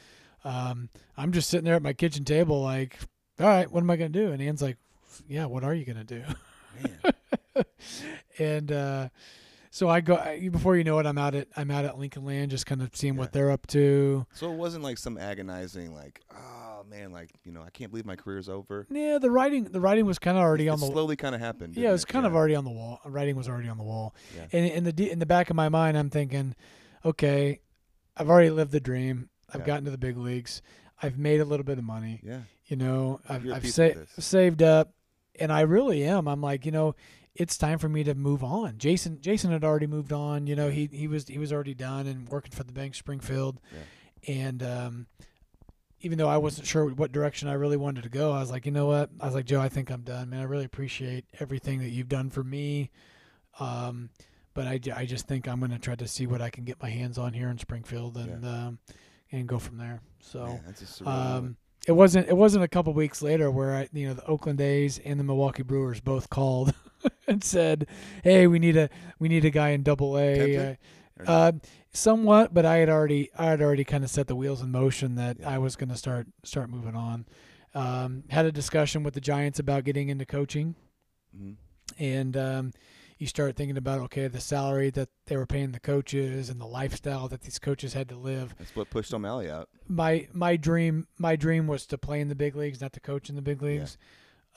um, 0.43 0.89
I'm 1.17 1.31
just 1.31 1.49
sitting 1.51 1.67
there 1.67 1.77
at 1.77 1.83
my 1.83 1.93
kitchen 1.93 2.25
table, 2.25 2.61
like, 2.61 2.99
all 3.39 3.47
right, 3.47 3.71
what 3.71 3.81
am 3.81 3.91
I 3.91 3.97
gonna 3.97 4.09
do? 4.09 4.33
And 4.33 4.43
Ann's 4.43 4.61
like, 4.61 4.79
yeah, 5.29 5.45
what 5.45 5.63
are 5.63 5.73
you 5.73 5.85
gonna 5.85 6.03
do? 6.03 6.25
Man. 6.83 7.65
and 8.39 8.73
uh, 8.73 9.09
so 9.71 9.89
I 9.89 10.01
go 10.01 10.17
I, 10.17 10.49
before 10.49 10.77
you 10.77 10.85
know 10.85 10.99
it, 10.99 11.07
I'm 11.07 11.19
out 11.19 11.35
at 11.35 11.49
I'm 11.57 11.71
out 11.71 11.85
at 11.85 11.99
Lincoln 11.99 12.25
Land, 12.25 12.51
just 12.51 12.67
kind 12.67 12.83
of 12.83 12.95
seeing 12.97 13.15
Yeah. 13.15 13.21
what 13.21 13.33
they're 13.33 13.51
up 13.51 13.67
to. 13.69 14.27
So 14.35 14.51
it 14.53 14.57
wasn't 14.57 14.85
like 14.85 14.99
some 14.99 15.19
agonizing, 15.19 15.95
like, 15.95 16.21
oh 16.35 16.85
man, 16.89 17.13
like 17.13 17.31
you 17.45 17.53
know, 17.53 17.63
I 17.63 17.71
can't 17.71 17.91
believe 17.91 18.07
my 18.07 18.17
career's 18.17 18.49
over. 18.49 18.87
Yeah, 18.91 19.19
the 19.19 19.31
writing 19.31 19.65
the 19.65 19.81
writing 19.81 20.07
was 20.07 20.19
kind 20.19 20.37
of 20.37 20.43
already 20.43 20.67
it 20.67 20.71
on 20.71 20.81
the 20.81 20.87
slowly 20.87 21.17
kind 21.17 21.35
of 21.35 21.41
happened. 21.41 21.77
yeah, 21.77 21.89
it 21.91 21.93
was 21.93 22.03
it? 22.05 22.09
kind 22.09 22.27
of 22.27 22.35
already 22.35 22.55
on 22.55 22.65
the 22.65 22.71
wall. 22.71 23.01
Writing 23.05 23.37
was 23.37 23.49
already 23.49 23.69
on 23.69 23.79
the 23.79 23.85
wall, 23.85 24.15
Yeah. 24.37 24.47
and 24.53 24.67
in 24.67 24.85
the 24.85 25.11
in 25.11 25.19
the 25.19 25.27
back 25.27 25.51
of 25.51 25.57
my 25.57 25.69
mind, 25.69 25.97
I'm 25.97 26.11
thinking, 26.11 26.55
okay, 27.05 27.61
I've 28.17 28.29
already 28.31 28.51
lived 28.51 28.73
the 28.73 28.81
dream. 28.81 29.29
I've 29.53 29.61
Yeah. 29.61 29.67
gotten 29.67 29.85
to 29.85 29.91
the 29.91 29.99
big 29.99 30.17
leagues. 30.17 30.63
I've 31.03 31.19
made 31.19 31.41
a 31.41 31.45
little 31.45 31.65
bit 31.65 31.79
of 31.79 31.85
money. 31.85 32.21
Yeah. 32.25 32.41
You 32.67 32.77
know, 32.77 33.21
I've, 33.29 33.51
I've 33.53 33.67
sa- 33.69 33.91
saved 34.19 34.63
up, 34.63 34.95
and 35.39 35.53
I 35.53 35.63
really 35.63 36.05
am. 36.05 36.29
I'm 36.29 36.41
like, 36.41 36.65
you 36.67 36.73
know, 36.73 36.95
it's 37.35 37.59
time 37.59 37.79
for 37.79 37.89
me 37.89 38.05
to 38.05 38.15
move 38.15 38.45
on. 38.45 38.79
Jason, 38.79 39.21
Jason 39.21 39.51
had 39.51 39.65
already 39.65 39.87
moved 39.87 40.13
on. 40.13 40.47
You 40.47 40.55
know, 40.57 40.71
he 40.71 40.89
he 40.93 41.09
was 41.09 41.27
he 41.27 41.39
was 41.39 41.53
already 41.53 41.75
done 41.75 42.07
and 42.07 42.29
working 42.29 42.53
for 42.53 42.63
the 42.63 42.73
Bank 42.73 42.95
Springfield, 42.95 43.61
and 44.29 44.63
um, 44.63 45.07
even 46.01 46.19
though 46.19 46.29
I 46.29 46.37
wasn't 46.37 46.67
sure 46.67 46.87
what 46.91 47.13
direction 47.13 47.49
I 47.49 47.55
really 47.55 47.77
wanted 47.77 48.05
to 48.05 48.11
go, 48.11 48.33
I 48.33 48.41
was 48.41 48.51
like, 48.51 48.67
you 48.67 48.73
know 48.73 48.87
what? 48.87 49.11
I 49.21 49.27
was 49.27 49.35
like, 49.35 49.47
Joe, 49.47 49.61
I 49.61 49.69
think 49.69 49.91
I'm 49.91 50.03
done, 50.03 50.31
man. 50.31 50.41
I 50.41 50.45
really 50.45 50.65
appreciate 50.65 51.25
everything 51.41 51.81
that 51.81 51.89
you've 51.89 52.09
done 52.09 52.31
for 52.31 52.45
me. 52.45 52.91
Um, 53.59 54.11
but 54.53 54.67
I, 54.67 54.79
I 54.95 55.07
just 55.07 55.27
think 55.27 55.49
I'm 55.49 55.59
going 55.59 55.73
to 55.73 55.79
try 55.79 55.95
to 55.97 56.07
see 56.07 56.27
what 56.27 56.41
I 56.41 56.51
can 56.51 56.65
get 56.65 56.81
my 56.81 56.91
hands 56.91 57.19
on 57.19 57.33
here 57.33 57.49
in 57.49 57.59
Springfield 57.59 58.17
and 58.17 58.45
um, 58.45 58.79
and 59.33 59.49
go 59.49 59.59
from 59.59 59.79
there. 59.79 60.01
So 60.21 60.47
Man, 60.47 60.63
that's 60.67 60.83
a 60.83 60.85
surreal 60.85 61.09
um. 61.09 61.57
It 61.87 61.93
wasn't 61.93 62.29
it 62.29 62.37
wasn't 62.37 62.65
a 62.65 62.69
couple 62.69 62.93
weeks 62.95 63.21
later 63.23 63.51
where 63.51 63.75
I 63.75 63.89
you 63.93 64.09
know 64.09 64.15
the 64.15 64.25
Oakland 64.27 64.61
A's 64.61 64.99
and 65.05 65.19
the 65.21 65.25
Milwaukee 65.25 65.63
Brewers 65.63 66.01
both 66.01 66.31
called 66.31 66.73
and 67.29 67.43
said, 67.45 67.87
"Hey, 68.23 68.47
we 68.47 68.59
need 68.59 68.77
a 68.77 68.89
we 69.19 69.29
need 69.29 69.45
a 69.45 69.51
guy 69.51 69.71
in 69.71 69.83
Double 69.83 70.19
A." 70.19 70.79
Uh, 71.27 71.53
somewhat, 71.93 72.53
but 72.53 72.67
I 72.67 72.79
had 72.79 72.89
already 72.89 73.31
I 73.39 73.45
had 73.47 73.61
already 73.63 73.85
kind 73.85 74.03
of 74.03 74.11
set 74.11 74.27
the 74.27 74.35
wheels 74.35 74.61
in 74.63 74.71
motion 74.73 75.15
that 75.17 75.39
Yeah. 75.41 75.51
I 75.51 75.59
was 75.59 75.77
going 75.77 75.91
to 75.91 75.97
start 75.97 76.27
start 76.43 76.69
moving 76.71 76.97
on. 76.97 77.27
Um, 77.75 78.25
had 78.31 78.47
a 78.47 78.53
discussion 78.53 79.03
with 79.03 79.15
the 79.15 79.21
Giants 79.21 79.59
about 79.59 79.85
getting 79.85 80.09
into 80.09 80.25
coaching, 80.27 80.75
Mhm. 81.37 81.57
and 81.99 82.37
um, 82.37 82.73
you 83.25 83.29
start 83.29 83.57
thinking 83.57 83.79
about 83.79 84.01
okay, 84.03 84.29
the 84.29 84.39
salary 84.41 84.91
that 84.91 85.09
they 85.27 85.37
were 85.39 85.47
paying 85.47 85.73
the 85.73 85.81
coaches 85.81 86.51
and 86.51 86.61
the 86.61 86.67
lifestyle 86.67 87.27
that 87.29 87.41
these 87.41 87.59
coaches 87.59 87.95
had 87.95 88.07
to 88.11 88.17
live. 88.17 88.55
That's 88.59 88.77
what 88.77 88.91
pushed 88.91 89.15
O'Malley 89.15 89.51
out. 89.51 89.71
My 89.89 90.29
my 90.35 90.57
dream 90.57 91.07
my 91.19 91.35
dream 91.35 91.67
was 91.67 91.87
to 91.87 91.97
play 91.97 92.21
in 92.21 92.29
the 92.29 92.35
big 92.35 92.55
leagues, 92.55 92.83
not 92.83 92.93
to 92.93 93.01
coach 93.01 93.31
in 93.31 93.35
the 93.37 93.41
big 93.43 93.63
leagues. 93.63 93.97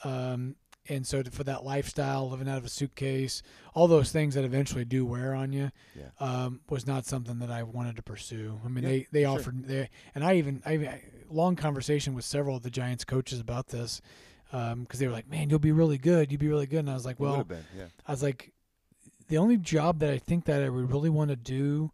Um, 0.04 0.56
and 0.90 1.06
so 1.06 1.22
to, 1.22 1.30
for 1.30 1.44
that 1.44 1.64
lifestyle, 1.64 2.28
living 2.30 2.48
out 2.48 2.58
of 2.58 2.64
a 2.64 2.68
suitcase, 2.68 3.42
all 3.74 3.88
those 3.88 4.12
things 4.12 4.34
that 4.34 4.44
eventually 4.44 4.84
do 4.84 5.04
wear 5.04 5.34
on 5.34 5.52
you, 5.52 5.70
Yeah. 5.94 6.08
um, 6.20 6.60
was 6.70 6.86
not 6.86 7.04
something 7.06 7.38
that 7.40 7.50
I 7.50 7.62
wanted 7.62 7.96
to 7.96 8.02
pursue. 8.02 8.60
I 8.64 8.68
mean, 8.68 8.84
Yeah, 8.84 8.90
they 8.90 9.06
they 9.12 9.22
sure. 9.22 9.38
offered 9.38 9.64
they, 9.64 9.88
and 10.14 10.22
I 10.24 10.34
even 10.34 10.62
I 10.66 11.00
long 11.30 11.56
conversation 11.56 12.14
with 12.14 12.24
several 12.26 12.56
of 12.56 12.62
the 12.62 12.70
Giants 12.70 13.04
coaches 13.04 13.40
about 13.40 13.68
this 13.68 14.00
because 14.50 14.98
they 14.98 15.06
were 15.06 15.12
like, 15.12 15.28
"Man, 15.28 15.50
you'll 15.50 15.58
be 15.58 15.72
really 15.72 15.98
good. 15.98 16.30
You'll 16.32 16.40
be 16.40 16.48
really 16.48 16.66
good." 16.66 16.80
And 16.80 16.90
I 16.90 16.94
was 16.94 17.04
like, 17.04 17.20
"Well, 17.20 17.44
been, 17.44 17.64
yeah. 17.76 17.86
I 18.06 18.10
was 18.12 18.22
like, 18.22 18.52
the 19.28 19.38
only 19.38 19.56
job 19.56 20.00
that 20.00 20.10
I 20.10 20.18
think 20.18 20.44
that 20.46 20.62
I 20.62 20.68
would 20.68 20.90
really 20.92 21.10
want 21.10 21.30
to 21.30 21.36
do." 21.36 21.92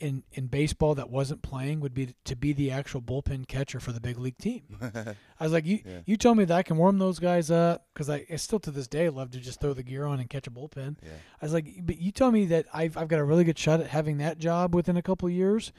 In, 0.00 0.24
in 0.32 0.48
baseball 0.48 0.96
that 0.96 1.08
wasn't 1.08 1.40
playing 1.40 1.78
would 1.80 1.94
be 1.94 2.14
to 2.24 2.34
be 2.34 2.52
the 2.52 2.72
actual 2.72 3.00
bullpen 3.00 3.46
catcher 3.46 3.78
for 3.78 3.92
the 3.92 4.00
big 4.00 4.18
league 4.18 4.36
team. 4.36 4.62
I 4.82 5.14
was 5.44 5.52
like, 5.52 5.64
you 5.64 5.78
Yeah. 5.86 6.00
you 6.04 6.16
tell 6.16 6.34
me 6.34 6.44
that 6.44 6.54
I 6.54 6.62
can 6.64 6.76
warm 6.76 6.98
those 6.98 7.20
guys 7.20 7.48
up 7.48 7.86
because 7.94 8.10
I, 8.10 8.26
I 8.30 8.36
still 8.36 8.58
to 8.58 8.72
this 8.72 8.88
day 8.88 9.08
love 9.08 9.30
to 9.30 9.38
just 9.40 9.60
throw 9.60 9.72
the 9.72 9.84
gear 9.84 10.04
on 10.04 10.18
and 10.18 10.28
catch 10.28 10.48
a 10.48 10.50
bullpen. 10.50 10.96
yeah. 11.00 11.10
I 11.40 11.44
was 11.44 11.54
like, 11.54 11.66
but 11.86 11.96
you 11.98 12.10
tell 12.10 12.32
me 12.32 12.44
that 12.46 12.66
I've 12.74 12.96
I've 12.98 13.06
got 13.08 13.20
a 13.20 13.24
really 13.24 13.44
good 13.44 13.56
shot 13.58 13.80
at 13.80 13.86
having 13.86 14.18
that 14.18 14.38
job 14.38 14.74
within 14.74 14.96
a 14.96 15.02
couple 15.02 15.28
of 15.28 15.32
years. 15.32 15.72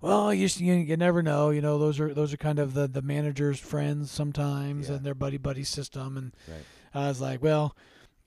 Well, 0.00 0.32
you, 0.32 0.46
just, 0.46 0.60
you 0.60 0.72
you 0.74 0.96
never 0.96 1.20
know. 1.22 1.50
You 1.50 1.60
know, 1.60 1.76
those 1.76 1.98
are 1.98 2.14
those 2.14 2.32
are 2.32 2.36
kind 2.38 2.60
of 2.60 2.72
the 2.72 2.86
the 2.86 3.02
manager's 3.02 3.58
friends 3.58 4.12
sometimes 4.12 4.88
Yeah. 4.88 4.94
and 4.94 5.04
their 5.04 5.14
buddy 5.16 5.38
buddy 5.38 5.64
system. 5.64 6.16
And 6.16 6.34
Right. 6.48 6.64
I 6.94 7.08
was 7.08 7.20
like, 7.20 7.42
well, 7.42 7.76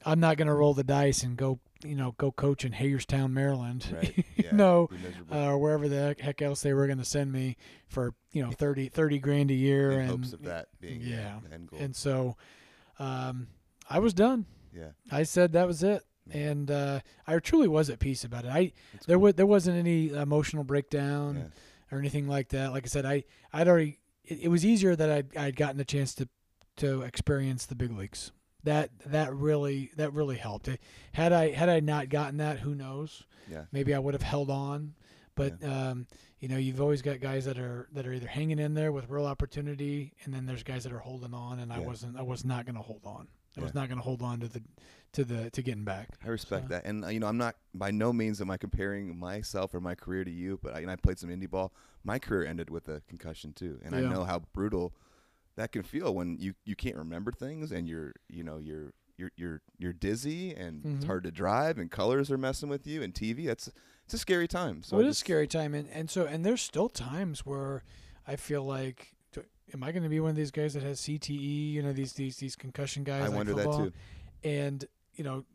I'm 0.05 0.19
not 0.19 0.35
gonna 0.35 0.53
roll 0.53 0.73
the 0.73 0.83
dice 0.83 1.23
and 1.23 1.37
go 1.37 1.59
you 1.84 1.95
know 1.95 2.14
go 2.18 2.31
coach 2.31 2.65
in 2.65 2.72
Hagerstown, 2.73 3.34
Maryland. 3.34 3.88
Right. 3.93 4.18
you 4.35 4.43
Yeah. 4.45 4.56
know, 4.56 4.89
uh, 5.31 5.45
or 5.51 5.57
wherever 5.57 5.88
the 5.88 6.15
heck- 6.19 6.41
else 6.41 6.61
they 6.61 6.73
were 6.73 6.88
going 6.88 6.99
to 6.99 7.06
send 7.06 7.31
me 7.31 7.56
for 7.88 8.14
you 8.34 8.43
know 8.43 8.51
30, 8.57 8.89
30 8.89 9.19
grand 9.19 9.51
a 9.51 9.53
year 9.53 9.91
in 9.91 9.99
and 10.01 10.10
hopes 10.10 10.34
of 10.34 10.43
that 10.43 10.68
being 10.81 11.01
yeah, 11.01 11.39
the 11.47 11.53
end 11.56 11.69
goal. 11.69 11.80
and 11.80 11.95
so 11.95 12.35
um, 12.99 13.47
I 13.89 13.99
was 13.99 14.14
done. 14.14 14.45
yeah. 14.73 14.89
I 15.11 15.23
said 15.23 15.53
that 15.53 15.68
was 15.68 15.84
it, 15.84 16.03
Yeah. 16.27 16.38
and 16.49 16.69
uh, 16.72 16.99
I 17.26 17.38
truly 17.39 17.68
was 17.68 17.89
at 17.89 17.99
peace 17.99 18.23
about 18.23 18.45
it. 18.45 18.51
I 18.51 18.73
That's 18.93 19.06
there 19.06 19.15
cool. 19.18 19.23
was 19.23 19.34
there 19.35 19.45
wasn't 19.45 19.77
any 19.77 20.10
emotional 20.10 20.64
breakdown 20.64 21.35
Yeah. 21.38 21.95
or 21.95 21.99
anything 21.99 22.27
like 22.27 22.49
that. 22.49 22.72
Like 22.72 22.84
I 22.85 22.88
said, 22.88 23.06
I 23.06 23.23
I'd 23.53 23.68
already 23.68 23.99
it, 24.26 24.39
it 24.43 24.47
was 24.49 24.65
easier 24.65 24.95
that 24.95 25.10
I'd 25.10 25.38
I'd 25.38 25.56
gotten 25.56 25.80
a 25.80 25.85
chance 25.85 26.14
to 26.15 26.27
to 26.77 27.01
experience 27.03 27.65
the 27.65 27.76
big 27.76 27.91
leagues. 27.91 28.31
That 28.64 28.91
that 29.06 29.34
really 29.34 29.91
that 29.95 30.14
really 30.14 30.38
helped. 30.38 30.68
It, 30.68 30.81
had 31.14 31.31
I 31.31 31.52
had 31.52 31.69
I 31.69 31.80
not 31.80 32.10
gotten 32.10 32.38
that, 32.38 32.60
who 32.60 32.76
knows? 32.76 33.23
Yeah. 33.49 33.64
maybe 33.72 33.95
I 33.95 33.99
would 33.99 34.14
have 34.14 34.22
held 34.22 34.49
on. 34.49 34.94
But 35.36 35.64
um, 35.64 36.06
you 36.40 36.49
know, 36.49 36.57
you've 36.57 36.81
always 36.81 37.02
got 37.02 37.22
guys 37.22 37.45
that 37.45 37.57
are 37.57 37.88
that 37.94 38.06
are 38.06 38.14
either 38.14 38.27
hanging 38.27 38.60
in 38.60 38.73
there 38.73 38.91
with 38.91 39.10
real 39.10 39.26
opportunity, 39.26 40.14
and 40.23 40.34
then 40.34 40.45
there's 40.45 40.64
guys 40.64 40.84
that 40.84 40.91
are 40.91 40.99
holding 40.99 41.34
on. 41.34 41.60
And 41.60 41.72
I 41.72 41.80
wasn't. 41.80 42.18
I 42.18 42.22
was 42.23 42.44
not 42.44 42.65
going 42.65 42.76
to 42.76 42.81
hold 42.81 43.02
on. 43.06 43.27
I 43.57 43.61
was 43.61 43.73
not 43.73 43.88
going 43.88 43.98
to 43.98 44.03
hold 44.03 44.22
on 44.22 44.40
to 44.41 44.48
the 44.48 44.61
to 45.14 45.23
the 45.23 45.49
to 45.52 45.61
getting 45.61 45.84
back. 45.84 46.10
I 46.23 46.27
respect 46.30 46.65
So- 46.65 46.69
that, 46.69 46.86
and 46.86 47.06
uh, 47.06 47.07
you 47.07 47.19
know, 47.19 47.27
I'm 47.27 47.38
not 47.38 47.56
by 47.73 47.91
no 47.91 48.14
means 48.14 48.41
am 48.41 48.52
I 48.52 48.57
comparing 48.57 49.18
myself 49.18 49.73
or 49.73 49.80
my 49.81 49.95
career 49.95 50.23
to 50.23 50.31
you, 50.31 50.60
but 50.61 50.76
I, 50.76 50.80
and 50.81 50.91
I 50.91 50.95
played 50.95 51.19
some 51.19 51.30
indie 51.30 51.49
ball. 51.49 51.73
My 52.03 52.19
career 52.19 52.45
ended 52.45 52.69
with 52.69 52.88
a 52.90 53.02
concussion 53.07 53.53
too, 53.53 53.80
and 53.84 53.95
I 53.95 54.02
know 54.02 54.23
how 54.23 54.40
brutal 54.53 54.94
that 55.60 55.72
can 55.72 55.84
feel 55.84 56.14
when 56.15 56.38
you 56.40 56.53
you 56.65 56.76
can't 56.76 56.95
remember 56.95 57.31
things 57.31 57.72
and 57.72 57.88
you're 57.88 58.14
you 58.30 58.44
know 58.44 58.57
you're 58.57 58.91
you're 59.18 59.31
you're 59.36 59.61
you're 59.77 59.94
dizzy 59.94 60.53
and 60.53 60.86
it's 60.86 61.03
Mhm. 61.03 61.07
hard 61.07 61.23
to 61.26 61.31
drive 61.31 61.77
and 61.77 61.91
colors 61.91 62.31
are 62.31 62.38
messing 62.38 62.69
with 62.69 62.88
you 62.88 63.02
and 63.03 63.14
TV. 63.14 63.45
That's 63.48 63.69
it's 64.06 64.14
a 64.14 64.18
scary 64.18 64.48
time. 64.48 64.81
So 64.81 64.95
So 64.98 64.99
it 65.02 65.06
is 65.07 65.15
a 65.18 65.19
scary 65.19 65.48
time, 65.48 65.73
and, 65.73 65.88
and 65.90 66.10
so 66.10 66.26
and 66.26 66.45
there's 66.45 66.61
still 66.61 66.90
times 66.90 67.45
where 67.45 67.84
I 68.26 68.36
feel 68.38 68.64
like, 68.64 69.14
am 69.73 69.84
I 69.84 69.91
going 69.91 70.03
to 70.03 70.10
be 70.10 70.19
one 70.19 70.31
of 70.31 70.36
these 70.36 70.52
guys 70.52 70.73
that 70.73 70.84
has 70.84 70.99
CTE? 71.02 71.73
You 71.73 71.84
know, 71.84 71.94
these 71.94 72.14
these 72.14 72.38
these 72.38 72.56
concussion 72.56 73.03
guys. 73.03 73.23
I 73.23 73.27
like 73.27 73.36
wonder 73.36 73.53
that 73.56 73.72
too. 73.72 73.91
And 74.44 74.86
you 75.15 75.23
know, 75.23 75.45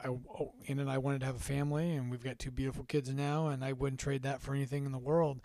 I 0.00 0.08
oh, 0.08 0.52
and 0.66 0.90
I 0.90 0.98
wanted 0.98 1.20
to 1.20 1.26
have 1.26 1.36
a 1.36 1.40
family, 1.40 1.94
and 1.94 2.10
we've 2.10 2.24
got 2.24 2.38
two 2.38 2.50
beautiful 2.50 2.84
kids 2.84 3.08
now, 3.10 3.48
and 3.48 3.62
I 3.64 3.72
wouldn't 3.72 4.00
trade 4.00 4.22
that 4.22 4.40
for 4.40 4.54
anything 4.54 4.84
in 4.86 4.90
the 4.92 4.98
world. 4.98 5.40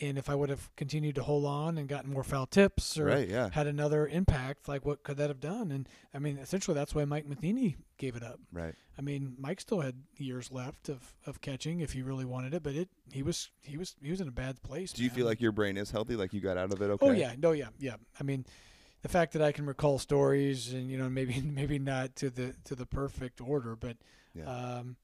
And 0.00 0.16
if 0.16 0.30
I 0.30 0.36
would 0.36 0.50
have 0.50 0.70
continued 0.76 1.16
to 1.16 1.22
hold 1.24 1.44
on 1.44 1.76
and 1.76 1.88
gotten 1.88 2.12
more 2.12 2.22
foul 2.22 2.46
tips 2.46 2.96
or 2.96 3.06
Right? 3.06 3.28
Yeah. 3.28 3.50
had 3.52 3.66
another 3.66 4.06
impact, 4.06 4.68
like 4.68 4.86
what 4.86 5.02
could 5.02 5.16
that 5.16 5.28
have 5.30 5.40
done? 5.40 5.72
And 5.72 5.88
I 6.14 6.20
mean, 6.20 6.38
essentially, 6.38 6.76
that's 6.76 6.94
why 6.94 7.04
Mike 7.04 7.26
Matheny 7.26 7.76
gave 7.98 8.14
it 8.14 8.22
up. 8.22 8.38
Right. 8.52 8.74
I 8.96 9.02
mean, 9.02 9.34
Mike 9.36 9.60
still 9.60 9.80
had 9.80 9.96
years 10.16 10.52
left 10.52 10.88
of, 10.88 11.14
of 11.26 11.40
catching 11.40 11.80
if 11.80 11.92
he 11.92 12.02
really 12.02 12.24
wanted 12.24 12.54
it, 12.54 12.62
but 12.62 12.74
it 12.76 12.88
he 13.12 13.22
was 13.24 13.50
he 13.62 13.76
was 13.76 13.96
he 14.00 14.10
was 14.10 14.20
in 14.20 14.28
a 14.28 14.32
bad 14.32 14.62
place. 14.62 14.92
Do 14.92 15.02
you 15.02 15.10
feel 15.10 15.26
like 15.26 15.40
your 15.40 15.52
brain 15.52 15.76
is 15.76 15.90
healthy? 15.90 16.14
Like 16.14 16.32
you 16.32 16.40
got 16.40 16.56
out 16.56 16.72
of 16.72 16.80
it 16.82 16.90
okay? 16.90 17.06
Oh 17.08 17.10
yeah, 17.10 17.32
no, 17.36 17.50
yeah, 17.50 17.68
yeah. 17.80 17.96
I 18.20 18.22
mean, 18.22 18.46
the 19.02 19.08
fact 19.08 19.32
that 19.32 19.42
I 19.42 19.50
can 19.50 19.66
recall 19.66 19.98
stories 19.98 20.72
and 20.72 20.88
you 20.88 20.98
know 20.98 21.08
maybe 21.08 21.40
maybe 21.44 21.80
not 21.80 22.14
to 22.16 22.30
the 22.30 22.54
to 22.64 22.76
the 22.76 22.86
perfect 22.86 23.40
order, 23.40 23.74
but 23.74 23.96
Yeah. 24.34 24.44
um, 24.44 24.96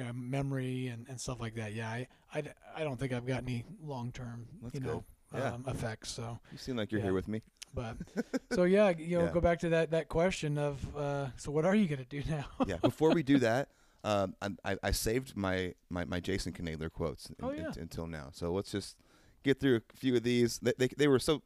know, 0.00 0.12
memory 0.14 0.86
and, 0.88 1.06
and 1.08 1.20
stuff 1.20 1.40
like 1.40 1.54
that. 1.56 1.74
Yeah, 1.74 1.88
I, 1.90 2.06
I, 2.34 2.42
I 2.76 2.84
don't 2.84 2.98
think 2.98 3.12
I've 3.12 3.26
got 3.26 3.42
any 3.42 3.64
long 3.84 4.12
term 4.12 4.46
you 4.72 4.80
know. 4.80 5.04
Yeah. 5.34 5.52
um, 5.54 5.64
effects. 5.66 6.10
So, 6.10 6.38
You 6.50 6.58
seem 6.58 6.76
like 6.76 6.92
you're 6.92 7.00
Yeah. 7.00 7.06
here 7.06 7.14
with 7.14 7.26
me. 7.28 7.40
but 7.74 7.96
so 8.52 8.64
yeah, 8.64 8.90
you 8.96 9.18
know, 9.18 9.24
Yeah. 9.24 9.30
go 9.32 9.40
back 9.40 9.60
to 9.60 9.70
that 9.70 9.90
that 9.92 10.08
question 10.08 10.58
of 10.58 10.78
uh, 10.96 11.28
so 11.36 11.50
what 11.50 11.64
are 11.64 11.74
you 11.74 11.88
gonna 11.88 12.04
do 12.04 12.22
now? 12.28 12.44
yeah. 12.66 12.76
Before 12.76 13.10
we 13.14 13.22
do 13.22 13.38
that, 13.38 13.68
um, 14.04 14.34
I, 14.64 14.76
I, 14.82 14.90
saved 14.90 15.36
my, 15.36 15.74
my, 15.88 16.04
my 16.04 16.20
Jason 16.20 16.52
Knoedler 16.52 16.90
quotes 16.92 17.26
in- 17.30 17.36
Oh, 17.42 17.50
in- 17.50 17.62
yeah. 17.62 17.72
until 17.78 18.06
now. 18.06 18.28
So 18.32 18.52
let's 18.52 18.70
just 18.72 18.96
get 19.42 19.58
through 19.60 19.76
a 19.76 19.96
few 19.96 20.16
of 20.16 20.22
these. 20.22 20.58
They, 20.58 20.72
they, 20.76 20.88
they 20.88 21.08
were 21.08 21.18
so, 21.20 21.40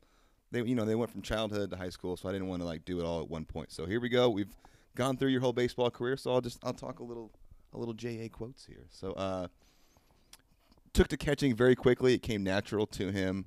they 0.50 0.62
you 0.62 0.74
know 0.74 0.84
they 0.84 0.94
went 0.94 1.10
from 1.10 1.22
childhood 1.22 1.70
to 1.70 1.76
high 1.76 1.90
school, 1.90 2.16
so 2.16 2.28
I 2.28 2.32
didn't 2.32 2.48
want 2.48 2.62
to 2.62 2.66
like 2.66 2.84
do 2.84 2.98
it 3.00 3.04
all 3.04 3.20
at 3.20 3.28
one 3.30 3.44
point. 3.44 3.70
So 3.72 3.86
here 3.86 4.00
we 4.00 4.08
go. 4.08 4.28
We've 4.30 4.54
gone 4.96 5.16
through 5.16 5.28
your 5.30 5.40
whole 5.42 5.52
baseball 5.52 5.90
career, 5.90 6.16
so 6.16 6.32
I'll 6.32 6.40
just 6.40 6.58
I'll 6.64 6.72
talk 6.72 6.98
a 7.00 7.04
little 7.04 7.30
a 7.76 7.78
little 7.78 7.94
JA 7.94 8.28
quotes 8.32 8.64
here. 8.64 8.86
So 8.90 9.12
uh, 9.12 9.48
took 10.92 11.08
to 11.08 11.16
catching 11.16 11.54
very 11.54 11.76
quickly. 11.76 12.14
It 12.14 12.22
came 12.22 12.42
natural 12.42 12.86
to 12.88 13.12
him. 13.12 13.46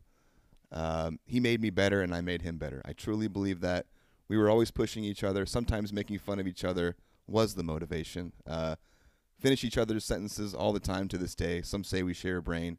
Um, 0.72 1.19
he 1.26 1.39
made 1.39 1.61
me 1.61 1.72
better, 1.72 2.01
and 2.01 2.14
I 2.14 2.22
made 2.22 2.43
him 2.43 2.57
better. 2.57 2.81
I 2.85 2.93
truly 2.93 3.27
believe 3.27 3.60
that 3.61 3.88
we 4.27 4.38
were 4.38 4.49
always 4.49 4.69
pushing 4.72 5.03
each 5.03 5.23
other. 5.23 5.45
Sometimes 5.45 5.91
making 5.91 6.19
fun 6.19 6.39
of 6.39 6.47
each 6.47 6.64
other 6.64 6.95
was 7.27 7.56
the 7.56 7.64
motivation. 7.64 8.34
Uh, 8.45 8.76
finish 9.39 9.64
each 9.64 9.77
other's 9.77 10.06
sentences 10.06 10.53
all 10.53 10.72
the 10.72 10.80
time 10.80 11.07
to 11.07 11.18
this 11.18 11.34
day. 11.34 11.61
Some 11.64 11.84
say 11.84 12.03
we 12.03 12.14
share 12.14 12.38
a 12.38 12.41
brain. 12.41 12.77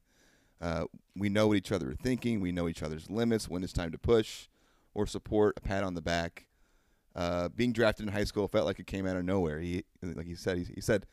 Uh, 0.60 0.84
we 1.16 1.28
know 1.28 1.48
what 1.48 1.56
each 1.56 1.72
other 1.72 1.90
are 1.90 1.94
thinking. 1.94 2.40
We 2.40 2.52
know 2.52 2.68
each 2.68 2.82
other's 2.82 3.10
limits 3.10 3.48
when 3.48 3.64
it's 3.64 3.72
time 3.72 3.90
to 3.92 3.98
push 3.98 4.46
or 4.94 5.06
support. 5.06 5.54
A 5.56 5.60
pat 5.60 5.82
on 5.82 5.94
the 5.94 6.02
back. 6.02 6.46
Uh, 7.16 7.48
being 7.48 7.72
drafted 7.72 8.06
in 8.06 8.12
high 8.12 8.24
school 8.24 8.46
felt 8.46 8.66
like 8.66 8.78
it 8.78 8.86
came 8.86 9.06
out 9.06 9.16
of 9.16 9.24
nowhere. 9.24 9.58
He, 9.58 9.84
like 10.02 10.26
he 10.26 10.36
said, 10.36 10.58
he, 10.58 10.64
he 10.74 10.80
said, 10.80 11.06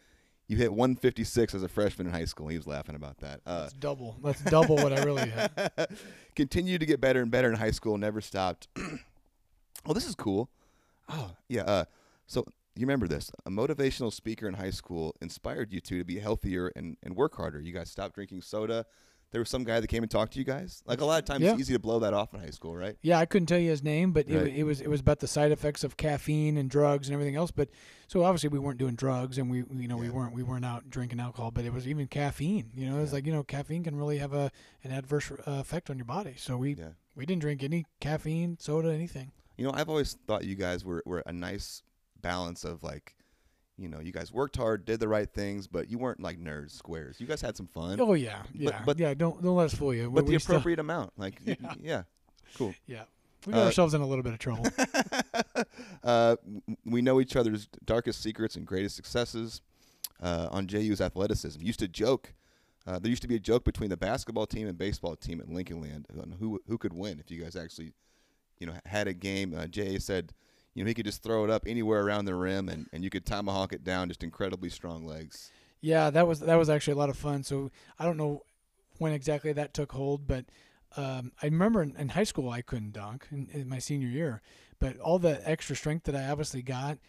"You 0.48 0.58
hit 0.58 0.72
156 0.72 1.54
as 1.56 1.64
a 1.64 1.68
freshman 1.68 2.08
in 2.08 2.14
high 2.14 2.26
school." 2.26 2.48
He 2.48 2.58
was 2.58 2.68
laughing 2.68 2.96
about 2.96 3.18
that. 3.20 3.42
Uh, 3.46 3.62
That's 3.62 3.74
double. 3.74 4.18
That's 4.24 4.42
double 4.42 4.76
what 4.76 4.94
I 4.94 5.04
really 5.04 5.30
had. 5.30 5.88
Continued 6.36 6.80
to 6.80 6.86
get 6.86 7.02
better 7.02 7.22
and 7.22 7.32
better 7.32 7.50
in 7.50 7.56
high 7.56 7.72
school. 7.72 7.98
Never 7.98 8.22
stopped. 8.22 8.68
oh, 9.86 9.94
this 9.94 10.08
is 10.08 10.16
cool. 10.16 10.50
Oh, 11.10 11.32
yeah. 11.48 11.64
Uh, 11.64 11.86
so 12.28 12.46
you 12.76 12.86
remember 12.86 13.08
this? 13.08 13.32
A 13.46 13.50
motivational 13.50 14.14
speaker 14.14 14.48
in 14.48 14.54
high 14.54 14.70
school 14.70 15.16
inspired 15.22 15.72
you 15.72 15.80
two 15.80 15.98
to 15.98 16.04
be 16.04 16.20
healthier 16.20 16.72
and, 16.76 16.98
and 17.02 17.16
work 17.16 17.36
harder. 17.36 17.60
You 17.60 17.74
guys 17.74 17.90
stopped 17.90 18.16
drinking 18.16 18.42
soda. 18.42 18.86
There 19.32 19.42
was 19.42 19.50
some 19.50 19.66
guy 19.66 19.82
that 19.82 19.88
came 19.88 20.04
and 20.04 20.10
talked 20.10 20.34
to 20.34 20.40
you 20.40 20.46
guys. 20.46 20.82
Like 20.86 21.02
a 21.02 21.06
lot 21.06 21.20
of 21.20 21.26
times, 21.26 21.44
Yeah. 21.44 21.52
it's 21.52 21.60
easy 21.60 21.74
to 21.74 21.80
blow 21.80 22.00
that 22.00 22.14
off 22.14 22.34
in 22.34 22.40
high 22.40 22.50
school, 22.50 22.76
right? 22.76 22.96
Yeah, 23.02 23.20
I 23.20 23.26
couldn't 23.26 23.48
tell 23.48 23.60
you 23.60 23.70
his 23.70 23.84
name, 23.84 24.14
but 24.14 24.30
it, 24.30 24.36
Right. 24.36 24.44
wa- 24.46 24.58
it 24.60 24.64
was 24.64 24.80
it 24.82 24.88
was 24.90 25.02
about 25.02 25.20
the 25.20 25.28
side 25.28 25.52
effects 25.52 25.84
of 25.84 25.98
caffeine 25.98 26.56
and 26.58 26.70
drugs 26.70 27.08
and 27.10 27.14
everything 27.14 27.36
else. 27.36 27.52
But 27.52 27.70
so 28.08 28.24
obviously 28.24 28.50
we 28.50 28.60
weren't 28.60 28.78
doing 28.80 28.96
drugs, 28.96 29.38
and 29.38 29.50
we 29.52 29.66
you 29.76 29.88
know 29.90 29.98
we 29.98 30.10
weren't 30.10 30.34
we 30.34 30.44
weren't 30.44 30.64
out 30.64 30.90
drinking 30.90 31.20
alcohol. 31.20 31.52
But 31.52 31.66
it 31.66 31.74
was 31.74 31.88
even 31.88 32.08
caffeine. 32.08 32.72
You 32.74 32.90
know, 32.90 33.00
it's 33.02 33.12
Yeah. 33.12 33.16
like 33.16 33.26
you 33.26 33.34
know 33.34 33.44
caffeine 33.44 33.84
can 33.84 33.96
really 33.98 34.20
have 34.20 34.34
a 34.34 34.50
an 34.84 34.92
adverse 34.92 35.30
uh, 35.32 35.36
effect 35.46 35.90
on 35.90 35.98
your 35.98 36.06
body. 36.06 36.36
So 36.38 36.56
we 36.56 36.76
Yeah. 36.76 36.92
we 37.16 37.26
didn't 37.26 37.42
drink 37.42 37.64
any 37.64 37.86
caffeine, 38.00 38.58
soda, 38.62 38.94
anything. 38.94 39.32
You 39.58 39.66
know, 39.66 39.72
I've 39.74 39.90
always 39.90 40.14
thought 40.28 40.46
you 40.46 40.56
guys 40.56 40.86
were, 40.86 41.02
were 41.06 41.24
a 41.26 41.34
nice 41.34 41.82
balance 42.22 42.64
of 42.64 42.84
like, 42.84 43.16
you 43.78 43.88
know, 43.88 44.00
you 44.00 44.12
guys 44.12 44.32
worked 44.32 44.56
hard, 44.58 44.86
did 44.86 45.00
the 45.00 45.08
right 45.08 45.30
things, 45.32 45.68
but 45.68 45.90
you 45.90 45.98
weren't 45.98 46.22
like 46.22 46.40
nerds, 46.40 46.72
squares. 46.72 47.20
You 47.20 47.28
guys 47.28 47.42
had 47.42 47.56
some 47.56 47.68
fun, 47.68 48.00
Oh 48.02 48.14
yeah, 48.14 48.42
yeah, 48.54 48.82
but- 48.86 48.98
yeah. 49.00 49.14
Don't 49.14 49.42
don't 49.44 49.56
let 49.56 49.66
us 49.66 49.74
fool 49.76 49.94
you. 49.94 50.10
but 50.10 50.26
we 50.26 50.34
the 50.34 50.40
still- 50.40 50.56
appropriate 50.56 50.80
amount. 50.80 51.12
Like, 51.18 51.40
y- 51.48 51.58
Yeah. 51.62 51.74
yeah, 51.82 52.04
cool. 52.56 52.74
yeah, 52.88 53.04
we 53.46 53.54
got 53.54 53.62
Uh, 53.62 53.66
ourselves 53.66 53.94
in 53.94 54.02
a 54.02 54.08
little 54.08 54.24
bit 54.24 54.34
of 54.34 54.40
trouble. 54.40 54.66
uh, 56.04 56.36
we 56.86 57.02
know 57.02 57.20
each 57.22 57.36
other's 57.36 57.68
darkest 57.86 58.22
secrets 58.22 58.56
and 58.56 58.66
greatest 58.66 58.96
successes 58.96 59.62
uh, 60.22 60.48
on 60.52 60.68
JU's 60.68 61.02
athleticism. 61.02 61.62
Used 61.62 61.80
to 61.80 61.88
joke. 61.88 62.34
Uh, 62.86 63.00
there 63.00 63.10
used 63.10 63.22
to 63.22 63.28
be 63.28 63.36
a 63.36 63.40
joke 63.40 63.66
between 63.66 63.90
the 63.90 63.98
basketball 63.98 64.46
team 64.48 64.68
and 64.68 64.78
baseball 64.78 65.16
team 65.16 65.42
at 65.42 65.50
Lincoln 65.50 65.82
Land 65.82 66.06
on 66.22 66.36
who 66.40 66.62
who 66.68 66.78
could 66.78 66.94
win 66.94 67.20
if 67.20 67.30
you 67.30 67.44
guys 67.44 67.56
actually, 67.56 67.92
you 68.60 68.68
know, 68.68 68.74
had 68.86 69.08
a 69.08 69.14
game. 69.14 69.54
Uh, 69.56 69.68
Jay 69.68 70.00
said, 70.00 70.32
you 70.78 70.84
know, 70.84 70.88
he 70.88 70.94
could 70.94 71.06
just 71.06 71.24
throw 71.24 71.44
it 71.44 71.50
up 71.50 71.64
anywhere 71.66 72.04
around 72.06 72.26
the 72.26 72.36
rim 72.36 72.70
and, 72.70 72.86
and 72.94 73.04
you 73.04 73.10
could 73.10 73.26
tomahawk 73.26 73.74
it 73.74 73.84
down. 73.84 74.10
Just 74.10 74.22
incredibly 74.24 74.70
strong 74.70 75.06
legs. 75.08 75.52
Yeah, 75.82 76.12
that 76.12 76.28
was 76.28 76.40
that 76.42 76.56
was 76.56 76.70
actually 76.70 76.94
a 76.94 76.98
lot 76.98 77.10
of 77.10 77.18
fun. 77.18 77.42
So 77.42 77.72
I 77.98 78.06
don't 78.06 78.16
know 78.18 78.44
when 79.00 79.12
exactly 79.12 79.52
that 79.54 79.74
took 79.74 79.92
hold, 79.92 80.28
but 80.28 80.46
um, 80.96 81.32
I 81.42 81.48
remember 81.48 81.82
in, 81.82 81.96
in 81.98 82.10
high 82.10 82.24
school 82.26 82.50
I 82.52 82.62
couldn't 82.62 82.94
dunk 82.94 83.26
in, 83.32 83.50
in 83.52 83.68
my 83.68 83.80
senior 83.80 84.08
year, 84.08 84.42
but 84.80 85.00
all 85.00 85.18
the 85.18 85.42
extra 85.50 85.76
strength 85.76 86.04
that 86.06 86.16
I 86.16 86.28
obviously 86.30 86.62
got, 86.62 87.00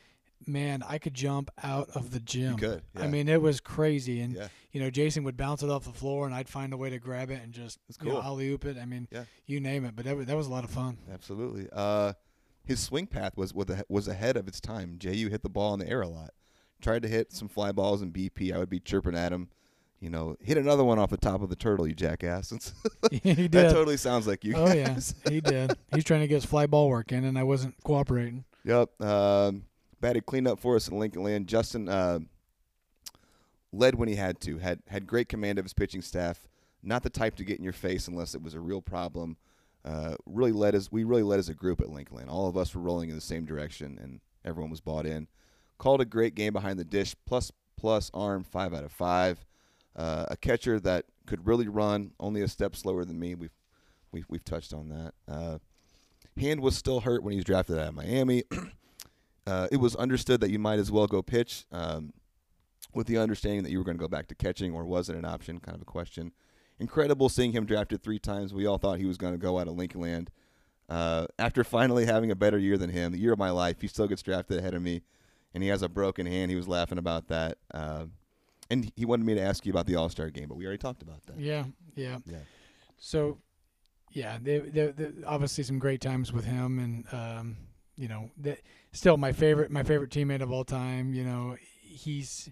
man, 0.46 0.82
I 0.88 0.96
could 0.98 1.14
jump 1.14 1.50
out 1.62 1.90
of 1.94 2.10
the 2.10 2.20
gym. 2.20 2.56
could, 2.56 2.82
I 2.96 3.06
mean, 3.06 3.28
it 3.28 3.42
was 3.42 3.60
crazy, 3.60 4.20
and 4.20 4.34
Yeah. 4.34 4.48
you 4.72 4.80
know, 4.80 4.88
Jason 4.90 5.24
would 5.24 5.36
bounce 5.36 5.62
it 5.62 5.68
off 5.70 5.84
the 5.84 5.92
floor, 5.92 6.26
and 6.26 6.34
I'd 6.34 6.48
find 6.48 6.72
a 6.72 6.76
way 6.76 6.88
to 6.90 6.98
grab 6.98 7.30
it 7.30 7.40
and 7.42 7.52
just 7.52 7.78
That's 7.88 7.98
you 8.02 8.08
know, 8.12 8.20
cool. 8.20 8.22
alley 8.22 8.48
oop 8.48 8.64
it. 8.64 8.76
I 8.78 8.84
mean, 8.86 9.08
Yeah. 9.12 9.24
you 9.46 9.60
name 9.60 9.84
it, 9.84 9.94
but 9.94 10.04
that 10.06 10.16
was, 10.16 10.26
that 10.26 10.36
was 10.36 10.46
a 10.46 10.50
lot 10.50 10.64
of 10.64 10.70
fun. 10.70 10.96
Absolutely. 11.12 11.68
Uh, 11.72 12.12
his 12.68 12.80
swing 12.80 13.06
path 13.06 13.34
was 13.34 13.54
was 13.54 13.70
ahe- 13.70 13.82
was 13.88 14.06
ahead 14.06 14.36
of 14.36 14.46
its 14.46 14.60
time. 14.60 14.96
JU 14.98 15.28
hit 15.30 15.42
the 15.42 15.48
ball 15.48 15.72
in 15.72 15.80
the 15.80 15.88
air 15.88 16.02
a 16.02 16.08
lot. 16.08 16.34
Tried 16.82 17.00
to 17.02 17.08
hit 17.08 17.32
some 17.32 17.48
fly 17.48 17.72
balls 17.72 18.02
in 18.02 18.12
BP. 18.12 18.52
I 18.52 18.58
would 18.58 18.68
be 18.68 18.78
chirping 18.78 19.16
at 19.16 19.32
him. 19.32 19.48
You 20.00 20.10
know, 20.10 20.36
hit 20.38 20.58
another 20.58 20.84
one 20.84 20.98
off 20.98 21.08
the 21.10 21.16
top 21.16 21.40
of 21.42 21.48
the 21.48 21.56
turtle, 21.56 21.88
you 21.88 21.94
jackass. 21.94 22.50
he 23.10 23.18
did. 23.34 23.52
that 23.52 23.72
totally 23.72 23.96
sounds 23.96 24.26
like 24.26 24.44
you. 24.44 24.54
oh 24.54 24.72
yeah, 24.72 24.98
he 25.28 25.40
did. 25.54 25.72
He's 25.94 26.04
trying 26.04 26.20
to 26.20 26.28
get 26.28 26.36
his 26.36 26.44
fly 26.44 26.66
ball 26.66 26.88
work 26.90 27.10
in, 27.10 27.24
and 27.24 27.38
I 27.38 27.42
wasn't 27.42 27.74
cooperating. 27.82 28.44
Yep. 28.64 29.00
Um, 29.00 29.64
batted 30.00 30.26
cleanup 30.26 30.60
for 30.60 30.76
us 30.76 30.88
in 30.88 30.98
Lincoln 30.98 31.22
Land. 31.22 31.48
Justin 31.48 31.88
uh, 31.88 32.18
led 33.72 33.94
when 33.94 34.08
he 34.08 34.16
had 34.16 34.40
to. 34.42 34.58
Had 34.58 34.80
had 34.88 35.06
great 35.06 35.30
command 35.30 35.58
of 35.58 35.64
his 35.64 35.72
pitching 35.72 36.02
staff. 36.02 36.46
Not 36.82 37.02
the 37.02 37.10
type 37.10 37.34
to 37.36 37.44
get 37.44 37.58
in 37.58 37.64
your 37.64 37.72
face 37.72 38.06
unless 38.06 38.34
it 38.34 38.42
was 38.42 38.54
a 38.54 38.60
real 38.60 38.82
problem. 38.82 39.38
Uh, 39.84 40.16
really 40.26 40.52
led 40.52 40.74
as 40.74 40.90
we 40.92 41.04
really 41.04 41.22
led 41.22 41.38
as 41.38 41.48
a 41.48 41.54
group 41.54 41.80
at 41.80 41.88
Lincoln 41.88 42.28
All 42.28 42.48
of 42.48 42.56
us 42.56 42.74
were 42.74 42.80
rolling 42.80 43.10
in 43.10 43.14
the 43.14 43.20
same 43.20 43.44
direction, 43.44 43.98
and 44.02 44.20
everyone 44.44 44.70
was 44.70 44.80
bought 44.80 45.06
in. 45.06 45.28
Called 45.78 46.00
a 46.00 46.04
great 46.04 46.34
game 46.34 46.52
behind 46.52 46.78
the 46.78 46.84
dish. 46.84 47.14
Plus 47.26 47.52
plus 47.76 48.10
arm 48.12 48.44
five 48.44 48.74
out 48.74 48.84
of 48.84 48.92
five. 48.92 49.44
Uh, 49.96 50.26
a 50.28 50.36
catcher 50.36 50.78
that 50.80 51.06
could 51.26 51.46
really 51.46 51.68
run, 51.68 52.12
only 52.20 52.42
a 52.42 52.48
step 52.48 52.76
slower 52.76 53.04
than 53.04 53.18
me. 53.18 53.34
We've 53.34 53.54
we've, 54.12 54.26
we've 54.28 54.44
touched 54.44 54.72
on 54.72 54.88
that. 54.88 55.14
Uh, 55.26 55.58
hand 56.38 56.60
was 56.60 56.76
still 56.76 57.00
hurt 57.00 57.22
when 57.22 57.32
he 57.32 57.36
was 57.36 57.44
drafted 57.44 57.78
out 57.78 57.88
of 57.88 57.94
Miami. 57.94 58.44
uh, 59.46 59.68
it 59.70 59.78
was 59.78 59.96
understood 59.96 60.40
that 60.40 60.50
you 60.50 60.58
might 60.58 60.78
as 60.78 60.90
well 60.90 61.06
go 61.06 61.22
pitch, 61.22 61.64
um, 61.72 62.12
with 62.94 63.06
the 63.06 63.18
understanding 63.18 63.62
that 63.62 63.70
you 63.70 63.78
were 63.78 63.84
going 63.84 63.96
to 63.96 64.02
go 64.02 64.08
back 64.08 64.26
to 64.28 64.34
catching, 64.34 64.72
or 64.72 64.84
was 64.84 65.08
it 65.08 65.16
an 65.16 65.24
option? 65.24 65.58
Kind 65.60 65.74
of 65.74 65.82
a 65.82 65.86
question. 65.86 66.32
Incredible 66.80 67.28
seeing 67.28 67.52
him 67.52 67.66
drafted 67.66 68.02
three 68.02 68.18
times. 68.18 68.54
We 68.54 68.66
all 68.66 68.78
thought 68.78 68.98
he 68.98 69.06
was 69.06 69.16
going 69.16 69.34
to 69.34 69.38
go 69.38 69.58
out 69.58 69.68
of 69.68 69.74
Lincoln 69.74 70.00
Land. 70.00 70.30
Uh, 70.88 71.26
after 71.38 71.64
finally 71.64 72.06
having 72.06 72.30
a 72.30 72.36
better 72.36 72.58
year 72.58 72.78
than 72.78 72.90
him, 72.90 73.12
the 73.12 73.18
year 73.18 73.32
of 73.32 73.38
my 73.38 73.50
life, 73.50 73.80
he 73.80 73.88
still 73.88 74.06
gets 74.06 74.22
drafted 74.22 74.58
ahead 74.58 74.74
of 74.74 74.82
me, 74.82 75.02
and 75.52 75.62
he 75.62 75.68
has 75.68 75.82
a 75.82 75.88
broken 75.88 76.24
hand. 76.24 76.50
He 76.50 76.56
was 76.56 76.68
laughing 76.68 76.98
about 76.98 77.28
that. 77.28 77.58
Uh, 77.74 78.06
and 78.70 78.90
he 78.96 79.04
wanted 79.04 79.26
me 79.26 79.34
to 79.34 79.40
ask 79.40 79.66
you 79.66 79.72
about 79.72 79.86
the 79.86 79.96
All 79.96 80.08
Star 80.08 80.30
game, 80.30 80.48
but 80.48 80.56
we 80.56 80.64
already 80.64 80.78
talked 80.78 81.02
about 81.02 81.24
that. 81.26 81.38
Yeah, 81.38 81.64
yeah. 81.94 82.18
Yeah. 82.24 82.38
So, 82.96 83.38
yeah, 84.12 84.38
they, 84.40 84.58
they, 84.58 84.86
they, 84.88 85.10
obviously 85.26 85.64
some 85.64 85.78
great 85.78 86.00
times 86.00 86.32
with 86.32 86.44
him, 86.44 86.78
and 86.78 87.04
um, 87.12 87.56
you 87.96 88.08
know, 88.08 88.30
that 88.38 88.60
still 88.92 89.16
my 89.16 89.32
favorite, 89.32 89.70
my 89.70 89.82
favorite 89.82 90.10
teammate 90.10 90.42
of 90.42 90.50
all 90.50 90.64
time. 90.64 91.12
You 91.12 91.24
know, 91.24 91.56
he's 91.80 92.50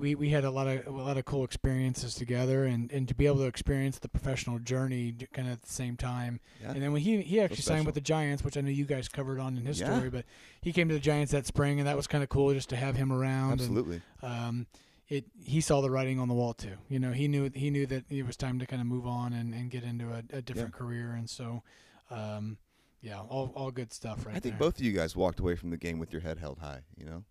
we, 0.00 0.14
we 0.14 0.30
had 0.30 0.44
a 0.44 0.50
lot 0.50 0.66
of 0.66 0.86
a 0.86 0.90
lot 0.90 1.16
of 1.18 1.24
cool 1.24 1.44
experiences 1.44 2.14
together, 2.14 2.64
and, 2.64 2.90
and 2.92 3.06
to 3.08 3.14
be 3.14 3.26
able 3.26 3.36
to 3.38 3.44
experience 3.46 3.98
the 3.98 4.08
professional 4.08 4.58
journey 4.58 5.14
kind 5.32 5.46
of 5.48 5.54
at 5.54 5.62
the 5.62 5.72
same 5.72 5.96
time. 5.96 6.40
Yeah. 6.62 6.72
And 6.72 6.82
then 6.82 6.92
when 6.92 7.02
he 7.02 7.20
he 7.22 7.40
actually 7.40 7.62
signed 7.62 7.86
with 7.86 7.94
the 7.94 8.00
Giants, 8.00 8.42
which 8.44 8.56
I 8.56 8.60
know 8.62 8.70
you 8.70 8.84
guys 8.86 9.08
covered 9.08 9.38
on 9.38 9.56
in 9.56 9.64
his 9.66 9.80
Yeah. 9.80 9.94
story, 9.96 10.10
but 10.10 10.24
he 10.62 10.72
came 10.72 10.88
to 10.88 10.94
the 10.94 11.00
Giants 11.00 11.32
that 11.32 11.46
spring, 11.46 11.78
and 11.78 11.86
that 11.86 11.96
was 11.96 12.06
kind 12.06 12.22
of 12.24 12.28
cool 12.30 12.52
just 12.52 12.68
to 12.70 12.76
have 12.76 12.96
him 12.96 13.12
around. 13.12 13.52
and, 13.52 13.60
Absolutely. 13.60 14.02
um, 14.22 14.66
it 15.08 15.24
he 15.44 15.60
saw 15.60 15.80
the 15.80 15.90
writing 15.90 16.18
on 16.20 16.28
the 16.28 16.34
wall 16.34 16.54
too. 16.54 16.76
You 16.88 16.98
know, 16.98 17.12
he 17.12 17.26
knew 17.28 17.50
he 17.54 17.70
knew 17.70 17.86
that 17.86 18.04
it 18.10 18.24
was 18.26 18.36
time 18.36 18.58
to 18.60 18.66
kind 18.66 18.80
of 18.80 18.86
move 18.86 19.06
on 19.06 19.32
and, 19.32 19.52
and 19.54 19.70
get 19.70 19.82
into 19.84 20.10
a, 20.12 20.22
a 20.36 20.40
different 20.42 20.72
career, 20.72 21.10
and 21.18 21.28
so, 21.28 21.62
um, 22.10 22.58
yeah, 23.02 23.18
all 23.20 23.52
all 23.56 23.70
good 23.70 23.92
stuff 23.92 24.24
right 24.26 24.36
I 24.36 24.40
think 24.40 24.54
there. 24.54 24.58
both 24.68 24.78
of 24.78 24.84
you 24.84 24.92
guys 24.92 25.16
walked 25.16 25.40
away 25.40 25.56
from 25.56 25.70
the 25.70 25.76
game 25.76 25.98
with 25.98 26.12
your 26.12 26.22
head 26.22 26.38
held 26.38 26.58
high. 26.60 26.82
You 26.96 27.06
know, 27.06 27.24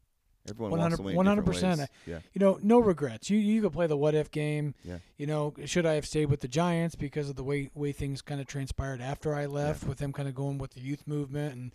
everyone 0.50 0.72
100 0.72 0.92
walks 0.92 1.00
away 1.00 1.14
in 1.14 1.36
different 1.36 1.80
100%. 1.80 1.88
Yeah, 2.06 2.20
You 2.34 2.40
know, 2.40 2.60
no 2.62 2.80
regrets. 2.80 3.30
You 3.30 3.38
you 3.38 3.62
could 3.62 3.74
play 3.74 3.88
the 3.88 3.98
what 3.98 4.16
if 4.16 4.32
game. 4.32 4.76
Yeah. 4.84 5.00
You 5.18 5.28
know, 5.28 5.54
should 5.66 5.86
I 5.86 5.94
have 5.94 6.06
stayed 6.06 6.26
with 6.28 6.42
the 6.42 6.48
Giants 6.48 6.96
because 6.96 7.30
of 7.30 7.36
the 7.36 7.44
way 7.44 7.70
way 7.74 7.92
things 7.92 8.22
kind 8.22 8.40
of 8.42 8.48
transpired 8.48 9.02
after 9.02 9.34
I 9.36 9.46
left, 9.46 9.84
with 9.86 9.98
them 10.00 10.12
kind 10.14 10.28
of 10.28 10.36
going 10.36 10.58
with 10.58 10.72
the 10.72 10.82
youth 10.82 11.08
movement 11.08 11.54
and 11.56 11.72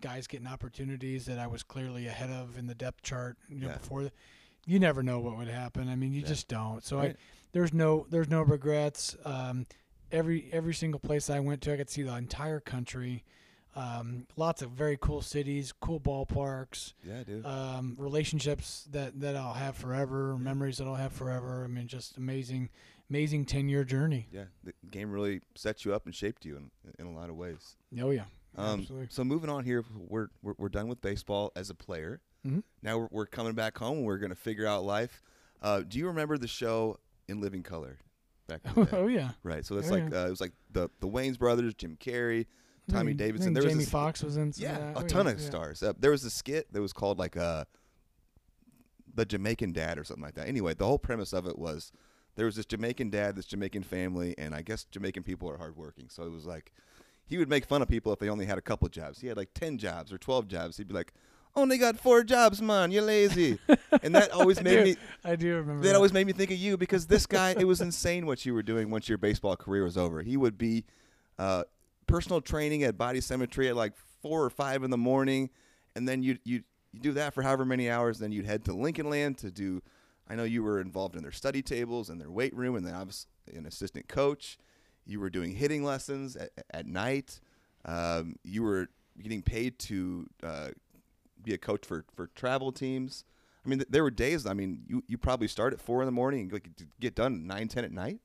guys 0.00 0.26
getting 0.26 0.46
opportunities 0.46 1.24
that 1.26 1.38
I 1.38 1.46
was 1.46 1.62
clearly 1.62 2.06
ahead 2.06 2.30
of 2.30 2.58
in 2.58 2.66
the 2.66 2.74
depth 2.74 3.02
chart. 3.02 3.36
You 3.48 3.60
know, 3.60 3.68
Yeah. 3.68 3.78
before 3.78 4.02
the, 4.04 4.12
you 4.66 4.78
never 4.78 5.02
know 5.02 5.20
what 5.20 5.36
would 5.38 5.48
happen. 5.48 5.88
I 5.88 5.96
mean, 5.96 6.12
you 6.12 6.20
Yeah. 6.20 6.26
just 6.26 6.48
don't. 6.48 6.84
So 6.84 6.98
Right. 6.98 7.12
I 7.12 7.16
there's 7.52 7.72
no 7.72 8.06
there's 8.10 8.28
no 8.28 8.42
regrets. 8.42 9.16
Um, 9.24 9.66
every 10.12 10.48
every 10.52 10.74
single 10.74 11.00
place 11.00 11.30
I 11.30 11.40
went 11.40 11.62
to, 11.62 11.72
I 11.72 11.76
could 11.78 11.88
see 11.90 12.02
the 12.02 12.14
entire 12.14 12.60
country. 12.60 13.24
Um, 13.76 14.26
lots 14.36 14.62
of 14.62 14.70
very 14.70 14.96
cool 14.98 15.20
cities, 15.20 15.72
cool 15.80 16.00
ballparks 16.00 16.94
yeah, 17.06 17.22
dude. 17.24 17.44
um, 17.44 17.94
relationships 17.98 18.88
that, 18.90 19.20
that 19.20 19.36
I'll 19.36 19.52
have 19.52 19.76
forever, 19.76 20.36
memories 20.38 20.78
that 20.78 20.86
I'll 20.86 20.94
have 20.94 21.12
forever. 21.12 21.62
I 21.62 21.66
mean, 21.68 21.86
just 21.86 22.16
amazing, 22.16 22.70
amazing 23.10 23.44
ten 23.44 23.68
year 23.68 23.84
journey. 23.84 24.28
yeah, 24.32 24.44
the 24.64 24.72
game 24.90 25.10
really 25.12 25.42
set 25.54 25.84
you 25.84 25.92
up 25.94 26.06
and 26.06 26.14
shaped 26.14 26.44
you 26.46 26.56
in 26.56 26.70
in 26.98 27.06
a 27.06 27.12
lot 27.12 27.28
of 27.28 27.36
ways. 27.36 27.76
Oh 28.00 28.10
yeah, 28.10 28.24
Um, 28.56 28.80
absolutely. 28.80 29.08
so 29.10 29.24
moving 29.24 29.50
on 29.50 29.64
here, 29.64 29.84
we're, 30.08 30.28
we're 30.42 30.54
we're 30.56 30.68
done 30.70 30.88
with 30.88 31.00
baseball 31.02 31.52
as 31.54 31.68
a 31.68 31.74
player. 31.74 32.20
Mhm. 32.46 32.62
Now 32.82 32.96
we're, 32.98 33.08
we're 33.10 33.26
coming 33.26 33.52
back 33.54 33.76
home. 33.76 34.04
We're 34.04 34.18
gonna 34.18 34.34
figure 34.34 34.66
out 34.66 34.84
life. 34.84 35.22
Uh, 35.60 35.82
do 35.86 35.98
you 35.98 36.06
remember 36.06 36.38
the 36.38 36.48
show 36.48 36.98
In 37.28 37.40
Living 37.42 37.62
Color? 37.62 37.98
Back 38.46 38.60
in 38.74 38.88
oh 38.92 39.06
yeah, 39.08 39.32
right. 39.42 39.66
So 39.66 39.76
it's 39.76 39.90
Oh, 39.90 39.94
like 39.94 40.10
yeah. 40.10 40.22
uh, 40.22 40.26
it 40.28 40.30
was 40.30 40.40
like 40.40 40.52
the 40.72 40.88
the 41.00 41.08
Wayans 41.08 41.38
brothers, 41.38 41.74
Jim 41.74 41.96
Carrey, 42.00 42.46
Tommy 42.88 43.06
think- 43.08 43.18
Davidson. 43.18 43.52
There 43.52 43.62
was 43.62 43.72
Jamie 43.72 43.84
Foxx 43.84 44.22
was 44.22 44.36
in. 44.36 44.52
Some 44.52 44.64
Yeah, 44.64 44.92
a 44.96 45.02
ton 45.04 45.26
yeah, 45.26 45.32
of 45.32 45.40
yeah. 45.40 45.46
stars. 45.46 45.82
Uh, 45.82 45.92
there 45.98 46.10
was 46.10 46.24
a 46.24 46.30
skit 46.30 46.72
that 46.72 46.80
was 46.80 46.92
called 46.92 47.18
like 47.18 47.36
uh, 47.36 47.64
the 49.14 49.24
Jamaican 49.24 49.72
Dad 49.72 49.98
or 49.98 50.04
something 50.04 50.22
like 50.24 50.34
that. 50.34 50.48
Anyway, 50.48 50.74
the 50.74 50.86
whole 50.86 50.98
premise 50.98 51.32
of 51.32 51.46
it 51.46 51.58
was 51.58 51.92
there 52.36 52.46
was 52.46 52.56
this 52.56 52.66
Jamaican 52.66 53.10
dad, 53.10 53.34
this 53.34 53.46
Jamaican 53.46 53.82
family, 53.82 54.34
and 54.38 54.54
I 54.54 54.62
guess 54.62 54.84
Jamaican 54.84 55.22
people 55.22 55.50
are 55.50 55.56
hardworking. 55.56 56.08
So 56.10 56.22
it 56.24 56.30
was 56.30 56.46
like 56.46 56.72
he 57.26 57.38
would 57.38 57.48
make 57.48 57.64
fun 57.64 57.82
of 57.82 57.88
people 57.88 58.12
if 58.12 58.18
they 58.18 58.28
only 58.28 58.46
had 58.46 58.58
a 58.58 58.62
couple 58.62 58.88
jobs. 58.88 59.20
He 59.20 59.26
had 59.26 59.36
like 59.36 59.50
ten 59.54 59.78
jobs 59.78 60.12
or 60.12 60.18
twelve 60.18 60.46
jobs. 60.46 60.76
He'd 60.76 60.86
be 60.88 60.94
like, 60.94 61.12
"Only 61.56 61.78
got 61.78 61.98
four 61.98 62.22
jobs, 62.24 62.60
man. 62.60 62.92
You're 62.92 63.02
lazy," 63.02 63.58
and 64.02 64.14
that 64.14 64.30
always 64.32 64.62
made 64.62 64.76
do, 64.76 64.84
me. 64.84 64.96
I 65.24 65.34
do 65.34 65.54
remember. 65.56 65.82
That 65.82 65.88
that. 65.88 65.96
always 65.96 66.12
made 66.12 66.26
me 66.26 66.34
think 66.34 66.50
of 66.50 66.58
you 66.58 66.76
because 66.76 67.06
this 67.06 67.26
guy, 67.26 67.54
it 67.58 67.64
was 67.64 67.80
insane 67.80 68.26
what 68.26 68.44
you 68.44 68.52
were 68.54 68.62
doing 68.62 68.90
once 68.90 69.08
your 69.08 69.18
baseball 69.18 69.56
career 69.56 69.82
was 69.82 69.96
over. 69.96 70.22
He 70.22 70.36
would 70.36 70.58
be 70.58 70.84
uh, 71.38 71.64
personal 72.06 72.40
training 72.40 72.82
at 72.84 72.96
Body 72.96 73.20
Symmetry 73.20 73.68
at 73.68 73.76
like 73.76 73.92
four 74.22 74.44
or 74.44 74.50
five 74.50 74.82
in 74.82 74.90
the 74.90 74.98
morning, 74.98 75.50
and 75.94 76.08
then 76.08 76.22
you 76.22 76.38
you 76.44 76.62
you 76.92 77.00
do 77.00 77.12
that 77.12 77.34
for 77.34 77.42
however 77.42 77.64
many 77.64 77.90
hours. 77.90 78.18
Then 78.18 78.32
you'd 78.32 78.46
head 78.46 78.64
to 78.66 78.72
Lincoln 78.72 79.10
Land 79.10 79.38
to 79.38 79.50
do. 79.50 79.82
I 80.28 80.34
know 80.34 80.44
you 80.44 80.62
were 80.62 80.80
involved 80.80 81.14
in 81.14 81.22
their 81.22 81.32
study 81.32 81.62
tables 81.62 82.10
and 82.10 82.20
their 82.20 82.30
weight 82.30 82.54
room, 82.54 82.74
and 82.74 82.86
then 82.86 82.94
obviously 82.94 83.28
an 83.54 83.66
assistant 83.66 84.08
coach. 84.08 84.58
You 85.04 85.20
were 85.20 85.30
doing 85.30 85.54
hitting 85.54 85.84
lessons 85.84 86.34
at, 86.34 86.50
at 86.70 86.86
night. 86.86 87.40
Um, 87.84 88.34
you 88.42 88.64
were 88.64 88.88
getting 89.22 89.42
paid 89.42 89.78
to 89.78 90.26
uh, 90.42 90.68
be 91.42 91.54
a 91.54 91.58
coach 91.58 91.86
for, 91.86 92.04
for 92.16 92.26
travel 92.34 92.72
teams. 92.72 93.24
I 93.64 93.68
mean, 93.68 93.78
th- 93.78 93.88
there 93.88 94.02
were 94.02 94.10
days. 94.10 94.46
I 94.46 94.52
mean, 94.52 94.82
you, 94.88 95.04
you 95.06 95.16
probably 95.16 95.46
start 95.46 95.72
at 95.72 95.80
four 95.80 96.02
in 96.02 96.06
the 96.06 96.12
morning 96.12 96.50
and 96.52 96.88
get 96.98 97.14
done 97.14 97.46
nine, 97.46 97.68
ten 97.68 97.84
at 97.84 97.92
night 97.92 98.18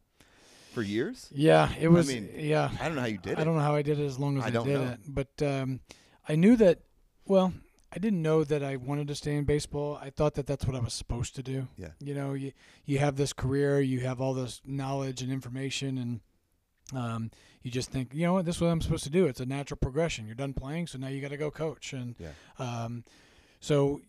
for 0.72 0.82
years. 0.82 1.30
Yeah, 1.34 1.70
it 1.80 1.88
was. 1.90 2.10
I 2.10 2.14
mean, 2.14 2.30
yeah, 2.36 2.70
I 2.80 2.86
don't 2.86 2.96
know 2.96 3.02
how 3.02 3.08
you 3.08 3.18
did 3.18 3.34
it. 3.34 3.40
I 3.40 3.44
don't 3.44 3.56
know 3.56 3.62
how 3.62 3.76
I 3.76 3.82
did 3.82 4.00
it 4.00 4.06
as 4.06 4.18
long 4.20 4.38
as 4.38 4.44
I 4.44 4.48
I, 4.48 4.50
did 4.52 4.66
know. 4.66 4.84
it, 4.84 5.00
but 5.08 5.42
um, 5.46 5.80
I 6.28 6.36
knew 6.36 6.56
that. 6.58 6.80
Well, 7.26 7.54
I 7.94 8.00
didn't 8.00 8.22
know 8.22 8.44
that 8.44 8.64
I 8.64 8.78
wanted 8.78 9.08
to 9.10 9.16
stay 9.16 9.36
in 9.36 9.44
baseball. 9.44 10.00
I 10.02 10.10
thought 10.10 10.36
that 10.36 10.48
that's 10.48 10.66
what 10.66 10.76
I 10.76 10.80
was 10.80 10.94
supposed 10.94 11.36
to 11.36 11.44
do. 11.44 11.68
Yeah. 11.78 11.90
You 12.00 12.14
know, 12.14 12.34
you 12.34 12.52
you 12.86 13.00
have 13.00 13.16
this 13.18 13.34
career, 13.34 13.82
you 13.82 14.00
have 14.02 14.22
all 14.22 14.34
this 14.34 14.62
knowledge 14.66 15.22
and 15.22 15.32
information, 15.32 15.98
and 15.98 16.20
um, 16.94 17.32
you 17.62 17.70
just 17.72 17.92
think, 17.92 18.14
you 18.14 18.26
know 18.26 18.34
what, 18.34 18.46
this 18.46 18.56
is 18.56 18.62
what 18.62 18.70
I'm 18.70 18.82
supposed 18.82 19.04
to 19.06 19.10
do. 19.10 19.26
It's 19.28 19.40
a 19.40 19.46
natural 19.46 19.78
progression. 19.78 20.26
You're 20.26 20.36
done 20.36 20.54
playing, 20.54 20.88
so 20.88 20.98
now 20.98 21.08
you 21.08 21.22
got 21.22 21.30
to 21.32 21.38
go 21.38 21.52
coach, 21.52 21.94
and 21.94 22.16
Yeah. 22.20 22.30
um, 22.60 23.04
so 23.60 24.02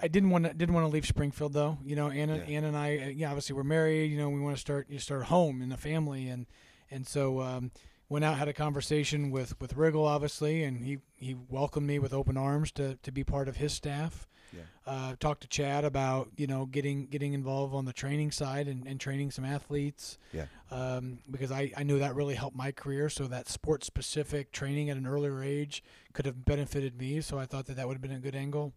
I 0.00 0.08
didn't 0.08 0.30
want 0.30 0.44
to 0.44 0.54
didn't 0.54 0.74
want 0.74 0.84
to 0.84 0.92
leave 0.92 1.06
Springfield 1.06 1.52
though. 1.52 1.78
You 1.84 1.96
know, 1.96 2.10
Anna, 2.10 2.36
Yeah. 2.36 2.56
Anna 2.56 2.68
and 2.68 2.76
I, 2.76 2.98
uh, 2.98 3.08
yeah, 3.08 3.28
obviously 3.28 3.54
we're 3.54 3.62
married. 3.64 4.10
You 4.10 4.18
know, 4.18 4.28
we 4.28 4.40
want 4.40 4.56
to 4.56 4.60
start 4.60 4.88
you 4.90 4.98
start 4.98 5.22
a 5.22 5.26
home 5.26 5.62
and 5.62 5.72
a 5.72 5.76
family, 5.76 6.28
and 6.28 6.46
and 6.90 7.06
so 7.06 7.40
um, 7.40 7.70
went 8.08 8.24
out 8.24 8.36
had 8.36 8.48
a 8.48 8.52
conversation 8.52 9.30
with 9.30 9.58
with 9.60 9.74
Riggle 9.76 10.06
obviously, 10.06 10.64
and 10.64 10.84
he 10.84 10.98
he 11.16 11.36
welcomed 11.48 11.86
me 11.86 11.98
with 11.98 12.12
open 12.12 12.36
arms 12.36 12.72
to 12.72 12.96
to 13.02 13.12
be 13.12 13.22
part 13.24 13.48
of 13.48 13.56
his 13.56 13.72
staff. 13.72 14.28
Yeah. 14.52 14.60
Uh, 14.86 15.16
talked 15.18 15.40
to 15.42 15.48
Chad 15.48 15.84
about 15.84 16.28
you 16.36 16.46
know 16.46 16.66
getting 16.66 17.06
getting 17.06 17.32
involved 17.32 17.74
on 17.74 17.84
the 17.86 17.92
training 17.92 18.30
side 18.32 18.68
and, 18.68 18.86
and 18.86 19.00
training 19.00 19.30
some 19.30 19.44
athletes. 19.44 20.18
Yeah. 20.32 20.46
Um, 20.70 21.20
because 21.30 21.50
I, 21.52 21.72
I 21.76 21.82
knew 21.84 21.98
that 22.00 22.14
really 22.14 22.34
helped 22.34 22.56
my 22.56 22.72
career. 22.72 23.08
So 23.08 23.26
that 23.28 23.48
sports 23.48 23.86
specific 23.86 24.50
training 24.52 24.90
at 24.90 24.96
an 24.96 25.06
earlier 25.06 25.42
age 25.42 25.82
could 26.12 26.26
have 26.26 26.44
benefited 26.44 26.98
me. 26.98 27.20
So 27.20 27.38
I 27.38 27.46
thought 27.46 27.66
that 27.66 27.76
that 27.76 27.86
would 27.88 27.94
have 27.94 28.02
been 28.02 28.12
a 28.12 28.18
good 28.18 28.34
angle 28.36 28.72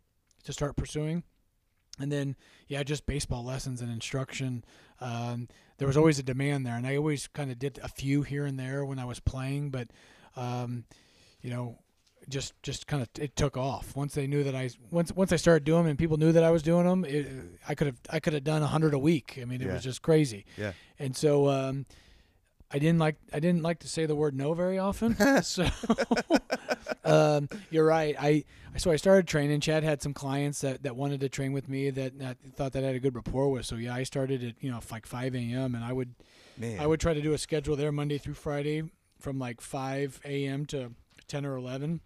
to 0.47 0.53
start 0.53 0.75
pursuing. 0.75 1.23
And 1.99 2.11
then, 2.11 2.35
yeah, 2.67 2.83
just 2.83 3.05
baseball 3.05 3.43
lessons 3.43 3.81
and 3.81 3.91
instruction. 3.91 4.63
Um, 5.01 5.47
there 5.77 5.87
was 5.87 5.97
always 5.97 6.19
a 6.19 6.23
demand 6.23 6.65
there, 6.65 6.75
and 6.75 6.85
I 6.87 6.95
always 6.95 7.27
kind 7.27 7.51
of 7.51 7.59
did 7.59 7.79
a 7.83 7.87
few 7.87 8.21
here 8.23 8.45
and 8.45 8.59
there 8.59 8.83
when 8.85 8.97
I 8.99 9.05
was 9.05 9.19
playing, 9.19 9.69
but 9.71 9.87
um, 10.35 10.85
you 11.41 11.49
know, 11.49 11.79
just 12.29 12.53
just 12.61 12.87
kind 12.87 13.01
of 13.01 13.09
it 13.19 13.35
took 13.35 13.57
off 13.57 13.95
once 13.95 14.13
they 14.13 14.27
knew 14.27 14.43
that 14.43 14.53
I 14.55 14.69
once 14.91 15.11
once 15.11 15.31
I 15.31 15.37
started 15.37 15.63
doing 15.63 15.83
them 15.83 15.89
and 15.91 15.99
people 15.99 16.17
knew 16.17 16.31
that 16.33 16.43
I 16.43 16.51
was 16.51 16.61
doing 16.61 16.85
them. 16.85 17.03
It, 17.05 17.27
I 17.67 17.73
could 17.75 17.87
have 17.87 17.97
I 18.09 18.19
could 18.19 18.33
have 18.33 18.43
done 18.43 18.61
a 18.61 18.67
hundred 18.67 18.93
a 18.93 18.99
week. 18.99 19.37
I 19.41 19.45
mean, 19.45 19.61
it 19.61 19.67
Yeah. 19.67 19.73
was 19.73 19.83
just 19.83 20.01
crazy. 20.01 20.45
Yeah. 20.57 20.73
And 20.99 21.15
so 21.15 21.47
um, 21.49 21.85
I 22.71 22.79
didn't 22.79 22.99
like 22.99 23.15
I 23.33 23.39
didn't 23.39 23.63
like 23.63 23.79
to 23.79 23.87
say 23.87 24.05
the 24.05 24.15
word 24.15 24.35
no 24.35 24.53
very 24.53 24.77
often. 24.77 25.15
so 25.43 25.67
um, 27.05 27.49
you're 27.69 27.85
right. 27.85 28.15
I 28.19 28.43
so 28.77 28.91
I 28.91 28.97
started 28.97 29.27
training. 29.27 29.61
Chad 29.61 29.83
had 29.83 30.01
some 30.01 30.13
clients 30.13 30.61
that, 30.61 30.83
that 30.83 30.95
wanted 30.95 31.21
to 31.21 31.29
train 31.29 31.53
with 31.53 31.69
me 31.69 31.89
that, 31.89 32.19
that 32.19 32.37
thought 32.55 32.73
that 32.73 32.83
I 32.83 32.87
had 32.87 32.95
a 32.95 32.99
good 32.99 33.15
rapport 33.15 33.49
with. 33.49 33.65
So 33.65 33.75
yeah, 33.75 33.95
I 33.95 34.03
started 34.03 34.43
at 34.43 34.55
you 34.61 34.69
know 34.69 34.79
like 34.91 35.05
5 35.05 35.35
a.m. 35.35 35.75
and 35.75 35.83
I 35.83 35.93
would 35.93 36.13
Man. 36.57 36.79
I 36.79 36.87
would 36.87 36.99
try 36.99 37.13
to 37.13 37.21
do 37.21 37.33
a 37.33 37.37
schedule 37.37 37.75
there 37.75 37.91
Monday 37.91 38.17
through 38.17 38.33
Friday 38.33 38.83
from 39.19 39.39
like 39.39 39.61
5 39.61 40.21
a.m. 40.25 40.65
to 40.67 40.91
10 41.27 41.45
or 41.45 41.55
11. 41.55 42.01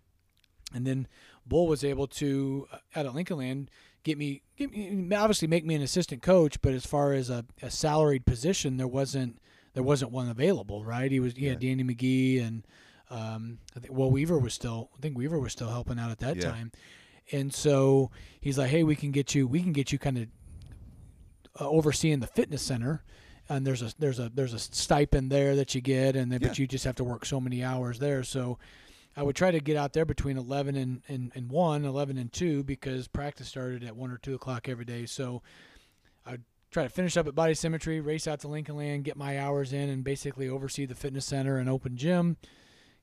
And 0.74 0.88
then 0.88 1.08
Bull 1.46 1.68
was 1.68 1.84
able 1.84 2.08
to, 2.08 2.68
uh, 2.72 2.78
out 2.96 3.06
at 3.06 3.14
Lincoln 3.16 3.38
Land, 3.38 3.72
get 4.04 4.18
me, 4.18 4.42
get 4.58 4.72
me, 4.72 5.14
obviously 5.16 5.48
make 5.48 5.66
me 5.66 5.76
an 5.76 5.82
assistant 5.82 6.22
coach. 6.22 6.62
But 6.62 6.74
as 6.74 6.86
far 6.86 7.14
as 7.14 7.30
a, 7.30 7.46
a 7.62 7.70
salaried 7.70 8.26
position, 8.26 8.78
there 8.78 8.88
wasn't, 8.88 9.40
there 9.74 9.84
wasn't 9.84 10.12
one 10.12 10.30
available, 10.30 10.84
right? 10.84 11.12
He 11.12 11.20
was, 11.20 11.34
he 11.34 11.46
had 11.46 11.60
Danny 11.60 11.84
McGee 11.84 12.46
and, 12.46 12.66
um, 13.10 13.60
I 13.76 13.80
think, 13.80 13.94
well, 13.94 14.10
Weaver 14.10 14.38
was 14.38 14.54
still, 14.54 14.90
I 14.98 15.02
think 15.02 15.18
Weaver 15.18 15.40
was 15.40 15.52
still 15.52 15.70
helping 15.70 16.00
out 16.00 16.12
at 16.12 16.20
that 16.20 16.38
Yeah. 16.38 16.52
time. 16.52 16.72
And 17.32 17.54
so 17.54 18.12
he's 18.40 18.58
like, 18.58 18.70
hey, 18.70 18.84
we 18.84 18.96
can 18.96 19.12
get 19.12 19.36
you, 19.36 19.48
we 19.48 19.62
can 19.62 19.72
get 19.74 19.92
you 19.92 20.00
kind 20.00 20.18
of 20.18 20.28
uh, 21.60 21.70
overseeing 21.70 22.20
the 22.20 22.28
fitness 22.28 22.62
center 22.62 23.04
and 23.50 23.68
there's 23.68 23.82
a 23.82 23.92
there's 24.00 24.20
a 24.20 24.32
there's 24.34 24.54
a 24.54 24.60
stipend 24.60 25.30
there 25.30 25.56
that 25.58 25.76
you 25.76 25.82
get 25.82 26.16
and 26.16 26.32
then, 26.32 26.40
but 26.40 26.58
you 26.58 26.66
just 26.68 26.86
have 26.86 26.96
to 26.96 27.04
work 27.04 27.26
so 27.26 27.42
many 27.42 27.64
hours 27.64 28.00
there 28.00 28.24
so 28.24 28.58
I 29.18 29.24
would 29.24 29.36
try 29.36 29.52
to 29.52 29.60
get 29.60 29.76
out 29.76 29.92
there 29.92 30.06
between 30.06 30.38
11 30.38 30.78
and, 30.78 31.02
and, 31.10 31.32
and 31.36 31.50
1 31.50 31.84
11 31.84 32.18
and 32.18 32.32
2 32.32 32.64
because 32.64 33.10
practice 33.10 33.50
started 33.50 33.84
at 33.84 33.96
1 33.96 34.10
or 34.12 34.18
2 34.20 34.36
o'clock 34.36 34.70
every 34.70 34.86
day 34.86 35.06
so 35.06 35.42
I'd 36.26 36.44
try 36.72 36.84
to 36.84 36.90
finish 36.90 37.18
up 37.18 37.28
at 37.28 37.36
body 37.36 37.54
symmetry 37.54 38.00
race 38.00 38.28
out 38.28 38.40
to 38.40 38.48
Lincoln 38.48 38.78
Land 38.78 39.04
get 39.04 39.18
my 39.18 39.40
hours 39.40 39.74
in 39.74 39.90
and 39.90 40.04
basically 40.04 40.48
oversee 40.50 40.86
the 40.86 40.96
fitness 40.96 41.26
center 41.26 41.58
and 41.58 41.70
open 41.70 41.96
gym 41.98 42.38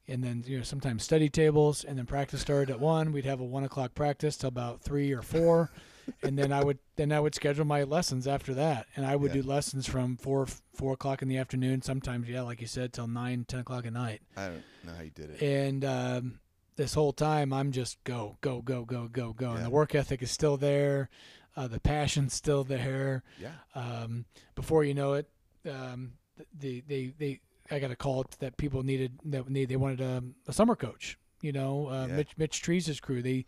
and 0.07 0.25
then 0.25 0.43
you 0.47 0.57
know 0.57 0.63
sometimes 0.65 1.03
study 1.05 1.29
tables 1.29 1.85
and 1.85 1.99
then 1.99 2.07
practice 2.07 2.41
started 2.41 2.71
at 2.71 2.81
1 2.81 3.13
we'd 3.13 3.25
have 3.27 3.41
a 3.41 3.45
1 3.45 3.65
o'clock 3.65 3.95
practice 3.95 4.37
till 4.37 4.49
about 4.49 4.81
3 4.81 5.13
or 5.13 5.23
4 5.23 5.71
and 6.23 6.39
then 6.39 6.53
I 6.53 6.65
would 6.65 6.79
then 6.97 7.13
I 7.13 7.21
would 7.21 7.35
schedule 7.35 7.67
my 7.67 7.83
lessons 7.83 8.27
after 8.27 8.55
that, 8.55 8.87
and 8.97 9.05
I 9.05 9.15
would 9.15 9.35
Yeah. 9.35 9.43
do 9.43 9.49
lessons 9.49 9.87
from 9.87 10.17
four 10.17 10.47
four 10.73 10.95
o'clock 10.95 11.21
in 11.21 11.29
the 11.29 11.37
afternoon. 11.37 11.83
Sometimes, 11.83 12.27
yeah, 12.31 12.41
like 12.41 12.63
you 12.63 12.67
said, 12.67 12.95
till 12.95 13.07
nine 13.07 13.45
ten 13.47 13.61
o'clock 13.61 13.85
at 13.85 13.93
night. 13.93 14.23
I 14.35 14.47
don't 14.47 14.63
know 14.85 14.95
how 14.95 15.03
you 15.03 15.11
did 15.11 15.31
it. 15.33 15.43
And 15.43 15.85
um, 15.85 16.41
this 16.77 16.95
whole 16.95 17.13
time, 17.13 17.53
I'm 17.53 17.73
just 17.73 18.03
go 18.05 18.39
go 18.41 18.63
go 18.63 18.87
go 18.87 19.07
go 19.09 19.35
go, 19.35 19.51
and 19.53 19.67
the 19.67 19.69
work 19.71 19.95
ethic 19.95 20.23
is 20.23 20.31
still 20.31 20.57
there, 20.57 21.11
uh, 21.59 21.67
the 21.69 21.81
passion's 21.81 22.33
still 22.35 22.63
there. 22.65 23.23
yeah. 23.41 23.53
Um, 23.75 24.25
before 24.55 24.85
you 24.85 24.95
know 24.95 25.15
it, 25.15 25.29
um, 25.69 26.13
the 26.59 26.83
they 26.87 27.13
they 27.19 27.41
I 27.71 27.79
got 27.81 27.91
a 27.91 27.97
call 27.97 28.25
that 28.39 28.57
people 28.57 28.83
needed 28.83 29.19
that 29.27 29.49
need 29.51 29.69
they 29.69 29.77
wanted 29.77 30.01
a, 30.01 30.23
a 30.47 30.53
summer 30.53 30.77
coach. 30.77 31.19
You 31.43 31.53
know, 31.53 31.89
uh, 31.89 32.07
Yeah. 32.09 32.17
Mitch 32.17 32.31
Mitch 32.39 32.63
Trees' 32.63 33.01
crew. 33.01 33.23
They 33.23 33.45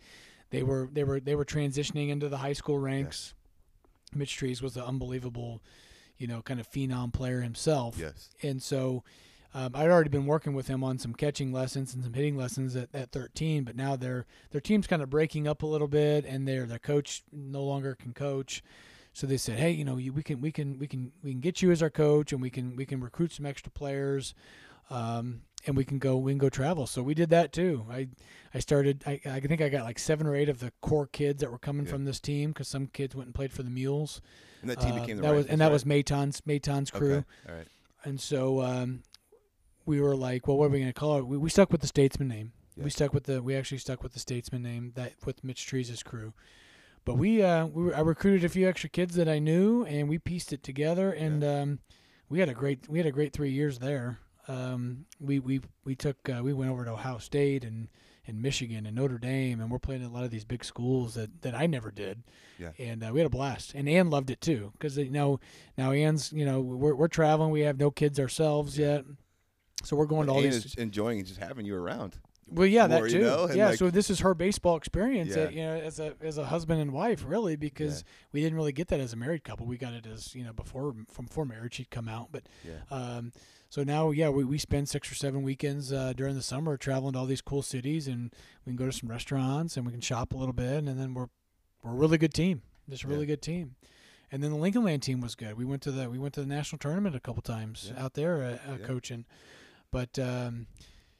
they 0.50 0.62
were 0.62 0.88
they 0.92 1.04
were 1.04 1.20
they 1.20 1.34
were 1.36 1.44
transitioning 1.44 2.08
into 2.10 2.28
the 2.28 2.38
high 2.38 2.52
school 2.54 2.78
ranks. 2.78 3.34
Mitch 4.14 4.34
Trees 4.36 4.60
was 4.60 4.76
an 4.76 4.82
unbelievable, 4.82 5.62
you 6.18 6.26
know, 6.26 6.42
kind 6.42 6.58
of 6.58 6.68
phenom 6.68 7.12
player 7.12 7.40
himself, 7.42 7.96
Yes. 7.98 8.30
and 8.42 8.60
so. 8.62 9.04
Um, 9.52 9.72
I'd 9.74 9.88
already 9.90 10.10
been 10.10 10.26
working 10.26 10.54
with 10.54 10.68
him 10.68 10.84
on 10.84 10.98
some 10.98 11.12
catching 11.12 11.52
lessons 11.52 11.92
and 11.94 12.04
some 12.04 12.12
hitting 12.12 12.36
lessons 12.36 12.76
at, 12.76 12.88
at 12.94 13.10
13, 13.10 13.64
but 13.64 13.74
now 13.76 13.96
their 13.96 14.26
their 14.50 14.60
team's 14.60 14.86
kind 14.86 15.02
of 15.02 15.10
breaking 15.10 15.48
up 15.48 15.62
a 15.62 15.66
little 15.66 15.88
bit, 15.88 16.24
and 16.24 16.46
their 16.46 16.66
their 16.66 16.78
coach 16.78 17.22
no 17.32 17.62
longer 17.64 17.94
can 17.96 18.12
coach. 18.12 18.62
So 19.12 19.26
they 19.26 19.36
said, 19.36 19.58
"Hey, 19.58 19.72
you 19.72 19.84
know, 19.84 19.96
you, 19.96 20.12
we 20.12 20.22
can 20.22 20.40
we 20.40 20.52
can 20.52 20.78
we 20.78 20.86
can 20.86 21.10
we 21.24 21.32
can 21.32 21.40
get 21.40 21.62
you 21.62 21.72
as 21.72 21.82
our 21.82 21.90
coach, 21.90 22.32
and 22.32 22.40
we 22.40 22.48
can 22.50 22.76
we 22.76 22.86
can 22.86 23.00
recruit 23.00 23.32
some 23.32 23.44
extra 23.44 23.72
players, 23.72 24.34
um, 24.88 25.42
and 25.66 25.76
we 25.76 25.84
can 25.84 25.98
go 25.98 26.16
we 26.16 26.30
can 26.30 26.38
go 26.38 26.48
travel." 26.48 26.86
So 26.86 27.02
we 27.02 27.14
did 27.14 27.30
that 27.30 27.52
too. 27.52 27.84
I 27.90 28.06
I 28.54 28.60
started. 28.60 29.02
I, 29.04 29.20
I 29.26 29.40
think 29.40 29.60
I 29.60 29.68
got 29.68 29.82
like 29.84 29.98
seven 29.98 30.28
or 30.28 30.36
eight 30.36 30.48
of 30.48 30.60
the 30.60 30.72
core 30.80 31.08
kids 31.08 31.40
that 31.40 31.50
were 31.50 31.58
coming 31.58 31.86
Yeah. 31.86 31.90
from 31.92 32.04
this 32.04 32.20
team 32.20 32.50
because 32.50 32.68
some 32.68 32.86
kids 32.86 33.16
went 33.16 33.26
and 33.26 33.34
played 33.34 33.52
for 33.52 33.64
the 33.64 33.70
Mules. 33.70 34.20
And 34.62 34.70
that 34.70 34.80
team 34.80 34.92
Uh, 34.92 35.00
became 35.00 35.16
the 35.16 35.22
that 35.24 35.34
was 35.34 35.46
and 35.46 35.60
that 35.60 35.66
right? 35.66 35.72
was 35.72 35.84
Mayton's 35.84 36.40
Mayton's 36.46 36.92
crew. 36.92 37.14
Okay. 37.16 37.24
All 37.48 37.54
right. 37.56 37.66
And 38.04 38.20
so 38.20 38.62
um, 38.62 39.02
we 39.86 40.00
were 40.00 40.16
like, 40.16 40.46
well, 40.46 40.56
what 40.56 40.66
are 40.66 40.70
we 40.70 40.80
going 40.80 40.92
to 40.92 40.98
call 40.98 41.18
it? 41.18 41.26
We, 41.26 41.36
we 41.38 41.50
stuck 41.50 41.70
with 41.72 41.80
the 41.80 41.86
Statesman 41.86 42.28
name. 42.28 42.52
Yeah. 42.76 42.84
We 42.84 42.90
stuck 42.90 43.12
with 43.12 43.24
the. 43.24 43.42
We 43.42 43.56
actually 43.56 43.78
stuck 43.78 44.02
with 44.02 44.12
the 44.12 44.20
Statesman 44.20 44.62
name 44.62 44.92
that 44.94 45.14
with 45.24 45.42
Mitch 45.42 45.66
Trees' 45.66 46.02
crew. 46.02 46.32
But 47.04 47.16
we, 47.16 47.42
uh, 47.42 47.66
we 47.66 47.84
were, 47.84 47.96
I 47.96 48.00
recruited 48.00 48.44
a 48.44 48.48
few 48.48 48.68
extra 48.68 48.90
kids 48.90 49.16
that 49.16 49.28
I 49.28 49.38
knew, 49.38 49.84
and 49.84 50.08
we 50.08 50.18
pieced 50.18 50.52
it 50.52 50.62
together, 50.62 51.10
and 51.10 51.42
um, 51.42 51.78
we 52.28 52.40
had 52.40 52.48
a 52.48 52.54
great 52.54 52.88
we 52.88 52.98
had 52.98 53.06
a 53.06 53.12
great 53.12 53.32
three 53.32 53.50
years 53.50 53.78
there. 53.78 54.18
Um, 54.48 55.06
we 55.18 55.38
we 55.38 55.60
we 55.84 55.94
took 55.94 56.28
uh, 56.28 56.40
we 56.42 56.52
went 56.52 56.70
over 56.70 56.84
to 56.84 56.92
Ohio 56.92 57.18
State 57.18 57.64
and 57.64 57.88
and 58.26 58.40
Michigan 58.40 58.86
and 58.86 58.96
Notre 58.96 59.18
Dame, 59.18 59.60
and 59.60 59.70
we're 59.70 59.78
playing 59.78 60.02
at 60.02 60.10
a 60.10 60.12
lot 60.12 60.24
of 60.24 60.30
these 60.30 60.44
big 60.44 60.64
schools 60.64 61.14
that, 61.14 61.42
that 61.42 61.54
I 61.54 61.66
never 61.66 61.90
did. 61.90 62.22
Yeah. 62.58 62.70
And 62.78 63.02
uh, 63.02 63.10
we 63.12 63.20
had 63.20 63.26
a 63.26 63.30
blast, 63.30 63.74
and 63.74 63.88
Ann 63.88 64.10
loved 64.10 64.30
it 64.30 64.40
too, 64.40 64.72
because 64.72 64.96
you 64.96 65.10
know 65.10 65.40
now 65.76 65.92
Ann's 65.92 66.32
you 66.32 66.44
know 66.44 66.60
we're 66.60 66.94
we're 66.94 67.08
traveling, 67.08 67.50
we 67.50 67.62
have 67.62 67.78
no 67.78 67.90
kids 67.90 68.20
ourselves 68.20 68.78
yet, 68.78 69.04
so 69.82 69.96
we're 69.96 70.06
going 70.06 70.26
to 70.26 70.32
all 70.32 70.42
And 70.42 70.52
these. 70.52 70.74
enjoying 70.74 71.24
just 71.24 71.40
having 71.40 71.66
you 71.66 71.74
around. 71.76 72.16
Well, 72.52 72.66
yeah, 72.66 72.88
more, 72.88 73.02
that 73.02 73.12
you 73.12 73.18
too. 73.18 73.24
know, 73.24 73.48
yeah, 73.52 73.68
like- 73.68 73.78
so 73.78 73.90
this 73.90 74.10
is 74.10 74.20
her 74.20 74.34
baseball 74.34 74.76
experience, 74.76 75.36
Yeah. 75.36 75.44
uh, 75.44 75.48
you 75.50 75.62
know, 75.62 75.74
as 75.76 76.00
a 76.00 76.14
as 76.20 76.36
a 76.36 76.46
husband 76.46 76.80
and 76.80 76.92
wife, 76.92 77.24
really, 77.24 77.54
because 77.54 78.02
we 78.32 78.40
didn't 78.40 78.56
really 78.56 78.72
get 78.72 78.88
that 78.88 78.98
as 78.98 79.12
a 79.12 79.16
married 79.16 79.44
couple. 79.44 79.66
We 79.66 79.78
got 79.78 79.92
it 79.92 80.04
as 80.06 80.34
you 80.34 80.42
know 80.44 80.52
before 80.52 80.94
from 81.08 81.26
before 81.26 81.44
marriage 81.44 81.74
she'd 81.74 81.90
come 81.90 82.08
out, 82.08 82.30
but 82.32 82.42
Yeah. 82.66 82.80
um, 82.90 83.32
so 83.68 83.84
now 83.84 84.10
yeah, 84.10 84.30
we, 84.30 84.42
we 84.44 84.58
spend 84.58 84.88
six 84.88 85.12
or 85.12 85.14
seven 85.14 85.42
weekends 85.42 85.92
uh, 85.92 86.12
during 86.16 86.34
the 86.34 86.42
summer 86.42 86.76
traveling 86.76 87.12
to 87.12 87.20
all 87.20 87.26
these 87.26 87.40
cool 87.40 87.62
cities, 87.62 88.08
and 88.08 88.34
we 88.66 88.70
can 88.70 88.76
go 88.76 88.86
to 88.86 88.92
some 88.92 89.08
restaurants 89.08 89.76
and 89.76 89.86
we 89.86 89.92
can 89.92 90.00
shop 90.00 90.32
a 90.32 90.36
little 90.36 90.52
bit, 90.52 90.78
and 90.84 90.98
then 90.98 91.14
we're 91.14 91.28
we're 91.84 91.92
a 91.92 91.94
really 91.94 92.18
good 92.18 92.34
team, 92.34 92.62
just 92.88 93.04
a 93.04 93.06
really 93.06 93.20
Yeah. 93.20 93.26
good 93.26 93.42
team. 93.42 93.76
And 94.32 94.42
then 94.42 94.50
the 94.50 94.56
Lincoln 94.58 94.82
Land 94.84 95.02
team 95.04 95.20
was 95.20 95.34
good. 95.36 95.56
We 95.56 95.64
went 95.64 95.82
to 95.82 95.92
the 95.92 96.10
we 96.10 96.18
went 96.18 96.34
to 96.34 96.40
the 96.40 96.46
national 96.48 96.80
tournament 96.80 97.14
a 97.14 97.20
couple 97.20 97.42
times 97.42 97.92
Yeah. 97.94 98.04
out 98.04 98.14
there 98.14 98.42
uh, 98.42 98.72
uh, 98.72 98.76
Yeah. 98.80 98.86
coaching, 98.86 99.24
but 99.90 100.18
um, 100.18 100.66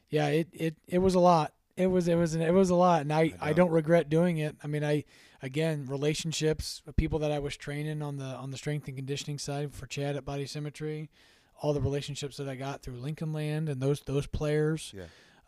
yeah, 0.08 0.28
it, 0.28 0.48
it 0.52 0.76
it 0.88 0.98
was 0.98 1.14
a 1.14 1.20
lot. 1.20 1.52
It 1.76 1.86
was 1.86 2.08
it 2.08 2.16
was 2.16 2.34
it 2.34 2.52
was 2.52 2.70
a 2.70 2.74
lot, 2.74 3.02
and 3.02 3.12
I, 3.12 3.32
I 3.40 3.50
I, 3.50 3.52
don't 3.52 3.70
regret 3.70 4.08
doing 4.08 4.38
it. 4.38 4.56
I 4.62 4.66
mean, 4.66 4.84
I 4.84 5.04
again 5.42 5.86
relationships, 5.86 6.82
people 6.96 7.18
that 7.20 7.32
I 7.32 7.38
was 7.38 7.56
training 7.56 8.02
on 8.02 8.16
the 8.18 8.24
on 8.24 8.50
the 8.50 8.56
strength 8.58 8.86
and 8.88 8.96
conditioning 8.96 9.38
side 9.38 9.72
for 9.74 9.86
Chad 9.86 10.16
at 10.16 10.24
Body 10.24 10.46
Symmetry, 10.46 11.08
all 11.62 11.72
the 11.72 11.80
relationships 11.80 12.36
that 12.36 12.48
I 12.48 12.56
got 12.56 12.82
through 12.82 12.96
Lincoln 12.96 13.32
Land 13.32 13.68
and 13.68 13.80
those 13.80 14.00
those 14.00 14.26
players, 14.26 14.92
Yeah. 14.94 15.04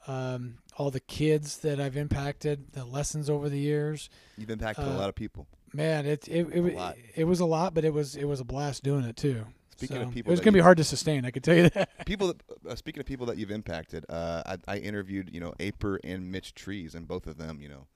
um, 0.07 0.59
all 0.79 0.91
the 0.91 1.01
kids 1.01 1.59
that 1.59 1.79
I've 1.81 1.97
impacted, 1.99 2.73
the 2.73 2.85
lessons 2.85 3.29
over 3.29 3.49
the 3.51 3.59
years. 3.59 4.09
You've 4.39 4.51
impacted 4.51 4.85
a 4.87 4.91
Uh, 4.93 4.97
lot 4.97 5.09
of 5.11 5.15
people. 5.15 5.47
Man, 5.75 6.07
it 6.07 6.29
it 6.29 6.47
it, 6.53 6.59
A 6.75 6.77
lot. 6.77 6.97
it, 7.15 7.25
was 7.25 7.41
a 7.41 7.47
lot, 7.47 7.75
but 7.75 7.85
it 7.85 7.93
was 7.93 8.17
it 8.17 8.25
was 8.25 8.41
a 8.41 8.45
blast 8.45 8.83
doing 8.83 9.05
it 9.05 9.17
too. 9.17 9.47
Speaking 9.87 10.03
of 10.03 10.13
people 10.13 10.31
it 10.31 10.33
was 10.33 10.41
gonna 10.41 10.53
be 10.53 10.61
hard 10.61 10.77
to 10.79 10.85
sustain. 10.85 11.25
I 11.25 11.31
could 11.31 11.45
tell 11.45 11.57
you 11.57 11.69
that. 11.71 11.91
People 12.07 12.29
that 12.29 12.43
uh, 12.69 12.75
speaking 12.77 13.01
of 13.01 13.07
people 13.07 13.27
that 13.27 13.37
you've 13.39 13.51
impacted, 13.51 14.05
uh, 14.09 14.43
I, 14.47 14.75
I 14.75 14.77
interviewed 14.79 15.31
you 15.33 15.41
know 15.41 15.55
Aper 15.61 16.01
and 16.05 16.31
Mitch 16.31 16.55
Trees, 16.55 16.95
and 16.95 17.07
both 17.07 17.27
of 17.27 17.37
them, 17.39 17.61
you 17.61 17.69
know, 17.69 17.87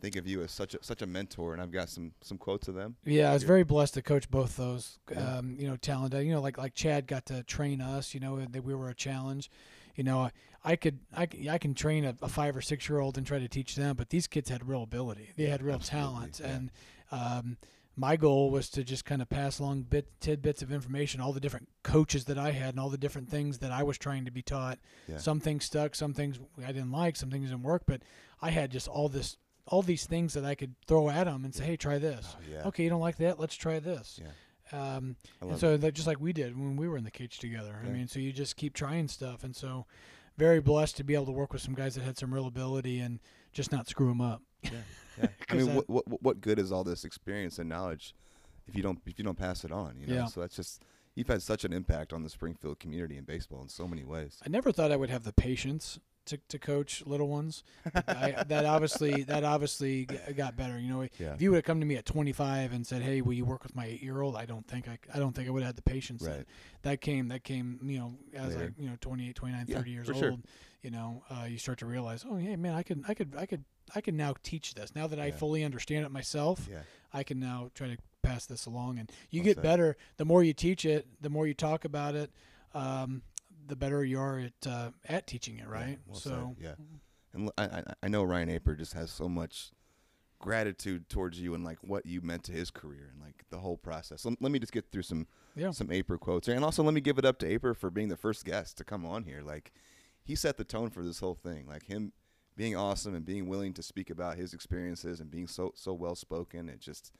think 0.00 0.16
of 0.16 0.26
you 0.26 0.42
as 0.42 0.50
such 0.52 0.74
a 0.74 0.82
such 0.82 1.02
a 1.02 1.06
mentor, 1.06 1.52
and 1.52 1.60
I've 1.62 1.70
got 1.72 1.88
some 1.88 2.12
some 2.22 2.38
quotes 2.38 2.68
of 2.68 2.74
them. 2.74 2.96
Yeah, 3.04 3.30
I 3.30 3.34
was 3.34 3.42
Yeah. 3.42 3.48
very 3.48 3.64
blessed 3.64 3.94
to 3.94 4.02
coach 4.02 4.30
both 4.30 4.56
those. 4.56 4.98
Yeah. 5.10 5.38
Um, 5.38 5.56
you 5.58 5.66
know, 5.68 5.76
talented. 5.76 6.24
You 6.26 6.32
know, 6.32 6.40
like 6.40 6.58
like 6.58 6.74
Chad 6.74 7.06
got 7.06 7.26
to 7.26 7.42
train 7.42 7.80
us. 7.80 8.14
You 8.14 8.20
know, 8.20 8.38
that 8.44 8.64
we 8.64 8.74
were 8.74 8.88
a 8.88 8.94
challenge. 8.94 9.50
You 9.94 10.04
know, 10.04 10.30
I, 10.62 10.76
could 10.76 10.98
I 11.16 11.24
could 11.24 11.48
I, 11.48 11.56
can 11.56 11.72
train 11.72 12.04
a, 12.04 12.14
a 12.20 12.28
five 12.28 12.54
or 12.54 12.60
six 12.60 12.86
year 12.86 12.98
old 13.00 13.16
and 13.16 13.26
try 13.26 13.38
to 13.38 13.48
teach 13.48 13.76
them, 13.76 13.96
but 13.96 14.10
these 14.10 14.26
kids 14.26 14.50
had 14.50 14.68
real 14.68 14.82
ability. 14.82 15.30
They 15.36 15.46
had 15.46 15.62
real 15.62 15.78
talent, 15.78 16.38
yeah. 16.42 16.50
and 16.54 16.70
Um, 17.10 17.56
my 17.96 18.16
goal 18.16 18.50
was 18.50 18.68
to 18.70 18.84
just 18.84 19.04
kind 19.06 19.22
of 19.22 19.28
pass 19.28 19.58
along 19.58 19.82
bit 19.82 20.08
tidbits 20.20 20.60
of 20.62 20.70
information, 20.70 21.20
all 21.20 21.32
the 21.32 21.40
different 21.40 21.68
coaches 21.82 22.26
that 22.26 22.38
I 22.38 22.50
had, 22.50 22.70
and 22.70 22.80
all 22.80 22.90
the 22.90 22.98
different 22.98 23.30
things 23.30 23.58
that 23.58 23.72
I 23.72 23.82
was 23.82 23.96
trying 23.96 24.26
to 24.26 24.30
be 24.30 24.42
taught. 24.42 24.78
Yeah. 25.08 25.16
Some 25.16 25.40
things 25.40 25.64
stuck, 25.64 25.94
some 25.94 26.12
things 26.12 26.38
I 26.62 26.72
didn't 26.72 26.92
like, 26.92 27.16
some 27.16 27.30
things 27.30 27.48
didn't 27.48 27.62
work, 27.62 27.84
but 27.86 28.02
I 28.42 28.50
had 28.50 28.70
just 28.70 28.86
all 28.86 29.08
this, 29.08 29.38
all 29.66 29.80
these 29.80 30.04
things 30.04 30.34
that 30.34 30.44
I 30.44 30.54
could 30.54 30.74
throw 30.86 31.08
at 31.08 31.24
them 31.24 31.44
and 31.44 31.54
say, 31.54 31.64
"Hey, 31.64 31.76
try 31.76 31.98
this." 31.98 32.36
Oh, 32.36 32.42
yeah. 32.50 32.68
Okay, 32.68 32.84
you 32.84 32.90
don't 32.90 33.00
like 33.00 33.16
that? 33.16 33.40
Let's 33.40 33.56
try 33.56 33.78
this. 33.78 34.20
Yeah. 34.22 34.28
Um, 34.72 35.16
and 35.40 35.58
so 35.58 35.76
that 35.76 35.94
just 35.94 36.06
like 36.06 36.20
we 36.20 36.32
did 36.32 36.58
when 36.58 36.76
we 36.76 36.88
were 36.88 36.96
in 36.98 37.04
the 37.04 37.10
cage 37.10 37.38
together. 37.38 37.80
I 37.84 37.88
mean, 37.88 38.08
so 38.08 38.18
you 38.18 38.32
just 38.32 38.56
keep 38.56 38.74
trying 38.74 39.08
stuff, 39.08 39.42
and 39.44 39.54
so 39.54 39.86
very 40.36 40.60
blessed 40.60 40.96
to 40.98 41.04
be 41.04 41.14
able 41.14 41.26
to 41.26 41.32
work 41.32 41.52
with 41.52 41.62
some 41.62 41.74
guys 41.74 41.94
that 41.94 42.02
had 42.02 42.18
some 42.18 42.34
real 42.34 42.46
ability 42.46 42.98
and 42.98 43.20
just 43.52 43.72
not 43.72 43.88
screw 43.88 44.08
them 44.08 44.20
up. 44.20 44.42
Yeah. 44.62 44.70
Yeah. 45.18 45.28
I 45.50 45.54
mean, 45.54 45.66
that- 45.74 45.88
what, 45.88 46.08
what 46.08 46.22
what 46.22 46.40
good 46.40 46.58
is 46.58 46.72
all 46.72 46.84
this 46.84 47.04
experience 47.04 47.58
and 47.58 47.68
knowledge 47.68 48.14
if 48.66 48.74
you 48.76 48.82
don't 48.82 49.00
if 49.06 49.18
you 49.18 49.24
don't 49.24 49.38
pass 49.38 49.64
it 49.64 49.72
on? 49.72 49.96
You 50.00 50.06
know. 50.06 50.14
Yeah. 50.14 50.26
So 50.26 50.40
that's 50.40 50.56
just 50.56 50.82
you've 51.14 51.28
had 51.28 51.42
such 51.42 51.64
an 51.64 51.72
impact 51.72 52.12
on 52.12 52.22
the 52.22 52.28
Springfield 52.30 52.78
community 52.78 53.16
and 53.16 53.26
baseball 53.26 53.62
in 53.62 53.68
so 53.68 53.86
many 53.88 54.04
ways. 54.04 54.38
I 54.44 54.48
never 54.48 54.72
thought 54.72 54.92
I 54.92 54.96
would 54.96 55.10
have 55.10 55.24
the 55.24 55.32
patience 55.32 55.98
to, 56.26 56.38
to 56.48 56.58
coach 56.58 57.04
little 57.06 57.28
ones. 57.28 57.62
I, 58.08 58.42
that 58.48 58.64
obviously 58.64 59.22
that 59.28 59.44
obviously 59.44 60.06
got 60.36 60.56
better. 60.56 60.76
You 60.78 60.88
know, 60.92 61.02
Yeah. 61.18 61.34
if 61.34 61.40
you 61.40 61.50
would 61.52 61.58
have 61.58 61.64
come 61.64 61.78
to 61.78 61.86
me 61.86 61.94
at 61.96 62.04
25 62.04 62.72
and 62.72 62.84
said, 62.86 63.00
"Hey, 63.02 63.20
will 63.20 63.32
you 63.34 63.44
work 63.44 63.62
with 63.62 63.76
my 63.76 63.86
eight 63.86 64.02
year 64.02 64.20
old?" 64.20 64.34
I 64.36 64.44
don't 64.44 64.66
think 64.66 64.88
I, 64.88 64.98
I 65.14 65.18
don't 65.20 65.34
think 65.34 65.46
I 65.46 65.52
would 65.52 65.62
have 65.62 65.68
had 65.68 65.76
the 65.76 65.82
patience. 65.82 66.22
Right. 66.22 66.44
That 66.82 67.00
came 67.00 67.28
that 67.28 67.44
came 67.44 67.78
you 67.84 67.98
know 68.00 68.14
as 68.34 68.54
Later. 68.56 68.74
I 68.76 68.82
you 68.82 68.90
know 68.90 68.96
28, 69.00 69.34
29, 69.36 69.64
Yeah, 69.68 69.76
30 69.78 69.90
years 69.90 70.10
old. 70.10 70.18
sure. 70.18 70.34
You 70.82 70.90
know, 70.90 71.22
uh, 71.30 71.44
you 71.48 71.58
start 71.58 71.78
to 71.78 71.86
realize, 71.86 72.24
oh 72.28 72.36
yeah, 72.36 72.54
man, 72.56 72.74
I 72.74 72.82
could 72.82 73.04
I 73.08 73.14
could 73.14 73.34
I 73.38 73.46
could 73.46 73.64
I 73.94 74.00
can 74.00 74.16
now 74.16 74.34
teach 74.42 74.74
this. 74.74 74.94
Now 74.94 75.06
that 75.06 75.18
I 75.20 75.30
fully 75.30 75.64
understand 75.64 76.04
it 76.04 76.10
myself, 76.10 76.68
Yeah. 76.70 76.80
I 77.12 77.22
can 77.22 77.38
now 77.40 77.70
try 77.74 77.88
to 77.88 77.96
pass 78.22 78.46
this 78.46 78.66
along. 78.66 78.98
And 78.98 79.10
you 79.30 79.42
get 79.42 79.62
better 79.62 79.96
the 80.16 80.24
more 80.24 80.42
you 80.42 80.52
teach 80.52 80.84
it, 80.84 81.06
the 81.20 81.30
more 81.30 81.46
you 81.46 81.54
talk 81.54 81.84
about 81.84 82.14
it. 82.14 82.30
Um, 82.74 83.22
the 83.68 83.76
better 83.76 84.04
you 84.04 84.20
are 84.20 84.38
at 84.40 84.66
uh, 84.66 84.90
at 85.08 85.26
teaching 85.26 85.58
it, 85.58 85.68
right? 85.68 85.98
said, 86.12 86.22
so 86.22 86.56
yeah. 86.60 86.74
And 87.32 87.46
l- 87.46 87.54
I, 87.58 87.64
I 87.64 87.82
I 88.04 88.08
know 88.08 88.22
Ryan 88.22 88.50
Aper 88.50 88.74
just 88.74 88.92
has 88.92 89.10
so 89.10 89.28
much 89.28 89.70
gratitude 90.38 91.08
towards 91.08 91.40
you 91.40 91.54
and 91.54 91.64
like 91.64 91.78
what 91.82 92.04
you 92.06 92.20
meant 92.20 92.44
to 92.44 92.52
his 92.52 92.70
career 92.70 93.08
and 93.12 93.20
like 93.22 93.44
the 93.50 93.58
whole 93.58 93.76
process. 93.76 94.24
Let, 94.24 94.40
let 94.42 94.52
me 94.52 94.58
just 94.58 94.72
get 94.72 94.90
through 94.92 95.02
some 95.02 95.26
Yeah. 95.54 95.70
some 95.70 95.90
Aper 95.90 96.18
quotes 96.18 96.46
here, 96.46 96.54
and 96.56 96.64
also 96.64 96.82
let 96.82 96.94
me 96.94 97.00
give 97.00 97.18
it 97.18 97.24
up 97.24 97.38
to 97.40 97.46
Aper 97.46 97.74
for 97.74 97.90
being 97.90 98.08
the 98.08 98.16
first 98.16 98.44
guest 98.44 98.76
to 98.78 98.84
come 98.84 99.06
on 99.06 99.24
here. 99.24 99.40
Like 99.42 99.72
he 100.22 100.34
set 100.34 100.56
the 100.58 100.64
tone 100.64 100.90
for 100.90 101.02
this 101.02 101.20
whole 101.20 101.34
thing. 101.34 101.66
Like 101.66 101.84
him 101.86 102.12
being 102.56 102.74
awesome 102.74 103.14
and 103.14 103.24
being 103.24 103.48
willing 103.48 103.72
to 103.74 103.82
speak 103.82 104.10
about 104.10 104.36
his 104.36 104.54
experiences 104.54 105.20
and 105.20 105.30
being 105.30 105.46
so 105.46 105.72
so 105.74 105.92
well 105.92 106.14
spoken. 106.14 106.68
It 106.68 106.80
just 106.80 107.12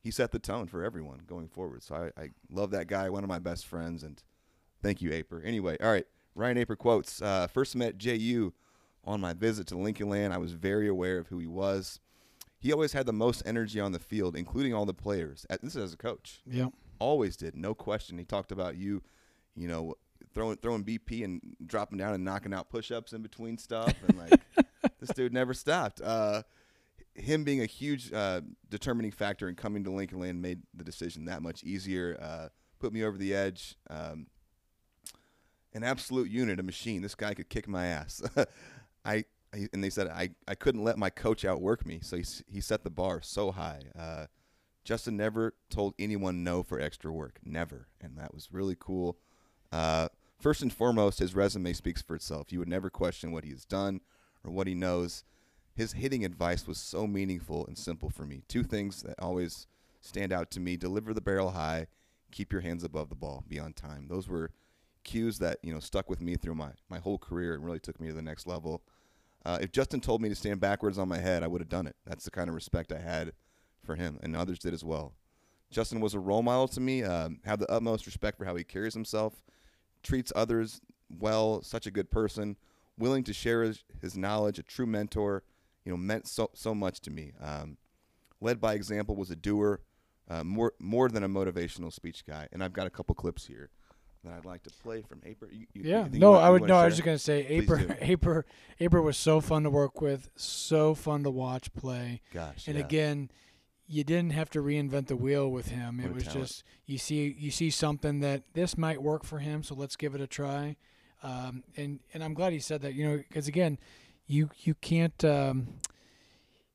he 0.00 0.10
set 0.10 0.30
the 0.30 0.38
tone 0.38 0.66
for 0.66 0.82
everyone 0.82 1.20
going 1.26 1.48
forward. 1.48 1.82
So 1.82 1.94
I, 2.16 2.22
I 2.22 2.30
love 2.50 2.70
that 2.70 2.86
guy, 2.86 3.10
one 3.10 3.24
of 3.24 3.28
my 3.28 3.38
best 3.38 3.66
friends, 3.66 4.02
and 4.02 4.22
thank 4.82 5.02
you, 5.02 5.12
Aper. 5.12 5.42
Anyway, 5.44 5.76
all 5.82 5.90
right, 5.90 6.06
Ryan 6.34 6.58
Aper 6.58 6.76
quotes. 6.76 7.20
Uh, 7.20 7.46
first 7.46 7.76
met 7.76 7.98
Ju 7.98 8.52
on 9.04 9.20
my 9.20 9.32
visit 9.32 9.66
to 9.68 9.78
Lincoln 9.78 10.08
Land. 10.08 10.32
I 10.32 10.38
was 10.38 10.52
very 10.52 10.88
aware 10.88 11.18
of 11.18 11.28
who 11.28 11.38
he 11.38 11.46
was. 11.46 12.00
He 12.60 12.72
always 12.72 12.92
had 12.92 13.06
the 13.06 13.12
most 13.12 13.42
energy 13.46 13.78
on 13.78 13.92
the 13.92 14.00
field, 14.00 14.34
including 14.36 14.74
all 14.74 14.84
the 14.84 14.94
players. 14.94 15.46
This 15.62 15.76
is 15.76 15.82
as 15.82 15.92
a 15.92 15.96
coach 15.96 16.40
yeah, 16.44 16.68
always 16.98 17.36
did, 17.36 17.56
no 17.56 17.74
question. 17.74 18.18
He 18.18 18.24
talked 18.24 18.50
about 18.50 18.76
you, 18.76 19.02
you 19.54 19.68
know, 19.68 19.94
throwing 20.34 20.56
throwing 20.56 20.84
BP 20.84 21.24
and 21.24 21.40
dropping 21.64 21.98
down 21.98 22.14
and 22.14 22.24
knocking 22.24 22.52
out 22.52 22.68
push-ups 22.68 23.12
in 23.12 23.22
between 23.22 23.58
stuff, 23.58 23.94
and 24.06 24.18
like 24.18 24.40
this 25.00 25.10
dude 25.10 25.32
never 25.32 25.54
stopped. 25.54 26.00
Uh, 26.00 26.42
him 27.14 27.44
being 27.44 27.60
a 27.60 27.66
huge 27.66 28.12
uh, 28.12 28.40
determining 28.70 29.10
factor 29.10 29.48
in 29.48 29.54
coming 29.54 29.84
to 29.84 29.90
Lincoln 29.90 30.20
Land 30.20 30.40
made 30.40 30.62
the 30.74 30.84
decision 30.84 31.24
that 31.26 31.42
much 31.42 31.64
easier. 31.64 32.16
Uh, 32.20 32.48
put 32.78 32.92
me 32.92 33.04
over 33.04 33.18
the 33.18 33.34
edge. 33.34 33.76
Um, 33.90 34.28
an 35.74 35.84
absolute 35.84 36.30
unit, 36.30 36.60
a 36.60 36.62
machine. 36.62 37.02
This 37.02 37.14
guy 37.14 37.34
could 37.34 37.48
kick 37.48 37.68
my 37.68 37.86
ass. 37.86 38.22
I, 39.04 39.24
I 39.54 39.68
and 39.72 39.82
they 39.82 39.90
said 39.90 40.08
I, 40.08 40.30
I 40.46 40.54
couldn't 40.54 40.84
let 40.84 40.98
my 40.98 41.10
coach 41.10 41.44
outwork 41.44 41.86
me, 41.86 42.00
so 42.02 42.16
he 42.16 42.24
he 42.46 42.60
set 42.60 42.84
the 42.84 42.90
bar 42.90 43.20
so 43.22 43.50
high. 43.50 43.82
Uh, 43.98 44.26
Justin 44.84 45.16
never 45.16 45.54
told 45.68 45.94
anyone 45.98 46.42
no 46.42 46.62
for 46.62 46.80
extra 46.80 47.12
work, 47.12 47.38
never, 47.44 47.88
and 48.00 48.16
that 48.16 48.34
was 48.34 48.48
really 48.52 48.76
cool. 48.78 49.18
Uh, 49.72 50.08
first 50.38 50.62
and 50.62 50.72
foremost, 50.72 51.18
his 51.18 51.34
resume 51.34 51.72
speaks 51.72 52.02
for 52.02 52.14
itself. 52.14 52.52
You 52.52 52.58
would 52.58 52.68
never 52.68 52.90
question 52.90 53.32
what 53.32 53.44
he 53.44 53.50
has 53.50 53.64
done 53.64 54.00
or 54.44 54.50
what 54.50 54.66
he 54.66 54.74
knows. 54.74 55.24
His 55.74 55.92
hitting 55.92 56.24
advice 56.24 56.66
was 56.66 56.78
so 56.78 57.06
meaningful 57.06 57.66
and 57.66 57.78
simple 57.78 58.10
for 58.10 58.24
me. 58.24 58.42
Two 58.48 58.64
things 58.64 59.02
that 59.02 59.20
always 59.20 59.66
stand 60.00 60.32
out 60.32 60.50
to 60.52 60.60
me: 60.60 60.76
deliver 60.76 61.14
the 61.14 61.20
barrel 61.20 61.50
high, 61.50 61.86
keep 62.32 62.52
your 62.52 62.62
hands 62.62 62.82
above 62.82 63.08
the 63.08 63.14
ball, 63.14 63.44
be 63.46 63.58
on 63.58 63.72
time. 63.72 64.08
Those 64.08 64.28
were 64.28 64.50
cues 65.04 65.38
that 65.38 65.58
you 65.62 65.72
know 65.72 65.80
stuck 65.80 66.10
with 66.10 66.20
me 66.20 66.36
through 66.36 66.54
my 66.54 66.70
my 66.90 66.98
whole 66.98 67.18
career 67.18 67.54
and 67.54 67.64
really 67.64 67.78
took 67.78 68.00
me 68.00 68.08
to 68.08 68.14
the 68.14 68.22
next 68.22 68.46
level. 68.46 68.82
Uh, 69.44 69.58
if 69.60 69.70
Justin 69.72 70.00
told 70.00 70.20
me 70.20 70.28
to 70.28 70.34
stand 70.34 70.60
backwards 70.60 70.98
on 70.98 71.08
my 71.08 71.18
head, 71.18 71.42
I 71.42 71.46
would 71.46 71.60
have 71.60 71.68
done 71.68 71.86
it. 71.86 71.96
That's 72.04 72.24
the 72.24 72.30
kind 72.30 72.48
of 72.48 72.54
respect 72.54 72.92
I 72.92 72.98
had 72.98 73.32
for 73.84 73.94
him, 73.94 74.18
and 74.22 74.36
others 74.36 74.58
did 74.58 74.74
as 74.74 74.84
well. 74.84 75.14
Justin 75.70 76.00
was 76.00 76.14
a 76.14 76.18
role 76.18 76.42
model 76.42 76.68
to 76.68 76.80
me. 76.80 77.02
Um, 77.02 77.40
have 77.44 77.58
the 77.58 77.70
utmost 77.70 78.06
respect 78.06 78.38
for 78.38 78.44
how 78.44 78.56
he 78.56 78.64
carries 78.64 78.94
himself, 78.94 79.42
treats 80.02 80.32
others 80.36 80.80
well. 81.10 81.62
Such 81.62 81.86
a 81.86 81.90
good 81.90 82.10
person, 82.10 82.56
willing 82.98 83.24
to 83.24 83.32
share 83.32 83.62
his, 83.62 83.82
his 84.00 84.16
knowledge. 84.16 84.58
A 84.58 84.62
true 84.62 84.86
mentor. 84.86 85.42
You 85.84 85.92
know, 85.92 85.96
meant 85.96 86.26
so 86.28 86.50
so 86.52 86.74
much 86.74 87.00
to 87.02 87.10
me. 87.10 87.32
Um, 87.42 87.78
led 88.42 88.60
by 88.60 88.74
example, 88.74 89.16
was 89.16 89.30
a 89.30 89.36
doer, 89.36 89.80
uh, 90.28 90.44
more 90.44 90.74
more 90.78 91.08
than 91.08 91.22
a 91.22 91.28
motivational 91.28 91.90
speech 91.92 92.26
guy. 92.26 92.46
And 92.52 92.62
I've 92.62 92.74
got 92.74 92.86
a 92.86 92.90
couple 92.90 93.14
clips 93.14 93.46
here 93.46 93.70
that 94.22 94.34
I'd 94.34 94.44
like 94.44 94.62
to 94.64 94.70
play 94.82 95.00
from 95.00 95.22
Aper. 95.24 95.48
You, 95.50 95.66
you, 95.72 95.82
yeah. 95.84 96.06
you 96.12 96.18
No, 96.18 96.32
want- 96.32 96.44
I 96.44 96.50
would. 96.50 96.62
No, 96.64 96.76
I 96.76 96.84
was 96.84 96.94
just 96.96 97.06
gonna 97.06 97.16
say, 97.18 97.46
Aper, 97.46 97.76
do. 97.78 97.94
Aper, 98.00 98.44
Aper 98.80 99.00
was 99.00 99.16
so 99.16 99.40
fun 99.40 99.62
to 99.62 99.70
work 99.70 100.02
with, 100.02 100.28
so 100.36 100.94
fun 100.94 101.22
to 101.22 101.30
watch 101.30 101.72
play. 101.72 102.20
Gosh, 102.34 102.66
And 102.68 102.76
yeah. 102.76 102.84
again, 102.84 103.30
you 103.88 104.04
didn't 104.04 104.32
have 104.32 104.50
to 104.50 104.60
reinvent 104.60 105.06
the 105.06 105.16
wheel 105.16 105.50
with 105.50 105.68
him. 105.68 105.98
It 105.98 106.12
was 106.12 106.24
talent. 106.24 106.48
just 106.48 106.64
you 106.86 106.98
see 106.98 107.34
you 107.38 107.50
see 107.50 107.70
something 107.70 108.20
that 108.20 108.42
this 108.52 108.76
might 108.76 109.02
work 109.02 109.24
for 109.24 109.38
him, 109.38 109.62
so 109.62 109.74
let's 109.74 109.96
give 109.96 110.14
it 110.14 110.20
a 110.20 110.26
try. 110.26 110.76
Um, 111.22 111.64
and 111.76 112.00
and 112.12 112.22
I'm 112.22 112.34
glad 112.34 112.52
he 112.52 112.58
said 112.58 112.82
that. 112.82 112.94
You 112.94 113.08
know, 113.08 113.16
because 113.16 113.48
again, 113.48 113.78
you 114.26 114.50
you 114.58 114.74
can't. 114.74 115.24
Um, 115.24 115.68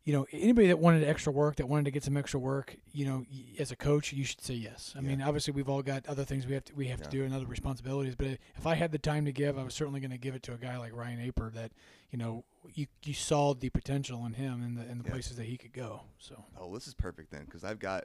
you 0.06 0.12
know, 0.12 0.26
anybody 0.34 0.68
that 0.68 0.80
wanted 0.80 1.04
extra 1.06 1.32
work, 1.32 1.56
that 1.56 1.68
wanted 1.70 1.86
to 1.86 1.92
get 1.92 2.04
some 2.04 2.18
extra 2.18 2.38
work, 2.40 2.76
you 2.92 3.06
know, 3.06 3.26
y- 3.32 3.46
as 3.58 3.72
a 3.72 3.76
coach, 3.76 4.12
you 4.12 4.26
should 4.26 4.42
say 4.42 4.54
yes. 4.54 4.92
I 4.98 5.00
Yeah. 5.00 5.08
mean, 5.08 5.22
obviously, 5.22 5.54
we've 5.54 5.70
all 5.70 5.82
got 5.82 6.06
other 6.08 6.26
things 6.26 6.46
we 6.46 6.54
have 6.56 6.66
to 6.66 6.76
we 6.76 6.88
have 6.88 7.00
Yeah. 7.00 7.06
to 7.06 7.10
do 7.12 7.24
and 7.24 7.34
other 7.34 7.46
responsibilities. 7.46 8.16
But 8.16 8.38
if 8.56 8.68
I 8.68 8.76
had 8.76 8.92
the 8.92 8.98
time 9.00 9.24
to 9.26 9.32
give, 9.32 9.58
I 9.58 9.64
was 9.64 9.74
certainly 9.74 10.02
going 10.02 10.12
to 10.12 10.18
give 10.18 10.36
it 10.36 10.44
to 10.44 10.54
a 10.54 10.58
guy 10.58 10.78
like 10.78 10.94
Ryan 10.94 11.22
Aper. 11.22 11.52
That 11.52 11.72
you 12.12 12.18
know, 12.18 12.44
you 12.74 12.88
you 13.06 13.14
saw 13.14 13.54
the 13.54 13.70
potential 13.70 14.26
in 14.26 14.34
him 14.34 14.62
and 14.62 14.78
the 14.78 14.82
and 14.82 15.00
the 15.00 15.06
Yeah. 15.06 15.12
places 15.12 15.38
that 15.38 15.46
he 15.46 15.58
could 15.58 15.72
go. 15.74 16.02
So 16.20 16.44
Oh, 16.58 16.74
this 16.74 16.86
is 16.88 16.94
perfect 16.94 17.32
then, 17.32 17.46
because 17.46 17.64
I've 17.64 17.80
got 17.80 18.04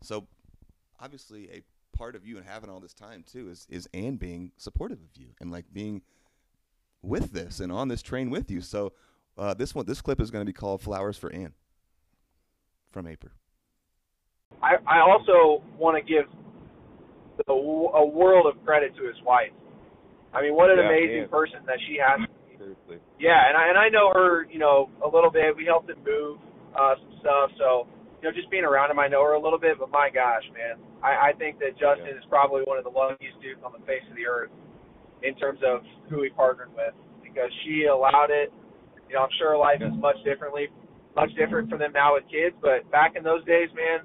so 0.00 0.28
obviously 1.00 1.50
a 1.50 1.62
part 1.96 2.14
of 2.14 2.24
you 2.24 2.36
and 2.38 2.46
having 2.46 2.70
all 2.70 2.78
this 2.80 2.94
time 2.94 3.24
too 3.24 3.48
is 3.50 3.66
is 3.68 3.88
and 3.92 4.16
being 4.18 4.52
supportive 4.56 5.00
of 5.02 5.16
you 5.16 5.34
and 5.40 5.50
like 5.50 5.72
being 5.72 6.02
with 7.02 7.32
this 7.32 7.58
and 7.58 7.72
on 7.72 7.88
this 7.88 8.00
train 8.00 8.30
with 8.30 8.48
you. 8.48 8.60
So 8.60 8.92
uh, 9.38 9.54
this 9.54 9.74
one, 9.74 9.86
this 9.86 10.00
clip 10.00 10.20
is 10.20 10.30
going 10.30 10.42
to 10.44 10.48
be 10.48 10.52
called 10.52 10.80
"Flowers 10.80 11.16
for 11.16 11.32
Ann" 11.32 11.54
from 12.90 13.06
Aper. 13.06 13.32
I, 14.62 14.76
I 14.86 15.00
also 15.00 15.64
want 15.78 15.96
to 15.96 16.02
give 16.02 16.28
the, 17.46 17.52
a 17.52 18.06
world 18.06 18.46
of 18.46 18.62
credit 18.64 18.94
to 18.96 19.06
his 19.06 19.16
wife. 19.24 19.52
I 20.34 20.42
mean, 20.42 20.54
what 20.54 20.70
an 20.70 20.78
Yeah, 20.78 20.88
amazing 20.88 21.24
yeah. 21.28 21.32
person 21.32 21.60
that 21.66 21.78
she 21.88 21.96
has. 21.98 22.20
Seriously. 22.58 22.98
Yeah, 23.18 23.36
and 23.48 23.56
I 23.56 23.68
and 23.68 23.78
I 23.78 23.88
know 23.88 24.12
her, 24.12 24.46
you 24.50 24.58
know, 24.58 24.88
a 25.04 25.08
little 25.08 25.30
bit. 25.30 25.56
We 25.56 25.64
helped 25.64 25.90
him 25.90 25.98
move 26.06 26.38
uh, 26.78 26.94
some 27.00 27.14
stuff, 27.20 27.50
so 27.58 27.86
you 28.22 28.28
know, 28.28 28.32
just 28.34 28.48
being 28.50 28.64
around 28.64 28.90
him, 28.90 29.00
I 29.00 29.08
know 29.08 29.24
her 29.24 29.32
a 29.34 29.42
little 29.42 29.58
bit. 29.58 29.80
But 29.80 29.90
my 29.90 30.08
gosh, 30.12 30.44
man, 30.54 30.78
I, 31.02 31.30
I 31.30 31.38
think 31.38 31.58
that 31.58 31.74
Justin 31.74 32.14
is 32.14 32.24
probably 32.28 32.62
one 32.62 32.78
of 32.78 32.84
the 32.84 32.94
luckiest 32.94 33.40
dudes 33.42 33.60
on 33.66 33.72
the 33.74 33.82
face 33.84 34.04
of 34.08 34.14
the 34.14 34.26
earth 34.30 34.50
in 35.22 35.34
terms 35.34 35.58
of 35.66 35.82
who 36.08 36.22
he 36.22 36.30
partnered 36.30 36.70
with 36.76 36.94
because 37.22 37.50
she 37.64 37.90
allowed 37.90 38.30
it. 38.30 38.52
You 39.12 39.20
know, 39.20 39.28
I'm 39.28 39.36
sure 39.36 39.60
life 39.60 39.84
is 39.84 39.92
much 40.00 40.16
differently, 40.24 40.72
much 41.14 41.28
different 41.36 41.68
for 41.68 41.76
them 41.76 41.92
now 41.92 42.16
with 42.16 42.24
kids. 42.32 42.56
But 42.64 42.88
back 42.90 43.12
in 43.12 43.22
those 43.22 43.44
days, 43.44 43.68
man, 43.76 44.00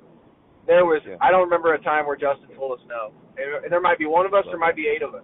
there 0.67 0.83
was 0.83 0.99
Yeah. 1.07 1.15
I 1.21 1.31
don't 1.31 1.47
remember 1.47 1.73
a 1.73 1.79
time 1.79 2.05
where 2.05 2.17
Justin 2.19 2.51
told 2.59 2.77
us 2.77 2.85
no. 2.91 3.15
And 3.39 3.71
there 3.71 3.79
might 3.79 3.97
be 3.97 4.05
one 4.05 4.25
of 4.25 4.33
us, 4.33 4.43
there 4.51 4.59
might 4.59 4.75
be 4.75 4.91
eight 4.91 5.01
of 5.01 5.15
us. 5.15 5.23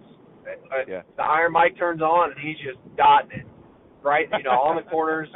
Yeah. 0.88 1.02
The 1.16 1.22
Iron 1.22 1.52
Mike 1.52 1.76
turns 1.76 2.00
on 2.00 2.30
and 2.32 2.40
he's 2.40 2.56
just 2.64 2.80
dotting 2.96 3.44
it, 3.44 3.46
right? 4.02 4.26
You 4.32 4.42
know, 4.44 4.56
on 4.56 4.76
the 4.76 4.88
corners, 4.88 5.28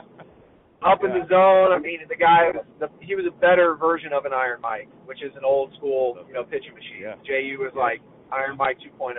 up 0.81 1.05
in 1.05 1.11
the 1.11 1.29
zone. 1.29 1.73
I 1.73 1.79
mean, 1.79 2.01
the 2.09 2.17
guy, 2.17 2.53
the, 2.81 2.89
he 3.01 3.17
was 3.17 3.27
a 3.29 3.37
better 3.41 3.75
version 3.75 4.15
of 4.15 4.25
an 4.25 4.33
Iron 4.33 4.63
Mike, 4.63 4.89
which 5.05 5.23
is 5.23 5.33
an 5.37 5.45
old 5.45 5.75
school, 5.77 6.17
you 6.27 6.33
know, 6.33 6.45
pitching 6.45 6.73
machine. 6.73 7.03
Yeah. 7.03 7.21
JU 7.21 7.59
was 7.61 7.73
like 7.77 8.01
Iron 8.33 8.57
Mike 8.57 8.79
2.0. 8.81 9.17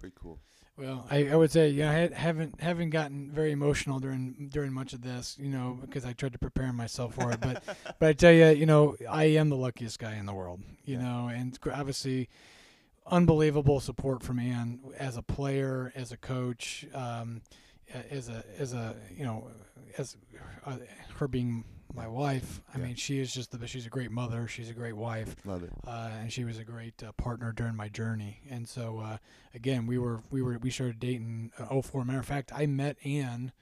Pretty 0.00 0.16
cool. 0.20 0.40
Well, 0.78 1.06
I, 1.10 1.28
I 1.28 1.36
would 1.36 1.50
say 1.50 1.68
yeah, 1.68 1.90
I 1.90 2.18
haven't 2.18 2.60
haven't 2.60 2.90
gotten 2.90 3.30
very 3.30 3.52
emotional 3.52 4.00
during 4.00 4.48
during 4.50 4.72
much 4.72 4.94
of 4.94 5.02
this, 5.02 5.36
you 5.38 5.50
know, 5.50 5.78
because 5.80 6.04
I 6.06 6.14
tried 6.14 6.32
to 6.32 6.38
prepare 6.38 6.72
myself 6.72 7.14
for 7.14 7.30
it. 7.30 7.40
But 7.40 7.62
but 7.98 8.08
I 8.08 8.12
tell 8.14 8.32
you, 8.32 8.46
you 8.48 8.64
know, 8.64 8.96
I 9.08 9.24
am 9.24 9.50
the 9.50 9.56
luckiest 9.56 9.98
guy 9.98 10.14
in 10.16 10.24
the 10.24 10.32
world, 10.32 10.60
you 10.84 10.96
know, 10.96 11.28
and 11.32 11.58
obviously, 11.72 12.30
unbelievable 13.06 13.80
support 13.80 14.22
from 14.22 14.38
Ann 14.38 14.80
as 14.98 15.18
a 15.18 15.22
player, 15.22 15.92
as 15.94 16.10
a 16.10 16.16
coach, 16.16 16.86
um, 16.94 17.42
as 18.10 18.30
a 18.30 18.42
as 18.58 18.72
a 18.72 18.96
you 19.14 19.24
know, 19.24 19.50
as 19.98 20.16
uh, 20.66 20.78
her 21.16 21.28
being 21.28 21.64
my 21.94 22.08
wife. 22.08 22.60
I 22.74 22.78
Yeah. 22.78 22.86
mean, 22.86 22.94
she 22.96 23.18
is 23.20 23.32
just 23.32 23.50
the 23.58 23.66
she's 23.66 23.86
a 23.86 23.90
great 23.90 24.10
mother. 24.10 24.46
She's 24.48 24.70
a 24.70 24.74
great 24.74 24.96
wife 24.96 25.36
Love 25.44 25.62
it. 25.62 25.72
uh, 25.86 26.10
and 26.20 26.32
she 26.32 26.44
was 26.44 26.58
a 26.58 26.64
great 26.64 27.02
uh, 27.02 27.12
partner 27.12 27.52
during 27.52 27.74
my 27.76 27.88
journey. 27.88 28.40
And 28.50 28.68
so, 28.68 28.98
uh, 29.00 29.18
again, 29.54 29.86
we 29.86 29.98
were 29.98 30.22
we 30.30 30.42
were 30.42 30.58
we 30.58 30.70
started 30.70 30.98
dating 31.00 31.52
uh, 31.58 31.80
04. 31.82 32.04
Matter 32.04 32.18
of 32.20 32.26
fact, 32.26 32.50
I 32.54 32.66
met 32.66 32.96
Ann 33.04 33.52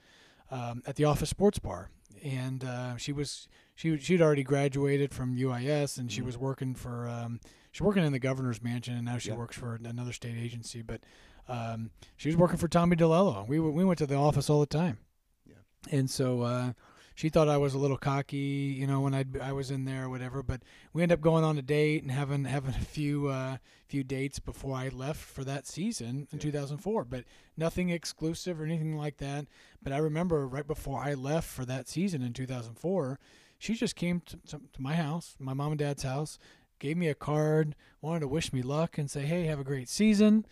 um, 0.49 0.81
at 0.85 0.95
the 0.95 1.05
Office 1.05 1.29
Sports 1.29 1.59
Bar, 1.59 1.89
and 2.23 2.63
uh, 2.63 2.97
she 2.97 3.11
was 3.11 3.47
she 3.75 3.97
she'd 3.97 4.21
already 4.21 4.43
graduated 4.43 5.13
from 5.13 5.35
UIS, 5.35 5.97
and 5.97 6.11
she 6.11 6.21
Mhm. 6.21 6.25
was 6.25 6.37
working 6.37 6.73
for 6.75 7.07
um, 7.07 7.39
she's 7.71 7.81
working 7.81 8.03
in 8.03 8.11
the 8.11 8.19
governor's 8.19 8.61
mansion, 8.61 8.95
and 8.95 9.05
now 9.05 9.17
she 9.17 9.29
Yeah. 9.29 9.35
works 9.37 9.57
for 9.57 9.75
another 9.75 10.13
state 10.13 10.37
agency. 10.37 10.81
But 10.81 11.01
um, 11.47 11.91
she 12.17 12.29
was 12.29 12.37
working 12.37 12.57
for 12.57 12.67
Tommy 12.67 12.95
DeLello. 12.95 13.47
We 13.47 13.59
we 13.59 13.83
went 13.83 13.97
to 13.99 14.05
the 14.07 14.15
office 14.15 14.49
all 14.49 14.59
the 14.61 14.65
time. 14.65 14.99
Yeah. 15.45 15.55
And 15.91 16.09
so. 16.09 16.41
Uh, 16.43 16.73
she 17.21 17.29
thought 17.29 17.47
I 17.47 17.57
was 17.57 17.75
a 17.75 17.77
little 17.77 17.99
cocky, 17.99 18.75
you 18.79 18.87
know, 18.87 19.01
when 19.01 19.13
I 19.13 19.25
I 19.39 19.51
was 19.51 19.69
in 19.69 19.85
there 19.85 20.05
or 20.05 20.09
whatever. 20.09 20.41
But 20.41 20.63
we 20.91 21.03
ended 21.03 21.19
up 21.19 21.21
going 21.21 21.43
on 21.43 21.55
a 21.55 21.61
date 21.61 22.01
and 22.01 22.11
having 22.11 22.45
having 22.57 22.71
a 22.73 22.79
few 22.79 23.27
uh, 23.27 23.57
few 23.87 24.03
dates 24.03 24.39
before 24.39 24.75
I 24.75 24.87
left 24.89 25.19
for 25.19 25.43
that 25.43 25.67
season 25.67 26.27
in 26.31 26.39
Yeah. 26.39 26.45
2004. 26.45 27.05
But 27.05 27.25
nothing 27.55 27.91
exclusive 27.91 28.59
or 28.59 28.63
anything 28.65 28.97
like 28.97 29.17
that. 29.17 29.45
But 29.83 29.93
I 29.93 29.97
remember 29.97 30.47
right 30.47 30.65
before 30.65 30.99
I 30.99 31.13
left 31.13 31.47
for 31.47 31.63
that 31.65 31.87
season 31.87 32.23
in 32.23 32.33
2004, 32.33 33.19
she 33.59 33.75
just 33.75 33.95
came 33.95 34.21
to, 34.21 34.37
to, 34.47 34.61
to 34.73 34.81
my 34.81 34.95
house, 34.95 35.35
my 35.37 35.53
mom 35.53 35.73
and 35.73 35.79
dad's 35.79 36.01
house, 36.01 36.39
gave 36.79 36.97
me 36.97 37.07
a 37.07 37.13
card, 37.13 37.75
wanted 38.01 38.21
to 38.21 38.27
wish 38.27 38.51
me 38.51 38.63
luck 38.63 38.97
and 38.97 39.11
say, 39.11 39.27
"Hey, 39.27 39.43
have 39.43 39.59
a 39.59 39.63
great 39.63 39.89
season." 39.89 40.47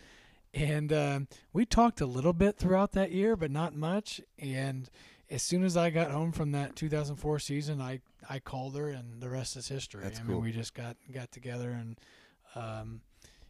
And 0.54 0.92
um, 0.92 1.26
we 1.52 1.66
talked 1.66 2.00
a 2.00 2.06
little 2.06 2.32
bit 2.32 2.58
throughout 2.58 2.92
that 2.92 3.10
year, 3.10 3.34
but 3.34 3.50
not 3.50 3.74
much. 3.74 4.20
And 4.38 4.88
as 5.30 5.42
soon 5.42 5.64
as 5.64 5.76
I 5.76 5.90
got 5.90 6.10
home 6.10 6.32
from 6.32 6.52
that 6.52 6.76
2004 6.76 7.38
season, 7.38 7.80
I, 7.80 8.00
I 8.28 8.38
called 8.40 8.76
her, 8.76 8.88
and 8.88 9.20
the 9.22 9.28
rest 9.28 9.56
is 9.56 9.68
history. 9.68 10.02
That's 10.02 10.18
I 10.18 10.22
cool. 10.22 10.36
mean, 10.36 10.44
we 10.44 10.52
just 10.52 10.74
got 10.74 10.96
got 11.12 11.30
together, 11.30 11.70
and 11.70 11.98
um, 12.54 13.00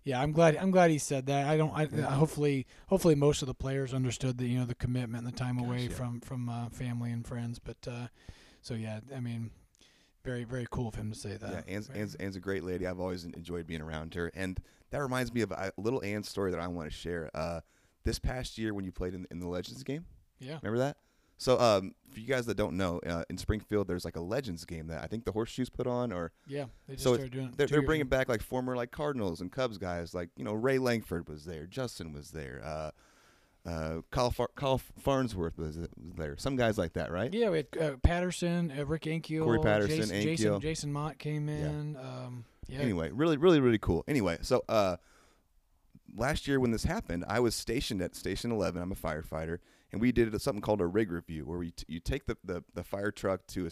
yeah, 0.04 0.20
I'm 0.20 0.32
glad 0.32 0.56
I'm 0.56 0.70
glad 0.70 0.90
he 0.90 0.98
said 0.98 1.26
that. 1.26 1.46
I 1.46 1.56
don't. 1.56 1.72
I, 1.74 1.84
Yeah. 1.84 2.02
hopefully 2.10 2.66
hopefully 2.88 3.14
most 3.14 3.42
of 3.42 3.46
the 3.48 3.54
players 3.54 3.94
understood 3.94 4.38
the 4.38 4.46
you 4.46 4.58
know 4.58 4.66
the 4.66 4.74
commitment 4.74 5.24
and 5.24 5.32
the 5.32 5.36
time 5.36 5.56
Gosh, 5.56 5.66
away 5.66 5.82
yeah. 5.84 5.88
from 5.94 6.20
from 6.20 6.48
uh, 6.48 6.68
family 6.68 7.10
and 7.12 7.26
friends. 7.26 7.58
But 7.58 7.76
uh, 7.86 8.08
so 8.62 8.74
yeah, 8.74 9.00
I 9.14 9.20
mean, 9.20 9.50
very 10.24 10.44
very 10.44 10.66
cool 10.70 10.88
of 10.88 10.94
him 10.94 11.10
to 11.12 11.18
say 11.18 11.36
that. 11.36 11.50
Yeah, 11.66 11.74
Anne's, 11.74 11.86
Very- 11.86 12.00
Anne's, 12.00 12.14
Anne's 12.16 12.36
a 12.36 12.40
great 12.40 12.62
lady. 12.64 12.86
I've 12.86 13.00
always 13.00 13.24
enjoyed 13.24 13.66
being 13.66 13.80
around 13.82 14.14
her, 14.14 14.30
and 14.34 14.60
that 14.90 14.98
reminds 14.98 15.32
me 15.32 15.40
of 15.42 15.50
a 15.52 15.72
little 15.76 16.02
Anne 16.04 16.22
story 16.24 16.50
that 16.50 16.60
I 16.60 16.66
want 16.68 16.90
to 16.90 16.94
share. 16.96 17.30
Uh, 17.34 17.60
this 18.04 18.18
past 18.18 18.56
year 18.56 18.72
when 18.72 18.84
you 18.86 18.92
played 18.92 19.12
in, 19.14 19.26
in 19.30 19.40
the 19.40 19.46
Legends 19.46 19.82
game, 19.82 20.06
yeah. 20.38 20.58
remember 20.62 20.78
that? 20.78 20.96
So, 21.40 21.58
um, 21.58 21.94
for 22.12 22.20
you 22.20 22.26
guys 22.26 22.44
that 22.46 22.58
don't 22.58 22.76
know, 22.76 23.00
uh, 23.06 23.24
in 23.30 23.38
Springfield, 23.38 23.88
there's 23.88 24.04
like 24.04 24.16
a 24.16 24.20
Legends 24.20 24.66
game 24.66 24.88
that 24.88 25.02
I 25.02 25.06
think 25.06 25.24
the 25.24 25.32
Horseshoes 25.32 25.70
put 25.70 25.86
on, 25.86 26.12
or 26.12 26.32
Yeah, 26.46 26.66
they 26.86 26.94
just 26.94 27.04
So 27.04 27.14
started 27.14 27.32
doing 27.32 27.54
they're, 27.56 27.66
they're 27.66 27.80
bringing 27.80 28.08
back 28.08 28.28
like 28.28 28.42
former 28.42 28.76
like 28.76 28.90
Cardinals 28.90 29.40
and 29.40 29.50
Cubs 29.50 29.78
guys, 29.78 30.12
like 30.12 30.28
you 30.36 30.44
know 30.44 30.52
Ray 30.52 30.76
Lankford 30.78 31.30
was 31.30 31.46
there, 31.46 31.64
Justin 31.64 32.12
was 32.12 32.32
there, 32.32 32.60
uh, 32.62 32.90
uh, 33.66 34.00
Kyle, 34.10 34.30
Far- 34.30 34.50
Kyle 34.54 34.82
Farnsworth 34.98 35.56
was, 35.56 35.78
was 35.78 35.88
there, 36.14 36.36
some 36.36 36.56
guys 36.56 36.76
like 36.76 36.92
that, 36.92 37.10
right? 37.10 37.32
Yeah, 37.32 37.48
we 37.48 37.56
had 37.58 37.66
uh, 37.80 37.96
Patterson, 38.02 38.70
uh, 38.78 38.84
Rick 38.84 39.04
Ankiel, 39.04 39.44
Corey 39.44 39.60
Patterson, 39.60 39.96
Jason, 39.96 40.22
Jason, 40.22 40.50
Ankiel. 40.50 40.60
Jason 40.60 40.92
Motte 40.92 41.18
came 41.18 41.48
Yeah. 41.48 41.54
in. 41.54 41.96
Um, 41.96 42.44
yeah. 42.68 42.80
Anyway, 42.80 43.10
really, 43.12 43.38
really, 43.38 43.60
really 43.60 43.78
cool. 43.78 44.04
Anyway, 44.06 44.36
so 44.42 44.62
uh, 44.68 44.96
last 46.14 46.46
year 46.46 46.60
when 46.60 46.70
this 46.70 46.84
happened, 46.84 47.24
I 47.26 47.40
was 47.40 47.54
stationed 47.54 48.02
at 48.02 48.14
Station 48.14 48.52
11. 48.52 48.80
I'm 48.80 48.92
a 48.92 48.94
firefighter, 48.94 49.58
and 49.92 50.00
we 50.00 50.12
did 50.12 50.40
something 50.40 50.62
called 50.62 50.80
a 50.80 50.86
rig 50.86 51.10
review, 51.10 51.44
where 51.44 51.58
we 51.58 51.72
t- 51.72 51.84
you 51.88 52.00
take 52.00 52.26
the, 52.26 52.36
the, 52.44 52.62
the 52.74 52.84
fire 52.84 53.10
truck 53.10 53.46
to 53.48 53.68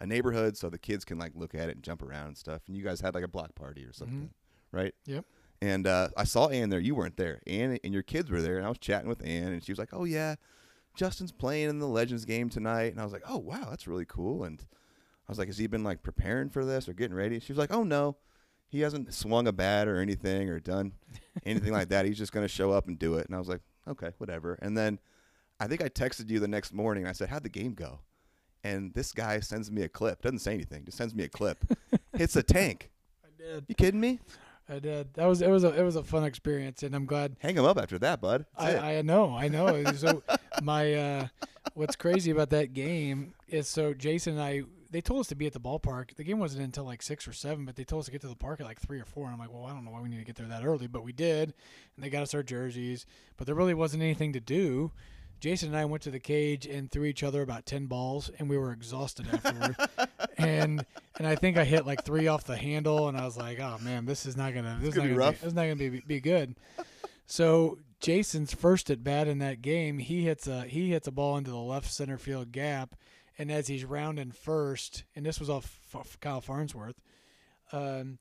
a 0.00 0.06
neighborhood 0.06 0.56
so 0.56 0.68
the 0.70 0.78
kids 0.78 1.04
can 1.04 1.18
like 1.18 1.32
look 1.34 1.54
at 1.54 1.68
it 1.68 1.76
and 1.76 1.82
jump 1.82 2.02
around 2.02 2.28
and 2.28 2.36
stuff. 2.36 2.62
And 2.66 2.76
you 2.76 2.84
guys 2.84 3.00
had 3.00 3.14
like 3.14 3.24
a 3.24 3.28
block 3.28 3.54
party 3.54 3.84
or 3.84 3.92
something, 3.92 4.30
right? 4.72 4.94
Yep. 5.06 5.24
And 5.60 5.86
uh, 5.86 6.08
I 6.16 6.24
saw 6.24 6.48
Ann 6.48 6.70
there. 6.70 6.78
You 6.78 6.94
weren't 6.94 7.16
there. 7.16 7.40
Ann 7.46 7.78
and 7.82 7.92
your 7.92 8.04
kids 8.04 8.30
were 8.30 8.40
there, 8.40 8.58
and 8.58 8.66
I 8.66 8.68
was 8.68 8.78
chatting 8.78 9.08
with 9.08 9.24
Ann, 9.26 9.48
and 9.52 9.64
she 9.64 9.72
was 9.72 9.78
like, 9.78 9.88
"Oh 9.92 10.04
yeah, 10.04 10.36
Justin's 10.94 11.32
playing 11.32 11.68
in 11.68 11.80
the 11.80 11.88
Legends 11.88 12.24
game 12.24 12.48
tonight." 12.48 12.92
And 12.92 13.00
I 13.00 13.04
was 13.04 13.12
like, 13.12 13.24
"Oh 13.28 13.38
wow, 13.38 13.66
that's 13.68 13.88
really 13.88 14.04
cool." 14.04 14.44
And 14.44 14.64
I 15.28 15.32
was 15.32 15.38
like, 15.38 15.48
"Has 15.48 15.58
he 15.58 15.66
been 15.66 15.82
like 15.82 16.04
preparing 16.04 16.48
for 16.48 16.64
this 16.64 16.88
or 16.88 16.92
getting 16.92 17.16
ready?" 17.16 17.40
She 17.40 17.52
was 17.52 17.58
like, 17.58 17.72
"Oh 17.72 17.82
no, 17.82 18.18
he 18.68 18.82
hasn't 18.82 19.12
swung 19.12 19.48
a 19.48 19.52
bat 19.52 19.88
or 19.88 20.00
anything 20.00 20.48
or 20.48 20.60
done 20.60 20.92
anything 21.44 21.72
like 21.72 21.88
that. 21.88 22.06
He's 22.06 22.18
just 22.18 22.32
gonna 22.32 22.46
show 22.46 22.70
up 22.70 22.86
and 22.86 22.96
do 22.96 23.14
it." 23.14 23.26
And 23.26 23.34
I 23.34 23.40
was 23.40 23.48
like, 23.48 23.62
"Okay, 23.88 24.12
whatever." 24.18 24.58
And 24.60 24.76
then 24.76 24.98
I 25.60 25.66
think 25.66 25.82
I 25.82 25.88
texted 25.88 26.30
you 26.30 26.38
the 26.40 26.48
next 26.48 26.72
morning. 26.72 27.06
I 27.06 27.12
said, 27.12 27.28
"How'd 27.28 27.42
the 27.42 27.48
game 27.48 27.74
go?" 27.74 28.00
And 28.64 28.92
this 28.94 29.12
guy 29.12 29.40
sends 29.40 29.70
me 29.70 29.82
a 29.82 29.88
clip. 29.88 30.22
Doesn't 30.22 30.40
say 30.40 30.54
anything. 30.54 30.84
Just 30.84 30.98
sends 30.98 31.14
me 31.14 31.24
a 31.24 31.28
clip. 31.28 31.64
Hits 32.16 32.36
a 32.36 32.42
tank. 32.42 32.90
I 33.24 33.42
did. 33.42 33.64
You 33.68 33.74
kidding 33.74 34.00
me? 34.00 34.20
I 34.68 34.78
did. 34.80 35.14
That 35.14 35.26
was 35.26 35.40
it 35.40 35.48
was 35.48 35.64
a 35.64 35.68
it 35.68 35.82
was 35.82 35.96
a 35.96 36.02
fun 36.02 36.24
experience, 36.24 36.82
and 36.82 36.94
I'm 36.94 37.06
glad. 37.06 37.36
Hang 37.40 37.56
him 37.56 37.64
up 37.64 37.78
after 37.78 37.98
that, 38.00 38.20
bud. 38.20 38.44
That's 38.58 38.74
it. 38.74 38.82
I, 38.82 38.98
I 38.98 39.02
know, 39.02 39.34
I 39.34 39.48
know. 39.48 39.82
so 39.94 40.22
my 40.62 40.94
uh, 40.94 41.28
what's 41.74 41.96
crazy 41.96 42.30
about 42.30 42.50
that 42.50 42.74
game 42.74 43.34
is 43.48 43.68
so 43.68 43.94
Jason 43.94 44.34
and 44.34 44.42
I 44.42 44.62
they 44.90 45.00
told 45.00 45.20
us 45.20 45.26
to 45.28 45.34
be 45.34 45.46
at 45.46 45.52
the 45.52 45.60
ballpark. 45.60 46.16
The 46.16 46.24
game 46.24 46.38
wasn't 46.38 46.64
until 46.64 46.84
like 46.84 47.02
six 47.02 47.28
or 47.28 47.32
seven, 47.32 47.64
but 47.64 47.76
they 47.76 47.84
told 47.84 48.00
us 48.00 48.06
to 48.06 48.12
get 48.12 48.22
to 48.22 48.28
the 48.28 48.34
park 48.34 48.60
at 48.60 48.66
like 48.66 48.80
three 48.80 49.00
or 49.00 49.04
four. 49.04 49.26
And 49.26 49.34
I'm 49.34 49.38
like, 49.38 49.52
well, 49.52 49.66
I 49.66 49.70
don't 49.70 49.84
know 49.84 49.90
why 49.90 50.00
we 50.00 50.08
need 50.08 50.18
to 50.18 50.24
get 50.24 50.36
there 50.36 50.46
that 50.46 50.64
early, 50.64 50.86
but 50.86 51.04
we 51.04 51.12
did. 51.12 51.52
And 51.96 52.04
they 52.04 52.10
got 52.10 52.22
us 52.22 52.34
our 52.34 52.42
jerseys, 52.42 53.06
but 53.36 53.46
there 53.46 53.54
really 53.54 53.74
wasn't 53.74 54.02
anything 54.02 54.32
to 54.32 54.40
do. 54.40 54.92
Jason 55.40 55.68
and 55.68 55.76
I 55.76 55.84
went 55.84 56.02
to 56.02 56.10
the 56.10 56.18
cage 56.18 56.66
and 56.66 56.90
threw 56.90 57.04
each 57.04 57.22
other 57.22 57.42
about 57.42 57.64
ten 57.64 57.86
balls, 57.86 58.30
and 58.38 58.50
we 58.50 58.58
were 58.58 58.72
exhausted 58.72 59.26
afterward. 59.32 59.76
and 60.38 60.84
and 61.16 61.26
I 61.26 61.36
think 61.36 61.56
I 61.56 61.64
hit 61.64 61.86
like 61.86 62.04
three 62.04 62.26
off 62.26 62.44
the 62.44 62.56
handle, 62.56 63.08
and 63.08 63.16
I 63.16 63.24
was 63.24 63.36
like, 63.36 63.60
oh 63.60 63.78
man, 63.80 64.04
this 64.04 64.26
is 64.26 64.36
not 64.36 64.52
gonna 64.52 64.78
this 64.80 64.90
is 64.90 64.94
gonna 64.96 65.08
not 65.08 65.14
be 65.14 65.18
gonna. 65.18 65.30
Be, 65.30 65.36
this 65.36 65.46
is 65.46 65.54
not 65.54 65.62
gonna 65.62 65.76
be 65.76 66.00
be 66.00 66.20
good. 66.20 66.56
So 67.26 67.78
Jason's 68.00 68.54
first 68.54 68.90
at 68.90 69.04
bat 69.04 69.28
in 69.28 69.38
that 69.38 69.62
game, 69.62 69.98
he 69.98 70.24
hits 70.24 70.48
a 70.48 70.62
he 70.62 70.90
hits 70.90 71.06
a 71.06 71.12
ball 71.12 71.36
into 71.36 71.50
the 71.50 71.56
left 71.56 71.90
center 71.90 72.18
field 72.18 72.50
gap, 72.50 72.96
and 73.38 73.50
as 73.52 73.68
he's 73.68 73.84
rounding 73.84 74.32
first, 74.32 75.04
and 75.14 75.24
this 75.24 75.38
was 75.38 75.48
off 75.48 75.78
F- 75.94 76.18
Kyle 76.20 76.40
Farnsworth, 76.40 77.00
um, 77.72 78.18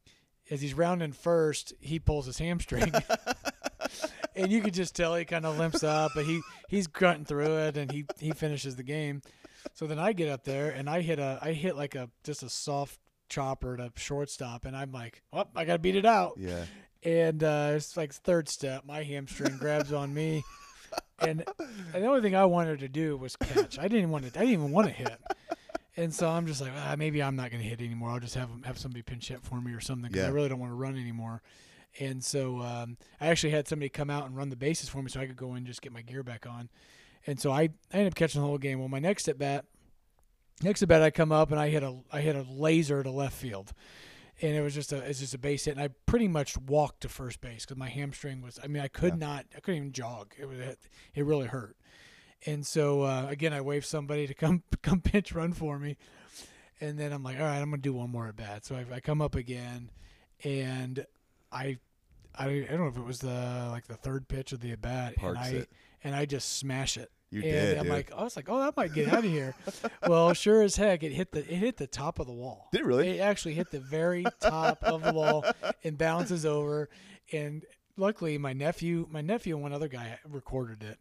as 0.49 0.61
he's 0.61 0.73
rounding 0.73 1.11
first, 1.11 1.73
he 1.81 1.99
pulls 1.99 2.25
his 2.25 2.37
hamstring, 2.37 2.91
and 4.35 4.51
you 4.51 4.61
could 4.61 4.73
just 4.73 4.95
tell 4.95 5.15
he 5.15 5.25
kind 5.25 5.45
of 5.45 5.57
limps 5.57 5.83
up, 5.83 6.11
but 6.15 6.25
he 6.25 6.41
he's 6.69 6.87
grunting 6.87 7.25
through 7.25 7.57
it, 7.57 7.77
and 7.77 7.91
he 7.91 8.05
he 8.19 8.31
finishes 8.31 8.75
the 8.75 8.83
game. 8.83 9.21
So 9.73 9.87
then 9.87 9.99
I 9.99 10.13
get 10.13 10.29
up 10.29 10.43
there 10.43 10.69
and 10.69 10.89
I 10.89 11.01
hit 11.01 11.19
a 11.19 11.39
I 11.41 11.53
hit 11.53 11.75
like 11.75 11.95
a 11.95 12.09
just 12.23 12.43
a 12.43 12.49
soft 12.49 12.99
chopper 13.29 13.75
to 13.77 13.91
shortstop, 13.95 14.65
and 14.65 14.75
I'm 14.75 14.91
like, 14.91 15.21
oh, 15.33 15.45
I 15.55 15.65
gotta 15.65 15.79
beat 15.79 15.95
it 15.95 16.05
out 16.05 16.33
yeah. 16.37 16.63
and 17.03 17.43
uh, 17.43 17.71
it's 17.73 17.97
like 17.97 18.13
third 18.13 18.47
step. 18.47 18.85
My 18.85 19.03
hamstring 19.03 19.57
grabs 19.57 19.91
on 19.91 20.13
me, 20.13 20.43
and, 21.19 21.43
and 21.93 22.03
the 22.03 22.07
only 22.07 22.21
thing 22.21 22.35
I 22.35 22.45
wanted 22.45 22.79
to 22.79 22.87
do 22.87 23.17
was 23.17 23.35
catch. 23.35 23.79
I 23.79 23.83
didn't 23.83 23.99
even 23.99 24.11
want 24.11 24.31
to. 24.31 24.39
I 24.39 24.43
didn't 24.43 24.53
even 24.53 24.71
want 24.71 24.87
to 24.87 24.93
hit. 24.93 25.17
And 25.95 26.13
so 26.13 26.29
I'm 26.29 26.45
just 26.45 26.61
like, 26.61 26.71
ah, 26.77 26.95
maybe 26.95 27.23
I'm 27.23 27.35
not 27.35 27.49
going 27.49 27.61
to 27.61 27.67
hit 27.67 27.81
anymore. 27.81 28.11
I'll 28.11 28.19
just 28.19 28.35
have 28.35 28.49
have 28.65 28.77
somebody 28.77 29.01
pinch 29.01 29.29
hit 29.29 29.41
for 29.41 29.59
me 29.59 29.73
or 29.73 29.79
something 29.79 30.11
because 30.11 30.27
I 30.29 30.31
really 30.31 30.47
don't 30.47 30.59
want 30.59 30.71
to 30.71 30.75
run 30.75 30.95
anymore. 30.95 31.41
And 31.99 32.23
so 32.23 32.61
um, 32.61 32.97
I 33.19 33.27
actually 33.27 33.49
had 33.49 33.67
somebody 33.67 33.89
come 33.89 34.11
out 34.11 34.27
and 34.27 34.37
run 34.37 34.49
the 34.49 34.55
bases 34.55 34.89
for 34.89 35.01
me 35.01 35.09
so 35.09 35.19
I 35.19 35.25
could 35.25 35.35
go 35.35 35.51
in 35.51 35.57
and 35.57 35.65
just 35.65 35.81
get 35.81 35.91
my 35.91 36.01
gear 36.01 36.21
back 36.21 36.45
on. 36.45 36.69
And 37.25 37.39
so 37.39 37.51
I, 37.51 37.61
I 37.61 37.69
ended 37.93 38.13
up 38.13 38.15
catching 38.15 38.41
the 38.41 38.47
whole 38.47 38.59
game. 38.59 38.77
Well, 38.77 38.87
my 38.87 38.99
next 38.99 39.27
at 39.27 39.39
bat, 39.39 39.65
next 40.61 40.83
at 40.83 40.87
bat, 40.87 41.01
I 41.01 41.09
come 41.09 41.31
up 41.31 41.49
and 41.49 41.59
I 41.59 41.69
hit 41.69 41.81
a 41.81 41.97
I 42.11 42.21
hit 42.21 42.35
a 42.35 42.45
laser 42.47 43.01
to 43.01 43.09
left 43.09 43.35
field 43.35 43.73
and 44.41 44.55
it 44.55 44.61
was 44.61 44.73
just 44.73 44.91
a 44.93 44.97
it's 44.97 45.19
just 45.19 45.33
a 45.33 45.37
base 45.37 45.65
hit, 45.65 45.71
and 45.71 45.81
I 45.81 45.89
pretty 46.05 46.27
much 46.27 46.57
walked 46.57 47.01
to 47.01 47.09
first 47.09 47.41
base 47.41 47.65
because 47.65 47.77
my 47.77 47.89
hamstring 47.89 48.41
was. 48.41 48.59
I 48.63 48.67
mean, 48.67 48.83
I 48.83 48.87
could 48.87 49.13
Yeah. 49.13 49.27
not, 49.27 49.45
I 49.55 49.59
couldn't 49.59 49.77
even 49.77 49.91
jog. 49.91 50.33
It 50.39 50.45
was 50.47 50.59
it 50.59 50.77
really 51.25 51.47
hurt, 51.47 51.75
and 52.45 52.65
so 52.65 53.01
uh, 53.03 53.27
again, 53.29 53.53
I 53.53 53.61
waved 53.61 53.85
somebody 53.85 54.27
to 54.27 54.33
come 54.33 54.63
come 54.81 55.01
pinch 55.01 55.31
run 55.33 55.53
for 55.53 55.79
me, 55.79 55.97
and 56.81 56.97
then 56.99 57.11
I'm 57.13 57.23
like, 57.23 57.37
all 57.37 57.45
right, 57.45 57.59
I'm 57.59 57.69
gonna 57.69 57.81
do 57.81 57.93
one 57.93 58.09
more 58.11 58.27
at 58.27 58.35
bat. 58.35 58.65
So 58.65 58.75
I, 58.75 58.85
I 58.95 58.99
come 58.99 59.21
up 59.21 59.35
again, 59.35 59.91
and 60.43 61.05
I. 61.51 61.77
I, 62.39 62.49
I 62.49 62.65
don't 62.69 62.81
know 62.81 62.87
if 62.87 62.97
it 62.97 63.03
was 63.03 63.17
the 63.17 63.67
like 63.71 63.87
the 63.87 63.95
third 63.95 64.27
pitch 64.27 64.51
of 64.51 64.59
the 64.59 64.71
at 64.73 64.79
bat, 64.79 65.15
and 65.19 65.35
I 65.39 65.47
it. 65.49 65.69
and 66.03 66.13
I 66.15 66.25
just 66.27 66.57
smash 66.59 66.95
it. 66.95 67.09
You 67.29 67.41
and 67.41 67.51
did, 67.51 67.77
I'm 67.77 67.83
dude. 67.83 67.93
like, 67.93 68.11
I 68.15 68.23
was 68.23 68.35
like, 68.37 68.47
oh, 68.49 68.59
that 68.59 68.77
might 68.77 68.93
get 68.93 69.09
out 69.09 69.19
of 69.25 69.29
here. 69.29 69.53
well, 70.07 70.33
sure 70.33 70.61
as 70.61 70.77
heck, 70.77 71.03
it 71.03 71.11
hit 71.11 71.31
the 71.33 71.39
it 71.39 71.57
hit 71.57 71.77
the 71.77 71.87
top 71.87 72.19
of 72.19 72.27
the 72.27 72.33
wall. 72.33 72.69
Did 72.71 72.81
it 72.81 72.85
really? 72.85 73.09
It 73.17 73.19
actually 73.21 73.53
hit 73.55 73.69
the 73.71 73.79
very 73.81 74.25
top 74.39 74.81
of 74.83 75.03
the 75.03 75.11
wall 75.11 75.45
and 75.83 75.97
bounces 75.97 76.45
over. 76.45 76.89
And 77.33 77.65
luckily 77.97 78.37
my 78.37 78.53
nephew, 78.53 79.07
my 79.11 79.21
nephew 79.21 79.55
and 79.55 79.61
one 79.63 79.73
other 79.73 79.89
guy 79.89 80.17
recorded 80.29 80.83
it, 80.83 80.97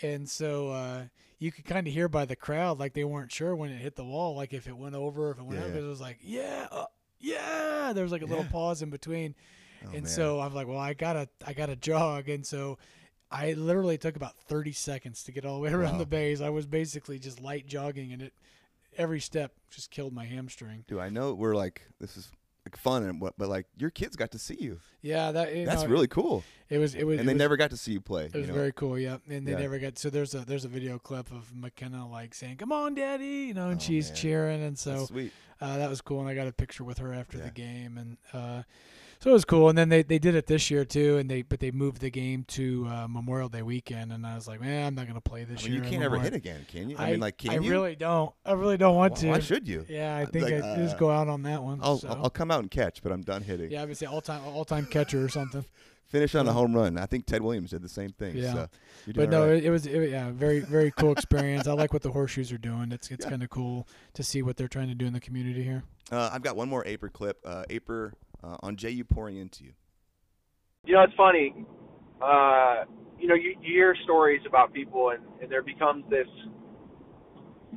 and 0.00 0.26
so 0.26 0.70
uh, 0.70 1.02
you 1.38 1.52
could 1.52 1.66
kind 1.66 1.86
of 1.86 1.92
hear 1.92 2.08
by 2.08 2.24
the 2.24 2.36
crowd 2.36 2.78
like 2.78 2.94
they 2.94 3.04
weren't 3.04 3.30
sure 3.30 3.54
when 3.54 3.70
it 3.70 3.76
hit 3.78 3.96
the 3.96 4.04
wall, 4.04 4.34
like 4.34 4.54
if 4.54 4.66
it 4.66 4.74
went 4.76 4.94
over, 4.94 5.30
if 5.32 5.38
it 5.38 5.44
went 5.44 5.60
Yeah, 5.60 5.66
up. 5.66 5.74
It 5.74 5.82
was 5.82 6.00
like, 6.00 6.16
yeah, 6.22 6.68
uh, 6.72 6.84
yeah. 7.18 7.92
There 7.94 8.02
was 8.02 8.12
like 8.12 8.22
a 8.22 8.26
little 8.26 8.44
pause 8.44 8.80
in 8.80 8.88
between, 8.88 9.34
Oh, 9.84 9.88
and 9.92 10.02
man. 10.04 10.06
so 10.06 10.40
I'm 10.40 10.54
like, 10.54 10.66
well, 10.66 10.78
I 10.78 10.94
gotta, 10.94 11.28
I 11.46 11.52
gotta 11.52 11.76
jog, 11.76 12.28
and 12.30 12.46
so. 12.46 12.78
I 13.30 13.52
literally 13.52 13.96
took 13.98 14.16
about 14.16 14.36
30 14.36 14.72
seconds 14.72 15.22
to 15.24 15.32
get 15.32 15.44
all 15.44 15.54
the 15.56 15.60
way 15.60 15.70
around 15.72 15.92
Wow. 15.94 15.98
the 15.98 16.06
base. 16.06 16.40
I 16.40 16.48
was 16.50 16.66
basically 16.66 17.18
just 17.18 17.40
light 17.40 17.66
jogging, 17.66 18.12
and 18.12 18.22
it 18.22 18.32
every 18.96 19.20
step 19.20 19.52
just 19.70 19.90
killed 19.90 20.12
my 20.12 20.24
hamstring. 20.24 20.84
do 20.88 20.98
I 20.98 21.10
know 21.10 21.32
we're 21.34 21.54
like 21.54 21.82
this 22.00 22.16
is 22.16 22.32
like 22.66 22.76
fun 22.76 23.04
and 23.04 23.20
what, 23.20 23.34
but 23.38 23.48
like 23.48 23.66
your 23.78 23.90
kids 23.90 24.16
got 24.16 24.32
to 24.32 24.38
see 24.38 24.56
you. 24.58 24.80
Yeah, 25.00 25.30
that 25.32 25.54
you 25.54 25.64
That's 25.64 25.84
know, 25.84 25.88
really 25.88 26.08
cool. 26.08 26.42
It 26.68 26.78
was. 26.78 26.94
It 26.94 27.04
was. 27.04 27.18
And 27.18 27.22
it 27.22 27.26
they 27.28 27.34
was, 27.34 27.38
never 27.38 27.56
got 27.56 27.70
to 27.70 27.76
see 27.76 27.92
you 27.92 28.00
play. 28.00 28.24
It 28.26 28.34
was 28.34 28.42
you 28.42 28.48
know? 28.48 28.54
very 28.54 28.72
cool, 28.72 28.98
yeah. 28.98 29.16
And 29.30 29.46
they 29.46 29.52
Yeah. 29.52 29.58
never 29.60 29.78
got 29.78 29.96
so 29.98 30.10
there's 30.10 30.34
a 30.34 30.40
there's 30.40 30.64
a 30.64 30.68
video 30.68 30.98
clip 30.98 31.30
of 31.32 31.54
McKenna 31.54 32.06
like 32.08 32.34
saying, 32.34 32.56
"Come 32.58 32.72
on, 32.72 32.94
Daddy," 32.94 33.46
you 33.48 33.54
know, 33.54 33.68
and 33.70 33.78
Oh, 33.80 33.82
she's 33.82 34.08
man. 34.08 34.16
cheering, 34.16 34.62
and 34.62 34.76
so 34.78 35.06
sweet. 35.06 35.32
uh, 35.60 35.78
that 35.78 35.88
was 35.88 36.00
cool. 36.00 36.20
And 36.20 36.28
I 36.28 36.34
got 36.34 36.48
a 36.48 36.52
picture 36.52 36.84
with 36.84 36.98
her 36.98 37.14
after 37.14 37.38
Yeah. 37.38 37.44
the 37.44 37.50
game, 37.52 37.96
and 37.96 38.16
uh, 38.32 38.62
so 39.20 39.30
it 39.30 39.32
was 39.32 39.44
cool. 39.44 39.68
And 39.68 39.76
then 39.76 39.88
they, 39.90 40.02
they 40.02 40.18
did 40.18 40.34
it 40.34 40.46
this 40.46 40.70
year 40.70 40.84
too, 40.84 41.18
and 41.18 41.30
they 41.30 41.42
but 41.42 41.60
they 41.60 41.70
moved 41.70 42.00
the 42.00 42.10
game 42.10 42.44
to 42.48 42.86
uh, 42.88 43.06
Memorial 43.08 43.48
Day 43.48 43.62
weekend, 43.62 44.12
and 44.12 44.26
I 44.26 44.34
was 44.34 44.48
like, 44.48 44.60
man, 44.60 44.86
I'm 44.88 44.94
not 44.94 45.06
gonna 45.06 45.20
play 45.20 45.42
I 45.42 45.44
this 45.44 45.64
mean, 45.64 45.74
you 45.74 45.82
can't 45.82 46.02
ever 46.02 46.18
hit 46.18 46.34
again, 46.34 46.66
can 46.70 46.90
you? 46.90 46.96
I, 46.98 47.12
mean, 47.12 47.20
like, 47.20 47.36
can 47.38 47.52
you 47.52 47.58
I 47.58 47.62
you? 47.62 47.70
really 47.70 47.96
don't. 47.96 48.32
I 48.44 48.52
really 48.52 48.76
don't 48.76 48.96
want 48.96 49.12
Why- 49.14 49.20
to. 49.20 49.28
Why 49.30 49.40
should 49.40 49.68
you? 49.68 49.84
Yeah, 49.88 50.16
I 50.16 50.24
think 50.24 50.44
like, 50.44 50.54
I 50.54 50.76
just 50.76 50.96
uh, 50.96 50.98
go 50.98 51.10
out 51.10 51.28
on 51.28 51.42
that 51.42 51.62
one. 51.62 51.80
I'll, 51.82 51.98
so. 51.98 52.08
I'll 52.08 52.30
come 52.30 52.50
out 52.50 52.60
and 52.60 52.70
catch, 52.70 53.02
but 53.02 53.12
I'm 53.12 53.22
done 53.22 53.42
hitting. 53.42 53.70
yeah, 53.70 53.82
I 53.82 53.84
would 53.84 53.96
say 53.96 54.06
all 54.06 54.20
time 54.20 54.42
all 54.44 54.64
time 54.64 54.86
catcher 54.86 55.22
or 55.24 55.28
something. 55.28 55.64
Finish 56.10 56.34
on 56.34 56.48
a 56.48 56.52
home 56.52 56.74
run. 56.74 56.98
I 56.98 57.06
think 57.06 57.24
Ted 57.24 57.40
Williams 57.40 57.70
did 57.70 57.82
the 57.82 57.88
same 57.88 58.10
thing. 58.10 58.34
Yeah. 58.36 58.52
So 58.52 58.68
But 59.14 59.30
no, 59.30 59.46
right. 59.46 59.58
it, 59.58 59.66
it 59.66 59.70
was 59.70 59.86
it, 59.86 60.10
yeah, 60.10 60.30
very 60.32 60.58
very 60.58 60.90
cool 60.90 61.12
experience. 61.12 61.68
I 61.68 61.72
like 61.72 61.92
what 61.92 62.02
the 62.02 62.10
horseshoes 62.10 62.50
are 62.50 62.58
doing. 62.58 62.90
It's 62.90 63.12
it's 63.12 63.24
Yeah. 63.24 63.30
kind 63.30 63.42
of 63.44 63.50
cool 63.50 63.86
to 64.14 64.24
see 64.24 64.42
what 64.42 64.56
they're 64.56 64.66
trying 64.66 64.88
to 64.88 64.94
do 64.96 65.06
in 65.06 65.12
the 65.12 65.20
community 65.20 65.62
here. 65.62 65.84
Uh, 66.10 66.28
I've 66.32 66.42
got 66.42 66.56
one 66.56 66.68
more 66.68 66.84
Aper 66.84 67.10
clip. 67.10 67.38
Uh, 67.44 67.62
Aper 67.70 68.14
uh, 68.42 68.56
on 68.60 68.76
JU 68.76 69.04
pouring 69.04 69.36
into 69.36 69.64
you. 69.64 69.72
You 70.84 70.94
know, 70.94 71.02
it's 71.02 71.14
funny. 71.16 71.54
Uh, 72.22 72.84
you 73.18 73.28
know, 73.28 73.34
you, 73.34 73.54
you 73.60 73.74
hear 73.74 73.94
stories 74.04 74.40
about 74.46 74.72
people, 74.72 75.10
and, 75.10 75.22
and 75.42 75.50
there 75.50 75.62
becomes 75.62 76.04
this 76.08 76.26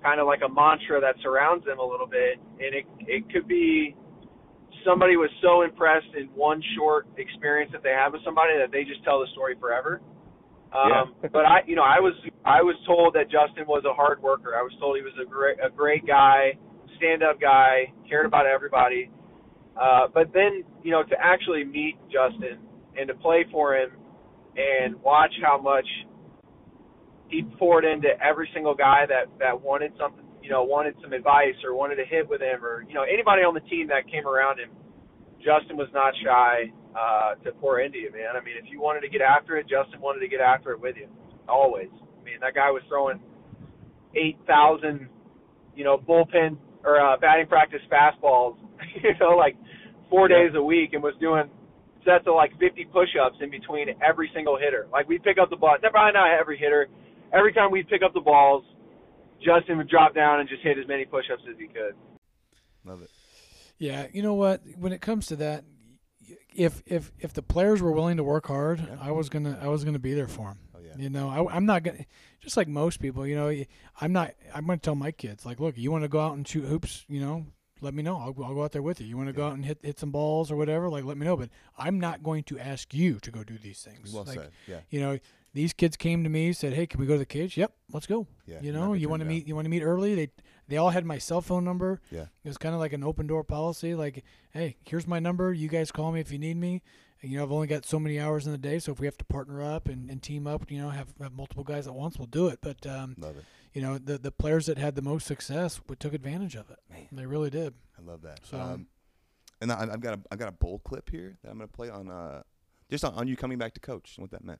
kind 0.01 0.19
of 0.19 0.27
like 0.27 0.39
a 0.45 0.49
mantra 0.49 0.99
that 0.99 1.15
surrounds 1.21 1.65
them 1.65 1.79
a 1.79 1.85
little 1.85 2.07
bit, 2.07 2.39
and 2.59 2.75
it 2.75 2.85
it 3.07 3.29
could 3.31 3.47
be 3.47 3.95
somebody 4.85 5.15
was 5.15 5.29
so 5.41 5.63
impressed 5.63 6.11
in 6.17 6.27
one 6.35 6.61
short 6.75 7.07
experience 7.17 7.71
that 7.71 7.83
they 7.83 7.95
have 7.95 8.13
with 8.13 8.23
somebody 8.23 8.53
that 8.59 8.71
they 8.71 8.83
just 8.83 9.03
tell 9.03 9.19
the 9.19 9.27
story 9.31 9.55
forever. 9.59 10.01
Um, 10.71 11.15
but 11.33 11.45
I, 11.45 11.59
you 11.65 11.75
know, 11.75 11.83
I 11.83 11.99
was 11.99 12.13
I 12.45 12.61
was 12.61 12.75
told 12.85 13.15
that 13.15 13.31
Justin 13.31 13.67
was 13.67 13.83
a 13.89 13.93
hard 13.93 14.21
worker. 14.21 14.55
I 14.55 14.61
was 14.61 14.71
told 14.79 14.97
he 14.97 15.03
was 15.03 15.15
a 15.19 15.27
great 15.27 15.57
a 15.63 15.69
great 15.69 16.05
guy, 16.05 16.53
stand 16.97 17.23
up 17.23 17.39
guy, 17.39 17.91
cared 18.07 18.25
about 18.25 18.45
everybody. 18.45 19.09
Uh, 19.79 20.07
but 20.13 20.31
then, 20.33 20.63
you 20.83 20.91
know, 20.91 21.03
to 21.03 21.15
actually 21.19 21.63
meet 21.63 21.95
Justin 22.11 22.59
and 22.97 23.07
to 23.07 23.13
play 23.15 23.45
for 23.51 23.75
him 23.75 23.89
and 24.55 25.01
watch 25.01 25.33
how 25.41 25.59
much 25.59 25.85
he 27.29 27.41
poured 27.57 27.85
into 27.85 28.09
every 28.23 28.49
single 28.53 28.75
guy 28.75 29.05
that 29.07 29.25
that 29.39 29.59
wanted 29.59 29.91
something, 29.99 30.23
you 30.43 30.49
know, 30.49 30.63
wanted 30.63 30.93
some 31.01 31.13
advice 31.13 31.55
or 31.65 31.75
wanted 31.75 31.95
to 31.95 32.05
hit 32.05 32.27
with 32.29 32.41
him 32.41 32.63
or 32.63 32.83
you 32.87 32.93
know 32.93 33.03
anybody 33.03 33.41
on 33.41 33.53
the 33.53 33.61
team 33.61 33.87
that 33.87 34.09
came 34.11 34.27
around 34.27 34.59
him. 34.59 34.69
Justin 35.43 35.75
was 35.75 35.89
not 35.93 36.13
shy 36.23 36.71
uh, 36.95 37.35
to 37.43 37.51
pour 37.53 37.81
into 37.81 37.97
you, 37.97 38.11
man. 38.11 38.37
I 38.39 38.43
mean, 38.45 38.55
if 38.61 38.71
you 38.71 38.79
wanted 38.79 39.01
to 39.01 39.09
get 39.09 39.21
after 39.21 39.57
it, 39.57 39.67
Justin 39.67 39.99
wanted 39.99 40.19
to 40.19 40.27
get 40.27 40.39
after 40.39 40.71
it 40.71 40.79
with 40.79 40.95
you, 40.95 41.07
always. 41.49 41.89
I 41.91 42.23
mean, 42.23 42.39
that 42.41 42.53
guy 42.53 42.69
was 42.69 42.83
throwing 42.87 43.19
eight 44.15 44.37
thousand, 44.45 45.09
you 45.75 45.83
know, 45.83 45.97
bullpen 45.97 46.57
or 46.85 46.99
uh, 46.99 47.17
batting 47.17 47.47
practice 47.47 47.81
fastballs, 47.91 48.55
you 49.03 49.11
know, 49.19 49.35
like 49.37 49.55
four 50.09 50.27
days 50.27 50.51
a 50.55 50.61
week, 50.61 50.93
and 50.93 51.01
was 51.01 51.15
doing 51.19 51.49
sets 52.05 52.27
of 52.27 52.35
like 52.35 52.51
50 52.59 52.85
push-ups 52.91 53.37
in 53.41 53.49
between 53.49 53.87
every 54.05 54.29
single 54.33 54.57
hitter. 54.57 54.87
Like 54.91 55.07
we 55.07 55.19
pick 55.19 55.37
up 55.41 55.49
the 55.49 55.55
ball, 55.55 55.77
probably 55.79 56.13
not 56.13 56.39
every 56.39 56.57
hitter. 56.57 56.87
Every 57.33 57.53
time 57.53 57.71
we 57.71 57.83
pick 57.83 58.01
up 58.03 58.13
the 58.13 58.19
balls, 58.21 58.63
Justin 59.43 59.77
would 59.77 59.89
drop 59.89 60.13
down 60.13 60.39
and 60.39 60.49
just 60.49 60.61
hit 60.61 60.77
as 60.77 60.87
many 60.87 61.05
push-ups 61.05 61.41
as 61.49 61.57
he 61.57 61.67
could. 61.67 61.95
Love 62.85 63.01
it. 63.01 63.09
Yeah, 63.77 64.07
you 64.11 64.21
know 64.21 64.33
what? 64.33 64.61
When 64.77 64.93
it 64.93 65.01
comes 65.01 65.27
to 65.27 65.35
that, 65.37 65.63
if 66.55 66.81
if 66.85 67.11
if 67.19 67.33
the 67.33 67.41
players 67.41 67.81
were 67.81 67.91
willing 67.91 68.17
to 68.17 68.23
work 68.23 68.47
hard, 68.47 68.79
Yeah. 68.79 68.97
I 69.01 69.11
was 69.11 69.29
gonna 69.29 69.57
I 69.61 69.67
was 69.67 69.83
gonna 69.83 69.99
be 69.99 70.13
there 70.13 70.27
for 70.27 70.49
them. 70.49 70.59
Oh 70.75 70.79
yeah. 70.79 70.93
You 70.97 71.09
know, 71.09 71.29
I, 71.29 71.55
I'm 71.55 71.65
not 71.65 71.83
gonna 71.83 72.05
just 72.41 72.55
like 72.55 72.67
most 72.67 72.99
people. 72.99 73.25
You 73.25 73.35
know, 73.35 73.63
I'm 73.99 74.13
not. 74.13 74.33
I'm 74.53 74.65
gonna 74.65 74.77
tell 74.77 74.95
my 74.95 75.11
kids 75.11 75.45
like, 75.45 75.59
look, 75.59 75.77
you 75.77 75.91
want 75.91 76.03
to 76.03 76.07
go 76.09 76.19
out 76.19 76.35
and 76.35 76.47
shoot 76.47 76.65
hoops. 76.65 77.05
You 77.07 77.19
know, 77.21 77.45
let 77.83 77.93
me 77.93 78.01
know. 78.01 78.17
I'll, 78.17 78.43
I'll 78.43 78.55
go 78.55 78.63
out 78.63 78.71
there 78.71 78.81
with 78.81 79.01
you. 79.01 79.07
You 79.07 79.17
want 79.17 79.27
to 79.27 79.33
go 79.33 79.45
out 79.45 79.53
and 79.53 79.65
hit 79.65 79.79
hit 79.83 79.99
some 79.99 80.11
balls 80.11 80.51
or 80.51 80.55
whatever? 80.55 80.89
Like, 80.89 81.03
let 81.03 81.17
me 81.17 81.25
know. 81.25 81.37
But 81.37 81.49
I'm 81.77 81.99
not 81.99 82.23
going 82.23 82.43
to 82.45 82.59
ask 82.59 82.93
you 82.93 83.19
to 83.19 83.31
go 83.31 83.43
do 83.43 83.57
these 83.57 83.81
things. 83.81 84.13
Well 84.13 84.23
like, 84.23 84.39
said. 84.39 84.51
Yeah. 84.67 84.79
You 84.89 85.01
know, 85.01 85.19
these 85.53 85.73
kids 85.73 85.95
came 85.95 86.23
to 86.23 86.29
me 86.29 86.53
said, 86.53 86.73
"Hey, 86.73 86.87
can 86.87 86.99
we 86.99 87.05
go 87.05 87.13
to 87.13 87.19
the 87.19 87.25
cage?" 87.25 87.57
Yep, 87.57 87.73
let's 87.91 88.07
go. 88.07 88.27
Yeah. 88.47 88.59
you 88.61 88.73
know, 88.73 88.93
you 88.93 89.09
want 89.09 89.21
to 89.21 89.25
meet 89.27 89.47
you 89.47 89.55
want 89.55 89.65
to 89.65 89.69
meet 89.69 89.83
early. 89.83 90.15
They 90.15 90.29
they 90.67 90.77
all 90.77 90.89
had 90.89 91.05
my 91.05 91.17
cell 91.17 91.41
phone 91.41 91.63
number. 91.63 92.01
Yeah. 92.09 92.25
It 92.43 92.47
was 92.47 92.57
kind 92.57 92.73
of 92.73 92.79
like 92.79 92.93
an 92.93 93.03
open 93.03 93.27
door 93.27 93.43
policy. 93.43 93.95
Like, 93.95 94.23
hey, 94.51 94.77
here's 94.83 95.07
my 95.07 95.19
number. 95.19 95.53
You 95.53 95.67
guys 95.67 95.91
call 95.91 96.11
me 96.11 96.19
if 96.19 96.31
you 96.31 96.39
need 96.39 96.57
me. 96.57 96.81
And, 97.21 97.31
you 97.31 97.37
know, 97.37 97.45
I've 97.45 97.53
only 97.53 97.67
got 97.67 97.85
so 97.85 97.99
many 97.99 98.19
hours 98.19 98.45
in 98.45 98.51
the 98.51 98.57
day, 98.57 98.79
so 98.79 98.91
if 98.91 98.99
we 98.99 99.07
have 99.07 99.17
to 99.17 99.23
partner 99.23 99.63
up 99.63 99.87
and, 99.87 100.09
and 100.09 100.21
team 100.21 100.45
up, 100.45 100.69
you 100.69 100.81
know, 100.81 100.89
have, 100.89 101.07
have 101.21 101.31
multiple 101.31 101.63
guys 101.63 101.87
at 101.87 101.93
once, 101.93 102.17
we'll 102.17 102.27
do 102.27 102.47
it. 102.49 102.59
But 102.61 102.85
um, 102.85 103.15
Love 103.17 103.37
it. 103.37 103.45
You 103.73 103.81
know, 103.81 103.97
the 103.97 104.17
the 104.17 104.31
players 104.31 104.65
that 104.67 104.77
had 104.77 104.95
the 104.95 105.01
most 105.01 105.25
success 105.27 105.77
w- 105.77 105.95
took 105.95 106.13
advantage 106.13 106.55
of 106.55 106.69
it. 106.69 106.79
Man. 106.89 107.07
They 107.11 107.25
really 107.25 107.49
did. 107.49 107.73
I 107.97 108.01
love 108.01 108.21
that. 108.21 108.45
So- 108.45 108.59
um, 108.59 108.87
and 109.61 109.71
I, 109.71 109.81
I've 109.93 110.01
got 110.01 110.15
a 110.15 110.21
I've 110.31 110.39
got 110.39 110.49
a 110.49 110.53
bowl 110.53 110.79
clip 110.79 111.09
here 111.09 111.37
that 111.43 111.49
I'm 111.49 111.57
gonna 111.57 111.67
play 111.67 111.89
on 111.89 112.09
uh 112.11 112.43
just 112.89 113.05
on, 113.05 113.13
on 113.13 113.27
you 113.27 113.35
coming 113.37 113.57
back 113.57 113.73
to 113.75 113.79
coach 113.79 114.15
and 114.17 114.23
what 114.23 114.31
that 114.31 114.43
meant. 114.43 114.59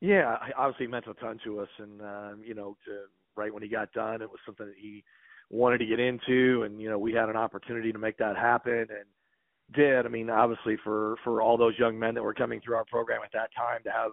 Yeah, 0.00 0.36
obviously 0.56 0.86
it 0.86 0.90
meant 0.90 1.06
a 1.08 1.14
ton 1.14 1.38
to 1.44 1.60
us, 1.60 1.68
and 1.78 2.00
um, 2.02 2.42
you 2.44 2.54
know, 2.54 2.76
to, 2.84 3.04
right 3.36 3.52
when 3.52 3.62
he 3.62 3.68
got 3.68 3.92
done, 3.92 4.22
it 4.22 4.30
was 4.30 4.38
something 4.44 4.66
that 4.66 4.76
he 4.78 5.02
wanted 5.50 5.78
to 5.78 5.86
get 5.86 5.98
into, 5.98 6.62
and 6.64 6.80
you 6.80 6.88
know, 6.90 6.98
we 6.98 7.12
had 7.12 7.28
an 7.28 7.36
opportunity 7.36 7.92
to 7.92 7.98
make 7.98 8.18
that 8.18 8.36
happen, 8.36 8.86
and 8.90 9.06
did. 9.74 10.04
I 10.04 10.08
mean, 10.08 10.30
obviously 10.30 10.76
for 10.84 11.16
for 11.24 11.40
all 11.40 11.56
those 11.56 11.78
young 11.78 11.98
men 11.98 12.14
that 12.14 12.22
were 12.22 12.34
coming 12.34 12.60
through 12.60 12.76
our 12.76 12.84
program 12.84 13.20
at 13.24 13.32
that 13.32 13.50
time 13.56 13.80
to 13.84 13.90
have 13.90 14.12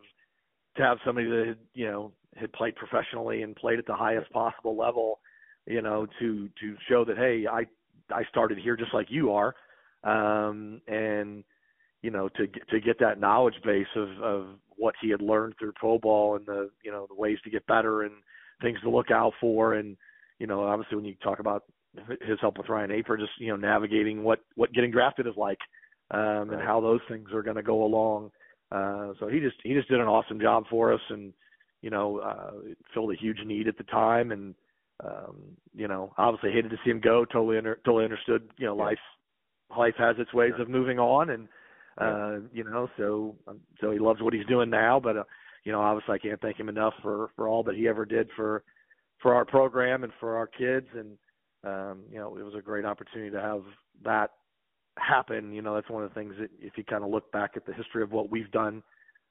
to 0.78 0.82
have 0.84 0.98
somebody 1.06 1.30
that 1.30 1.48
had, 1.48 1.58
you 1.74 1.86
know 1.92 2.12
had 2.36 2.52
played 2.54 2.76
professionally 2.76 3.42
and 3.44 3.56
played 3.56 3.80
at 3.80 3.86
the 3.86 3.96
highest 3.96 4.32
possible 4.32 4.78
level, 4.78 5.20
you 5.66 5.82
know, 5.82 6.08
to 6.20 6.50
to 6.60 6.76
show 6.90 7.06
that 7.06 7.18
hey, 7.18 7.46
I 7.52 7.66
I 8.14 8.24
started 8.30 8.58
here 8.58 8.76
just 8.76 8.94
like 8.94 9.08
you 9.10 9.32
are, 9.32 9.56
um, 10.04 10.82
and 10.88 11.44
you 12.02 12.12
know 12.12 12.30
to 12.30 12.48
get, 12.48 12.68
to 12.70 12.80
get 12.80 13.00
that 13.00 13.20
knowledge 13.20 13.56
base 13.64 13.88
of 13.96 14.10
of 14.22 14.46
what 14.78 14.96
he 15.02 15.10
had 15.10 15.22
learned 15.22 15.56
through 15.60 15.74
pro 15.74 16.00
ball 16.00 16.36
and 16.36 16.46
the 16.46 16.70
you 16.84 16.92
know 16.92 17.06
the 17.08 17.16
ways 17.16 17.38
to 17.44 17.50
get 17.50 17.66
better 17.68 18.04
and 18.04 18.14
things 18.62 18.80
to 18.82 18.90
look 18.90 19.12
out 19.12 19.34
for. 19.40 19.74
And 19.76 19.98
you 20.40 20.48
know 20.48 20.64
obviously 20.64 20.96
when 20.96 21.06
you 21.06 21.16
talk 21.24 21.40
about 21.40 21.64
his 22.22 22.40
help 22.40 22.58
with 22.58 22.70
Ryan 22.70 22.92
Aper 22.92 23.18
just 23.18 23.34
you 23.38 23.50
know 23.50 23.58
navigating 23.58 24.24
what 24.24 24.40
what 24.56 24.74
getting 24.74 24.92
drafted 24.92 25.28
is 25.28 25.36
like 25.36 25.60
um 26.12 26.50
and 26.52 26.62
how 26.62 26.80
those 26.80 27.02
things 27.10 27.30
are 27.34 27.44
going 27.44 27.58
to 27.58 27.64
go 27.64 27.84
along. 27.84 28.32
Uh 28.72 29.10
so 29.20 29.28
he 29.28 29.40
just 29.40 29.58
he 29.64 29.74
just 29.74 29.90
did 29.90 30.00
an 30.00 30.08
awesome 30.08 30.40
job 30.40 30.64
for 30.70 30.94
us. 30.94 31.02
And 31.10 31.34
you 31.82 31.90
know 31.90 32.20
uh 32.20 32.52
filled 32.94 33.12
a 33.12 33.16
huge 33.18 33.40
need 33.46 33.68
at 33.68 33.78
the 33.78 33.84
time. 33.86 34.32
And 34.32 34.56
um 35.04 35.36
you 35.74 35.88
know 35.88 36.14
obviously 36.18 36.52
hated 36.52 36.72
to 36.72 36.78
see 36.84 36.92
him 36.92 37.00
go 37.02 37.26
totally 37.26 37.58
under, 37.58 37.76
totally 37.86 38.04
understood 38.06 38.50
you 38.58 38.66
know 38.66 38.76
Yeah. 38.76 38.84
life 38.84 39.00
life 39.78 39.96
has 39.98 40.16
its 40.20 40.34
ways 40.34 40.54
of 40.60 40.70
moving 40.70 41.00
on. 41.00 41.30
And 41.32 41.48
uh 41.98 42.48
you 42.54 42.64
know 42.64 42.90
so 42.98 43.36
um, 43.48 43.60
so 43.80 43.92
he 43.92 44.00
loves 44.00 44.22
what 44.22 44.34
he's 44.34 44.46
doing 44.46 44.70
now 44.70 45.00
but 45.00 45.18
uh, 45.18 45.24
you 45.64 45.72
know 45.72 45.82
obviously 45.82 46.16
I 46.16 46.20
can't 46.20 46.42
thank 46.42 46.60
him 46.60 46.70
enough 46.70 46.94
for 47.02 47.30
for 47.36 47.48
all 47.48 47.64
that 47.64 47.76
he 47.76 47.88
ever 47.88 48.06
did 48.06 48.30
for 48.36 48.64
for 49.22 49.34
our 49.36 49.46
program 49.46 50.04
and 50.04 50.14
for 50.20 50.36
our 50.38 50.48
kids. 50.48 50.88
And 50.96 51.18
um 51.64 52.04
you 52.12 52.18
know 52.20 52.38
it 52.38 52.44
was 52.44 52.56
a 52.58 52.62
great 52.62 52.86
opportunity 52.86 53.32
to 53.32 53.42
have 53.42 53.64
that 54.04 54.32
happen. 54.98 55.54
You 55.54 55.62
know 55.62 55.74
that's 55.76 55.90
one 55.90 56.04
of 56.04 56.10
the 56.10 56.16
things 56.16 56.36
that 56.40 56.50
if 56.60 56.78
you 56.78 56.84
kind 56.84 57.04
of 57.04 57.10
look 57.10 57.32
back 57.32 57.52
at 57.56 57.66
the 57.66 57.74
history 57.74 58.04
of 58.04 58.12
what 58.12 58.30
we've 58.30 58.52
done 58.52 58.84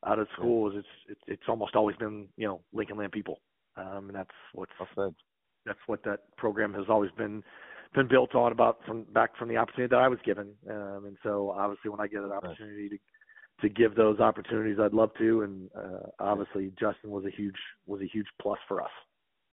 out 0.07 0.19
of 0.19 0.29
school 0.37 0.71
is 0.71 0.77
it's 0.79 0.89
it's 1.09 1.21
it's 1.27 1.43
almost 1.49 1.77
always 1.77 1.97
been 1.97 2.29
you 2.37 2.47
know 2.47 2.61
Lincoln 2.73 2.97
Land 2.97 3.13
people. 3.13 3.41
Um 3.77 4.09
and 4.09 4.15
that's 4.15 4.31
what's 4.53 4.73
that's 5.67 5.79
what 5.87 6.03
that 6.05 6.21
program 6.37 6.73
has 6.75 6.85
always 6.89 7.11
been 7.13 7.43
been 7.95 8.09
built 8.09 8.35
on 8.35 8.53
about 8.53 8.79
from 8.87 9.05
back 9.13 9.37
from 9.37 9.49
the 9.49 9.57
opportunity 9.57 9.91
that 9.91 10.01
I 10.01 10.09
was 10.09 10.19
given. 10.25 10.55
Um, 10.69 11.05
and 11.07 11.17
so 11.23 11.51
obviously 11.51 11.91
when 11.91 12.01
I 12.01 12.07
get 12.07 12.23
an 12.23 12.33
opportunity 12.33 12.89
to 12.91 12.99
to 13.63 13.69
give 13.69 13.95
those 13.95 14.21
opportunities 14.21 14.79
I'd 14.81 14.95
love 14.95 15.11
to. 15.19 15.43
And 15.43 15.71
uh, 15.77 16.09
obviously 16.19 16.73
Justin 16.81 17.11
was 17.11 17.25
a 17.25 17.31
huge 17.31 17.57
was 17.87 18.01
a 18.01 18.07
huge 18.07 18.27
plus 18.41 18.59
for 18.69 18.83
us. 18.83 18.91